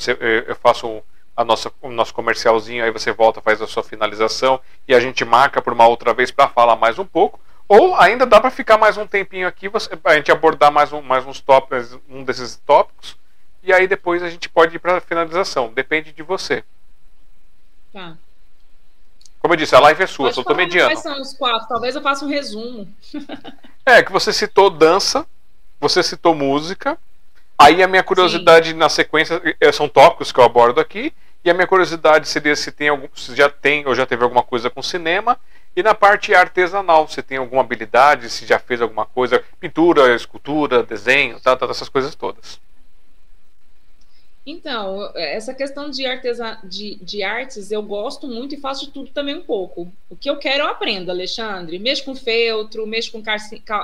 eu, 0.47 0.57
faço 0.57 1.03
a 1.37 1.45
nossa, 1.45 1.73
o 1.83 1.91
nosso 1.91 2.15
comercialzinho, 2.15 2.85
aí 2.85 2.91
você 2.91 3.13
volta, 3.13 3.41
faz 3.41 3.61
a 3.61 3.67
sua 3.67 3.83
finalização 3.83 4.61
e 4.87 4.95
a 4.95 5.01
gente 5.01 5.25
marca 5.25 5.61
por 5.61 5.73
uma 5.73 5.87
outra 5.87 6.15
vez 6.15 6.31
para 6.31 6.49
falar 6.49 6.77
mais 6.77 6.99
um 6.99 7.05
pouco. 7.05 7.41
Ou 7.67 7.95
ainda 7.97 8.27
dá 8.27 8.41
para 8.41 8.51
ficar 8.51 8.79
mais 8.79 8.97
um 8.97 9.07
tempinho 9.07 9.47
aqui, 9.47 9.69
você, 9.69 9.91
a 10.05 10.15
gente 10.15 10.31
abordar 10.31 10.73
mais, 10.73 10.93
um, 10.93 11.01
mais 11.01 11.27
uns 11.27 11.41
tópicos, 11.41 11.99
um 12.09 12.25
desses 12.25 12.57
tópicos, 12.67 13.17
e 13.63 13.73
aí 13.73 13.87
depois 13.87 14.23
a 14.23 14.29
gente 14.29 14.49
pode 14.49 14.77
ir 14.77 14.79
para 14.79 14.97
a 14.97 15.01
finalização. 15.01 15.73
Depende 15.73 16.13
de 16.13 16.23
você. 16.23 16.65
Tá. 17.93 18.17
Como 19.41 19.55
eu 19.55 19.57
disse, 19.57 19.75
a 19.75 19.81
live 19.81 20.03
é 20.03 20.07
sua, 20.07 20.33
só 20.33 20.43
tô 20.43 20.55
mediando. 20.55 20.91
Quais 20.91 21.03
são 21.03 21.21
os 21.21 21.33
quatro? 21.33 21.67
Talvez 21.69 21.95
eu 21.95 22.03
faça 22.03 22.25
um 22.25 22.29
resumo. 22.29 22.87
é, 23.87 24.03
que 24.03 24.13
você 24.13 24.33
citou 24.33 24.69
dança, 24.69 25.27
você 25.81 26.03
citou 26.03 26.35
música. 26.35 26.99
Aí 27.61 27.83
a 27.83 27.87
minha 27.87 28.03
curiosidade 28.03 28.71
Sim. 28.71 28.77
na 28.77 28.89
sequência 28.89 29.39
é, 29.61 29.71
são 29.71 29.87
tópicos 29.87 30.33
que 30.33 30.41
eu 30.41 30.45
abordo 30.45 30.81
aqui. 30.81 31.13
E 31.45 31.51
a 31.51 31.55
minha 31.55 31.67
curiosidade 31.67 32.27
seria 32.27 32.57
se 32.57 32.73
tem 32.73 32.89
algum, 32.89 33.07
se 33.15 33.37
já 33.37 33.51
tem 33.51 33.87
ou 33.87 33.95
já 33.95 34.07
teve 34.07 34.23
alguma 34.23 34.43
coisa 34.43 34.71
com 34.71 34.83
cinema. 34.83 35.39
E 35.77 35.83
na 35.83 35.95
parte 35.95 36.35
artesanal, 36.35 37.07
se 37.07 37.23
tem 37.23 37.37
alguma 37.37 37.61
habilidade, 37.61 38.31
se 38.31 38.47
já 38.47 38.59
fez 38.59 38.81
alguma 38.81 39.05
coisa, 39.05 39.45
pintura, 39.61 40.15
escultura, 40.15 40.83
desenho, 40.83 41.39
tá, 41.39 41.55
tá, 41.55 41.67
essas 41.67 41.91
coisas 41.91 42.15
todas. 42.15 42.59
Então, 44.47 45.13
essa 45.15 45.53
questão 45.53 45.91
de, 45.91 46.07
artesa, 46.07 46.59
de, 46.65 46.95
de 46.97 47.23
artes 47.23 47.71
eu 47.71 47.83
gosto 47.83 48.27
muito 48.27 48.55
e 48.55 48.59
faço 48.59 48.87
de 48.87 48.93
tudo 48.93 49.11
também 49.11 49.37
um 49.37 49.43
pouco. 49.43 49.93
O 50.09 50.17
que 50.17 50.31
eu 50.31 50.39
quero 50.39 50.65
eu 50.65 50.69
aprendo, 50.69 51.11
Alexandre. 51.11 51.79
Mexo 51.79 52.07
com 52.07 52.17
feltro, 52.17 52.87
mexo 52.87 53.13
com 53.13 53.23
ca, 53.23 53.37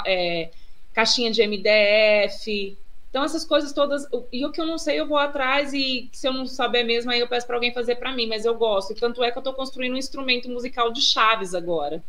é, 0.06 0.48
caixinha 0.94 1.30
de 1.30 1.46
MDF. 1.46 2.74
Então, 3.16 3.24
essas 3.24 3.46
coisas 3.46 3.72
todas. 3.72 4.06
E 4.30 4.44
o 4.44 4.52
que 4.52 4.60
eu 4.60 4.66
não 4.66 4.76
sei, 4.76 5.00
eu 5.00 5.06
vou 5.06 5.16
atrás 5.16 5.72
e 5.72 6.06
se 6.12 6.28
eu 6.28 6.34
não 6.34 6.44
saber 6.44 6.84
mesmo, 6.84 7.10
aí 7.10 7.18
eu 7.18 7.26
peço 7.26 7.46
para 7.46 7.56
alguém 7.56 7.72
fazer 7.72 7.94
para 7.94 8.12
mim. 8.12 8.26
Mas 8.26 8.44
eu 8.44 8.54
gosto. 8.54 8.92
E 8.92 8.94
tanto 8.94 9.24
é 9.24 9.30
que 9.30 9.38
eu 9.38 9.40
estou 9.40 9.54
construindo 9.54 9.94
um 9.94 9.96
instrumento 9.96 10.50
musical 10.50 10.92
de 10.92 11.00
chaves 11.00 11.54
agora. 11.54 12.04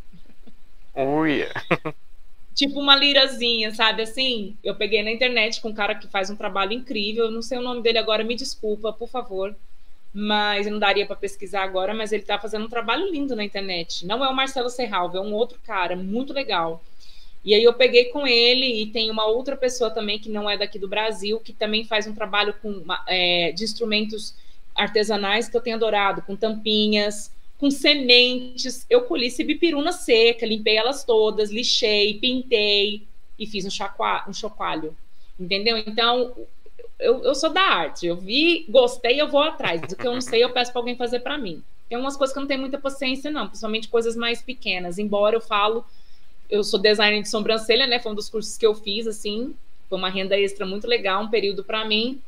Oh, 0.94 1.24
yeah. 1.24 1.58
tipo 2.54 2.78
uma 2.78 2.94
lirazinha, 2.94 3.74
sabe? 3.74 4.02
Assim, 4.02 4.54
eu 4.62 4.74
peguei 4.74 5.02
na 5.02 5.10
internet 5.10 5.62
com 5.62 5.70
um 5.70 5.74
cara 5.74 5.94
que 5.94 6.06
faz 6.08 6.28
um 6.28 6.36
trabalho 6.36 6.74
incrível. 6.74 7.24
Eu 7.24 7.30
não 7.30 7.40
sei 7.40 7.56
o 7.56 7.62
nome 7.62 7.80
dele 7.80 7.96
agora, 7.96 8.22
me 8.22 8.34
desculpa, 8.34 8.92
por 8.92 9.08
favor. 9.08 9.56
Mas 10.12 10.66
não 10.66 10.78
daria 10.78 11.06
para 11.06 11.16
pesquisar 11.16 11.62
agora, 11.62 11.94
mas 11.94 12.12
ele 12.12 12.20
está 12.20 12.38
fazendo 12.38 12.66
um 12.66 12.68
trabalho 12.68 13.10
lindo 13.10 13.34
na 13.34 13.44
internet. 13.44 14.04
Não 14.04 14.22
é 14.22 14.28
o 14.28 14.36
Marcelo 14.36 14.68
Serralvo, 14.68 15.16
é 15.16 15.20
um 15.22 15.32
outro 15.32 15.58
cara, 15.64 15.96
muito 15.96 16.34
legal. 16.34 16.82
E 17.48 17.54
aí 17.54 17.64
eu 17.64 17.72
peguei 17.72 18.04
com 18.10 18.26
ele 18.26 18.82
e 18.82 18.86
tem 18.88 19.10
uma 19.10 19.24
outra 19.24 19.56
pessoa 19.56 19.90
também 19.90 20.18
que 20.18 20.28
não 20.28 20.50
é 20.50 20.58
daqui 20.58 20.78
do 20.78 20.86
Brasil, 20.86 21.40
que 21.40 21.50
também 21.50 21.82
faz 21.82 22.06
um 22.06 22.12
trabalho 22.12 22.52
com, 22.60 22.84
é, 23.06 23.52
de 23.52 23.64
instrumentos 23.64 24.34
artesanais 24.74 25.48
que 25.48 25.56
eu 25.56 25.60
tenho 25.62 25.76
adorado, 25.76 26.20
com 26.20 26.36
tampinhas, 26.36 27.32
com 27.56 27.70
sementes. 27.70 28.84
Eu 28.90 29.04
colhi 29.04 29.30
cibipiruna 29.30 29.92
seca, 29.92 30.44
limpei 30.44 30.76
elas 30.76 31.04
todas, 31.04 31.50
lixei, 31.50 32.18
pintei 32.18 33.04
e 33.38 33.46
fiz 33.46 33.64
um, 33.64 33.70
chacua, 33.70 34.26
um 34.28 34.32
chocalho. 34.34 34.94
Entendeu? 35.40 35.78
Então, 35.78 36.36
eu, 36.98 37.24
eu 37.24 37.34
sou 37.34 37.48
da 37.48 37.62
arte. 37.62 38.06
Eu 38.06 38.16
vi, 38.18 38.66
gostei, 38.68 39.18
eu 39.18 39.26
vou 39.26 39.40
atrás. 39.40 39.80
O 39.90 39.96
que 39.96 40.06
eu 40.06 40.12
não 40.12 40.20
sei, 40.20 40.44
eu 40.44 40.52
peço 40.52 40.70
para 40.70 40.82
alguém 40.82 40.96
fazer 40.96 41.20
para 41.20 41.38
mim. 41.38 41.62
Tem 41.88 41.96
umas 41.96 42.14
coisas 42.14 42.34
que 42.34 42.38
eu 42.38 42.42
não 42.42 42.48
tenho 42.48 42.60
muita 42.60 42.76
paciência, 42.76 43.30
não, 43.30 43.46
principalmente 43.46 43.88
coisas 43.88 44.14
mais 44.14 44.42
pequenas. 44.42 44.98
Embora 44.98 45.34
eu 45.34 45.40
falo, 45.40 45.82
eu 46.48 46.64
sou 46.64 46.80
designer 46.80 47.22
de 47.22 47.28
sobrancelha, 47.28 47.86
né? 47.86 47.98
Foi 47.98 48.12
um 48.12 48.14
dos 48.14 48.28
cursos 48.28 48.56
que 48.56 48.66
eu 48.66 48.74
fiz, 48.74 49.06
assim. 49.06 49.54
Foi 49.88 49.98
uma 49.98 50.08
renda 50.08 50.38
extra 50.38 50.64
muito 50.64 50.86
legal, 50.86 51.22
um 51.22 51.28
período 51.28 51.62
para 51.62 51.84
mim. 51.84 52.20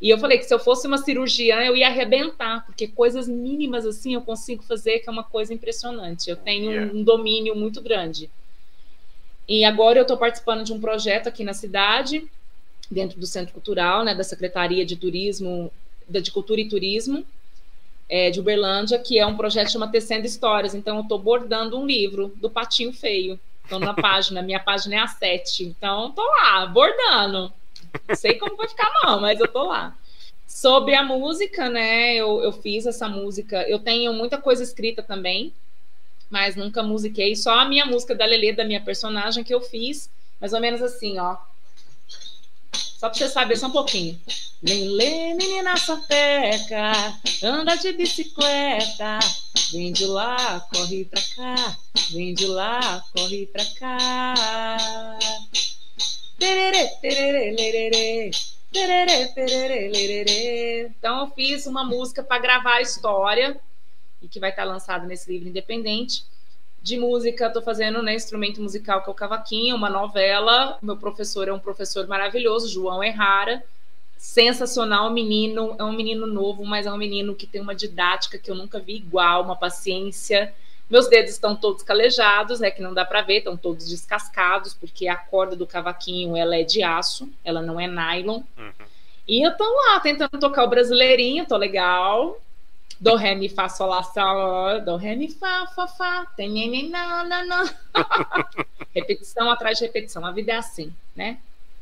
E 0.00 0.10
eu 0.10 0.18
falei 0.18 0.38
que 0.38 0.44
se 0.44 0.54
eu 0.54 0.60
fosse 0.60 0.86
uma 0.86 0.98
cirurgiã, 0.98 1.56
eu 1.64 1.76
ia 1.76 1.88
arrebentar, 1.88 2.64
porque 2.64 2.86
coisas 2.86 3.26
mínimas 3.26 3.84
assim 3.84 4.14
eu 4.14 4.20
consigo 4.20 4.62
fazer, 4.62 5.00
que 5.00 5.08
é 5.08 5.12
uma 5.12 5.24
coisa 5.24 5.52
impressionante. 5.52 6.30
Eu 6.30 6.36
tenho 6.36 6.70
yeah. 6.70 6.94
um, 6.94 7.02
domínio 7.02 7.56
muito 7.56 7.80
grande. 7.80 8.30
E 9.48 9.64
agora 9.64 9.98
eu 9.98 10.02
estou 10.02 10.16
participando 10.16 10.62
de 10.62 10.72
um 10.72 10.80
projeto 10.80 11.26
aqui 11.26 11.42
na 11.42 11.52
cidade, 11.52 12.24
dentro 12.88 13.18
do 13.18 13.26
Centro 13.26 13.52
Cultural, 13.52 14.04
né, 14.04 14.14
da 14.14 14.22
Secretaria 14.22 14.86
de 14.86 14.94
Turismo, 14.94 15.72
de 16.08 16.30
Cultura 16.30 16.60
e 16.60 16.68
Turismo, 16.68 17.24
é, 18.08 18.30
de 18.30 18.38
Uberlândia, 18.38 18.98
que 18.98 19.18
é 19.18 19.26
um 19.26 19.36
projeto 19.36 19.66
que 19.66 19.72
chama 19.72 19.90
Tecendo 19.90 20.26
Histórias. 20.26 20.74
Então, 20.74 20.96
eu 20.96 21.02
estou 21.02 21.18
bordando 21.18 21.76
um 21.76 21.84
livro 21.84 22.32
do 22.36 22.48
Patinho 22.48 22.92
Feio. 22.92 23.38
Estou 23.68 23.78
na 23.78 23.92
página, 23.92 24.40
minha 24.40 24.58
página 24.58 24.94
é 24.94 24.98
a 25.00 25.06
7. 25.06 25.62
Então, 25.62 26.08
estou 26.08 26.24
lá, 26.24 26.64
bordando. 26.64 27.52
Não 28.08 28.16
sei 28.16 28.38
como 28.38 28.56
vai 28.56 28.66
ficar, 28.66 28.90
não, 29.04 29.20
mas 29.20 29.38
eu 29.38 29.46
tô 29.46 29.64
lá. 29.64 29.94
Sobre 30.46 30.94
a 30.94 31.02
música, 31.02 31.68
né? 31.68 32.14
Eu, 32.14 32.42
eu 32.42 32.50
fiz 32.50 32.86
essa 32.86 33.06
música. 33.10 33.60
Eu 33.68 33.78
tenho 33.78 34.14
muita 34.14 34.38
coisa 34.38 34.62
escrita 34.62 35.02
também, 35.02 35.52
mas 36.30 36.56
nunca 36.56 36.82
musiquei. 36.82 37.36
Só 37.36 37.58
a 37.58 37.66
minha 37.66 37.84
música 37.84 38.14
da 38.14 38.24
Lelê, 38.24 38.54
da 38.54 38.64
minha 38.64 38.80
personagem, 38.80 39.44
que 39.44 39.52
eu 39.52 39.60
fiz, 39.60 40.08
mais 40.40 40.54
ou 40.54 40.60
menos 40.60 40.80
assim, 40.80 41.18
ó. 41.18 41.36
Só 42.72 43.10
pra 43.10 43.18
você 43.18 43.28
saber, 43.28 43.58
só 43.58 43.66
um 43.66 43.70
pouquinho. 43.70 44.18
Lelê, 44.62 45.34
menina 45.34 45.76
sapeca, 45.76 46.92
anda 47.42 47.76
de 47.76 47.92
bicicleta. 47.92 49.18
Vem 49.70 49.92
de 49.92 50.06
lá, 50.06 50.60
corre 50.72 51.04
pra 51.04 51.20
cá. 51.36 51.76
Vem 52.10 52.32
de 52.32 52.46
lá, 52.46 53.04
corre 53.12 53.46
pra 53.46 53.64
cá. 53.78 54.34
Então 60.98 61.20
eu 61.20 61.30
fiz 61.34 61.66
uma 61.66 61.84
música 61.84 62.22
para 62.22 62.40
gravar 62.40 62.76
a 62.76 62.80
história 62.80 63.60
e 64.22 64.28
que 64.28 64.40
vai 64.40 64.50
estar 64.50 64.64
lançada 64.64 65.06
nesse 65.06 65.30
livro 65.30 65.48
independente. 65.48 66.24
De 66.80 66.96
música, 66.96 67.48
estou 67.48 67.62
fazendo 67.62 68.02
né, 68.02 68.14
instrumento 68.14 68.62
musical 68.62 69.02
que 69.02 69.10
é 69.10 69.12
o 69.12 69.14
cavaquinho, 69.14 69.76
uma 69.76 69.90
novela. 69.90 70.78
Meu 70.80 70.96
professor 70.96 71.46
é 71.48 71.52
um 71.52 71.58
professor 71.58 72.06
maravilhoso, 72.06 72.68
João 72.68 73.04
Errara. 73.04 73.62
Sensacional, 74.18 75.10
menino, 75.10 75.74
é 75.78 75.84
um 75.84 75.92
menino 75.92 76.26
novo, 76.26 76.64
mas 76.64 76.84
é 76.86 76.92
um 76.92 76.98
menino 76.98 77.34
que 77.34 77.46
tem 77.46 77.60
uma 77.60 77.74
didática 77.74 78.36
que 78.36 78.50
eu 78.50 78.54
nunca 78.54 78.78
vi 78.78 78.96
igual, 78.96 79.42
uma 79.42 79.56
paciência 79.56 80.52
meus 80.88 81.06
dedos 81.06 81.32
estão 81.32 81.54
todos 81.54 81.82
calejados, 81.82 82.60
né? 82.60 82.70
Que 82.70 82.80
não 82.80 82.94
dá 82.94 83.04
para 83.04 83.20
ver, 83.20 83.38
estão 83.38 83.56
todos 83.56 83.86
descascados, 83.88 84.72
porque 84.72 85.06
a 85.06 85.16
corda 85.16 85.54
do 85.54 85.66
cavaquinho 85.66 86.36
ela 86.36 86.56
é 86.56 86.62
de 86.62 86.82
aço, 86.82 87.28
ela 87.44 87.60
não 87.60 87.78
é 87.78 87.86
nylon. 87.86 88.42
Uhum. 88.56 88.72
E 89.26 89.46
eu 89.46 89.54
tô 89.56 89.64
lá 89.64 90.00
tentando 90.00 90.38
tocar 90.40 90.64
o 90.64 90.68
brasileirinho, 90.68 91.46
tô 91.46 91.56
legal. 91.56 92.40
Do, 92.98 93.14
ré, 93.14 93.34
mi, 93.34 93.48
fá, 93.48 93.68
sol, 93.68 93.88
lá, 93.88 94.02
sol, 94.02 94.80
do, 94.80 94.96
ré, 94.96 95.14
mi, 95.14 95.30
fá, 95.30 95.66
fá, 95.66 95.86
fá, 95.86 96.26
tem, 96.36 96.50
nem, 96.50 96.88
não, 96.88 97.28
não, 97.28 97.46
não. 97.46 97.70
repetição 98.92 99.50
atrás 99.50 99.78
de 99.78 99.84
repetição. 99.84 100.24
A 100.24 100.32
vida 100.32 100.52
é 100.52 100.56
assim, 100.56 100.92
né? 101.14 101.38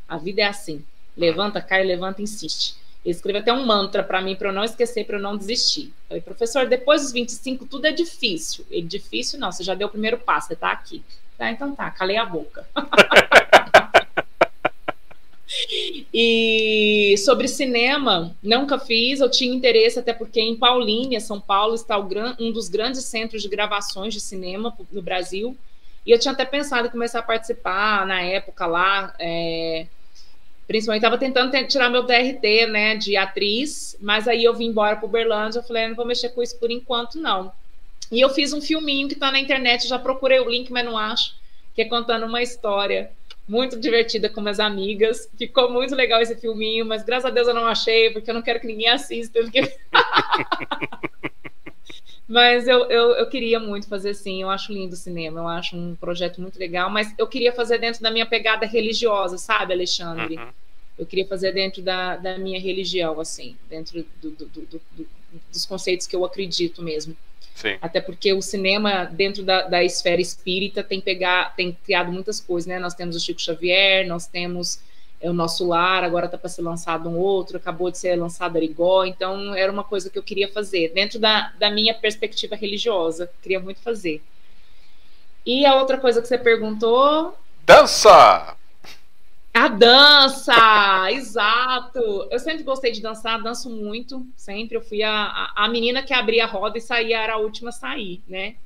A 0.08 0.18
vida 0.18 0.42
é 0.42 0.46
assim. 0.46 0.84
Levanta, 1.16 1.60
cai, 1.60 1.84
levanta, 1.84 2.20
insiste. 2.20 2.74
Ele 3.04 3.14
escreveu 3.14 3.40
até 3.40 3.52
um 3.52 3.64
mantra 3.64 4.02
para 4.02 4.20
mim, 4.20 4.34
para 4.34 4.48
eu 4.48 4.52
não 4.52 4.64
esquecer, 4.64 5.06
para 5.06 5.16
eu 5.16 5.22
não 5.22 5.36
desistir. 5.36 5.92
falei, 6.08 6.20
professor, 6.20 6.66
depois 6.66 7.02
dos 7.02 7.12
25 7.12 7.66
tudo 7.66 7.86
é 7.86 7.92
difícil. 7.92 8.66
Ele, 8.68 8.86
difícil 8.86 9.38
não, 9.38 9.52
você 9.52 9.62
já 9.62 9.74
deu 9.74 9.86
o 9.86 9.90
primeiro 9.90 10.18
passo, 10.18 10.48
você 10.48 10.56
tá 10.56 10.72
aqui. 10.72 11.02
Tá, 11.38 11.50
então 11.50 11.74
tá, 11.74 11.90
calei 11.90 12.16
a 12.16 12.24
boca. 12.24 12.66
e 16.12 17.14
sobre 17.18 17.46
cinema, 17.46 18.34
nunca 18.42 18.78
fiz, 18.78 19.20
eu 19.20 19.30
tinha 19.30 19.54
interesse, 19.54 20.00
até 20.00 20.12
porque 20.12 20.40
em 20.40 20.56
Paulínia, 20.56 21.20
São 21.20 21.40
Paulo, 21.40 21.76
está 21.76 21.96
um 21.98 22.50
dos 22.50 22.68
grandes 22.68 23.04
centros 23.04 23.40
de 23.40 23.48
gravações 23.48 24.14
de 24.14 24.20
cinema 24.20 24.76
no 24.90 25.00
Brasil. 25.00 25.56
E 26.04 26.10
eu 26.10 26.18
tinha 26.18 26.32
até 26.32 26.44
pensado 26.44 26.88
em 26.88 26.90
começar 26.90 27.20
a 27.20 27.22
participar 27.22 28.04
na 28.04 28.20
época 28.22 28.66
lá. 28.66 29.14
É, 29.18 29.86
Principalmente 30.66 31.04
estava 31.04 31.18
tentando 31.18 31.52
tirar 31.68 31.88
meu 31.88 32.02
DRT, 32.02 32.66
né, 32.66 32.96
de 32.96 33.16
atriz, 33.16 33.96
mas 34.00 34.26
aí 34.26 34.42
eu 34.42 34.54
vim 34.54 34.66
embora 34.66 34.96
para 34.96 35.06
Uberlândia, 35.06 35.60
eu 35.60 35.62
falei, 35.62 35.84
ah, 35.84 35.88
não 35.88 35.94
vou 35.94 36.04
mexer 36.04 36.30
com 36.30 36.42
isso 36.42 36.58
por 36.58 36.70
enquanto, 36.70 37.18
não. 37.18 37.52
E 38.10 38.20
eu 38.20 38.28
fiz 38.30 38.52
um 38.52 38.60
filminho 38.60 39.06
que 39.08 39.14
está 39.14 39.30
na 39.30 39.38
internet, 39.38 39.86
já 39.86 39.98
procurei 39.98 40.40
o 40.40 40.48
link, 40.48 40.70
mas 40.72 40.84
não 40.84 40.98
acho, 40.98 41.34
que 41.74 41.82
é 41.82 41.84
contando 41.84 42.26
uma 42.26 42.42
história 42.42 43.10
muito 43.48 43.78
divertida 43.78 44.28
com 44.28 44.40
minhas 44.40 44.58
amigas. 44.58 45.28
Ficou 45.38 45.70
muito 45.70 45.94
legal 45.94 46.20
esse 46.20 46.34
filminho, 46.36 46.84
mas 46.84 47.04
graças 47.04 47.26
a 47.26 47.30
Deus 47.30 47.46
eu 47.46 47.54
não 47.54 47.66
achei, 47.66 48.10
porque 48.10 48.30
eu 48.30 48.34
não 48.34 48.42
quero 48.42 48.60
que 48.60 48.66
ninguém 48.66 48.88
assista. 48.88 49.40
Porque... 49.40 49.60
mas 52.28 52.66
eu, 52.66 52.90
eu, 52.90 53.12
eu, 53.12 53.28
queria 53.28 53.60
muito 53.60 53.86
fazer 53.86 54.10
assim, 54.10 54.42
eu 54.42 54.50
acho 54.50 54.72
lindo 54.72 54.94
o 54.94 54.96
cinema, 54.96 55.40
eu 55.40 55.48
acho 55.48 55.76
um 55.76 55.94
projeto 55.94 56.40
muito 56.40 56.58
legal, 56.58 56.90
mas 56.90 57.14
eu 57.16 57.26
queria 57.26 57.52
fazer 57.52 57.78
dentro 57.78 58.02
da 58.02 58.10
minha 58.10 58.26
pegada 58.26 58.66
religiosa, 58.66 59.38
sabe, 59.38 59.72
Alexandre? 59.72 60.36
Uhum. 60.36 60.48
Eu 60.98 61.06
queria 61.06 61.26
fazer 61.26 61.52
dentro 61.52 61.82
da, 61.82 62.16
da 62.16 62.36
minha 62.38 62.60
religião, 62.60 63.20
assim, 63.20 63.56
dentro 63.68 64.04
do, 64.20 64.30
do, 64.30 64.46
do, 64.46 64.80
dos 65.52 65.66
conceitos 65.66 66.06
que 66.06 66.16
eu 66.16 66.24
acredito 66.24 66.82
mesmo. 66.82 67.16
Sim. 67.54 67.78
Até 67.80 68.00
porque 68.00 68.32
o 68.32 68.42
cinema, 68.42 69.04
dentro 69.04 69.42
da, 69.42 69.62
da 69.62 69.84
esfera 69.84 70.20
espírita, 70.20 70.82
tem, 70.82 71.00
pegar, 71.00 71.54
tem 71.54 71.76
criado 71.84 72.10
muitas 72.12 72.40
coisas, 72.40 72.66
né? 72.66 72.78
Nós 72.78 72.94
temos 72.94 73.16
o 73.16 73.20
Chico 73.20 73.40
Xavier, 73.40 74.06
nós 74.06 74.26
temos 74.26 74.80
é, 75.20 75.30
o 75.30 75.32
Nosso 75.32 75.66
Lar, 75.66 76.04
agora 76.04 76.26
está 76.26 76.36
para 76.36 76.48
ser 76.48 76.62
lançado 76.62 77.08
um 77.08 77.16
outro, 77.16 77.56
acabou 77.56 77.90
de 77.90 77.98
ser 77.98 78.16
lançado 78.16 78.56
Arigó, 78.56 79.04
então 79.04 79.54
era 79.54 79.72
uma 79.72 79.84
coisa 79.84 80.10
que 80.10 80.18
eu 80.18 80.22
queria 80.22 80.50
fazer, 80.52 80.92
dentro 80.92 81.18
da, 81.18 81.52
da 81.58 81.70
minha 81.70 81.94
perspectiva 81.94 82.54
religiosa, 82.54 83.30
queria 83.42 83.60
muito 83.60 83.80
fazer. 83.80 84.22
E 85.44 85.64
a 85.64 85.76
outra 85.76 85.96
coisa 85.96 86.20
que 86.20 86.28
você 86.28 86.36
perguntou... 86.36 87.36
Dança! 87.64 88.56
A 89.54 89.68
dança, 89.68 90.52
exato. 91.12 92.28
Eu 92.30 92.38
sempre 92.38 92.62
gostei 92.62 92.92
de 92.92 93.00
dançar, 93.00 93.42
danço 93.42 93.70
muito, 93.70 94.26
sempre. 94.36 94.76
Eu 94.76 94.82
fui 94.82 95.02
a, 95.02 95.52
a 95.56 95.66
menina 95.68 96.02
que 96.02 96.12
abria 96.12 96.44
a 96.44 96.48
roda 96.48 96.76
e 96.76 96.80
saía, 96.80 97.18
era 97.20 97.34
a 97.34 97.38
última 97.38 97.70
a 97.70 97.72
sair, 97.72 98.22
né? 98.28 98.56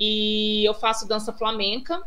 E 0.00 0.64
eu 0.64 0.72
faço 0.72 1.06
dança 1.06 1.30
flamenca. 1.32 2.00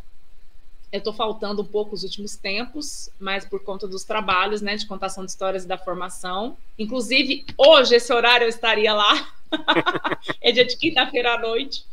Eu 0.92 0.98
estou 0.98 1.14
faltando 1.14 1.62
um 1.62 1.66
pouco 1.66 1.96
os 1.96 2.04
últimos 2.04 2.36
tempos, 2.36 3.10
mas 3.18 3.46
por 3.46 3.64
conta 3.64 3.88
dos 3.88 4.04
trabalhos, 4.04 4.62
né, 4.62 4.76
de 4.76 4.86
contação 4.86 5.24
de 5.24 5.32
histórias 5.32 5.64
e 5.64 5.68
da 5.68 5.78
formação. 5.78 6.58
Inclusive, 6.78 7.46
hoje, 7.58 7.96
esse 7.96 8.12
horário, 8.12 8.46
eu 8.46 8.50
estaria 8.50 8.94
lá. 8.94 9.34
é 10.42 10.52
dia 10.52 10.66
de 10.66 10.76
quinta-feira 10.76 11.36
à 11.36 11.40
noite, 11.40 11.86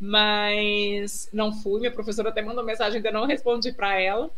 mas 0.00 1.28
não 1.30 1.52
fui. 1.52 1.80
Minha 1.80 1.92
professora 1.92 2.30
até 2.30 2.40
mandou 2.40 2.64
mensagem, 2.64 2.96
ainda 2.96 3.10
não 3.10 3.26
respondi 3.26 3.70
para 3.70 4.00
ela. 4.00 4.30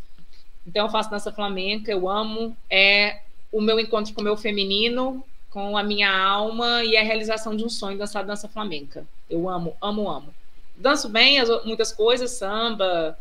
Então, 0.67 0.85
eu 0.85 0.91
faço 0.91 1.09
dança 1.09 1.31
flamenca, 1.31 1.89
eu 1.89 2.09
amo. 2.09 2.55
É 2.69 3.21
o 3.49 3.61
meu 3.61 3.79
encontro 3.79 4.13
com 4.13 4.19
o 4.19 4.23
meu 4.23 4.35
feminino, 4.35 5.23
com 5.49 5.77
a 5.77 5.83
minha 5.83 6.11
alma 6.11 6.83
e 6.83 6.97
a 6.97 7.03
realização 7.03 7.55
de 7.55 7.63
um 7.63 7.69
sonho 7.69 7.97
dançar 7.97 8.25
dança 8.25 8.49
flamenca. 8.49 9.05
Eu 9.29 9.49
amo, 9.49 9.75
amo, 9.81 10.09
amo. 10.09 10.33
Danço 10.75 11.07
bem 11.07 11.39
as, 11.39 11.49
muitas 11.65 11.91
coisas, 11.91 12.31
samba, 12.31 13.17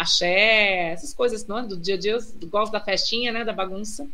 axé, 0.00 0.92
essas 0.92 1.12
coisas 1.12 1.46
não, 1.46 1.66
do 1.66 1.76
dia 1.76 1.94
a 1.94 1.98
dia. 1.98 2.12
Eu 2.12 2.48
gosto 2.48 2.72
da 2.72 2.80
festinha, 2.80 3.30
né, 3.30 3.44
da 3.44 3.52
bagunça. 3.52 4.08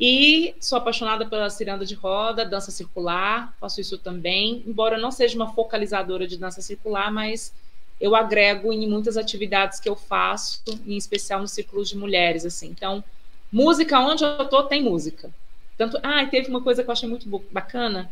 E 0.00 0.54
sou 0.60 0.78
apaixonada 0.78 1.26
pela 1.26 1.50
ciranda 1.50 1.84
de 1.84 1.94
roda, 1.94 2.44
dança 2.44 2.70
circular, 2.70 3.56
faço 3.60 3.80
isso 3.80 3.98
também, 3.98 4.62
embora 4.64 4.96
não 4.96 5.10
seja 5.10 5.34
uma 5.34 5.52
focalizadora 5.52 6.24
de 6.26 6.36
dança 6.36 6.60
circular, 6.60 7.10
mas 7.10 7.52
eu 8.00 8.14
agrego 8.14 8.72
em 8.72 8.88
muitas 8.88 9.16
atividades 9.16 9.80
que 9.80 9.88
eu 9.88 9.96
faço, 9.96 10.62
em 10.86 10.96
especial 10.96 11.40
nos 11.40 11.50
círculos 11.50 11.88
de 11.88 11.96
mulheres, 11.96 12.44
assim. 12.44 12.68
Então, 12.68 13.02
música, 13.50 13.98
onde 13.98 14.22
eu 14.22 14.48
tô, 14.48 14.62
tem 14.62 14.82
música. 14.82 15.30
Tanto, 15.76 15.98
ah, 16.02 16.24
teve 16.26 16.48
uma 16.48 16.60
coisa 16.60 16.84
que 16.84 16.88
eu 16.88 16.92
achei 16.92 17.08
muito 17.08 17.28
bacana. 17.50 18.08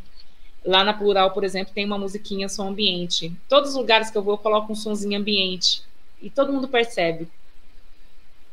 Lá 0.65 0.83
na 0.83 0.93
Plural, 0.93 1.31
por 1.31 1.45
exemplo, 1.45 1.73
tem 1.73 1.85
uma 1.85 1.99
musiquinha 1.99 2.49
som 2.49 2.69
ambiente. 2.69 3.33
Todos 3.49 3.71
os 3.71 3.77
lugares 3.77 4.11
que 4.11 4.19
eu 4.19 4.23
vou, 4.23 4.35
eu 4.35 4.39
coloco 4.39 4.73
um 4.73 4.77
sonzinho 4.77 5.17
ambiente. 5.17 5.83
E 6.21 6.31
todo 6.31 6.53
mundo 6.53 6.69
percebe. 6.69 7.29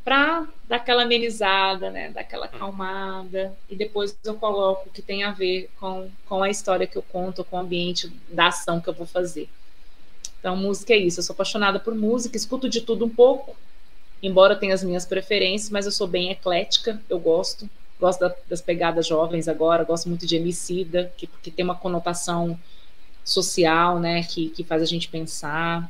Pra 0.04 0.46
dar 0.68 0.78
aquela 0.78 1.04
amenizada, 1.04 1.90
né? 1.90 2.10
Dar 2.10 2.22
aquela 2.22 2.46
acalmada. 2.46 3.56
E 3.70 3.76
depois 3.76 4.18
eu 4.24 4.36
coloco 4.36 4.90
o 4.90 4.92
que 4.92 5.02
tem 5.02 5.24
a 5.24 5.32
ver 5.32 5.70
com, 5.80 6.10
com 6.28 6.44
a 6.44 6.50
história 6.50 6.86
que 6.88 6.98
eu 6.98 7.04
conto, 7.04 7.44
com 7.44 7.56
o 7.56 7.60
ambiente 7.60 8.10
da 8.30 8.48
ação 8.48 8.82
que 8.82 8.90
eu 8.90 8.94
vou 8.94 9.08
fazer. 9.08 9.50
Então, 10.40 10.58
música 10.58 10.94
é 10.94 10.98
isso. 10.98 11.20
Eu 11.22 11.24
sou 11.24 11.34
apaixonada 11.34 11.80
por 11.80 11.96
música, 11.96 12.36
escuto 12.36 12.68
de 12.68 12.82
tudo 12.82 13.06
um 13.06 13.10
pouco, 13.10 13.56
embora 14.22 14.58
tenha 14.58 14.74
as 14.74 14.84
minhas 14.84 15.06
preferências, 15.06 15.70
mas 15.70 15.86
eu 15.86 15.92
sou 15.92 16.06
bem 16.06 16.32
eclética, 16.32 17.02
eu 17.10 17.18
gosto. 17.18 17.70
Gosto 17.98 18.20
da, 18.20 18.36
das 18.50 18.62
pegadas 18.62 19.08
jovens 19.08 19.48
agora, 19.48 19.86
gosto 19.86 20.10
muito 20.10 20.28
de 20.28 20.36
Emicida, 20.36 21.14
que, 21.16 21.28
que 21.28 21.50
tem 21.50 21.64
uma 21.64 21.76
conotação 21.76 22.60
social, 23.24 24.00
né, 24.00 24.24
que, 24.24 24.50
que 24.50 24.66
faz 24.66 24.82
a 24.82 24.86
gente 24.86 25.08
pensar. 25.08 25.90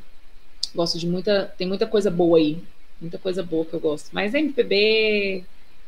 Gosto 0.74 0.98
de 0.98 1.08
muita, 1.08 1.54
tem 1.58 1.68
muita 1.68 1.86
coisa 1.86 2.10
boa 2.10 2.38
aí, 2.38 2.64
muita 3.00 3.18
coisa 3.18 3.44
boa 3.44 3.66
que 3.66 3.74
eu 3.74 3.80
gosto. 3.80 4.10
Mas 4.12 4.34
MPB, 4.34 5.44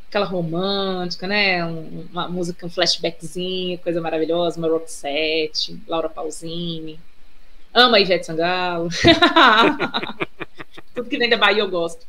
aquela 0.08 0.26
romântica, 0.26 1.26
né, 1.26 1.64
uma 1.64 2.28
música, 2.28 2.64
um 2.64 2.70
flashbackzinho, 2.70 3.78
coisa 3.78 4.00
maravilhosa, 4.00 4.58
uma 4.58 4.68
Roxette, 4.68 5.80
Laura 5.88 6.08
Pausini, 6.08 7.00
Ama 7.74 8.00
Ivete 8.00 8.26
Sangalo. 8.26 8.88
Tudo 10.94 11.10
que 11.10 11.18
vem 11.18 11.28
da 11.28 11.36
Bahia 11.36 11.62
eu 11.62 11.68
gosto. 11.68 12.06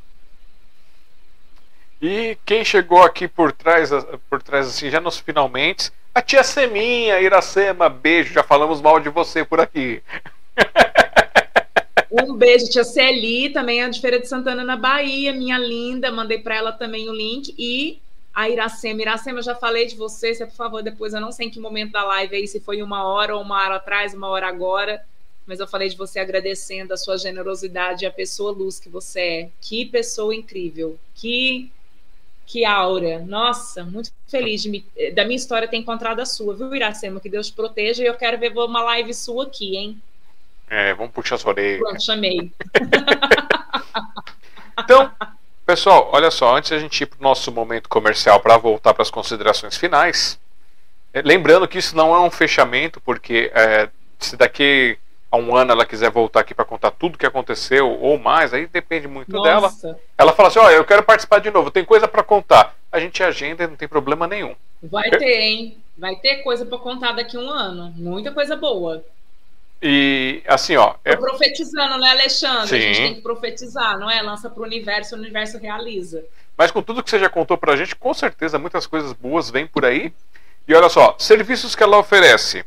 E 2.01 2.37
quem 2.45 2.63
chegou 2.63 3.01
aqui 3.01 3.27
por 3.27 3.51
trás, 3.51 3.89
por 4.29 4.41
trás 4.41 4.67
assim, 4.67 4.89
já 4.89 5.01
nos 5.01 5.17
finalmente, 5.17 5.91
a 6.13 6.21
tia 6.21 6.43
Seminha, 6.43 7.19
Iracema, 7.19 7.89
beijo, 7.89 8.33
já 8.33 8.43
falamos 8.43 8.81
mal 8.81 8.99
de 8.99 9.09
você 9.09 9.43
por 9.43 9.59
aqui. 9.59 10.01
Um 12.25 12.35
beijo, 12.35 12.69
tia 12.69 12.83
Celi, 12.83 13.49
também 13.49 13.83
é 13.83 13.89
de 13.89 14.01
Feira 14.01 14.19
de 14.19 14.27
Santana, 14.27 14.63
na 14.63 14.75
Bahia, 14.75 15.33
minha 15.33 15.57
linda, 15.57 16.11
mandei 16.11 16.39
para 16.39 16.55
ela 16.55 16.71
também 16.71 17.09
o 17.09 17.13
link. 17.13 17.53
E 17.57 17.99
a 18.33 18.49
Iracema, 18.49 19.01
Iracema, 19.01 19.39
eu 19.39 19.43
já 19.43 19.53
falei 19.53 19.85
de 19.85 19.95
você, 19.95 20.33
se 20.33 20.45
por 20.45 20.55
favor, 20.55 20.81
depois, 20.81 21.13
eu 21.13 21.21
não 21.21 21.31
sei 21.31 21.47
em 21.47 21.49
que 21.49 21.59
momento 21.59 21.91
da 21.91 22.03
live 22.03 22.35
aí, 22.35 22.47
se 22.47 22.59
foi 22.59 22.81
uma 22.81 23.03
hora 23.03 23.35
ou 23.35 23.41
uma 23.41 23.61
hora 23.63 23.75
atrás, 23.75 24.13
uma 24.13 24.27
hora 24.29 24.47
agora, 24.47 25.03
mas 25.45 25.59
eu 25.59 25.67
falei 25.67 25.89
de 25.89 25.97
você 25.97 26.19
agradecendo 26.19 26.93
a 26.93 26.97
sua 26.97 27.17
generosidade 27.17 28.03
e 28.03 28.07
a 28.07 28.11
pessoa 28.11 28.51
luz 28.51 28.79
que 28.79 28.89
você 28.89 29.19
é. 29.19 29.49
Que 29.61 29.85
pessoa 29.85 30.35
incrível, 30.35 30.97
que 31.15 31.71
que 32.47 32.63
aura. 32.63 33.19
Nossa, 33.19 33.83
muito 33.83 34.09
feliz 34.25 34.65
me, 34.65 34.83
da 35.13 35.25
minha 35.25 35.35
história 35.35 35.67
ter 35.67 35.75
encontrado 35.75 36.21
a 36.21 36.25
sua, 36.25 36.55
viu, 36.55 36.73
Iracema? 36.73 37.19
Que 37.19 37.29
Deus 37.29 37.47
te 37.47 37.53
proteja 37.53 38.01
e 38.01 38.07
eu 38.07 38.13
quero 38.15 38.39
ver 38.39 38.57
uma 38.57 38.81
live 38.81 39.13
sua 39.13 39.43
aqui, 39.43 39.75
hein? 39.75 40.01
É, 40.69 40.93
vamos 40.93 41.13
puxar 41.13 41.35
as 41.35 41.45
orelhas. 41.45 41.79
Pronto, 41.79 42.03
chamei. 42.03 42.51
então, 44.79 45.11
pessoal, 45.65 46.09
olha 46.11 46.29
só, 46.29 46.55
antes 46.55 46.71
a 46.71 46.79
gente 46.79 47.01
ir 47.01 47.05
para 47.05 47.19
o 47.19 47.23
nosso 47.23 47.51
momento 47.51 47.87
comercial 47.87 48.39
para 48.39 48.57
voltar 48.57 48.93
para 48.93 49.03
as 49.03 49.11
considerações 49.11 49.77
finais, 49.77 50.39
é, 51.13 51.21
lembrando 51.21 51.67
que 51.67 51.77
isso 51.77 51.95
não 51.95 52.13
é 52.13 52.19
um 52.19 52.29
fechamento, 52.29 52.99
porque 52.99 53.51
é, 53.53 53.89
se 54.19 54.35
daqui 54.35 54.97
a 55.31 55.37
um 55.37 55.55
ano 55.55 55.71
ela 55.71 55.85
quiser 55.85 56.09
voltar 56.09 56.41
aqui 56.41 56.53
para 56.53 56.65
contar 56.65 56.91
tudo 56.91 57.15
o 57.15 57.17
que 57.17 57.25
aconteceu 57.25 57.89
ou 57.89 58.17
mais, 58.17 58.53
aí 58.53 58.65
depende 58.67 59.07
muito 59.07 59.31
Nossa. 59.31 59.87
dela. 59.87 59.99
Ela 60.17 60.33
fala 60.33 60.49
assim: 60.49 60.59
"Ó, 60.59 60.65
oh, 60.65 60.69
eu 60.69 60.85
quero 60.85 61.03
participar 61.03 61.39
de 61.39 61.51
novo, 61.51 61.71
tem 61.71 61.83
coisa 61.83 62.07
para 62.07 62.23
contar". 62.23 62.75
A 62.91 62.99
gente 62.99 63.21
agenda 63.21 63.63
e 63.63 63.67
não 63.67 63.75
tem 63.75 63.87
problema 63.87 64.27
nenhum. 64.27 64.55
Vai 64.81 65.09
ter, 65.09 65.41
hein? 65.41 65.77
Vai 65.97 66.15
ter 66.15 66.37
coisa 66.37 66.65
para 66.65 66.77
contar 66.77 67.11
daqui 67.13 67.35
a 67.35 67.39
um 67.39 67.49
ano, 67.49 67.93
muita 67.95 68.31
coisa 68.31 68.55
boa. 68.55 69.03
E 69.81 70.41
assim, 70.47 70.75
ó. 70.75 70.95
É... 71.05 71.15
Profetizando, 71.15 71.97
né, 71.97 72.09
Alexandre? 72.09 72.67
Sim. 72.67 72.75
A 72.75 72.79
gente 72.79 72.97
tem 72.97 73.15
que 73.15 73.21
profetizar, 73.21 73.99
não 73.99 74.09
é? 74.09 74.21
Lança 74.21 74.49
para 74.49 74.61
o 74.61 74.65
universo, 74.65 75.15
o 75.15 75.19
universo 75.19 75.57
realiza. 75.57 76.23
Mas 76.57 76.71
com 76.71 76.81
tudo 76.81 77.03
que 77.03 77.09
você 77.09 77.19
já 77.19 77.29
contou 77.29 77.57
para 77.57 77.73
a 77.73 77.75
gente, 77.75 77.95
com 77.95 78.13
certeza 78.13 78.57
muitas 78.57 78.87
coisas 78.87 79.13
boas 79.13 79.49
vêm 79.49 79.67
por 79.67 79.85
aí. 79.85 80.11
E 80.67 80.73
olha 80.73 80.89
só, 80.89 81.15
serviços 81.19 81.75
que 81.75 81.83
ela 81.83 81.97
oferece: 81.97 82.65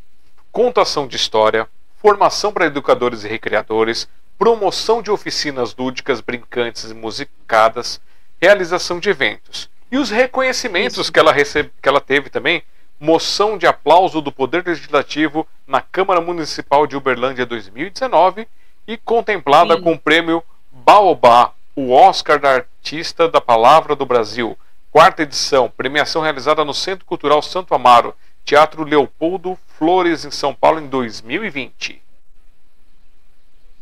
contação 0.53 1.07
de 1.07 1.17
história, 1.17 1.69
formação 1.97 2.53
para 2.53 2.67
educadores 2.67 3.25
e 3.25 3.29
recreadores, 3.29 4.09
promoção 4.39 5.03
de 5.03 5.11
oficinas 5.11 5.75
lúdicas, 5.77 6.21
brincantes 6.21 6.91
e 6.91 6.95
musicadas, 6.95 8.01
realização 8.41 8.99
de 8.99 9.11
eventos. 9.11 9.69
E 9.93 9.99
os 9.99 10.09
reconhecimentos 10.09 11.11
que 11.11 11.19
ela, 11.19 11.33
recebe, 11.33 11.73
que 11.83 11.89
ela 11.89 12.01
teve 12.01 12.31
também, 12.31 12.63
moção 13.01 13.57
de 13.57 13.67
aplauso 13.67 14.21
do 14.21 14.31
Poder 14.31 14.63
Legislativo 14.67 15.49
na 15.67 15.81
Câmara 15.81 16.21
Municipal 16.21 16.87
de 16.87 16.95
Uberlândia 16.95 17.47
2019 17.47 18.47
e 18.87 18.99
contemplada 18.99 19.77
Sim. 19.77 19.83
com 19.83 19.93
o 19.95 19.99
prêmio 19.99 20.45
Baobá, 20.71 21.55
o 21.75 21.93
Oscar 21.93 22.39
da 22.39 22.57
Artista 22.57 23.27
da 23.27 23.41
Palavra 23.41 23.97
do 23.97 24.05
Brasil, 24.05 24.57
quarta 24.91 25.23
edição, 25.23 25.73
premiação 25.75 26.21
realizada 26.21 26.63
no 26.63 26.75
Centro 26.75 27.07
Cultural 27.07 27.41
Santo 27.41 27.75
Amaro, 27.75 28.15
Teatro 28.45 28.85
Leopoldo 28.85 29.59
Flores, 29.79 30.27
em 30.27 30.31
São 30.31 30.55
Paulo, 30.55 30.79
em 30.79 30.87
2020. 30.87 32.03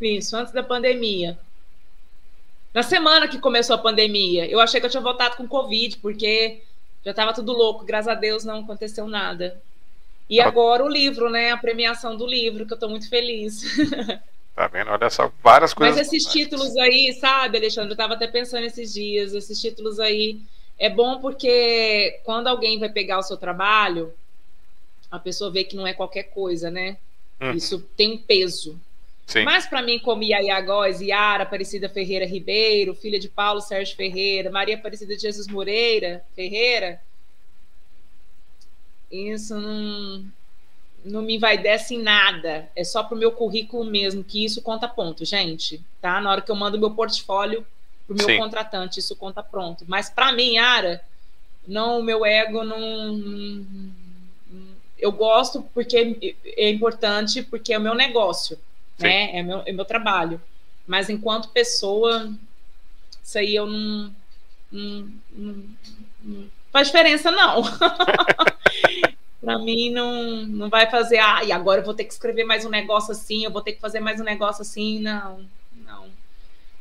Isso, 0.01 0.37
antes 0.37 0.53
da 0.53 0.63
pandemia. 0.63 1.37
Na 2.73 2.85
semana 2.85 3.27
que 3.27 3.41
começou 3.41 3.75
a 3.75 3.79
pandemia, 3.79 4.49
eu 4.49 4.61
achei 4.61 4.79
que 4.79 4.87
eu 4.87 4.91
tinha 4.91 5.03
voltado 5.03 5.37
com 5.37 5.49
Covid, 5.49 5.97
porque 5.99 6.63
já 7.05 7.11
estava 7.11 7.33
tudo 7.33 7.53
louco, 7.53 7.85
graças 7.85 8.09
a 8.09 8.15
Deus 8.15 8.45
não 8.45 8.61
aconteceu 8.61 9.07
nada. 9.07 9.61
E 10.29 10.41
ah. 10.41 10.47
agora 10.47 10.85
o 10.85 10.89
livro, 10.89 11.31
né? 11.31 11.51
A 11.53 11.57
premiação 11.57 12.17
do 12.17 12.27
livro, 12.27 12.67
que 12.67 12.73
eu 12.73 12.77
estou 12.77 12.91
muito 12.91 13.09
feliz. 13.09 13.63
Tá 14.59 14.67
vendo? 14.67 14.91
Olha 14.91 15.09
só, 15.09 15.31
várias 15.41 15.73
coisas. 15.73 15.97
Mas 15.97 16.07
esses 16.09 16.25
títulos 16.25 16.77
aí, 16.79 17.13
sabe, 17.13 17.59
Alexandre? 17.59 17.91
Eu 17.91 17.95
estava 17.95 18.15
até 18.15 18.27
pensando 18.27 18.65
esses 18.65 18.93
dias, 18.93 19.33
esses 19.33 19.61
títulos 19.61 20.01
aí. 20.01 20.41
É 20.77 20.91
bom 20.91 21.21
porque 21.21 22.21
quando 22.25 22.49
alguém 22.49 22.77
vai 22.77 22.89
pegar 22.89 23.21
o 23.21 23.23
seu 23.23 23.37
trabalho, 23.37 24.13
a 25.09 25.17
pessoa 25.17 25.49
vê 25.53 25.63
que 25.63 25.77
não 25.77 25.87
é 25.87 25.93
qualquer 25.93 26.25
coisa, 26.25 26.73
né? 26.73 26.97
Uhum. 27.41 27.53
Isso 27.53 27.79
tem 27.97 28.15
um 28.15 28.19
peso. 28.19 28.77
Sim. 29.29 29.45
Mas 29.45 29.67
para 29.67 29.83
mim, 29.83 29.99
como 29.99 30.23
Iaia 30.23 30.59
Góes, 30.63 31.03
Yara 31.03 31.43
Aparecida 31.43 31.87
Ferreira 31.87 32.25
Ribeiro, 32.25 32.95
filha 32.95 33.21
de 33.21 33.29
Paulo 33.29 33.61
Sérgio 33.61 33.95
Ferreira, 33.95 34.51
Maria 34.51 34.77
Aparecida 34.77 35.15
de 35.15 35.21
Jesus 35.21 35.47
Moreira 35.47 36.25
Ferreira, 36.35 36.99
isso 39.13 39.55
não, 39.55 40.25
não 41.05 41.21
me 41.21 41.37
vai 41.37 41.59
desce 41.59 41.95
em 41.95 42.03
nada. 42.03 42.71
É 42.75 42.83
só 42.83 43.03
pro 43.03 43.19
meu 43.19 43.31
currículo 43.31 43.85
mesmo, 43.85 44.25
que 44.25 44.43
isso 44.43 44.63
conta 44.63 44.89
ponto, 44.89 45.27
gente. 45.27 45.83
Tá? 46.01 46.23
Na 46.23 46.31
hora 46.31 46.41
que 46.41 46.51
eu 46.51 46.57
mando 46.57 46.79
meu 46.79 46.93
portfólio 46.93 47.67
pro 48.07 48.17
meu 48.17 48.25
Sim. 48.25 48.39
contratante, 48.39 48.99
isso 48.99 49.15
conta 49.15 49.43
pronto. 49.43 49.85
Mas 49.87 50.09
para 50.09 50.33
mim, 50.33 50.55
Yara, 50.55 51.05
não, 51.67 52.01
o 52.01 52.03
meu 52.03 52.25
ego 52.25 52.65
não, 52.65 53.13
não 53.13 53.93
eu 54.99 55.13
gosto 55.13 55.63
porque 55.75 56.35
é 56.57 56.71
importante, 56.71 57.43
porque 57.43 57.75
é 57.75 57.79
o 57.79 57.83
meu 57.83 57.95
negócio, 57.95 58.59
Sim. 58.99 59.05
né? 59.05 59.39
É 59.39 59.43
meu, 59.43 59.63
é 59.65 59.73
meu 59.73 59.85
trabalho. 59.85 60.41
Mas 60.87 61.09
enquanto 61.09 61.51
pessoa, 61.51 62.33
isso 63.23 63.39
aí 63.39 63.55
eu 63.55 63.67
não, 63.67 64.15
não, 64.71 65.13
não, 65.33 65.65
não 66.23 66.51
faz 66.73 66.89
diferença, 66.89 67.31
não. 67.31 67.63
para 69.41 69.59
mim 69.59 69.91
não, 69.91 70.43
não 70.47 70.69
vai 70.69 70.91
fazer, 70.91 71.19
ah, 71.19 71.45
e 71.45 71.53
agora 71.53 71.81
eu 71.81 71.85
vou 71.85 71.95
ter 71.95 72.05
que 72.05 72.13
escrever 72.13 72.45
mais 72.45 72.65
um 72.65 72.71
negócio 72.71 73.13
assim, 73.13 73.45
eu 73.45 73.51
vou 73.51 73.63
ter 73.63 73.73
que 73.73 73.81
fazer 73.81 74.01
mais 74.01 74.21
um 74.21 74.25
negócio 74.25 74.63
assim, 74.63 74.99
não, 74.99 75.45
não. 75.87 76.07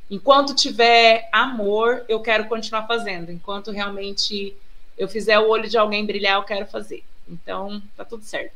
Enquanto 0.09 0.55
tiver 0.55 1.29
amor, 1.31 2.03
eu 2.09 2.19
quero 2.21 2.45
continuar 2.45 2.87
fazendo. 2.87 3.31
Enquanto 3.31 3.71
realmente 3.71 4.55
eu 4.97 5.07
fizer 5.07 5.37
o 5.37 5.49
olho 5.49 5.69
de 5.69 5.77
alguém 5.77 6.05
brilhar, 6.05 6.37
eu 6.37 6.43
quero 6.43 6.65
fazer. 6.65 7.03
Então, 7.27 7.81
tá 7.95 8.05
tudo 8.05 8.23
certo. 8.23 8.55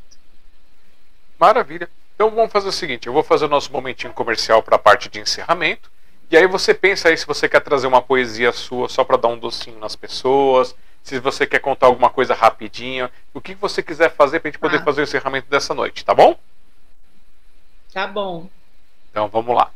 Maravilha. 1.37 1.89
Então 2.21 2.29
vamos 2.29 2.51
fazer 2.51 2.69
o 2.69 2.71
seguinte, 2.71 3.07
eu 3.07 3.13
vou 3.13 3.23
fazer 3.23 3.45
o 3.45 3.47
nosso 3.47 3.73
momentinho 3.73 4.13
comercial 4.13 4.61
para 4.61 4.75
a 4.75 4.79
parte 4.79 5.09
de 5.09 5.19
encerramento. 5.19 5.89
E 6.29 6.37
aí 6.37 6.45
você 6.45 6.71
pensa 6.71 7.09
aí 7.09 7.17
se 7.17 7.25
você 7.25 7.49
quer 7.49 7.61
trazer 7.61 7.87
uma 7.87 7.99
poesia 7.99 8.51
sua 8.51 8.87
só 8.87 9.03
para 9.03 9.17
dar 9.17 9.29
um 9.29 9.39
docinho 9.39 9.79
nas 9.79 9.95
pessoas, 9.95 10.75
se 11.01 11.17
você 11.17 11.47
quer 11.47 11.57
contar 11.57 11.87
alguma 11.87 12.11
coisa 12.11 12.35
rapidinho, 12.35 13.09
o 13.33 13.41
que 13.41 13.55
você 13.55 13.81
quiser 13.81 14.13
fazer 14.13 14.39
para 14.39 14.49
a 14.49 14.51
gente 14.51 14.59
poder 14.59 14.77
ah. 14.77 14.83
fazer 14.83 15.01
o 15.01 15.03
encerramento 15.03 15.49
dessa 15.49 15.73
noite, 15.73 16.05
tá 16.05 16.13
bom? 16.13 16.37
Tá 17.91 18.05
bom. 18.05 18.47
Então 19.09 19.27
vamos 19.27 19.55
lá. 19.55 19.71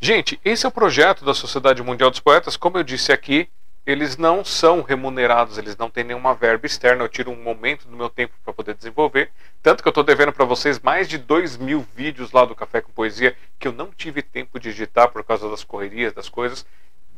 Gente, 0.00 0.38
esse 0.44 0.64
é 0.64 0.68
o 0.68 0.72
projeto 0.72 1.24
da 1.24 1.34
Sociedade 1.34 1.82
Mundial 1.82 2.08
dos 2.08 2.20
Poetas. 2.20 2.56
Como 2.56 2.78
eu 2.78 2.84
disse 2.84 3.10
aqui, 3.10 3.48
eles 3.90 4.16
não 4.16 4.44
são 4.44 4.82
remunerados, 4.82 5.56
eles 5.56 5.76
não 5.76 5.88
têm 5.88 6.04
nenhuma 6.04 6.34
verba 6.34 6.66
externa. 6.66 7.02
Eu 7.02 7.08
tiro 7.08 7.30
um 7.30 7.42
momento 7.42 7.88
do 7.88 7.96
meu 7.96 8.10
tempo 8.10 8.34
para 8.44 8.52
poder 8.52 8.74
desenvolver. 8.74 9.30
Tanto 9.62 9.82
que 9.82 9.88
eu 9.88 9.90
estou 9.90 10.04
devendo 10.04 10.32
para 10.32 10.44
vocês 10.44 10.78
mais 10.78 11.08
de 11.08 11.16
2 11.16 11.56
mil 11.56 11.86
vídeos 11.94 12.30
lá 12.32 12.44
do 12.44 12.54
Café 12.54 12.80
com 12.80 12.92
Poesia 12.92 13.34
que 13.58 13.66
eu 13.66 13.72
não 13.72 13.90
tive 13.90 14.22
tempo 14.22 14.60
de 14.60 14.70
digitar 14.70 15.08
por 15.08 15.24
causa 15.24 15.48
das 15.48 15.64
correrias, 15.64 16.12
das 16.12 16.28
coisas 16.28 16.66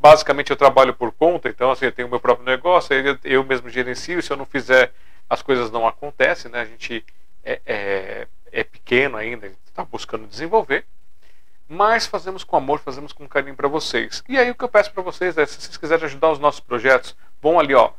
basicamente 0.00 0.50
eu 0.50 0.56
trabalho 0.56 0.94
por 0.94 1.12
conta, 1.12 1.48
então 1.48 1.70
assim, 1.70 1.84
eu 1.84 1.92
tenho 1.92 2.08
meu 2.08 2.18
próprio 2.18 2.46
negócio, 2.46 2.94
eu, 2.94 3.18
eu 3.22 3.44
mesmo 3.44 3.68
gerencio, 3.68 4.22
se 4.22 4.32
eu 4.32 4.36
não 4.36 4.46
fizer, 4.46 4.92
as 5.28 5.42
coisas 5.42 5.70
não 5.70 5.86
acontecem, 5.86 6.50
né? 6.50 6.60
A 6.62 6.64
gente 6.64 7.04
é, 7.44 7.60
é, 7.66 8.28
é 8.50 8.64
pequeno 8.64 9.16
ainda, 9.16 9.52
está 9.66 9.84
buscando 9.84 10.26
desenvolver, 10.26 10.86
mas 11.70 12.04
fazemos 12.04 12.42
com 12.42 12.56
amor, 12.56 12.80
fazemos 12.80 13.12
com 13.12 13.28
carinho 13.28 13.54
para 13.54 13.68
vocês. 13.68 14.24
E 14.28 14.36
aí 14.36 14.50
o 14.50 14.56
que 14.56 14.64
eu 14.64 14.68
peço 14.68 14.92
para 14.92 15.04
vocês 15.04 15.38
é, 15.38 15.46
se 15.46 15.60
vocês 15.60 15.76
quiserem 15.76 16.04
ajudar 16.04 16.32
os 16.32 16.40
nossos 16.40 16.58
projetos, 16.58 17.14
vão 17.40 17.60
ali, 17.60 17.76
ó, 17.76 17.92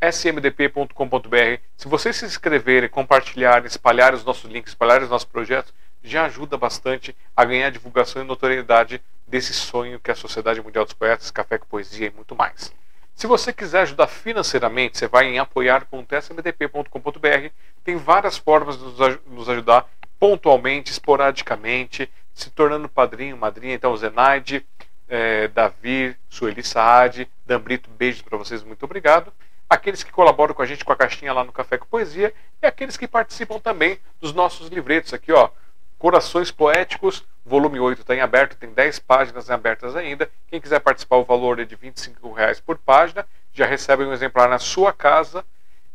smdp.com.br. 0.00 1.60
Se 1.76 1.88
vocês 1.88 2.14
se 2.14 2.24
inscreverem, 2.24 2.88
compartilharem, 2.88 3.66
espalharem 3.66 4.16
os 4.16 4.24
nossos 4.24 4.48
links, 4.48 4.70
espalharem 4.70 5.02
os 5.02 5.10
nossos 5.10 5.26
projetos, 5.26 5.74
já 6.04 6.26
ajuda 6.26 6.56
bastante 6.56 7.16
a 7.36 7.44
ganhar 7.44 7.70
divulgação 7.70 8.22
e 8.22 8.24
notoriedade 8.24 9.02
desse 9.26 9.52
sonho 9.52 9.98
que 9.98 10.12
é 10.12 10.14
a 10.14 10.16
Sociedade 10.16 10.62
Mundial 10.62 10.84
dos 10.84 10.94
Poetas, 10.94 11.32
Café 11.32 11.58
com 11.58 11.66
Poesia 11.66 12.06
e 12.06 12.10
muito 12.10 12.36
mais. 12.36 12.72
Se 13.12 13.26
você 13.26 13.52
quiser 13.52 13.82
ajudar 13.82 14.06
financeiramente, 14.06 14.96
você 14.96 15.08
vai 15.08 15.26
em 15.26 15.40
apoiar.smdp.com.br. 15.40 17.50
Tem 17.82 17.96
várias 17.96 18.38
formas 18.38 18.78
de 18.78 18.84
nos 19.26 19.48
ajudar 19.48 19.88
pontualmente, 20.20 20.92
esporadicamente, 20.92 22.08
se 22.42 22.50
tornando 22.50 22.88
padrinho, 22.88 23.36
madrinha. 23.36 23.74
Então, 23.74 23.96
Zenaide, 23.96 24.66
é, 25.08 25.48
Davi, 25.48 26.16
Sueli 26.28 26.62
Saad, 26.62 27.28
Dambrito, 27.44 27.90
beijos 27.90 28.22
para 28.22 28.38
vocês, 28.38 28.62
muito 28.62 28.84
obrigado. 28.84 29.32
Aqueles 29.68 30.02
que 30.02 30.12
colaboram 30.12 30.54
com 30.54 30.62
a 30.62 30.66
gente 30.66 30.84
com 30.84 30.92
a 30.92 30.96
caixinha 30.96 31.32
lá 31.32 31.44
no 31.44 31.52
Café 31.52 31.78
com 31.78 31.86
Poesia 31.86 32.32
e 32.62 32.66
aqueles 32.66 32.96
que 32.96 33.06
participam 33.06 33.58
também 33.58 33.98
dos 34.20 34.32
nossos 34.32 34.68
livretos 34.68 35.12
aqui, 35.12 35.32
ó. 35.32 35.50
Corações 35.98 36.50
Poéticos, 36.50 37.24
volume 37.44 37.78
8 37.78 38.00
está 38.00 38.14
em 38.14 38.20
aberto, 38.20 38.56
tem 38.56 38.70
10 38.70 39.00
páginas 39.00 39.50
abertas 39.50 39.94
ainda. 39.94 40.30
Quem 40.48 40.60
quiser 40.60 40.80
participar, 40.80 41.16
o 41.16 41.24
valor 41.24 41.60
é 41.60 41.64
de 41.64 41.74
R$ 41.74 41.90
25,00 41.90 42.62
por 42.62 42.78
página. 42.78 43.26
Já 43.52 43.66
recebe 43.66 44.04
um 44.04 44.12
exemplar 44.12 44.48
na 44.48 44.58
sua 44.58 44.92
casa 44.92 45.44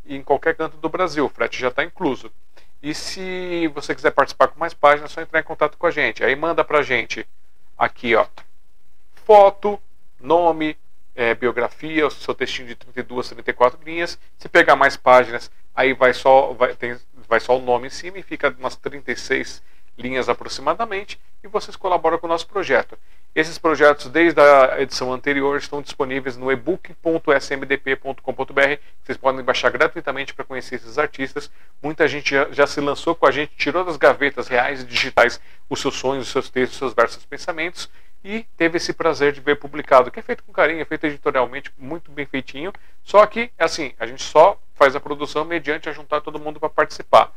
e 0.04 0.14
em 0.14 0.22
qualquer 0.22 0.54
canto 0.54 0.76
do 0.76 0.88
Brasil. 0.88 1.24
O 1.24 1.28
frete 1.28 1.58
já 1.58 1.68
está 1.68 1.82
incluso. 1.82 2.30
E 2.86 2.94
se 2.94 3.66
você 3.74 3.96
quiser 3.96 4.12
participar 4.12 4.46
com 4.46 4.60
mais 4.60 4.72
páginas, 4.72 5.10
é 5.10 5.14
só 5.14 5.20
entrar 5.20 5.40
em 5.40 5.42
contato 5.42 5.76
com 5.76 5.88
a 5.88 5.90
gente. 5.90 6.22
Aí 6.22 6.36
manda 6.36 6.62
para 6.62 6.78
a 6.78 6.82
gente 6.82 7.26
aqui, 7.76 8.14
ó, 8.14 8.24
foto, 9.24 9.82
nome, 10.20 10.78
é, 11.12 11.34
biografia, 11.34 12.06
o 12.06 12.10
seu 12.12 12.32
textinho 12.32 12.68
de 12.68 12.76
32, 12.76 13.30
34 13.30 13.80
linhas. 13.84 14.16
Se 14.38 14.48
pegar 14.48 14.76
mais 14.76 14.96
páginas, 14.96 15.50
aí 15.74 15.94
vai 15.94 16.14
só, 16.14 16.52
vai, 16.52 16.76
tem, 16.76 16.96
vai 17.28 17.40
só 17.40 17.58
o 17.58 17.60
nome 17.60 17.88
em 17.88 17.90
cima 17.90 18.18
e 18.18 18.22
fica 18.22 18.54
umas 18.56 18.76
36 18.76 19.64
linhas 19.98 20.28
aproximadamente, 20.28 21.18
e 21.42 21.48
vocês 21.48 21.76
colaboram 21.76 22.18
com 22.18 22.26
o 22.26 22.30
nosso 22.30 22.46
projeto. 22.46 22.98
Esses 23.34 23.58
projetos, 23.58 24.08
desde 24.08 24.40
a 24.40 24.80
edição 24.80 25.12
anterior, 25.12 25.58
estão 25.58 25.82
disponíveis 25.82 26.36
no 26.36 26.50
ebook.smdp.com.br. 26.50 28.80
Vocês 29.04 29.18
podem 29.18 29.44
baixar 29.44 29.70
gratuitamente 29.70 30.32
para 30.32 30.44
conhecer 30.44 30.76
esses 30.76 30.98
artistas. 30.98 31.50
Muita 31.82 32.08
gente 32.08 32.30
já, 32.30 32.48
já, 32.50 32.66
se 32.66 32.80
lançou 32.80 33.14
com 33.14 33.26
a 33.26 33.30
gente, 33.30 33.52
tirou 33.56 33.84
das 33.84 33.98
gavetas 33.98 34.48
reais 34.48 34.80
e 34.80 34.86
digitais 34.86 35.38
os 35.68 35.80
seus 35.80 35.96
sonhos, 35.96 36.26
os 36.26 36.32
seus 36.32 36.48
textos, 36.48 36.76
os 36.76 36.78
seus 36.78 36.94
versos 36.94 37.26
pensamentos 37.26 37.90
e 38.26 38.42
teve 38.56 38.78
esse 38.78 38.92
prazer 38.92 39.32
de 39.32 39.40
ver 39.40 39.54
publicado, 39.54 40.10
que 40.10 40.18
é 40.18 40.22
feito 40.22 40.42
com 40.42 40.52
carinho, 40.52 40.80
é 40.80 40.84
feito 40.84 41.06
editorialmente, 41.06 41.72
muito 41.78 42.10
bem 42.10 42.26
feitinho. 42.26 42.72
Só 43.04 43.24
que, 43.24 43.52
assim, 43.56 43.92
a 44.00 44.04
gente 44.04 44.24
só 44.24 44.60
faz 44.74 44.96
a 44.96 45.00
produção 45.00 45.44
mediante 45.44 45.88
a 45.88 45.92
juntar 45.92 46.20
todo 46.20 46.40
mundo 46.40 46.58
para 46.58 46.68
participar. 46.68 47.32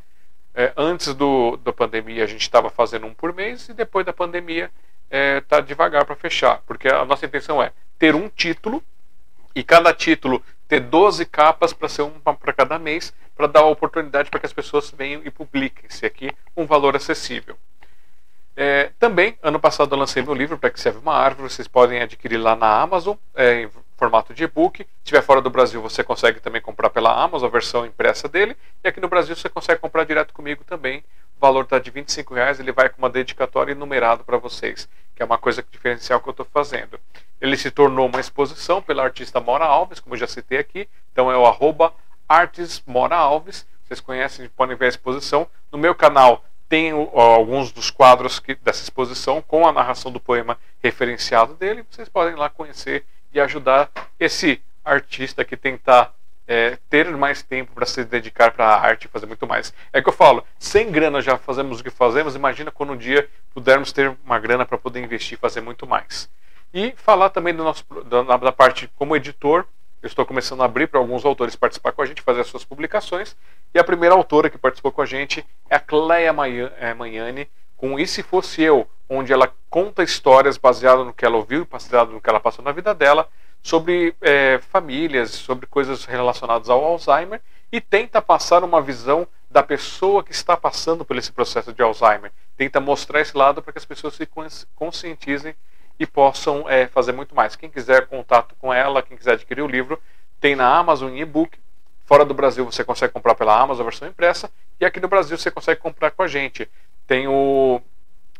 É, 0.59 0.73
antes 0.75 1.13
do, 1.13 1.55
da 1.55 1.71
pandemia 1.71 2.21
a 2.21 2.27
gente 2.27 2.41
estava 2.41 2.69
fazendo 2.69 3.05
um 3.05 3.13
por 3.13 3.33
mês 3.33 3.69
e 3.69 3.73
depois 3.73 4.05
da 4.05 4.11
pandemia 4.11 4.69
está 5.09 5.55
é, 5.59 5.61
devagar 5.61 6.03
para 6.03 6.17
fechar, 6.17 6.61
porque 6.67 6.89
a 6.89 7.05
nossa 7.05 7.25
intenção 7.25 7.63
é 7.63 7.71
ter 7.97 8.13
um 8.13 8.27
título 8.27 8.83
e 9.55 9.63
cada 9.63 9.93
título 9.93 10.43
ter 10.67 10.81
12 10.81 11.25
capas 11.27 11.71
para 11.71 11.88
ser 11.88 12.01
uma 12.01 12.33
para 12.33 12.51
cada 12.51 12.77
mês, 12.77 13.13
para 13.38 13.47
dar 13.47 13.61
a 13.61 13.67
oportunidade 13.67 14.29
para 14.29 14.38
que 14.38 14.45
as 14.47 14.51
pessoas 14.51 14.91
venham 14.91 15.21
e 15.23 15.31
publiquem-se 15.31 16.05
aqui 16.05 16.29
um 16.57 16.65
valor 16.65 16.93
acessível. 16.93 17.55
É, 18.53 18.91
também, 18.99 19.38
ano 19.41 19.61
passado 19.61 19.95
eu 19.95 19.97
lancei 19.97 20.21
meu 20.21 20.33
livro, 20.33 20.57
Para 20.57 20.71
que 20.71 20.81
serve 20.81 20.99
uma 20.99 21.15
árvore, 21.15 21.49
vocês 21.49 21.69
podem 21.69 22.01
adquirir 22.01 22.35
lá 22.35 22.57
na 22.57 22.81
Amazon, 22.81 23.15
é, 23.33 23.69
formato 23.99 24.33
de 24.33 24.45
e-book. 24.45 24.83
Se 24.83 24.89
estiver 25.03 25.21
fora 25.21 25.41
do 25.41 25.49
Brasil, 25.49 25.81
você 25.81 26.03
consegue 26.03 26.39
também 26.39 26.61
comprar 26.61 26.89
pela 26.89 27.13
Amazon, 27.13 27.47
a 27.47 27.51
versão 27.51 27.85
impressa 27.85 28.29
dele. 28.29 28.55
E 28.83 28.87
aqui 28.87 29.01
no 29.01 29.09
Brasil 29.09 29.35
você 29.35 29.49
consegue 29.49 29.81
comprar 29.81 30.05
direto 30.05 30.33
comigo 30.33 30.63
também. 30.63 31.03
O 31.37 31.39
valor 31.39 31.65
está 31.65 31.77
de 31.77 31.91
25 31.91 32.33
reais, 32.33 32.59
ele 32.59 32.71
vai 32.71 32.89
com 32.89 32.97
uma 32.97 33.09
dedicatória 33.09 33.73
enumerado 33.73 34.23
para 34.23 34.37
vocês, 34.37 34.89
que 35.15 35.21
é 35.21 35.25
uma 35.25 35.37
coisa 35.37 35.63
diferencial 35.69 36.19
que 36.19 36.29
eu 36.29 36.31
estou 36.31 36.45
fazendo. 36.45 36.99
Ele 37.39 37.55
se 37.55 37.69
tornou 37.69 38.07
uma 38.07 38.19
exposição 38.19 38.81
pela 38.81 39.03
artista 39.03 39.39
Mora 39.39 39.65
Alves, 39.65 39.99
como 39.99 40.15
eu 40.15 40.19
já 40.19 40.27
citei 40.27 40.57
aqui. 40.57 40.87
Então 41.11 41.31
é 41.31 41.37
o 41.37 41.45
arroba 41.45 41.93
Mora 42.87 43.15
Alves. 43.15 43.67
Vocês 43.85 43.99
conhecem, 43.99 44.49
podem 44.49 44.75
ver 44.75 44.85
a 44.85 44.89
exposição. 44.89 45.47
No 45.71 45.77
meu 45.77 45.93
canal 45.93 46.43
tem 46.67 46.91
alguns 46.91 47.71
dos 47.71 47.89
quadros 47.89 48.39
que, 48.39 48.53
dessa 48.55 48.83
exposição 48.83 49.41
com 49.41 49.67
a 49.67 49.71
narração 49.71 50.11
do 50.11 50.19
poema 50.19 50.57
referenciado 50.83 51.55
dele. 51.55 51.83
Vocês 51.89 52.07
podem 52.07 52.35
lá 52.35 52.49
conhecer 52.49 53.03
e 53.33 53.40
ajudar 53.40 53.90
esse 54.19 54.61
artista 54.83 55.45
que 55.45 55.56
tentar 55.56 56.14
é, 56.48 56.80
ter 56.90 57.16
mais 57.16 57.43
tempo 57.43 57.74
para 57.74 57.85
se 57.85 58.03
dedicar 58.03 58.51
para 58.51 58.66
a 58.66 58.82
arte 58.82 59.06
e 59.06 59.08
fazer 59.08 59.27
muito 59.27 59.45
mais. 59.45 59.72
É 59.93 60.01
que 60.01 60.09
eu 60.09 60.14
falo, 60.14 60.43
sem 60.58 60.91
grana 60.91 61.22
já 61.22 61.38
fazemos 61.38 61.80
o 61.80 61.83
que 61.83 61.91
fazemos, 61.91 62.35
imagina 62.35 62.72
quando 62.72 62.93
um 62.93 62.98
dia 62.98 63.30
pudermos 63.53 63.91
ter 63.91 64.16
uma 64.25 64.40
grana 64.40 64.66
para 64.66 64.77
poder 64.77 65.03
investir 65.03 65.38
e 65.38 65.40
fazer 65.40 65.61
muito 65.61 65.85
mais. 65.85 66.27
E 66.74 66.93
falar 66.98 67.30
também 67.30 67.53
do 67.53 67.64
nosso, 67.64 67.85
da, 68.06 68.38
da 68.38 68.51
parte 68.51 68.90
como 68.95 69.16
editor, 69.16 69.66
eu 70.01 70.08
estou 70.08 70.25
começando 70.25 70.61
a 70.61 70.66
abrir 70.66 70.88
para 70.88 70.99
alguns 70.99 71.25
autores 71.25 71.56
participar 71.56 71.91
com 71.91 72.01
a 72.01 72.06
gente, 72.06 72.22
fazer 72.22 72.41
as 72.41 72.48
suas 72.48 72.64
publicações. 72.64 73.35
E 73.74 73.77
a 73.80 73.83
primeira 73.83 74.16
autora 74.16 74.49
que 74.49 74.58
participou 74.58 74.91
com 74.91 75.01
a 75.01 75.06
gente 75.06 75.45
é 75.69 75.75
a 75.75 75.80
Cleia 75.80 76.33
é, 76.80 76.93
Manhani, 76.93 77.48
com 77.80 77.98
E 77.98 78.06
Se 78.06 78.22
Fosse 78.22 78.61
Eu, 78.61 78.85
onde 79.09 79.32
ela 79.32 79.49
conta 79.69 80.03
histórias 80.03 80.58
baseadas 80.58 81.06
no 81.06 81.14
que 81.14 81.25
ela 81.25 81.38
ouviu, 81.38 81.66
baseado 81.66 82.11
no 82.11 82.19
que 82.19 82.30
ela 82.30 82.40
passou 82.40 82.64
na 82.64 82.74
vida 82.74 82.93
dela, 82.93 83.27
sobre 83.64 84.14
é, 84.22 84.59
famílias, 84.69 85.32
sobre 85.32 85.66
coisas 85.66 86.03
relacionadas 86.03 86.69
ao 86.69 86.83
Alzheimer 86.83 87.41
e 87.72 87.80
tenta 87.80 88.22
passar 88.22 88.66
uma 88.66 88.82
visão 88.82 89.25
da 89.49 89.64
pessoa 89.64 90.24
que 90.24 90.33
está 90.33 90.58
passando 90.58 91.06
por 91.06 91.16
esse 91.17 91.32
processo 91.32 91.72
de 91.72 91.82
Alzheimer. 91.82 92.32
Tenta 92.58 92.82
mostrar 92.82 93.22
esse 93.22 93.35
lado 93.35 93.61
para 93.61 93.72
que 93.72 93.80
as 93.80 93.85
pessoas 93.85 94.14
se 94.14 94.27
conscientizem 94.75 95.56
e 95.98 96.06
possam 96.06 96.69
é, 96.69 96.88
fazer 96.88 97.14
muito 97.14 97.33
mais. 97.33 97.56
Quem 97.56 97.69
quiser 97.69 98.08
contato 98.08 98.56
com 98.59 98.74
ela, 98.74 99.01
quem 99.01 99.16
quiser 99.16 99.33
adquirir 99.33 99.61
o 99.61 99.67
livro, 99.67 100.01
tem 100.40 100.53
na 100.53 100.77
Amazon 100.77 101.16
e-book. 101.16 101.58
Fora 102.06 102.25
do 102.25 102.33
Brasil 102.33 102.66
você 102.66 102.83
consegue 102.83 103.14
comprar 103.14 103.35
pela 103.35 103.58
Amazon 103.58 103.85
versão 103.85 104.08
impressa 104.08 104.51
e 104.80 104.85
aqui 104.85 104.99
no 104.99 105.08
Brasil 105.08 105.38
você 105.38 105.51
consegue 105.51 105.80
comprar 105.80 106.11
com 106.11 106.24
a 106.24 106.27
gente. 106.27 106.69
Tem 107.09 107.27
o 107.27 107.81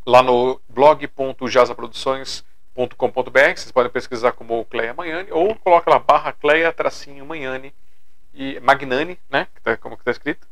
lá 0.06 0.22
no 0.22 0.62
blog.jazaproduções.com.br, 0.70 3.56
vocês 3.56 3.72
podem 3.72 3.92
pesquisar 3.92 4.34
como 4.34 4.64
Cleia 4.66 4.94
Manhani 4.94 5.32
ou 5.32 5.56
coloca 5.56 5.90
lá 5.90 5.98
barra 5.98 6.32
Cleia 6.34 6.72
tracinho 6.72 7.26
Manhani 7.26 7.74
e 8.32 8.60
Magnani, 8.60 9.18
né, 9.28 9.48
tá, 9.64 9.76
como 9.76 9.96
que 9.96 10.04
está 10.04 10.12
escrito, 10.12 10.48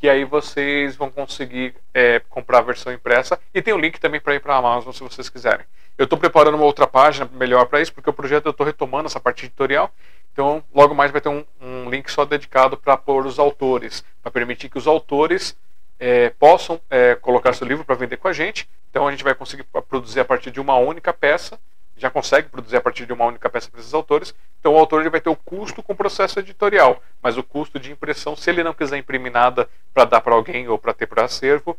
que 0.00 0.08
aí 0.08 0.24
vocês 0.24 0.96
vão 0.96 1.12
conseguir 1.12 1.76
é, 1.94 2.18
comprar 2.28 2.58
a 2.58 2.62
versão 2.62 2.92
impressa. 2.92 3.38
E 3.54 3.62
tem 3.62 3.72
o 3.72 3.76
um 3.76 3.80
link 3.80 4.00
também 4.00 4.20
para 4.20 4.34
ir 4.34 4.40
para 4.40 4.54
a 4.54 4.58
Amazon 4.58 4.92
se 4.92 5.04
vocês 5.04 5.28
quiserem. 5.28 5.64
Eu 5.96 6.06
estou 6.06 6.18
preparando 6.18 6.56
uma 6.56 6.66
outra 6.66 6.88
página 6.88 7.30
melhor 7.32 7.66
para 7.66 7.80
isso, 7.80 7.94
porque 7.94 8.10
o 8.10 8.12
projeto 8.12 8.46
eu 8.46 8.50
estou 8.50 8.66
retomando 8.66 9.06
essa 9.06 9.20
parte 9.20 9.46
editorial. 9.46 9.92
Então, 10.32 10.64
logo 10.74 10.92
mais 10.92 11.12
vai 11.12 11.20
ter 11.20 11.28
um, 11.28 11.44
um 11.60 11.88
link 11.88 12.10
só 12.10 12.24
dedicado 12.24 12.76
para 12.76 12.96
pôr 12.96 13.26
os 13.26 13.38
autores, 13.38 14.04
para 14.20 14.32
permitir 14.32 14.68
que 14.68 14.78
os 14.78 14.88
autores 14.88 15.56
é, 16.00 16.30
possam 16.30 16.80
é, 16.90 17.14
colocar 17.14 17.52
seu 17.52 17.66
livro 17.66 17.84
para 17.84 17.94
vender 17.94 18.16
com 18.16 18.26
a 18.26 18.32
gente. 18.32 18.68
Então, 18.90 19.06
a 19.06 19.10
gente 19.12 19.22
vai 19.22 19.34
conseguir 19.34 19.64
produzir 19.88 20.18
a 20.18 20.24
partir 20.24 20.50
de 20.50 20.60
uma 20.60 20.76
única 20.76 21.12
peça 21.12 21.60
já 22.00 22.10
consegue 22.10 22.48
produzir 22.48 22.78
a 22.78 22.80
partir 22.80 23.04
de 23.04 23.12
uma 23.12 23.26
única 23.26 23.48
peça 23.50 23.70
para 23.70 23.78
esses 23.78 23.92
autores. 23.92 24.34
Então 24.58 24.74
o 24.74 24.78
autor 24.78 25.00
ele 25.00 25.10
vai 25.10 25.20
ter 25.20 25.28
o 25.28 25.36
custo 25.36 25.82
com 25.82 25.92
o 25.92 25.96
processo 25.96 26.38
editorial, 26.38 27.02
mas 27.22 27.36
o 27.36 27.42
custo 27.42 27.78
de 27.78 27.92
impressão, 27.92 28.34
se 28.34 28.48
ele 28.48 28.64
não 28.64 28.72
quiser 28.72 28.96
imprimir 28.96 29.30
nada 29.30 29.68
para 29.92 30.06
dar 30.06 30.20
para 30.22 30.34
alguém 30.34 30.66
ou 30.66 30.78
para 30.78 30.94
ter 30.94 31.06
para 31.06 31.24
acervo, 31.24 31.76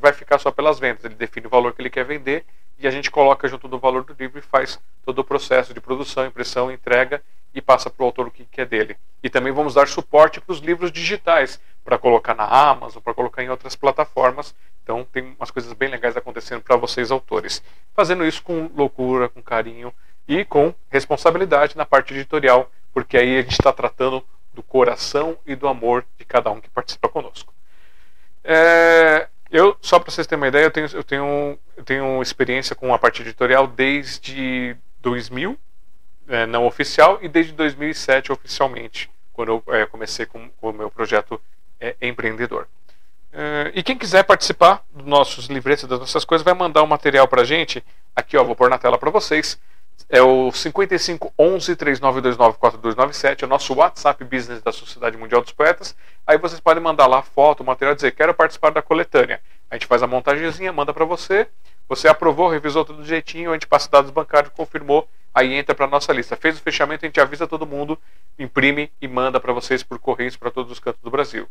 vai 0.00 0.12
ficar 0.12 0.38
só 0.38 0.50
pelas 0.50 0.78
vendas. 0.78 1.04
Ele 1.04 1.14
define 1.14 1.46
o 1.46 1.50
valor 1.50 1.74
que 1.74 1.82
ele 1.82 1.90
quer 1.90 2.04
vender 2.04 2.44
e 2.78 2.88
a 2.88 2.90
gente 2.90 3.10
coloca 3.10 3.46
junto 3.46 3.68
do 3.68 3.78
valor 3.78 4.02
do 4.02 4.16
livro 4.18 4.38
e 4.38 4.42
faz 4.42 4.80
todo 5.04 5.18
o 5.18 5.24
processo 5.24 5.74
de 5.74 5.80
produção, 5.80 6.24
impressão, 6.24 6.72
entrega 6.72 7.22
e 7.54 7.60
passa 7.60 7.90
para 7.90 8.02
o 8.02 8.06
autor 8.06 8.28
o 8.28 8.30
que 8.30 8.60
é 8.60 8.64
dele. 8.64 8.96
E 9.22 9.28
também 9.28 9.52
vamos 9.52 9.74
dar 9.74 9.88
suporte 9.88 10.40
para 10.40 10.52
os 10.52 10.60
livros 10.60 10.90
digitais, 10.92 11.60
para 11.84 11.98
colocar 11.98 12.34
na 12.34 12.44
Amazon, 12.44 13.02
para 13.02 13.14
colocar 13.14 13.42
em 13.42 13.48
outras 13.48 13.74
plataformas. 13.74 14.54
Então 14.82 15.06
tem 15.12 15.34
umas 15.38 15.50
coisas 15.50 15.72
bem 15.72 15.88
legais 15.88 16.16
acontecendo 16.16 16.62
para 16.62 16.76
vocês 16.76 17.10
autores. 17.10 17.62
Fazendo 17.94 18.24
isso 18.24 18.42
com 18.42 18.70
loucura, 18.74 19.28
com 19.28 19.42
carinho 19.42 19.92
e 20.26 20.44
com 20.44 20.74
responsabilidade 20.88 21.76
na 21.76 21.84
parte 21.84 22.14
editorial, 22.14 22.70
porque 22.92 23.16
aí 23.16 23.38
a 23.38 23.42
gente 23.42 23.52
está 23.52 23.72
tratando 23.72 24.24
do 24.52 24.62
coração 24.62 25.38
e 25.46 25.54
do 25.54 25.68
amor 25.68 26.04
de 26.18 26.24
cada 26.24 26.50
um 26.50 26.60
que 26.60 26.70
participa 26.70 27.08
conosco. 27.08 27.52
É, 28.42 29.28
eu, 29.50 29.76
só 29.80 29.98
para 29.98 30.10
vocês 30.10 30.26
terem 30.26 30.40
uma 30.40 30.48
ideia, 30.48 30.64
eu 30.64 30.70
tenho, 30.70 30.86
eu 30.92 31.04
tenho, 31.04 31.58
eu 31.76 31.84
tenho 31.84 32.22
experiência 32.22 32.74
com 32.74 32.94
a 32.94 32.98
parte 32.98 33.22
editorial 33.22 33.66
desde 33.66 34.76
2000, 35.00 35.58
é, 36.30 36.46
não 36.46 36.64
oficial, 36.64 37.18
e 37.20 37.28
desde 37.28 37.52
2007 37.52 38.32
oficialmente, 38.32 39.10
quando 39.32 39.62
eu 39.66 39.74
é, 39.74 39.84
comecei 39.84 40.24
com, 40.24 40.48
com, 40.60 40.70
o 40.70 40.72
meu 40.72 40.90
projeto 40.90 41.40
é, 41.80 41.94
empreendedor. 42.00 42.66
É, 43.32 43.70
e 43.74 43.82
quem 43.82 43.98
quiser 43.98 44.22
participar 44.22 44.82
dos 44.90 45.06
nossos 45.06 45.46
livretos, 45.46 45.84
das 45.84 45.98
nossas 45.98 46.24
coisas, 46.24 46.44
vai 46.44 46.54
mandar 46.54 46.82
um 46.82 46.86
material 46.86 47.28
para 47.28 47.42
a 47.42 47.44
gente. 47.44 47.84
Aqui, 48.14 48.36
ó, 48.36 48.44
vou 48.44 48.56
pôr 48.56 48.70
na 48.70 48.78
tela 48.78 48.96
para 48.96 49.10
vocês. 49.10 49.58
É 50.08 50.22
o 50.22 50.50
55 50.50 51.32
11 51.38 51.76
3929 51.76 52.58
4297, 52.58 53.44
é 53.44 53.46
o 53.46 53.50
nosso 53.50 53.74
WhatsApp 53.74 54.24
Business 54.24 54.62
da 54.62 54.72
Sociedade 54.72 55.16
Mundial 55.16 55.42
dos 55.42 55.52
Poetas. 55.52 55.94
Aí 56.26 56.38
vocês 56.38 56.60
podem 56.60 56.82
mandar 56.82 57.06
lá 57.06 57.22
foto, 57.22 57.62
material, 57.62 57.94
dizer 57.94 58.12
quero 58.12 58.32
participar 58.32 58.70
da 58.70 58.80
coletânea. 58.80 59.40
A 59.70 59.74
gente 59.74 59.86
faz 59.86 60.02
a 60.02 60.06
montagemzinha, 60.06 60.72
manda 60.72 60.92
para 60.92 61.04
você. 61.04 61.46
Você 61.88 62.08
aprovou, 62.08 62.48
revisou 62.48 62.84
tudo 62.84 63.04
jeitinho, 63.04 63.50
a 63.50 63.54
gente 63.54 63.66
passa 63.66 63.90
dados 63.90 64.10
bancários, 64.10 64.52
confirmou, 64.54 65.08
aí 65.34 65.54
entra 65.54 65.74
para 65.74 65.86
nossa 65.86 66.12
lista. 66.12 66.36
Fez 66.36 66.58
o 66.58 66.62
fechamento, 66.62 67.04
a 67.04 67.08
gente 67.08 67.20
avisa 67.20 67.46
todo 67.46 67.66
mundo, 67.66 67.98
imprime 68.38 68.90
e 69.00 69.08
manda 69.08 69.40
para 69.40 69.52
vocês 69.52 69.82
por 69.82 69.98
correios 69.98 70.36
para 70.36 70.50
todos 70.50 70.70
os 70.72 70.78
cantos 70.78 71.00
do 71.02 71.10
Brasil. 71.10 71.48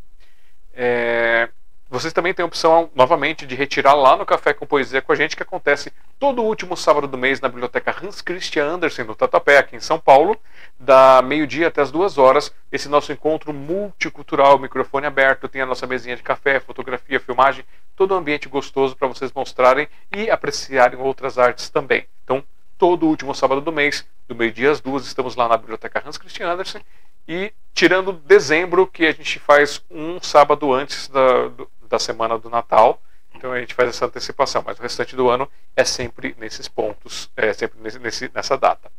É... 0.74 1.50
Vocês 1.92 2.14
também 2.14 2.36
têm 2.36 2.44
a 2.44 2.46
opção, 2.46 2.92
novamente, 2.94 3.48
de 3.48 3.56
retirar 3.56 3.96
lá 3.96 4.16
no 4.16 4.24
Café 4.24 4.54
com 4.54 4.64
Poesia 4.64 5.02
com 5.02 5.12
a 5.12 5.16
gente, 5.16 5.36
que 5.36 5.42
acontece 5.42 5.92
todo 6.20 6.44
último 6.44 6.78
sábado 6.78 7.08
do 7.08 7.18
mês 7.18 7.42
na 7.42 7.50
Biblioteca 7.50 7.96
Hans 8.00 8.22
Christian 8.22 8.64
Andersen, 8.64 9.06
no 9.06 9.16
Tatuapé, 9.16 9.58
aqui 9.58 9.76
em 9.76 9.80
São 9.80 10.00
Paulo, 10.00 10.38
da 10.80 11.20
meio-dia 11.24 11.68
até 11.68 11.82
as 11.82 11.90
duas 11.90 12.20
horas. 12.20 12.54
Esse 12.72 12.88
nosso 12.88 13.12
encontro 13.12 13.52
multicultural, 13.52 14.60
microfone 14.60 15.08
aberto, 15.08 15.50
tem 15.50 15.64
a 15.64 15.66
nossa 15.66 15.88
mesinha 15.88 16.16
de 16.16 16.22
café, 16.22 16.60
fotografia, 16.60 17.20
filmagem, 17.20 17.66
todo 17.96 18.14
um 18.14 18.18
ambiente 18.20 18.48
gostoso 18.48 18.96
para 18.96 19.08
vocês 19.08 19.32
mostrarem 19.34 19.88
e 20.16 20.30
apreciarem 20.30 21.00
outras 21.00 21.40
artes 21.40 21.70
também. 21.70 22.06
Então, 22.24 22.44
todo 22.80 23.06
último 23.06 23.36
sábado 23.36 23.60
do 23.60 23.74
mês, 23.74 24.08
do 24.28 24.34
meio-dia 24.34 24.72
às 24.72 24.80
duas, 24.80 25.06
estamos 25.06 25.36
lá 25.36 25.50
na 25.50 25.58
Biblioteca 25.58 26.02
Hans 26.04 26.18
Christian 26.18 26.50
Andersen. 26.50 26.82
E 27.28 27.54
tirando 27.74 28.14
dezembro, 28.14 28.88
que 28.88 29.06
a 29.06 29.12
gente 29.12 29.38
faz 29.38 29.84
um 29.92 30.20
sábado 30.22 30.74
antes 30.74 31.10
da, 31.10 31.50
do, 31.50 31.70
da 31.88 32.00
semana 32.00 32.40
do 32.40 32.50
Natal. 32.50 33.00
Então 33.36 33.52
a 33.52 33.60
gente 33.60 33.74
faz 33.74 33.90
essa 33.90 34.06
antecipação, 34.06 34.64
mas 34.66 34.80
o 34.80 34.82
restante 34.82 35.16
do 35.16 35.30
ano 35.30 35.48
é 35.76 35.84
sempre 35.84 36.36
nesses 36.40 36.68
pontos, 36.68 37.30
é 37.36 37.54
sempre 37.54 37.78
nesse, 38.00 38.32
nessa 38.34 38.58
data. 38.58 38.90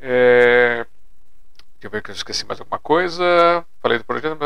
É... 0.00 0.86
Deixa 1.84 1.88
eu 1.94 1.98
ver 1.98 2.02
que 2.02 2.10
eu 2.10 2.14
esqueci 2.14 2.46
mais 2.46 2.58
alguma 2.58 2.78
coisa. 2.78 3.22
Falei 3.82 3.98
do 3.98 4.04
projeto. 4.04 4.38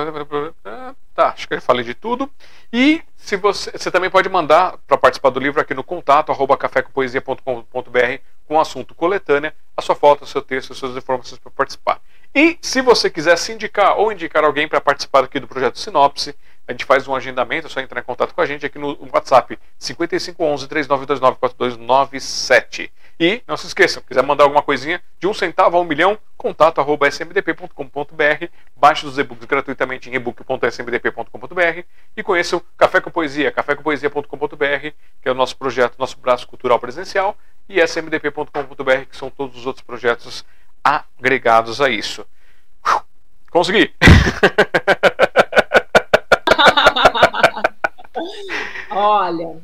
Tá, 1.14 1.28
acho 1.28 1.46
que 1.46 1.54
eu 1.54 1.62
falei 1.62 1.84
de 1.84 1.94
tudo. 1.94 2.28
E 2.72 3.00
se 3.14 3.36
você, 3.36 3.70
você 3.70 3.92
também 3.92 4.10
pode 4.10 4.28
mandar 4.28 4.76
para 4.88 4.98
participar 4.98 5.30
do 5.30 5.38
livro 5.38 5.60
aqui 5.60 5.72
no 5.72 5.84
contato 5.84 6.32
arroba 6.32 6.56
cafécompoesia.com.br 6.56 7.52
com 8.44 8.56
o 8.56 8.60
assunto 8.60 8.92
coletânea, 8.92 9.54
a 9.76 9.80
sua 9.80 9.94
foto, 9.94 10.24
o 10.24 10.26
seu 10.26 10.42
texto, 10.42 10.72
as 10.72 10.78
suas 10.78 10.96
informações 10.96 11.38
para 11.38 11.52
participar. 11.52 12.00
E 12.34 12.58
se 12.60 12.82
você 12.82 13.08
quiser 13.08 13.38
se 13.38 13.52
indicar 13.52 13.96
ou 13.96 14.10
indicar 14.10 14.42
alguém 14.42 14.66
para 14.66 14.80
participar 14.80 15.22
aqui 15.22 15.38
do 15.38 15.46
projeto 15.46 15.78
Sinopse, 15.78 16.34
a 16.66 16.72
gente 16.72 16.84
faz 16.84 17.06
um 17.06 17.14
agendamento, 17.14 17.68
é 17.68 17.70
só 17.70 17.80
entrar 17.80 18.00
em 18.00 18.04
contato 18.04 18.34
com 18.34 18.40
a 18.40 18.46
gente 18.46 18.66
aqui 18.66 18.80
no 18.80 18.98
WhatsApp 19.12 19.56
5511 19.78 20.66
3929 20.66 21.38
4297. 21.38 22.90
E 23.20 23.42
não 23.48 23.56
se 23.56 23.66
esqueçam, 23.66 24.00
quiser 24.06 24.22
mandar 24.22 24.44
alguma 24.44 24.62
coisinha 24.62 25.02
de 25.18 25.26
um 25.26 25.34
centavo 25.34 25.76
a 25.76 25.80
um 25.80 25.84
milhão, 25.84 26.16
contato 26.36 26.80
arroba 26.80 27.08
smdp.com.br, 27.08 28.46
baixe 28.76 29.06
os 29.06 29.18
e-books 29.18 29.44
gratuitamente 29.44 30.08
em 30.08 30.14
ebook.smdp.com.br 30.14 31.82
e 32.16 32.22
conheça 32.22 32.56
o 32.56 32.60
Café 32.76 33.00
com 33.00 33.10
Poesia, 33.10 33.50
cafécompoesia.com.br, 33.50 34.92
que 35.20 35.28
é 35.28 35.32
o 35.32 35.34
nosso 35.34 35.56
projeto, 35.56 35.98
nosso 35.98 36.16
braço 36.18 36.46
cultural 36.46 36.78
presencial, 36.78 37.36
e 37.68 37.80
smdp.com.br, 37.80 39.06
que 39.10 39.16
são 39.16 39.30
todos 39.30 39.58
os 39.58 39.66
outros 39.66 39.84
projetos 39.84 40.44
agregados 40.84 41.80
a 41.80 41.90
isso. 41.90 42.24
Consegui! 43.50 43.92
Olha, 48.90 49.60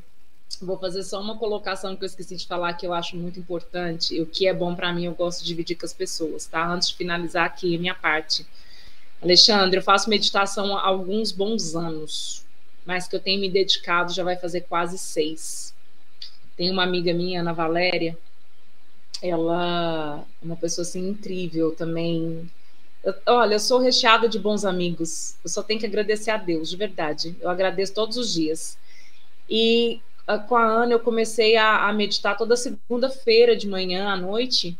vou 0.65 0.79
fazer 0.79 1.03
só 1.03 1.21
uma 1.21 1.37
colocação 1.39 1.97
que 1.97 2.03
eu 2.03 2.07
esqueci 2.07 2.37
de 2.37 2.47
falar 2.47 2.75
que 2.75 2.87
eu 2.87 2.93
acho 2.93 3.17
muito 3.17 3.39
importante. 3.39 4.21
O 4.21 4.27
que 4.27 4.47
é 4.47 4.55
bom 4.55 4.75
para 4.75 4.93
mim, 4.93 5.05
eu 5.05 5.15
gosto 5.15 5.41
de 5.41 5.47
dividir 5.47 5.77
com 5.77 5.87
as 5.87 5.93
pessoas, 5.93 6.47
tá? 6.47 6.67
Antes 6.67 6.89
de 6.89 6.97
finalizar 6.97 7.47
aqui 7.47 7.77
a 7.77 7.79
minha 7.79 7.95
parte. 7.95 8.47
Alexandre, 9.23 9.79
eu 9.79 9.83
faço 9.83 10.11
meditação 10.11 10.77
há 10.77 10.87
alguns 10.87 11.33
bons 11.33 11.75
anos, 11.75 12.45
mas 12.85 13.09
que 13.09 13.17
eu 13.17 13.21
tenho 13.21 13.41
me 13.41 13.51
dedicado 13.51 14.13
já 14.13 14.23
vai 14.25 14.37
fazer 14.37 14.63
quase 14.63 14.99
seis. 14.99 15.75
Tem 16.57 16.71
uma 16.71 16.83
amiga 16.83 17.13
minha, 17.13 17.41
Ana 17.41 17.53
Valéria, 17.53 18.17
ela 19.23 20.25
é 20.43 20.45
uma 20.45 20.57
pessoa 20.57 20.83
assim 20.83 21.09
incrível 21.09 21.75
também 21.75 22.51
eu, 23.05 23.15
olha, 23.27 23.57
eu 23.57 23.61
sou 23.61 23.79
recheada 23.79 24.29
de 24.29 24.39
bons 24.39 24.65
amigos. 24.65 25.37
Eu 25.45 25.51
só 25.51 25.63
tenho 25.63 25.79
que 25.79 25.87
agradecer 25.87 26.31
a 26.31 26.39
Deus, 26.39 26.71
de 26.71 26.77
verdade. 26.77 27.37
Eu 27.41 27.51
agradeço 27.51 27.93
todos 27.93 28.17
os 28.17 28.33
dias. 28.33 28.79
E 29.49 30.01
com 30.49 30.57
a 30.57 30.65
Ana 30.65 30.93
eu 30.93 31.01
comecei 31.01 31.57
a, 31.57 31.89
a 31.89 31.93
meditar 31.93 32.37
toda 32.37 32.57
segunda-feira 32.57 33.57
de 33.57 33.69
manhã 33.69 34.09
à 34.09 34.17
noite. 34.17 34.77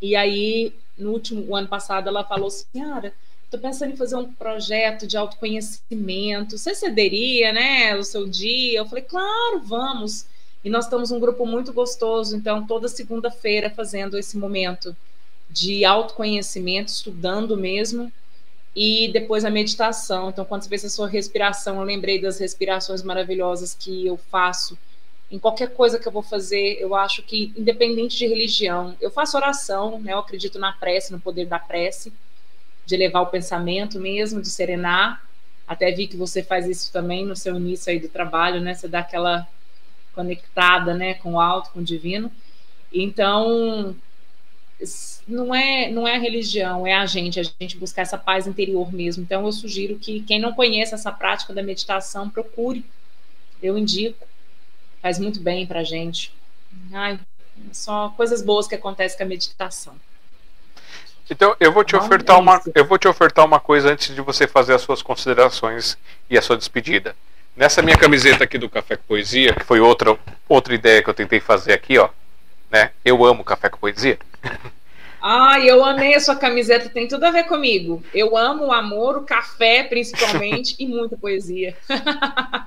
E 0.00 0.14
aí, 0.16 0.74
no 0.96 1.12
último 1.12 1.54
ano 1.56 1.68
passado, 1.68 2.08
ela 2.08 2.24
falou: 2.24 2.50
Senhora, 2.50 3.12
estou 3.44 3.58
pensando 3.58 3.92
em 3.92 3.96
fazer 3.96 4.16
um 4.16 4.32
projeto 4.32 5.06
de 5.06 5.16
autoconhecimento. 5.16 6.58
Você 6.58 6.74
cederia, 6.74 7.52
né, 7.52 7.96
o 7.96 8.04
seu 8.04 8.26
dia? 8.26 8.78
Eu 8.78 8.86
falei: 8.86 9.04
Claro, 9.04 9.60
vamos. 9.64 10.26
E 10.62 10.68
nós 10.68 10.84
estamos 10.84 11.10
um 11.10 11.18
grupo 11.18 11.46
muito 11.46 11.72
gostoso, 11.72 12.36
então 12.36 12.66
toda 12.66 12.86
segunda-feira 12.86 13.70
fazendo 13.70 14.18
esse 14.18 14.36
momento 14.36 14.94
de 15.48 15.84
autoconhecimento, 15.84 16.92
estudando 16.92 17.56
mesmo, 17.56 18.12
e 18.74 19.10
depois 19.12 19.44
a 19.44 19.50
meditação. 19.50 20.30
Então, 20.30 20.44
quando 20.44 20.62
você 20.62 20.68
fez 20.68 20.84
a 20.84 20.90
sua 20.90 21.08
respiração, 21.08 21.76
eu 21.76 21.82
lembrei 21.82 22.20
das 22.20 22.38
respirações 22.38 23.02
maravilhosas 23.02 23.74
que 23.74 24.06
eu 24.06 24.16
faço 24.16 24.78
em 25.30 25.38
qualquer 25.38 25.74
coisa 25.74 25.98
que 25.98 26.06
eu 26.06 26.12
vou 26.12 26.22
fazer. 26.22 26.78
Eu 26.80 26.94
acho 26.94 27.22
que, 27.22 27.52
independente 27.56 28.16
de 28.16 28.26
religião, 28.26 28.96
eu 29.00 29.10
faço 29.10 29.36
oração, 29.36 30.00
né? 30.00 30.12
Eu 30.12 30.18
acredito 30.18 30.58
na 30.58 30.72
prece, 30.72 31.12
no 31.12 31.20
poder 31.20 31.46
da 31.46 31.58
prece, 31.58 32.12
de 32.86 32.94
elevar 32.94 33.22
o 33.22 33.26
pensamento 33.26 33.98
mesmo, 33.98 34.40
de 34.40 34.48
serenar. 34.48 35.22
Até 35.66 35.90
vi 35.92 36.06
que 36.06 36.16
você 36.16 36.42
faz 36.42 36.66
isso 36.66 36.92
também 36.92 37.24
no 37.24 37.36
seu 37.36 37.56
início 37.56 37.92
aí 37.92 38.00
do 38.00 38.08
trabalho, 38.08 38.60
né? 38.60 38.74
Você 38.74 38.88
dá 38.88 39.00
aquela 39.00 39.46
conectada, 40.12 40.92
né, 40.94 41.14
com 41.14 41.34
o 41.34 41.40
alto, 41.40 41.70
com 41.70 41.80
o 41.80 41.84
divino. 41.84 42.30
Então, 42.92 43.94
não 45.26 45.54
é, 45.54 45.90
não 45.90 46.06
é 46.06 46.16
a 46.16 46.18
religião, 46.18 46.86
é 46.86 46.94
a 46.94 47.06
gente, 47.06 47.38
a 47.38 47.42
gente 47.42 47.76
buscar 47.76 48.02
essa 48.02 48.18
paz 48.18 48.46
interior 48.46 48.92
mesmo. 48.92 49.22
Então, 49.22 49.44
eu 49.44 49.52
sugiro 49.52 49.96
que 49.96 50.22
quem 50.22 50.38
não 50.38 50.52
conhece 50.52 50.94
essa 50.94 51.12
prática 51.12 51.52
da 51.52 51.62
meditação, 51.62 52.28
procure. 52.28 52.84
Eu 53.62 53.76
indico. 53.76 54.26
Faz 55.02 55.18
muito 55.18 55.40
bem 55.40 55.66
para 55.66 55.80
a 55.80 55.84
gente. 55.84 56.32
Ai, 56.92 57.18
só 57.72 58.10
coisas 58.16 58.42
boas 58.42 58.66
que 58.66 58.74
acontecem 58.74 59.16
com 59.16 59.24
a 59.24 59.26
meditação. 59.26 59.94
Então, 61.28 61.54
eu 61.60 61.72
vou 61.72 61.84
te 61.84 61.96
Bom, 61.96 62.04
ofertar 62.04 62.36
é 62.36 62.40
uma 62.40 62.60
eu 62.74 62.84
vou 62.84 62.98
te 62.98 63.06
ofertar 63.06 63.44
uma 63.44 63.60
coisa 63.60 63.92
antes 63.92 64.14
de 64.14 64.20
você 64.20 64.48
fazer 64.48 64.74
as 64.74 64.82
suas 64.82 65.00
considerações 65.00 65.96
e 66.28 66.36
a 66.36 66.42
sua 66.42 66.56
despedida. 66.56 67.14
Nessa 67.56 67.82
minha 67.82 67.96
camiseta 67.96 68.44
aqui 68.44 68.58
do 68.58 68.68
Café 68.68 68.96
com 68.96 69.04
Poesia, 69.04 69.54
que 69.54 69.64
foi 69.64 69.78
outra 69.78 70.18
outra 70.48 70.74
ideia 70.74 71.02
que 71.02 71.08
eu 71.08 71.14
tentei 71.14 71.38
fazer 71.38 71.72
aqui, 71.72 71.98
ó, 71.98 72.08
né? 72.70 72.90
Eu 73.04 73.24
amo 73.24 73.44
Café 73.44 73.68
com 73.68 73.78
Poesia. 73.78 74.18
Ai, 75.22 75.68
eu 75.68 75.84
amei 75.84 76.14
a 76.14 76.20
sua 76.20 76.34
camiseta, 76.34 76.88
tem 76.88 77.06
tudo 77.06 77.24
a 77.24 77.30
ver 77.30 77.44
comigo. 77.44 78.02
Eu 78.14 78.36
amo 78.36 78.66
o 78.66 78.72
amor, 78.72 79.18
o 79.18 79.22
café, 79.22 79.82
principalmente, 79.82 80.74
e 80.78 80.86
muita 80.86 81.14
poesia. 81.14 81.76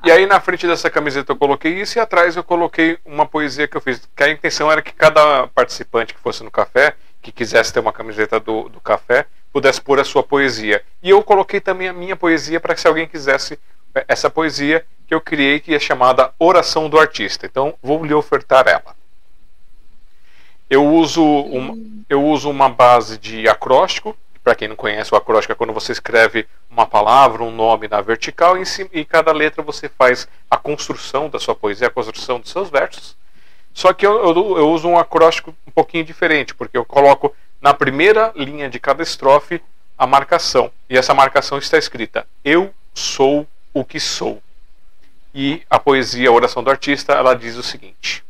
e 0.06 0.11
aí, 0.11 0.27
na 0.27 0.40
frente 0.40 0.68
dessa 0.68 0.88
camiseta, 0.90 1.32
eu 1.32 1.35
coloquei 1.35 1.82
isso, 1.82 1.98
e 1.98 2.00
atrás 2.00 2.35
eu 2.35 2.43
coloquei 2.43 3.00
uma 3.03 3.26
poesia 3.26 3.68
que 3.68 3.76
eu 3.76 3.82
fiz. 3.82 4.08
Que 4.16 4.24
a 4.24 4.30
intenção 4.30 4.72
era 4.72 4.84
que 4.84 4.93
cada 4.93 5.48
participante 5.48 6.14
que 6.14 6.19
fosse 6.19 6.43
no 6.43 6.52
café, 6.52 6.95
que 7.24 7.32
quisesse 7.32 7.74
ter 7.74 7.80
uma 7.80 7.92
camiseta 7.92 8.40
do, 8.40 8.69
do 8.69 8.80
café, 8.80 9.26
pudesse 9.52 9.82
pôr 9.82 10.00
a 10.00 10.03
sua 10.03 10.22
poesia. 10.22 10.84
E 11.02 11.10
eu 11.10 11.24
coloquei 11.24 11.60
também 11.60 11.88
a 11.88 11.93
minha 11.93 12.16
poesia 12.16 12.60
para 12.60 12.76
que 12.76 12.82
se 12.82 12.88
alguém 12.88 13.08
quisesse 13.08 13.58
é, 13.95 14.06
essa 14.08 14.30
poesia 14.30 14.85
que 15.08 15.14
eu 15.14 15.22
criei, 15.22 15.60
que 15.60 15.74
é 15.74 15.80
chamada 15.80 16.32
Oração 16.38 16.88
do 16.88 17.00
Artista. 17.00 17.48
Então, 17.48 17.74
vou 17.82 18.06
lhe 18.06 18.14
ofertar 18.14 18.68
ela. 18.68 18.95
Eu 20.74 20.84
uso, 20.88 21.24
um, 21.24 22.03
eu 22.10 22.26
uso 22.26 22.50
uma 22.50 22.68
base 22.68 23.19
de 23.19 23.48
acróstico. 23.48 24.18
Para 24.43 24.56
quem 24.56 24.68
não 24.68 24.76
conhece, 24.76 25.14
o 25.14 25.16
acróstico 25.16 25.52
é 25.52 25.56
quando 25.56 25.72
você 25.72 25.92
escreve 25.92 26.48
uma 26.68 26.88
palavra, 26.88 27.43
um 27.43 27.52
nome 27.52 27.88
na 27.88 28.02
vertical, 28.02 28.58
e 28.58 28.64
em 28.92 29.06
cada 29.06 29.32
letra 29.32 29.61
você 29.61 29.88
faz 29.88 30.27
a 30.50 30.58
construção 30.58 31.30
da 31.30 31.40
sua 31.40 31.53
poesia, 31.53 31.85
a 31.85 31.92
construção 31.92 32.40
dos 32.40 32.50
seus 32.50 32.72
versos. 32.72 33.16
Só 33.72 33.93
que 33.93 34.03
eu, 34.03 34.14
eu, 34.14 34.58
eu 34.58 34.69
uso 34.72 34.88
um 34.88 34.98
acróstico 34.98 35.56
um 35.68 35.72
pouquinho 35.72 36.03
diferente, 36.03 36.56
porque 36.56 36.76
eu 36.76 36.84
coloco 36.84 37.35
na 37.61 37.76
primeira 37.76 38.34
linha 38.35 38.68
de 38.68 38.80
cada 38.80 39.03
estrofe 39.03 39.61
a 39.95 40.08
marcação. 40.08 40.72
E 40.90 40.98
essa 40.98 41.14
marcação 41.14 41.60
está 41.60 41.77
escrita: 41.77 42.26
Eu 42.43 42.74
sou 42.95 43.45
o 43.72 43.85
que 43.85 44.00
sou. 44.00 44.42
E 45.35 45.61
a 45.69 45.77
poesia 45.77 46.30
a 46.30 46.34
Oração 46.34 46.64
do 46.64 46.72
Artista, 46.72 47.14
ela 47.14 47.35
diz 47.35 47.58
o 47.58 47.64
seguinte: 47.64 48.24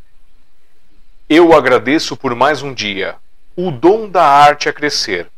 eu 1.29 1.53
agradeço 1.53 2.17
por 2.17 2.35
mais 2.35 2.61
um 2.61 2.73
dia, 2.73 3.15
o 3.55 3.71
dom 3.71 4.09
da 4.09 4.25
arte 4.25 4.67
a 4.67 4.73
crescer, 4.73 5.29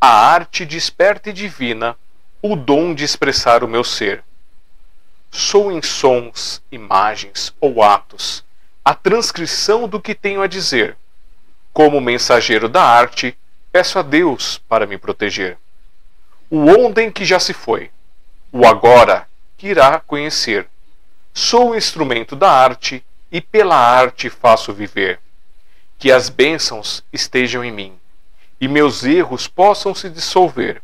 a 0.00 0.08
arte 0.08 0.64
desperta 0.64 1.30
e 1.30 1.32
divina, 1.32 1.96
o 2.40 2.56
dom 2.56 2.94
de 2.94 3.04
expressar 3.04 3.64
o 3.64 3.68
meu 3.68 3.84
ser. 3.84 4.22
Sou 5.30 5.72
em 5.72 5.80
sons, 5.80 6.62
imagens 6.70 7.54
ou 7.60 7.82
atos 7.82 8.44
a 8.84 8.94
transcrição 8.94 9.88
do 9.88 10.00
que 10.00 10.14
tenho 10.14 10.42
a 10.42 10.46
dizer. 10.46 10.96
Como 11.72 12.00
mensageiro 12.00 12.68
da 12.68 12.82
arte, 12.82 13.36
peço 13.70 13.98
a 13.98 14.02
Deus 14.02 14.58
para 14.68 14.86
me 14.86 14.98
proteger. 14.98 15.56
O 16.50 16.66
ontem 16.66 17.10
que 17.10 17.24
já 17.24 17.38
se 17.38 17.54
foi, 17.54 17.90
o 18.50 18.66
agora 18.66 19.28
que 19.56 19.68
irá 19.68 20.00
conhecer. 20.00 20.66
Sou 21.32 21.70
o 21.70 21.76
instrumento 21.76 22.34
da 22.34 22.50
arte 22.50 23.04
e 23.32 23.40
pela 23.40 23.76
arte 23.76 24.28
faço 24.28 24.72
viver. 24.74 25.18
Que 25.98 26.12
as 26.12 26.28
bênçãos 26.28 27.02
estejam 27.10 27.64
em 27.64 27.72
mim 27.72 27.98
e 28.60 28.68
meus 28.68 29.02
erros 29.02 29.48
possam 29.48 29.92
se 29.92 30.08
dissolver. 30.08 30.80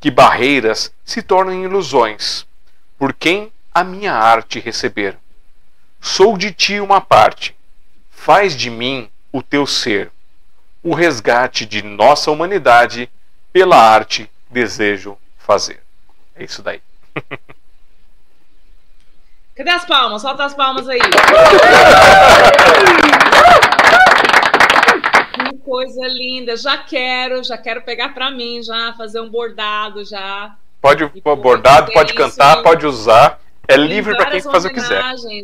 Que 0.00 0.10
barreiras 0.10 0.92
se 1.04 1.22
tornem 1.22 1.62
ilusões, 1.62 2.44
por 2.98 3.12
quem 3.12 3.52
a 3.72 3.84
minha 3.84 4.12
arte 4.12 4.58
receber. 4.58 5.16
Sou 6.00 6.36
de 6.36 6.52
ti 6.52 6.80
uma 6.80 7.00
parte, 7.00 7.56
faz 8.10 8.56
de 8.56 8.68
mim 8.68 9.08
o 9.32 9.42
teu 9.42 9.66
ser. 9.66 10.10
O 10.82 10.92
resgate 10.92 11.64
de 11.64 11.82
nossa 11.82 12.30
humanidade 12.30 13.08
pela 13.52 13.76
arte 13.76 14.28
desejo 14.50 15.16
fazer. 15.38 15.80
É 16.34 16.44
isso 16.44 16.62
daí. 16.62 16.82
Cadê 19.54 19.70
as 19.70 19.84
palmas? 19.84 20.20
Solta 20.20 20.44
as 20.44 20.54
palmas 20.54 20.88
aí. 20.88 20.98
que 25.48 25.58
coisa 25.58 26.08
linda. 26.08 26.56
Já 26.56 26.76
quero, 26.78 27.44
já 27.44 27.56
quero 27.56 27.82
pegar 27.82 28.08
para 28.08 28.32
mim, 28.32 28.60
já 28.64 28.92
fazer 28.94 29.20
um 29.20 29.30
bordado 29.30 30.04
já. 30.04 30.56
Pode 30.80 31.06
pôr 31.20 31.36
bordado, 31.36 31.92
pode 31.92 32.14
cantar, 32.14 32.62
pode 32.64 32.84
usar. 32.84 33.40
É 33.68 33.76
livre 33.76 34.16
para 34.16 34.30
quem 34.32 34.42
fazer 34.42 34.68
o 34.68 34.70
que 34.70 34.80
quiser. 34.80 35.00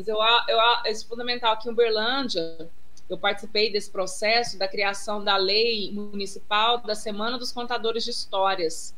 Eu, 0.06 0.18
eu, 0.48 0.58
esse 0.86 1.06
fundamental 1.06 1.52
aqui 1.52 1.68
em 1.68 1.72
Uberlândia, 1.72 2.68
eu 3.08 3.16
participei 3.16 3.72
desse 3.72 3.90
processo 3.90 4.58
da 4.58 4.66
criação 4.66 5.22
da 5.22 5.36
lei 5.36 5.92
municipal 5.92 6.78
da 6.78 6.96
Semana 6.96 7.38
dos 7.38 7.52
Contadores 7.52 8.04
de 8.04 8.10
Histórias. 8.10 8.92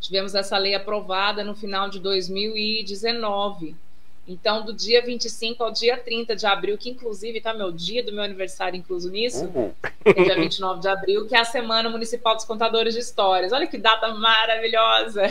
Tivemos 0.00 0.34
essa 0.34 0.56
lei 0.56 0.74
aprovada 0.74 1.44
no 1.44 1.54
final 1.54 1.90
de 1.90 2.00
2019. 2.00 3.76
Então, 4.28 4.64
do 4.64 4.72
dia 4.72 5.04
25 5.04 5.62
ao 5.62 5.70
dia 5.70 5.96
30 5.96 6.34
de 6.34 6.46
abril, 6.46 6.76
que 6.76 6.90
inclusive 6.90 7.38
está 7.38 7.54
meu 7.54 7.70
dia 7.70 8.02
do 8.02 8.12
meu 8.12 8.24
aniversário 8.24 8.76
incluso 8.76 9.08
nisso, 9.08 9.44
uhum. 9.44 9.72
é 10.04 10.12
dia 10.12 10.34
29 10.34 10.80
de 10.80 10.88
abril, 10.88 11.28
que 11.28 11.36
é 11.36 11.38
a 11.38 11.44
Semana 11.44 11.88
Municipal 11.88 12.34
dos 12.34 12.44
Contadores 12.44 12.94
de 12.94 13.00
Histórias. 13.00 13.52
Olha 13.52 13.68
que 13.68 13.78
data 13.78 14.12
maravilhosa! 14.14 15.22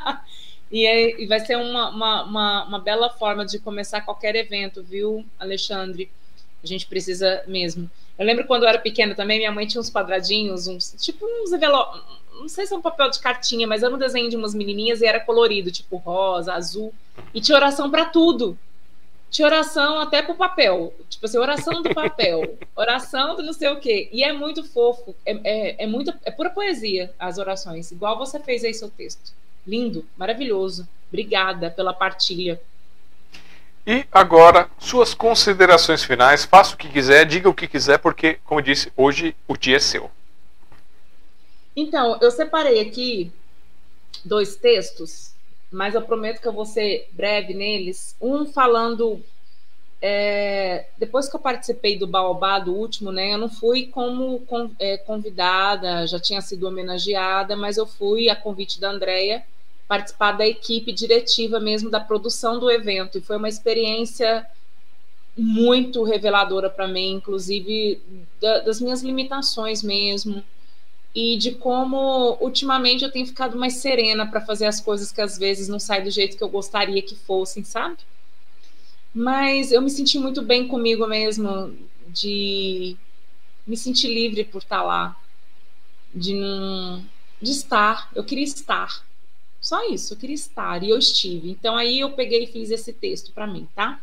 e, 0.72 0.86
é, 0.86 1.20
e, 1.20 1.26
vai 1.26 1.40
ser 1.40 1.56
uma, 1.56 1.90
uma, 1.90 2.24
uma, 2.24 2.64
uma 2.64 2.78
bela 2.78 3.10
forma 3.10 3.44
de 3.44 3.58
começar 3.58 4.00
qualquer 4.00 4.34
evento, 4.34 4.82
viu, 4.82 5.22
Alexandre? 5.38 6.10
A 6.62 6.66
gente 6.66 6.86
precisa 6.86 7.44
mesmo. 7.46 7.90
Eu 8.18 8.24
lembro 8.24 8.46
quando 8.46 8.62
eu 8.62 8.68
era 8.70 8.78
pequena 8.78 9.14
também, 9.14 9.38
minha 9.38 9.52
mãe 9.52 9.66
tinha 9.66 9.80
uns 9.80 9.90
quadradinhos, 9.90 10.66
uns, 10.66 10.94
tipo 10.98 11.26
uns 11.42 11.52
envelopes, 11.52 12.00
não 12.40 12.48
sei 12.48 12.66
se 12.66 12.74
é 12.74 12.76
um 12.76 12.82
papel 12.82 13.10
de 13.10 13.18
cartinha, 13.18 13.66
mas 13.66 13.82
era 13.82 13.94
um 13.94 13.98
desenho 13.98 14.28
de 14.28 14.36
umas 14.36 14.54
menininhas 14.54 15.00
e 15.00 15.06
era 15.06 15.20
colorido, 15.20 15.70
tipo 15.70 15.96
rosa, 15.96 16.52
azul. 16.52 16.92
E 17.32 17.40
tinha 17.40 17.56
oração 17.56 17.90
para 17.90 18.04
tudo. 18.04 18.58
Tinha 19.30 19.46
oração 19.46 19.98
até 19.98 20.22
pro 20.22 20.34
papel. 20.34 20.94
Tipo 21.08 21.26
assim, 21.26 21.38
oração 21.38 21.82
do 21.82 21.92
papel, 21.94 22.56
oração 22.76 23.36
do 23.36 23.42
não 23.42 23.52
sei 23.52 23.68
o 23.68 23.80
quê. 23.80 24.08
E 24.12 24.22
é 24.22 24.32
muito 24.32 24.62
fofo, 24.62 25.14
é, 25.24 25.32
é, 25.44 25.84
é, 25.84 25.86
muito, 25.86 26.12
é 26.24 26.30
pura 26.30 26.50
poesia 26.50 27.12
as 27.18 27.38
orações, 27.38 27.90
igual 27.90 28.18
você 28.18 28.38
fez 28.38 28.64
aí 28.64 28.74
seu 28.74 28.88
texto. 28.88 29.32
Lindo, 29.66 30.06
maravilhoso. 30.16 30.86
Obrigada 31.08 31.70
pela 31.70 31.92
partilha. 31.92 32.60
E 33.86 34.06
agora, 34.10 34.68
suas 34.78 35.14
considerações 35.14 36.02
finais. 36.02 36.44
Faça 36.44 36.74
o 36.74 36.78
que 36.78 36.88
quiser, 36.88 37.26
diga 37.26 37.48
o 37.48 37.54
que 37.54 37.68
quiser, 37.68 37.98
porque, 37.98 38.38
como 38.44 38.60
eu 38.60 38.64
disse, 38.64 38.92
hoje 38.96 39.34
o 39.46 39.56
dia 39.56 39.76
é 39.76 39.80
seu. 39.80 40.10
Então, 41.76 42.18
eu 42.20 42.30
separei 42.30 42.80
aqui 42.80 43.32
dois 44.24 44.56
textos, 44.56 45.32
mas 45.70 45.94
eu 45.94 46.02
prometo 46.02 46.40
que 46.40 46.46
eu 46.46 46.52
vou 46.52 46.64
ser 46.64 47.08
breve 47.12 47.52
neles. 47.52 48.14
Um 48.20 48.46
falando. 48.46 49.20
É, 50.06 50.86
depois 50.98 51.28
que 51.28 51.34
eu 51.34 51.40
participei 51.40 51.98
do 51.98 52.06
Baobá, 52.06 52.58
do 52.58 52.74
último, 52.74 53.10
né, 53.10 53.32
eu 53.32 53.38
não 53.38 53.48
fui 53.48 53.86
como 53.86 54.42
é, 54.78 54.98
convidada, 54.98 56.06
já 56.06 56.20
tinha 56.20 56.42
sido 56.42 56.68
homenageada, 56.68 57.56
mas 57.56 57.78
eu 57.78 57.86
fui, 57.86 58.28
a 58.28 58.36
convite 58.36 58.78
da 58.78 58.90
Andrea, 58.90 59.42
participar 59.88 60.32
da 60.32 60.46
equipe 60.46 60.92
diretiva 60.92 61.58
mesmo 61.58 61.88
da 61.88 62.00
produção 62.00 62.58
do 62.58 62.70
evento. 62.70 63.16
E 63.16 63.22
foi 63.22 63.38
uma 63.38 63.48
experiência 63.48 64.46
muito 65.36 66.02
reveladora 66.04 66.68
para 66.68 66.86
mim, 66.86 67.14
inclusive 67.14 67.98
da, 68.42 68.60
das 68.60 68.82
minhas 68.82 69.02
limitações 69.02 69.82
mesmo 69.82 70.44
e 71.14 71.36
de 71.36 71.52
como 71.52 72.36
ultimamente 72.40 73.04
eu 73.04 73.12
tenho 73.12 73.26
ficado 73.26 73.56
mais 73.56 73.74
serena 73.74 74.26
para 74.26 74.40
fazer 74.40 74.66
as 74.66 74.80
coisas 74.80 75.12
que 75.12 75.20
às 75.20 75.38
vezes 75.38 75.68
não 75.68 75.78
saem 75.78 76.02
do 76.04 76.10
jeito 76.10 76.36
que 76.36 76.42
eu 76.42 76.48
gostaria 76.48 77.00
que 77.00 77.14
fossem, 77.14 77.62
sabe? 77.62 77.98
Mas 79.14 79.70
eu 79.70 79.80
me 79.80 79.90
senti 79.90 80.18
muito 80.18 80.42
bem 80.42 80.66
comigo 80.66 81.06
mesmo, 81.06 81.72
de 82.08 82.96
me 83.66 83.76
sentir 83.76 84.08
livre 84.08 84.44
por 84.44 84.58
estar 84.58 84.82
lá, 84.82 85.16
de 86.12 86.34
de 87.40 87.50
estar. 87.50 88.10
Eu 88.14 88.24
queria 88.24 88.44
estar. 88.44 89.04
Só 89.60 89.88
isso, 89.90 90.14
eu 90.14 90.18
queria 90.18 90.34
estar 90.34 90.82
e 90.82 90.90
eu 90.90 90.98
estive. 90.98 91.50
Então 91.50 91.76
aí 91.76 92.00
eu 92.00 92.12
peguei 92.12 92.44
e 92.44 92.46
fiz 92.46 92.70
esse 92.70 92.92
texto 92.92 93.32
para 93.32 93.46
mim, 93.46 93.68
tá? 93.74 94.00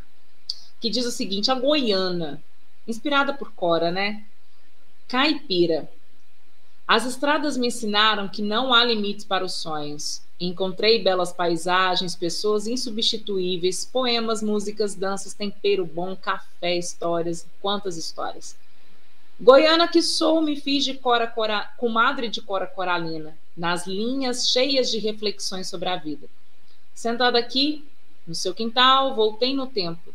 Que 0.80 0.90
diz 0.90 1.06
o 1.06 1.12
seguinte: 1.12 1.52
a 1.52 1.56
Goiana, 1.56 2.42
inspirada 2.88 3.34
por 3.34 3.52
Cora, 3.52 3.92
né? 3.92 4.24
Caipira 5.08 5.90
as 6.94 7.06
estradas 7.06 7.56
me 7.56 7.68
ensinaram 7.68 8.28
que 8.28 8.42
não 8.42 8.74
há 8.74 8.84
limites 8.84 9.24
para 9.24 9.46
os 9.46 9.54
sonhos. 9.54 10.22
Encontrei 10.38 11.02
belas 11.02 11.32
paisagens, 11.32 12.18
pessoas 12.18 12.68
insubstituíveis, 12.68 13.86
poemas, 13.86 14.44
músicas, 14.44 14.94
danças, 14.94 15.34
tempero 15.34 15.86
bom, 15.86 16.18
café, 16.18 16.76
histórias, 16.76 17.48
quantas 17.62 17.96
histórias. 17.96 18.58
Goiana 19.40 19.88
que 19.88 20.02
sou, 20.02 20.42
me 20.42 20.60
fiz 20.60 20.84
de 20.84 20.96
cora, 20.96 21.28
cora, 21.28 21.72
comadre 21.78 22.28
de 22.28 22.42
Cora 22.42 22.68
Coralina, 22.68 23.38
nas 23.56 23.88
linhas 23.88 24.50
cheias 24.50 24.92
de 24.92 25.00
reflexões 25.00 25.70
sobre 25.70 25.88
a 25.88 25.96
vida. 25.96 26.28
Sentada 26.94 27.40
aqui, 27.40 27.86
no 28.28 28.36
seu 28.36 28.54
quintal, 28.54 29.16
voltei 29.16 29.56
no 29.56 29.66
tempo, 29.66 30.14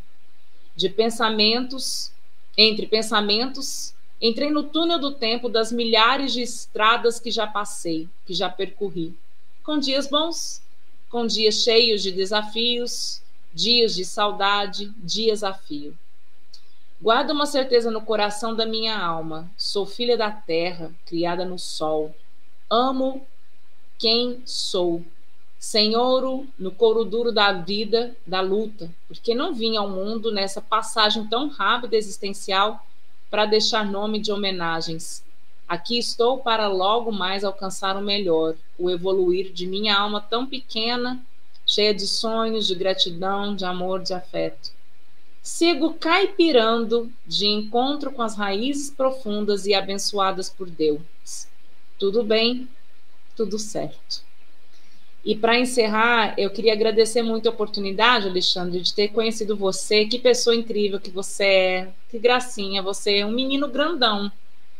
de 0.77 0.91
pensamentos, 0.91 2.13
entre 2.55 2.87
pensamentos 2.87 3.96
Entrei 4.27 4.51
no 4.51 4.65
túnel 4.65 4.99
do 4.99 5.13
tempo 5.13 5.49
das 5.49 5.71
milhares 5.71 6.33
de 6.33 6.43
estradas 6.43 7.21
que 7.21 7.31
já 7.31 7.47
passei, 7.47 8.09
que 8.27 8.35
já 8.35 8.51
percorri, 8.51 9.15
com 9.63 9.79
dias 9.79 10.09
bons, 10.09 10.61
com 11.09 11.25
dias 11.29 11.63
cheios 11.63 12.03
de 12.03 12.11
desafios, 12.11 13.23
dias 13.55 13.95
de 13.95 14.05
saudade, 14.05 14.93
dias 14.99 15.45
a 15.45 15.55
fio. 15.55 15.97
Guardo 17.01 17.31
uma 17.31 17.47
certeza 17.47 17.89
no 17.89 18.03
coração 18.03 18.53
da 18.53 18.67
minha 18.67 18.99
alma: 18.99 19.49
sou 19.57 19.87
filha 19.87 20.17
da 20.17 20.33
terra, 20.33 20.93
criada 21.07 21.45
no 21.45 21.57
sol. 21.57 22.13
Amo 22.69 23.25
quem 23.97 24.43
sou. 24.45 25.05
Sem 25.57 25.95
ouro 25.95 26.49
no 26.59 26.73
couro 26.73 27.05
duro 27.05 27.31
da 27.31 27.53
vida, 27.53 28.17
da 28.27 28.41
luta, 28.41 28.91
porque 29.07 29.37
não 29.37 29.55
vim 29.55 29.77
ao 29.77 29.89
mundo 29.89 30.33
nessa 30.33 30.61
passagem 30.61 31.29
tão 31.29 31.49
rápida 31.49 31.95
existencial 31.97 32.85
para 33.31 33.47
deixar 33.47 33.85
nome 33.85 34.19
de 34.21 34.33
homenagens. 34.33 35.25
Aqui 35.69 35.99
estou 35.99 36.39
para 36.39 36.69
logo 36.69 37.11
mais 37.11 37.43
alcançar 37.43 37.97
o 37.97 38.03
melhor, 38.03 38.55
o 38.79 38.89
evoluir 38.89 39.53
de 39.53 39.67
minha 39.67 39.97
alma 39.97 40.21
tão 40.21 40.47
pequena, 40.47 41.21
cheia 41.67 41.93
de 41.93 42.07
sonhos, 42.07 42.67
de 42.69 42.75
gratidão, 42.75 43.55
de 43.55 43.65
amor, 43.65 44.01
de 44.01 44.15
afeto. 44.15 44.71
Sigo 45.43 45.95
caipirando 45.95 47.13
de 47.27 47.47
encontro 47.47 48.13
com 48.13 48.23
as 48.23 48.37
raízes 48.37 48.91
profundas 48.91 49.67
e 49.67 49.75
abençoadas 49.75 50.49
por 50.49 50.69
Deus. 50.69 51.01
Tudo 51.99 52.23
bem, 52.23 52.69
tudo 53.37 53.59
certo. 53.59 54.23
E 55.27 55.35
para 55.35 55.59
encerrar, 55.59 56.35
eu 56.39 56.49
queria 56.51 56.73
agradecer 56.73 57.21
muito 57.21 57.49
a 57.49 57.51
oportunidade, 57.51 58.29
Alexandre, 58.29 58.81
de 58.81 58.95
ter 58.95 59.09
conhecido 59.09 59.57
você. 59.57 60.07
Que 60.07 60.21
pessoa 60.21 60.55
incrível 60.55 61.01
que 61.01 61.11
você 61.11 61.45
é. 61.45 61.89
Que 62.09 62.17
gracinha, 62.17 62.81
você 62.81 63.19
é 63.19 63.27
um 63.27 63.33
menino 63.33 63.67
grandão. 63.67 64.31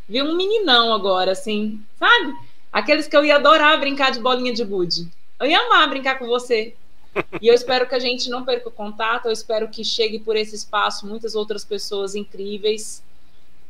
Viu 0.09 0.25
um 0.25 0.37
meninão 0.37 0.95
agora, 0.95 1.33
assim, 1.33 1.83
sabe? 1.99 2.33
Aqueles 2.73 3.09
que 3.09 3.17
eu 3.17 3.25
ia 3.25 3.35
adorar 3.35 3.81
brincar 3.81 4.13
de 4.13 4.21
bolinha 4.21 4.55
de 4.55 4.65
gude. 4.65 5.09
Eu 5.41 5.49
ia 5.49 5.59
amar 5.59 5.91
brincar 5.91 6.17
com 6.17 6.29
você. 6.29 6.75
E 7.41 7.49
eu 7.49 7.55
espero 7.55 7.89
que 7.89 7.95
a 7.95 7.99
gente 7.99 8.29
não 8.29 8.45
perca 8.45 8.69
o 8.69 8.73
contato, 8.73 9.25
eu 9.25 9.33
espero 9.33 9.69
que 9.69 9.83
chegue 9.83 10.19
por 10.19 10.37
esse 10.37 10.55
espaço 10.55 11.07
muitas 11.07 11.35
outras 11.35 11.65
pessoas 11.65 12.15
incríveis, 12.15 13.03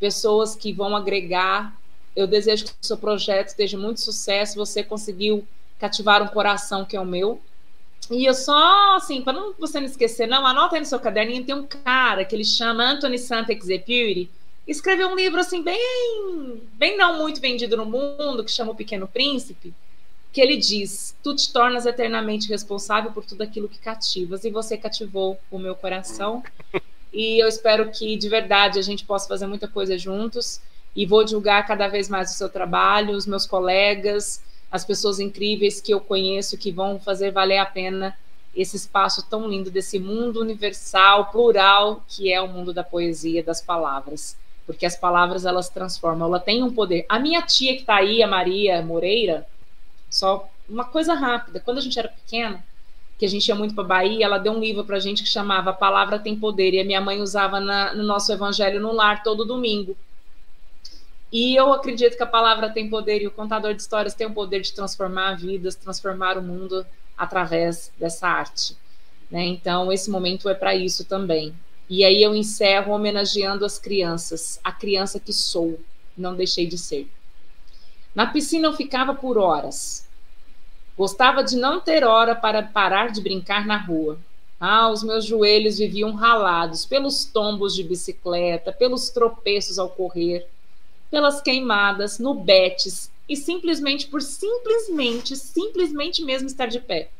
pessoas 0.00 0.56
que 0.56 0.72
vão 0.72 0.96
agregar. 0.96 1.72
Eu 2.16 2.26
desejo 2.26 2.64
que 2.64 2.72
o 2.72 2.84
seu 2.84 2.98
projeto 2.98 3.46
esteja 3.46 3.78
muito 3.78 4.00
sucesso, 4.00 4.56
você 4.56 4.82
conseguiu 4.82 5.46
cativar 5.78 6.22
um 6.22 6.28
coração 6.28 6.84
que 6.84 6.96
é 6.96 7.00
o 7.00 7.04
meu. 7.04 7.40
E 8.10 8.24
eu 8.24 8.34
só, 8.34 8.96
assim, 8.96 9.22
para 9.22 9.36
você 9.58 9.80
não 9.80 9.86
esquecer, 9.86 10.26
não, 10.26 10.46
anota 10.46 10.76
aí 10.76 10.80
no 10.80 10.86
seu 10.86 11.00
caderninho, 11.00 11.44
tem 11.44 11.54
um 11.54 11.66
cara 11.66 12.24
que 12.24 12.34
ele 12.36 12.44
chama 12.44 12.84
Anthony 12.84 13.18
Saint-Exupéry, 13.18 14.30
escreveu 14.66 15.08
um 15.08 15.16
livro, 15.16 15.40
assim, 15.40 15.62
bem, 15.62 16.62
bem 16.74 16.96
não 16.96 17.18
muito 17.18 17.40
vendido 17.40 17.76
no 17.76 17.84
mundo, 17.84 18.44
que 18.44 18.50
chama 18.50 18.72
O 18.72 18.76
Pequeno 18.76 19.08
Príncipe, 19.08 19.74
que 20.32 20.40
ele 20.40 20.56
diz, 20.56 21.16
tu 21.22 21.34
te 21.34 21.52
tornas 21.52 21.86
eternamente 21.86 22.48
responsável 22.48 23.10
por 23.10 23.24
tudo 23.24 23.42
aquilo 23.42 23.68
que 23.68 23.78
cativas, 23.78 24.44
e 24.44 24.50
você 24.50 24.76
cativou 24.76 25.38
o 25.50 25.58
meu 25.58 25.74
coração, 25.74 26.44
e 27.12 27.42
eu 27.42 27.48
espero 27.48 27.90
que, 27.90 28.16
de 28.16 28.28
verdade, 28.28 28.78
a 28.78 28.82
gente 28.82 29.04
possa 29.04 29.26
fazer 29.26 29.46
muita 29.46 29.66
coisa 29.66 29.98
juntos, 29.98 30.60
e 30.94 31.06
vou 31.06 31.24
divulgar 31.24 31.66
cada 31.66 31.88
vez 31.88 32.08
mais 32.08 32.30
o 32.30 32.34
seu 32.34 32.48
trabalho, 32.48 33.14
os 33.14 33.26
meus 33.26 33.46
colegas, 33.46 34.40
as 34.70 34.84
pessoas 34.84 35.20
incríveis 35.20 35.80
que 35.80 35.92
eu 35.92 36.00
conheço 36.00 36.58
que 36.58 36.72
vão 36.72 36.98
fazer 36.98 37.30
valer 37.30 37.58
a 37.58 37.66
pena 37.66 38.16
esse 38.54 38.76
espaço 38.76 39.28
tão 39.28 39.48
lindo 39.48 39.70
desse 39.70 39.98
mundo 39.98 40.40
universal, 40.40 41.26
plural, 41.26 42.02
que 42.08 42.32
é 42.32 42.40
o 42.40 42.48
mundo 42.48 42.72
da 42.72 42.82
poesia, 42.82 43.42
das 43.42 43.60
palavras. 43.60 44.36
Porque 44.64 44.86
as 44.86 44.96
palavras 44.96 45.44
elas 45.44 45.68
transformam, 45.68 46.26
ela 46.26 46.40
tem 46.40 46.62
um 46.62 46.72
poder. 46.72 47.04
A 47.08 47.18
minha 47.18 47.42
tia 47.42 47.74
que 47.74 47.80
está 47.80 47.96
aí, 47.96 48.22
a 48.22 48.26
Maria 48.26 48.82
Moreira, 48.82 49.46
só 50.10 50.48
uma 50.68 50.84
coisa 50.84 51.14
rápida, 51.14 51.60
quando 51.60 51.78
a 51.78 51.80
gente 51.80 51.98
era 51.98 52.08
pequena, 52.08 52.64
que 53.18 53.24
a 53.24 53.28
gente 53.28 53.46
ia 53.46 53.54
muito 53.54 53.74
para 53.74 53.84
Bahia, 53.84 54.24
ela 54.24 54.38
deu 54.38 54.52
um 54.52 54.60
livro 54.60 54.84
para 54.84 54.96
a 54.96 55.00
gente 55.00 55.22
que 55.22 55.28
chamava 55.28 55.70
A 55.70 55.74
Palavra 55.74 56.18
Tem 56.18 56.36
Poder, 56.36 56.74
e 56.74 56.80
a 56.80 56.84
minha 56.84 57.00
mãe 57.00 57.20
usava 57.20 57.60
na, 57.60 57.94
no 57.94 58.02
nosso 58.02 58.32
evangelho 58.32 58.80
no 58.80 58.92
lar 58.92 59.22
todo 59.22 59.44
domingo. 59.44 59.96
E 61.32 61.56
eu 61.56 61.72
acredito 61.72 62.16
que 62.16 62.22
a 62.22 62.26
palavra 62.26 62.70
tem 62.70 62.88
poder 62.88 63.20
e 63.20 63.26
o 63.26 63.32
contador 63.32 63.74
de 63.74 63.82
histórias 63.82 64.14
tem 64.14 64.26
o 64.26 64.32
poder 64.32 64.60
de 64.60 64.72
transformar 64.72 65.34
vidas, 65.34 65.74
transformar 65.74 66.38
o 66.38 66.42
mundo 66.42 66.86
através 67.16 67.92
dessa 67.98 68.28
arte. 68.28 68.76
Né? 69.30 69.44
Então, 69.44 69.92
esse 69.92 70.08
momento 70.08 70.48
é 70.48 70.54
para 70.54 70.74
isso 70.74 71.04
também. 71.04 71.52
E 71.90 72.04
aí 72.04 72.22
eu 72.22 72.34
encerro 72.34 72.92
homenageando 72.92 73.64
as 73.64 73.78
crianças, 73.78 74.60
a 74.62 74.70
criança 74.70 75.18
que 75.18 75.32
sou, 75.32 75.78
não 76.16 76.34
deixei 76.34 76.66
de 76.66 76.78
ser. 76.78 77.08
Na 78.14 78.26
piscina 78.26 78.68
eu 78.68 78.72
ficava 78.72 79.14
por 79.14 79.36
horas. 79.36 80.06
Gostava 80.96 81.44
de 81.44 81.56
não 81.56 81.80
ter 81.80 82.04
hora 82.04 82.34
para 82.34 82.62
parar 82.62 83.10
de 83.10 83.20
brincar 83.20 83.66
na 83.66 83.76
rua. 83.76 84.18
Ah, 84.58 84.88
os 84.90 85.02
meus 85.02 85.24
joelhos 85.24 85.76
viviam 85.76 86.12
ralados 86.14 86.86
pelos 86.86 87.26
tombos 87.26 87.74
de 87.74 87.84
bicicleta, 87.84 88.72
pelos 88.72 89.10
tropeços 89.10 89.78
ao 89.78 89.90
correr 89.90 90.46
pelas 91.10 91.40
queimadas, 91.40 92.18
no 92.18 92.34
Betis 92.34 93.10
e 93.28 93.36
simplesmente 93.36 94.06
por 94.06 94.22
simplesmente, 94.22 95.36
simplesmente 95.36 96.22
mesmo 96.22 96.46
estar 96.46 96.66
de 96.66 96.80
pé. 96.80 97.10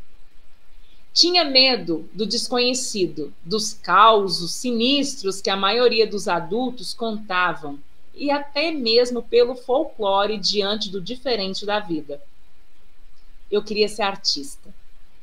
Tinha 1.13 1.45
medo 1.45 2.09
do 2.13 2.27
desconhecido, 2.27 3.33
dos 3.45 3.73
causos 3.73 4.53
sinistros 4.53 5.41
que 5.41 5.51
a 5.51 5.57
maioria 5.57 6.07
dos 6.07 6.29
adultos 6.29 6.93
contavam, 6.93 7.79
e 8.15 8.31
até 8.31 8.71
mesmo 8.71 9.23
pelo 9.23 9.55
folclore 9.55 10.39
diante 10.39 10.91
do 10.91 11.01
diferente 11.01 11.67
da 11.67 11.81
vida. 11.81 12.21
Eu 13.51 13.63
queria 13.63 13.89
ser 13.89 14.03
artista. 14.03 14.75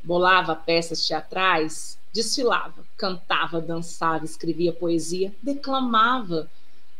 Bolava 0.03 0.55
peças 0.55 1.07
teatrais, 1.07 1.97
desfilava, 2.11 2.85
cantava, 2.97 3.59
dançava, 3.59 4.25
escrevia 4.25 4.71
poesia, 4.71 5.33
declamava, 5.41 6.49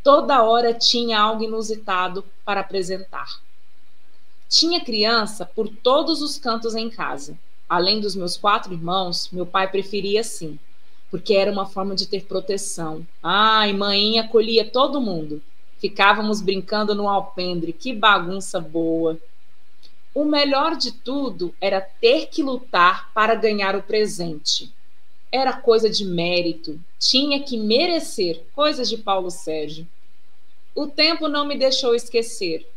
Toda 0.04 0.44
hora 0.44 0.74
tinha 0.74 1.18
algo 1.18 1.44
inusitado 1.44 2.26
para 2.44 2.60
apresentar. 2.60 3.42
Tinha 4.50 4.84
criança 4.84 5.46
por 5.46 5.70
todos 5.70 6.22
os 6.22 6.38
cantos 6.38 6.76
em 6.76 6.90
casa. 6.90 7.38
Além 7.70 8.02
dos 8.02 8.14
meus 8.14 8.36
quatro 8.36 8.74
irmãos, 8.74 9.30
meu 9.32 9.46
pai 9.46 9.72
preferia 9.72 10.20
assim, 10.20 10.60
porque 11.10 11.34
era 11.34 11.52
uma 11.52 11.66
forma 11.66 11.96
de 11.96 12.06
ter 12.06 12.26
proteção. 12.26 13.08
Ai, 13.24 13.72
mãe 13.72 14.20
acolhia 14.20 14.70
todo 14.70 15.00
mundo. 15.00 15.42
Ficávamos 15.80 16.42
brincando 16.42 16.94
no 16.94 17.08
alpendre, 17.08 17.72
que 17.72 17.94
bagunça 17.94 18.60
boa. 18.60 19.18
O 20.14 20.26
melhor 20.26 20.76
de 20.76 20.92
tudo 20.92 21.56
era 21.60 21.82
ter 21.82 22.28
que 22.28 22.44
lutar 22.44 23.10
para 23.14 23.36
ganhar 23.36 23.76
o 23.76 23.82
presente. 23.82 24.72
Era 25.34 25.52
coisa 25.52 25.90
de 25.90 26.06
mérito, 26.06 26.80
tinha 27.00 27.42
que 27.42 27.58
merecer, 27.58 28.46
coisas 28.54 28.88
de 28.88 29.00
Paulo 29.00 29.32
Sérgio. 29.32 29.88
O 30.76 30.86
tempo 30.86 31.28
não 31.28 31.44
me 31.44 31.58
deixou 31.58 31.96
esquecer. 31.96 32.70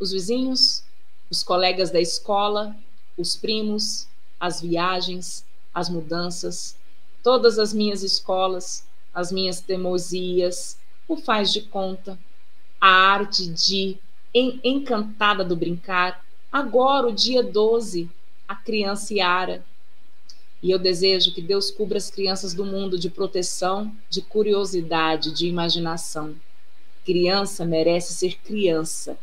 Os 0.00 0.10
vizinhos, 0.10 0.82
os 1.30 1.44
colegas 1.44 1.92
da 1.92 2.00
escola, 2.00 2.74
os 3.16 3.36
primos, 3.36 4.08
as 4.40 4.60
viagens, 4.60 5.44
as 5.72 5.88
mudanças, 5.88 6.76
todas 7.22 7.60
as 7.60 7.72
minhas 7.72 8.02
escolas, 8.02 8.84
as 9.14 9.30
minhas 9.30 9.60
teimosias, 9.60 10.76
o 11.06 11.16
faz 11.16 11.52
de 11.52 11.60
conta, 11.60 12.18
a 12.80 12.88
arte 12.88 13.46
de 13.46 13.96
en 14.34 14.58
encantada 14.64 15.44
do 15.44 15.54
brincar. 15.54 16.24
Agora, 16.50 17.06
o 17.06 17.12
dia 17.12 17.40
12, 17.40 18.10
a 18.48 18.56
criança 18.56 19.14
Yara. 19.14 19.64
E 20.62 20.70
eu 20.70 20.78
desejo 20.78 21.32
que 21.32 21.40
Deus 21.40 21.70
cubra 21.70 21.98
as 21.98 22.10
crianças 22.10 22.52
do 22.52 22.64
mundo 22.64 22.98
de 22.98 23.08
proteção, 23.08 23.94
de 24.10 24.20
curiosidade, 24.20 25.32
de 25.32 25.46
imaginação. 25.46 26.34
Criança 27.04 27.64
merece 27.64 28.12
ser 28.12 28.36
criança. 28.44 29.16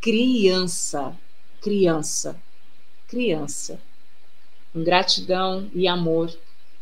Criança, 0.00 1.14
criança, 1.60 2.36
criança. 3.06 3.78
Com 4.72 4.82
gratidão 4.82 5.70
e 5.74 5.86
amor 5.86 6.34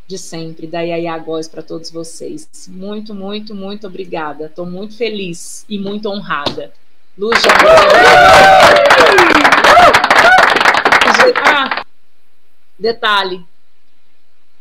de 0.06 0.16
sempre, 0.16 0.66
da 0.66 0.80
Yaya 0.80 1.18
Góes 1.18 1.48
para 1.48 1.62
todos 1.62 1.90
vocês. 1.90 2.48
Muito, 2.68 3.14
muito, 3.14 3.54
muito 3.54 3.86
obrigada. 3.86 4.46
Estou 4.46 4.64
muito 4.64 4.96
feliz 4.96 5.66
e 5.68 5.78
muito 5.78 6.08
honrada. 6.08 6.72
Luz 7.16 7.42
de 7.42 7.48
Ah, 11.44 11.84
detalhe. 12.78 13.44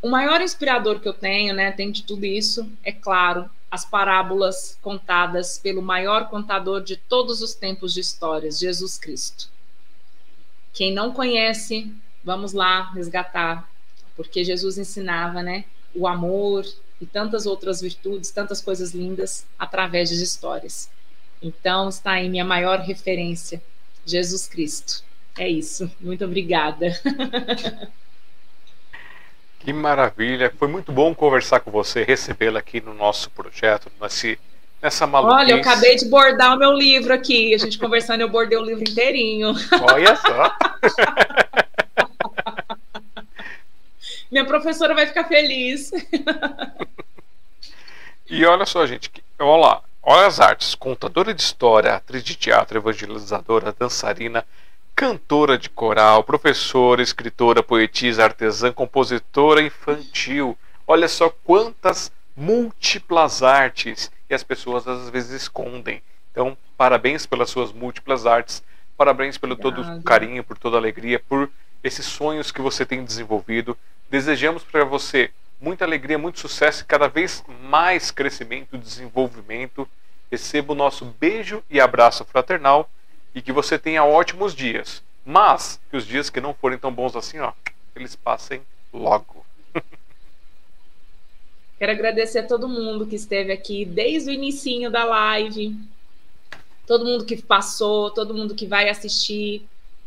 O 0.02 0.10
maior 0.10 0.42
inspirador 0.42 1.00
que 1.00 1.08
eu 1.08 1.14
tenho, 1.14 1.54
né, 1.54 1.72
tem 1.72 1.92
de 1.92 2.04
tudo 2.04 2.26
isso, 2.26 2.70
é 2.84 2.92
claro, 2.92 3.50
as 3.70 3.84
parábolas 3.84 4.78
contadas 4.82 5.58
pelo 5.58 5.82
maior 5.82 6.30
contador 6.30 6.82
de 6.82 6.96
todos 6.96 7.42
os 7.42 7.54
tempos 7.54 7.94
de 7.94 8.00
histórias, 8.00 8.60
Jesus 8.60 8.98
Cristo. 8.98 9.50
Quem 10.74 10.94
não 10.94 11.12
conhece, 11.12 11.92
vamos 12.24 12.54
lá 12.54 12.92
resgatar, 12.92 13.70
porque 14.16 14.44
Jesus 14.44 14.78
ensinava, 14.78 15.42
né, 15.42 15.66
o 15.94 16.08
amor 16.08 16.66
e 17.02 17.06
tantas 17.06 17.46
outras 17.46 17.82
virtudes, 17.82 18.32
tantas 18.32 18.62
coisas 18.62 18.92
lindas 18.92 19.46
através 19.58 20.10
de 20.10 20.22
histórias. 20.22 20.90
Então, 21.42 21.90
está 21.90 22.12
aí 22.12 22.30
minha 22.30 22.46
maior 22.46 22.80
referência, 22.80 23.62
Jesus 24.06 24.48
Cristo. 24.48 25.04
É 25.38 25.48
isso. 25.48 25.92
Muito 26.00 26.26
obrigada. 26.26 27.00
Que 29.60 29.74
maravilha. 29.74 30.54
Foi 30.58 30.68
muito 30.68 30.92
bom 30.92 31.14
conversar 31.14 31.60
com 31.60 31.72
você, 31.72 32.04
recebê-la 32.04 32.60
aqui 32.60 32.80
no 32.80 32.94
nosso 32.94 33.30
projeto, 33.32 33.92
nesse, 34.02 34.40
nessa 34.82 35.06
maluquice. 35.06 35.42
Olha, 35.42 35.52
eu 35.52 35.58
acabei 35.58 35.96
de 35.96 36.06
bordar 36.10 36.56
o 36.56 36.60
meu 36.60 36.74
livro 36.74 37.14
aqui. 37.14 37.54
A 37.54 37.58
gente 37.58 37.78
conversando, 37.78 38.22
eu 38.22 38.30
bordei 38.30 38.58
o 38.58 38.64
livro 38.64 38.84
inteirinho. 38.84 39.54
Olha 39.92 40.16
só. 40.16 40.56
Minha 44.32 44.46
professora 44.46 44.94
vai 44.94 45.08
ficar 45.08 45.24
feliz. 45.26 45.92
E 48.30 48.46
olha 48.46 48.66
só, 48.66 48.86
gente, 48.86 49.10
olha 49.40 49.62
lá, 49.62 49.82
olha 50.04 50.28
as 50.28 50.40
artes: 50.40 50.76
contadora 50.76 51.34
de 51.34 51.42
história, 51.42 51.94
atriz 51.96 52.22
de 52.22 52.36
teatro, 52.36 52.78
evangelizadora, 52.78 53.74
dançarina, 53.78 54.46
cantora 54.98 55.60
de 55.60 55.70
coral, 55.70 56.24
professora, 56.24 57.04
escritora, 57.04 57.62
poetisa, 57.62 58.24
artesã, 58.24 58.74
compositora 58.74 59.62
infantil. 59.62 60.58
Olha 60.88 61.08
só 61.08 61.30
quantas 61.30 62.12
múltiplas 62.36 63.44
artes 63.44 64.12
e 64.28 64.34
as 64.34 64.42
pessoas 64.42 64.88
às 64.88 65.08
vezes 65.12 65.44
escondem. 65.44 66.02
Então, 66.32 66.58
parabéns 66.76 67.28
pelas 67.28 67.52
suas 67.52 67.72
múltiplas 67.72 68.26
artes, 68.26 68.64
parabéns 68.98 69.38
pelo 69.38 69.56
todo 69.56 69.84
o 69.84 70.02
carinho, 70.02 70.44
por 70.44 70.58
toda 70.58 70.78
alegria, 70.78 71.20
por 71.20 71.48
esses 71.84 72.08
sonhos 72.08 72.52
que 72.52 72.60
você 72.60 72.84
tem 72.84 73.06
desenvolvido. 73.06 73.78
Desejamos 74.10 74.64
para 74.64 74.84
você 74.84 75.30
muita 75.62 75.86
alegria, 75.86 76.18
muito 76.18 76.40
sucesso 76.40 76.82
e 76.82 76.88
cada 76.88 77.08
vez 77.08 77.44
mais 77.62 78.10
crescimento 78.10 78.76
e 78.76 78.80
desenvolvimento. 78.80 79.88
Receba 80.32 80.74
o 80.74 80.76
nosso 80.76 81.06
beijo 81.06 81.64
e 81.70 81.80
abraço 81.80 82.26
fraternal 82.26 82.90
e 83.38 83.42
que 83.44 83.52
você 83.52 83.78
tenha 83.78 84.04
ótimos 84.04 84.56
dias. 84.56 85.04
Mas 85.24 85.80
que 85.92 85.98
os 85.98 86.08
dias 86.08 86.28
que 86.28 86.42
não 86.42 86.56
forem 86.56 86.80
tão 86.80 86.92
bons 86.92 87.16
assim, 87.16 87.38
ó, 87.38 87.54
eles 87.96 88.16
passem 88.16 88.62
logo. 88.92 89.46
Quero 91.78 91.92
agradecer 91.92 92.40
a 92.40 92.48
todo 92.48 92.68
mundo 92.68 93.06
que 93.06 93.16
esteve 93.16 93.52
aqui 93.52 93.86
desde 93.86 94.32
o 94.32 94.34
início 94.34 94.90
da 94.90 95.04
live, 95.04 95.76
todo 96.88 97.06
mundo 97.06 97.26
que 97.26 97.40
passou, 97.40 98.10
todo 98.10 98.34
mundo 98.34 98.56
que 98.56 98.66
vai 98.66 98.90
assistir. 98.90 99.62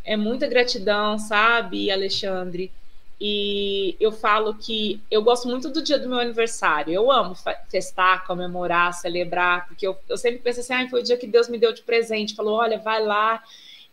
É 0.04 0.16
muita 0.16 0.48
gratidão, 0.48 1.16
sabe, 1.16 1.88
Alexandre? 1.88 2.72
E 3.20 3.96
eu 4.00 4.10
falo 4.10 4.54
que 4.54 4.98
eu 5.10 5.22
gosto 5.22 5.46
muito 5.46 5.68
do 5.68 5.82
dia 5.82 5.98
do 5.98 6.08
meu 6.08 6.18
aniversário. 6.18 6.94
Eu 6.94 7.12
amo 7.12 7.34
festar, 7.68 8.26
comemorar, 8.26 8.94
celebrar, 8.94 9.66
porque 9.66 9.86
eu, 9.86 9.94
eu 10.08 10.16
sempre 10.16 10.38
penso 10.38 10.60
assim: 10.60 10.72
ah, 10.72 10.88
foi 10.88 11.00
o 11.00 11.04
dia 11.04 11.18
que 11.18 11.26
Deus 11.26 11.46
me 11.48 11.58
deu 11.58 11.72
de 11.72 11.82
presente. 11.82 12.34
Falou: 12.34 12.54
olha, 12.54 12.78
vai 12.78 13.04
lá 13.04 13.42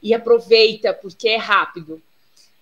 e 0.01 0.13
aproveita, 0.13 0.93
porque 0.93 1.27
é 1.27 1.35
rápido. 1.35 2.01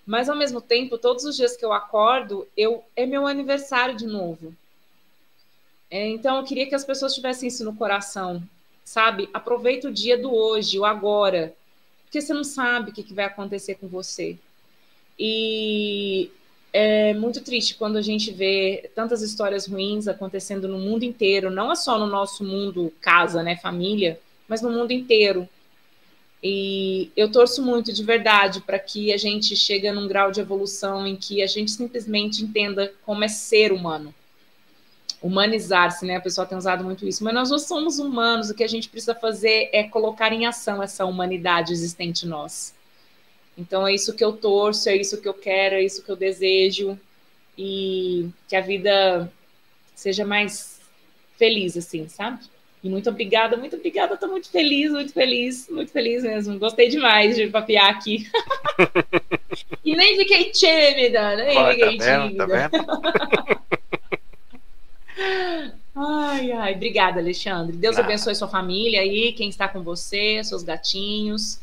Mas 0.04 0.28
ao 0.28 0.36
mesmo 0.36 0.60
tempo, 0.60 0.98
todos 0.98 1.24
os 1.24 1.36
dias 1.36 1.56
que 1.56 1.64
eu 1.64 1.72
acordo, 1.72 2.48
eu 2.56 2.82
é 2.96 3.06
meu 3.06 3.26
aniversário 3.26 3.96
de 3.96 4.06
novo. 4.06 4.52
É, 5.88 6.08
então 6.08 6.36
eu 6.36 6.44
queria 6.44 6.66
que 6.66 6.74
as 6.74 6.84
pessoas 6.84 7.14
tivessem 7.14 7.48
isso 7.48 7.64
no 7.64 7.76
coração, 7.76 8.42
sabe? 8.84 9.28
Aproveita 9.32 9.88
o 9.88 9.92
dia 9.92 10.18
do 10.18 10.34
hoje, 10.34 10.78
o 10.80 10.84
agora, 10.84 11.54
porque 12.04 12.20
você 12.20 12.34
não 12.34 12.42
sabe 12.42 12.90
o 12.90 12.92
que, 12.92 13.04
que 13.04 13.14
vai 13.14 13.24
acontecer 13.24 13.76
com 13.76 13.86
você. 13.86 14.36
E 15.18 16.30
é 16.78 17.14
muito 17.14 17.40
triste 17.40 17.74
quando 17.74 17.96
a 17.96 18.02
gente 18.02 18.30
vê 18.30 18.90
tantas 18.94 19.22
histórias 19.22 19.66
ruins 19.66 20.06
acontecendo 20.06 20.68
no 20.68 20.78
mundo 20.78 21.04
inteiro, 21.04 21.50
não 21.50 21.72
é 21.72 21.74
só 21.74 21.98
no 21.98 22.06
nosso 22.06 22.44
mundo 22.44 22.92
casa, 23.00 23.42
né, 23.42 23.56
família, 23.56 24.20
mas 24.46 24.60
no 24.60 24.70
mundo 24.70 24.92
inteiro. 24.92 25.48
E 26.42 27.10
eu 27.16 27.32
torço 27.32 27.62
muito 27.62 27.94
de 27.94 28.04
verdade 28.04 28.60
para 28.60 28.78
que 28.78 29.10
a 29.10 29.16
gente 29.16 29.56
chegue 29.56 29.90
num 29.90 30.06
grau 30.06 30.30
de 30.30 30.38
evolução 30.38 31.06
em 31.06 31.16
que 31.16 31.42
a 31.42 31.46
gente 31.46 31.70
simplesmente 31.70 32.44
entenda 32.44 32.92
como 33.06 33.24
é 33.24 33.28
ser 33.28 33.72
humano. 33.72 34.14
Humanizar-se, 35.22 36.04
né? 36.04 36.16
A 36.16 36.20
pessoa 36.20 36.46
tem 36.46 36.58
usado 36.58 36.84
muito 36.84 37.08
isso, 37.08 37.24
mas 37.24 37.32
nós 37.32 37.48
não 37.48 37.58
somos 37.58 37.98
humanos, 37.98 38.50
o 38.50 38.54
que 38.54 38.62
a 38.62 38.68
gente 38.68 38.90
precisa 38.90 39.14
fazer 39.14 39.70
é 39.72 39.84
colocar 39.84 40.30
em 40.30 40.44
ação 40.44 40.82
essa 40.82 41.06
humanidade 41.06 41.72
existente 41.72 42.26
em 42.26 42.28
nós. 42.28 42.75
Então 43.56 43.86
é 43.86 43.94
isso 43.94 44.14
que 44.14 44.24
eu 44.24 44.32
torço, 44.32 44.88
é 44.88 44.96
isso 44.96 45.20
que 45.20 45.28
eu 45.28 45.34
quero, 45.34 45.76
é 45.76 45.82
isso 45.82 46.02
que 46.02 46.10
eu 46.10 46.16
desejo 46.16 46.98
e 47.56 48.28
que 48.48 48.54
a 48.54 48.60
vida 48.60 49.32
seja 49.94 50.26
mais 50.26 50.78
feliz, 51.38 51.76
assim, 51.76 52.06
sabe? 52.08 52.40
E 52.84 52.88
muito 52.88 53.08
obrigada, 53.08 53.56
muito 53.56 53.74
obrigada, 53.76 54.14
estou 54.14 54.28
muito 54.28 54.50
feliz, 54.50 54.92
muito 54.92 55.12
feliz, 55.12 55.68
muito 55.68 55.90
feliz 55.90 56.22
mesmo. 56.22 56.58
Gostei 56.58 56.88
demais 56.88 57.34
de 57.34 57.48
papiar 57.48 57.90
aqui. 57.90 58.30
e 59.84 59.96
nem 59.96 60.16
fiquei 60.16 60.50
tímida, 60.50 61.36
nem 61.36 61.54
Pô, 61.54 61.70
fiquei 61.70 61.98
tá 61.98 62.04
vendo, 62.04 62.28
tímida. 62.28 62.46
Tá 62.46 62.68
vendo? 62.68 62.86
ai, 65.96 66.52
ai, 66.52 66.74
obrigada, 66.74 67.18
Alexandre. 67.18 67.76
Deus 67.76 67.96
Nada. 67.96 68.06
abençoe 68.06 68.34
sua 68.34 68.48
família 68.48 69.00
aí, 69.00 69.32
quem 69.32 69.48
está 69.48 69.66
com 69.66 69.82
você, 69.82 70.44
seus 70.44 70.62
gatinhos. 70.62 71.58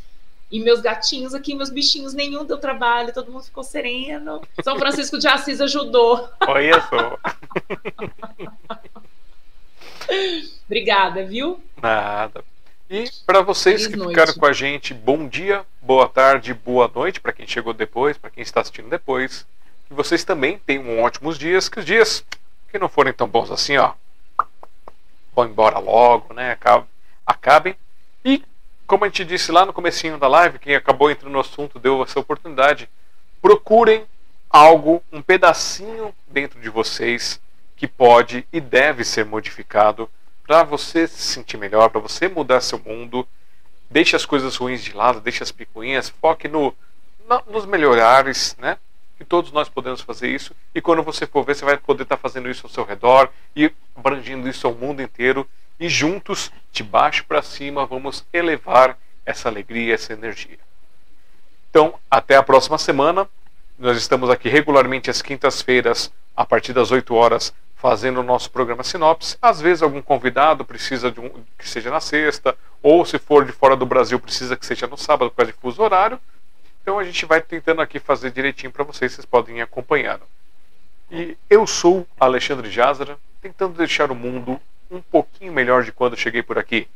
E 0.51 0.59
meus 0.59 0.81
gatinhos 0.81 1.33
aqui, 1.33 1.55
meus 1.55 1.69
bichinhos, 1.71 2.13
nenhum 2.13 2.45
deu 2.45 2.57
trabalho, 2.59 3.11
todo 3.13 3.31
mundo 3.31 3.43
ficou 3.43 3.63
sereno. 3.63 4.41
São 4.63 4.77
Francisco 4.77 5.17
de 5.17 5.27
Assis 5.27 5.59
ajudou. 5.59 6.29
Olha 6.47 6.79
só. 6.89 7.17
Obrigada, 10.65 11.25
viu? 11.25 11.61
Nada. 11.81 12.43
E 12.89 13.09
para 13.25 13.41
vocês 13.41 13.81
Feliz 13.81 13.87
que 13.87 13.95
noite. 13.97 14.09
ficaram 14.11 14.33
com 14.35 14.45
a 14.45 14.53
gente, 14.53 14.93
bom 14.93 15.27
dia, 15.27 15.65
boa 15.81 16.07
tarde, 16.07 16.53
boa 16.53 16.91
noite 16.93 17.19
para 17.19 17.33
quem 17.33 17.47
chegou 17.47 17.73
depois, 17.73 18.17
para 18.17 18.29
quem 18.29 18.43
está 18.43 18.61
assistindo 18.61 18.89
depois. 18.89 19.45
Que 19.87 19.93
vocês 19.93 20.23
também 20.23 20.59
tenham 20.59 20.99
ótimos 21.01 21.37
dias, 21.39 21.67
que 21.69 21.79
os 21.79 21.85
dias 21.85 22.23
que 22.69 22.77
não 22.77 22.89
forem 22.89 23.13
tão 23.13 23.27
bons 23.27 23.49
assim, 23.49 23.77
ó, 23.77 23.93
vão 25.35 25.45
embora 25.47 25.79
logo, 25.79 26.33
né? 26.33 26.51
Acab- 26.51 26.85
Acabem. 27.25 27.75
E 28.23 28.43
como 28.87 29.05
a 29.05 29.07
gente 29.07 29.25
disse 29.25 29.51
lá 29.51 29.65
no 29.65 29.73
comecinho 29.73 30.17
da 30.17 30.27
live, 30.27 30.59
quem 30.59 30.75
acabou 30.75 31.09
entrando 31.09 31.31
no 31.31 31.39
assunto 31.39 31.79
deu 31.79 32.03
essa 32.03 32.19
oportunidade, 32.19 32.89
procurem 33.41 34.05
algo, 34.49 35.01
um 35.11 35.21
pedacinho 35.21 36.13
dentro 36.27 36.59
de 36.59 36.69
vocês 36.69 37.39
que 37.75 37.87
pode 37.87 38.45
e 38.53 38.61
deve 38.61 39.03
ser 39.03 39.25
modificado 39.25 40.09
para 40.45 40.63
você 40.63 41.07
se 41.07 41.21
sentir 41.21 41.57
melhor, 41.57 41.89
para 41.89 42.01
você 42.01 42.27
mudar 42.27 42.61
seu 42.61 42.79
mundo. 42.79 43.27
Deixe 43.89 44.15
as 44.15 44.25
coisas 44.25 44.55
ruins 44.55 44.83
de 44.83 44.93
lado, 44.93 45.21
deixe 45.21 45.41
as 45.43 45.51
picuinhas, 45.51 46.09
foque 46.09 46.47
no, 46.47 46.73
na- 47.27 47.41
nos 47.47 47.65
melhorares, 47.65 48.55
né? 48.59 48.77
Que 49.17 49.23
todos 49.23 49.51
nós 49.51 49.69
podemos 49.69 50.01
fazer 50.01 50.27
isso. 50.29 50.53
E 50.73 50.81
quando 50.81 51.03
você 51.03 51.25
for 51.25 51.43
ver, 51.43 51.55
você 51.55 51.63
vai 51.65 51.77
poder 51.77 52.03
estar 52.03 52.17
fazendo 52.17 52.49
isso 52.49 52.65
ao 52.65 52.71
seu 52.71 52.83
redor 52.83 53.29
e 53.55 53.71
abrangindo 53.95 54.47
isso 54.49 54.67
ao 54.67 54.73
mundo 54.73 55.01
inteiro. 55.01 55.47
E 55.79 55.89
juntos, 55.89 56.51
de 56.71 56.83
baixo 56.83 57.25
para 57.25 57.41
cima, 57.41 57.85
vamos 57.85 58.25
elevar 58.31 58.97
essa 59.25 59.49
alegria, 59.49 59.95
essa 59.95 60.13
energia. 60.13 60.59
Então, 61.69 61.95
até 62.09 62.35
a 62.35 62.43
próxima 62.43 62.77
semana. 62.77 63.27
Nós 63.77 63.97
estamos 63.97 64.29
aqui 64.29 64.47
regularmente 64.49 65.09
às 65.09 65.21
quintas-feiras, 65.21 66.13
a 66.37 66.45
partir 66.45 66.73
das 66.73 66.91
8 66.91 67.13
horas, 67.15 67.51
fazendo 67.75 68.19
o 68.19 68.23
nosso 68.23 68.51
programa 68.51 68.83
Sinopse. 68.83 69.35
Às 69.41 69.59
vezes 69.59 69.81
algum 69.81 70.01
convidado 70.01 70.63
precisa 70.63 71.11
de 71.11 71.19
um 71.19 71.29
que 71.57 71.67
seja 71.67 71.89
na 71.89 71.99
sexta, 71.99 72.55
ou 72.83 73.03
se 73.03 73.17
for 73.17 73.43
de 73.43 73.51
fora 73.51 73.75
do 73.75 73.85
Brasil, 73.85 74.19
precisa 74.19 74.55
que 74.55 74.65
seja 74.65 74.85
no 74.85 74.95
sábado, 74.95 75.31
por 75.31 75.37
causa 75.37 75.51
de 75.51 75.57
fuso 75.57 75.81
horário. 75.81 76.19
Então 76.81 76.99
a 76.99 77.03
gente 77.03 77.25
vai 77.25 77.41
tentando 77.41 77.81
aqui 77.81 77.99
fazer 77.99 78.29
direitinho 78.31 78.71
para 78.71 78.83
vocês, 78.83 79.11
vocês 79.11 79.25
podem 79.25 79.57
ir 79.57 79.61
acompanhando. 79.61 80.21
E 81.11 81.35
eu 81.49 81.65
sou 81.65 82.07
Alexandre 82.19 82.69
Jazara, 82.69 83.17
tentando 83.41 83.73
deixar 83.73 84.11
o 84.11 84.15
mundo 84.15 84.61
um 84.93 85.01
pouquinho 85.01 85.51
melhor 85.51 85.83
de 85.83 85.91
quando 85.91 86.15
cheguei 86.15 86.43
por 86.43 86.57
aqui. 86.57 86.87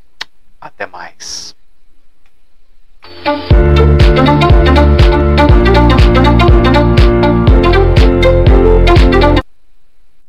Até 0.61 0.85
mais. 0.85 1.55